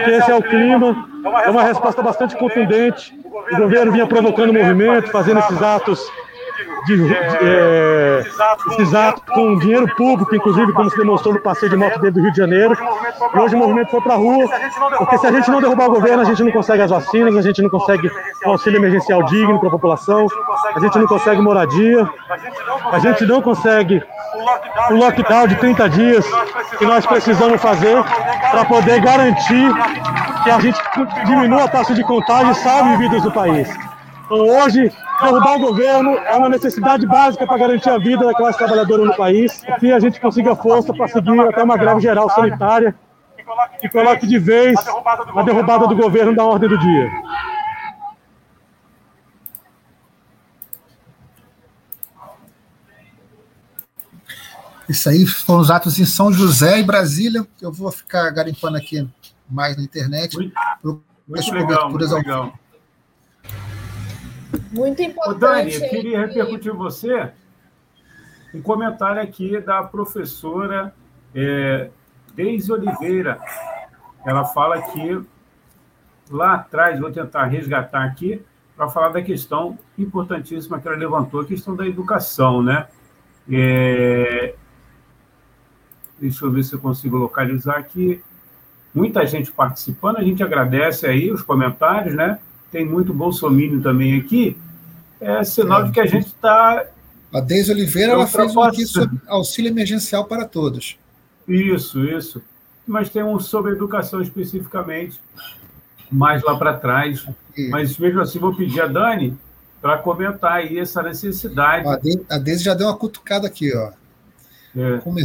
que 0.03 0.09
esse 0.09 0.31
é 0.31 0.35
o 0.35 0.43
clima. 0.43 0.95
É 1.43 1.49
uma 1.49 1.63
resposta 1.63 2.01
bastante 2.01 2.37
contundente. 2.37 3.13
O 3.51 3.57
governo 3.57 3.91
vinha 3.91 4.07
provocando 4.07 4.53
movimento, 4.53 5.11
fazendo 5.11 5.39
esses 5.39 5.61
atos 5.61 5.99
de, 6.85 6.97
de, 6.97 7.15
é, 7.41 8.23
esses 8.71 8.93
atos 8.93 9.23
com 9.33 9.57
dinheiro 9.57 9.87
público, 9.95 10.35
inclusive, 10.35 10.71
como 10.73 10.89
se 10.89 10.97
demonstrou 10.97 11.33
no 11.33 11.41
passeio 11.41 11.69
de 11.69 11.77
moto 11.77 11.99
dentro 11.99 12.13
do 12.13 12.21
Rio 12.21 12.31
de 12.31 12.37
Janeiro. 12.37 12.75
E 13.33 13.39
hoje 13.39 13.55
o 13.55 13.57
movimento 13.57 13.89
foi 13.91 14.01
para 14.01 14.13
a 14.13 14.17
rua, 14.17 14.49
porque 14.97 15.17
se 15.17 15.27
a 15.27 15.31
gente 15.31 15.49
não 15.49 15.61
derrubar 15.61 15.87
o 15.87 15.91
governo, 15.91 16.21
a 16.21 16.25
gente 16.25 16.43
não 16.43 16.51
consegue 16.51 16.81
as 16.81 16.89
vacinas, 16.89 17.35
a 17.35 17.41
gente 17.41 17.61
não 17.61 17.69
consegue 17.69 18.09
um 18.45 18.49
auxílio 18.49 18.77
emergencial 18.77 19.23
digno 19.23 19.59
para 19.59 19.69
a 19.69 19.71
população, 19.71 20.27
a 20.75 20.79
gente 20.79 20.97
não 20.97 21.07
consegue 21.07 21.41
moradia, 21.41 22.07
a 22.91 22.99
gente 22.99 23.25
não 23.25 23.41
consegue 23.41 24.01
o 24.89 24.93
lockdown 24.95 25.47
de 25.47 25.55
30 25.55 25.89
dias 25.89 26.25
que 26.77 26.85
nós 26.85 27.05
precisamos 27.05 27.61
fazer 27.61 28.03
para 28.51 28.65
poder 28.65 29.01
garantir 29.01 29.71
que 30.43 30.49
a 30.49 30.59
gente 30.59 30.79
diminua 31.25 31.65
a 31.65 31.67
taxa 31.67 31.93
de 31.93 32.03
contágio 32.03 32.51
e 32.51 32.55
salve 32.55 32.97
vidas 32.97 33.21
do 33.23 33.31
país. 33.31 33.69
Então, 34.25 34.39
hoje, 34.39 34.91
derrubar 35.21 35.55
o 35.55 35.59
governo 35.59 36.17
é 36.17 36.35
uma 36.35 36.49
necessidade 36.49 37.05
básica 37.05 37.45
para 37.45 37.57
garantir 37.57 37.89
a 37.89 37.97
vida 37.97 38.25
da 38.25 38.33
classe 38.33 38.57
trabalhadora 38.57 39.05
no 39.05 39.15
país 39.15 39.61
e 39.81 39.91
a 39.91 39.99
gente 39.99 40.19
consiga 40.19 40.55
força 40.55 40.93
para 40.93 41.07
seguir 41.07 41.39
até 41.41 41.63
uma 41.63 41.77
greve 41.77 42.01
geral 42.01 42.29
sanitária 42.29 42.95
que 43.79 43.89
coloque 43.89 44.25
de 44.25 44.39
vez 44.39 44.79
a 45.35 45.43
derrubada 45.43 45.87
do 45.87 45.95
governo 45.95 46.33
da 46.35 46.45
ordem 46.45 46.69
do 46.69 46.77
dia. 46.77 47.09
Isso 54.91 55.09
aí 55.09 55.25
foram 55.25 55.61
os 55.61 55.71
atos 55.71 55.97
em 55.97 56.05
São 56.05 56.33
José 56.33 56.79
e 56.79 56.83
Brasília. 56.83 57.47
Eu 57.61 57.71
vou 57.71 57.89
ficar 57.91 58.29
garimpando 58.31 58.75
aqui 58.75 59.07
mais 59.49 59.77
na 59.77 59.83
internet. 59.83 60.35
Muito, 60.35 60.53
muito 61.25 61.53
legal, 61.53 61.89
muito 61.89 62.13
legal. 62.13 62.53
Muito 64.69 65.01
Ô, 65.01 65.05
importante. 65.05 65.39
Dani, 65.39 65.73
eu 65.73 65.89
queria 65.89 66.19
repercutir 66.25 66.73
você 66.73 67.31
um 68.53 68.61
comentário 68.61 69.21
aqui 69.21 69.61
da 69.61 69.81
professora 69.81 70.93
é, 71.33 71.89
Deise 72.35 72.69
Oliveira. 72.69 73.39
Ela 74.25 74.43
fala 74.43 74.81
que 74.91 75.21
lá 76.29 76.55
atrás, 76.55 76.99
vou 76.99 77.11
tentar 77.11 77.45
resgatar 77.45 78.03
aqui, 78.03 78.43
para 78.75 78.89
falar 78.89 79.09
da 79.09 79.21
questão 79.21 79.79
importantíssima 79.97 80.81
que 80.81 80.87
ela 80.87 80.97
levantou, 80.97 81.39
a 81.39 81.45
questão 81.45 81.75
da 81.75 81.87
educação, 81.87 82.61
né? 82.61 82.87
É, 83.49 84.55
deixa 86.21 86.45
eu 86.45 86.51
ver 86.51 86.63
se 86.63 86.73
eu 86.73 86.79
consigo 86.79 87.17
localizar 87.17 87.77
aqui. 87.77 88.21
Muita 88.93 89.25
gente 89.25 89.51
participando, 89.51 90.17
a 90.17 90.23
gente 90.23 90.43
agradece 90.43 91.07
aí 91.07 91.31
os 91.31 91.41
comentários, 91.41 92.15
né? 92.15 92.39
Tem 92.71 92.85
muito 92.85 93.13
bolsomínio 93.13 93.81
também 93.81 94.17
aqui. 94.19 94.55
É 95.19 95.43
sinal 95.43 95.83
de 95.83 95.91
que 95.91 95.99
a 95.99 96.05
gente 96.05 96.27
está. 96.27 96.85
A 97.33 97.39
Deise 97.39 97.71
Oliveira 97.71 98.13
ela 98.13 98.27
fez 98.27 98.55
um 98.55 98.61
aqui 98.61 98.85
sobre 98.85 99.19
auxílio 99.27 99.69
emergencial 99.69 100.25
para 100.25 100.45
todos. 100.45 100.97
Isso, 101.47 102.03
isso. 102.05 102.41
Mas 102.85 103.09
tem 103.09 103.23
um 103.23 103.39
sobre 103.39 103.71
educação 103.71 104.21
especificamente, 104.21 105.19
mais 106.11 106.43
lá 106.43 106.55
para 106.57 106.73
trás. 106.73 107.25
Mas 107.69 107.97
mesmo 107.97 108.21
assim, 108.21 108.39
vou 108.39 108.53
pedir 108.55 108.81
a 108.81 108.87
Dani 108.87 109.37
para 109.81 109.97
comentar 109.97 110.53
aí 110.53 110.77
essa 110.77 111.01
necessidade. 111.01 111.85
A 112.29 112.37
Deise 112.37 112.63
já 112.63 112.73
deu 112.73 112.87
uma 112.87 112.97
cutucada 112.97 113.47
aqui, 113.47 113.73
ó. 113.75 113.91
É. 114.75 114.97
Come- 114.99 115.23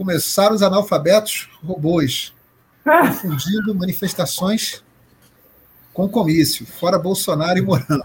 Começaram 0.00 0.54
os 0.54 0.62
analfabetos 0.62 1.50
robôs, 1.62 2.32
confundindo 2.82 3.74
manifestações 3.74 4.82
com 5.92 6.08
comício, 6.08 6.64
fora 6.64 6.98
Bolsonaro 6.98 7.58
e 7.58 7.60
Morão. 7.60 8.02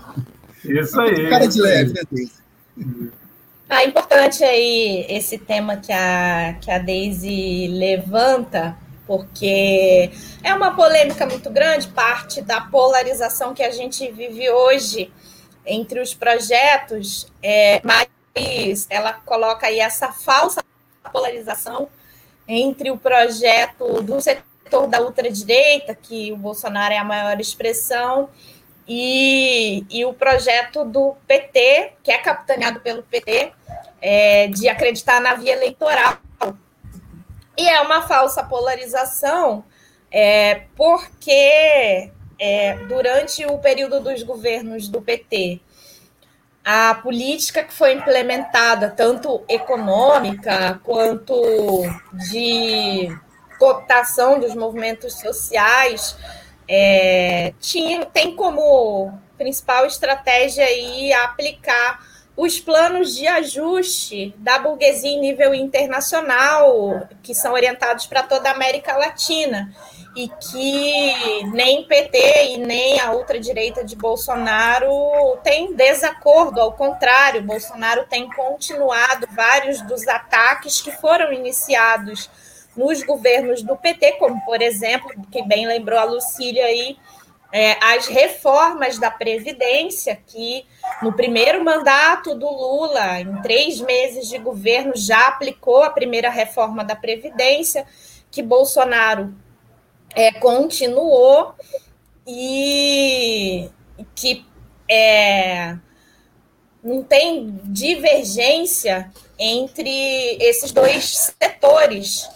Isso 0.65 0.99
aí. 0.99 1.29
Cara 1.29 1.47
de 1.47 1.61
leve, 1.61 1.93
né, 1.93 2.01
Deise? 2.11 2.33
Ah, 3.69 3.85
importante 3.85 4.43
aí 4.43 5.05
esse 5.07 5.37
tema 5.37 5.77
que 5.77 5.93
a, 5.93 6.57
que 6.59 6.69
a 6.69 6.79
Daisy 6.79 7.69
levanta, 7.69 8.75
porque 9.07 10.11
é 10.43 10.53
uma 10.53 10.75
polêmica 10.75 11.25
muito 11.25 11.49
grande, 11.49 11.87
parte 11.87 12.41
da 12.41 12.59
polarização 12.59 13.53
que 13.53 13.63
a 13.63 13.71
gente 13.71 14.11
vive 14.11 14.49
hoje 14.49 15.09
entre 15.65 16.01
os 16.01 16.13
projetos, 16.13 17.31
é, 17.41 17.79
mas 17.85 18.85
ela 18.89 19.13
coloca 19.13 19.67
aí 19.67 19.79
essa 19.79 20.11
falsa 20.11 20.61
polarização 21.09 21.87
entre 22.47 22.91
o 22.91 22.97
projeto 22.97 24.01
do 24.01 24.21
setor 24.21 24.87
da 24.87 25.01
ultradireita, 25.01 25.95
que 25.95 26.31
o 26.31 26.37
Bolsonaro 26.37 26.93
é 26.93 26.97
a 26.97 27.03
maior 27.03 27.39
expressão, 27.39 28.29
e, 28.87 29.83
e 29.89 30.05
o 30.05 30.13
projeto 30.13 30.85
do 30.85 31.15
PT, 31.27 31.93
que 32.03 32.11
é 32.11 32.17
capitaneado 32.19 32.79
pelo 32.79 33.01
PT, 33.03 33.51
é, 34.01 34.47
de 34.47 34.69
acreditar 34.69 35.19
na 35.19 35.33
via 35.33 35.53
eleitoral. 35.53 36.17
E 37.57 37.67
é 37.67 37.81
uma 37.81 38.07
falsa 38.07 38.43
polarização, 38.43 39.63
é, 40.11 40.65
porque 40.75 42.11
é, 42.37 42.75
durante 42.87 43.45
o 43.45 43.57
período 43.57 43.99
dos 44.01 44.21
governos 44.23 44.87
do 44.87 45.01
PT, 45.01 45.61
a 46.65 46.95
política 46.95 47.63
que 47.63 47.71
foi 47.71 47.93
implementada, 47.93 48.89
tanto 48.89 49.43
econômica 49.47 50.81
quanto 50.83 51.83
de 52.11 53.15
cooptação 53.59 54.39
dos 54.39 54.55
movimentos 54.55 55.13
sociais, 55.19 56.17
é, 56.67 57.53
tinha, 57.59 58.03
tem 58.07 58.35
como 58.35 59.13
principal 59.37 59.85
estratégia 59.85 60.65
aí 60.65 61.13
aplicar 61.13 62.03
os 62.35 62.59
planos 62.59 63.15
de 63.15 63.27
ajuste 63.27 64.33
da 64.37 64.57
burguesia 64.57 65.11
em 65.11 65.21
nível 65.21 65.53
internacional, 65.53 67.07
que 67.21 67.35
são 67.35 67.53
orientados 67.53 68.07
para 68.07 68.23
toda 68.23 68.49
a 68.49 68.53
América 68.53 68.97
Latina, 68.97 69.71
e 70.15 70.29
que 70.29 71.43
nem 71.51 71.83
PT 71.83 72.53
e 72.53 72.57
nem 72.57 72.99
a 73.01 73.11
ultradireita 73.11 73.83
de 73.83 73.97
Bolsonaro 73.97 74.89
têm 75.43 75.73
desacordo, 75.73 76.61
ao 76.61 76.71
contrário, 76.71 77.43
Bolsonaro 77.43 78.05
tem 78.09 78.29
continuado 78.29 79.27
vários 79.31 79.81
dos 79.81 80.07
ataques 80.07 80.81
que 80.81 80.91
foram 80.91 81.33
iniciados 81.33 82.29
nos 82.77 83.03
governos 83.03 83.61
do 83.61 83.75
PT, 83.75 84.13
como, 84.13 84.39
por 84.45 84.61
exemplo, 84.61 85.09
que 85.29 85.43
bem 85.43 85.67
lembrou 85.67 85.99
a 85.99 86.05
Lucília 86.05 86.65
aí, 86.65 86.97
é, 87.51 87.77
as 87.81 88.07
reformas 88.07 88.97
da 88.97 89.11
Previdência, 89.11 90.17
que 90.27 90.65
no 91.01 91.13
primeiro 91.13 91.63
mandato 91.63 92.35
do 92.35 92.49
Lula, 92.49 93.19
em 93.19 93.41
três 93.41 93.79
meses 93.81 94.27
de 94.27 94.37
governo, 94.37 94.93
já 94.95 95.27
aplicou 95.27 95.83
a 95.83 95.89
primeira 95.89 96.29
reforma 96.29 96.83
da 96.83 96.95
Previdência, 96.95 97.85
que 98.29 98.41
Bolsonaro 98.41 99.33
é, 100.15 100.31
continuou 100.31 101.53
e 102.25 103.69
que 104.15 104.45
é, 104.89 105.77
não 106.81 107.03
tem 107.03 107.59
divergência 107.65 109.11
entre 109.37 110.37
esses 110.39 110.71
dois 110.71 111.33
setores. 111.41 112.29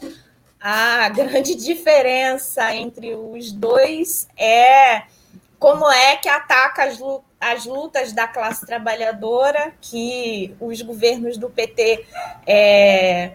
A 0.59 1.07
grande 1.09 1.55
diferença 1.55 2.75
entre 2.75 3.15
os 3.15 3.51
dois 3.51 4.27
é 4.37 5.03
como 5.57 5.89
é 5.89 6.17
que 6.17 6.27
ataca 6.27 6.83
as, 6.83 6.99
as 7.39 7.65
lutas 7.65 8.11
da 8.11 8.27
classe 8.27 8.65
trabalhadora, 8.65 9.73
que 9.79 10.53
os 10.59 10.81
governos 10.81 11.37
do 11.37 11.49
PT, 11.49 12.05
é, 12.45 13.31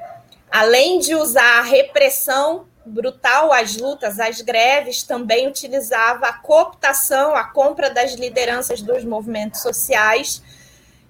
além 0.50 0.98
de 0.98 1.14
usar 1.14 1.60
a 1.60 1.62
repressão 1.62 2.66
brutal 2.84 3.52
às 3.52 3.76
lutas, 3.76 4.20
às 4.20 4.40
greves, 4.40 5.02
também 5.02 5.48
utilizava 5.48 6.26
a 6.26 6.32
cooptação, 6.32 7.34
a 7.34 7.44
compra 7.44 7.90
das 7.90 8.14
lideranças 8.14 8.82
dos 8.82 9.04
movimentos 9.04 9.62
sociais. 9.62 10.42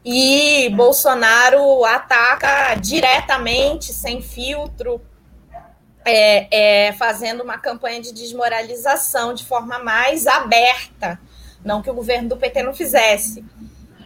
E 0.05 0.69
Bolsonaro 0.77 1.85
ataca 1.85 2.75
diretamente, 2.75 3.93
sem 3.93 4.21
filtro, 4.21 5.01
é, 6.05 6.89
é, 6.89 6.93
fazendo 6.93 7.43
uma 7.43 7.59
campanha 7.59 8.01
de 8.01 8.13
desmoralização 8.13 9.33
de 9.33 9.45
forma 9.45 9.79
mais 9.79 10.27
aberta, 10.27 11.19
não 11.65 11.81
que 11.81 11.91
o 11.91 11.95
governo 11.95 12.29
do 12.29 12.37
PT 12.37 12.63
não 12.63 12.75
fizesse. 12.75 13.43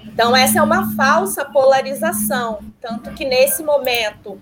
Então, 0.04 0.34
essa 0.34 0.60
é 0.60 0.62
uma 0.62 0.94
falsa 0.94 1.44
polarização, 1.44 2.60
tanto 2.80 3.12
que 3.12 3.24
nesse 3.24 3.62
momento, 3.62 4.40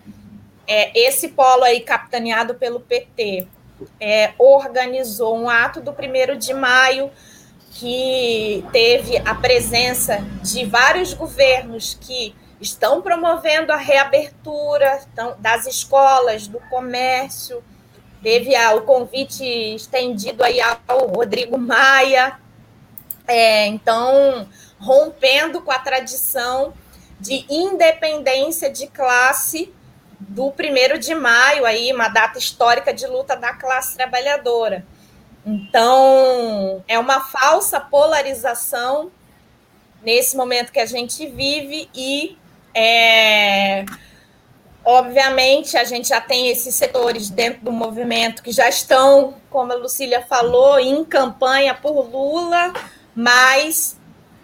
é, 0.67 0.99
esse 0.99 1.29
polo 1.29 1.65
aí, 1.65 1.81
capitaneado 1.81 2.55
pelo 2.55 2.81
PT, 2.81 3.47
é, 4.01 4.33
organizou 4.39 5.37
um 5.37 5.49
ato 5.49 5.81
do 5.81 5.93
primeiro 5.93 6.37
de 6.37 6.53
maio 6.55 7.11
que 7.73 8.65
teve 8.73 9.19
a 9.19 9.35
presença 9.35 10.19
de 10.43 10.65
vários 10.65 11.13
governos 11.13 11.97
que 12.01 12.35
estão 12.59 13.03
promovendo 13.03 13.73
a 13.73 13.77
reabertura 13.77 15.01
das 15.39 15.67
escolas, 15.67 16.49
do 16.49 16.59
comércio. 16.71 17.63
Teve 18.23 18.57
o 18.75 18.81
convite 18.81 19.45
estendido 19.45 20.43
aí 20.43 20.59
ao 20.61 21.07
Rodrigo 21.07 21.59
Maia. 21.59 22.41
É, 23.29 23.67
então, 23.67 24.49
rompendo 24.79 25.61
com 25.61 25.71
a 25.71 25.79
tradição 25.79 26.73
de 27.21 27.45
independência 27.51 28.71
de 28.71 28.87
classe 28.87 29.73
do 30.19 30.51
primeiro 30.51 30.99
de 30.99 31.15
maio, 31.15 31.65
aí, 31.67 31.93
uma 31.93 32.09
data 32.09 32.39
histórica 32.39 32.93
de 32.93 33.07
luta 33.07 33.37
da 33.37 33.53
classe 33.53 33.97
trabalhadora. 33.97 34.85
Então, 35.45 36.83
é 36.89 36.99
uma 36.99 37.21
falsa 37.21 37.79
polarização 37.79 39.11
nesse 40.03 40.37
momento 40.37 40.73
que 40.73 40.81
a 40.81 40.87
gente 40.87 41.27
vive 41.27 41.89
e 41.95 42.37
é, 42.75 43.85
obviamente, 44.85 45.77
a 45.77 45.85
gente 45.85 46.09
já 46.09 46.21
tem 46.21 46.49
esses 46.49 46.75
setores 46.75 47.31
dentro 47.31 47.65
do 47.65 47.73
movimento 47.73 48.43
que 48.43 48.53
já 48.53 48.69
estão, 48.69 49.35
como 49.51 49.73
a 49.73 49.77
Lucília 49.77 50.23
falou, 50.23 50.79
em 50.79 51.05
campanha 51.05 51.75
por 51.75 52.09
Lula, 52.09 52.73
mas 53.15 53.97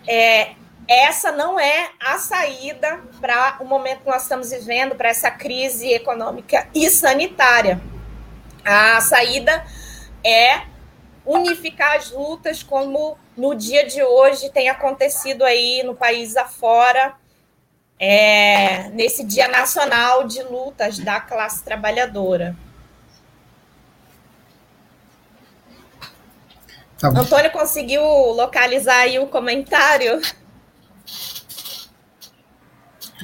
é, 0.07 0.52
essa 0.92 1.32
não 1.32 1.58
é 1.58 1.90
a 1.98 2.18
saída 2.18 3.00
para 3.20 3.56
o 3.60 3.64
momento 3.64 4.00
que 4.00 4.10
nós 4.10 4.22
estamos 4.22 4.50
vivendo, 4.50 4.94
para 4.94 5.08
essa 5.08 5.30
crise 5.30 5.90
econômica 5.90 6.68
e 6.74 6.90
sanitária. 6.90 7.80
A 8.64 9.00
saída 9.00 9.64
é 10.24 10.62
unificar 11.24 11.96
as 11.96 12.10
lutas, 12.10 12.62
como 12.62 13.16
no 13.36 13.54
dia 13.54 13.86
de 13.86 14.02
hoje 14.02 14.50
tem 14.50 14.68
acontecido 14.68 15.44
aí 15.44 15.82
no 15.82 15.94
país 15.94 16.36
afora, 16.36 17.14
é, 17.98 18.88
nesse 18.90 19.24
Dia 19.24 19.48
Nacional 19.48 20.24
de 20.24 20.42
Lutas 20.42 20.98
da 20.98 21.20
Classe 21.20 21.62
Trabalhadora. 21.62 22.56
Tá 26.98 27.08
Antônio 27.08 27.50
conseguiu 27.50 28.02
localizar 28.02 28.98
aí 28.98 29.18
o 29.18 29.26
comentário? 29.28 30.20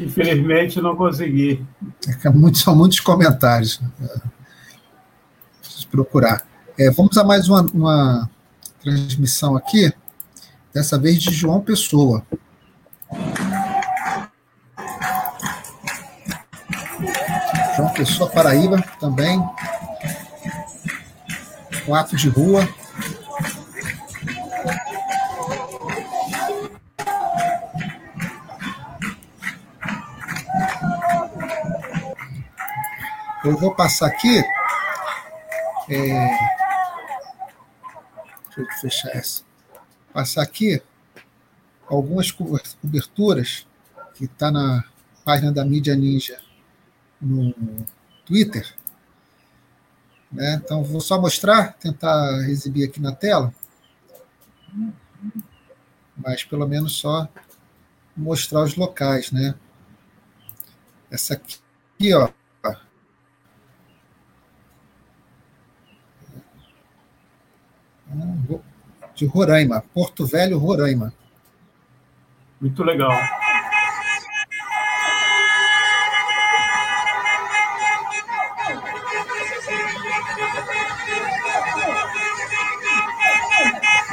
Infelizmente 0.01 0.81
não 0.81 0.97
consegui. 0.97 1.65
É 2.07 2.55
são 2.55 2.75
muitos 2.75 3.01
comentários. 3.01 3.81
Preciso 5.61 5.89
procurar. 5.89 6.47
É, 6.79 6.91
vamos 6.91 7.17
a 7.19 7.25
mais 7.25 7.49
uma, 7.49 7.63
uma 7.75 8.31
transmissão 8.81 9.57
aqui, 9.57 9.93
dessa 10.73 10.99
vez 10.99 11.21
de 11.21 11.33
João 11.33 11.61
Pessoa. 11.61 12.25
João 17.77 17.93
Pessoa, 17.95 18.31
Paraíba, 18.31 18.83
também. 19.01 19.43
Um 21.87 21.95
ato 21.95 22.17
de 22.17 22.29
rua. 22.29 22.69
Eu 33.49 33.57
vou 33.57 33.75
passar 33.75 34.09
aqui. 34.09 34.41
É, 35.89 36.29
deixa 38.45 38.59
eu 38.59 38.67
fechar 38.79 39.17
essa. 39.17 39.43
Passar 40.13 40.43
aqui 40.43 40.83
algumas 41.87 42.31
coberturas 42.31 43.67
que 44.15 44.27
está 44.27 44.51
na 44.51 44.85
página 45.25 45.51
da 45.51 45.65
Mídia 45.65 45.97
Ninja 45.97 46.39
no 47.19 47.55
Twitter. 48.27 48.77
Né? 50.31 50.61
Então, 50.63 50.85
vou 50.85 51.01
só 51.01 51.19
mostrar, 51.19 51.73
tentar 51.79 52.47
exibir 52.51 52.87
aqui 52.87 53.01
na 53.01 53.15
tela. 53.15 53.55
Mas 56.15 56.45
pelo 56.45 56.69
menos 56.69 56.99
só 56.99 57.27
mostrar 58.15 58.63
os 58.63 58.77
locais, 58.77 59.33
né? 59.33 59.55
Essa 61.11 61.33
aqui, 61.33 62.13
ó. 62.13 62.31
De 69.15 69.27
Roraima, 69.27 69.85
Porto 69.93 70.27
Velho, 70.27 70.59
Roraima. 70.59 71.13
Muito 72.61 72.83
legal. 72.83 73.13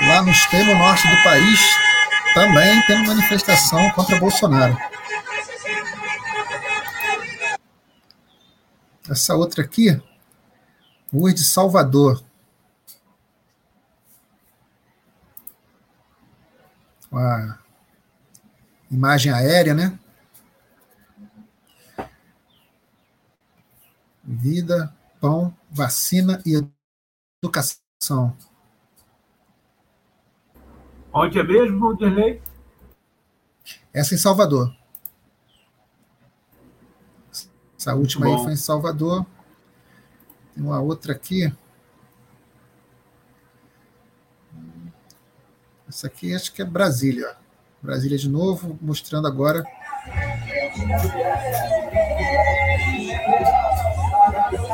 lá 0.07 0.21
no 0.21 0.31
extremo 0.31 0.73
norte 0.75 1.07
do 1.09 1.23
país, 1.23 1.59
também 2.33 2.81
tem 2.85 3.05
manifestação 3.05 3.89
contra 3.91 4.19
Bolsonaro. 4.19 4.77
Essa 9.09 9.35
outra 9.35 9.63
aqui, 9.63 9.99
Rua 11.11 11.33
de 11.33 11.43
Salvador. 11.43 12.23
Com 17.15 17.19
a 17.19 17.57
imagem 18.91 19.31
aérea, 19.31 19.73
né? 19.73 19.97
Vida, 24.21 24.93
pão, 25.21 25.55
vacina 25.71 26.43
e 26.45 26.61
educação. 27.41 28.35
Onde 31.13 31.39
é 31.39 31.43
mesmo, 31.43 31.79
Vanderlei? 31.79 32.41
Essa 33.93 34.13
em 34.13 34.17
Salvador. 34.17 34.75
Essa 37.79 37.95
última 37.95 38.25
aí 38.25 38.43
foi 38.43 38.51
em 38.51 38.57
Salvador. 38.57 39.25
Tem 40.53 40.61
uma 40.61 40.81
outra 40.81 41.13
aqui. 41.13 41.49
Essa 45.95 46.07
aqui 46.07 46.35
acho 46.35 46.51
que 46.51 46.61
é 46.61 46.65
Brasília. 46.65 47.37
Brasília 47.81 48.17
de 48.17 48.27
novo, 48.27 48.77
mostrando 48.81 49.29
agora. 49.29 49.63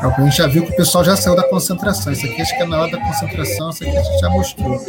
A 0.00 0.20
gente 0.20 0.36
já 0.36 0.48
viu 0.48 0.66
que 0.66 0.72
o 0.72 0.76
pessoal 0.76 1.04
já 1.04 1.14
saiu 1.14 1.36
da 1.36 1.48
concentração. 1.48 2.12
Isso 2.12 2.26
aqui 2.26 2.42
acho 2.42 2.56
que 2.56 2.62
é 2.64 2.66
na 2.66 2.80
hora 2.80 2.90
da 2.90 3.00
concentração, 3.00 3.70
isso 3.70 3.84
aqui 3.84 3.96
a 3.96 4.02
gente 4.02 4.18
já 4.20 4.30
mostrou. 4.30 4.84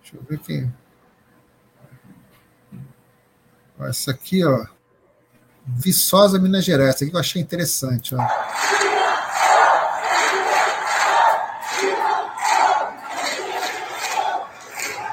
Deixa 0.00 0.14
eu 0.14 0.22
ver 0.28 0.36
aqui. 0.36 0.70
Essa 3.80 4.12
aqui, 4.12 4.44
ó. 4.44 4.79
Viçosa, 5.76 6.38
Minas 6.38 6.64
Gerais. 6.64 6.94
Essa 6.94 7.04
aqui 7.04 7.14
eu 7.14 7.20
achei 7.20 7.40
interessante, 7.40 8.14
ó. 8.14 8.18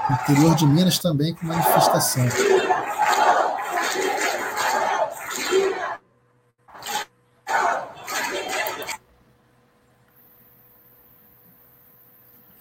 Interior 0.10 0.56
de 0.56 0.66
Minas 0.66 1.00
também 1.00 1.34
com 1.34 1.46
manifestação. 1.46 2.28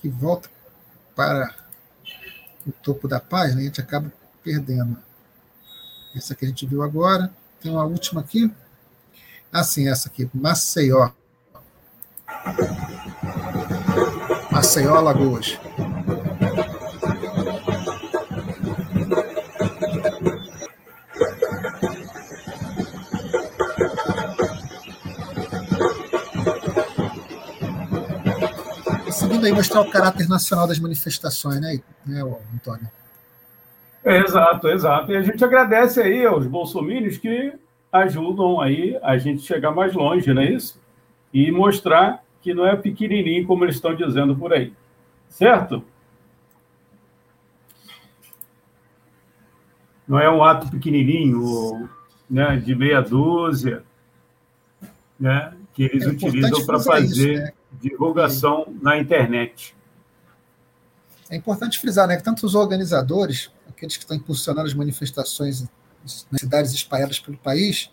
Que 0.01 0.09
volta 0.09 0.49
para 1.17 1.55
o 2.67 2.71
topo 2.71 3.09
da 3.09 3.19
página, 3.19 3.61
a 3.61 3.65
gente 3.65 3.81
acaba 3.81 4.13
perdendo. 4.45 4.97
Essa 6.15 6.35
que 6.35 6.45
a 6.45 6.49
gente 6.49 6.67
viu 6.67 6.83
agora. 6.83 7.33
Tem 7.67 7.75
uma 7.75 7.85
última 7.85 8.21
aqui. 8.21 8.49
Ah, 9.53 9.65
sim, 9.65 9.89
essa 9.89 10.09
aqui. 10.09 10.31
Maceió. 10.33 11.11
Maceió, 14.53 14.95
Alagoas. 14.95 15.59
Seguindo 29.11 29.45
aí, 29.45 29.53
mostrar 29.53 29.81
o 29.81 29.91
caráter 29.91 30.29
nacional 30.29 30.69
das 30.69 30.79
manifestações, 30.79 31.61
né, 31.61 31.81
né 32.07 32.23
Antônio? 32.55 32.89
É, 34.07 34.19
exato, 34.19 34.69
exato. 34.69 35.11
E 35.11 35.17
a 35.17 35.23
gente 35.23 35.45
agradece 35.45 36.01
aí 36.01 36.25
aos 36.25 36.47
bolsomínios 36.47 37.19
que 37.19 37.53
ajudam 37.91 38.61
aí 38.61 38.97
a 39.03 39.19
gente 39.19 39.43
chegar 39.43 39.73
mais 39.73 39.93
longe, 39.95 40.33
não 40.33 40.43
é 40.43 40.53
isso? 40.53 40.81
E 41.35 41.51
mostrar 41.51 42.23
que 42.41 42.55
não 42.55 42.65
é 42.65 42.77
pequenininho 42.77 43.45
como 43.45 43.65
eles 43.65 43.75
estão 43.75 43.97
dizendo 43.97 44.37
por 44.37 44.53
aí. 44.53 44.73
Certo? 45.29 45.83
Não 50.07 50.21
é 50.21 50.31
um 50.31 50.45
ato 50.45 50.71
pequenininho, 50.71 51.91
né, 52.31 52.59
de 52.59 52.77
meia 52.77 53.01
dúzia, 53.01 53.83
né, 55.19 55.53
que 55.75 55.83
eles 55.83 56.07
é 56.07 56.11
utilizam 56.11 56.65
para 56.65 56.79
fazer 56.79 57.33
isso, 57.33 57.43
né? 57.43 57.53
divulgação 57.73 58.73
na 58.81 58.97
internet. 59.01 59.75
É 61.29 61.35
importante 61.35 61.81
frisar 61.81 62.07
né, 62.07 62.17
que 62.17 62.23
tanto 62.23 62.47
os 62.47 62.55
organizadores 62.55 63.51
aqueles 63.77 63.97
que 63.97 64.05
estão 64.05 64.17
impulsionando 64.17 64.67
as 64.67 64.75
manifestações 64.75 65.67
nas 66.03 66.41
cidades 66.41 66.73
espalhadas 66.73 67.21
pelo 67.21 67.37
país, 67.37 67.91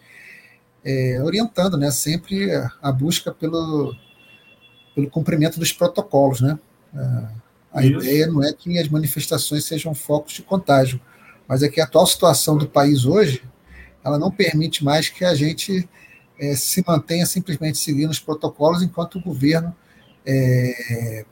é, 0.84 1.22
orientando 1.22 1.78
né, 1.78 1.92
sempre 1.92 2.50
a 2.82 2.92
busca 2.92 3.32
pelo, 3.32 3.94
pelo 4.96 5.10
cumprimento 5.10 5.60
dos 5.60 5.72
protocolos. 5.72 6.42
Né? 6.42 6.58
É, 6.96 7.28
a 7.74 7.86
Isso. 7.86 8.00
ideia 8.00 8.28
não 8.28 8.44
é 8.44 8.54
que 8.54 8.80
as 8.80 8.88
manifestações 8.88 9.66
sejam 9.66 9.94
focos 9.94 10.34
de 10.34 10.42
contágio, 10.42 11.00
mas 11.48 11.62
é 11.62 11.70
que 11.70 11.82
a 11.82 11.84
atual 11.84 12.06
situação 12.08 12.58
do 12.58 12.68
país 12.68 13.06
hoje 13.06 13.44
ela 14.04 14.18
não 14.18 14.32
permite 14.32 14.84
mais 14.84 15.10
que 15.10 15.24
a 15.24 15.34
gente 15.34 15.88
é, 16.40 16.56
se 16.56 16.84
mantenha 16.86 17.26
simplesmente 17.26 17.78
seguindo 17.78 18.12
os 18.12 18.20
protocolos 18.20 18.82
enquanto 18.82 19.18
o 19.18 19.22
governo 19.22 19.76
é, 20.26 21.26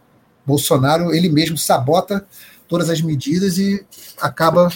Bolsonaro 0.45 1.13
ele 1.13 1.29
mesmo 1.29 1.57
sabota 1.57 2.25
todas 2.71 2.89
as 2.89 3.01
medidas 3.01 3.57
e 3.57 3.85
acaba 4.21 4.69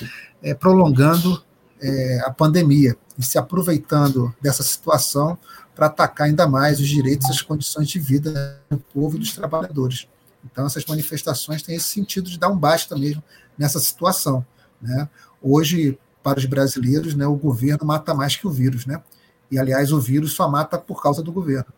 é, 0.43 0.53
prolongando 0.53 1.41
é, 1.79 2.19
a 2.25 2.29
pandemia 2.29 2.97
e 3.17 3.23
se 3.23 3.37
aproveitando 3.37 4.35
dessa 4.41 4.63
situação 4.63 5.37
para 5.73 5.85
atacar 5.85 6.27
ainda 6.27 6.45
mais 6.45 6.81
os 6.81 6.89
direitos 6.89 7.29
e 7.29 7.31
as 7.31 7.41
condições 7.41 7.87
de 7.87 7.97
vida 7.97 8.61
do 8.69 8.77
povo 8.77 9.15
e 9.15 9.19
dos 9.19 9.33
trabalhadores. 9.33 10.09
Então, 10.43 10.65
essas 10.65 10.85
manifestações 10.85 11.63
têm 11.63 11.77
esse 11.77 11.87
sentido 11.87 12.29
de 12.29 12.37
dar 12.37 12.49
um 12.49 12.57
basta 12.57 12.97
mesmo 12.97 13.23
nessa 13.57 13.79
situação. 13.79 14.45
Né? 14.81 15.07
Hoje, 15.41 15.97
para 16.21 16.37
os 16.37 16.45
brasileiros, 16.45 17.15
né, 17.15 17.25
o 17.25 17.35
governo 17.35 17.85
mata 17.85 18.13
mais 18.13 18.35
que 18.35 18.45
o 18.45 18.51
vírus. 18.51 18.85
Né? 18.85 19.01
E, 19.49 19.57
aliás, 19.57 19.93
o 19.93 20.01
vírus 20.01 20.33
só 20.33 20.49
mata 20.49 20.77
por 20.77 21.01
causa 21.01 21.23
do 21.23 21.31
governo. 21.31 21.71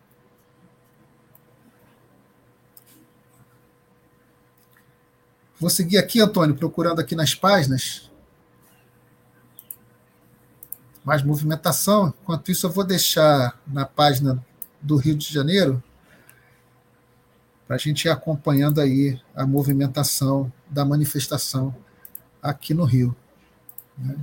Vou 5.60 5.68
seguir 5.68 5.98
aqui, 5.98 6.20
Antônio, 6.20 6.54
procurando 6.54 7.00
aqui 7.00 7.16
nas 7.16 7.34
páginas. 7.34 8.10
Mais 11.04 11.22
movimentação. 11.22 12.14
Enquanto 12.22 12.50
isso, 12.50 12.66
eu 12.66 12.70
vou 12.70 12.84
deixar 12.84 13.60
na 13.66 13.84
página 13.84 14.44
do 14.80 14.96
Rio 14.96 15.16
de 15.16 15.32
Janeiro 15.32 15.82
para 17.66 17.76
a 17.76 17.78
gente 17.78 18.04
ir 18.04 18.08
acompanhando 18.08 18.80
aí 18.80 19.20
a 19.34 19.46
movimentação 19.46 20.50
da 20.70 20.84
manifestação 20.84 21.74
aqui 22.42 22.72
no 22.72 22.84
Rio. 22.84 23.14
Né? 23.96 24.16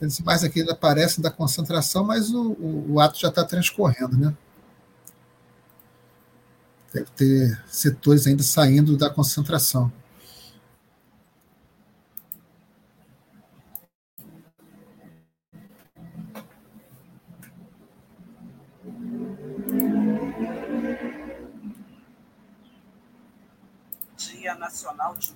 As 0.00 0.18
imagens 0.18 0.44
aqui 0.44 0.62
aparecem 0.70 1.22
da 1.22 1.30
concentração, 1.30 2.04
mas 2.04 2.30
o, 2.30 2.52
o, 2.52 2.92
o 2.94 3.00
ato 3.00 3.18
já 3.18 3.28
está 3.28 3.44
transcorrendo, 3.44 4.16
né? 4.16 4.34
Deve 6.92 7.10
ter 7.10 7.62
setores 7.66 8.26
ainda 8.26 8.42
saindo 8.42 8.96
da 8.96 9.10
concentração. 9.10 9.92
Dia 24.16 24.54
Nacional 24.54 25.16
de 25.16 25.34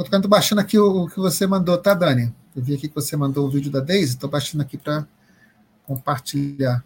Estou 0.00 0.28
baixando 0.28 0.60
aqui 0.60 0.78
o, 0.78 1.04
o, 1.04 1.08
que 1.08 1.18
você 1.18 1.46
mandou, 1.46 1.76
tá, 1.76 1.92
Dani? 1.92 2.34
Eu 2.56 2.62
vi 2.62 2.74
aqui 2.74 2.88
que 2.88 2.94
você 2.94 3.16
mandou 3.16 3.46
o 3.46 3.50
vídeo 3.50 3.70
da 3.70 3.80
Daisy, 3.80 4.14
estou 4.14 4.30
baixando 4.30 4.62
aqui 4.62 4.78
para 4.78 5.06
compartilhar. 5.86 6.82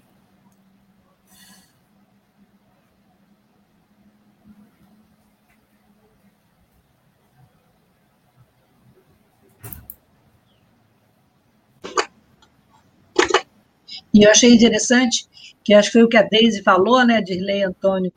E 14.13 14.23
eu 14.25 14.31
achei 14.31 14.53
interessante, 14.53 15.29
que 15.63 15.75
acho 15.75 15.89
que 15.89 15.93
foi 15.93 16.03
o 16.03 16.09
que 16.09 16.17
a 16.17 16.23
Deise 16.23 16.63
falou, 16.63 17.05
né, 17.05 17.21
Dirley, 17.21 17.63
Antônio 17.63 18.11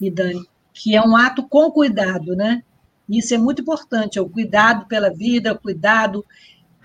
e 0.00 0.10
Dani, 0.10 0.44
que 0.74 0.96
é 0.96 1.00
um 1.00 1.16
ato 1.16 1.46
com 1.48 1.70
cuidado, 1.70 2.34
né? 2.34 2.64
Isso 3.08 3.34
é 3.34 3.38
muito 3.38 3.62
importante, 3.62 4.18
é 4.18 4.22
o 4.22 4.28
cuidado 4.28 4.86
pela 4.86 5.10
vida, 5.10 5.52
o 5.52 5.58
cuidado 5.58 6.24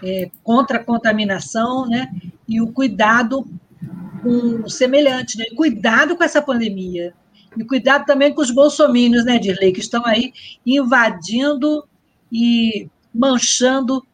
é, 0.04 0.30
contra 0.44 0.78
a 0.78 0.84
contaminação, 0.84 1.88
né? 1.88 2.12
E 2.48 2.62
o 2.62 2.72
cuidado 2.72 3.46
com 4.22 4.64
o 4.64 4.70
semelhante, 4.70 5.38
né? 5.38 5.46
Cuidado 5.56 6.16
com 6.16 6.24
essa 6.24 6.42
pandemia. 6.42 7.14
E 7.58 7.64
cuidado 7.66 8.06
também 8.06 8.34
com 8.34 8.42
os 8.42 8.52
bolsomínios, 8.52 9.26
né, 9.26 9.38
Dirley, 9.38 9.74
que 9.74 9.82
estão 9.82 10.06
aí 10.06 10.32
invadindo 10.66 11.86
e 12.32 12.88
manchando 13.14 14.06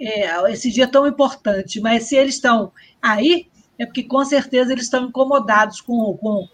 é, 0.00 0.52
esse 0.52 0.70
dia 0.70 0.88
tão 0.88 1.06
importante. 1.06 1.80
Mas 1.80 2.04
se 2.04 2.16
eles 2.16 2.34
estão 2.34 2.72
aí, 3.00 3.46
é 3.78 3.86
porque 3.86 4.02
com 4.02 4.24
certeza 4.24 4.72
eles 4.72 4.84
estão 4.84 5.06
incomodados 5.06 5.80
com, 5.80 6.16
com, 6.16 6.48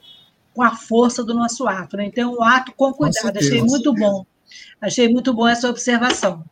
com 0.54 0.62
a 0.62 0.76
força 0.76 1.24
do 1.24 1.34
nosso 1.34 1.66
ato. 1.66 1.96
Né? 1.96 2.06
Então, 2.06 2.34
o 2.34 2.42
ato 2.42 2.72
com 2.76 2.92
cuidado. 2.92 3.32
Com 3.32 3.38
Achei 3.38 3.62
muito 3.62 3.92
bom. 3.92 4.24
Achei 4.80 5.08
muito 5.08 5.34
bom 5.34 5.48
essa 5.48 5.68
observação. 5.68 6.44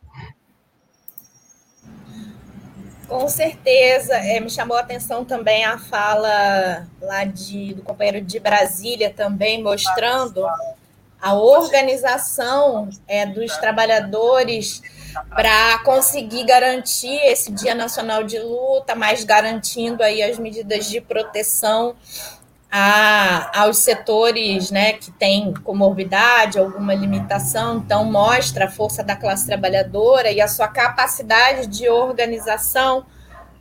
Com 3.08 3.28
certeza, 3.28 4.14
é, 4.14 4.40
me 4.40 4.48
chamou 4.48 4.76
a 4.76 4.80
atenção 4.80 5.22
também 5.22 5.64
a 5.64 5.76
fala 5.78 6.88
lá 7.00 7.24
de, 7.24 7.74
do 7.74 7.82
companheiro 7.82 8.22
de 8.22 8.40
Brasília 8.40 9.12
também, 9.14 9.62
mostrando 9.62 10.46
a 11.20 11.34
organização 11.34 12.88
é, 13.06 13.26
dos 13.26 13.54
trabalhadores 13.58 14.82
para 15.28 15.78
conseguir 15.84 16.44
garantir 16.44 17.14
esse 17.26 17.52
Dia 17.52 17.74
Nacional 17.74 18.24
de 18.24 18.38
Luta, 18.38 18.94
mas 18.94 19.24
garantindo 19.24 20.02
aí 20.02 20.22
as 20.22 20.38
medidas 20.38 20.86
de 20.86 21.00
proteção 21.00 21.94
a, 22.74 23.60
aos 23.64 23.78
setores 23.80 24.70
né, 24.70 24.94
que 24.94 25.10
têm 25.12 25.52
comorbidade, 25.52 26.58
alguma 26.58 26.94
limitação, 26.94 27.76
então 27.76 28.02
mostra 28.10 28.64
a 28.64 28.70
força 28.70 29.04
da 29.04 29.14
classe 29.14 29.46
trabalhadora 29.46 30.32
e 30.32 30.40
a 30.40 30.48
sua 30.48 30.68
capacidade 30.68 31.66
de 31.66 31.86
organização 31.90 33.04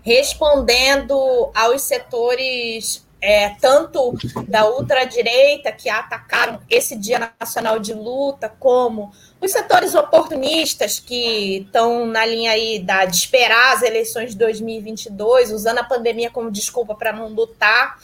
respondendo 0.02 1.52
aos 1.54 1.82
setores 1.82 3.06
é, 3.20 3.50
tanto 3.62 4.14
da 4.48 4.68
ultradireita 4.68 5.72
que 5.72 5.90
atacaram 5.90 6.60
esse 6.68 6.96
Dia 6.96 7.34
Nacional 7.40 7.78
de 7.78 7.94
Luta, 7.94 8.50
como 8.60 9.12
os 9.40 9.52
setores 9.52 9.94
oportunistas 9.94 11.00
que 11.00 11.58
estão 11.58 12.08
na 12.08 12.26
linha 12.26 12.52
aí 12.52 12.80
da, 12.80 13.06
de 13.06 13.16
esperar 13.16 13.76
as 13.76 13.84
eleições 13.84 14.32
de 14.32 14.38
2022, 14.38 15.52
usando 15.52 15.80
a 15.80 15.84
pandemia 15.84 16.32
como 16.32 16.50
desculpa 16.50 16.96
para 16.96 17.14
não 17.14 17.28
lutar 17.28 18.00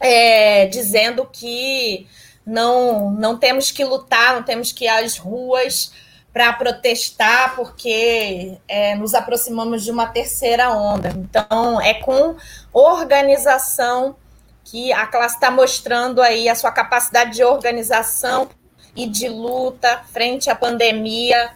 é, 0.00 0.66
dizendo 0.66 1.28
que 1.30 2.06
não, 2.44 3.10
não 3.10 3.36
temos 3.36 3.70
que 3.70 3.84
lutar, 3.84 4.34
não 4.34 4.42
temos 4.42 4.72
que 4.72 4.86
ir 4.86 4.88
às 4.88 5.18
ruas 5.18 5.92
para 6.32 6.52
protestar, 6.52 7.54
porque 7.54 8.56
é, 8.66 8.94
nos 8.94 9.14
aproximamos 9.14 9.84
de 9.84 9.90
uma 9.90 10.06
terceira 10.06 10.70
onda. 10.70 11.10
Então, 11.10 11.80
é 11.80 11.94
com 11.94 12.36
organização 12.72 14.16
que 14.64 14.92
a 14.92 15.06
classe 15.06 15.34
está 15.34 15.50
mostrando 15.50 16.22
aí 16.22 16.48
a 16.48 16.54
sua 16.54 16.70
capacidade 16.70 17.32
de 17.32 17.44
organização 17.44 18.48
e 18.94 19.06
de 19.06 19.28
luta 19.28 20.02
frente 20.12 20.48
à 20.48 20.54
pandemia 20.54 21.50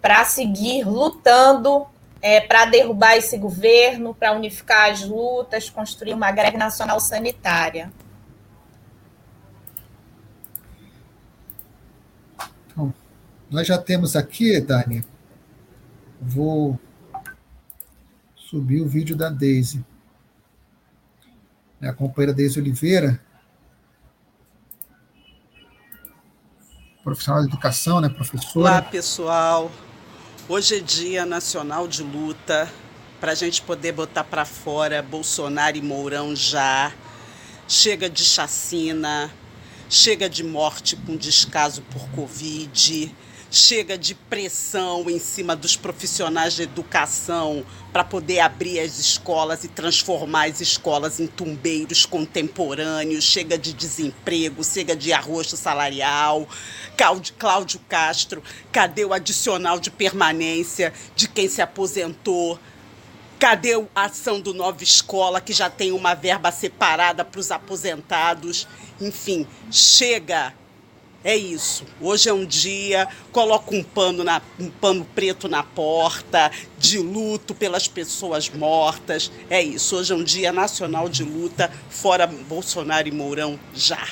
para 0.00 0.24
seguir 0.24 0.84
lutando 0.84 1.86
é, 2.22 2.40
para 2.40 2.66
derrubar 2.66 3.16
esse 3.16 3.36
governo, 3.36 4.14
para 4.14 4.32
unificar 4.32 4.92
as 4.92 5.02
lutas, 5.02 5.68
construir 5.68 6.14
uma 6.14 6.30
greve 6.30 6.56
nacional 6.56 7.00
sanitária. 7.00 7.92
Então, 12.68 12.94
nós 13.50 13.66
já 13.66 13.76
temos 13.76 14.14
aqui, 14.14 14.60
Dani, 14.60 15.04
vou 16.20 16.78
subir 18.36 18.80
o 18.80 18.88
vídeo 18.88 19.16
da 19.16 19.28
Deise. 19.28 19.84
É 21.80 21.88
a 21.88 21.92
companheira 21.92 22.32
Deise 22.32 22.60
Oliveira, 22.60 23.20
profissional 27.02 27.42
de 27.42 27.48
educação, 27.48 28.00
né, 28.00 28.08
professora. 28.08 28.70
Olá, 28.70 28.82
pessoal. 28.82 29.72
Hoje 30.48 30.78
é 30.78 30.80
Dia 30.80 31.24
Nacional 31.24 31.86
de 31.86 32.02
Luta 32.02 32.68
para 33.20 33.30
a 33.30 33.34
gente 33.34 33.62
poder 33.62 33.92
botar 33.92 34.24
para 34.24 34.44
fora 34.44 35.00
Bolsonaro 35.00 35.76
e 35.76 35.80
Mourão 35.80 36.34
já. 36.34 36.92
Chega 37.68 38.10
de 38.10 38.24
chacina, 38.24 39.32
chega 39.88 40.28
de 40.28 40.42
morte 40.42 40.96
com 40.96 41.16
descaso 41.16 41.80
por 41.82 42.08
Covid 42.10 43.14
chega 43.52 43.98
de 43.98 44.14
pressão 44.14 45.10
em 45.10 45.18
cima 45.18 45.54
dos 45.54 45.76
profissionais 45.76 46.54
de 46.54 46.62
educação 46.62 47.62
para 47.92 48.02
poder 48.02 48.40
abrir 48.40 48.80
as 48.80 48.98
escolas 48.98 49.62
e 49.62 49.68
transformar 49.68 50.48
as 50.48 50.62
escolas 50.62 51.20
em 51.20 51.26
tumbeiros 51.26 52.06
contemporâneos, 52.06 53.22
chega 53.22 53.58
de 53.58 53.74
desemprego, 53.74 54.64
chega 54.64 54.96
de 54.96 55.12
arroxo 55.12 55.54
salarial. 55.54 56.48
Cláudio 57.38 57.78
Castro, 57.86 58.42
cadê 58.72 59.04
o 59.04 59.12
adicional 59.12 59.78
de 59.78 59.90
permanência 59.90 60.90
de 61.14 61.28
quem 61.28 61.46
se 61.46 61.60
aposentou? 61.60 62.58
Cadê 63.38 63.74
a 63.94 64.04
ação 64.04 64.40
do 64.40 64.54
Nova 64.54 64.82
Escola, 64.82 65.42
que 65.42 65.52
já 65.52 65.68
tem 65.68 65.92
uma 65.92 66.14
verba 66.14 66.50
separada 66.50 67.22
para 67.22 67.40
os 67.40 67.50
aposentados? 67.50 68.66
Enfim, 68.98 69.46
chega 69.70 70.54
é 71.24 71.36
isso. 71.36 71.84
Hoje 72.00 72.28
é 72.28 72.32
um 72.32 72.44
dia, 72.44 73.08
coloco 73.30 73.74
um 73.74 73.82
pano, 73.82 74.24
na, 74.24 74.42
um 74.58 74.70
pano 74.70 75.04
preto 75.14 75.48
na 75.48 75.62
porta, 75.62 76.50
de 76.78 76.98
luto 76.98 77.54
pelas 77.54 77.86
pessoas 77.86 78.48
mortas. 78.50 79.30
É 79.48 79.62
isso. 79.62 79.96
Hoje 79.96 80.12
é 80.12 80.16
um 80.16 80.24
dia 80.24 80.52
nacional 80.52 81.08
de 81.08 81.22
luta, 81.22 81.72
fora 81.88 82.26
Bolsonaro 82.26 83.08
e 83.08 83.12
Mourão 83.12 83.58
já. 83.74 84.06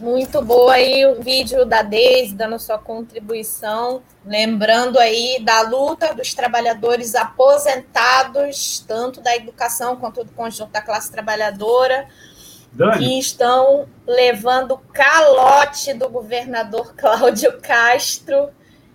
Muito 0.00 0.40
boa 0.40 0.74
aí 0.74 1.04
o 1.06 1.20
vídeo 1.20 1.64
da 1.64 1.82
Deise 1.82 2.32
dando 2.32 2.56
sua 2.60 2.78
contribuição, 2.78 4.00
lembrando 4.24 4.96
aí 4.96 5.42
da 5.42 5.62
luta 5.62 6.14
dos 6.14 6.32
trabalhadores 6.34 7.16
aposentados, 7.16 8.84
tanto 8.86 9.20
da 9.20 9.34
educação 9.34 9.96
quanto 9.96 10.22
do 10.22 10.30
conjunto 10.32 10.70
da 10.70 10.80
classe 10.80 11.10
trabalhadora, 11.10 12.06
Dani. 12.72 12.98
que 12.98 13.18
estão 13.18 13.88
levando 14.06 14.78
calote 14.92 15.92
do 15.94 16.08
governador 16.08 16.94
Cláudio 16.96 17.58
Castro. 17.60 18.50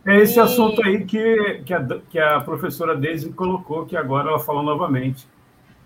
É 0.05 0.21
esse 0.21 0.37
e... 0.37 0.39
assunto 0.39 0.81
aí 0.85 1.03
que, 1.03 1.63
que, 1.65 1.73
a, 1.73 1.85
que 2.09 2.17
a 2.17 2.39
professora 2.39 2.95
Deise 2.95 3.29
colocou, 3.33 3.85
que 3.85 3.97
agora 3.97 4.29
ela 4.29 4.39
falou 4.39 4.63
novamente. 4.63 5.27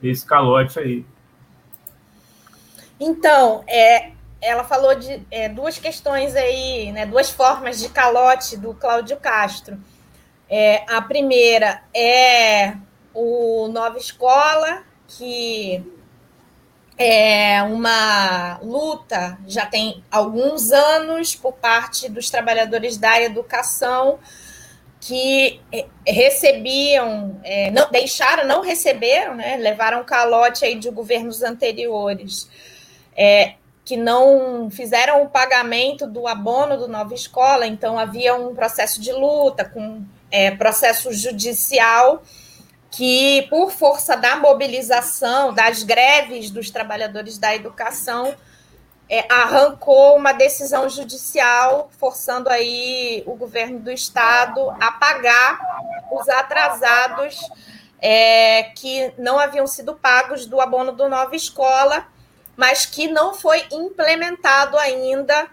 Esse 0.02 0.24
calote 0.24 0.78
aí. 0.78 1.04
Então, 3.00 3.64
é, 3.68 4.12
ela 4.42 4.64
falou 4.64 4.96
de 4.96 5.26
é, 5.32 5.50
duas 5.50 5.78
questões 5.78 6.36
aí, 6.36 6.92
né, 6.92 7.06
duas 7.06 7.30
formas 7.30 7.80
de 7.80 7.90
calote 7.90 8.58
do 8.58 8.74
Cláudio 8.74 9.18
Castro. 9.18 9.78
É, 10.50 10.84
a 10.88 11.02
primeira 11.02 11.82
é 11.94 12.76
o 13.14 13.68
Nova 13.68 13.98
Escola, 13.98 14.84
que 15.08 15.84
é 16.98 17.62
uma 17.64 18.60
luta 18.62 19.38
já 19.46 19.66
tem 19.66 20.04
alguns 20.10 20.72
anos 20.72 21.36
por 21.36 21.54
parte 21.54 22.10
dos 22.10 22.30
trabalhadores 22.30 22.98
da 22.98 23.22
educação 23.22 24.20
que 25.00 25.62
é, 25.72 25.86
recebiam, 26.06 27.40
é, 27.44 27.70
não, 27.72 27.90
deixaram, 27.92 28.46
não 28.46 28.62
receberam, 28.62 29.36
né, 29.36 29.58
levaram 29.58 30.04
calote 30.04 30.66
aí 30.66 30.76
de 30.76 30.90
governos 30.90 31.44
anteriores. 31.44 32.50
É, 33.16 33.56
que 33.88 33.96
não 33.96 34.70
fizeram 34.70 35.24
o 35.24 35.30
pagamento 35.30 36.06
do 36.06 36.28
abono 36.28 36.76
do 36.76 36.90
Nova 36.90 37.14
Escola, 37.14 37.66
então 37.66 37.98
havia 37.98 38.36
um 38.36 38.54
processo 38.54 39.00
de 39.00 39.14
luta, 39.14 39.64
com 39.64 40.04
é, 40.30 40.52
processo 40.52 41.14
judicial, 41.14 42.22
que, 42.92 43.48
por 43.50 43.72
força 43.72 44.18
da 44.18 44.36
mobilização, 44.36 45.54
das 45.54 45.84
greves 45.84 46.52
dos 46.52 46.70
trabalhadores 46.70 47.38
da 47.38 47.56
educação, 47.56 48.36
é, 49.10 49.26
arrancou 49.32 50.18
uma 50.18 50.34
decisão 50.34 50.90
judicial 50.90 51.90
forçando 51.98 52.50
aí 52.50 53.24
o 53.26 53.36
governo 53.38 53.80
do 53.80 53.90
estado 53.90 54.70
a 54.82 54.92
pagar 54.92 55.62
os 56.12 56.28
atrasados 56.28 57.40
é, 58.02 58.64
que 58.76 59.14
não 59.18 59.40
haviam 59.40 59.66
sido 59.66 59.96
pagos 59.96 60.46
do 60.46 60.60
abono 60.60 60.92
do 60.92 61.08
Nova 61.08 61.38
Escola 61.38 62.06
mas 62.58 62.88
que 62.88 63.08
não 63.08 63.36
foi 63.36 63.64
implementado 63.72 64.78
ainda 64.80 65.48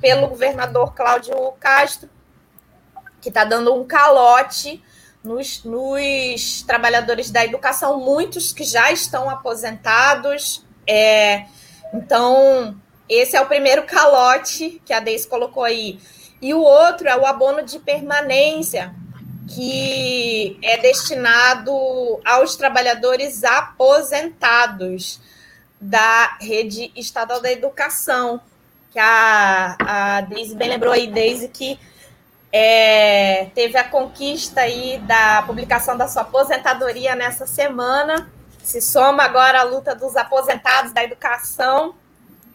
pelo 0.00 0.26
governador 0.26 0.94
Cláudio 0.94 1.52
Castro, 1.60 2.08
que 3.20 3.28
está 3.28 3.44
dando 3.44 3.74
um 3.74 3.86
calote 3.86 4.82
nos, 5.22 5.62
nos 5.64 6.62
trabalhadores 6.62 7.30
da 7.30 7.44
educação, 7.44 8.00
muitos 8.00 8.52
que 8.52 8.64
já 8.64 8.90
estão 8.90 9.28
aposentados. 9.28 10.64
É, 10.86 11.44
então, 11.92 12.80
esse 13.08 13.36
é 13.36 13.40
o 13.40 13.46
primeiro 13.46 13.82
calote 13.84 14.80
que 14.84 14.92
a 14.92 15.00
Deise 15.00 15.28
colocou 15.28 15.62
aí. 15.62 16.00
E 16.40 16.54
o 16.54 16.60
outro 16.60 17.08
é 17.08 17.16
o 17.16 17.26
abono 17.26 17.62
de 17.62 17.78
permanência, 17.78 18.94
que 19.48 20.58
é 20.62 20.78
destinado 20.78 21.72
aos 22.24 22.56
trabalhadores 22.56 23.44
aposentados 23.44 25.20
da 25.80 26.36
rede 26.40 26.90
estadual 26.96 27.40
da 27.40 27.52
educação, 27.52 28.40
que 28.90 28.98
a, 28.98 29.76
a 29.78 30.20
Deise 30.22 30.54
bem 30.54 30.70
lembrou 30.70 30.92
aí, 30.92 31.06
Deise, 31.06 31.48
que 31.48 31.78
é, 32.52 33.50
teve 33.54 33.76
a 33.76 33.84
conquista 33.84 34.62
aí 34.62 34.98
da 35.00 35.42
publicação 35.42 35.96
da 35.96 36.08
sua 36.08 36.22
aposentadoria 36.22 37.14
nessa 37.14 37.46
semana, 37.46 38.30
se 38.62 38.80
soma 38.80 39.22
agora 39.22 39.60
a 39.60 39.64
luta 39.64 39.94
dos 39.94 40.16
aposentados 40.16 40.92
da 40.92 41.04
educação, 41.04 41.94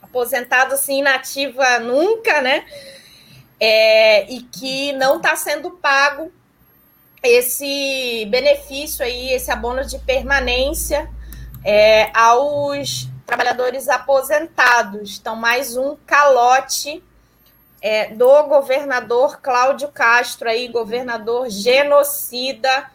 aposentados 0.01 0.79
sim 0.79 0.99
inativa 0.99 1.79
nunca, 1.79 2.41
né? 2.41 2.65
É, 3.59 4.29
e 4.31 4.41
que 4.41 4.91
não 4.93 5.17
está 5.17 5.35
sendo 5.35 5.71
pago 5.71 6.31
esse 7.23 8.25
benefício 8.29 9.05
aí, 9.05 9.31
esse 9.31 9.51
abono 9.51 9.85
de 9.85 9.99
permanência 9.99 11.07
é, 11.63 12.09
aos 12.17 13.10
trabalhadores 13.31 13.87
aposentados. 13.87 15.17
Então, 15.17 15.37
mais 15.37 15.77
um 15.77 15.95
calote 16.05 17.01
é, 17.81 18.13
do 18.13 18.43
governador 18.43 19.39
Cláudio 19.39 19.87
Castro, 19.87 20.49
aí, 20.49 20.67
governador 20.67 21.49
genocida, 21.49 22.91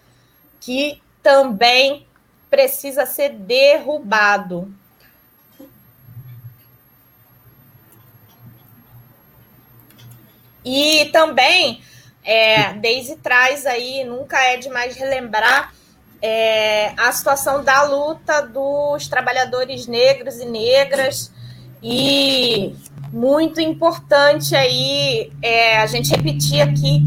que 0.61 1.01
também 1.23 2.07
precisa 2.51 3.07
ser 3.07 3.31
derrubado. 3.31 4.71
E 10.63 11.07
também, 11.15 11.83
é, 12.23 12.75
Daisy 12.75 13.17
traz 13.17 13.65
aí, 13.65 14.05
nunca 14.05 14.39
é 14.39 14.59
demais 14.59 14.97
relembrar, 14.97 15.73
é, 16.23 16.93
a 16.97 17.13
situação 17.13 17.63
da 17.63 17.83
luta 17.83 18.43
dos 18.43 19.09
trabalhadores 19.09 19.87
negros 19.87 20.37
e 20.37 20.45
negras 20.45 21.33
e 21.83 22.75
muito 23.13 23.61
importante 23.61 24.55
aí 24.57 25.33
é, 25.43 25.79
a 25.79 25.87
gente 25.87 26.11
repetir 26.11 26.61
aqui 26.61 27.03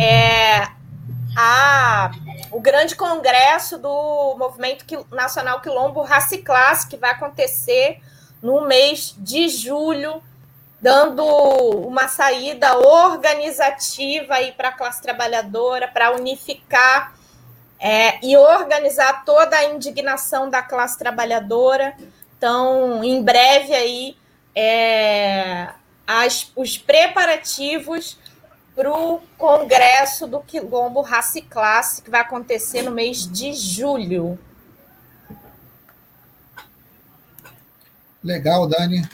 é, 0.00 0.68
a, 1.36 2.10
o 2.50 2.60
grande 2.60 2.96
congresso 2.96 3.78
do 3.78 4.34
Movimento 4.38 4.84
Nacional 5.10 5.60
Quilombo 5.60 6.04
e 6.32 6.38
Classe 6.38 6.88
que 6.88 6.96
vai 6.96 7.10
acontecer 7.10 8.00
no 8.42 8.66
mês 8.66 9.14
de 9.18 9.48
julho, 9.48 10.22
dando 10.80 11.24
uma 11.24 12.08
saída 12.08 12.76
organizativa 12.76 14.34
aí 14.34 14.52
para 14.52 14.68
a 14.68 14.72
classe 14.72 15.00
trabalhadora, 15.00 15.88
para 15.88 16.14
unificar 16.14 17.14
é, 17.84 18.18
e 18.24 18.34
organizar 18.34 19.26
toda 19.26 19.58
a 19.58 19.64
indignação 19.66 20.48
da 20.48 20.62
classe 20.62 20.98
trabalhadora. 20.98 21.94
Então, 22.34 23.04
em 23.04 23.22
breve 23.22 23.74
aí, 23.74 24.16
é, 24.54 25.68
as, 26.06 26.50
os 26.56 26.78
preparativos 26.78 28.18
para 28.74 28.90
o 28.90 29.20
Congresso 29.36 30.26
do 30.26 30.40
Quilombo 30.40 31.02
Raça 31.02 31.42
Classe, 31.42 32.00
que 32.00 32.08
vai 32.08 32.22
acontecer 32.22 32.80
no 32.80 32.90
mês 32.90 33.30
de 33.30 33.52
julho. 33.52 34.38
Legal, 38.22 38.66
Dani. 38.66 39.06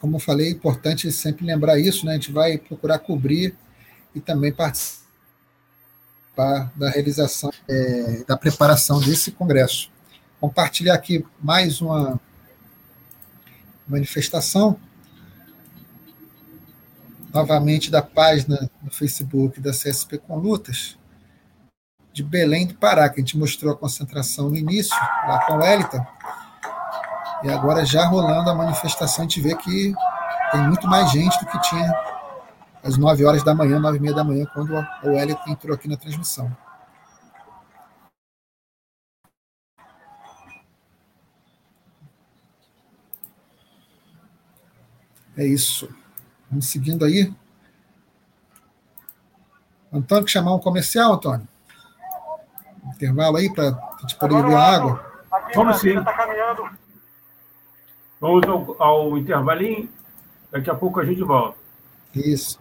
Como 0.00 0.14
eu 0.16 0.20
falei, 0.20 0.46
é 0.46 0.52
importante 0.52 1.10
sempre 1.10 1.44
lembrar 1.44 1.76
isso, 1.76 2.06
né? 2.06 2.12
A 2.12 2.14
gente 2.14 2.30
vai 2.30 2.56
procurar 2.56 3.00
cobrir 3.00 3.56
e 4.14 4.20
também 4.20 4.52
participar 4.52 5.05
participar 6.36 6.70
da 6.76 6.90
realização, 6.90 7.50
é, 7.68 8.24
da 8.28 8.36
preparação 8.36 9.00
desse 9.00 9.32
congresso. 9.32 9.90
Compartilhar 10.38 10.94
aqui 10.94 11.24
mais 11.42 11.80
uma 11.80 12.20
manifestação, 13.88 14.78
novamente 17.32 17.90
da 17.90 18.02
página 18.02 18.70
no 18.82 18.90
Facebook 18.90 19.60
da 19.60 19.70
CSP 19.70 20.18
com 20.18 20.36
Lutas, 20.36 20.98
de 22.12 22.22
Belém 22.22 22.66
do 22.66 22.74
Pará, 22.74 23.08
que 23.08 23.20
a 23.20 23.24
gente 23.24 23.38
mostrou 23.38 23.72
a 23.72 23.76
concentração 23.76 24.50
no 24.50 24.56
início, 24.56 24.96
lá 25.26 25.44
com 25.46 25.54
Wellington, 25.54 26.06
e 27.44 27.50
agora 27.50 27.84
já 27.84 28.06
rolando 28.06 28.50
a 28.50 28.54
manifestação, 28.54 29.24
a 29.24 29.28
gente 29.28 29.40
vê 29.40 29.54
que 29.54 29.92
tem 30.52 30.62
muito 30.62 30.86
mais 30.86 31.10
gente 31.10 31.38
do 31.38 31.46
que 31.46 31.60
tinha 31.62 32.15
às 32.86 32.96
9 32.96 33.24
horas 33.24 33.42
da 33.42 33.52
manhã, 33.52 33.80
9 33.80 33.98
e 33.98 34.00
meia 34.00 34.14
da 34.14 34.22
manhã, 34.22 34.46
quando 34.54 34.72
o 35.02 35.10
Elliot 35.10 35.50
entrou 35.50 35.74
aqui 35.74 35.88
na 35.88 35.96
transmissão. 35.96 36.56
É 45.36 45.44
isso. 45.44 45.88
Vamos 46.48 46.66
seguindo 46.66 47.04
aí. 47.04 47.34
Antônio, 49.92 50.24
que 50.24 50.30
chamar 50.30 50.54
um 50.54 50.60
comercial, 50.60 51.14
Antônio? 51.14 51.46
Intervalo 52.94 53.36
aí 53.36 53.52
para 53.52 53.68
a 53.68 54.00
gente 54.00 54.16
poder 54.16 54.36
beber 54.36 54.56
água. 54.56 55.24
Vamos 55.54 55.80
sim. 55.80 55.94
Vamos 58.20 58.44
ao, 58.48 58.82
ao 58.82 59.18
intervalinho. 59.18 59.90
Daqui 60.52 60.70
a 60.70 60.74
pouco 60.74 61.00
a 61.00 61.04
gente 61.04 61.22
volta. 61.22 61.58
Isso. 62.14 62.58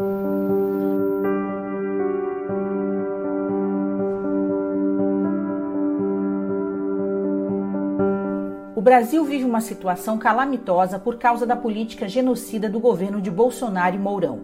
O 0.00 0.04
Brasil 8.80 9.24
vive 9.24 9.42
uma 9.44 9.60
situação 9.60 10.16
calamitosa 10.16 11.00
por 11.00 11.18
causa 11.18 11.44
da 11.44 11.56
política 11.56 12.08
genocida 12.08 12.68
do 12.68 12.78
governo 12.78 13.20
de 13.20 13.28
Bolsonaro 13.28 13.96
e 13.96 13.98
Mourão. 13.98 14.42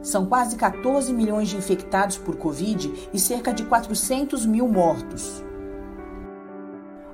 São 0.00 0.24
quase 0.24 0.56
14 0.56 1.12
milhões 1.12 1.50
de 1.50 1.58
infectados 1.58 2.16
por 2.16 2.36
Covid 2.36 3.10
e 3.12 3.18
cerca 3.18 3.52
de 3.52 3.64
400 3.64 4.46
mil 4.46 4.66
mortos. 4.66 5.44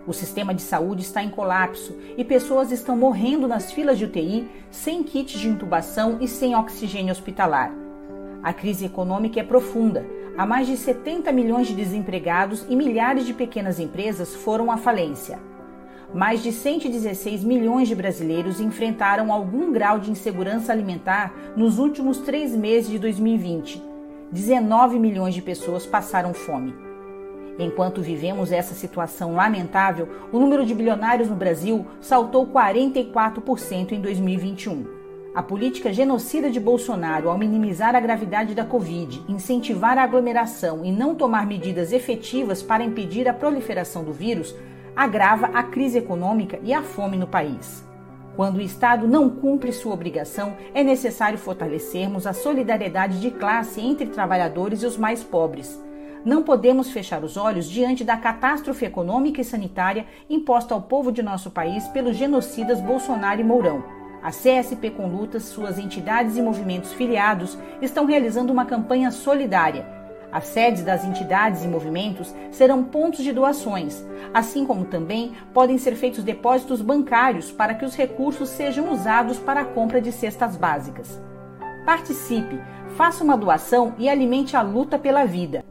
O 0.09 0.13
sistema 0.15 0.55
de 0.55 0.63
saúde 0.63 1.03
está 1.03 1.23
em 1.23 1.29
colapso 1.29 1.95
e 2.17 2.25
pessoas 2.25 2.73
estão 2.73 2.97
morrendo 2.97 3.47
nas 3.47 3.71
filas 3.71 3.99
de 3.99 4.07
UTI 4.07 4.49
sem 4.71 5.03
kits 5.03 5.39
de 5.39 5.47
intubação 5.47 6.17
e 6.19 6.27
sem 6.27 6.57
oxigênio 6.57 7.13
hospitalar. 7.13 7.71
A 8.43 8.51
crise 8.55 8.87
econômica 8.87 9.39
é 9.39 9.43
profunda. 9.43 10.07
Há 10.35 10.47
mais 10.47 10.67
de 10.67 10.79
70 10.79 11.31
milhões 11.31 11.67
de 11.67 11.75
desempregados 11.75 12.65
e 12.71 12.75
milhares 12.75 13.27
de 13.27 13.35
pequenas 13.35 13.79
empresas 13.79 14.35
foram 14.35 14.73
à 14.73 14.79
falência. 14.79 15.39
Mais 16.15 16.43
de 16.43 16.53
116 16.53 17.45
milhões 17.45 17.87
de 17.87 17.95
brasileiros 17.95 18.61
enfrentaram 18.63 19.31
algum 19.31 19.71
grau 19.71 19.99
de 19.99 20.11
insegurança 20.11 20.73
alimentar 20.73 21.35
nos 21.55 21.79
últimos 21.79 22.17
três 22.17 22.57
meses 22.57 22.91
de 22.91 22.99
2020. 22.99 23.83
19 24.33 24.99
milhões 24.99 25.35
de 25.35 25.43
pessoas 25.43 25.85
passaram 25.85 26.33
fome. 26.33 26.88
Enquanto 27.59 28.01
vivemos 28.01 28.53
essa 28.53 28.73
situação 28.73 29.35
lamentável, 29.35 30.09
o 30.31 30.39
número 30.39 30.65
de 30.65 30.75
bilionários 30.75 31.29
no 31.29 31.35
Brasil 31.35 31.85
saltou 32.01 32.47
44% 32.47 33.93
em 33.93 34.01
2021. 34.01 34.87
A 35.35 35.43
política 35.43 35.93
genocida 35.93 36.51
de 36.51 36.61
Bolsonaro 36.61 37.29
ao 37.29 37.37
minimizar 37.37 37.97
a 37.97 38.01
gravidade 38.01 38.55
da 38.55 38.65
Covid, 38.65 39.25
incentivar 39.29 39.99
a 39.99 40.05
aglomeração 40.05 40.85
e 40.85 40.93
não 40.93 41.17
tomar 41.17 41.47
medidas 41.47 41.93
efetivas 41.93 42.63
para 42.63 42.85
impedir 42.85 43.29
a 43.29 43.35
proliferação 43.35 44.05
do 44.05 44.13
vírus 44.13 44.55
agrava 44.95 45.47
a 45.47 45.63
crise 45.63 45.99
econômica 45.99 46.59
e 46.63 46.73
a 46.73 46.83
fome 46.83 47.17
no 47.17 47.27
país. 47.27 47.85
Quando 48.37 48.57
o 48.57 48.63
Estado 48.63 49.07
não 49.07 49.29
cumpre 49.29 49.73
sua 49.73 49.95
obrigação, 49.95 50.57
é 50.73 50.85
necessário 50.85 51.39
fortalecermos 51.39 52.25
a 52.25 52.33
solidariedade 52.33 53.21
de 53.21 53.33
classe 53.33 53.81
entre 53.81 54.07
trabalhadores 54.07 54.83
e 54.83 54.87
os 54.87 54.97
mais 54.97 55.25
pobres 55.25 55.88
não 56.25 56.43
podemos 56.43 56.91
fechar 56.91 57.23
os 57.23 57.37
olhos 57.37 57.69
diante 57.69 58.05
da 58.05 58.17
catástrofe 58.17 58.85
econômica 58.85 59.41
e 59.41 59.45
sanitária 59.45 60.07
imposta 60.29 60.75
ao 60.75 60.83
povo 60.83 61.13
de 61.13 61.23
nosso 61.23 61.51
país 61.51 61.87
pelos 61.89 62.17
genocidas 62.17 62.81
Bolsonaro 62.81 63.41
e 63.41 63.45
Mourão. 63.45 63.85
A 64.23 64.31
CSP 64.31 64.91
com 64.91 65.07
Lutas, 65.07 65.45
suas 65.45 65.79
entidades 65.79 66.37
e 66.37 66.43
movimentos 66.43 66.93
filiados 66.93 67.57
estão 67.81 68.05
realizando 68.05 68.53
uma 68.53 68.67
campanha 68.67 69.11
solidária. 69.11 69.87
As 70.31 70.45
sedes 70.45 70.83
das 70.83 71.05
entidades 71.05 71.65
e 71.65 71.69
movimentos 71.69 72.35
serão 72.51 72.85
pontos 72.85 73.25
de 73.25 73.33
doações, 73.33 74.05
assim 74.35 74.67
como 74.67 74.85
também 74.85 75.33
podem 75.55 75.79
ser 75.79 75.95
feitos 75.95 76.23
depósitos 76.23 76.83
bancários 76.83 77.51
para 77.51 77.75
que 77.75 77.85
os 77.85 77.95
recursos 77.95 78.51
sejam 78.51 78.93
usados 78.93 79.39
para 79.39 79.63
a 79.63 79.65
compra 79.65 80.01
de 80.01 80.13
cestas 80.13 80.57
básicas. 80.57 81.19
Participe, 81.87 82.61
faça 82.97 83.25
uma 83.25 83.39
doação 83.39 83.95
e 83.97 84.09
alimente 84.09 84.55
a 84.55 84.61
luta 84.61 84.99
pela 84.99 85.25
vida. 85.25 85.65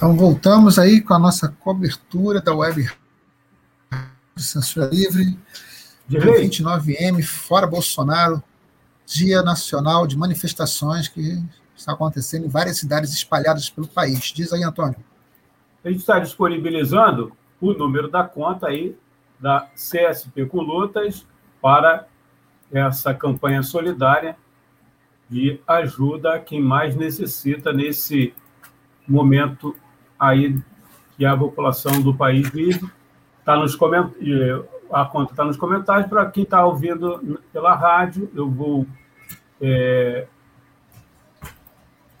Então, 0.00 0.16
voltamos 0.16 0.78
aí 0.78 1.02
com 1.02 1.12
a 1.12 1.18
nossa 1.18 1.46
cobertura 1.46 2.40
da 2.40 2.54
web 2.54 2.90
de 4.34 4.42
censura 4.42 4.86
livre, 4.86 5.38
dia 6.08 6.20
29M, 6.20 7.22
fora 7.22 7.66
Bolsonaro, 7.66 8.42
Dia 9.04 9.42
Nacional 9.42 10.06
de 10.06 10.16
Manifestações 10.16 11.06
que 11.06 11.44
está 11.76 11.92
acontecendo 11.92 12.46
em 12.46 12.48
várias 12.48 12.78
cidades 12.78 13.12
espalhadas 13.12 13.68
pelo 13.68 13.86
país. 13.86 14.32
Diz 14.34 14.54
aí, 14.54 14.64
Antônio. 14.64 14.96
A 15.84 15.90
gente 15.90 16.00
está 16.00 16.18
disponibilizando 16.18 17.36
o 17.60 17.74
número 17.74 18.10
da 18.10 18.24
conta 18.24 18.68
aí 18.68 18.96
da 19.38 19.68
CSP 19.74 20.46
com 20.46 20.62
Lutas 20.62 21.26
para 21.60 22.06
essa 22.72 23.12
campanha 23.12 23.62
solidária 23.62 24.34
de 25.28 25.60
ajuda 25.66 26.36
a 26.36 26.40
quem 26.40 26.58
mais 26.58 26.96
necessita 26.96 27.70
nesse 27.70 28.32
momento 29.06 29.76
aí 30.20 30.56
que 31.16 31.24
a 31.24 31.36
população 31.36 32.02
do 32.02 32.14
país 32.14 32.48
vive. 32.50 32.86
Tá 33.44 33.56
nos. 33.56 33.76
A 34.92 35.04
conta 35.06 35.32
está 35.32 35.44
nos 35.44 35.56
comentários. 35.56 36.08
Para 36.08 36.30
quem 36.30 36.44
está 36.44 36.64
ouvindo 36.64 37.40
pela 37.52 37.74
rádio, 37.74 38.30
eu 38.34 38.48
vou 38.50 38.86
é... 39.60 40.26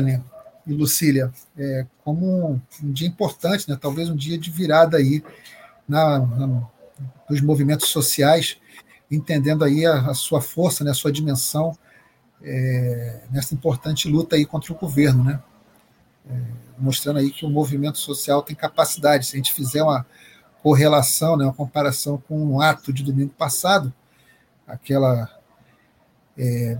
né, 0.00 0.22
e 0.66 0.72
Lucília, 0.72 1.30
é, 1.58 1.84
como 2.02 2.62
um, 2.82 2.92
dia 2.92 3.06
importante, 3.06 3.68
né, 3.68 3.76
talvez 3.78 4.08
um 4.08 4.16
dia 4.16 4.38
de 4.38 4.50
virada 4.50 4.96
aí 4.96 5.22
na, 5.86 6.18
na 6.18 6.68
nos 7.28 7.40
movimentos 7.40 7.88
sociais, 7.88 8.58
entendendo 9.10 9.64
aí 9.64 9.84
a, 9.84 10.10
a, 10.10 10.14
sua 10.14 10.40
força, 10.40 10.82
né, 10.82 10.92
a 10.92 10.94
sua 10.94 11.12
dimensão 11.12 11.76
é, 12.42 13.22
nessa 13.30 13.54
importante 13.54 14.08
luta 14.08 14.36
aí 14.36 14.46
contra 14.46 14.72
o 14.72 14.76
governo, 14.76 15.24
né, 15.24 15.42
é, 16.30 16.40
mostrando 16.78 17.18
aí 17.18 17.30
que 17.30 17.44
o 17.44 17.50
movimento 17.50 17.98
social 17.98 18.42
tem 18.42 18.56
capacidade. 18.56 19.26
Se 19.26 19.34
a 19.34 19.36
gente 19.36 19.52
fizer 19.52 19.82
uma 19.82 20.06
correlação, 20.62 21.36
né, 21.36 21.44
uma 21.44 21.52
comparação 21.52 22.22
com 22.26 22.42
um 22.42 22.60
ato 22.62 22.92
de 22.92 23.02
domingo 23.02 23.34
passado, 23.36 23.92
aquela 24.66 25.28
é, 26.36 26.76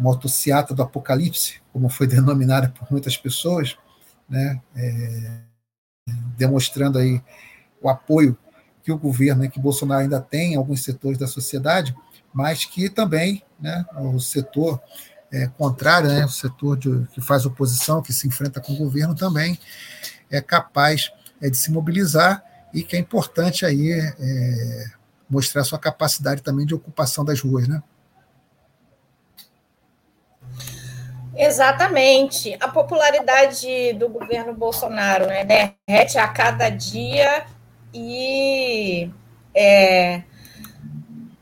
do 0.75 0.83
apocalipse, 0.83 1.61
como 1.73 1.89
foi 1.89 2.07
denominada 2.09 2.69
por 2.69 2.91
muitas 2.91 3.17
pessoas, 3.17 3.77
né, 4.29 4.61
é, 4.75 5.41
demonstrando 6.37 6.99
aí 6.99 7.23
o 7.81 7.89
apoio 7.89 8.37
que 8.83 8.91
o 8.91 8.99
governo, 8.99 9.43
né, 9.43 9.49
que 9.49 9.61
Bolsonaro 9.61 10.03
ainda 10.03 10.21
tem 10.21 10.55
em 10.55 10.57
alguns 10.57 10.83
setores 10.83 11.19
da 11.19 11.27
sociedade, 11.27 11.95
mas 12.33 12.65
que 12.65 12.89
também 12.89 13.43
né, 13.61 13.85
o 13.97 14.19
setor 14.19 14.81
é, 15.31 15.47
contrário, 15.47 16.09
né, 16.09 16.25
o 16.25 16.29
setor 16.29 16.77
de, 16.77 17.07
que 17.13 17.21
faz 17.21 17.47
oposição, 17.47 18.03
que 18.03 18.13
se 18.13 18.27
enfrenta 18.27 18.61
com 18.61 18.73
o 18.73 18.77
governo, 18.77 19.15
também 19.15 19.59
é 20.31 20.41
capaz 20.41 21.13
é, 21.41 21.49
de 21.49 21.57
se 21.57 21.71
mobilizar 21.71 22.43
e 22.73 22.83
que 22.83 22.97
é 22.97 22.99
importante 22.99 23.65
aí 23.65 23.93
é, 23.93 24.85
mostrar 25.29 25.65
sua 25.65 25.79
capacidade 25.79 26.43
também 26.43 26.67
de 26.67 26.75
ocupação 26.75 27.25
das 27.25 27.41
ruas, 27.41 27.69
né? 27.69 27.83
Exatamente. 31.36 32.57
A 32.61 32.69
popularidade 32.69 33.93
do 33.94 34.09
governo 34.09 34.52
Bolsonaro 34.52 35.27
né, 35.27 35.44
derrete 35.44 36.19
a 36.19 36.28
cada 36.28 36.69
dia 36.69 37.44
e 37.94 39.11
é, 39.55 40.23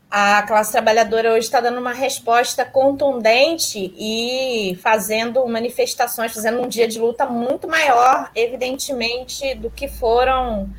a 0.09 0.43
classe 0.43 0.71
trabalhadora 0.71 1.31
hoje 1.31 1.45
está 1.45 1.59
dando 1.61 1.79
uma 1.79 1.93
resposta 1.93 2.65
contundente 2.65 3.93
e 3.97 4.77
fazendo 4.81 5.45
manifestações, 5.47 6.33
fazendo 6.33 6.61
um 6.61 6.67
dia 6.67 6.87
de 6.87 6.99
luta 6.99 7.25
muito 7.25 7.67
maior, 7.67 8.29
evidentemente, 8.35 9.55
do 9.55 9.69
que 9.69 9.87
foram 9.87 10.69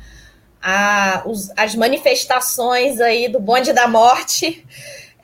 a, 0.61 1.23
os, 1.25 1.51
as 1.57 1.75
manifestações 1.75 3.01
aí 3.01 3.27
do 3.27 3.39
bonde 3.39 3.73
da 3.73 3.87
morte 3.87 4.65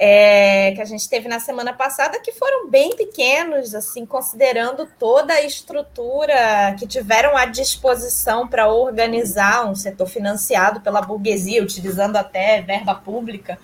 é, 0.01 0.71
que 0.71 0.81
a 0.81 0.85
gente 0.85 1.09
teve 1.09 1.27
na 1.27 1.41
semana 1.41 1.73
passada, 1.73 2.21
que 2.21 2.31
foram 2.31 2.69
bem 2.69 2.95
pequenos, 2.95 3.75
assim, 3.75 4.05
considerando 4.05 4.87
toda 4.97 5.33
a 5.33 5.41
estrutura 5.41 6.73
que 6.79 6.87
tiveram 6.87 7.35
à 7.35 7.43
disposição 7.43 8.47
para 8.47 8.71
organizar 8.71 9.69
um 9.69 9.75
setor 9.75 10.07
financiado 10.07 10.79
pela 10.79 11.01
burguesia, 11.01 11.61
utilizando 11.61 12.15
até 12.15 12.61
verba 12.61 12.95
pública. 12.95 13.59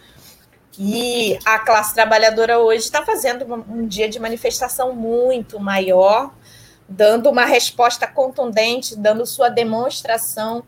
E 0.77 1.39
a 1.45 1.57
classe 1.57 1.93
trabalhadora 1.93 2.59
hoje 2.59 2.83
está 2.83 3.01
fazendo 3.05 3.45
um 3.69 3.87
dia 3.87 4.09
de 4.09 4.19
manifestação 4.19 4.93
muito 4.93 5.57
maior, 5.57 6.33
dando 6.87 7.29
uma 7.29 7.45
resposta 7.45 8.05
contundente, 8.05 8.93
dando 8.97 9.25
sua 9.25 9.47
demonstração 9.47 10.65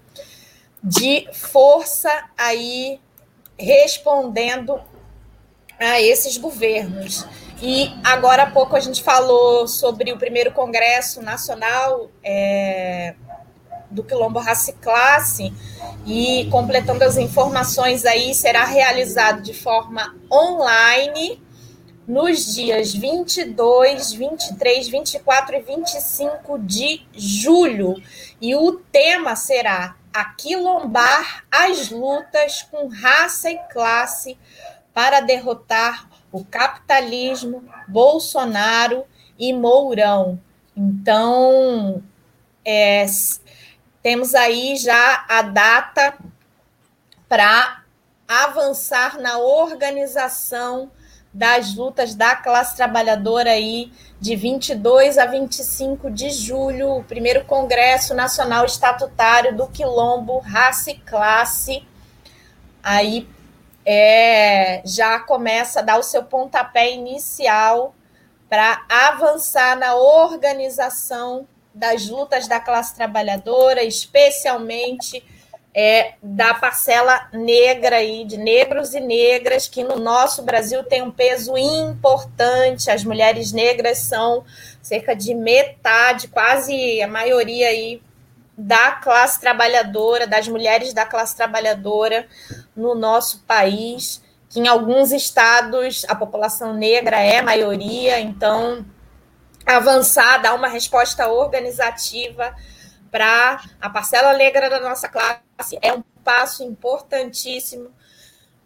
de 0.82 1.28
força 1.34 2.10
aí 2.38 3.02
respondendo 3.60 4.80
a 5.80 6.02
esses 6.02 6.38
governos. 6.38 7.26
E 7.62 7.92
agora 8.04 8.44
há 8.44 8.52
pouco 8.52 8.76
a 8.76 8.80
gente 8.80 9.02
falou 9.02 9.68
sobre 9.68 10.12
o 10.12 10.18
primeiro 10.18 10.52
Congresso 10.52 11.22
Nacional 11.22 12.12
é, 12.24 13.16
do 13.90 14.04
Quilombo 14.04 14.40
Raça 14.40 14.72
e 14.72 14.74
Classe, 14.74 15.54
e 16.06 16.48
completando 16.52 17.04
as 17.04 17.18
informações 17.18 18.06
aí, 18.06 18.34
será 18.34 18.64
realizado 18.64 19.42
de 19.42 19.54
forma 19.54 20.16
online 20.32 21.42
nos 22.08 22.56
dias 22.56 22.94
22, 22.94 24.14
23, 24.14 24.88
24 24.88 25.56
e 25.56 25.60
25 25.60 26.60
de 26.60 27.06
julho. 27.14 28.02
E 28.40 28.56
o 28.56 28.74
tema 28.92 29.36
será 29.36 29.98
Aquilombar 30.14 31.44
as 31.52 31.92
lutas 31.92 32.64
com 32.72 32.88
raça 32.88 33.52
e 33.52 33.58
classe 33.72 34.38
para 34.98 35.20
derrotar 35.20 36.10
o 36.32 36.44
capitalismo, 36.44 37.64
Bolsonaro 37.88 39.06
e 39.38 39.54
Mourão. 39.54 40.42
Então, 40.76 42.02
é, 42.66 43.06
temos 44.02 44.34
aí 44.34 44.76
já 44.76 45.24
a 45.30 45.44
data 45.44 46.18
para 47.30 47.84
avançar 48.28 49.20
na 49.20 49.38
organização 49.38 50.90
das 51.32 51.76
lutas 51.76 52.16
da 52.16 52.36
classe 52.36 52.76
trabalhadora 52.76 53.52
aí 53.52 53.94
de 54.20 54.36
22 54.36 55.20
a 55.20 55.28
25 55.28 56.10
de 56.10 56.32
julho, 56.32 56.90
o 56.98 57.04
primeiro 57.04 57.46
Congresso 57.46 58.16
Nacional 58.16 58.66
Estatutário 58.66 59.56
do 59.56 59.68
Quilombo 59.68 60.40
Raça 60.40 60.90
e 60.90 60.98
Classe. 60.98 61.86
Aí 62.82 63.28
é, 63.90 64.82
já 64.84 65.18
começa 65.18 65.80
a 65.80 65.82
dar 65.82 65.98
o 65.98 66.04
seu 66.04 66.22
pontapé 66.22 66.92
inicial 66.92 67.96
para 68.50 68.84
avançar 68.90 69.78
na 69.78 69.96
organização 69.96 71.48
das 71.74 72.08
lutas 72.08 72.50
da 72.50 72.60
classe 72.60 72.94
trabalhadora, 72.94 73.82
especialmente 73.84 75.24
é, 75.74 76.16
da 76.22 76.54
parcela 76.54 77.30
negra 77.32 77.98
aí, 77.98 78.26
de 78.26 78.36
negros 78.36 78.94
e 78.94 79.00
negras, 79.00 79.70
que 79.70 79.86
no 79.86 79.98
nosso 79.98 80.42
Brasil 80.42 80.84
tem 80.84 81.02
um 81.02 81.12
peso 81.12 81.58
importante. 81.58 82.92
As 82.92 83.06
mulheres 83.06 83.54
negras 83.54 84.00
são 84.00 84.44
cerca 84.82 85.16
de 85.16 85.34
metade, 85.34 86.28
quase 86.28 87.02
a 87.02 87.08
maioria 87.08 87.70
aí 87.70 88.02
da 88.58 88.94
classe 88.94 89.40
trabalhadora, 89.40 90.26
das 90.26 90.48
mulheres 90.48 90.92
da 90.94 91.06
classe 91.06 91.36
trabalhadora 91.36 92.28
no 92.76 92.96
nosso 92.96 93.42
país, 93.42 94.22
que 94.50 94.60
em 94.60 94.68
alguns 94.68 95.12
estados 95.12 96.04
a 96.10 96.16
população 96.16 96.74
negra 96.74 97.20
é 97.20 97.42
maioria, 97.42 98.20
então 98.20 98.84
avançar, 99.66 100.42
dar 100.42 100.56
uma 100.56 100.68
resposta 100.68 101.28
organizativa 101.28 102.56
para 103.12 103.62
a 103.80 103.90
parcela 103.90 104.34
negra 104.34 104.70
da 104.70 104.80
nossa 104.80 105.08
classe 105.08 105.78
é 105.82 105.94
um 105.94 106.02
passo 106.24 106.64
importantíssimo 106.64 107.92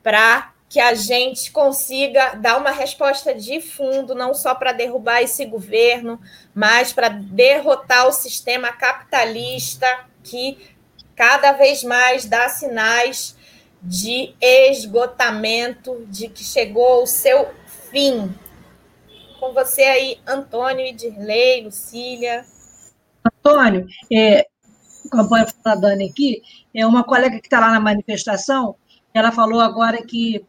para 0.01 0.53
que 0.71 0.79
a 0.79 0.93
gente 0.93 1.51
consiga 1.51 2.33
dar 2.35 2.57
uma 2.57 2.71
resposta 2.71 3.35
de 3.35 3.59
fundo, 3.59 4.15
não 4.15 4.33
só 4.33 4.55
para 4.55 4.71
derrubar 4.71 5.21
esse 5.21 5.45
governo, 5.45 6.17
mas 6.55 6.93
para 6.93 7.09
derrotar 7.09 8.07
o 8.07 8.13
sistema 8.13 8.71
capitalista 8.71 9.85
que 10.23 10.57
cada 11.13 11.51
vez 11.51 11.83
mais 11.83 12.23
dá 12.23 12.47
sinais 12.47 13.35
de 13.83 14.33
esgotamento, 14.39 16.05
de 16.07 16.29
que 16.29 16.41
chegou 16.41 17.01
ao 17.01 17.05
seu 17.05 17.49
fim. 17.91 18.33
Com 19.41 19.51
você 19.51 19.81
aí, 19.81 20.21
Antônio, 20.25 20.85
Idirley, 20.87 21.65
Lucília. 21.65 22.45
Antônio, 23.25 23.87
é, 24.09 24.47
a 25.65 25.75
Dani 25.75 26.09
aqui, 26.09 26.41
é 26.73 26.87
uma 26.87 27.03
colega 27.03 27.41
que 27.41 27.47
está 27.47 27.59
lá 27.59 27.71
na 27.71 27.79
manifestação, 27.81 28.77
ela 29.13 29.31
falou 29.31 29.59
agora 29.59 30.01
que 30.01 30.45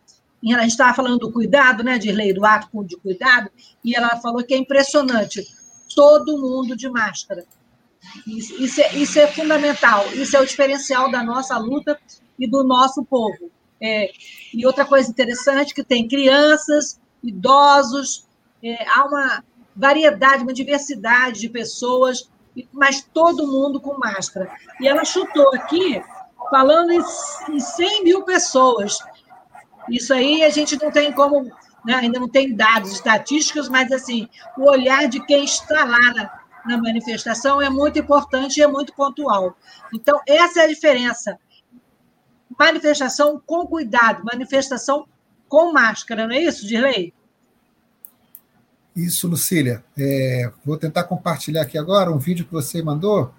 a 0.50 0.62
gente 0.62 0.70
estava 0.70 0.94
falando 0.94 1.18
do 1.18 1.32
cuidado, 1.32 1.84
né, 1.84 1.98
de 1.98 2.10
lei 2.10 2.32
do 2.32 2.44
ato 2.44 2.84
de 2.84 2.96
cuidado, 2.96 3.50
e 3.84 3.94
ela 3.94 4.20
falou 4.20 4.42
que 4.42 4.54
é 4.54 4.56
impressionante, 4.56 5.46
todo 5.94 6.40
mundo 6.40 6.76
de 6.76 6.88
máscara. 6.88 7.44
Isso, 8.26 8.60
isso, 8.60 8.80
é, 8.80 8.94
isso 8.96 9.18
é 9.18 9.26
fundamental, 9.28 10.04
isso 10.14 10.36
é 10.36 10.40
o 10.40 10.46
diferencial 10.46 11.10
da 11.10 11.22
nossa 11.22 11.56
luta 11.56 11.98
e 12.38 12.48
do 12.48 12.64
nosso 12.64 13.04
povo. 13.04 13.50
É, 13.80 14.10
e 14.52 14.66
outra 14.66 14.84
coisa 14.84 15.10
interessante 15.10 15.74
que 15.74 15.84
tem 15.84 16.08
crianças, 16.08 17.00
idosos, 17.22 18.26
é, 18.62 18.88
há 18.88 19.04
uma 19.04 19.44
variedade, 19.74 20.42
uma 20.42 20.52
diversidade 20.52 21.40
de 21.40 21.48
pessoas 21.48 22.28
mas 22.72 23.02
todo 23.12 23.46
mundo 23.46 23.80
com 23.80 23.98
máscara. 23.98 24.50
E 24.80 24.86
ela 24.88 25.04
chutou 25.04 25.54
aqui, 25.54 26.02
falando 26.50 26.90
em, 26.90 27.00
em 27.50 27.60
100 27.60 28.04
mil 28.04 28.22
pessoas. 28.24 28.98
Isso 29.88 30.12
aí 30.12 30.42
a 30.42 30.50
gente 30.50 30.80
não 30.80 30.90
tem 30.90 31.12
como, 31.12 31.44
né, 31.84 31.94
ainda 31.94 32.18
não 32.18 32.28
tem 32.28 32.54
dados 32.54 32.92
estatísticos, 32.92 33.68
mas 33.68 33.90
assim, 33.92 34.28
o 34.56 34.68
olhar 34.68 35.08
de 35.08 35.24
quem 35.26 35.44
está 35.44 35.84
lá 35.84 36.12
na, 36.14 36.40
na 36.66 36.78
manifestação 36.78 37.60
é 37.60 37.68
muito 37.68 37.98
importante 37.98 38.58
e 38.58 38.62
é 38.62 38.66
muito 38.66 38.94
pontual. 38.94 39.56
Então, 39.92 40.20
essa 40.26 40.60
é 40.60 40.64
a 40.64 40.68
diferença. 40.68 41.38
Manifestação 42.58 43.42
com 43.44 43.66
cuidado, 43.66 44.24
manifestação 44.24 45.06
com 45.48 45.72
máscara, 45.72 46.26
não 46.26 46.34
é 46.34 46.40
isso, 46.40 46.66
Dirley? 46.66 47.12
Isso, 48.94 49.26
Lucília. 49.26 49.82
É, 49.96 50.50
vou 50.64 50.76
tentar 50.76 51.04
compartilhar 51.04 51.62
aqui 51.62 51.78
agora 51.78 52.10
um 52.12 52.18
vídeo 52.18 52.44
que 52.44 52.52
você 52.52 52.82
mandou. 52.82 53.32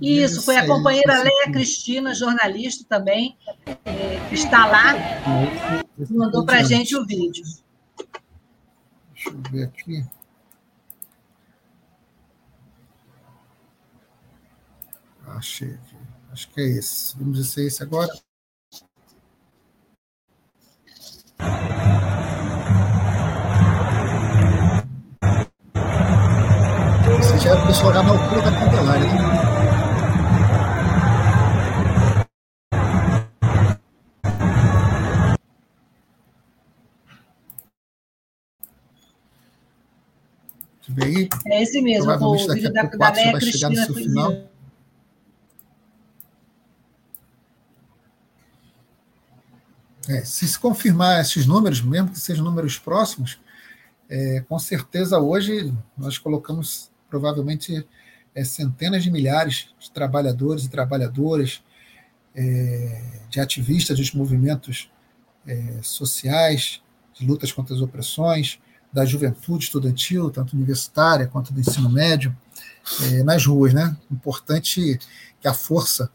Isso, 0.00 0.42
foi 0.42 0.56
a 0.56 0.66
companheira 0.66 1.22
Leia 1.22 1.50
Cristina, 1.50 2.14
jornalista 2.14 2.84
também, 2.88 3.36
é, 3.84 4.20
que 4.28 4.34
está 4.34 4.66
lá, 4.66 4.94
mandou 6.10 6.44
para 6.44 6.58
a 6.58 6.62
gente 6.62 6.94
o 6.94 7.06
vídeo. 7.06 7.42
Deixa 9.14 9.30
eu 9.30 9.42
ver 9.50 9.64
aqui. 9.64 10.04
Achei 15.26 15.74
aqui. 15.74 15.96
Acho 16.32 16.50
que 16.50 16.60
é 16.60 16.64
esse. 16.64 17.16
Vamos 17.18 17.38
dizer 17.38 17.66
esse 17.66 17.82
agora. 17.82 18.12
Esse 27.18 27.38
já 27.38 27.50
é 27.50 27.54
o 27.54 27.66
pessoal 27.66 27.92
na 27.94 28.10
altura 28.10 28.42
da 28.42 28.52
Candelária, 28.52 29.06
né? 29.06 29.55
É 41.46 41.62
esse 41.62 41.80
mesmo, 41.80 42.10
o 42.10 42.36
vídeo 42.54 42.72
da, 42.72 42.82
da 42.82 43.12
Leia 43.12 43.32
Cristina 43.32 43.86
final. 43.86 44.32
É, 50.08 50.24
se 50.24 50.46
se 50.46 50.58
confirmar 50.58 51.20
esses 51.20 51.46
números, 51.46 51.80
mesmo 51.80 52.10
que 52.10 52.20
sejam 52.20 52.44
números 52.44 52.78
próximos, 52.78 53.40
é, 54.08 54.44
com 54.48 54.56
certeza 54.58 55.18
hoje 55.18 55.74
nós 55.98 56.16
colocamos 56.16 56.90
provavelmente 57.10 57.84
é, 58.32 58.44
centenas 58.44 59.02
de 59.02 59.10
milhares 59.10 59.68
de 59.80 59.90
trabalhadores 59.90 60.64
e 60.64 60.68
trabalhadoras, 60.68 61.62
é, 62.34 63.02
de 63.30 63.40
ativistas 63.40 63.98
dos 63.98 64.12
movimentos 64.12 64.90
é, 65.46 65.80
sociais, 65.82 66.82
de 67.14 67.26
lutas 67.26 67.50
contra 67.50 67.74
as 67.74 67.80
opressões, 67.80 68.60
da 68.96 69.04
juventude 69.04 69.64
estudantil, 69.64 70.30
tanto 70.30 70.56
universitária 70.56 71.26
quanto 71.26 71.52
do 71.52 71.60
ensino 71.60 71.90
médio, 71.90 72.34
é, 73.02 73.22
nas 73.22 73.44
ruas. 73.44 73.74
Né? 73.74 73.94
Importante 74.10 74.98
que 75.38 75.46
a 75.46 75.52
força 75.52 76.10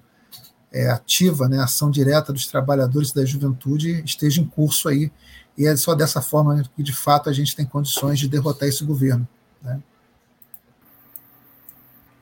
é, 0.71 0.89
ativa, 0.89 1.47
né, 1.47 1.59
a 1.59 1.65
ação 1.65 1.91
direta 1.91 2.33
dos 2.33 2.47
trabalhadores 2.47 3.11
da 3.11 3.23
juventude 3.23 4.01
esteja 4.03 4.41
em 4.41 4.45
curso 4.47 4.89
aí, 4.89 5.11
e 5.55 5.67
é 5.67 5.77
só 5.77 5.93
dessa 5.93 6.23
forma 6.23 6.63
que, 6.75 6.81
de 6.81 6.91
fato, 6.91 7.29
a 7.29 7.33
gente 7.33 7.55
tem 7.55 7.67
condições 7.67 8.17
de 8.17 8.27
derrotar 8.27 8.67
esse 8.67 8.83
governo. 8.83 9.27
Né? 9.61 9.79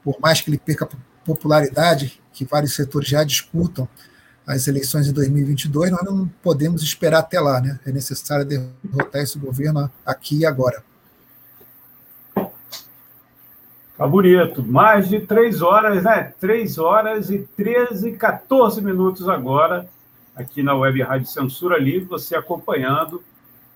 Por 0.04 0.20
mais 0.20 0.42
que 0.42 0.50
ele 0.50 0.58
perca 0.58 0.90
popularidade, 1.24 2.22
que 2.34 2.44
vários 2.44 2.76
setores 2.76 3.08
já 3.08 3.24
discutam 3.24 3.88
as 4.50 4.68
eleições 4.68 5.08
em 5.08 5.14
2022, 5.14 5.92
nós 5.92 6.04
não 6.04 6.28
podemos 6.42 6.82
esperar 6.82 7.20
até 7.20 7.40
lá, 7.40 7.62
né? 7.62 7.80
É 7.86 7.92
necessário 7.92 8.44
derrotar 8.44 9.22
esse 9.22 9.38
governo 9.38 9.92
aqui 10.04 10.40
e 10.40 10.46
agora. 10.46 10.84
Tá 13.96 14.08
bonito. 14.08 14.64
Mais 14.64 15.08
de 15.08 15.20
três 15.20 15.62
horas, 15.62 16.04
né? 16.04 16.34
Três 16.40 16.80
horas 16.80 17.30
e 17.30 17.48
13, 17.56 18.14
14 18.14 18.82
minutos 18.82 19.30
agora, 19.30 19.88
aqui 20.36 20.64
na 20.64 20.74
Web 20.74 21.00
Rádio 21.04 21.28
Censura 21.28 21.78
Livre, 21.78 22.10
você 22.10 22.36
acompanhando. 22.36 23.24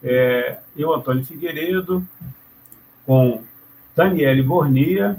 É, 0.01 0.57
eu, 0.75 0.91
Antônio 0.91 1.23
Figueiredo, 1.23 2.03
com 3.05 3.43
Daniele 3.95 4.41
Bornia, 4.41 5.17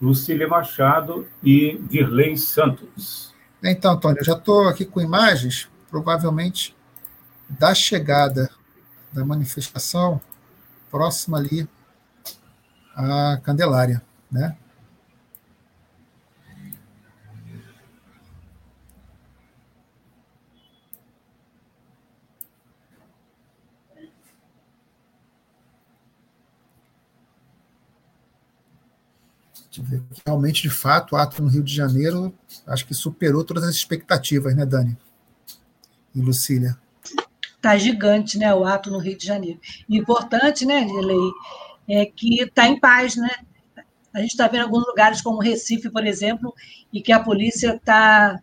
Lucília 0.00 0.46
Machado 0.46 1.26
e 1.42 1.76
Dirley 1.90 2.38
Santos. 2.38 3.27
Então, 3.62 3.92
Antônio, 3.94 4.20
eu 4.20 4.24
já 4.24 4.34
estou 4.34 4.68
aqui 4.68 4.84
com 4.84 5.00
imagens, 5.00 5.68
provavelmente, 5.90 6.76
da 7.48 7.74
chegada 7.74 8.50
da 9.12 9.24
manifestação 9.24 10.20
próxima 10.90 11.38
ali 11.38 11.68
à 12.94 13.38
Candelária, 13.42 14.02
né? 14.30 14.56
Realmente, 30.26 30.62
de 30.62 30.70
fato, 30.70 31.14
o 31.14 31.16
ato 31.16 31.42
no 31.42 31.48
Rio 31.48 31.62
de 31.62 31.74
Janeiro 31.74 32.34
acho 32.66 32.86
que 32.86 32.94
superou 32.94 33.44
todas 33.44 33.64
as 33.64 33.74
expectativas, 33.74 34.54
né, 34.54 34.64
Dani? 34.64 34.96
E 36.14 36.20
Lucília? 36.20 36.78
Está 37.56 37.76
gigante, 37.76 38.38
né, 38.38 38.54
o 38.54 38.64
ato 38.64 38.90
no 38.90 38.98
Rio 38.98 39.16
de 39.16 39.26
Janeiro. 39.26 39.60
Importante, 39.88 40.64
né, 40.64 40.86
Lei, 40.86 41.32
é 41.88 42.06
que 42.06 42.42
está 42.42 42.66
em 42.68 42.78
paz, 42.78 43.16
né? 43.16 43.30
A 44.12 44.20
gente 44.20 44.30
está 44.30 44.48
vendo 44.48 44.62
alguns 44.62 44.86
lugares 44.86 45.20
como 45.20 45.40
Recife, 45.40 45.90
por 45.90 46.06
exemplo, 46.06 46.54
e 46.92 47.00
que 47.00 47.12
a 47.12 47.22
polícia 47.22 47.74
está 47.74 48.40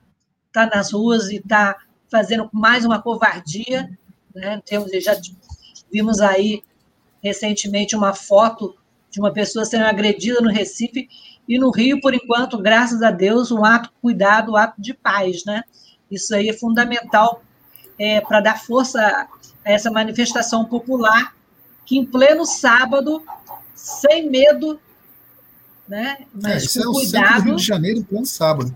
tá 0.51 0.67
nas 0.67 0.91
ruas 0.91 1.29
e 1.29 1.37
está 1.37 1.75
fazendo 2.09 2.49
mais 2.53 2.85
uma 2.85 3.01
covardia, 3.01 3.89
né? 4.33 4.61
Temos, 4.65 4.91
já 5.03 5.19
vimos 5.91 6.21
aí 6.21 6.63
recentemente 7.21 7.95
uma 7.95 8.13
foto 8.13 8.75
de 9.15 9.21
uma 9.21 9.31
pessoa 9.31 9.63
sendo 9.63 9.85
agredida 9.85 10.41
no 10.41 10.51
Recife 10.51 11.07
e 11.47 11.57
no 11.57 11.71
Rio, 11.71 12.01
por 12.01 12.13
enquanto, 12.13 12.57
graças 12.57 13.01
a 13.01 13.11
Deus, 13.11 13.49
um 13.49 13.63
ato 13.63 13.89
cuidado, 14.01 14.51
um 14.51 14.55
ato 14.57 14.81
de 14.81 14.93
paz, 14.93 15.45
né? 15.45 15.63
Isso 16.11 16.35
aí 16.35 16.49
é 16.49 16.53
fundamental 16.53 17.41
é, 17.97 18.19
para 18.19 18.41
dar 18.41 18.59
força 18.59 18.99
a 18.99 19.27
essa 19.63 19.89
manifestação 19.89 20.65
popular 20.65 21.33
que 21.85 21.97
em 21.97 22.05
pleno 22.05 22.45
sábado, 22.45 23.23
sem 23.73 24.29
medo, 24.29 24.77
né? 25.87 26.17
Mas 26.33 26.51
é, 26.51 26.57
isso 26.57 26.83
com 26.83 26.89
é 26.89 26.93
cuidado. 26.93 27.39
O 27.39 27.43
Rio 27.43 27.55
de 27.55 27.63
Janeiro 27.63 27.99
em 27.99 28.03
pleno 28.03 28.25
sábado. 28.25 28.75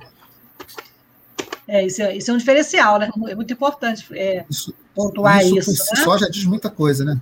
É, 1.68 1.86
isso 1.86 2.02
é, 2.02 2.16
isso 2.16 2.32
é 2.32 2.34
um 2.34 2.38
diferencial, 2.38 2.98
né? 2.98 3.10
É 3.28 3.36
muito 3.36 3.52
importante 3.52 4.06
é, 4.14 4.46
isso, 4.50 4.74
pontuar 4.96 5.46
isso. 5.46 5.70
Isso 5.70 5.96
né? 5.96 6.02
só 6.02 6.18
já 6.18 6.30
diz 6.30 6.46
muita 6.46 6.70
coisa, 6.70 7.04
né? 7.04 7.20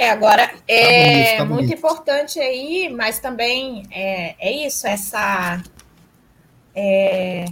É, 0.00 0.08
agora, 0.08 0.48
tá 0.48 0.54
é 0.66 1.36
tá 1.36 1.44
muito 1.44 1.70
importante 1.74 2.40
aí, 2.40 2.88
mas 2.88 3.18
também 3.18 3.82
é, 3.90 4.34
é 4.40 4.66
isso, 4.66 4.86
essa 4.86 5.62
é, 6.74 7.44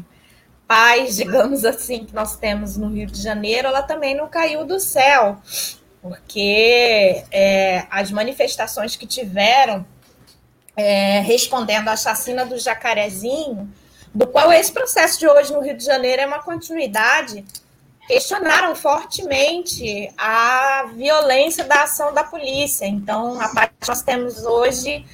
paz, 0.67 1.17
digamos 1.17 1.62
assim, 1.67 2.07
que 2.07 2.15
nós 2.15 2.36
temos 2.36 2.78
no 2.78 2.89
Rio 2.89 3.07
de 3.07 3.20
Janeiro, 3.20 3.68
ela 3.68 3.83
também 3.83 4.17
não 4.17 4.28
caiu 4.28 4.65
do 4.65 4.81
céu, 4.81 5.36
porque 6.01 7.23
é, 7.31 7.85
as 7.91 8.10
manifestações 8.10 8.97
que 8.97 9.07
tiveram 9.07 9.85
é, 10.75 11.20
respondendo 11.20 11.89
à 11.89 11.97
chacina 11.99 12.47
do 12.47 12.59
Jacarezinho, 12.59 13.70
do 14.15 14.27
qual 14.27 14.51
esse 14.51 14.73
processo 14.73 15.18
de 15.18 15.28
hoje 15.28 15.52
no 15.52 15.60
Rio 15.60 15.77
de 15.77 15.85
Janeiro 15.85 16.23
é 16.23 16.27
uma 16.27 16.43
continuidade, 16.43 17.44
questionaram 18.09 18.75
fortemente 18.75 20.11
a 20.17 20.87
violência 20.95 21.62
da 21.65 21.83
ação 21.83 22.15
da 22.15 22.25
polícia. 22.25 22.87
Então, 22.87 23.39
a 23.39 23.49
parte 23.51 23.75
que 23.78 23.87
nós 23.87 24.01
temos 24.01 24.45
hoje 24.45 25.05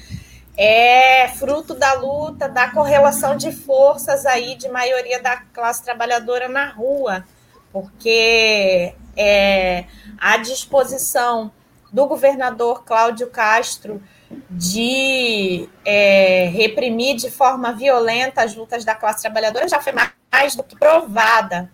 é 0.57 1.27
fruto 1.27 1.73
da 1.73 1.91
luta, 1.93 2.47
da 2.47 2.71
correlação 2.71 3.35
de 3.35 3.51
forças 3.51 4.25
aí 4.25 4.55
de 4.55 4.69
maioria 4.69 5.21
da 5.21 5.35
classe 5.35 5.83
trabalhadora 5.83 6.47
na 6.47 6.69
rua, 6.69 7.25
porque 7.73 8.93
é, 9.17 9.83
a 10.17 10.37
disposição 10.37 11.51
do 11.91 12.07
governador 12.07 12.85
Cláudio 12.85 13.27
Castro 13.27 14.01
de 14.49 15.67
é, 15.83 16.49
reprimir 16.53 17.17
de 17.17 17.29
forma 17.29 17.73
violenta 17.73 18.41
as 18.41 18.55
lutas 18.55 18.85
da 18.85 18.95
classe 18.95 19.21
trabalhadora 19.21 19.67
já 19.67 19.81
foi 19.81 19.93
mais 19.93 20.55
do 20.55 20.63
que 20.63 20.77
provada 20.77 21.69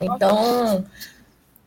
então, 0.00 0.84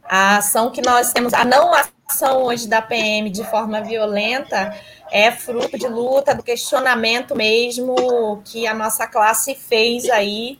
a 0.03 0.37
ação 0.37 0.71
que 0.71 0.81
nós 0.81 1.11
temos, 1.11 1.33
a 1.33 1.43
não 1.43 1.71
ação 2.07 2.43
hoje 2.43 2.67
da 2.67 2.81
PM 2.81 3.29
de 3.29 3.43
forma 3.43 3.81
violenta, 3.81 4.75
é 5.11 5.31
fruto 5.31 5.77
de 5.77 5.87
luta, 5.87 6.35
do 6.35 6.43
questionamento 6.43 7.35
mesmo 7.35 8.41
que 8.45 8.67
a 8.67 8.73
nossa 8.73 9.07
classe 9.07 9.55
fez 9.55 10.09
aí. 10.09 10.59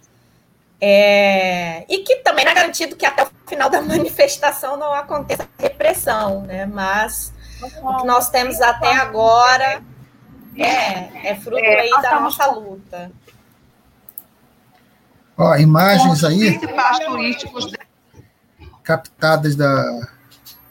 É, 0.82 1.84
e 1.90 2.00
que 2.00 2.18
também 2.18 2.46
não 2.46 2.54
é 2.54 2.56
garantido 2.56 2.96
que 2.96 3.06
até 3.06 3.24
o 3.24 3.30
final 3.46 3.70
da 3.70 3.82
manifestação 3.84 4.78
não 4.78 4.94
aconteça 4.94 5.48
repressão, 5.58 6.42
né? 6.44 6.66
Mas 6.66 7.34
o 7.84 7.98
que 7.98 8.06
nós 8.08 8.30
temos 8.30 8.62
até 8.62 8.94
agora 8.94 9.84
é, 10.58 11.32
é 11.32 11.36
fruto 11.36 11.64
aí 11.64 11.90
da 12.02 12.20
nossa 12.20 12.46
luta. 12.52 13.12
Ó, 15.42 15.56
imagens 15.56 16.26
aí 16.26 16.60
captadas 18.84 19.56
da 19.56 20.06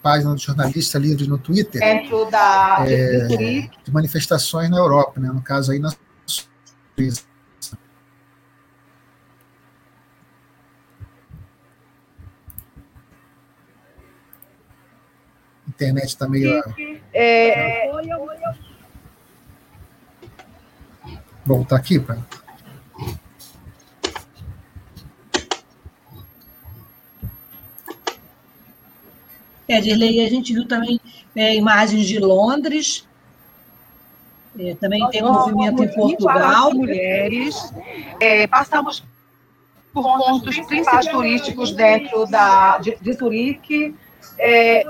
página 0.03 0.35
do 0.35 0.39
jornalista 0.39 0.99
livre 0.99 1.27
no 1.27 1.39
Twitter 1.39 1.81
dentro 1.81 2.31
da 2.31 2.85
é, 2.87 3.27
de 3.27 3.91
manifestações 3.91 4.69
na 4.69 4.77
Europa, 4.77 5.19
né? 5.19 5.29
no 5.29 5.41
caso 5.41 5.73
aí 5.73 5.79
na 5.79 5.91
Suíça. 6.27 7.25
A 15.67 15.71
internet 15.71 16.09
está 16.09 16.29
meio. 16.29 16.63
É... 17.15 17.91
Voltar 21.47 21.77
aqui 21.77 21.99
para. 21.99 22.19
É, 29.69 29.81
Dirley, 29.81 30.25
a 30.25 30.31
gente 30.31 30.55
viu 30.55 30.67
também 30.67 30.99
é, 31.37 31.55
imagens 31.55 32.07
de 32.07 32.19
Londres, 32.19 33.07
é, 34.59 34.75
também 34.75 35.01
Nós 35.01 35.11
tem 35.11 35.23
um 35.23 35.33
movimento 35.33 35.85
em 35.85 35.89
Portugal. 35.89 36.73
Mulheres, 36.75 37.73
é, 38.21 38.47
passamos 38.47 39.05
por 39.93 40.03
pontos 40.03 40.59
principais 40.61 41.07
turísticos 41.07 41.73
dentro 41.73 42.27
da, 42.27 42.79
de, 42.79 42.97
de 43.01 43.13
Zurique. 43.13 43.95
É, 44.37 44.85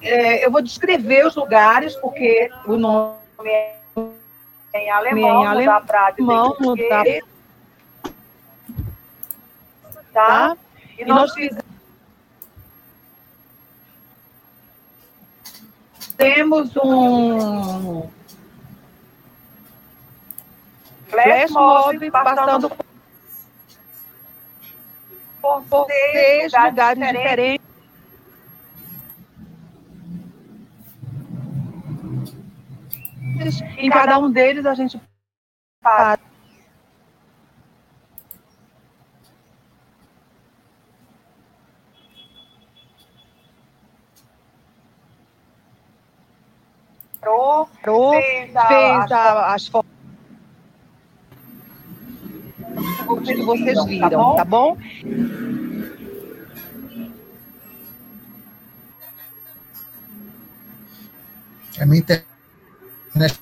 é, 0.00 0.46
eu 0.46 0.50
vou 0.50 0.62
descrever 0.62 1.26
os 1.26 1.34
lugares, 1.34 1.96
porque 1.96 2.50
o 2.66 2.76
nome 2.76 3.16
é 3.44 3.78
em 4.74 4.90
alemão, 4.90 5.42
em 5.42 5.46
alemão, 5.46 6.56
não 6.60 6.76
dá 6.76 7.04
para 7.04 7.22
Tá? 10.12 10.56
E 10.98 11.04
nós 11.04 11.32
fizemos 11.32 11.67
temos 16.18 16.76
um 16.76 18.10
flash 21.06 21.50
mob 21.52 22.10
passando 22.10 22.70
por, 25.40 25.62
por 25.62 25.86
seis 25.86 26.52
lugares 26.52 26.98
diferentes. 27.06 27.68
Em 33.78 33.88
cada 33.88 34.18
um 34.18 34.28
deles 34.28 34.66
a 34.66 34.74
gente 34.74 35.00
para 35.80 36.18
entrou, 47.28 48.12
fez, 48.12 48.56
a, 48.56 48.66
fez 48.66 49.12
a, 49.12 49.54
as 49.54 49.68
fotos 49.68 49.98
que 53.24 53.42
vocês 53.42 53.76
tá 53.76 53.84
viram, 53.84 54.36
tá 54.36 54.44
bom? 54.44 54.76
A 61.80 61.86
minha 61.86 62.00
internet 62.00 63.40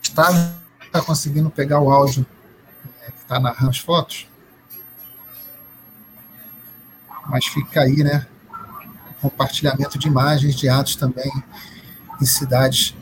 está, 0.00 0.30
está 0.82 1.02
conseguindo 1.02 1.50
pegar 1.50 1.80
o 1.80 1.90
áudio 1.90 2.24
é, 3.02 3.10
que 3.10 3.18
está 3.18 3.40
narrando 3.40 3.70
as 3.70 3.78
fotos. 3.78 4.28
Mas 7.26 7.44
fica 7.46 7.80
aí, 7.80 8.04
né? 8.04 8.26
Compartilhamento 9.20 9.98
de 9.98 10.08
imagens, 10.08 10.54
de 10.54 10.68
atos 10.68 10.96
também 10.96 11.30
em 12.20 12.26
cidades 12.26 12.94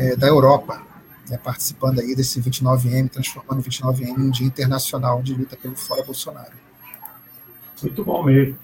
é, 0.00 0.16
da 0.16 0.26
Europa, 0.26 0.82
né, 1.28 1.36
participando 1.36 2.00
aí 2.00 2.16
desse 2.16 2.40
29M, 2.40 3.10
transformando 3.10 3.60
o 3.60 3.62
29M 3.62 4.00
em 4.00 4.12
um 4.12 4.30
dia 4.30 4.46
internacional 4.46 5.22
de 5.22 5.34
luta 5.34 5.58
pelo 5.58 5.76
fora 5.76 6.02
Bolsonaro. 6.02 6.54
Muito 7.82 8.02
bom 8.02 8.24
mesmo. 8.24 8.56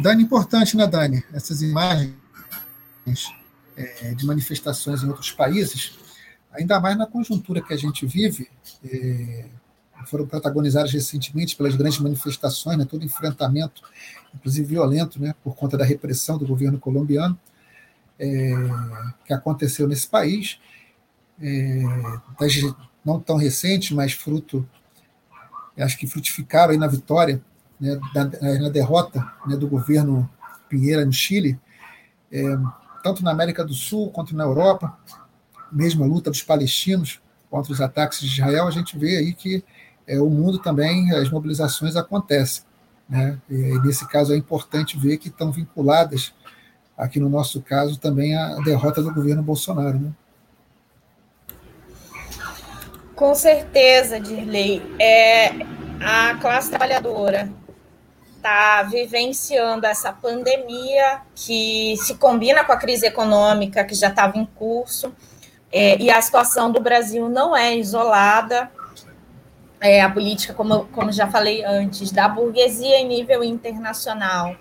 Dani, 0.00 0.22
importante, 0.22 0.76
né, 0.76 0.86
Dani? 0.86 1.22
Essas 1.32 1.60
imagens 1.60 2.14
é, 3.76 4.14
de 4.14 4.24
manifestações 4.24 5.02
em 5.02 5.08
outros 5.08 5.30
países, 5.30 5.98
ainda 6.52 6.80
mais 6.80 6.96
na 6.96 7.06
conjuntura 7.06 7.60
que 7.60 7.74
a 7.74 7.76
gente 7.76 8.06
vive, 8.06 8.48
é, 8.84 9.46
foram 10.06 10.26
protagonizadas 10.26 10.92
recentemente 10.92 11.56
pelas 11.56 11.74
grandes 11.74 11.98
manifestações, 11.98 12.78
né, 12.78 12.84
todo 12.84 13.04
enfrentamento, 13.04 13.82
inclusive 14.34 14.66
violento, 14.66 15.20
né, 15.20 15.34
por 15.42 15.54
conta 15.54 15.76
da 15.76 15.84
repressão 15.84 16.38
do 16.38 16.46
governo 16.46 16.78
colombiano, 16.78 17.38
é, 18.18 18.52
que 19.26 19.32
aconteceu 19.32 19.86
nesse 19.86 20.06
país, 20.08 20.58
é, 21.40 21.82
não 23.04 23.20
tão 23.20 23.36
recente, 23.36 23.94
mas 23.94 24.12
fruto, 24.12 24.68
acho 25.78 25.98
que 25.98 26.06
frutificaram 26.06 26.72
aí 26.72 26.78
na 26.78 26.86
vitória 26.86 27.42
né, 27.78 27.98
da, 28.14 28.24
na 28.58 28.68
derrota 28.70 29.20
né, 29.46 29.56
do 29.56 29.68
governo 29.68 30.28
Pinheira 30.68 31.04
no 31.04 31.12
Chile, 31.12 31.58
é, 32.32 32.42
tanto 33.02 33.22
na 33.22 33.30
América 33.30 33.64
do 33.64 33.74
Sul 33.74 34.10
quanto 34.10 34.34
na 34.34 34.44
Europa, 34.44 34.96
mesmo 35.70 36.04
a 36.04 36.06
luta 36.06 36.30
dos 36.30 36.42
palestinos 36.42 37.20
contra 37.50 37.72
os 37.72 37.80
ataques 37.80 38.20
de 38.20 38.26
Israel, 38.26 38.66
a 38.66 38.70
gente 38.70 38.98
vê 38.98 39.16
aí 39.16 39.32
que 39.32 39.64
é, 40.06 40.20
o 40.20 40.28
mundo 40.28 40.58
também, 40.58 41.12
as 41.12 41.30
mobilizações 41.30 41.96
acontecem. 41.96 42.64
Né? 43.08 43.38
E, 43.48 43.78
nesse 43.84 44.06
caso 44.08 44.32
é 44.32 44.36
importante 44.36 44.98
ver 44.98 45.16
que 45.18 45.28
estão 45.28 45.50
vinculadas, 45.50 46.32
aqui 46.96 47.20
no 47.20 47.28
nosso 47.28 47.60
caso, 47.60 47.98
também 47.98 48.36
a 48.36 48.56
derrota 48.56 49.02
do 49.02 49.12
governo 49.12 49.42
Bolsonaro. 49.42 49.98
Né? 49.98 50.12
Com 53.14 53.34
certeza, 53.34 54.20
Dirley. 54.20 54.82
É, 55.00 55.48
a 56.00 56.34
classe 56.40 56.68
trabalhadora 56.68 57.50
está 58.46 58.84
vivenciando 58.84 59.86
essa 59.86 60.12
pandemia 60.12 61.20
que 61.34 61.96
se 61.96 62.14
combina 62.14 62.62
com 62.62 62.70
a 62.70 62.76
crise 62.76 63.04
econômica 63.04 63.84
que 63.84 63.94
já 63.94 64.06
estava 64.08 64.38
em 64.38 64.46
curso, 64.46 65.12
é, 65.72 65.98
e 66.00 66.08
a 66.08 66.22
situação 66.22 66.70
do 66.70 66.80
Brasil 66.80 67.28
não 67.28 67.56
é 67.56 67.76
isolada. 67.76 68.70
É, 69.80 70.00
a 70.00 70.08
política, 70.08 70.54
como, 70.54 70.86
como 70.86 71.10
já 71.10 71.26
falei 71.26 71.64
antes, 71.64 72.12
da 72.12 72.28
burguesia 72.28 73.00
em 73.00 73.08
nível 73.08 73.42
internacional 73.42 74.54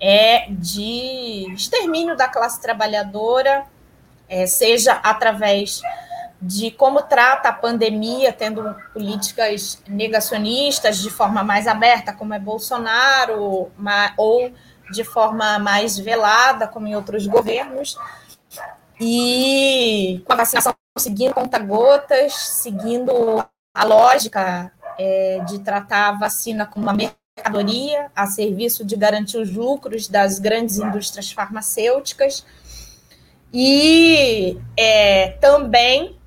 é 0.00 0.46
de 0.50 1.46
extermínio 1.54 2.16
da 2.16 2.26
classe 2.26 2.60
trabalhadora, 2.60 3.64
é, 4.28 4.44
seja 4.44 4.92
através 4.94 5.80
de 6.46 6.70
como 6.70 7.00
trata 7.02 7.48
a 7.48 7.52
pandemia, 7.52 8.30
tendo 8.30 8.76
políticas 8.92 9.82
negacionistas 9.88 10.98
de 10.98 11.08
forma 11.08 11.42
mais 11.42 11.66
aberta, 11.66 12.12
como 12.12 12.34
é 12.34 12.38
Bolsonaro, 12.38 13.72
ou 14.18 14.52
de 14.92 15.04
forma 15.04 15.58
mais 15.58 15.98
velada, 15.98 16.68
como 16.68 16.86
em 16.86 16.94
outros 16.94 17.26
governos, 17.26 17.96
e 19.00 20.22
com 20.26 20.34
a 20.34 20.36
vacinação 20.36 20.74
seguindo 20.98 21.32
conta-gotas, 21.32 22.34
seguindo 22.34 23.42
a 23.74 23.84
lógica 23.84 24.70
é, 24.98 25.42
de 25.46 25.58
tratar 25.60 26.10
a 26.10 26.12
vacina 26.12 26.66
como 26.66 26.84
uma 26.84 26.92
mercadoria 26.92 28.10
a 28.14 28.26
serviço 28.26 28.84
de 28.84 28.96
garantir 28.96 29.38
os 29.38 29.50
lucros 29.50 30.08
das 30.08 30.38
grandes 30.38 30.76
indústrias 30.76 31.32
farmacêuticas, 31.32 32.44
e 33.50 34.58
é, 34.76 35.30
também 35.40 36.18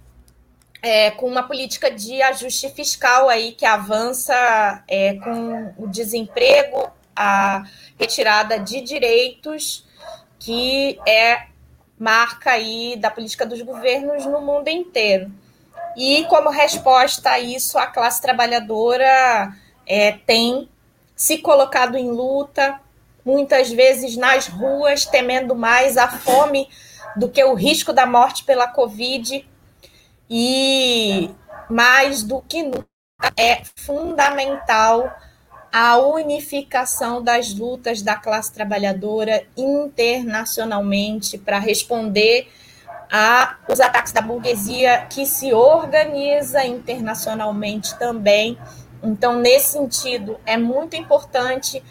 é, 0.81 1.11
com 1.11 1.27
uma 1.27 1.43
política 1.43 1.89
de 1.89 2.21
ajuste 2.21 2.69
fiscal 2.69 3.29
aí 3.29 3.51
que 3.51 3.65
avança 3.65 4.83
é, 4.87 5.15
com 5.15 5.73
o 5.77 5.87
desemprego, 5.87 6.91
a 7.15 7.63
retirada 7.99 8.59
de 8.59 8.81
direitos, 8.81 9.85
que 10.39 10.99
é 11.07 11.47
marca 11.99 12.51
aí 12.51 12.95
da 12.95 13.09
política 13.09 13.45
dos 13.45 13.61
governos 13.61 14.25
no 14.25 14.39
mundo 14.39 14.67
inteiro. 14.67 15.31
E 15.95 16.25
como 16.25 16.49
resposta 16.49 17.31
a 17.31 17.39
isso, 17.39 17.77
a 17.77 17.87
classe 17.87 18.21
trabalhadora 18.21 19.51
é, 19.85 20.11
tem 20.11 20.69
se 21.15 21.39
colocado 21.39 21.97
em 21.97 22.11
luta, 22.11 22.79
muitas 23.25 23.71
vezes 23.71 24.15
nas 24.15 24.47
ruas, 24.47 25.05
temendo 25.05 25.55
mais 25.55 25.97
a 25.97 26.07
fome 26.07 26.69
do 27.15 27.27
que 27.27 27.43
o 27.43 27.55
risco 27.55 27.91
da 27.91 28.05
morte 28.05 28.43
pela 28.43 28.67
Covid 28.67 29.43
e 30.29 31.29
mais 31.69 32.23
do 32.23 32.41
que 32.41 32.63
nunca 32.63 32.87
é 33.37 33.61
fundamental 33.75 35.11
a 35.71 35.97
unificação 35.97 37.21
das 37.21 37.53
lutas 37.53 38.01
da 38.01 38.15
classe 38.15 38.53
trabalhadora 38.53 39.45
internacionalmente 39.55 41.37
para 41.37 41.59
responder 41.59 42.49
aos 43.67 43.79
ataques 43.79 44.11
da 44.11 44.21
burguesia 44.21 45.05
que 45.09 45.25
se 45.25 45.53
organiza 45.53 46.65
internacionalmente 46.65 47.97
também. 47.97 48.57
Então, 49.03 49.39
nesse 49.39 49.73
sentido, 49.73 50.39
é 50.45 50.57
muito 50.57 50.95
importante 50.95 51.83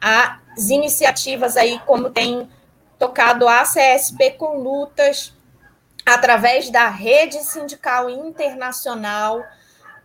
as 0.00 0.68
iniciativas 0.70 1.56
aí, 1.56 1.80
como 1.86 2.10
tem 2.10 2.48
tocado 2.98 3.46
a 3.46 3.62
CSP 3.62 4.32
com 4.32 4.58
lutas 4.58 5.32
através 6.14 6.70
da 6.70 6.88
rede 6.88 7.38
sindical 7.44 8.08
internacional 8.08 9.44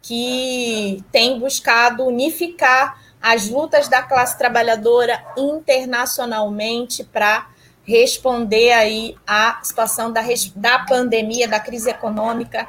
que 0.02 1.04
tem 1.12 1.40
buscado 1.40 2.06
unificar 2.06 3.00
as 3.22 3.48
lutas 3.48 3.88
da 3.88 4.04
classe 4.04 4.38
trabalhadora 4.38 5.24
internacionalmente 5.38 7.06
para 7.06 7.48
responder 7.86 8.72
aí 8.74 9.16
à 9.26 9.60
situação 9.64 10.12
da, 10.12 10.22
da 10.56 10.80
pandemia, 10.80 11.48
da 11.48 11.60
crise 11.60 11.90
econômica, 11.90 12.68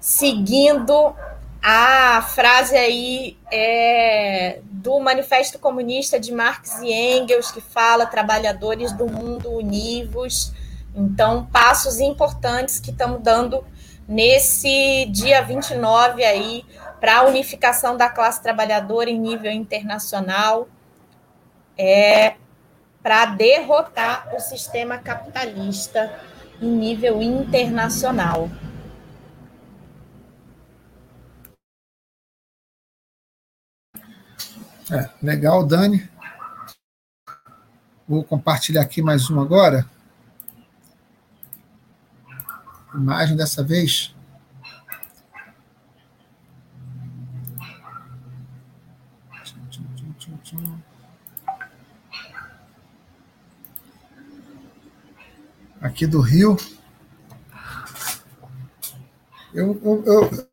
seguindo 0.00 1.14
a 1.60 2.22
frase 2.22 2.76
aí 2.76 3.36
é, 3.50 4.60
do 4.64 4.98
Manifesto 4.98 5.58
Comunista 5.58 6.18
de 6.18 6.32
Marx 6.32 6.80
e 6.80 6.92
Engels, 6.92 7.50
que 7.52 7.60
fala 7.60 8.06
trabalhadores 8.06 8.92
do 8.92 9.06
mundo 9.06 9.50
univos, 9.50 10.52
então, 10.94 11.46
passos 11.46 12.00
importantes 12.00 12.78
que 12.78 12.90
estamos 12.90 13.22
dando 13.22 13.64
nesse 14.06 15.06
dia 15.06 15.40
29 15.42 16.22
aí 16.22 16.64
para 17.00 17.18
a 17.18 17.22
unificação 17.22 17.96
da 17.96 18.08
classe 18.08 18.42
trabalhadora 18.42 19.08
em 19.08 19.18
nível 19.18 19.50
internacional, 19.50 20.68
é, 21.78 22.36
para 23.02 23.26
derrotar 23.26 24.32
o 24.34 24.40
sistema 24.40 24.98
capitalista 24.98 26.12
em 26.60 26.68
nível 26.68 27.22
internacional. 27.22 28.48
É, 34.90 35.08
legal, 35.22 35.64
Dani. 35.64 36.08
Vou 38.06 38.22
compartilhar 38.22 38.82
aqui 38.82 39.00
mais 39.00 39.30
um 39.30 39.40
agora 39.40 39.90
imagem 42.94 43.36
dessa 43.36 43.62
vez. 43.62 44.14
Aqui 55.80 56.06
do 56.06 56.20
Rio. 56.20 56.56
Eu, 59.52 59.78
eu, 59.84 60.04
eu, 60.06 60.48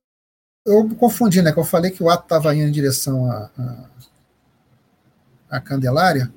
eu 0.66 0.95
confundi, 0.95 1.42
né? 1.42 1.51
Que 1.51 1.59
eu 1.59 1.64
falei 1.64 1.92
que 1.92 2.03
o 2.03 2.09
ato 2.09 2.24
estava 2.24 2.53
indo 2.56 2.68
em 2.68 2.72
direção 2.72 3.32
à 3.32 3.51
a, 3.58 3.61
a, 5.51 5.58
a 5.58 5.61
Candelária 5.61 6.32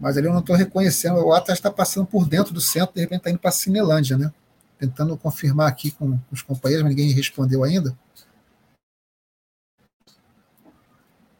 mas 0.00 0.16
ali 0.16 0.26
eu 0.26 0.32
não 0.32 0.40
estou 0.40 0.56
reconhecendo. 0.56 1.18
O 1.18 1.32
Atlas 1.34 1.58
está 1.58 1.70
passando 1.70 2.06
por 2.06 2.26
dentro 2.26 2.54
do 2.54 2.60
centro, 2.60 2.94
de 2.94 3.02
repente 3.02 3.18
está 3.18 3.30
indo 3.30 3.38
para 3.38 3.50
a 3.50 3.52
Cinelândia, 3.52 4.16
né? 4.16 4.32
Tentando 4.78 5.14
confirmar 5.18 5.68
aqui 5.68 5.90
com, 5.90 6.18
os 6.32 6.40
companheiros, 6.40 6.82
mas 6.82 6.96
ninguém 6.96 7.12
respondeu 7.12 7.62
ainda. 7.62 7.96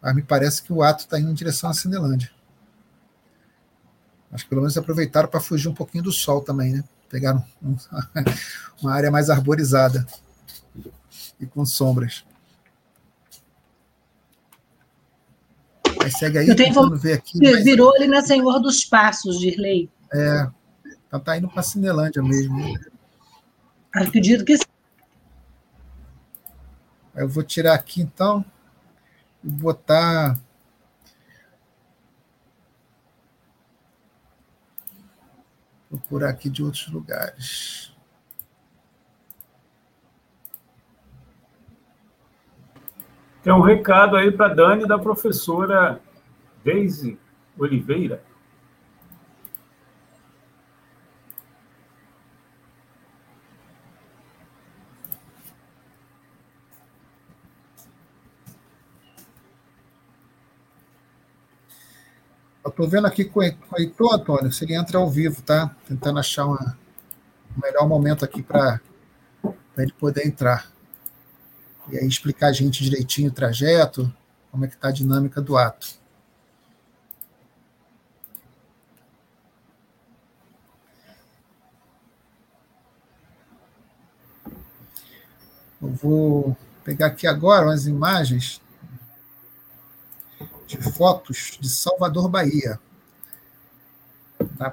Mas 0.03 0.15
me 0.15 0.23
parece 0.23 0.63
que 0.63 0.73
o 0.73 0.83
ato 0.83 1.05
está 1.05 1.19
indo 1.19 1.31
em 1.31 1.35
direção 1.35 1.71
à 1.71 1.75
Cinelândia. 1.75 2.31
Acho 4.31 4.45
que 4.45 4.51
pelo 4.51 4.61
menos 4.61 4.77
aproveitaram 4.77 5.29
para 5.29 5.41
fugir 5.41 5.69
um 5.69 5.75
pouquinho 5.75 6.05
do 6.05 6.13
sol 6.13 6.43
também, 6.43 6.75
né? 6.75 6.85
Pegaram 7.09 7.43
um, 7.63 7.75
uma 8.83 8.93
área 8.93 9.11
mais 9.11 9.31
arborizada 9.31 10.07
e 11.41 11.47
com 11.47 11.65
sombras. 11.65 12.25
Aí 16.11 16.19
segue 16.19 16.39
aí, 16.39 16.49
Eu 16.49 16.57
tenho 16.57 16.75
tentando 16.75 16.97
ver 16.99 17.15
aqui. 17.15 17.39
mas- 17.41 17.63
Virou 17.65 17.95
ali 17.95 18.09
na 18.09 18.21
Senhor 18.21 18.59
dos 18.61 18.85
Passos, 18.85 19.39
Dirley. 19.39 19.89
É, 20.13 20.49
então 21.07 21.21
tá 21.21 21.37
indo 21.39 21.49
para 21.49 21.63
Cinelândia 21.63 22.21
mesmo. 22.23 22.59
Acredito 23.95 24.45
que 24.45 24.55
Aí 24.55 24.59
Eu 27.23 27.29
vou 27.29 27.43
tirar 27.45 27.75
aqui 27.75 28.01
então 28.03 28.45
e 29.45 29.49
botar. 29.49 30.39
Procurar 35.89 36.31
aqui 36.31 36.49
de 36.49 36.63
outros 36.63 36.87
lugares. 36.89 37.90
Tem 43.43 43.53
um 43.53 43.61
recado 43.61 44.17
aí 44.17 44.31
para 44.31 44.55
Dani 44.55 44.87
da 44.87 44.99
professora 44.99 46.01
Deise 46.63 47.19
Oliveira. 47.59 48.23
Tô 62.81 62.87
vendo 62.87 63.07
aqui 63.07 63.27
com 63.27 63.41
o 63.41 63.43
Heitor, 63.77 64.15
Antônio, 64.15 64.51
se 64.51 64.65
ele 64.65 64.75
entra 64.75 64.97
ao 64.97 65.11
vivo, 65.11 65.43
tá? 65.43 65.77
Tentando 65.87 66.19
achar 66.19 66.47
o 66.47 66.57
melhor 67.63 67.87
momento 67.87 68.25
aqui 68.25 68.43
para 68.43 68.81
ele 69.77 69.93
poder 69.93 70.27
entrar. 70.27 70.67
E 71.93 71.99
aí 71.99 72.07
explicar 72.07 72.49
a 72.49 72.53
gente 72.53 72.85
direitinho 72.85 73.31
o 73.31 73.35
trajeto, 73.35 74.13
como 74.51 74.65
é 74.65 74.69
que 74.69 74.77
tá 74.77 74.89
a 74.89 74.93
dinâmica 74.93 75.41
do 75.41 75.57
ato. 75.57 75.99
Eu 85.83 85.89
vou 85.89 86.57
pegar 86.85 87.07
aqui 87.07 87.27
agora 87.27 87.67
umas 87.67 87.87
imagens 87.87 88.61
de 90.67 90.77
fotos 90.77 91.59
de 91.59 91.69
Salvador, 91.69 92.29
Bahia. 92.29 92.79
Na 94.59 94.73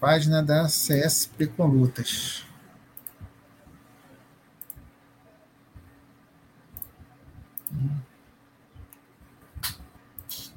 página 0.00 0.42
da 0.42 0.64
CSP 0.64 1.48
com 1.48 1.66
Lutas. 1.66 2.46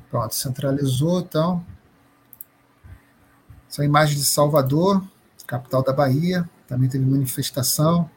Pronto, 0.09 0.33
centralizou, 0.33 1.19
então. 1.19 1.65
São 3.67 3.83
imagens 3.83 4.19
de 4.19 4.25
Salvador, 4.25 5.03
capital 5.45 5.83
da 5.83 5.93
Bahia. 5.93 6.49
Também 6.67 6.89
teve 6.89 7.05
manifestação. 7.05 8.09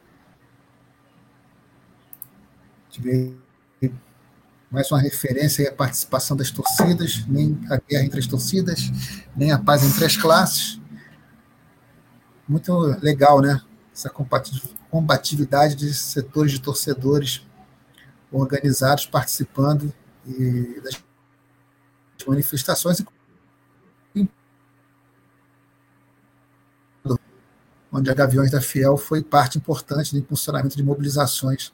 Tive 2.91 3.37
mais 4.71 4.91
uma 4.91 5.01
referência 5.01 5.69
à 5.69 5.73
participação 5.73 6.37
das 6.37 6.51
torcidas, 6.51 7.25
nem 7.27 7.61
a 7.69 7.77
guerra 7.77 8.05
entre 8.05 8.21
as 8.21 8.27
torcidas, 8.27 8.91
nem 9.37 9.51
a 9.51 9.59
paz 9.59 9.83
entre 9.83 10.05
as 10.05 10.17
classes. 10.17 10.81
Muito 12.49 12.73
legal, 13.03 13.41
né? 13.41 13.61
Essa 13.93 14.09
combati- 14.09 14.77
combatividade 14.89 15.75
de 15.75 15.93
setores 15.93 16.53
de 16.53 16.61
torcedores 16.61 17.45
organizados 18.33 19.07
participando 19.07 19.93
e 20.27 20.81
das 20.83 21.03
manifestações, 22.27 23.03
onde 27.93 28.11
a 28.11 28.15
Gaviões 28.15 28.51
da 28.51 28.61
Fiel 28.61 28.97
foi 28.97 29.23
parte 29.23 29.59
importante 29.59 30.13
do 30.13 30.19
impulsionamento 30.19 30.77
de 30.77 30.83
mobilizações 30.83 31.73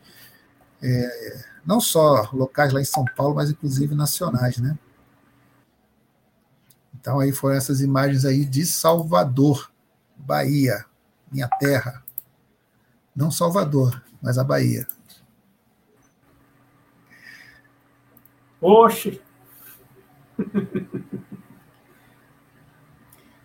é, 0.82 1.44
não 1.64 1.80
só 1.80 2.28
locais 2.32 2.72
lá 2.72 2.80
em 2.80 2.84
São 2.84 3.04
Paulo, 3.16 3.34
mas 3.34 3.50
inclusive 3.50 3.94
nacionais, 3.94 4.58
né? 4.58 4.78
Então 6.94 7.18
aí 7.20 7.32
foram 7.32 7.56
essas 7.56 7.80
imagens 7.80 8.24
aí 8.24 8.44
de 8.44 8.64
Salvador, 8.64 9.70
Bahia, 10.16 10.84
minha 11.30 11.48
terra. 11.58 12.02
Não 13.14 13.30
Salvador, 13.30 14.02
mas 14.20 14.38
a 14.38 14.44
Bahia. 14.44 14.86
Oxe! 18.66 19.20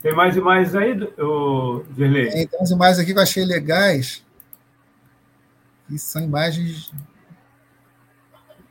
Tem 0.01 0.15
mais 0.15 0.35
imagens 0.35 0.73
aí, 0.73 0.99
ô, 1.19 1.83
Dirley? 1.91 2.31
Tem 2.31 2.49
umas 2.59 2.71
imagens 2.71 2.97
aqui 2.97 3.13
que 3.13 3.19
eu 3.19 3.21
achei 3.21 3.45
legais, 3.45 4.25
que 5.87 5.99
são 5.99 6.23
imagens, 6.23 6.91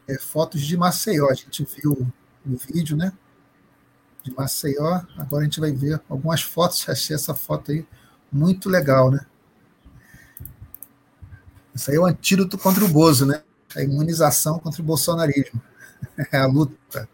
é, 0.09 0.19
fotos 0.19 0.61
de 0.63 0.77
Maceió. 0.77 1.31
A 1.31 1.35
gente 1.35 1.65
viu 1.65 2.13
no 2.45 2.57
vídeo, 2.57 2.97
né? 2.97 3.13
De 4.25 4.35
Maceió. 4.35 5.03
Agora 5.17 5.43
a 5.43 5.45
gente 5.45 5.61
vai 5.61 5.71
ver 5.71 6.01
algumas 6.09 6.43
fotos. 6.43 6.85
Achei 6.91 7.15
essa 7.15 7.33
foto 7.33 7.71
aí 7.71 7.87
muito 8.31 8.69
legal, 8.69 9.09
né? 9.09 9.25
Isso 11.73 11.93
aí 11.93 11.97
é 11.97 12.01
o 12.01 12.07
antídoto 12.07 12.59
contra 12.59 12.85
o 12.85 12.89
Bozo, 12.89 13.25
né? 13.25 13.45
A 13.77 13.83
imunização 13.83 14.59
contra 14.59 14.83
o 14.83 14.85
bolsonarismo. 14.85 15.63
É 16.33 16.37
a 16.37 16.47
luta. 16.47 17.09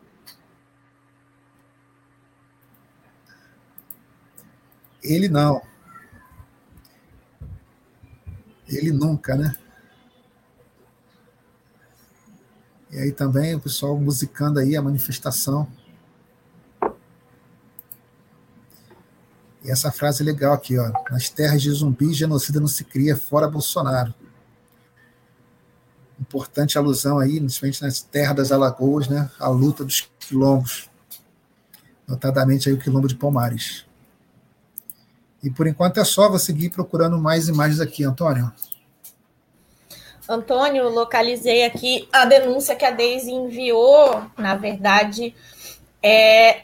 Ele 5.02 5.28
não. 5.28 5.62
Ele 8.68 8.90
nunca, 8.90 9.36
né? 9.36 9.56
E 12.90 12.98
aí 12.98 13.12
também 13.12 13.55
o 13.55 13.60
pessoal 13.60 13.97
musicando 13.98 14.58
aí 14.58 14.76
a 14.76 14.82
manifestação. 14.82 15.70
E 19.62 19.70
essa 19.70 19.92
frase 19.92 20.23
legal 20.23 20.52
aqui, 20.52 20.78
ó. 20.78 20.92
Nas 21.10 21.28
terras 21.28 21.60
de 21.60 21.70
zumbi, 21.70 22.12
genocida 22.12 22.60
não 22.60 22.68
se 22.68 22.84
cria, 22.84 23.16
fora 23.16 23.48
Bolsonaro. 23.48 24.15
Importante 26.20 26.78
alusão 26.78 27.18
aí, 27.18 27.38
principalmente 27.38 27.82
nas 27.82 28.00
terras 28.00 28.36
das 28.36 28.52
Alagoas, 28.52 29.08
né? 29.08 29.30
A 29.38 29.48
luta 29.48 29.84
dos 29.84 30.08
quilombos. 30.20 30.88
Notadamente 32.08 32.68
aí 32.68 32.74
o 32.74 32.78
quilombo 32.78 33.08
de 33.08 33.14
Palmares. 33.16 33.84
E 35.42 35.50
por 35.50 35.66
enquanto 35.66 36.00
é 36.00 36.04
só, 36.04 36.28
vou 36.28 36.38
seguir 36.38 36.70
procurando 36.70 37.18
mais 37.18 37.48
imagens 37.48 37.80
aqui, 37.80 38.04
Antônio. 38.04 38.52
Antônio, 40.28 40.88
localizei 40.88 41.64
aqui 41.64 42.08
a 42.12 42.24
denúncia 42.24 42.74
que 42.74 42.84
a 42.84 42.90
Deise 42.90 43.30
enviou. 43.30 44.24
Na 44.36 44.56
verdade, 44.56 45.34
é 46.02 46.62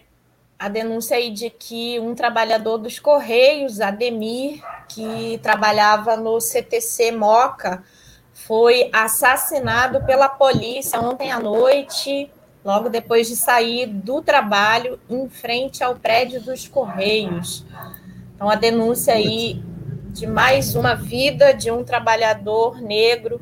a 0.58 0.68
denúncia 0.68 1.16
aí 1.16 1.30
de 1.30 1.50
que 1.50 1.98
um 2.00 2.14
trabalhador 2.14 2.78
dos 2.78 2.98
Correios, 2.98 3.80
Ademir, 3.80 4.62
que 4.88 5.38
trabalhava 5.42 6.16
no 6.16 6.40
CTC 6.40 7.12
Moca, 7.12 7.84
foi 8.46 8.90
assassinado 8.92 10.04
pela 10.04 10.28
polícia 10.28 11.00
ontem 11.00 11.30
à 11.30 11.38
noite, 11.38 12.30
logo 12.64 12.88
depois 12.88 13.28
de 13.28 13.36
sair 13.36 13.86
do 13.86 14.20
trabalho, 14.20 14.98
em 15.08 15.28
frente 15.28 15.84
ao 15.84 15.94
prédio 15.94 16.40
dos 16.40 16.66
Correios. 16.66 17.64
Então, 18.34 18.50
a 18.50 18.56
denúncia 18.56 19.14
aí 19.14 19.62
de 20.08 20.26
mais 20.26 20.74
uma 20.74 20.94
vida 20.94 21.52
de 21.52 21.70
um 21.70 21.84
trabalhador 21.84 22.80
negro 22.80 23.40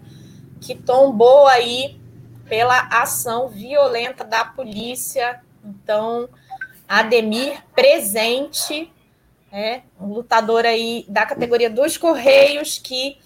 que 0.61 0.75
tombou 0.75 1.47
aí 1.47 1.99
pela 2.47 2.89
ação 2.91 3.49
violenta 3.49 4.23
da 4.23 4.45
polícia. 4.45 5.41
Então, 5.65 6.29
Ademir 6.87 7.62
presente, 7.75 8.93
é, 9.51 9.81
um 10.01 10.07
lutador 10.09 10.67
aí 10.67 11.07
da 11.09 11.25
categoria 11.25 11.70
dos 11.70 11.97
Correios 11.97 12.79
que 12.79 13.17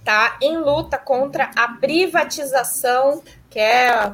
está 0.00 0.36
em 0.40 0.56
luta 0.56 0.98
contra 0.98 1.50
a 1.54 1.68
privatização, 1.68 3.22
que 3.48 3.58
é 3.58 4.12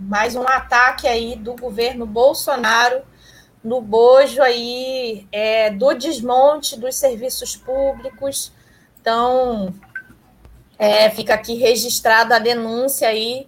mais 0.00 0.34
um 0.34 0.46
ataque 0.48 1.06
aí 1.06 1.36
do 1.36 1.54
governo 1.54 2.04
Bolsonaro 2.06 3.02
no 3.62 3.80
bojo 3.80 4.42
aí 4.42 5.26
é, 5.30 5.70
do 5.70 5.94
desmonte 5.94 6.78
dos 6.78 6.96
serviços 6.96 7.54
públicos. 7.54 8.52
Então, 9.00 9.72
é, 10.78 11.08
fica 11.10 11.34
aqui 11.34 11.54
registrada 11.54 12.36
a 12.36 12.40
denúncia 12.40 13.06
aí 13.08 13.46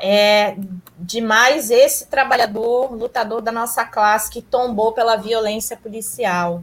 é, 0.00 0.56
de 0.98 1.20
mais 1.20 1.70
esse 1.70 2.06
trabalhador, 2.06 2.92
lutador 2.94 3.42
da 3.42 3.52
nossa 3.52 3.84
classe 3.84 4.30
que 4.30 4.40
tombou 4.40 4.92
pela 4.92 5.16
violência 5.16 5.76
policial. 5.76 6.62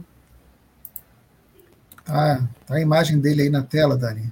Tá, 2.12 2.46
a 2.68 2.78
imagem 2.78 3.18
dele 3.18 3.40
aí 3.40 3.48
na 3.48 3.62
tela, 3.62 3.96
Dani. 3.96 4.30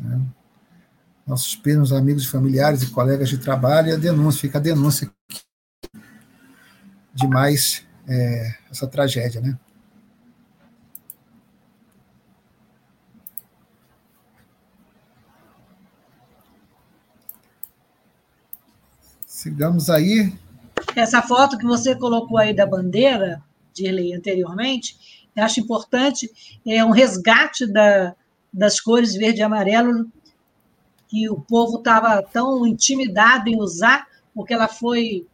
É. 0.00 0.18
Nossos 1.26 1.54
primos, 1.54 1.92
amigos, 1.92 2.24
familiares 2.24 2.80
e 2.80 2.90
colegas 2.90 3.28
de 3.28 3.36
trabalho, 3.36 3.90
e 3.90 3.92
a 3.92 3.96
denúncia, 3.98 4.40
fica 4.40 4.56
a 4.56 4.62
denúncia 4.62 5.10
de 7.12 7.28
mais 7.28 7.86
é, 8.08 8.54
essa 8.70 8.86
tragédia, 8.86 9.38
né? 9.42 9.58
Sigamos 19.26 19.90
aí. 19.90 20.32
Essa 20.96 21.20
foto 21.20 21.58
que 21.58 21.66
você 21.66 21.94
colocou 21.94 22.38
aí 22.38 22.56
da 22.56 22.64
bandeira, 22.64 23.42
Dirley, 23.74 24.14
anteriormente, 24.14 24.96
eu 25.38 25.44
acho 25.44 25.60
importante, 25.60 26.30
é 26.66 26.84
um 26.84 26.90
resgate 26.90 27.66
da, 27.66 28.14
das 28.52 28.80
cores 28.80 29.14
verde 29.14 29.40
e 29.40 29.42
amarelo 29.42 30.10
que 31.08 31.28
o 31.28 31.40
povo 31.40 31.78
estava 31.78 32.22
tão 32.22 32.66
intimidado 32.66 33.48
em 33.48 33.60
usar, 33.60 34.06
porque 34.34 34.52
ela 34.52 34.68
foi 34.68 35.26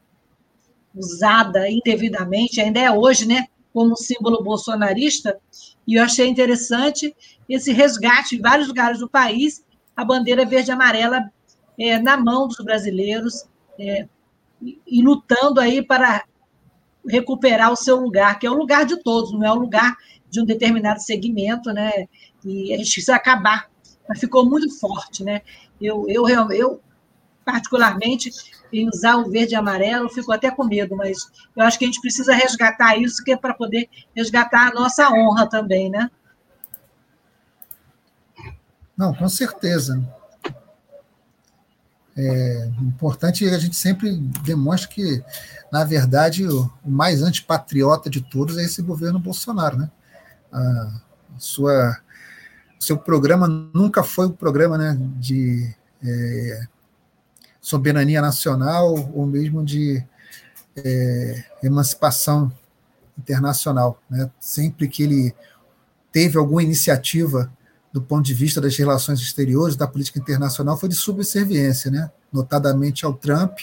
usada 0.95 1.69
indevidamente, 1.69 2.61
ainda 2.61 2.79
é 2.79 2.91
hoje, 2.91 3.27
né, 3.27 3.47
como 3.73 3.97
símbolo 3.97 4.43
bolsonarista, 4.43 5.39
e 5.87 5.95
eu 5.95 6.05
achei 6.05 6.29
interessante 6.29 7.15
esse 7.49 7.73
resgate 7.73 8.37
em 8.37 8.41
vários 8.41 8.69
lugares 8.69 9.01
do 9.01 9.09
país, 9.09 9.65
a 9.97 10.05
bandeira 10.05 10.45
verde 10.45 10.71
e 10.71 10.73
amarela 10.73 11.33
é, 11.79 11.99
na 11.99 12.17
mão 12.17 12.47
dos 12.47 12.59
brasileiros, 12.59 13.45
é, 13.79 14.07
e 14.63 15.03
lutando 15.03 15.61
aí 15.61 15.85
para 15.85 16.25
recuperar 17.07 17.73
o 17.73 17.77
seu 17.77 17.97
lugar, 17.97 18.39
que 18.39 18.47
é 18.47 18.51
o 18.51 18.55
lugar 18.55 18.85
de 18.85 18.97
todos, 19.03 19.33
não 19.33 19.45
é 19.45 19.53
o 19.53 19.59
lugar 19.59 19.97
de 20.31 20.41
um 20.41 20.45
determinado 20.45 21.01
segmento, 21.01 21.73
né? 21.73 22.07
E 22.45 22.73
a 22.73 22.77
gente 22.77 22.93
precisa 22.93 23.17
acabar. 23.17 23.71
Mas 24.09 24.21
ficou 24.21 24.45
muito 24.45 24.69
forte, 24.79 25.23
né? 25.23 25.43
Eu, 25.81 26.07
eu, 26.09 26.27
eu 26.53 26.81
particularmente, 27.45 28.31
em 28.73 28.89
usar 28.89 29.17
o 29.17 29.31
verde 29.31 29.55
e 29.55 29.57
amarelo, 29.57 30.09
fico 30.09 30.33
até 30.33 30.51
com 30.51 30.65
medo, 30.65 30.97
mas 30.97 31.31
eu 31.55 31.63
acho 31.63 31.79
que 31.79 31.85
a 31.85 31.89
gente 31.89 32.01
precisa 32.01 32.35
resgatar 32.35 32.97
isso, 32.97 33.23
que 33.23 33.33
é 33.33 33.37
para 33.37 33.55
poder 33.55 33.89
resgatar 34.17 34.69
a 34.69 34.75
nossa 34.75 35.11
honra 35.11 35.49
também, 35.49 35.91
né? 35.91 36.11
Não, 38.97 39.13
com 39.13 39.29
certeza. 39.29 40.03
É 42.17 42.71
importante 42.81 43.45
a 43.49 43.59
gente 43.59 43.75
sempre 43.75 44.17
demonstra 44.45 44.89
que, 44.89 45.23
na 45.73 45.83
verdade, 45.85 46.47
o, 46.47 46.71
mais 46.85 47.23
antipatriota 47.23 48.09
de 48.09 48.21
todos 48.21 48.57
é 48.57 48.63
esse 48.63 48.81
governo 48.83 49.19
Bolsonaro, 49.19 49.77
né? 49.77 49.91
A 50.53 51.01
sua 51.39 51.99
seu 52.79 52.99
programa 52.99 53.49
nunca 53.49 54.03
foi 54.03 54.27
um 54.27 54.33
programa 54.33 54.77
né, 54.77 54.97
de 55.17 55.75
é, 56.05 56.67
soberania 57.61 58.21
nacional 58.21 58.95
ou 59.15 59.27
mesmo 59.27 59.65
de 59.65 60.05
é, 60.77 61.45
emancipação 61.63 62.53
internacional. 63.19 64.01
Né? 64.09 64.31
Sempre 64.39 64.87
que 64.87 65.03
ele 65.03 65.35
teve 66.13 66.37
alguma 66.37 66.63
iniciativa 66.63 67.51
do 67.95 68.03
ponto 68.03 68.27
de 68.27 68.35
vista 68.35 68.61
das 68.61 68.77
relações 68.77 69.21
exteriores, 69.21 69.77
da 69.77 69.87
política 69.87 70.19
internacional, 70.19 70.77
foi 70.77 70.89
de 70.89 70.97
subserviência, 70.97 71.93
né? 71.93 72.11
notadamente 72.33 73.07
ao 73.07 73.15
Trump 73.15 73.57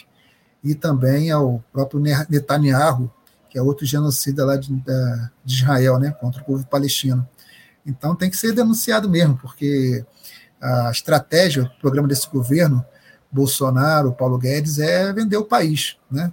e 0.64 0.74
também 0.74 1.30
ao 1.30 1.62
próprio 1.74 2.00
Netanyahu, 2.00 3.12
que 3.50 3.58
é 3.58 3.62
outro 3.62 3.86
genocida 3.86 4.46
lá 4.46 4.56
de, 4.56 4.74
de 4.74 5.54
Israel, 5.54 6.00
né? 6.00 6.12
contra 6.12 6.42
o 6.42 6.46
povo 6.46 6.66
palestino. 6.66 7.28
Então 7.86 8.16
tem 8.16 8.30
que 8.30 8.38
ser 8.38 8.54
denunciado 8.54 9.10
mesmo, 9.10 9.38
porque 9.38 10.06
a 10.62 10.90
estratégia, 10.92 11.64
o 11.64 11.82
programa 11.82 12.08
desse 12.08 12.30
governo, 12.30 12.86
Bolsonaro, 13.30 14.14
Paulo 14.14 14.38
Guedes, 14.38 14.80
é 14.80 15.12
vender 15.12 15.36
o 15.36 15.44
país. 15.44 15.98
Né? 16.10 16.32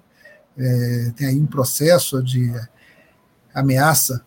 É, 0.57 1.13
tem 1.17 1.27
aí 1.27 1.41
um 1.41 1.47
processo 1.47 2.23
de 2.23 2.55
ameaça 3.53 4.25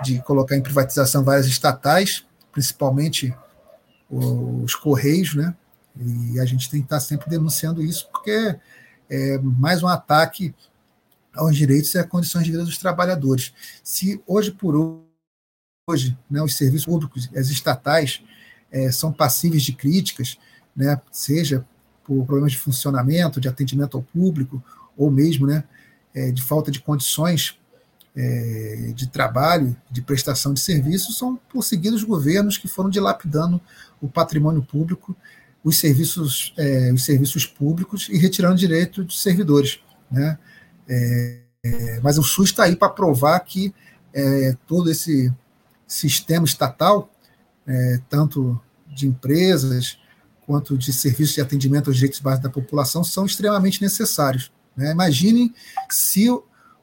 de 0.00 0.22
colocar 0.22 0.56
em 0.56 0.62
privatização 0.62 1.24
várias 1.24 1.46
estatais, 1.46 2.24
principalmente 2.52 3.34
os 4.10 4.74
Correios, 4.74 5.34
né? 5.34 5.54
E 5.96 6.40
a 6.40 6.44
gente 6.44 6.70
tem 6.70 6.80
que 6.80 6.86
estar 6.86 7.00
sempre 7.00 7.28
denunciando 7.28 7.82
isso, 7.82 8.08
porque 8.10 8.56
é 9.08 9.38
mais 9.38 9.82
um 9.82 9.88
ataque 9.88 10.54
aos 11.34 11.56
direitos 11.56 11.94
e 11.94 11.98
às 11.98 12.06
condições 12.06 12.44
de 12.44 12.50
vida 12.50 12.64
dos 12.64 12.78
trabalhadores. 12.78 13.52
Se 13.82 14.20
hoje 14.26 14.50
por 14.50 15.02
hoje, 15.88 16.16
né, 16.30 16.42
os 16.42 16.56
serviços 16.56 16.86
públicos, 16.86 17.28
as 17.34 17.48
estatais, 17.48 18.22
é, 18.70 18.90
são 18.90 19.12
passíveis 19.12 19.62
de 19.62 19.72
críticas, 19.72 20.38
né, 20.74 21.00
seja 21.10 21.66
por 22.04 22.24
problemas 22.24 22.52
de 22.52 22.58
funcionamento, 22.58 23.40
de 23.40 23.48
atendimento 23.48 23.96
ao 23.96 24.02
público, 24.02 24.62
ou 24.96 25.10
mesmo 25.10 25.46
né, 25.46 25.64
é, 26.14 26.30
de 26.30 26.42
falta 26.42 26.70
de 26.70 26.80
condições 26.80 27.58
é, 28.16 28.92
de 28.94 29.08
trabalho, 29.08 29.76
de 29.90 30.02
prestação 30.02 30.52
de 30.52 30.60
serviços, 30.60 31.16
são 31.16 31.36
por 31.48 31.62
seguidos 31.62 32.02
governos 32.02 32.58
que 32.58 32.68
foram 32.68 32.90
dilapidando 32.90 33.60
o 34.00 34.08
patrimônio 34.08 34.62
público, 34.62 35.16
os 35.62 35.78
serviços, 35.78 36.52
é, 36.56 36.92
os 36.92 37.04
serviços 37.04 37.46
públicos 37.46 38.08
e 38.10 38.16
retirando 38.16 38.56
direito 38.56 39.04
dos 39.04 39.22
servidores. 39.22 39.80
Né? 40.10 40.38
É, 40.88 41.40
é, 41.62 42.00
mas 42.00 42.18
o 42.18 42.22
SUS 42.22 42.50
está 42.50 42.64
aí 42.64 42.74
para 42.74 42.88
provar 42.88 43.38
que 43.40 43.74
é, 44.12 44.56
todo 44.66 44.90
esse 44.90 45.32
sistema 45.86 46.44
estatal, 46.44 47.10
é, 47.66 48.00
tanto 48.08 48.60
de 48.88 49.06
empresas 49.06 49.98
quanto 50.46 50.76
de 50.76 50.92
serviços 50.92 51.34
de 51.34 51.40
atendimento 51.40 51.88
aos 51.88 51.96
direitos 51.96 52.20
básicos 52.20 52.42
da 52.42 52.52
população, 52.52 53.04
são 53.04 53.24
extremamente 53.24 53.80
necessários. 53.80 54.50
Né? 54.76 54.90
Imaginem 54.90 55.54
se 55.88 56.26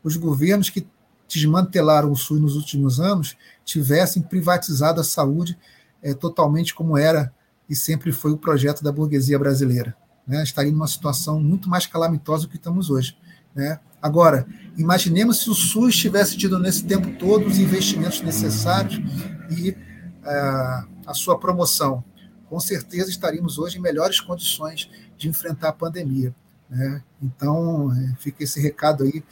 os 0.04 0.16
governos 0.16 0.70
que 0.70 0.88
desmantelaram 1.28 2.12
o 2.12 2.16
SUS 2.16 2.40
nos 2.40 2.56
últimos 2.56 3.00
anos 3.00 3.36
tivessem 3.66 4.22
privatizado 4.22 5.02
a 5.02 5.04
saúde 5.04 5.58
é, 6.02 6.14
totalmente 6.14 6.74
como 6.74 6.98
era 6.98 7.34
e 7.70 7.76
sempre 7.76 8.12
foi 8.12 8.32
o 8.32 8.38
projeto 8.38 8.82
da 8.82 8.92
burguesia 8.92 9.38
brasileira. 9.38 9.96
Né? 10.26 10.42
Estaria 10.44 10.72
numa 10.72 10.88
situação 10.88 11.40
muito 11.40 11.70
mais 11.70 11.86
calamitosa 11.86 12.44
do 12.44 12.50
que 12.50 12.56
estamos 12.56 12.90
hoje. 12.90 13.18
Né? 13.54 13.80
Agora, 14.02 14.48
imaginemos 14.78 15.42
se 15.42 15.50
o 15.50 15.54
SUS 15.54 15.96
tivesse 15.96 16.38
tido 16.38 16.60
nesse 16.60 16.84
tempo 16.86 17.18
todo 17.18 17.48
os 17.48 17.58
investimentos 17.58 18.22
necessários 18.22 19.02
e 19.50 19.72
uh, 19.72 20.88
a 21.06 21.14
sua 21.14 21.38
promoção. 21.38 22.04
Com 22.50 22.60
certeza 22.60 23.10
estaríamos 23.10 23.58
hoje 23.58 23.78
em 23.78 23.82
melhores 23.82 24.22
condições 24.22 24.90
de 25.18 25.28
enfrentar 25.28 25.70
a 25.70 25.74
pandemia. 25.74 26.34
Né? 26.70 27.02
Então, 27.22 27.92
é, 27.94 28.16
fica 28.20 28.44
esse 28.44 28.62
recado 28.62 29.04
aí 29.04 29.24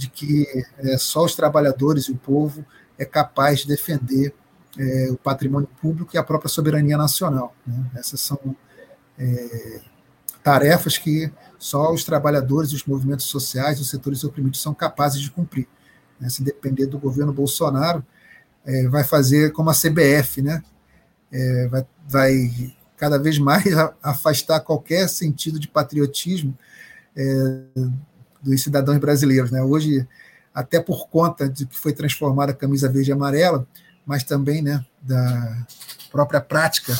de 0.00 0.08
que 0.08 0.46
é, 0.78 0.96
só 0.96 1.26
os 1.26 1.34
trabalhadores 1.34 2.04
e 2.04 2.12
o 2.12 2.16
povo 2.16 2.64
é 2.98 3.04
capaz 3.04 3.60
de 3.60 3.68
defender 3.68 4.34
é, 4.78 5.08
o 5.10 5.16
patrimônio 5.18 5.68
público 5.78 6.12
e 6.14 6.18
a 6.18 6.24
própria 6.24 6.48
soberania 6.48 6.96
nacional. 6.96 7.54
Né? 7.66 7.90
Essas 7.96 8.18
são 8.22 8.56
é, 9.18 9.80
tarefas 10.42 10.96
que 10.96 11.30
só 11.58 11.92
os 11.92 12.02
trabalhadores, 12.02 12.72
os 12.72 12.82
movimentos 12.84 13.26
sociais, 13.26 13.78
os 13.78 13.90
setores 13.90 14.24
oprimidos 14.24 14.62
são 14.62 14.72
capazes 14.72 15.20
de 15.20 15.30
cumprir. 15.30 15.68
Né? 16.18 16.30
Se 16.30 16.42
depender 16.42 16.86
do 16.86 16.98
governo 16.98 17.32
Bolsonaro, 17.32 18.02
é, 18.64 18.88
vai 18.88 19.04
fazer 19.04 19.52
como 19.52 19.68
a 19.68 19.74
CBF, 19.74 20.40
né? 20.40 20.62
É, 21.30 21.68
vai, 21.68 21.86
vai, 22.08 22.76
cada 22.96 23.18
vez 23.18 23.38
mais 23.38 23.66
afastar 24.02 24.60
qualquer 24.60 25.08
sentido 25.10 25.60
de 25.60 25.68
patriotismo 25.68 26.56
é, 27.14 27.64
dos 28.42 28.62
cidadãos 28.62 28.98
brasileiros. 28.98 29.50
Né? 29.50 29.62
Hoje, 29.62 30.06
até 30.54 30.80
por 30.80 31.08
conta 31.08 31.48
de 31.48 31.66
que 31.66 31.78
foi 31.78 31.92
transformada 31.92 32.52
a 32.52 32.54
camisa 32.54 32.88
verde 32.88 33.10
e 33.10 33.12
amarela, 33.12 33.66
mas 34.04 34.24
também 34.24 34.62
né, 34.62 34.84
da 35.00 35.66
própria 36.10 36.40
prática 36.40 36.92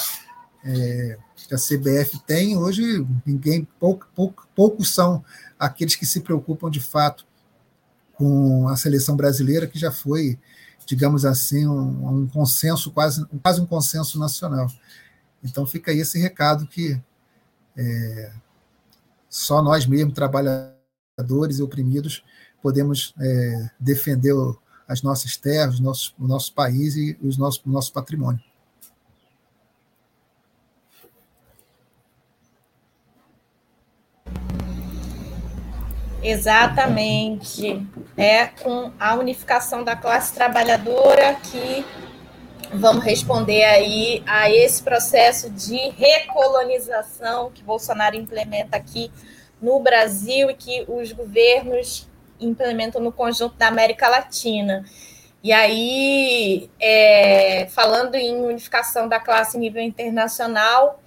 é, 0.64 1.18
que 1.48 1.54
a 1.54 1.58
CBF 1.58 2.18
tem, 2.26 2.56
hoje 2.56 3.04
ninguém, 3.26 3.66
pouco, 3.78 4.06
pouco, 4.14 4.48
poucos 4.54 4.94
são 4.94 5.24
aqueles 5.58 5.96
que 5.96 6.06
se 6.06 6.20
preocupam 6.20 6.70
de 6.70 6.80
fato 6.80 7.26
com 8.14 8.68
a 8.68 8.76
seleção 8.76 9.16
brasileira, 9.16 9.66
que 9.66 9.78
já 9.78 9.90
foi, 9.90 10.38
digamos 10.86 11.24
assim, 11.24 11.66
um, 11.66 12.20
um 12.20 12.28
consenso, 12.28 12.90
quase, 12.92 13.26
quase 13.42 13.60
um 13.60 13.66
consenso 13.66 14.18
nacional. 14.18 14.70
Então 15.42 15.66
fica 15.66 15.90
aí 15.90 15.98
esse 16.00 16.18
recado 16.18 16.66
que 16.66 17.00
é, 17.76 18.32
só 19.28 19.62
nós 19.62 19.86
mesmos, 19.86 20.14
trabalhadores 21.20 21.58
e 21.58 21.62
oprimidos, 21.62 22.24
podemos 22.62 23.14
é, 23.20 23.70
defender 23.78 24.34
as 24.88 25.02
nossas 25.02 25.36
terras, 25.36 25.78
o 25.78 25.82
nosso, 25.82 26.14
o 26.18 26.26
nosso 26.26 26.52
país 26.52 26.96
e 26.96 27.16
os 27.22 27.38
nossos, 27.38 27.62
o 27.64 27.70
nosso 27.70 27.92
patrimônio. 27.92 28.40
Exatamente. 36.22 37.86
É 38.16 38.46
com 38.46 38.92
a 38.98 39.14
unificação 39.14 39.82
da 39.82 39.96
classe 39.96 40.34
trabalhadora 40.34 41.34
que 41.34 41.84
vamos 42.74 43.02
responder 43.04 43.64
aí 43.64 44.22
a 44.26 44.50
esse 44.50 44.82
processo 44.82 45.48
de 45.50 45.76
recolonização 45.90 47.50
que 47.50 47.62
Bolsonaro 47.62 48.16
implementa 48.16 48.76
aqui 48.76 49.10
no 49.60 49.80
Brasil 49.80 50.50
e 50.50 50.54
que 50.54 50.84
os 50.88 51.12
governos 51.12 52.08
implementam 52.40 53.00
no 53.00 53.12
conjunto 53.12 53.56
da 53.56 53.68
América 53.68 54.08
Latina. 54.08 54.84
E 55.42 55.52
aí, 55.52 56.70
é, 56.78 57.66
falando 57.70 58.14
em 58.14 58.36
unificação 58.42 59.08
da 59.08 59.18
classe 59.18 59.56
em 59.56 59.60
nível 59.60 59.82
internacional, 59.82 61.02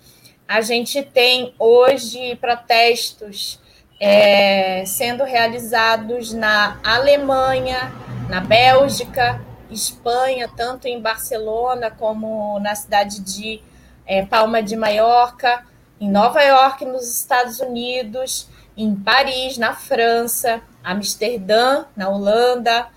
a 0.48 0.62
gente 0.62 1.02
tem 1.04 1.54
hoje 1.58 2.36
protestos 2.36 3.60
é, 4.00 4.84
sendo 4.86 5.24
realizados 5.24 6.34
na 6.34 6.80
Alemanha, 6.84 7.92
na 8.30 8.42
Bélgica, 8.42 9.40
Espanha, 9.70 10.50
tanto 10.56 10.88
em 10.88 11.00
Barcelona 11.02 11.92
como 11.92 12.60
na 12.60 12.76
cidade 12.76 13.22
de 13.22 13.62
é, 14.06 14.26
Palma 14.26 14.62
de 14.62 14.76
Maiorca, 14.76 15.64
em 16.04 16.10
Nova 16.10 16.42
York, 16.42 16.84
nos 16.84 17.18
Estados 17.18 17.62
Unidos, 17.62 18.50
em 18.76 18.94
Paris, 18.94 19.58
na 19.58 19.74
França, 19.74 20.62
Amsterdã, 20.84 21.86
na 21.96 22.10
Holanda, 22.10 22.88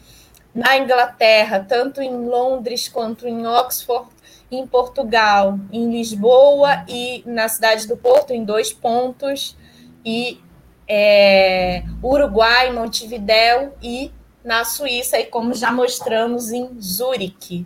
na 0.53 0.77
Inglaterra, 0.77 1.65
tanto 1.69 2.03
em 2.03 2.13
Londres 2.27 2.89
quanto 2.89 3.29
em 3.29 3.47
Oxford, 3.47 4.09
em 4.51 4.67
Portugal, 4.67 5.57
em 5.71 5.89
Lisboa 5.89 6.85
e 6.89 7.23
na 7.25 7.49
cidade 7.49 7.87
do 7.87 7.97
Porto, 7.97 8.33
em 8.33 8.45
dois 8.45 8.73
pontos, 8.73 9.57
e 10.05 10.41
é, 10.89 11.85
Uruguai, 12.03 12.73
Montevidéu 12.73 13.73
e 13.81 14.11
na 14.43 14.65
Suíça, 14.65 15.17
e 15.17 15.27
como 15.27 15.55
já 15.55 15.71
mostramos 15.71 16.51
em 16.51 16.81
Zurique. 16.81 17.65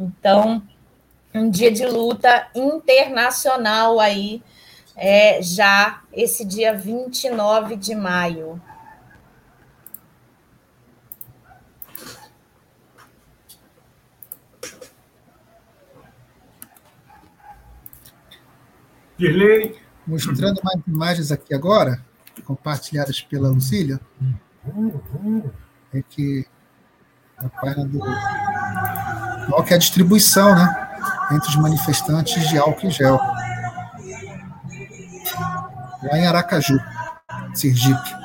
Então, 0.00 0.62
um 1.34 1.50
dia 1.50 1.70
de 1.70 1.84
luta 1.84 2.48
internacional 2.54 4.00
aí, 4.00 4.42
é, 4.98 5.40
já 5.40 6.02
esse 6.12 6.44
dia 6.44 6.76
29 6.76 7.76
de 7.76 7.94
maio. 7.94 8.60
Dirley. 19.16 19.76
Mostrando 20.06 20.60
mais 20.64 20.80
imagens 20.86 21.30
aqui 21.30 21.54
agora, 21.54 22.02
compartilhadas 22.44 23.20
pela 23.20 23.50
Lucília, 23.50 24.00
é 25.92 26.02
que 26.02 26.46
a 27.36 27.48
página 27.48 27.86
do. 27.86 27.98
Qual 29.48 29.62
que 29.64 29.74
é 29.74 29.76
a 29.76 29.78
distribuição, 29.78 30.54
né? 30.54 30.88
Entre 31.32 31.48
os 31.50 31.56
manifestantes 31.56 32.48
de 32.48 32.58
álcool 32.58 32.86
e 32.86 32.90
gel. 32.90 33.20
Lá 36.02 36.18
em 36.18 36.26
Aracaju, 36.26 36.78
Sergipe. 37.54 38.16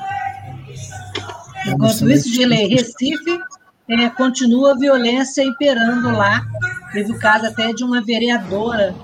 Enquanto 1.66 2.08
isso, 2.10 2.30
de 2.30 2.44
lei, 2.44 2.68
Recife 2.68 3.40
é, 3.88 4.08
continua 4.10 4.72
a 4.72 4.78
violência 4.78 5.42
imperando 5.42 6.10
lá. 6.10 6.46
Teve 6.92 7.12
o 7.12 7.18
caso 7.18 7.46
até 7.46 7.72
de 7.72 7.82
uma 7.82 8.02
vereadora 8.02 8.94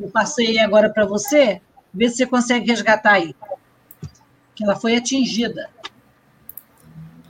eu 0.00 0.10
passei 0.12 0.58
agora 0.58 0.90
para 0.90 1.06
você, 1.06 1.60
vê 1.92 2.08
se 2.08 2.16
você 2.16 2.26
consegue 2.26 2.66
resgatar 2.66 3.12
aí. 3.12 3.34
Que 4.54 4.64
ela 4.64 4.76
foi 4.76 4.96
atingida. 4.96 5.68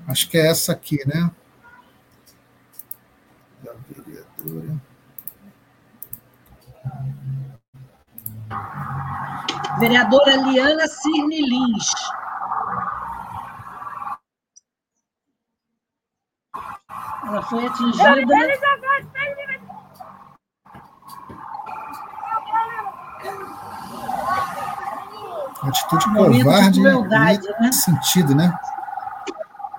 Acho 0.06 0.28
que 0.28 0.36
é 0.36 0.48
essa 0.48 0.72
aqui, 0.72 0.98
né? 1.06 1.30
Da 3.62 3.72
vereadora. 3.88 4.80
Vereadora 9.78 10.36
Liana 10.36 10.86
Cirne 10.86 11.42
Lins. 11.42 11.92
Ela 17.26 17.42
foi 17.42 17.66
atingida. 17.66 18.14
atitude 25.68 26.04
covarde 26.14 26.80
crueldade, 26.80 27.48
né? 27.60 27.72
sentido, 27.72 28.34
né? 28.34 28.52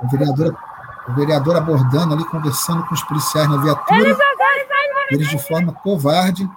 O 0.02 0.08
vereador, 0.08 0.58
o 1.08 1.14
vereador 1.14 1.56
abordando 1.56 2.14
ali, 2.14 2.26
conversando 2.26 2.86
com 2.86 2.94
os 2.94 3.04
policiais 3.04 3.48
na 3.50 3.58
viatura. 3.58 4.00
Eles, 4.00 4.18
eles 5.12 5.28
de 5.30 5.40
forma 5.48 5.74
covarde 5.74 6.50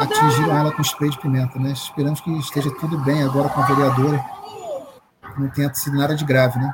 atingiram 0.00 0.56
ela 0.56 0.72
com 0.72 0.82
spray 0.82 1.10
de 1.10 1.18
pimenta, 1.18 1.58
né? 1.58 1.70
Esperamos 1.70 2.20
que 2.20 2.30
esteja 2.38 2.70
tudo 2.78 2.98
bem 3.04 3.22
agora 3.22 3.48
com 3.48 3.60
a 3.60 3.66
vereadora. 3.66 4.24
Não 5.38 5.48
tenha 5.50 5.72
sido 5.74 5.96
nada 5.96 6.14
de 6.14 6.24
grave, 6.24 6.58
né? 6.58 6.72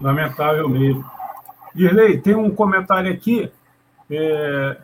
Lamentável 0.00 0.68
mesmo. 0.68 1.04
Dirley, 1.74 2.20
tem 2.20 2.34
um 2.34 2.54
comentário 2.54 3.12
aqui. 3.12 3.50
É... 4.08 4.76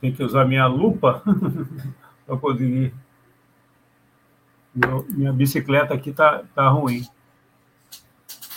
Tem 0.00 0.12
que 0.12 0.22
usar 0.22 0.44
minha 0.44 0.66
lupa 0.66 1.22
para 2.26 2.36
poder. 2.36 2.92
Meu, 4.74 5.04
minha 5.08 5.32
bicicleta 5.32 5.94
aqui 5.94 6.12
tá, 6.12 6.44
tá 6.54 6.68
ruim. 6.68 7.06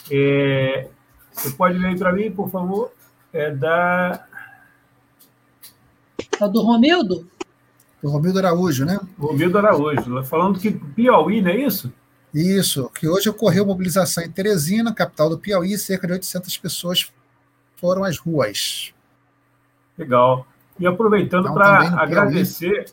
É... 0.09 0.87
Você 1.31 1.51
pode 1.51 1.77
ler 1.77 1.97
para 1.97 2.13
mim, 2.13 2.31
por 2.31 2.49
favor? 2.49 2.91
É 3.33 3.51
da. 3.51 4.25
É 6.41 6.47
do 6.47 6.61
Romildo? 6.61 7.27
Do 8.01 8.09
Romildo 8.09 8.39
Araújo, 8.39 8.85
né? 8.85 8.99
Romildo 9.19 9.57
Araújo. 9.57 10.23
Falando 10.23 10.59
que 10.59 10.71
Piauí, 10.71 11.41
não 11.41 11.51
é 11.51 11.57
isso? 11.57 11.91
Isso, 12.33 12.89
que 12.89 13.07
hoje 13.07 13.29
ocorreu 13.29 13.65
mobilização 13.65 14.23
em 14.23 14.31
Teresina, 14.31 14.93
capital 14.93 15.29
do 15.29 15.37
Piauí, 15.37 15.77
cerca 15.77 16.05
de 16.05 16.13
800 16.13 16.57
pessoas 16.57 17.11
foram 17.77 18.03
às 18.03 18.17
ruas. 18.17 18.93
Legal. 19.97 20.45
E 20.79 20.85
aproveitando 20.85 21.45
então, 21.45 21.53
para 21.53 22.01
agradecer 22.01 22.85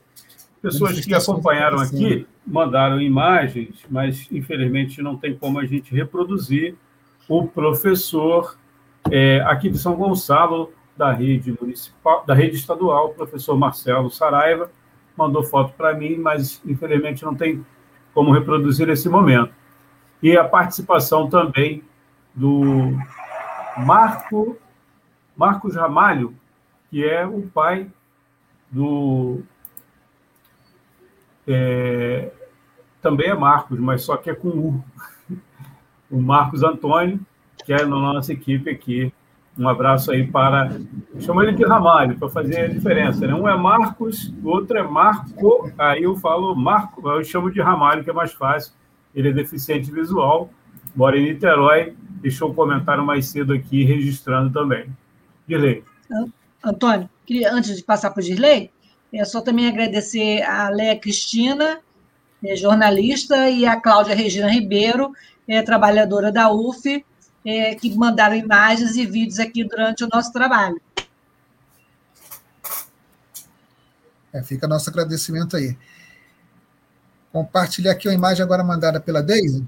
pessoas 0.62 1.04
que 1.04 1.14
acompanharam 1.14 1.78
aqui, 1.78 2.26
mandaram 2.46 3.00
imagens, 3.00 3.84
mas 3.90 4.28
infelizmente 4.30 5.02
não 5.02 5.16
tem 5.16 5.36
como 5.36 5.58
a 5.58 5.66
gente 5.66 5.94
reproduzir. 5.94 6.76
O 7.28 7.46
professor 7.46 8.56
é, 9.10 9.40
aqui 9.42 9.68
de 9.68 9.78
São 9.78 9.96
Gonçalo, 9.96 10.72
da 10.96 11.12
rede 11.12 11.54
municipal, 11.60 12.24
da 12.24 12.34
rede 12.34 12.56
estadual, 12.56 13.08
o 13.08 13.14
professor 13.14 13.56
Marcelo 13.58 14.10
Saraiva, 14.10 14.70
mandou 15.16 15.42
foto 15.42 15.74
para 15.74 15.92
mim, 15.94 16.16
mas 16.16 16.62
infelizmente 16.64 17.24
não 17.24 17.34
tem 17.34 17.64
como 18.14 18.32
reproduzir 18.32 18.88
esse 18.88 19.08
momento. 19.08 19.52
E 20.22 20.36
a 20.36 20.44
participação 20.44 21.28
também 21.28 21.82
do 22.34 22.96
Marco 23.78 24.56
Marcos 25.36 25.74
Ramalho, 25.74 26.34
que 26.90 27.04
é 27.04 27.26
o 27.26 27.42
pai 27.42 27.90
do. 28.70 29.42
É, 31.46 32.30
também 33.00 33.28
é 33.28 33.34
Marcos, 33.34 33.78
mas 33.78 34.02
só 34.02 34.16
que 34.16 34.30
é 34.30 34.34
com. 34.34 34.80
O 36.10 36.20
Marcos 36.20 36.62
Antônio, 36.62 37.18
que 37.64 37.72
é 37.72 37.84
na 37.84 37.96
nossa 37.96 38.32
equipe 38.32 38.68
aqui. 38.68 39.12
Um 39.58 39.68
abraço 39.68 40.10
aí 40.10 40.26
para. 40.26 40.70
Chama 41.20 41.42
ele 41.42 41.52
de 41.52 41.64
Ramalho, 41.64 42.18
para 42.18 42.28
fazer 42.28 42.60
a 42.60 42.68
diferença. 42.68 43.26
Né? 43.26 43.34
Um 43.34 43.48
é 43.48 43.56
Marcos, 43.56 44.32
o 44.42 44.48
outro 44.48 44.78
é 44.78 44.82
Marco. 44.82 45.70
Aí 45.76 46.02
eu 46.02 46.16
falo 46.16 46.54
Marco, 46.54 47.06
eu 47.08 47.24
chamo 47.24 47.50
de 47.50 47.60
Ramalho, 47.60 48.04
que 48.04 48.10
é 48.10 48.12
mais 48.12 48.32
fácil. 48.32 48.72
Ele 49.14 49.28
é 49.28 49.32
deficiente 49.32 49.90
visual, 49.90 50.50
mora 50.94 51.18
em 51.18 51.24
Niterói. 51.24 51.94
Deixou 52.22 52.50
um 52.50 52.54
comentário 52.54 53.04
mais 53.04 53.26
cedo 53.26 53.52
aqui, 53.52 53.84
registrando 53.84 54.52
também. 54.52 54.86
Dirley. 55.46 55.82
Antônio, 56.64 57.10
queria, 57.26 57.52
antes 57.52 57.76
de 57.76 57.82
passar 57.82 58.10
para 58.10 58.20
o 58.20 58.24
Dirley, 58.24 58.70
é 59.12 59.24
só 59.24 59.40
também 59.40 59.68
agradecer 59.68 60.42
a 60.42 60.68
Léa 60.70 60.98
Cristina, 60.98 61.80
é 62.42 62.56
jornalista, 62.56 63.50
e 63.50 63.66
a 63.66 63.80
Cláudia 63.80 64.14
Regina 64.14 64.50
Ribeiro, 64.50 65.12
é 65.46 65.60
trabalhadora 65.62 66.32
da 66.32 66.50
UF, 66.50 67.04
é, 67.44 67.74
que 67.74 67.94
mandaram 67.96 68.34
imagens 68.34 68.96
e 68.96 69.04
vídeos 69.04 69.38
aqui 69.38 69.64
durante 69.64 70.04
o 70.04 70.08
nosso 70.10 70.32
trabalho. 70.32 70.80
É, 74.32 74.42
fica 74.42 74.66
nosso 74.66 74.88
agradecimento 74.88 75.56
aí. 75.56 75.76
Compartilhar 77.30 77.92
aqui 77.92 78.08
a 78.08 78.14
imagem 78.14 78.42
agora 78.42 78.64
mandada 78.64 78.98
pela 78.98 79.22
Deise. 79.22 79.64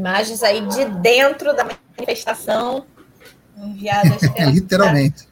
Imagens 0.00 0.42
aí 0.42 0.62
de 0.62 0.86
dentro 0.86 1.54
da 1.54 1.66
manifestação, 1.96 2.86
enviadas 3.56 4.18
pela, 4.32 4.50
literalmente 4.50 5.28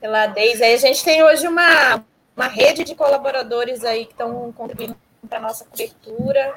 pela 0.00 0.26
Deise. 0.26 0.62
Aí 0.62 0.74
a 0.74 0.78
gente 0.78 1.04
tem 1.04 1.22
hoje 1.22 1.46
uma, 1.46 2.04
uma 2.36 2.48
rede 2.48 2.84
de 2.84 2.94
colaboradores 2.94 3.84
aí 3.84 4.04
que 4.04 4.12
estão 4.12 4.52
contribuindo 4.52 4.96
para 5.28 5.38
a 5.38 5.42
nossa 5.42 5.64
cobertura, 5.64 6.54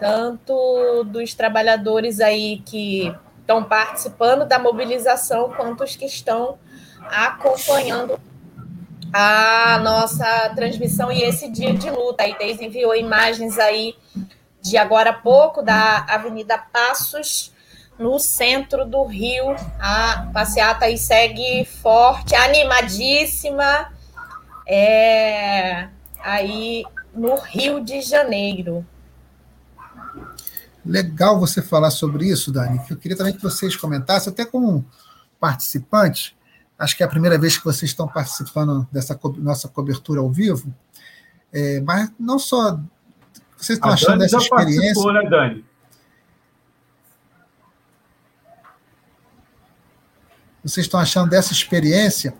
tanto 0.00 1.04
dos 1.04 1.34
trabalhadores 1.34 2.20
aí 2.20 2.62
que 2.64 3.14
estão 3.40 3.62
participando 3.62 4.46
da 4.46 4.58
mobilização, 4.58 5.50
quanto 5.50 5.84
os 5.84 5.94
que 5.94 6.06
estão 6.06 6.58
acompanhando 7.02 8.18
a 9.12 9.78
nossa 9.82 10.50
transmissão 10.56 11.12
e 11.12 11.22
esse 11.22 11.50
dia 11.50 11.72
de 11.72 11.90
luta. 11.90 12.24
A 12.24 12.36
Deise 12.36 12.64
enviou 12.64 12.96
imagens 12.96 13.58
aí 13.58 13.94
de 14.64 14.78
agora 14.78 15.10
a 15.10 15.14
pouco 15.14 15.62
da 15.62 16.06
Avenida 16.08 16.56
Passos, 16.56 17.52
no 17.98 18.18
centro 18.18 18.86
do 18.86 19.04
Rio. 19.04 19.54
A 19.78 20.30
passeata 20.32 20.86
aí 20.86 20.96
segue 20.96 21.66
forte, 21.82 22.34
animadíssima, 22.34 23.92
é, 24.66 25.88
aí 26.18 26.82
no 27.14 27.36
Rio 27.36 27.84
de 27.84 28.00
Janeiro. 28.00 28.84
Legal 30.84 31.38
você 31.38 31.60
falar 31.60 31.90
sobre 31.90 32.26
isso, 32.26 32.50
Dani. 32.50 32.80
Eu 32.88 32.96
queria 32.96 33.16
também 33.16 33.34
que 33.34 33.42
vocês 33.42 33.76
comentassem, 33.76 34.32
até 34.32 34.46
como 34.46 34.84
participantes, 35.38 36.34
acho 36.78 36.96
que 36.96 37.02
é 37.02 37.06
a 37.06 37.08
primeira 37.08 37.38
vez 37.38 37.58
que 37.58 37.64
vocês 37.64 37.90
estão 37.90 38.08
participando 38.08 38.88
dessa 38.90 39.14
co 39.14 39.28
nossa 39.28 39.68
cobertura 39.68 40.20
ao 40.20 40.30
vivo, 40.30 40.74
é, 41.52 41.80
mas 41.82 42.10
não 42.18 42.38
só. 42.38 42.80
Vocês 43.64 43.78
estão 43.78 43.90
a 43.90 43.94
achando 43.94 44.18
Dani 44.18 44.30
dessa 44.30 44.36
experiência? 44.36 45.12
Né, 45.12 45.30
Dani? 45.30 45.64
Vocês 50.62 50.84
estão 50.86 51.00
achando 51.00 51.30
dessa 51.30 51.52
experiência, 51.54 52.34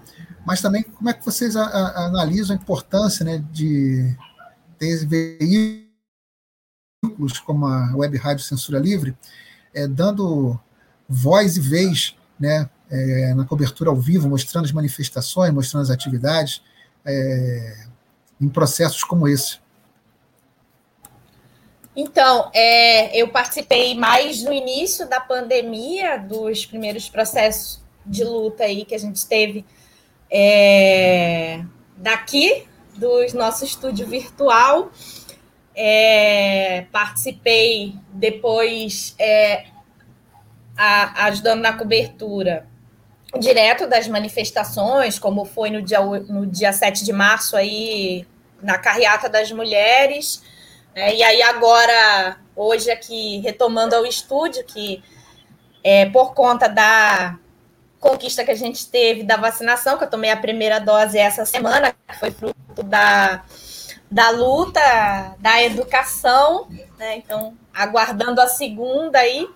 mas 0.44 0.60
também 0.60 0.82
como 0.82 1.08
é 1.08 1.14
que 1.14 1.24
vocês 1.24 1.56
a, 1.56 1.64
a, 1.64 2.06
analisam 2.06 2.54
a 2.54 2.60
importância 2.60 3.24
né, 3.24 3.42
de 3.50 4.14
ter 4.78 5.06
veículos 5.06 5.88
como 7.46 7.66
a 7.66 7.96
Web 7.96 8.18
Rádio 8.18 8.44
Censura 8.44 8.78
Livre, 8.78 9.16
é, 9.72 9.88
dando 9.88 10.60
voz 11.08 11.56
e 11.56 11.60
vez 11.60 12.14
né, 12.38 12.68
é, 12.90 13.32
na 13.32 13.46
cobertura 13.46 13.88
ao 13.88 13.96
vivo, 13.96 14.28
mostrando 14.28 14.66
as 14.66 14.72
manifestações, 14.72 15.54
mostrando 15.54 15.84
as 15.84 15.90
atividades, 15.90 16.62
é, 17.02 17.86
em 18.38 18.48
processos 18.48 19.02
como 19.02 19.26
esse? 19.26 19.63
Então, 21.96 22.50
é, 22.52 23.16
eu 23.16 23.28
participei 23.28 23.94
mais 23.94 24.42
no 24.42 24.52
início 24.52 25.08
da 25.08 25.20
pandemia, 25.20 26.18
dos 26.18 26.66
primeiros 26.66 27.08
processos 27.08 27.80
de 28.04 28.24
luta 28.24 28.64
aí 28.64 28.84
que 28.84 28.94
a 28.94 28.98
gente 28.98 29.24
teve 29.26 29.64
é, 30.30 31.62
daqui, 31.96 32.66
do 32.96 33.24
nosso 33.34 33.64
estúdio 33.64 34.06
virtual. 34.06 34.90
É, 35.76 36.86
participei 36.92 37.94
depois 38.12 39.14
é, 39.18 39.66
a, 40.76 41.26
ajudando 41.26 41.60
na 41.60 41.72
cobertura 41.72 42.66
direto 43.38 43.88
das 43.88 44.06
manifestações, 44.06 45.18
como 45.18 45.44
foi 45.44 45.70
no 45.70 45.82
dia, 45.82 46.00
no 46.00 46.46
dia 46.46 46.72
7 46.72 47.04
de 47.04 47.12
março 47.12 47.56
aí, 47.56 48.26
na 48.62 48.78
carreata 48.78 49.28
das 49.28 49.50
mulheres. 49.50 50.42
É, 50.94 51.14
e 51.14 51.22
aí 51.22 51.42
agora, 51.42 52.38
hoje 52.54 52.90
aqui, 52.90 53.40
retomando 53.40 53.96
ao 53.96 54.06
estúdio, 54.06 54.64
que 54.64 55.02
é, 55.82 56.06
por 56.06 56.34
conta 56.34 56.68
da 56.68 57.36
conquista 57.98 58.44
que 58.44 58.50
a 58.50 58.56
gente 58.56 58.88
teve 58.88 59.22
da 59.22 59.36
vacinação, 59.36 59.98
que 59.98 60.04
eu 60.04 60.10
tomei 60.10 60.30
a 60.30 60.36
primeira 60.36 60.78
dose 60.78 61.18
essa 61.18 61.44
semana, 61.44 61.94
que 62.06 62.18
foi 62.18 62.30
fruto 62.30 62.82
da, 62.82 63.42
da 64.10 64.30
luta, 64.30 64.80
da 65.38 65.62
educação, 65.62 66.68
né? 66.98 67.16
Então, 67.16 67.56
aguardando 67.72 68.40
a 68.40 68.46
segunda 68.46 69.18
aí, 69.18 69.48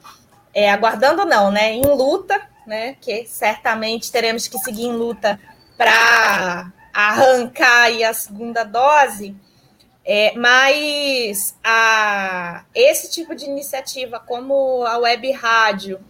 é, 0.52 0.70
aguardando 0.70 1.24
não, 1.24 1.50
né? 1.50 1.72
Em 1.72 1.84
luta, 1.84 2.40
né? 2.66 2.96
Que 3.00 3.26
certamente 3.26 4.10
teremos 4.10 4.48
que 4.48 4.58
seguir 4.58 4.86
em 4.86 4.96
luta 4.96 5.38
para 5.76 6.72
arrancar 6.92 7.82
aí 7.84 8.02
a 8.02 8.12
segunda 8.12 8.64
dose. 8.64 9.36
É, 10.10 10.32
mas 10.34 11.54
a, 11.62 12.64
esse 12.74 13.10
tipo 13.10 13.34
de 13.34 13.44
iniciativa, 13.44 14.18
como 14.18 14.82
a 14.86 14.96
web 14.96 15.30
rádio, 15.32 16.00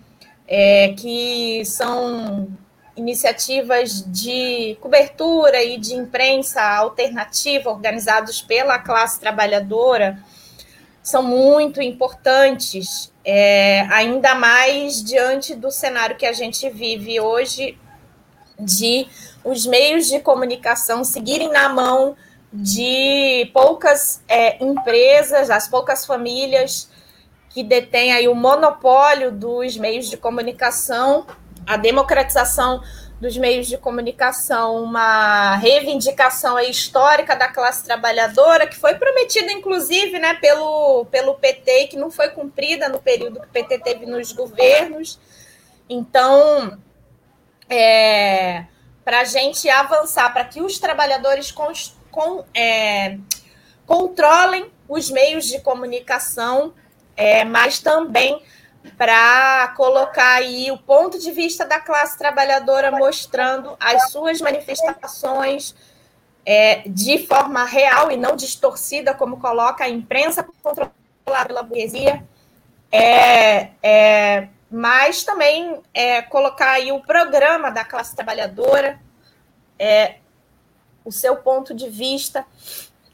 é, 0.47 0.95
que 0.97 1.65
são 1.65 2.49
iniciativas 2.97 4.05
de 4.07 4.79
cobertura 4.81 5.65
e 5.65 5.77
de 5.79 5.97
imprensa 5.97 6.63
alternativa 6.63 7.71
organizados 7.71 8.41
pela 8.41 8.79
classe 8.79 9.19
trabalhadora, 9.19 10.23
são 11.03 11.25
muito 11.25 11.83
importantes 11.83 13.13
é, 13.25 13.81
ainda 13.91 14.33
mais 14.37 15.03
diante 15.03 15.57
do 15.57 15.73
cenário 15.73 16.17
que 16.17 16.27
a 16.27 16.33
gente 16.33 16.71
vive 16.71 17.19
hoje, 17.19 17.77
de 18.61 19.09
os 19.43 19.67
meios 19.67 20.07
de 20.07 20.21
comunicação 20.21 21.03
seguirem 21.03 21.51
na 21.51 21.69
mão 21.69 22.17
de 22.53 23.51
poucas 23.53 24.23
é, 24.27 24.63
empresas, 24.65 25.51
as 25.51 25.69
poucas 25.69 26.07
famílias 26.07 26.89
que 27.51 27.63
detêm 27.63 28.13
aí 28.13 28.29
o 28.29 28.35
monopólio 28.35 29.31
dos 29.31 29.77
meios 29.77 30.09
de 30.09 30.17
comunicação, 30.17 31.27
a 31.67 31.77
democratização 31.77 32.83
dos 33.21 33.37
meios 33.37 33.67
de 33.67 33.77
comunicação, 33.77 34.83
uma 34.83 35.57
reivindicação 35.57 36.59
histórica 36.61 37.35
da 37.35 37.49
classe 37.49 37.85
trabalhadora, 37.85 38.67
que 38.67 38.77
foi 38.77 38.95
prometida, 38.95 39.51
inclusive, 39.51 40.19
né, 40.19 40.35
pelo, 40.35 41.05
pelo 41.07 41.35
PT 41.35 41.83
e 41.83 41.89
que 41.89 41.97
não 41.97 42.11
foi 42.11 42.29
cumprida 42.29 42.89
no 42.89 43.01
período 43.01 43.41
que 43.41 43.47
o 43.47 43.51
PT 43.51 43.81
teve 43.81 44.07
nos 44.07 44.31
governos. 44.33 45.19
Então, 45.91 46.79
é, 47.69 48.65
para 49.05 49.21
a 49.21 49.25
gente 49.25 49.69
avançar, 49.69 50.33
para 50.33 50.45
que 50.45 50.61
os 50.61 50.79
trabalhadores 50.79 51.51
com, 51.51 51.73
com, 52.19 52.45
é, 52.53 53.17
controlem 53.87 54.69
os 54.89 55.09
meios 55.09 55.45
de 55.47 55.61
comunicação, 55.61 56.75
é, 57.17 57.45
mas 57.45 57.79
também 57.79 58.43
para 58.97 59.73
colocar 59.77 60.35
aí 60.35 60.69
o 60.73 60.79
ponto 60.79 61.17
de 61.17 61.31
vista 61.31 61.65
da 61.65 61.79
classe 61.79 62.19
trabalhadora, 62.19 62.91
mostrando 62.91 63.77
as 63.79 64.11
suas 64.11 64.41
manifestações 64.41 65.77
é, 66.45 66.83
de 66.89 67.25
forma 67.25 67.65
real 67.65 68.11
e 68.11 68.17
não 68.17 68.35
distorcida, 68.35 69.15
como 69.15 69.39
coloca 69.39 69.85
a 69.85 69.89
imprensa 69.89 70.45
controlada 70.61 70.93
pela 71.25 71.63
burguesia, 71.63 72.25
é, 72.91 73.69
é, 73.81 74.49
mas 74.69 75.23
também 75.23 75.81
é, 75.95 76.21
colocar 76.23 76.73
aí 76.73 76.91
o 76.91 77.01
programa 77.01 77.71
da 77.71 77.85
classe 77.85 78.17
trabalhadora, 78.17 78.99
é, 79.79 80.17
o 81.05 81.13
seu 81.13 81.37
ponto 81.37 81.75
de 81.75 81.89
vista 81.89 82.45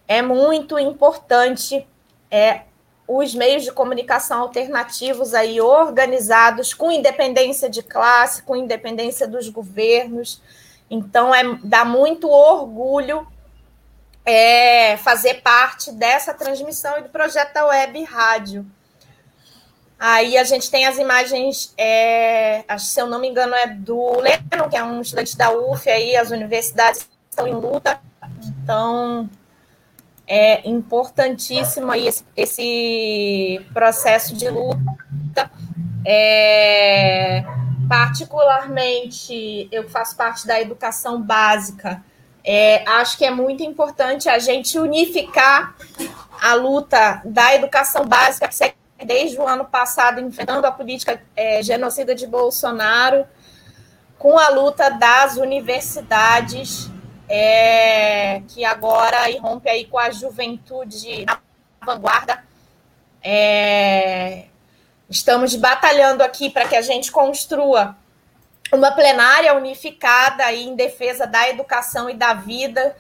é 0.07 0.21
muito 0.21 0.79
importante 0.79 1.87
é, 2.31 2.63
os 3.07 3.35
meios 3.35 3.63
de 3.63 3.73
comunicação 3.73 4.41
alternativos 4.41 5.35
aí 5.35 5.61
organizados 5.61 6.73
com 6.73 6.91
independência 6.91 7.69
de 7.69 7.83
classe, 7.83 8.43
com 8.43 8.57
independência 8.57 9.29
dos 9.29 9.49
governos. 9.49 10.41
Então, 10.91 11.35
é, 11.35 11.43
dá 11.63 11.85
muito 11.85 12.29
orgulho 12.29 13.27
é, 14.25 14.97
fazer 14.97 15.43
parte 15.43 15.93
dessa 15.93 16.33
transmissão 16.33 16.99
e 16.99 17.03
do 17.03 17.09
projeto 17.11 17.53
da 17.53 17.67
Web 17.67 18.03
Rádio. 18.05 18.67
Aí 19.99 20.37
a 20.37 20.45
gente 20.45 20.71
tem 20.71 20.87
as 20.87 20.99
imagens, 20.99 21.73
é, 21.79 22.65
se 22.79 23.01
eu 23.01 23.07
não 23.07 23.19
me 23.19 23.29
engano, 23.29 23.55
é 23.55 23.67
do 23.67 24.21
Lennon, 24.21 24.69
que 24.69 24.77
é 24.77 24.83
um 24.83 25.01
estudante 25.01 25.37
da 25.37 25.51
UF, 25.51 25.89
aí 25.89 26.17
as 26.17 26.31
universidades 26.31 27.09
estão 27.35 27.47
em 27.47 27.55
luta. 27.55 28.01
Então, 28.63 29.29
é 30.27 30.67
importantíssimo 30.69 31.93
esse, 31.95 32.25
esse 32.37 33.61
processo 33.73 34.35
de 34.35 34.49
luta. 34.49 35.51
É, 36.07 37.45
particularmente, 37.89 39.69
eu 39.71 39.89
faço 39.89 40.17
parte 40.17 40.47
da 40.47 40.61
educação 40.61 41.21
básica. 41.21 42.03
É, 42.43 42.87
acho 42.89 43.19
que 43.19 43.25
é 43.25 43.31
muito 43.31 43.63
importante 43.63 44.29
a 44.29 44.39
gente 44.39 44.79
unificar 44.79 45.75
a 46.41 46.55
luta 46.55 47.23
da 47.25 47.55
educação 47.55 48.07
básica, 48.07 48.49
que 48.49 48.55
segue 48.55 48.75
desde 49.05 49.39
o 49.39 49.47
ano 49.47 49.65
passado 49.65 50.21
enfrentando 50.21 50.67
a 50.67 50.73
política 50.73 51.21
é, 51.35 51.63
genocida 51.63 52.15
de 52.15 52.27
Bolsonaro, 52.27 53.27
com 54.19 54.39
a 54.39 54.49
luta 54.51 54.91
das 54.91 55.37
universidades 55.37 56.91
é, 57.29 58.43
que 58.49 58.65
agora 58.65 59.31
irrompe 59.31 59.69
aí 59.69 59.87
com 59.87 59.99
a 59.99 60.11
juventude 60.11 61.25
na 61.25 61.39
vanguarda, 61.85 62.45
é, 63.23 64.45
Estamos 65.09 65.55
batalhando 65.55 66.23
aqui 66.23 66.49
para 66.49 66.67
que 66.67 66.75
a 66.75 66.83
gente 66.83 67.13
construa 67.13 67.97
uma 68.73 68.91
plenária 68.93 69.55
unificada 69.55 70.45
aí 70.45 70.65
em 70.65 70.75
defesa 70.75 71.27
da 71.27 71.49
educação 71.49 72.09
e 72.09 72.15
da 72.15 72.33
vida, 72.33 72.97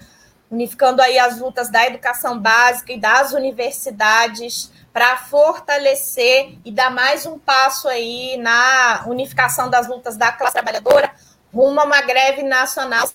unificando 0.51 1.01
aí 1.01 1.19
as 1.19 1.41
lutas 1.41 1.71
da 1.71 1.87
educação 1.87 2.39
básica 2.39 2.93
e 2.93 3.01
das 3.01 3.33
universidades 3.33 4.71
para 4.93 5.17
fortalecer 5.17 6.57
e 6.65 6.71
dar 6.71 6.91
mais 6.91 7.25
um 7.25 7.39
passo 7.39 7.89
aí 7.89 8.37
na 8.37 9.05
unificação 9.07 9.71
das 9.71 9.89
lutas 9.89 10.17
da 10.17 10.31
classe 10.31 10.53
trabalhadora 10.53 11.11
rumo 11.53 11.81
a 11.81 11.85
uma 11.85 12.03
greve 12.03 12.43
nacional 12.43 13.09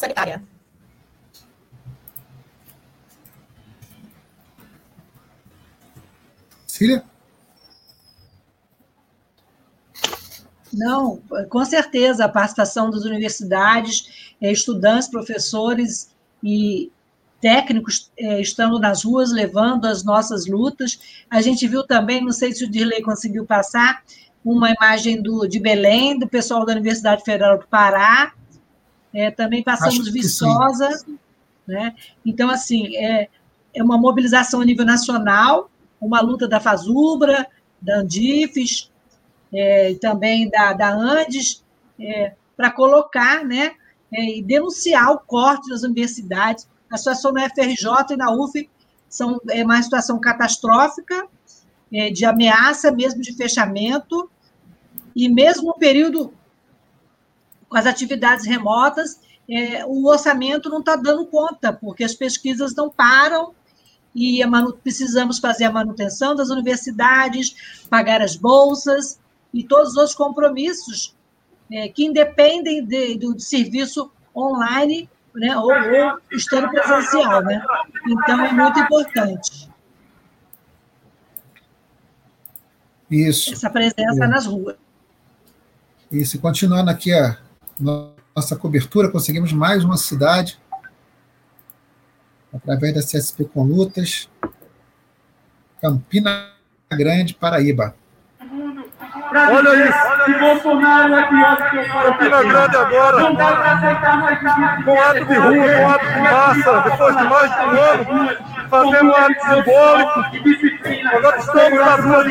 sanitária. 0.00 0.42
Cília? 6.66 7.04
Não, 10.72 11.20
com 11.48 11.64
certeza, 11.64 12.24
a 12.24 12.28
participação 12.28 12.90
das 12.90 13.04
universidades, 13.04 14.32
eh, 14.40 14.52
estudantes, 14.52 15.08
professores 15.08 16.14
e 16.42 16.90
técnicos 17.40 18.10
eh, 18.16 18.40
estando 18.40 18.78
nas 18.78 19.04
ruas 19.04 19.32
levando 19.32 19.86
as 19.86 20.04
nossas 20.04 20.46
lutas. 20.46 21.24
A 21.28 21.42
gente 21.42 21.66
viu 21.66 21.82
também, 21.82 22.24
não 22.24 22.32
sei 22.32 22.52
se 22.52 22.64
o 22.64 22.70
Dirley 22.70 23.02
conseguiu 23.02 23.44
passar, 23.44 24.02
uma 24.44 24.70
imagem 24.70 25.20
do, 25.20 25.46
de 25.46 25.58
Belém, 25.58 26.18
do 26.18 26.28
pessoal 26.28 26.64
da 26.64 26.72
Universidade 26.72 27.24
Federal 27.24 27.58
do 27.58 27.66
Pará. 27.66 28.32
É, 29.12 29.30
também 29.30 29.62
passamos 29.62 30.08
Viçosa. 30.08 31.04
Né? 31.66 31.94
Então, 32.24 32.50
assim, 32.50 32.96
é, 32.96 33.28
é 33.74 33.82
uma 33.82 33.98
mobilização 33.98 34.60
a 34.60 34.64
nível 34.64 34.84
nacional, 34.84 35.70
uma 36.00 36.20
luta 36.20 36.48
da 36.48 36.60
Fazubra, 36.60 37.46
da 37.80 37.98
Andifes, 37.98 38.90
é, 39.52 39.94
também 39.94 40.48
da, 40.48 40.72
da 40.72 40.92
Andes, 40.92 41.64
é, 41.98 42.34
para 42.56 42.70
colocar 42.70 43.44
né, 43.44 43.72
é, 44.12 44.38
e 44.38 44.42
denunciar 44.42 45.10
o 45.12 45.18
corte 45.18 45.68
das 45.68 45.82
universidades. 45.82 46.68
A 46.90 46.96
situação 46.96 47.32
na 47.32 47.48
FRJ 47.48 48.12
e 48.12 48.16
na 48.16 48.32
UF 48.32 48.68
são, 49.08 49.40
é 49.50 49.64
uma 49.64 49.82
situação 49.82 50.18
catastrófica, 50.18 51.26
é, 51.92 52.10
de 52.10 52.24
ameaça 52.24 52.90
mesmo 52.92 53.20
de 53.20 53.34
fechamento, 53.34 54.30
e 55.14 55.28
mesmo 55.28 55.68
no 55.68 55.74
período 55.74 56.32
com 57.70 57.78
as 57.78 57.86
atividades 57.86 58.44
remotas, 58.44 59.20
é, 59.48 59.86
o 59.86 60.06
orçamento 60.06 60.68
não 60.68 60.80
está 60.80 60.96
dando 60.96 61.24
conta, 61.26 61.72
porque 61.72 62.04
as 62.04 62.14
pesquisas 62.14 62.74
não 62.74 62.90
param, 62.90 63.54
e 64.14 64.40
precisamos 64.82 65.38
fazer 65.38 65.64
a 65.64 65.72
manutenção 65.72 66.34
das 66.34 66.50
universidades, 66.50 67.84
pagar 67.88 68.20
as 68.20 68.34
bolsas 68.34 69.20
e 69.54 69.62
todos 69.62 69.90
os 69.90 69.96
outros 69.96 70.16
compromissos 70.16 71.14
é, 71.72 71.88
que 71.88 72.04
independem 72.04 72.84
de, 72.84 73.16
do 73.16 73.38
serviço 73.38 74.10
online 74.36 75.08
né, 75.32 75.56
ou, 75.56 75.70
ou 75.70 76.20
estando 76.32 76.68
presencial. 76.68 77.42
Né? 77.42 77.62
Então, 78.08 78.44
é 78.44 78.52
muito 78.52 78.80
importante. 78.80 79.70
Isso. 83.08 83.52
Essa 83.52 83.70
presença 83.70 84.24
é. 84.24 84.26
nas 84.26 84.46
ruas. 84.46 84.76
Isso. 86.10 86.40
Continuando 86.40 86.90
aqui 86.90 87.12
a 87.12 87.38
nossa 87.80 88.56
cobertura, 88.56 89.10
conseguimos 89.10 89.52
mais 89.52 89.84
uma 89.84 89.96
cidade 89.96 90.58
através 92.54 92.94
da 92.94 93.00
CSP 93.00 93.44
com 93.44 93.62
Lutas, 93.62 94.28
Campina 95.80 96.50
Grande, 96.90 97.34
Paraíba. 97.34 97.94
Olha 99.32 99.88
isso. 99.88 100.24
Que 100.24 100.38
Bolsonaro 100.38 101.14
é 101.14 101.28
pior 101.28 101.56
do 101.56 101.70
que 101.70 101.78
o 101.78 102.02
Campina 102.02 102.42
Grande 102.42 102.76
agora. 102.76 103.20
Não 103.20 103.34
dá 103.34 103.56
para 103.56 103.72
aceitar 103.72 104.16
mais 104.18 104.38
Com 104.84 105.00
ato 105.00 105.24
de 105.24 105.34
rua, 105.34 105.68
com 105.78 105.88
ato 105.88 106.06
de 106.06 106.20
massa, 106.20 106.80
depois 106.80 107.16
de 107.16 107.22
mais 107.24 107.50
de 107.50 107.60
um 107.60 107.70
ano, 107.80 108.04
fazendo 108.68 109.08
um 109.08 109.16
ato 109.16 109.40
simbólico. 109.46 110.20
Agora 111.16 111.38
estamos 111.38 111.80
nas 111.80 112.04
ruas 112.04 112.26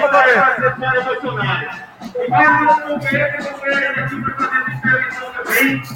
novamente. 5.19 5.89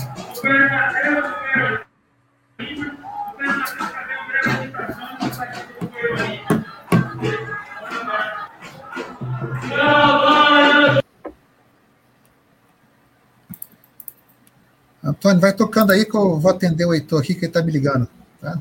Antônio, 15.04 15.42
vai 15.42 15.54
tocando 15.54 15.92
aí 15.92 16.06
que 16.06 16.16
eu 16.16 16.40
vou 16.40 16.52
atender 16.52 16.86
o 16.86 16.94
Heitor 16.94 17.22
aqui, 17.22 17.34
que 17.34 17.42
ele 17.42 17.48
está 17.48 17.62
me 17.62 17.72
ligando. 17.72 18.08
Tá? 18.40 18.58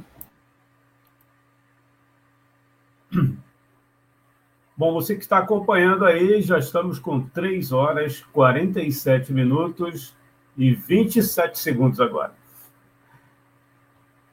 Bom, 4.74 4.94
você 4.94 5.14
que 5.14 5.20
está 5.20 5.36
acompanhando 5.36 6.06
aí, 6.06 6.40
já 6.40 6.58
estamos 6.58 6.98
com 6.98 7.20
3 7.20 7.72
horas, 7.72 8.24
47 8.32 9.30
minutos 9.30 10.16
e 10.56 10.74
27 10.74 11.58
segundos 11.58 12.00
agora. 12.00 12.32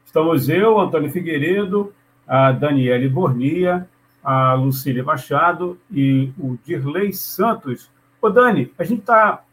Estamos 0.06 0.48
eu, 0.48 0.80
Antônio 0.80 1.11
Figueiredo, 1.11 1.93
a 2.26 2.53
Daniele 2.53 3.09
Bornia, 3.09 3.88
a 4.24 4.53
Lucília 4.53 5.03
Machado 5.03 5.77
e 5.92 6.32
o 6.40 6.58
Dirley 6.64 7.11
Santos. 7.11 7.92
Ô, 8.22 8.30
Dani, 8.30 8.74
a 8.77 8.85
gente 8.85 9.01
está 9.01 9.43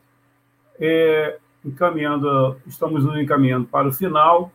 é, 0.78 1.36
encaminhando, 1.64 2.60
estamos 2.64 3.04
nos 3.04 3.18
encaminhando 3.18 3.66
para 3.66 3.88
o 3.88 3.92
final. 3.92 4.52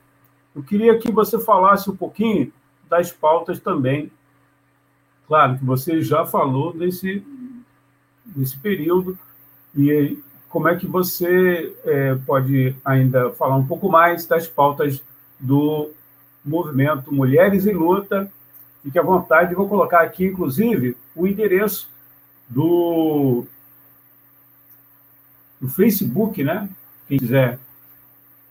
Eu 0.56 0.64
queria 0.64 0.98
que 0.98 1.12
você 1.12 1.38
falasse 1.38 1.90
um 1.90 1.96
pouquinho 1.96 2.54
das 2.90 3.12
pautas 3.12 3.60
também. 3.60 4.10
Claro 5.32 5.58
que 5.58 5.64
você 5.64 6.02
já 6.02 6.26
falou 6.26 6.76
nesse, 6.76 7.26
nesse 8.36 8.58
período, 8.58 9.18
e 9.74 10.20
como 10.50 10.68
é 10.68 10.76
que 10.76 10.86
você 10.86 11.74
é, 11.86 12.16
pode 12.16 12.76
ainda 12.84 13.32
falar 13.32 13.56
um 13.56 13.66
pouco 13.66 13.90
mais 13.90 14.26
das 14.26 14.46
pautas 14.46 15.02
do 15.40 15.90
movimento 16.44 17.14
Mulheres 17.14 17.66
em 17.66 17.72
Luta. 17.72 18.30
Fique 18.84 19.00
à 19.00 19.02
vontade, 19.02 19.56
vou 19.56 19.70
colocar 19.70 20.02
aqui, 20.02 20.26
inclusive, 20.26 20.98
o 21.16 21.26
endereço 21.26 21.90
do, 22.50 23.46
do 25.62 25.70
Facebook, 25.70 26.44
né? 26.44 26.68
Quem 27.08 27.18
quiser 27.18 27.58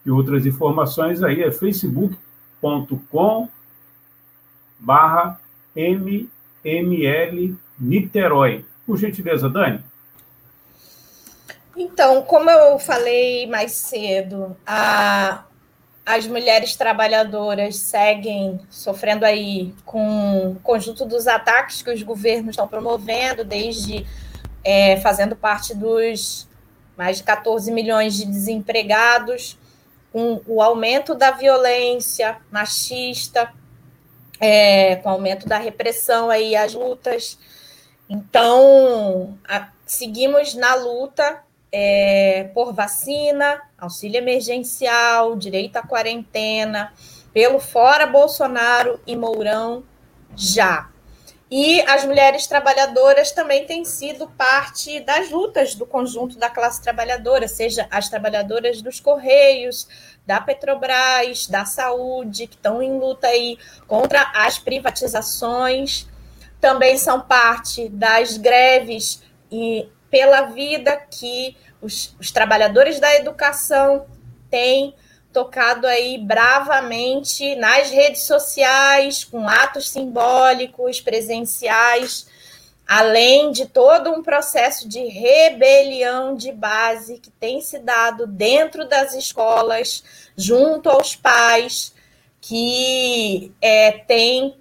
e 0.07 0.11
outras 0.11 0.47
informações 0.47 1.23
aí 1.23 1.43
é 1.43 1.53
facebook.com 1.53 3.51
barra 4.79 5.39
mml 6.65 7.57
Niterói. 7.79 8.65
Por 8.87 8.99
gentileza, 8.99 9.49
Dani. 9.49 9.83
Então, 11.77 12.23
como 12.23 12.51
eu 12.51 12.79
falei 12.79 13.47
mais 13.47 13.73
cedo, 13.73 14.57
a, 14.67 15.45
as 16.05 16.27
mulheres 16.27 16.77
trabalhadoras 16.77 17.77
seguem 17.77 18.61
sofrendo 18.69 19.25
aí 19.25 19.73
com 19.85 20.51
o 20.51 20.61
conjunto 20.61 21.07
dos 21.07 21.27
ataques 21.27 21.81
que 21.81 21.91
os 21.91 22.03
governos 22.03 22.51
estão 22.51 22.69
promovendo, 22.69 23.45
desde 23.45 24.05
é, 24.65 24.99
fazendo 24.99 25.35
parte 25.35 25.75
dos 25.75 26.49
mais 26.97 27.17
de 27.17 27.23
14 27.23 27.73
milhões 27.73 28.15
de 28.15 28.27
desempregados, 28.27 29.57
com 30.13 30.43
o 30.47 30.61
aumento 30.61 31.15
da 31.15 31.31
violência 31.31 32.37
machista, 32.51 33.51
é, 34.41 34.97
com 34.97 35.11
o 35.11 35.13
aumento 35.13 35.47
da 35.47 35.59
repressão 35.59 36.31
aí, 36.31 36.57
as 36.57 36.75
lutas. 36.75 37.39
Então, 38.09 39.39
a, 39.47 39.69
seguimos 39.87 40.55
na 40.55 40.75
luta 40.75 41.43
é, 41.71 42.51
por 42.55 42.73
vacina, 42.73 43.61
auxílio 43.79 44.19
emergencial, 44.19 45.37
direito 45.37 45.77
à 45.77 45.83
quarentena, 45.83 46.93
pelo 47.33 47.61
Fora 47.61 48.07
Bolsonaro 48.07 49.01
e 49.07 49.15
Mourão 49.15 49.85
já. 50.35 50.89
E 51.51 51.81
as 51.83 52.05
mulheres 52.05 52.47
trabalhadoras 52.47 53.33
também 53.33 53.67
têm 53.67 53.85
sido 53.85 54.29
parte 54.29 55.01
das 55.01 55.31
lutas 55.31 55.75
do 55.75 55.85
conjunto 55.85 56.39
da 56.39 56.49
classe 56.49 56.81
trabalhadora, 56.81 57.49
seja 57.49 57.89
as 57.91 58.09
trabalhadoras 58.09 58.81
dos 58.81 59.01
Correios, 59.01 59.89
da 60.31 60.41
Petrobras, 60.41 61.49
da 61.49 61.65
saúde, 61.65 62.47
que 62.47 62.55
estão 62.55 62.81
em 62.81 63.01
luta 63.01 63.27
aí 63.27 63.59
contra 63.89 64.31
as 64.33 64.61
privatizações, 64.61 66.07
também 66.61 66.97
são 66.97 67.21
parte 67.21 67.89
das 67.89 68.37
greves 68.37 69.25
e 69.51 69.89
pela 70.09 70.43
vida 70.43 70.97
que 70.97 71.57
os, 71.83 72.15
os 72.21 72.31
trabalhadores 72.31 73.01
da 73.01 73.13
educação 73.17 74.07
têm 74.49 74.95
tocado 75.33 75.85
aí 75.85 76.17
bravamente 76.17 77.57
nas 77.57 77.91
redes 77.91 78.23
sociais, 78.23 79.25
com 79.25 79.49
atos 79.49 79.91
simbólicos, 79.91 81.01
presenciais, 81.01 82.29
além 82.91 83.53
de 83.53 83.67
todo 83.67 84.11
um 84.11 84.21
processo 84.21 84.89
de 84.89 84.99
rebelião 85.07 86.35
de 86.35 86.51
base 86.51 87.19
que 87.19 87.31
tem 87.31 87.61
se 87.61 87.79
dado 87.79 88.27
dentro 88.27 88.85
das 88.85 89.15
escolas, 89.15 90.03
junto 90.41 90.89
aos 90.89 91.15
pais, 91.15 91.95
que 92.41 93.53
é, 93.61 93.93
tem 93.93 94.57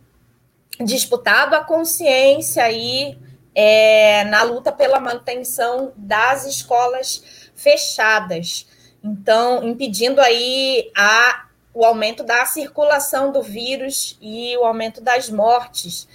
disputado 0.80 1.56
a 1.56 1.64
consciência 1.64 2.64
aí 2.64 3.18
é, 3.56 4.24
na 4.26 4.44
luta 4.44 4.72
pela 4.72 5.00
manutenção 5.00 5.92
das 5.96 6.46
escolas 6.46 7.24
fechadas. 7.56 8.68
Então, 9.04 9.64
impedindo 9.64 10.20
aí 10.22 10.92
a, 10.96 11.48
o 11.74 11.86
aumento 11.86 12.24
da 12.24 12.46
circulação 12.46 13.32
do 13.32 13.42
vírus 13.42 14.18
e 14.22 14.56
o 14.58 14.66
aumento 14.66 15.02
das 15.02 15.30
mortes. 15.30 16.08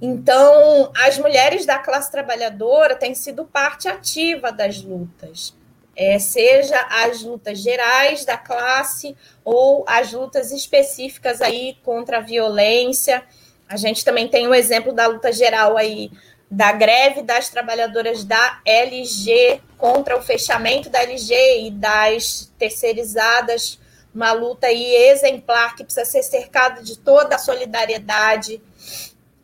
Então, 0.00 0.92
as 0.94 1.18
mulheres 1.18 1.64
da 1.64 1.78
classe 1.78 2.10
trabalhadora 2.10 2.96
têm 2.96 3.14
sido 3.14 3.44
parte 3.44 3.88
ativa 3.88 4.52
das 4.52 4.82
lutas, 4.82 5.54
é, 5.96 6.18
seja 6.18 6.78
as 6.90 7.22
lutas 7.22 7.58
gerais 7.58 8.24
da 8.24 8.36
classe 8.36 9.16
ou 9.42 9.82
as 9.88 10.12
lutas 10.12 10.52
específicas 10.52 11.40
aí 11.40 11.78
contra 11.82 12.18
a 12.18 12.20
violência. 12.20 13.24
A 13.66 13.76
gente 13.76 14.04
também 14.04 14.28
tem 14.28 14.46
o 14.46 14.50
um 14.50 14.54
exemplo 14.54 14.92
da 14.92 15.06
luta 15.06 15.32
geral 15.32 15.76
aí 15.76 16.10
da 16.50 16.70
greve 16.70 17.22
das 17.22 17.48
trabalhadoras 17.48 18.24
da 18.24 18.60
LG 18.64 19.60
contra 19.76 20.16
o 20.16 20.22
fechamento 20.22 20.88
da 20.88 21.02
LG 21.02 21.66
e 21.66 21.70
das 21.70 22.52
terceirizadas, 22.58 23.80
uma 24.14 24.32
luta 24.32 24.68
aí 24.68 24.94
exemplar 25.10 25.74
que 25.74 25.82
precisa 25.82 26.04
ser 26.04 26.22
cercada 26.22 26.82
de 26.82 26.98
toda 26.98 27.34
a 27.34 27.38
solidariedade 27.38 28.62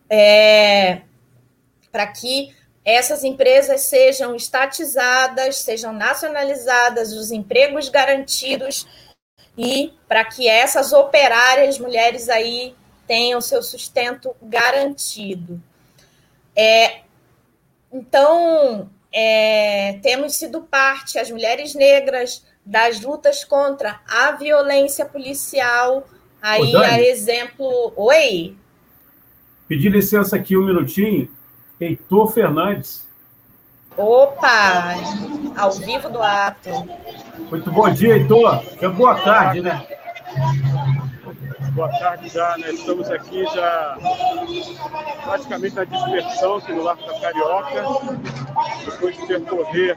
é, 0.09 1.03
para 1.91 2.07
que 2.07 2.55
essas 2.85 3.23
empresas 3.23 3.83
sejam 3.83 4.35
estatizadas, 4.35 5.59
sejam 5.59 5.93
nacionalizadas, 5.93 7.13
os 7.13 7.31
empregos 7.31 7.89
garantidos 7.89 8.87
e 9.57 9.93
para 10.09 10.25
que 10.25 10.49
essas 10.49 10.93
operárias 10.93 11.79
mulheres 11.79 12.29
aí 12.29 12.75
tenham 13.07 13.41
seu 13.41 13.63
sustento 13.63 14.35
garantido. 14.43 15.63
É, 16.57 17.01
então, 17.93 18.91
é, 19.13 19.99
temos 20.03 20.35
sido 20.35 20.63
parte, 20.63 21.19
as 21.19 21.31
mulheres 21.31 21.75
negras, 21.75 22.45
das 22.65 23.01
lutas 23.01 23.45
contra 23.45 24.01
a 24.09 24.33
violência 24.33 25.05
policial. 25.05 26.09
Aí, 26.41 26.75
Ô, 26.75 26.79
a 26.79 27.01
exemplo. 27.01 27.93
Oi? 27.97 28.57
Pedir 29.69 29.91
licença 29.91 30.37
aqui 30.37 30.57
um 30.57 30.65
minutinho. 30.65 31.29
Heitor 31.83 32.33
Fernandes. 32.33 33.07
Opa! 33.97 34.95
Ao 35.57 35.73
vivo 35.73 36.09
do 36.09 36.23
ato. 36.23 36.71
Muito 37.51 37.71
bom 37.71 37.91
dia, 37.91 38.17
Heitor. 38.17 38.63
É 38.81 38.89
boa 38.89 39.15
tarde, 39.17 39.61
né? 39.61 39.87
Boa 41.75 41.89
tarde 41.89 42.29
já, 42.29 42.57
né? 42.59 42.71
Estamos 42.71 43.11
aqui 43.11 43.45
já 43.47 43.99
praticamente 45.25 45.75
na 45.75 45.85
dispersão 45.85 46.57
aqui 46.57 46.73
no 46.73 46.83
Largo 46.83 47.07
da 47.07 47.21
Carioca, 47.21 47.85
depois 48.85 49.17
de 49.17 49.27
percorrer 49.27 49.97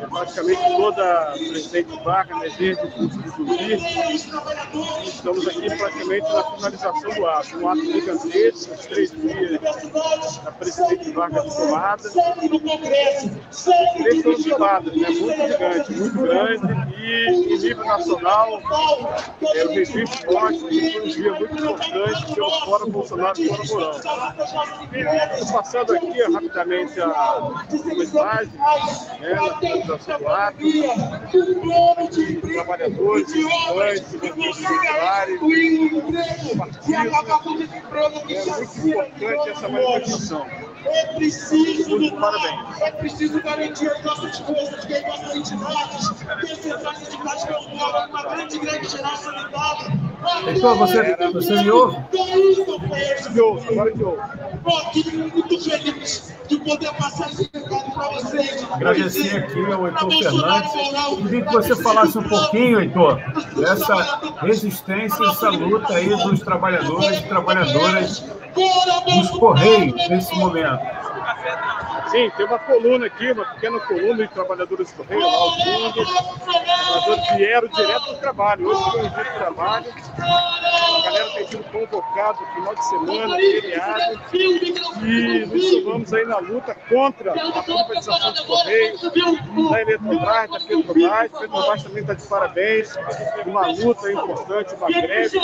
é 0.00 0.06
praticamente 0.06 0.76
toda 0.76 1.32
Presidente 1.32 2.04
Vargas, 2.04 2.38
né, 2.38 2.56
desde 2.58 2.84
o 2.84 2.90
curso 2.90 3.22
de 3.22 3.28
Zumbi. 3.30 3.74
Estamos 5.04 5.48
aqui 5.48 5.76
praticamente 5.76 6.32
na 6.32 6.44
finalização 6.44 7.14
do 7.14 7.26
ato. 7.26 7.58
Um 7.58 7.68
ato 7.68 7.84
gigantesco, 7.84 8.74
os 8.74 8.86
três 8.86 9.10
dias 9.10 9.60
da 10.42 10.52
Presidente 10.52 11.10
Vargas 11.12 11.54
tomada. 11.54 12.10
Três 13.96 14.26
anos 14.26 14.44
tomadas, 14.44 14.96
né? 14.96 15.08
muito 15.10 15.36
gigante, 15.36 15.92
muito 15.92 16.22
grande. 16.22 16.94
E 16.98 17.28
em 17.28 17.58
nível 17.58 17.84
nacional, 17.84 18.60
é, 19.54 19.64
o 19.64 19.68
registro 19.68 20.18
que 20.18 20.26
foi 20.26 20.52
um 20.52 21.08
dia 21.08 21.32
muito 21.32 21.54
importante 21.54 22.34
pelo 22.34 22.50
Fórum 22.64 22.90
Bolsonaro 22.90 23.40
e 23.40 23.48
Mourão. 23.48 24.00
Estou 25.34 25.52
passando 25.52 25.94
aqui 25.94 26.22
rapidamente 26.32 27.00
a, 27.00 27.06
a 27.06 27.66
imagem 27.70 28.52
né, 29.20 29.33
na 29.34 29.46
apresentação 29.46 30.18
do 30.18 30.28
ato, 30.28 30.58
trabalhadores, 32.40 33.34
estudantes, 33.34 34.02
populares, 34.14 35.40
partidos. 36.56 36.88
É 36.90 36.98
muito 37.44 38.88
importante 38.88 39.48
essa 39.50 39.68
manifestação. 39.68 40.73
É 40.86 41.06
preciso 41.14 41.96
lutar, 41.96 42.78
é 42.82 42.90
preciso 42.92 43.42
garantir 43.42 43.88
as 43.88 44.02
nossas 44.04 44.38
forças, 44.40 44.84
que 44.84 44.94
as 44.94 45.06
nossas 45.06 45.36
entidades, 45.36 46.10
descentrais 46.40 46.98
sindicais 46.98 47.44
que 47.44 47.52
eu 47.52 47.58
uma 47.60 48.22
grande 48.22 48.58
greve 48.58 48.88
geral 48.88 49.16
sanitária. 49.16 50.04
Então, 50.46 50.76
você, 50.76 51.16
você 51.32 51.62
me 51.62 51.70
ouve? 51.70 51.96
Me 53.30 53.40
ouve, 53.40 53.68
agora 53.68 53.92
ouve. 54.04 54.22
Estou 54.94 55.12
muito 55.28 55.60
feliz 55.60 56.34
de 56.48 56.56
poder 56.58 56.92
passar 56.94 57.30
esse 57.30 57.50
recado 57.52 57.92
para 57.92 58.08
vocês. 58.10 58.66
Agradecer 58.72 59.36
aqui 59.36 59.72
ao 59.72 59.86
Heitor 59.86 60.10
Fernandes. 60.10 60.72
Queria 61.22 61.42
que 61.42 61.52
você 61.52 61.82
falasse 61.82 62.18
um 62.18 62.28
pouquinho, 62.28 62.80
Heitor, 62.80 63.20
dessa 63.56 64.20
resistência, 64.40 65.24
essa 65.28 65.48
luta 65.50 65.94
aí 65.94 66.08
dos 66.08 66.40
trabalhadores 66.40 67.18
e 67.18 67.22
trabalhadoras 67.22 68.24
dos 68.54 69.30
Correios 69.38 70.08
nesse 70.08 70.34
momento. 70.36 70.73
Sim, 72.14 72.30
tem 72.36 72.46
uma 72.46 72.60
coluna 72.60 73.06
aqui, 73.06 73.32
uma 73.32 73.44
pequena 73.44 73.80
coluna 73.80 74.24
de 74.24 74.32
trabalhadores 74.32 74.92
do 74.92 74.98
Correio 74.98 75.26
lá 75.26 75.36
ao 75.36 75.50
fundo. 75.50 76.04
Trabalhadores 76.04 77.36
vieram 77.36 77.68
direto 77.68 78.04
do 78.04 78.18
trabalho. 78.20 78.68
Hoje 78.68 78.90
foi 78.92 79.00
um 79.00 79.08
dia 79.08 79.24
de 79.24 79.34
trabalho. 79.34 79.86
A 80.16 81.02
galera 81.02 81.30
tem 81.34 81.48
sido 81.48 81.64
convocada 81.64 82.38
no 82.38 82.46
final 82.54 82.74
de 82.76 82.84
semana, 82.84 83.36
feriado. 83.36 84.20
E 85.02 85.46
nos 85.46 85.70
somamos 85.70 86.14
aí 86.14 86.24
na 86.24 86.38
luta 86.38 86.76
contra 86.88 87.32
a 87.32 87.62
privatização 87.64 88.30
dos 88.30 88.40
Correios, 88.42 89.00
da 89.02 89.80
Eletrobras, 89.80 90.50
da 90.50 90.60
Petrobras. 90.60 91.34
A 91.34 91.40
Petrobras 91.40 91.82
também 91.82 92.02
está 92.02 92.14
de 92.14 92.26
parabéns. 92.28 92.96
Uma 93.44 93.66
luta 93.66 94.12
importante, 94.12 94.74
uma 94.76 94.86
greve. 94.86 95.40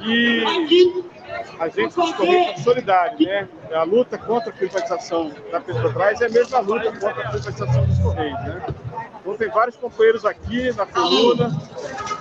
E 0.00 0.44
a 1.58 1.68
gente 1.68 1.94
é 2.00 2.56
solidário, 2.56 3.26
né? 3.26 3.48
A 3.72 3.82
luta 3.82 4.18
contra 4.18 4.50
a 4.50 4.52
privatização 4.52 5.30
da 5.50 5.60
Petrobras 5.60 6.20
é 6.20 6.26
a 6.26 6.28
mesma 6.28 6.60
luta 6.60 6.90
contra 6.92 7.10
a 7.10 7.30
privatização 7.30 7.86
dos 7.86 7.98
Correios, 7.98 8.40
né? 8.40 8.62
Então 9.20 9.34
tem 9.36 9.48
vários 9.50 9.76
companheiros 9.76 10.24
aqui 10.24 10.72
na 10.72 10.86
coluna, 10.86 11.48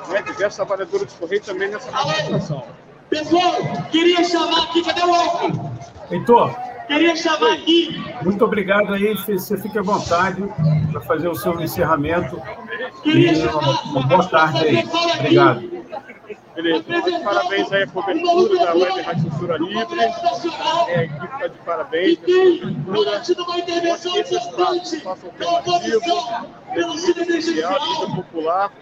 né? 0.09 0.21
diversos 0.21 0.55
trabalhadores 0.55 1.05
dos 1.05 1.15
Correios 1.15 1.45
também 1.45 1.69
nessa 1.69 1.91
manifestação. 1.91 2.63
Pessoal, 3.09 3.53
queria 3.91 4.23
chamar 4.23 4.63
aqui, 4.63 4.83
cadê 4.83 5.01
o 5.01 5.13
álcool? 5.13 5.71
Heitor, 6.11 6.55
queria 6.87 7.15
chamar 7.15 7.53
aqui. 7.53 8.03
Muito 8.21 8.45
obrigado 8.45 8.93
aí, 8.93 9.15
você 9.15 9.57
fique 9.57 9.79
à 9.79 9.81
vontade 9.81 10.43
para 10.91 11.01
fazer 11.01 11.27
o 11.27 11.35
seu 11.35 11.59
encerramento. 11.59 12.39
E 13.05 13.29
uma, 13.47 13.81
uma 13.83 14.07
boa 14.07 14.27
tarde 14.27 14.59
aí. 14.59 14.83
Obrigado. 15.19 15.78
Beleza, 16.61 16.83
então, 16.89 17.23
parabéns 17.23 17.71
aí 17.71 17.83
a 17.83 17.87
cobertura 17.87 18.65
da 18.65 18.75
Web 18.75 19.01
Rádio 19.01 19.31
Censura 19.31 19.57
Livre. 19.57 19.99
É, 20.89 20.95
a 20.99 21.03
equipe 21.05 21.25
está 21.25 21.47
de 21.47 21.57
parabéns 21.59 22.19
cobertura. 22.19 22.75
Gosto 22.83 23.35
que 24.11 24.19
esses 24.19 24.31
espaços 24.31 25.01
façam 25.01 25.31
alternativo, 25.31 26.01
social, 27.41 27.79
vida 27.79 28.15
popular, 28.15 28.73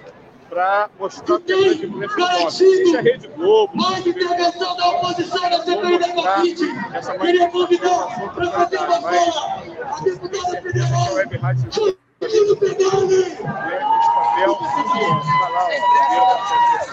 para 0.50 0.90
mostrar 1.00 1.40
que 1.42 1.54
a 1.54 1.56
grande 1.56 1.86
imprensa 1.86 2.16
gosta. 2.16 2.50
Seja 2.52 2.98
a 2.98 3.02
Rede 3.02 3.28
Globo, 3.28 3.78
mais 3.78 4.08
intervenção 4.08 4.76
da 4.76 4.90
oposição 4.90 5.48
na 5.48 5.60
CPI 5.60 6.00
da 6.00 6.10
Covid. 6.14 7.20
Queria 7.20 7.50
convidar 7.52 8.32
para 8.34 8.52
fazer 8.52 8.78
uma 8.80 9.02
fala 9.02 9.62
a 9.84 10.00
deputada 10.04 10.62
federal. 10.64 12.07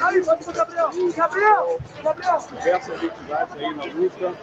Aí, 0.02 0.22
pro 0.22 0.52
Gabriel. 0.52 0.90
Gabriel! 1.16 1.78
Gabriel! 2.02 2.38
Diversas 2.58 3.02
entidades 3.02 3.56
aí 3.56 3.74
na 3.74 3.84
luta. 3.84 4.34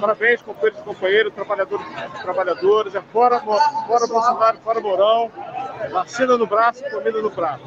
Parabéns, 0.00 0.42
companheiros 0.42 0.80
e 0.80 0.82
companheiros, 0.82 1.34
trabalhadores 1.34 1.86
e 1.86 2.22
trabalhadoras. 2.22 2.94
É 2.94 3.00
fora, 3.12 3.40
fora 3.40 4.06
Bolsonaro, 4.06 4.58
fora 4.58 4.80
Mourão. 4.80 5.30
Vacina 5.92 6.36
no 6.36 6.46
braço, 6.46 6.82
comida 6.90 7.22
no 7.22 7.30
prato. 7.30 7.62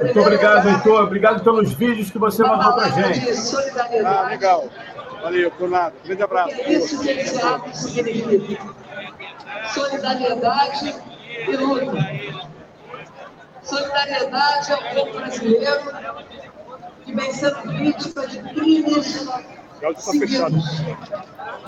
Muito 0.00 0.20
obrigado, 0.20 0.68
Heitor. 0.68 1.04
Obrigado 1.04 1.42
pelos 1.42 1.72
vídeos 1.72 2.10
que 2.10 2.18
você 2.18 2.42
mandou 2.42 2.72
para 2.74 2.88
gente. 2.90 3.20
Ah, 4.04 4.22
legal. 4.28 4.68
Valeu, 5.22 5.50
por 5.52 5.68
nada. 5.68 5.94
Grande 6.04 6.22
abraço. 6.22 6.54
Isso 6.68 7.00
que 7.00 7.10
esse 7.10 7.40
ato 7.40 7.76
significa. 7.76 8.74
Solidariedade 9.72 10.94
e 11.48 11.56
luta 11.56 12.52
solidariedade 13.62 14.72
ao 14.72 14.82
povo 14.94 15.18
brasileiro 15.18 15.92
que 17.04 17.14
vem 17.14 17.32
sendo 17.32 17.62
vítima 17.78 18.26
de 18.26 18.38
crimes 18.42 19.28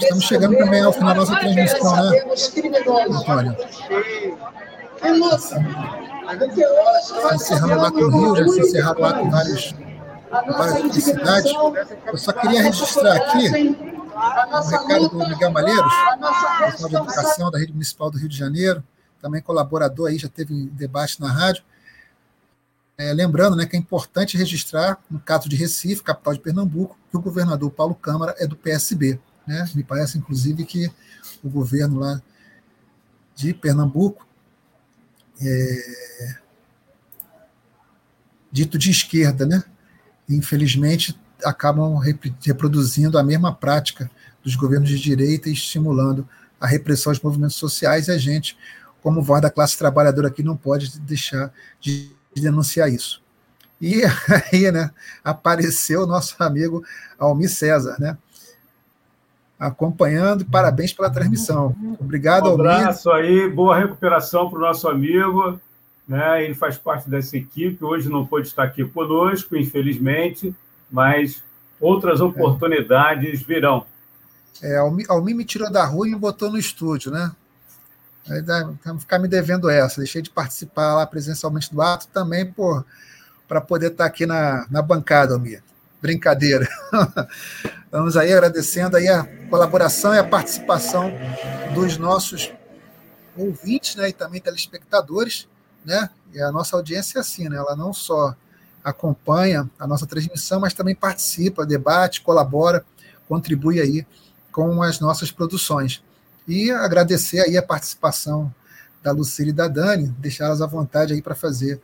Estamos 0.01 0.25
chegando 0.25 0.57
também 0.57 0.83
ao 0.83 0.93
final 0.93 1.15
da 1.15 1.21
nossa 1.21 1.37
transmissão, 1.37 1.97
né, 1.97 2.23
Antônio? 3.11 3.57
Está 7.01 7.35
encerrando 7.35 7.77
lá 7.77 7.91
com 7.91 7.99
o 7.99 8.11
Rio, 8.11 8.37
já 8.37 8.49
se 8.49 8.61
encerrado 8.61 9.01
lá 9.01 9.15
com 9.15 9.31
vários, 9.31 9.75
outras 10.31 11.05
cidades. 11.05 11.53
Eu 12.07 12.17
só 12.17 12.33
queria 12.33 12.63
registrar 12.63 13.17
aqui 13.17 13.49
um 13.49 14.69
recado 14.69 15.09
do 15.09 15.29
Miguel 15.29 15.51
Malheiros, 15.51 15.93
professor 16.59 16.89
de 16.89 16.97
Educação 16.97 17.51
da 17.51 17.59
Rede 17.59 17.73
Municipal 17.73 18.11
do 18.11 18.19
Rio 18.19 18.29
de 18.29 18.37
Janeiro, 18.37 18.83
também 19.21 19.43
colaborador 19.43 20.09
aí, 20.09 20.19
já 20.19 20.29
teve 20.29 20.67
debate 20.71 21.21
na 21.21 21.31
rádio. 21.31 21.65
É, 22.97 23.13
lembrando 23.13 23.57
né, 23.57 23.67
que 23.67 23.75
é 23.75 23.79
importante 23.79 24.37
registrar, 24.37 25.03
no 25.11 25.19
caso 25.19 25.49
de 25.49 25.57
Recife, 25.57 26.03
capital 26.03 26.33
de 26.35 26.41
Pernambuco, 26.41 26.97
que 27.11 27.17
o 27.17 27.21
governador 27.21 27.71
Paulo 27.71 27.95
Câmara 27.95 28.35
é 28.39 28.47
do 28.47 28.55
PSB. 28.55 29.19
Né? 29.47 29.69
Me 29.75 29.83
parece, 29.83 30.17
inclusive, 30.17 30.65
que 30.65 30.91
o 31.43 31.51
governo 31.51 31.99
lá 31.99 32.23
de 33.35 33.53
Pernambuco 33.53 34.25
é, 35.41 36.37
dito 38.53 38.79
de 38.79 38.91
esquerda, 38.91 39.45
né? 39.45 39.65
Infelizmente, 40.29 41.19
acabam 41.45 41.99
reproduzindo 42.43 43.19
a 43.19 43.23
mesma 43.23 43.55
prática 43.55 44.11
dos 44.43 44.57
governos 44.57 44.89
de 44.89 44.99
direita 44.99 45.49
e 45.49 45.53
estimulando 45.53 46.29
a 46.61 46.67
repressão 46.67 47.11
aos 47.11 47.21
movimentos 47.21 47.57
sociais, 47.57 48.09
e 48.09 48.13
a 48.13 48.19
gente, 48.19 48.57
como 49.03 49.23
voz 49.23 49.43
da 49.43 49.51
classe 49.51 49.77
trabalhadora 49.77 50.29
aqui, 50.29 50.43
não 50.43 50.57
pode 50.57 50.99
deixar 51.01 51.53
de 51.81 52.11
denunciar 52.35 52.91
isso. 52.91 53.23
E 53.81 54.03
aí, 54.53 54.71
né, 54.73 54.91
apareceu 55.23 56.03
o 56.03 56.07
nosso 56.07 56.37
amigo 56.39 56.83
Almir 57.19 57.51
César, 57.51 57.97
né? 57.99 58.17
Acompanhando, 59.59 60.45
parabéns 60.45 60.93
pela 60.93 61.09
transmissão. 61.09 61.75
Obrigado. 62.01 62.51
Um 62.51 62.55
abraço 62.55 63.11
aí, 63.11 63.49
boa 63.49 63.79
recuperação 63.79 64.51
para 64.51 64.59
o 64.59 64.63
nosso 64.63 64.89
amigo. 64.89 65.61
Né? 66.07 66.45
Ele 66.45 66.55
faz 66.55 66.77
parte 66.77 67.09
dessa 67.09 67.37
equipe, 67.37 67.85
hoje 67.85 68.09
não 68.09 68.27
pôde 68.27 68.49
estar 68.49 68.65
aqui 68.65 68.85
conosco, 68.85 69.57
infelizmente, 69.57 70.55
mas 70.91 71.43
outras 71.81 72.21
oportunidades 72.21 73.41
é. 73.41 73.45
virão. 73.45 73.87
É, 74.63 74.77
Almir 74.77 75.35
me 75.35 75.45
tirou 75.45 75.71
da 75.71 75.85
rua 75.85 76.07
e 76.07 76.11
me 76.11 76.17
botou 76.17 76.51
no 76.51 76.59
estúdio, 76.59 77.11
né? 77.11 77.33
Aí 78.29 78.41
vai 78.41 78.99
ficar 78.99 79.19
me 79.19 79.29
devendo 79.29 79.69
essa. 79.69 80.01
Deixei 80.01 80.23
de 80.23 80.31
participar 80.31 80.95
lá 80.95 81.07
presencialmente 81.07 81.73
do 81.73 81.83
ato 81.83 82.09
também 82.09 82.51
por 82.51 82.85
para 83.47 83.61
poder 83.61 83.93
estar 83.93 84.07
aqui 84.07 84.25
na, 84.25 84.67
na 84.71 84.81
bancada, 84.81 85.35
Almir. 85.35 85.63
Brincadeira. 86.01 86.67
Vamos 87.91 88.17
aí 88.17 88.33
agradecendo 88.33 88.97
aí 88.97 89.07
a 89.09 89.25
colaboração 89.49 90.15
e 90.15 90.19
a 90.19 90.25
participação 90.25 91.13
dos 91.75 91.97
nossos 91.97 92.53
ouvintes 93.37 93.97
né, 93.97 94.09
e 94.09 94.13
também 94.13 94.41
telespectadores. 94.41 95.47
Né? 95.85 96.09
E 96.33 96.41
a 96.41 96.51
nossa 96.51 96.77
audiência 96.77 97.19
é 97.19 97.21
assim, 97.21 97.49
né? 97.49 97.57
ela 97.57 97.77
não 97.77 97.93
só 97.93 98.35
acompanha 98.83 99.69
a 99.79 99.87
nossa 99.87 100.07
transmissão, 100.07 100.61
mas 100.61 100.75
também 100.75 100.95
participa, 100.95 101.65
debate, 101.65 102.21
colabora, 102.21 102.85
contribui 103.29 103.81
aí 103.81 104.07
com 104.53 104.83
as 104.83 105.01
nossas 105.01 105.31
produções. 105.31 106.03
E 106.47 106.71
agradecer 106.71 107.41
aí 107.41 107.57
a 107.57 107.63
participação 107.63 108.53
da 109.03 109.11
Lucília 109.13 109.51
e 109.51 109.55
da 109.55 109.69
Dani, 109.69 110.15
deixá-las 110.19 110.61
à 110.61 110.67
vontade 110.67 111.13
aí 111.13 111.23
para 111.23 111.35
fazer 111.35 111.81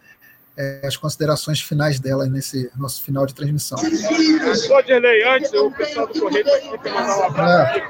é, 0.57 0.81
as 0.85 0.97
considerações 0.97 1.61
finais 1.61 1.99
dela 1.99 2.27
nesse 2.27 2.71
nosso 2.77 3.03
final 3.03 3.25
de 3.25 3.35
transmissão. 3.35 3.79
Só 3.79 4.81
de 4.83 4.99
lei 4.99 5.25
antes, 5.25 5.53
o 5.53 5.71
pessoal 5.71 6.07
do 6.07 6.21
Correio 6.21 6.45
vai 6.45 6.93
mandar 6.93 7.19
um 7.19 7.25
abraço 7.25 7.79
é. 7.79 7.87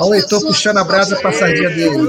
Olha 0.00 0.10
o 0.10 0.14
Heitor 0.14 0.40
puxando 0.40 0.78
a 0.78 0.84
brasa 0.84 1.16
para 1.16 1.30
a 1.30 1.32
sardinha 1.32 1.68
dele. 1.68 2.08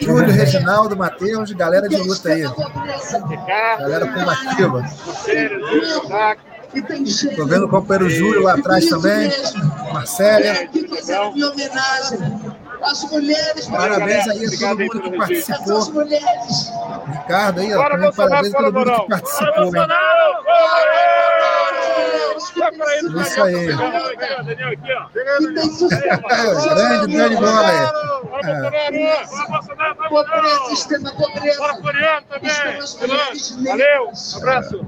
Júlio, 0.00 0.32
Reginaldo, 0.32 0.96
Matheus, 0.96 1.52
galera 1.52 1.88
de 1.88 1.96
luta 1.96 2.30
aí. 2.30 2.42
Galera 3.78 4.06
combativa. 4.12 4.84
Estou 7.04 7.46
vendo 7.46 7.66
o 7.66 7.68
companheiro 7.68 8.10
Júlio 8.10 8.42
lá 8.42 8.54
atrás 8.54 8.86
também. 8.86 9.30
Marcélia. 9.92 10.68
Parabéns 13.70 14.28
aí 14.28 14.46
a 14.46 14.50
todo 14.58 14.78
mundo 14.78 15.02
que 15.02 15.16
participou. 15.16 16.04
Ricardo 17.06 17.60
aí, 17.60 17.74
ó, 17.74 17.88
também 17.88 18.12
parabéns 18.12 18.54
a 18.54 18.58
todo 18.58 18.72
mundo 18.72 18.92
que 18.92 19.08
participou. 19.08 19.76
Hein? 19.76 19.86
Isso 23.20 23.42
aí. 23.42 23.66
Grande, 26.74 27.12
grande 27.12 27.36
bola 27.36 27.68
aí. 27.68 27.86
Pobreza, 30.08 31.12
pobreza. 31.12 31.60
Valeu, 33.64 34.10
abraço. 34.36 34.86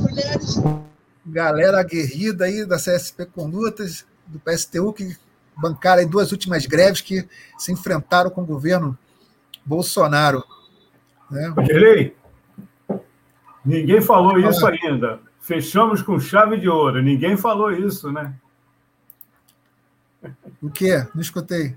mulheres. 0.00 0.60
Galera 1.26 1.80
aguerrida 1.80 2.46
aí 2.46 2.64
da 2.64 2.76
CSP 2.76 3.26
Condutas, 3.26 4.06
do 4.26 4.38
PSTU, 4.38 4.92
que 4.92 5.16
bancaram 5.58 6.00
aí 6.00 6.06
duas 6.06 6.32
últimas 6.32 6.64
greves 6.66 7.00
que 7.00 7.28
se 7.58 7.72
enfrentaram 7.72 8.30
com 8.30 8.42
o 8.42 8.46
governo 8.46 8.96
Bolsonaro. 9.64 10.42
Né? 11.30 11.52
Direi, 11.64 12.16
ninguém 13.64 14.00
falou 14.00 14.38
isso 14.38 14.66
ainda. 14.66 15.20
Fechamos 15.40 16.02
com 16.02 16.20
chave 16.20 16.58
de 16.58 16.68
ouro. 16.68 17.02
Ninguém 17.02 17.36
falou 17.36 17.72
isso, 17.72 18.12
né? 18.12 18.34
O 20.62 20.70
quê? 20.70 21.06
Não 21.14 21.20
escutei. 21.20 21.76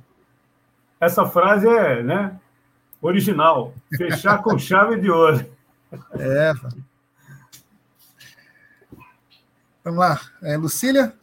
Essa 0.99 1.25
frase 1.25 1.67
é 1.67 2.03
né, 2.03 2.39
original. 3.01 3.73
Fechar 3.95 4.41
com 4.41 4.57
chave 4.57 4.99
de 4.99 5.09
ouro. 5.09 5.45
É. 6.13 6.53
Vamos 9.83 9.99
lá. 9.99 10.21
É, 10.43 10.57
Lucília? 10.57 11.13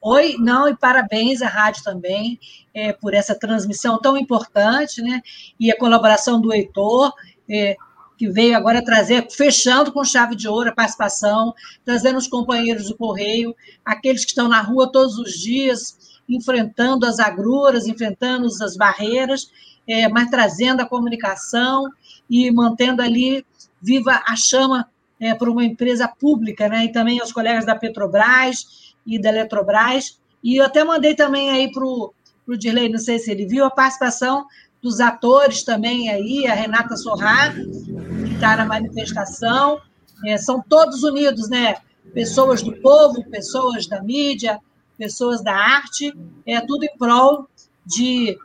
Oi, 0.00 0.36
não, 0.38 0.68
e 0.68 0.76
parabéns 0.76 1.42
à 1.42 1.48
rádio 1.48 1.82
também 1.82 2.38
é, 2.72 2.92
por 2.92 3.14
essa 3.14 3.34
transmissão 3.34 3.98
tão 3.98 4.16
importante, 4.16 5.02
né? 5.02 5.20
E 5.58 5.72
a 5.72 5.76
colaboração 5.76 6.40
do 6.40 6.52
Heitor, 6.52 7.12
é, 7.50 7.76
que 8.16 8.28
veio 8.28 8.56
agora 8.56 8.84
trazer, 8.84 9.26
fechando 9.30 9.92
com 9.92 10.04
chave 10.04 10.36
de 10.36 10.48
ouro 10.48 10.70
a 10.70 10.74
participação, 10.74 11.52
trazendo 11.84 12.18
os 12.18 12.28
companheiros 12.28 12.88
do 12.88 12.96
Correio, 12.96 13.54
aqueles 13.84 14.24
que 14.24 14.30
estão 14.30 14.48
na 14.48 14.60
rua 14.60 14.90
todos 14.90 15.18
os 15.18 15.32
dias, 15.32 16.20
enfrentando 16.28 17.04
as 17.04 17.18
agruras, 17.18 17.86
enfrentando 17.86 18.46
as 18.46 18.76
barreiras, 18.76 19.50
é, 19.86 20.08
mas 20.08 20.30
trazendo 20.30 20.80
a 20.80 20.86
comunicação 20.86 21.88
e 22.30 22.50
mantendo 22.52 23.02
ali 23.02 23.44
viva 23.80 24.22
a 24.26 24.36
chama 24.36 24.88
é, 25.20 25.34
para 25.34 25.50
uma 25.50 25.64
empresa 25.64 26.06
pública, 26.06 26.68
né? 26.68 26.84
E 26.84 26.92
também 26.92 27.20
aos 27.20 27.32
colegas 27.32 27.66
da 27.66 27.74
Petrobras 27.74 28.87
e 29.08 29.20
da 29.20 29.30
Eletrobras. 29.30 30.20
E 30.44 30.60
eu 30.60 30.64
até 30.64 30.84
mandei 30.84 31.14
também 31.14 31.50
aí 31.50 31.72
para 31.72 31.84
o 31.84 32.12
Dirley, 32.56 32.88
não 32.88 32.98
sei 32.98 33.18
se 33.18 33.30
ele 33.30 33.46
viu, 33.46 33.64
a 33.64 33.70
participação 33.70 34.46
dos 34.80 35.00
atores 35.00 35.64
também 35.64 36.08
aí, 36.10 36.46
a 36.46 36.54
Renata 36.54 36.96
Sorrá, 36.96 37.52
que 37.52 38.34
está 38.34 38.56
na 38.56 38.64
manifestação. 38.64 39.80
É, 40.26 40.36
são 40.36 40.62
todos 40.68 41.02
unidos, 41.02 41.48
né? 41.48 41.76
Pessoas 42.12 42.62
do 42.62 42.76
povo, 42.80 43.28
pessoas 43.28 43.86
da 43.86 44.02
mídia, 44.02 44.60
pessoas 44.96 45.42
da 45.42 45.54
arte, 45.54 46.12
é 46.46 46.60
tudo 46.60 46.84
em 46.84 46.98
prol 46.98 47.48
de 47.84 48.38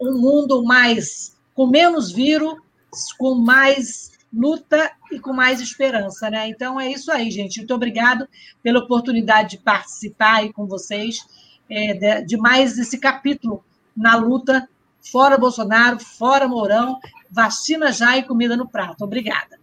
um 0.00 0.18
mundo 0.18 0.64
mais 0.64 1.36
com 1.54 1.66
menos 1.66 2.12
vírus, 2.12 2.54
com 3.18 3.34
mais 3.34 4.12
luta 4.32 4.90
e 5.10 5.18
com 5.18 5.32
mais 5.32 5.60
esperança, 5.60 6.28
né? 6.30 6.48
Então 6.48 6.80
é 6.80 6.90
isso 6.90 7.10
aí, 7.10 7.30
gente. 7.30 7.58
Muito 7.58 7.74
obrigado 7.74 8.28
pela 8.62 8.80
oportunidade 8.80 9.50
de 9.50 9.58
participar 9.58 10.36
aí 10.36 10.52
com 10.52 10.66
vocês 10.66 11.26
é, 11.68 11.94
de, 11.94 12.26
de 12.26 12.36
mais 12.36 12.78
esse 12.78 12.98
capítulo 12.98 13.64
na 13.96 14.16
luta 14.16 14.68
fora 15.00 15.38
Bolsonaro, 15.38 15.98
fora 16.00 16.48
Mourão, 16.48 16.98
vacina 17.30 17.92
já 17.92 18.16
e 18.16 18.24
comida 18.24 18.56
no 18.56 18.68
prato. 18.68 19.04
Obrigada. 19.04 19.58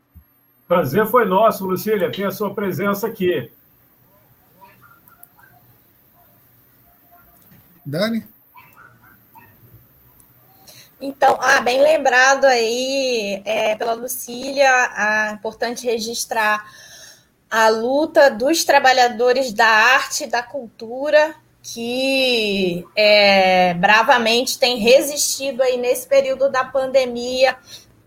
Prazer 0.67 1.05
foi 1.07 1.25
nosso, 1.25 1.65
Lucília, 1.65 2.11
ter 2.11 2.25
a 2.25 2.31
sua 2.31 2.53
presença 2.53 3.07
aqui. 3.07 3.51
Dani? 7.85 8.25
Então, 11.05 11.37
ah, 11.41 11.59
bem 11.59 11.81
lembrado 11.81 12.45
aí 12.45 13.41
é, 13.43 13.75
pela 13.75 13.91
Lucília, 13.91 14.71
a, 14.71 15.31
importante 15.33 15.85
registrar 15.85 16.65
a 17.51 17.67
luta 17.67 18.31
dos 18.31 18.63
trabalhadores 18.63 19.51
da 19.51 19.67
arte 19.67 20.23
e 20.23 20.27
da 20.27 20.41
cultura 20.41 21.35
que 21.61 22.85
é, 22.95 23.73
bravamente 23.73 24.57
tem 24.57 24.77
resistido 24.77 25.61
aí 25.61 25.75
nesse 25.75 26.07
período 26.07 26.49
da 26.49 26.63
pandemia, 26.63 27.57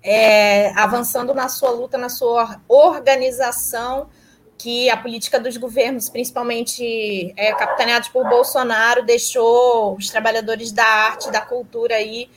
é, 0.03 0.71
avançando 0.75 1.35
na 1.35 1.51
sua 1.51 1.73
luta, 1.73 1.99
na 1.99 2.09
sua 2.09 2.63
organização 2.67 4.09
que 4.57 4.89
a 4.89 4.97
política 4.97 5.39
dos 5.39 5.59
governos, 5.59 6.09
principalmente 6.09 7.35
é, 7.37 7.53
capitaneados 7.53 8.09
por 8.09 8.27
Bolsonaro, 8.27 9.05
deixou 9.05 9.97
os 9.97 10.09
trabalhadores 10.09 10.73
da 10.73 10.87
arte, 10.87 11.31
da 11.31 11.43
cultura 11.43 11.97
aí 11.97 12.31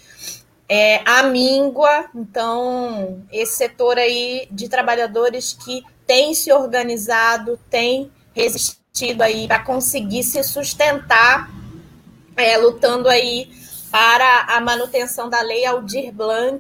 é, 0.70 1.02
à 1.04 1.24
míngua. 1.24 2.06
Então, 2.14 3.26
esse 3.32 3.58
setor 3.58 3.98
aí 3.98 4.48
de 4.52 4.70
trabalhadores 4.70 5.54
que 5.54 5.84
tem 6.06 6.34
se 6.34 6.54
organizado, 6.54 7.60
tem 7.70 8.12
resistido 8.34 9.22
aí 9.22 9.48
para 9.48 9.64
conseguir 9.64 10.24
se 10.24 10.42
sustentar, 10.44 11.50
é, 12.38 12.58
lutando 12.58 13.10
aí 13.10 13.50
para 13.92 14.46
a 14.56 14.62
manutenção 14.62 15.30
da 15.30 15.42
lei 15.42 15.66
Aldir 15.66 16.14
Blanc, 16.14 16.58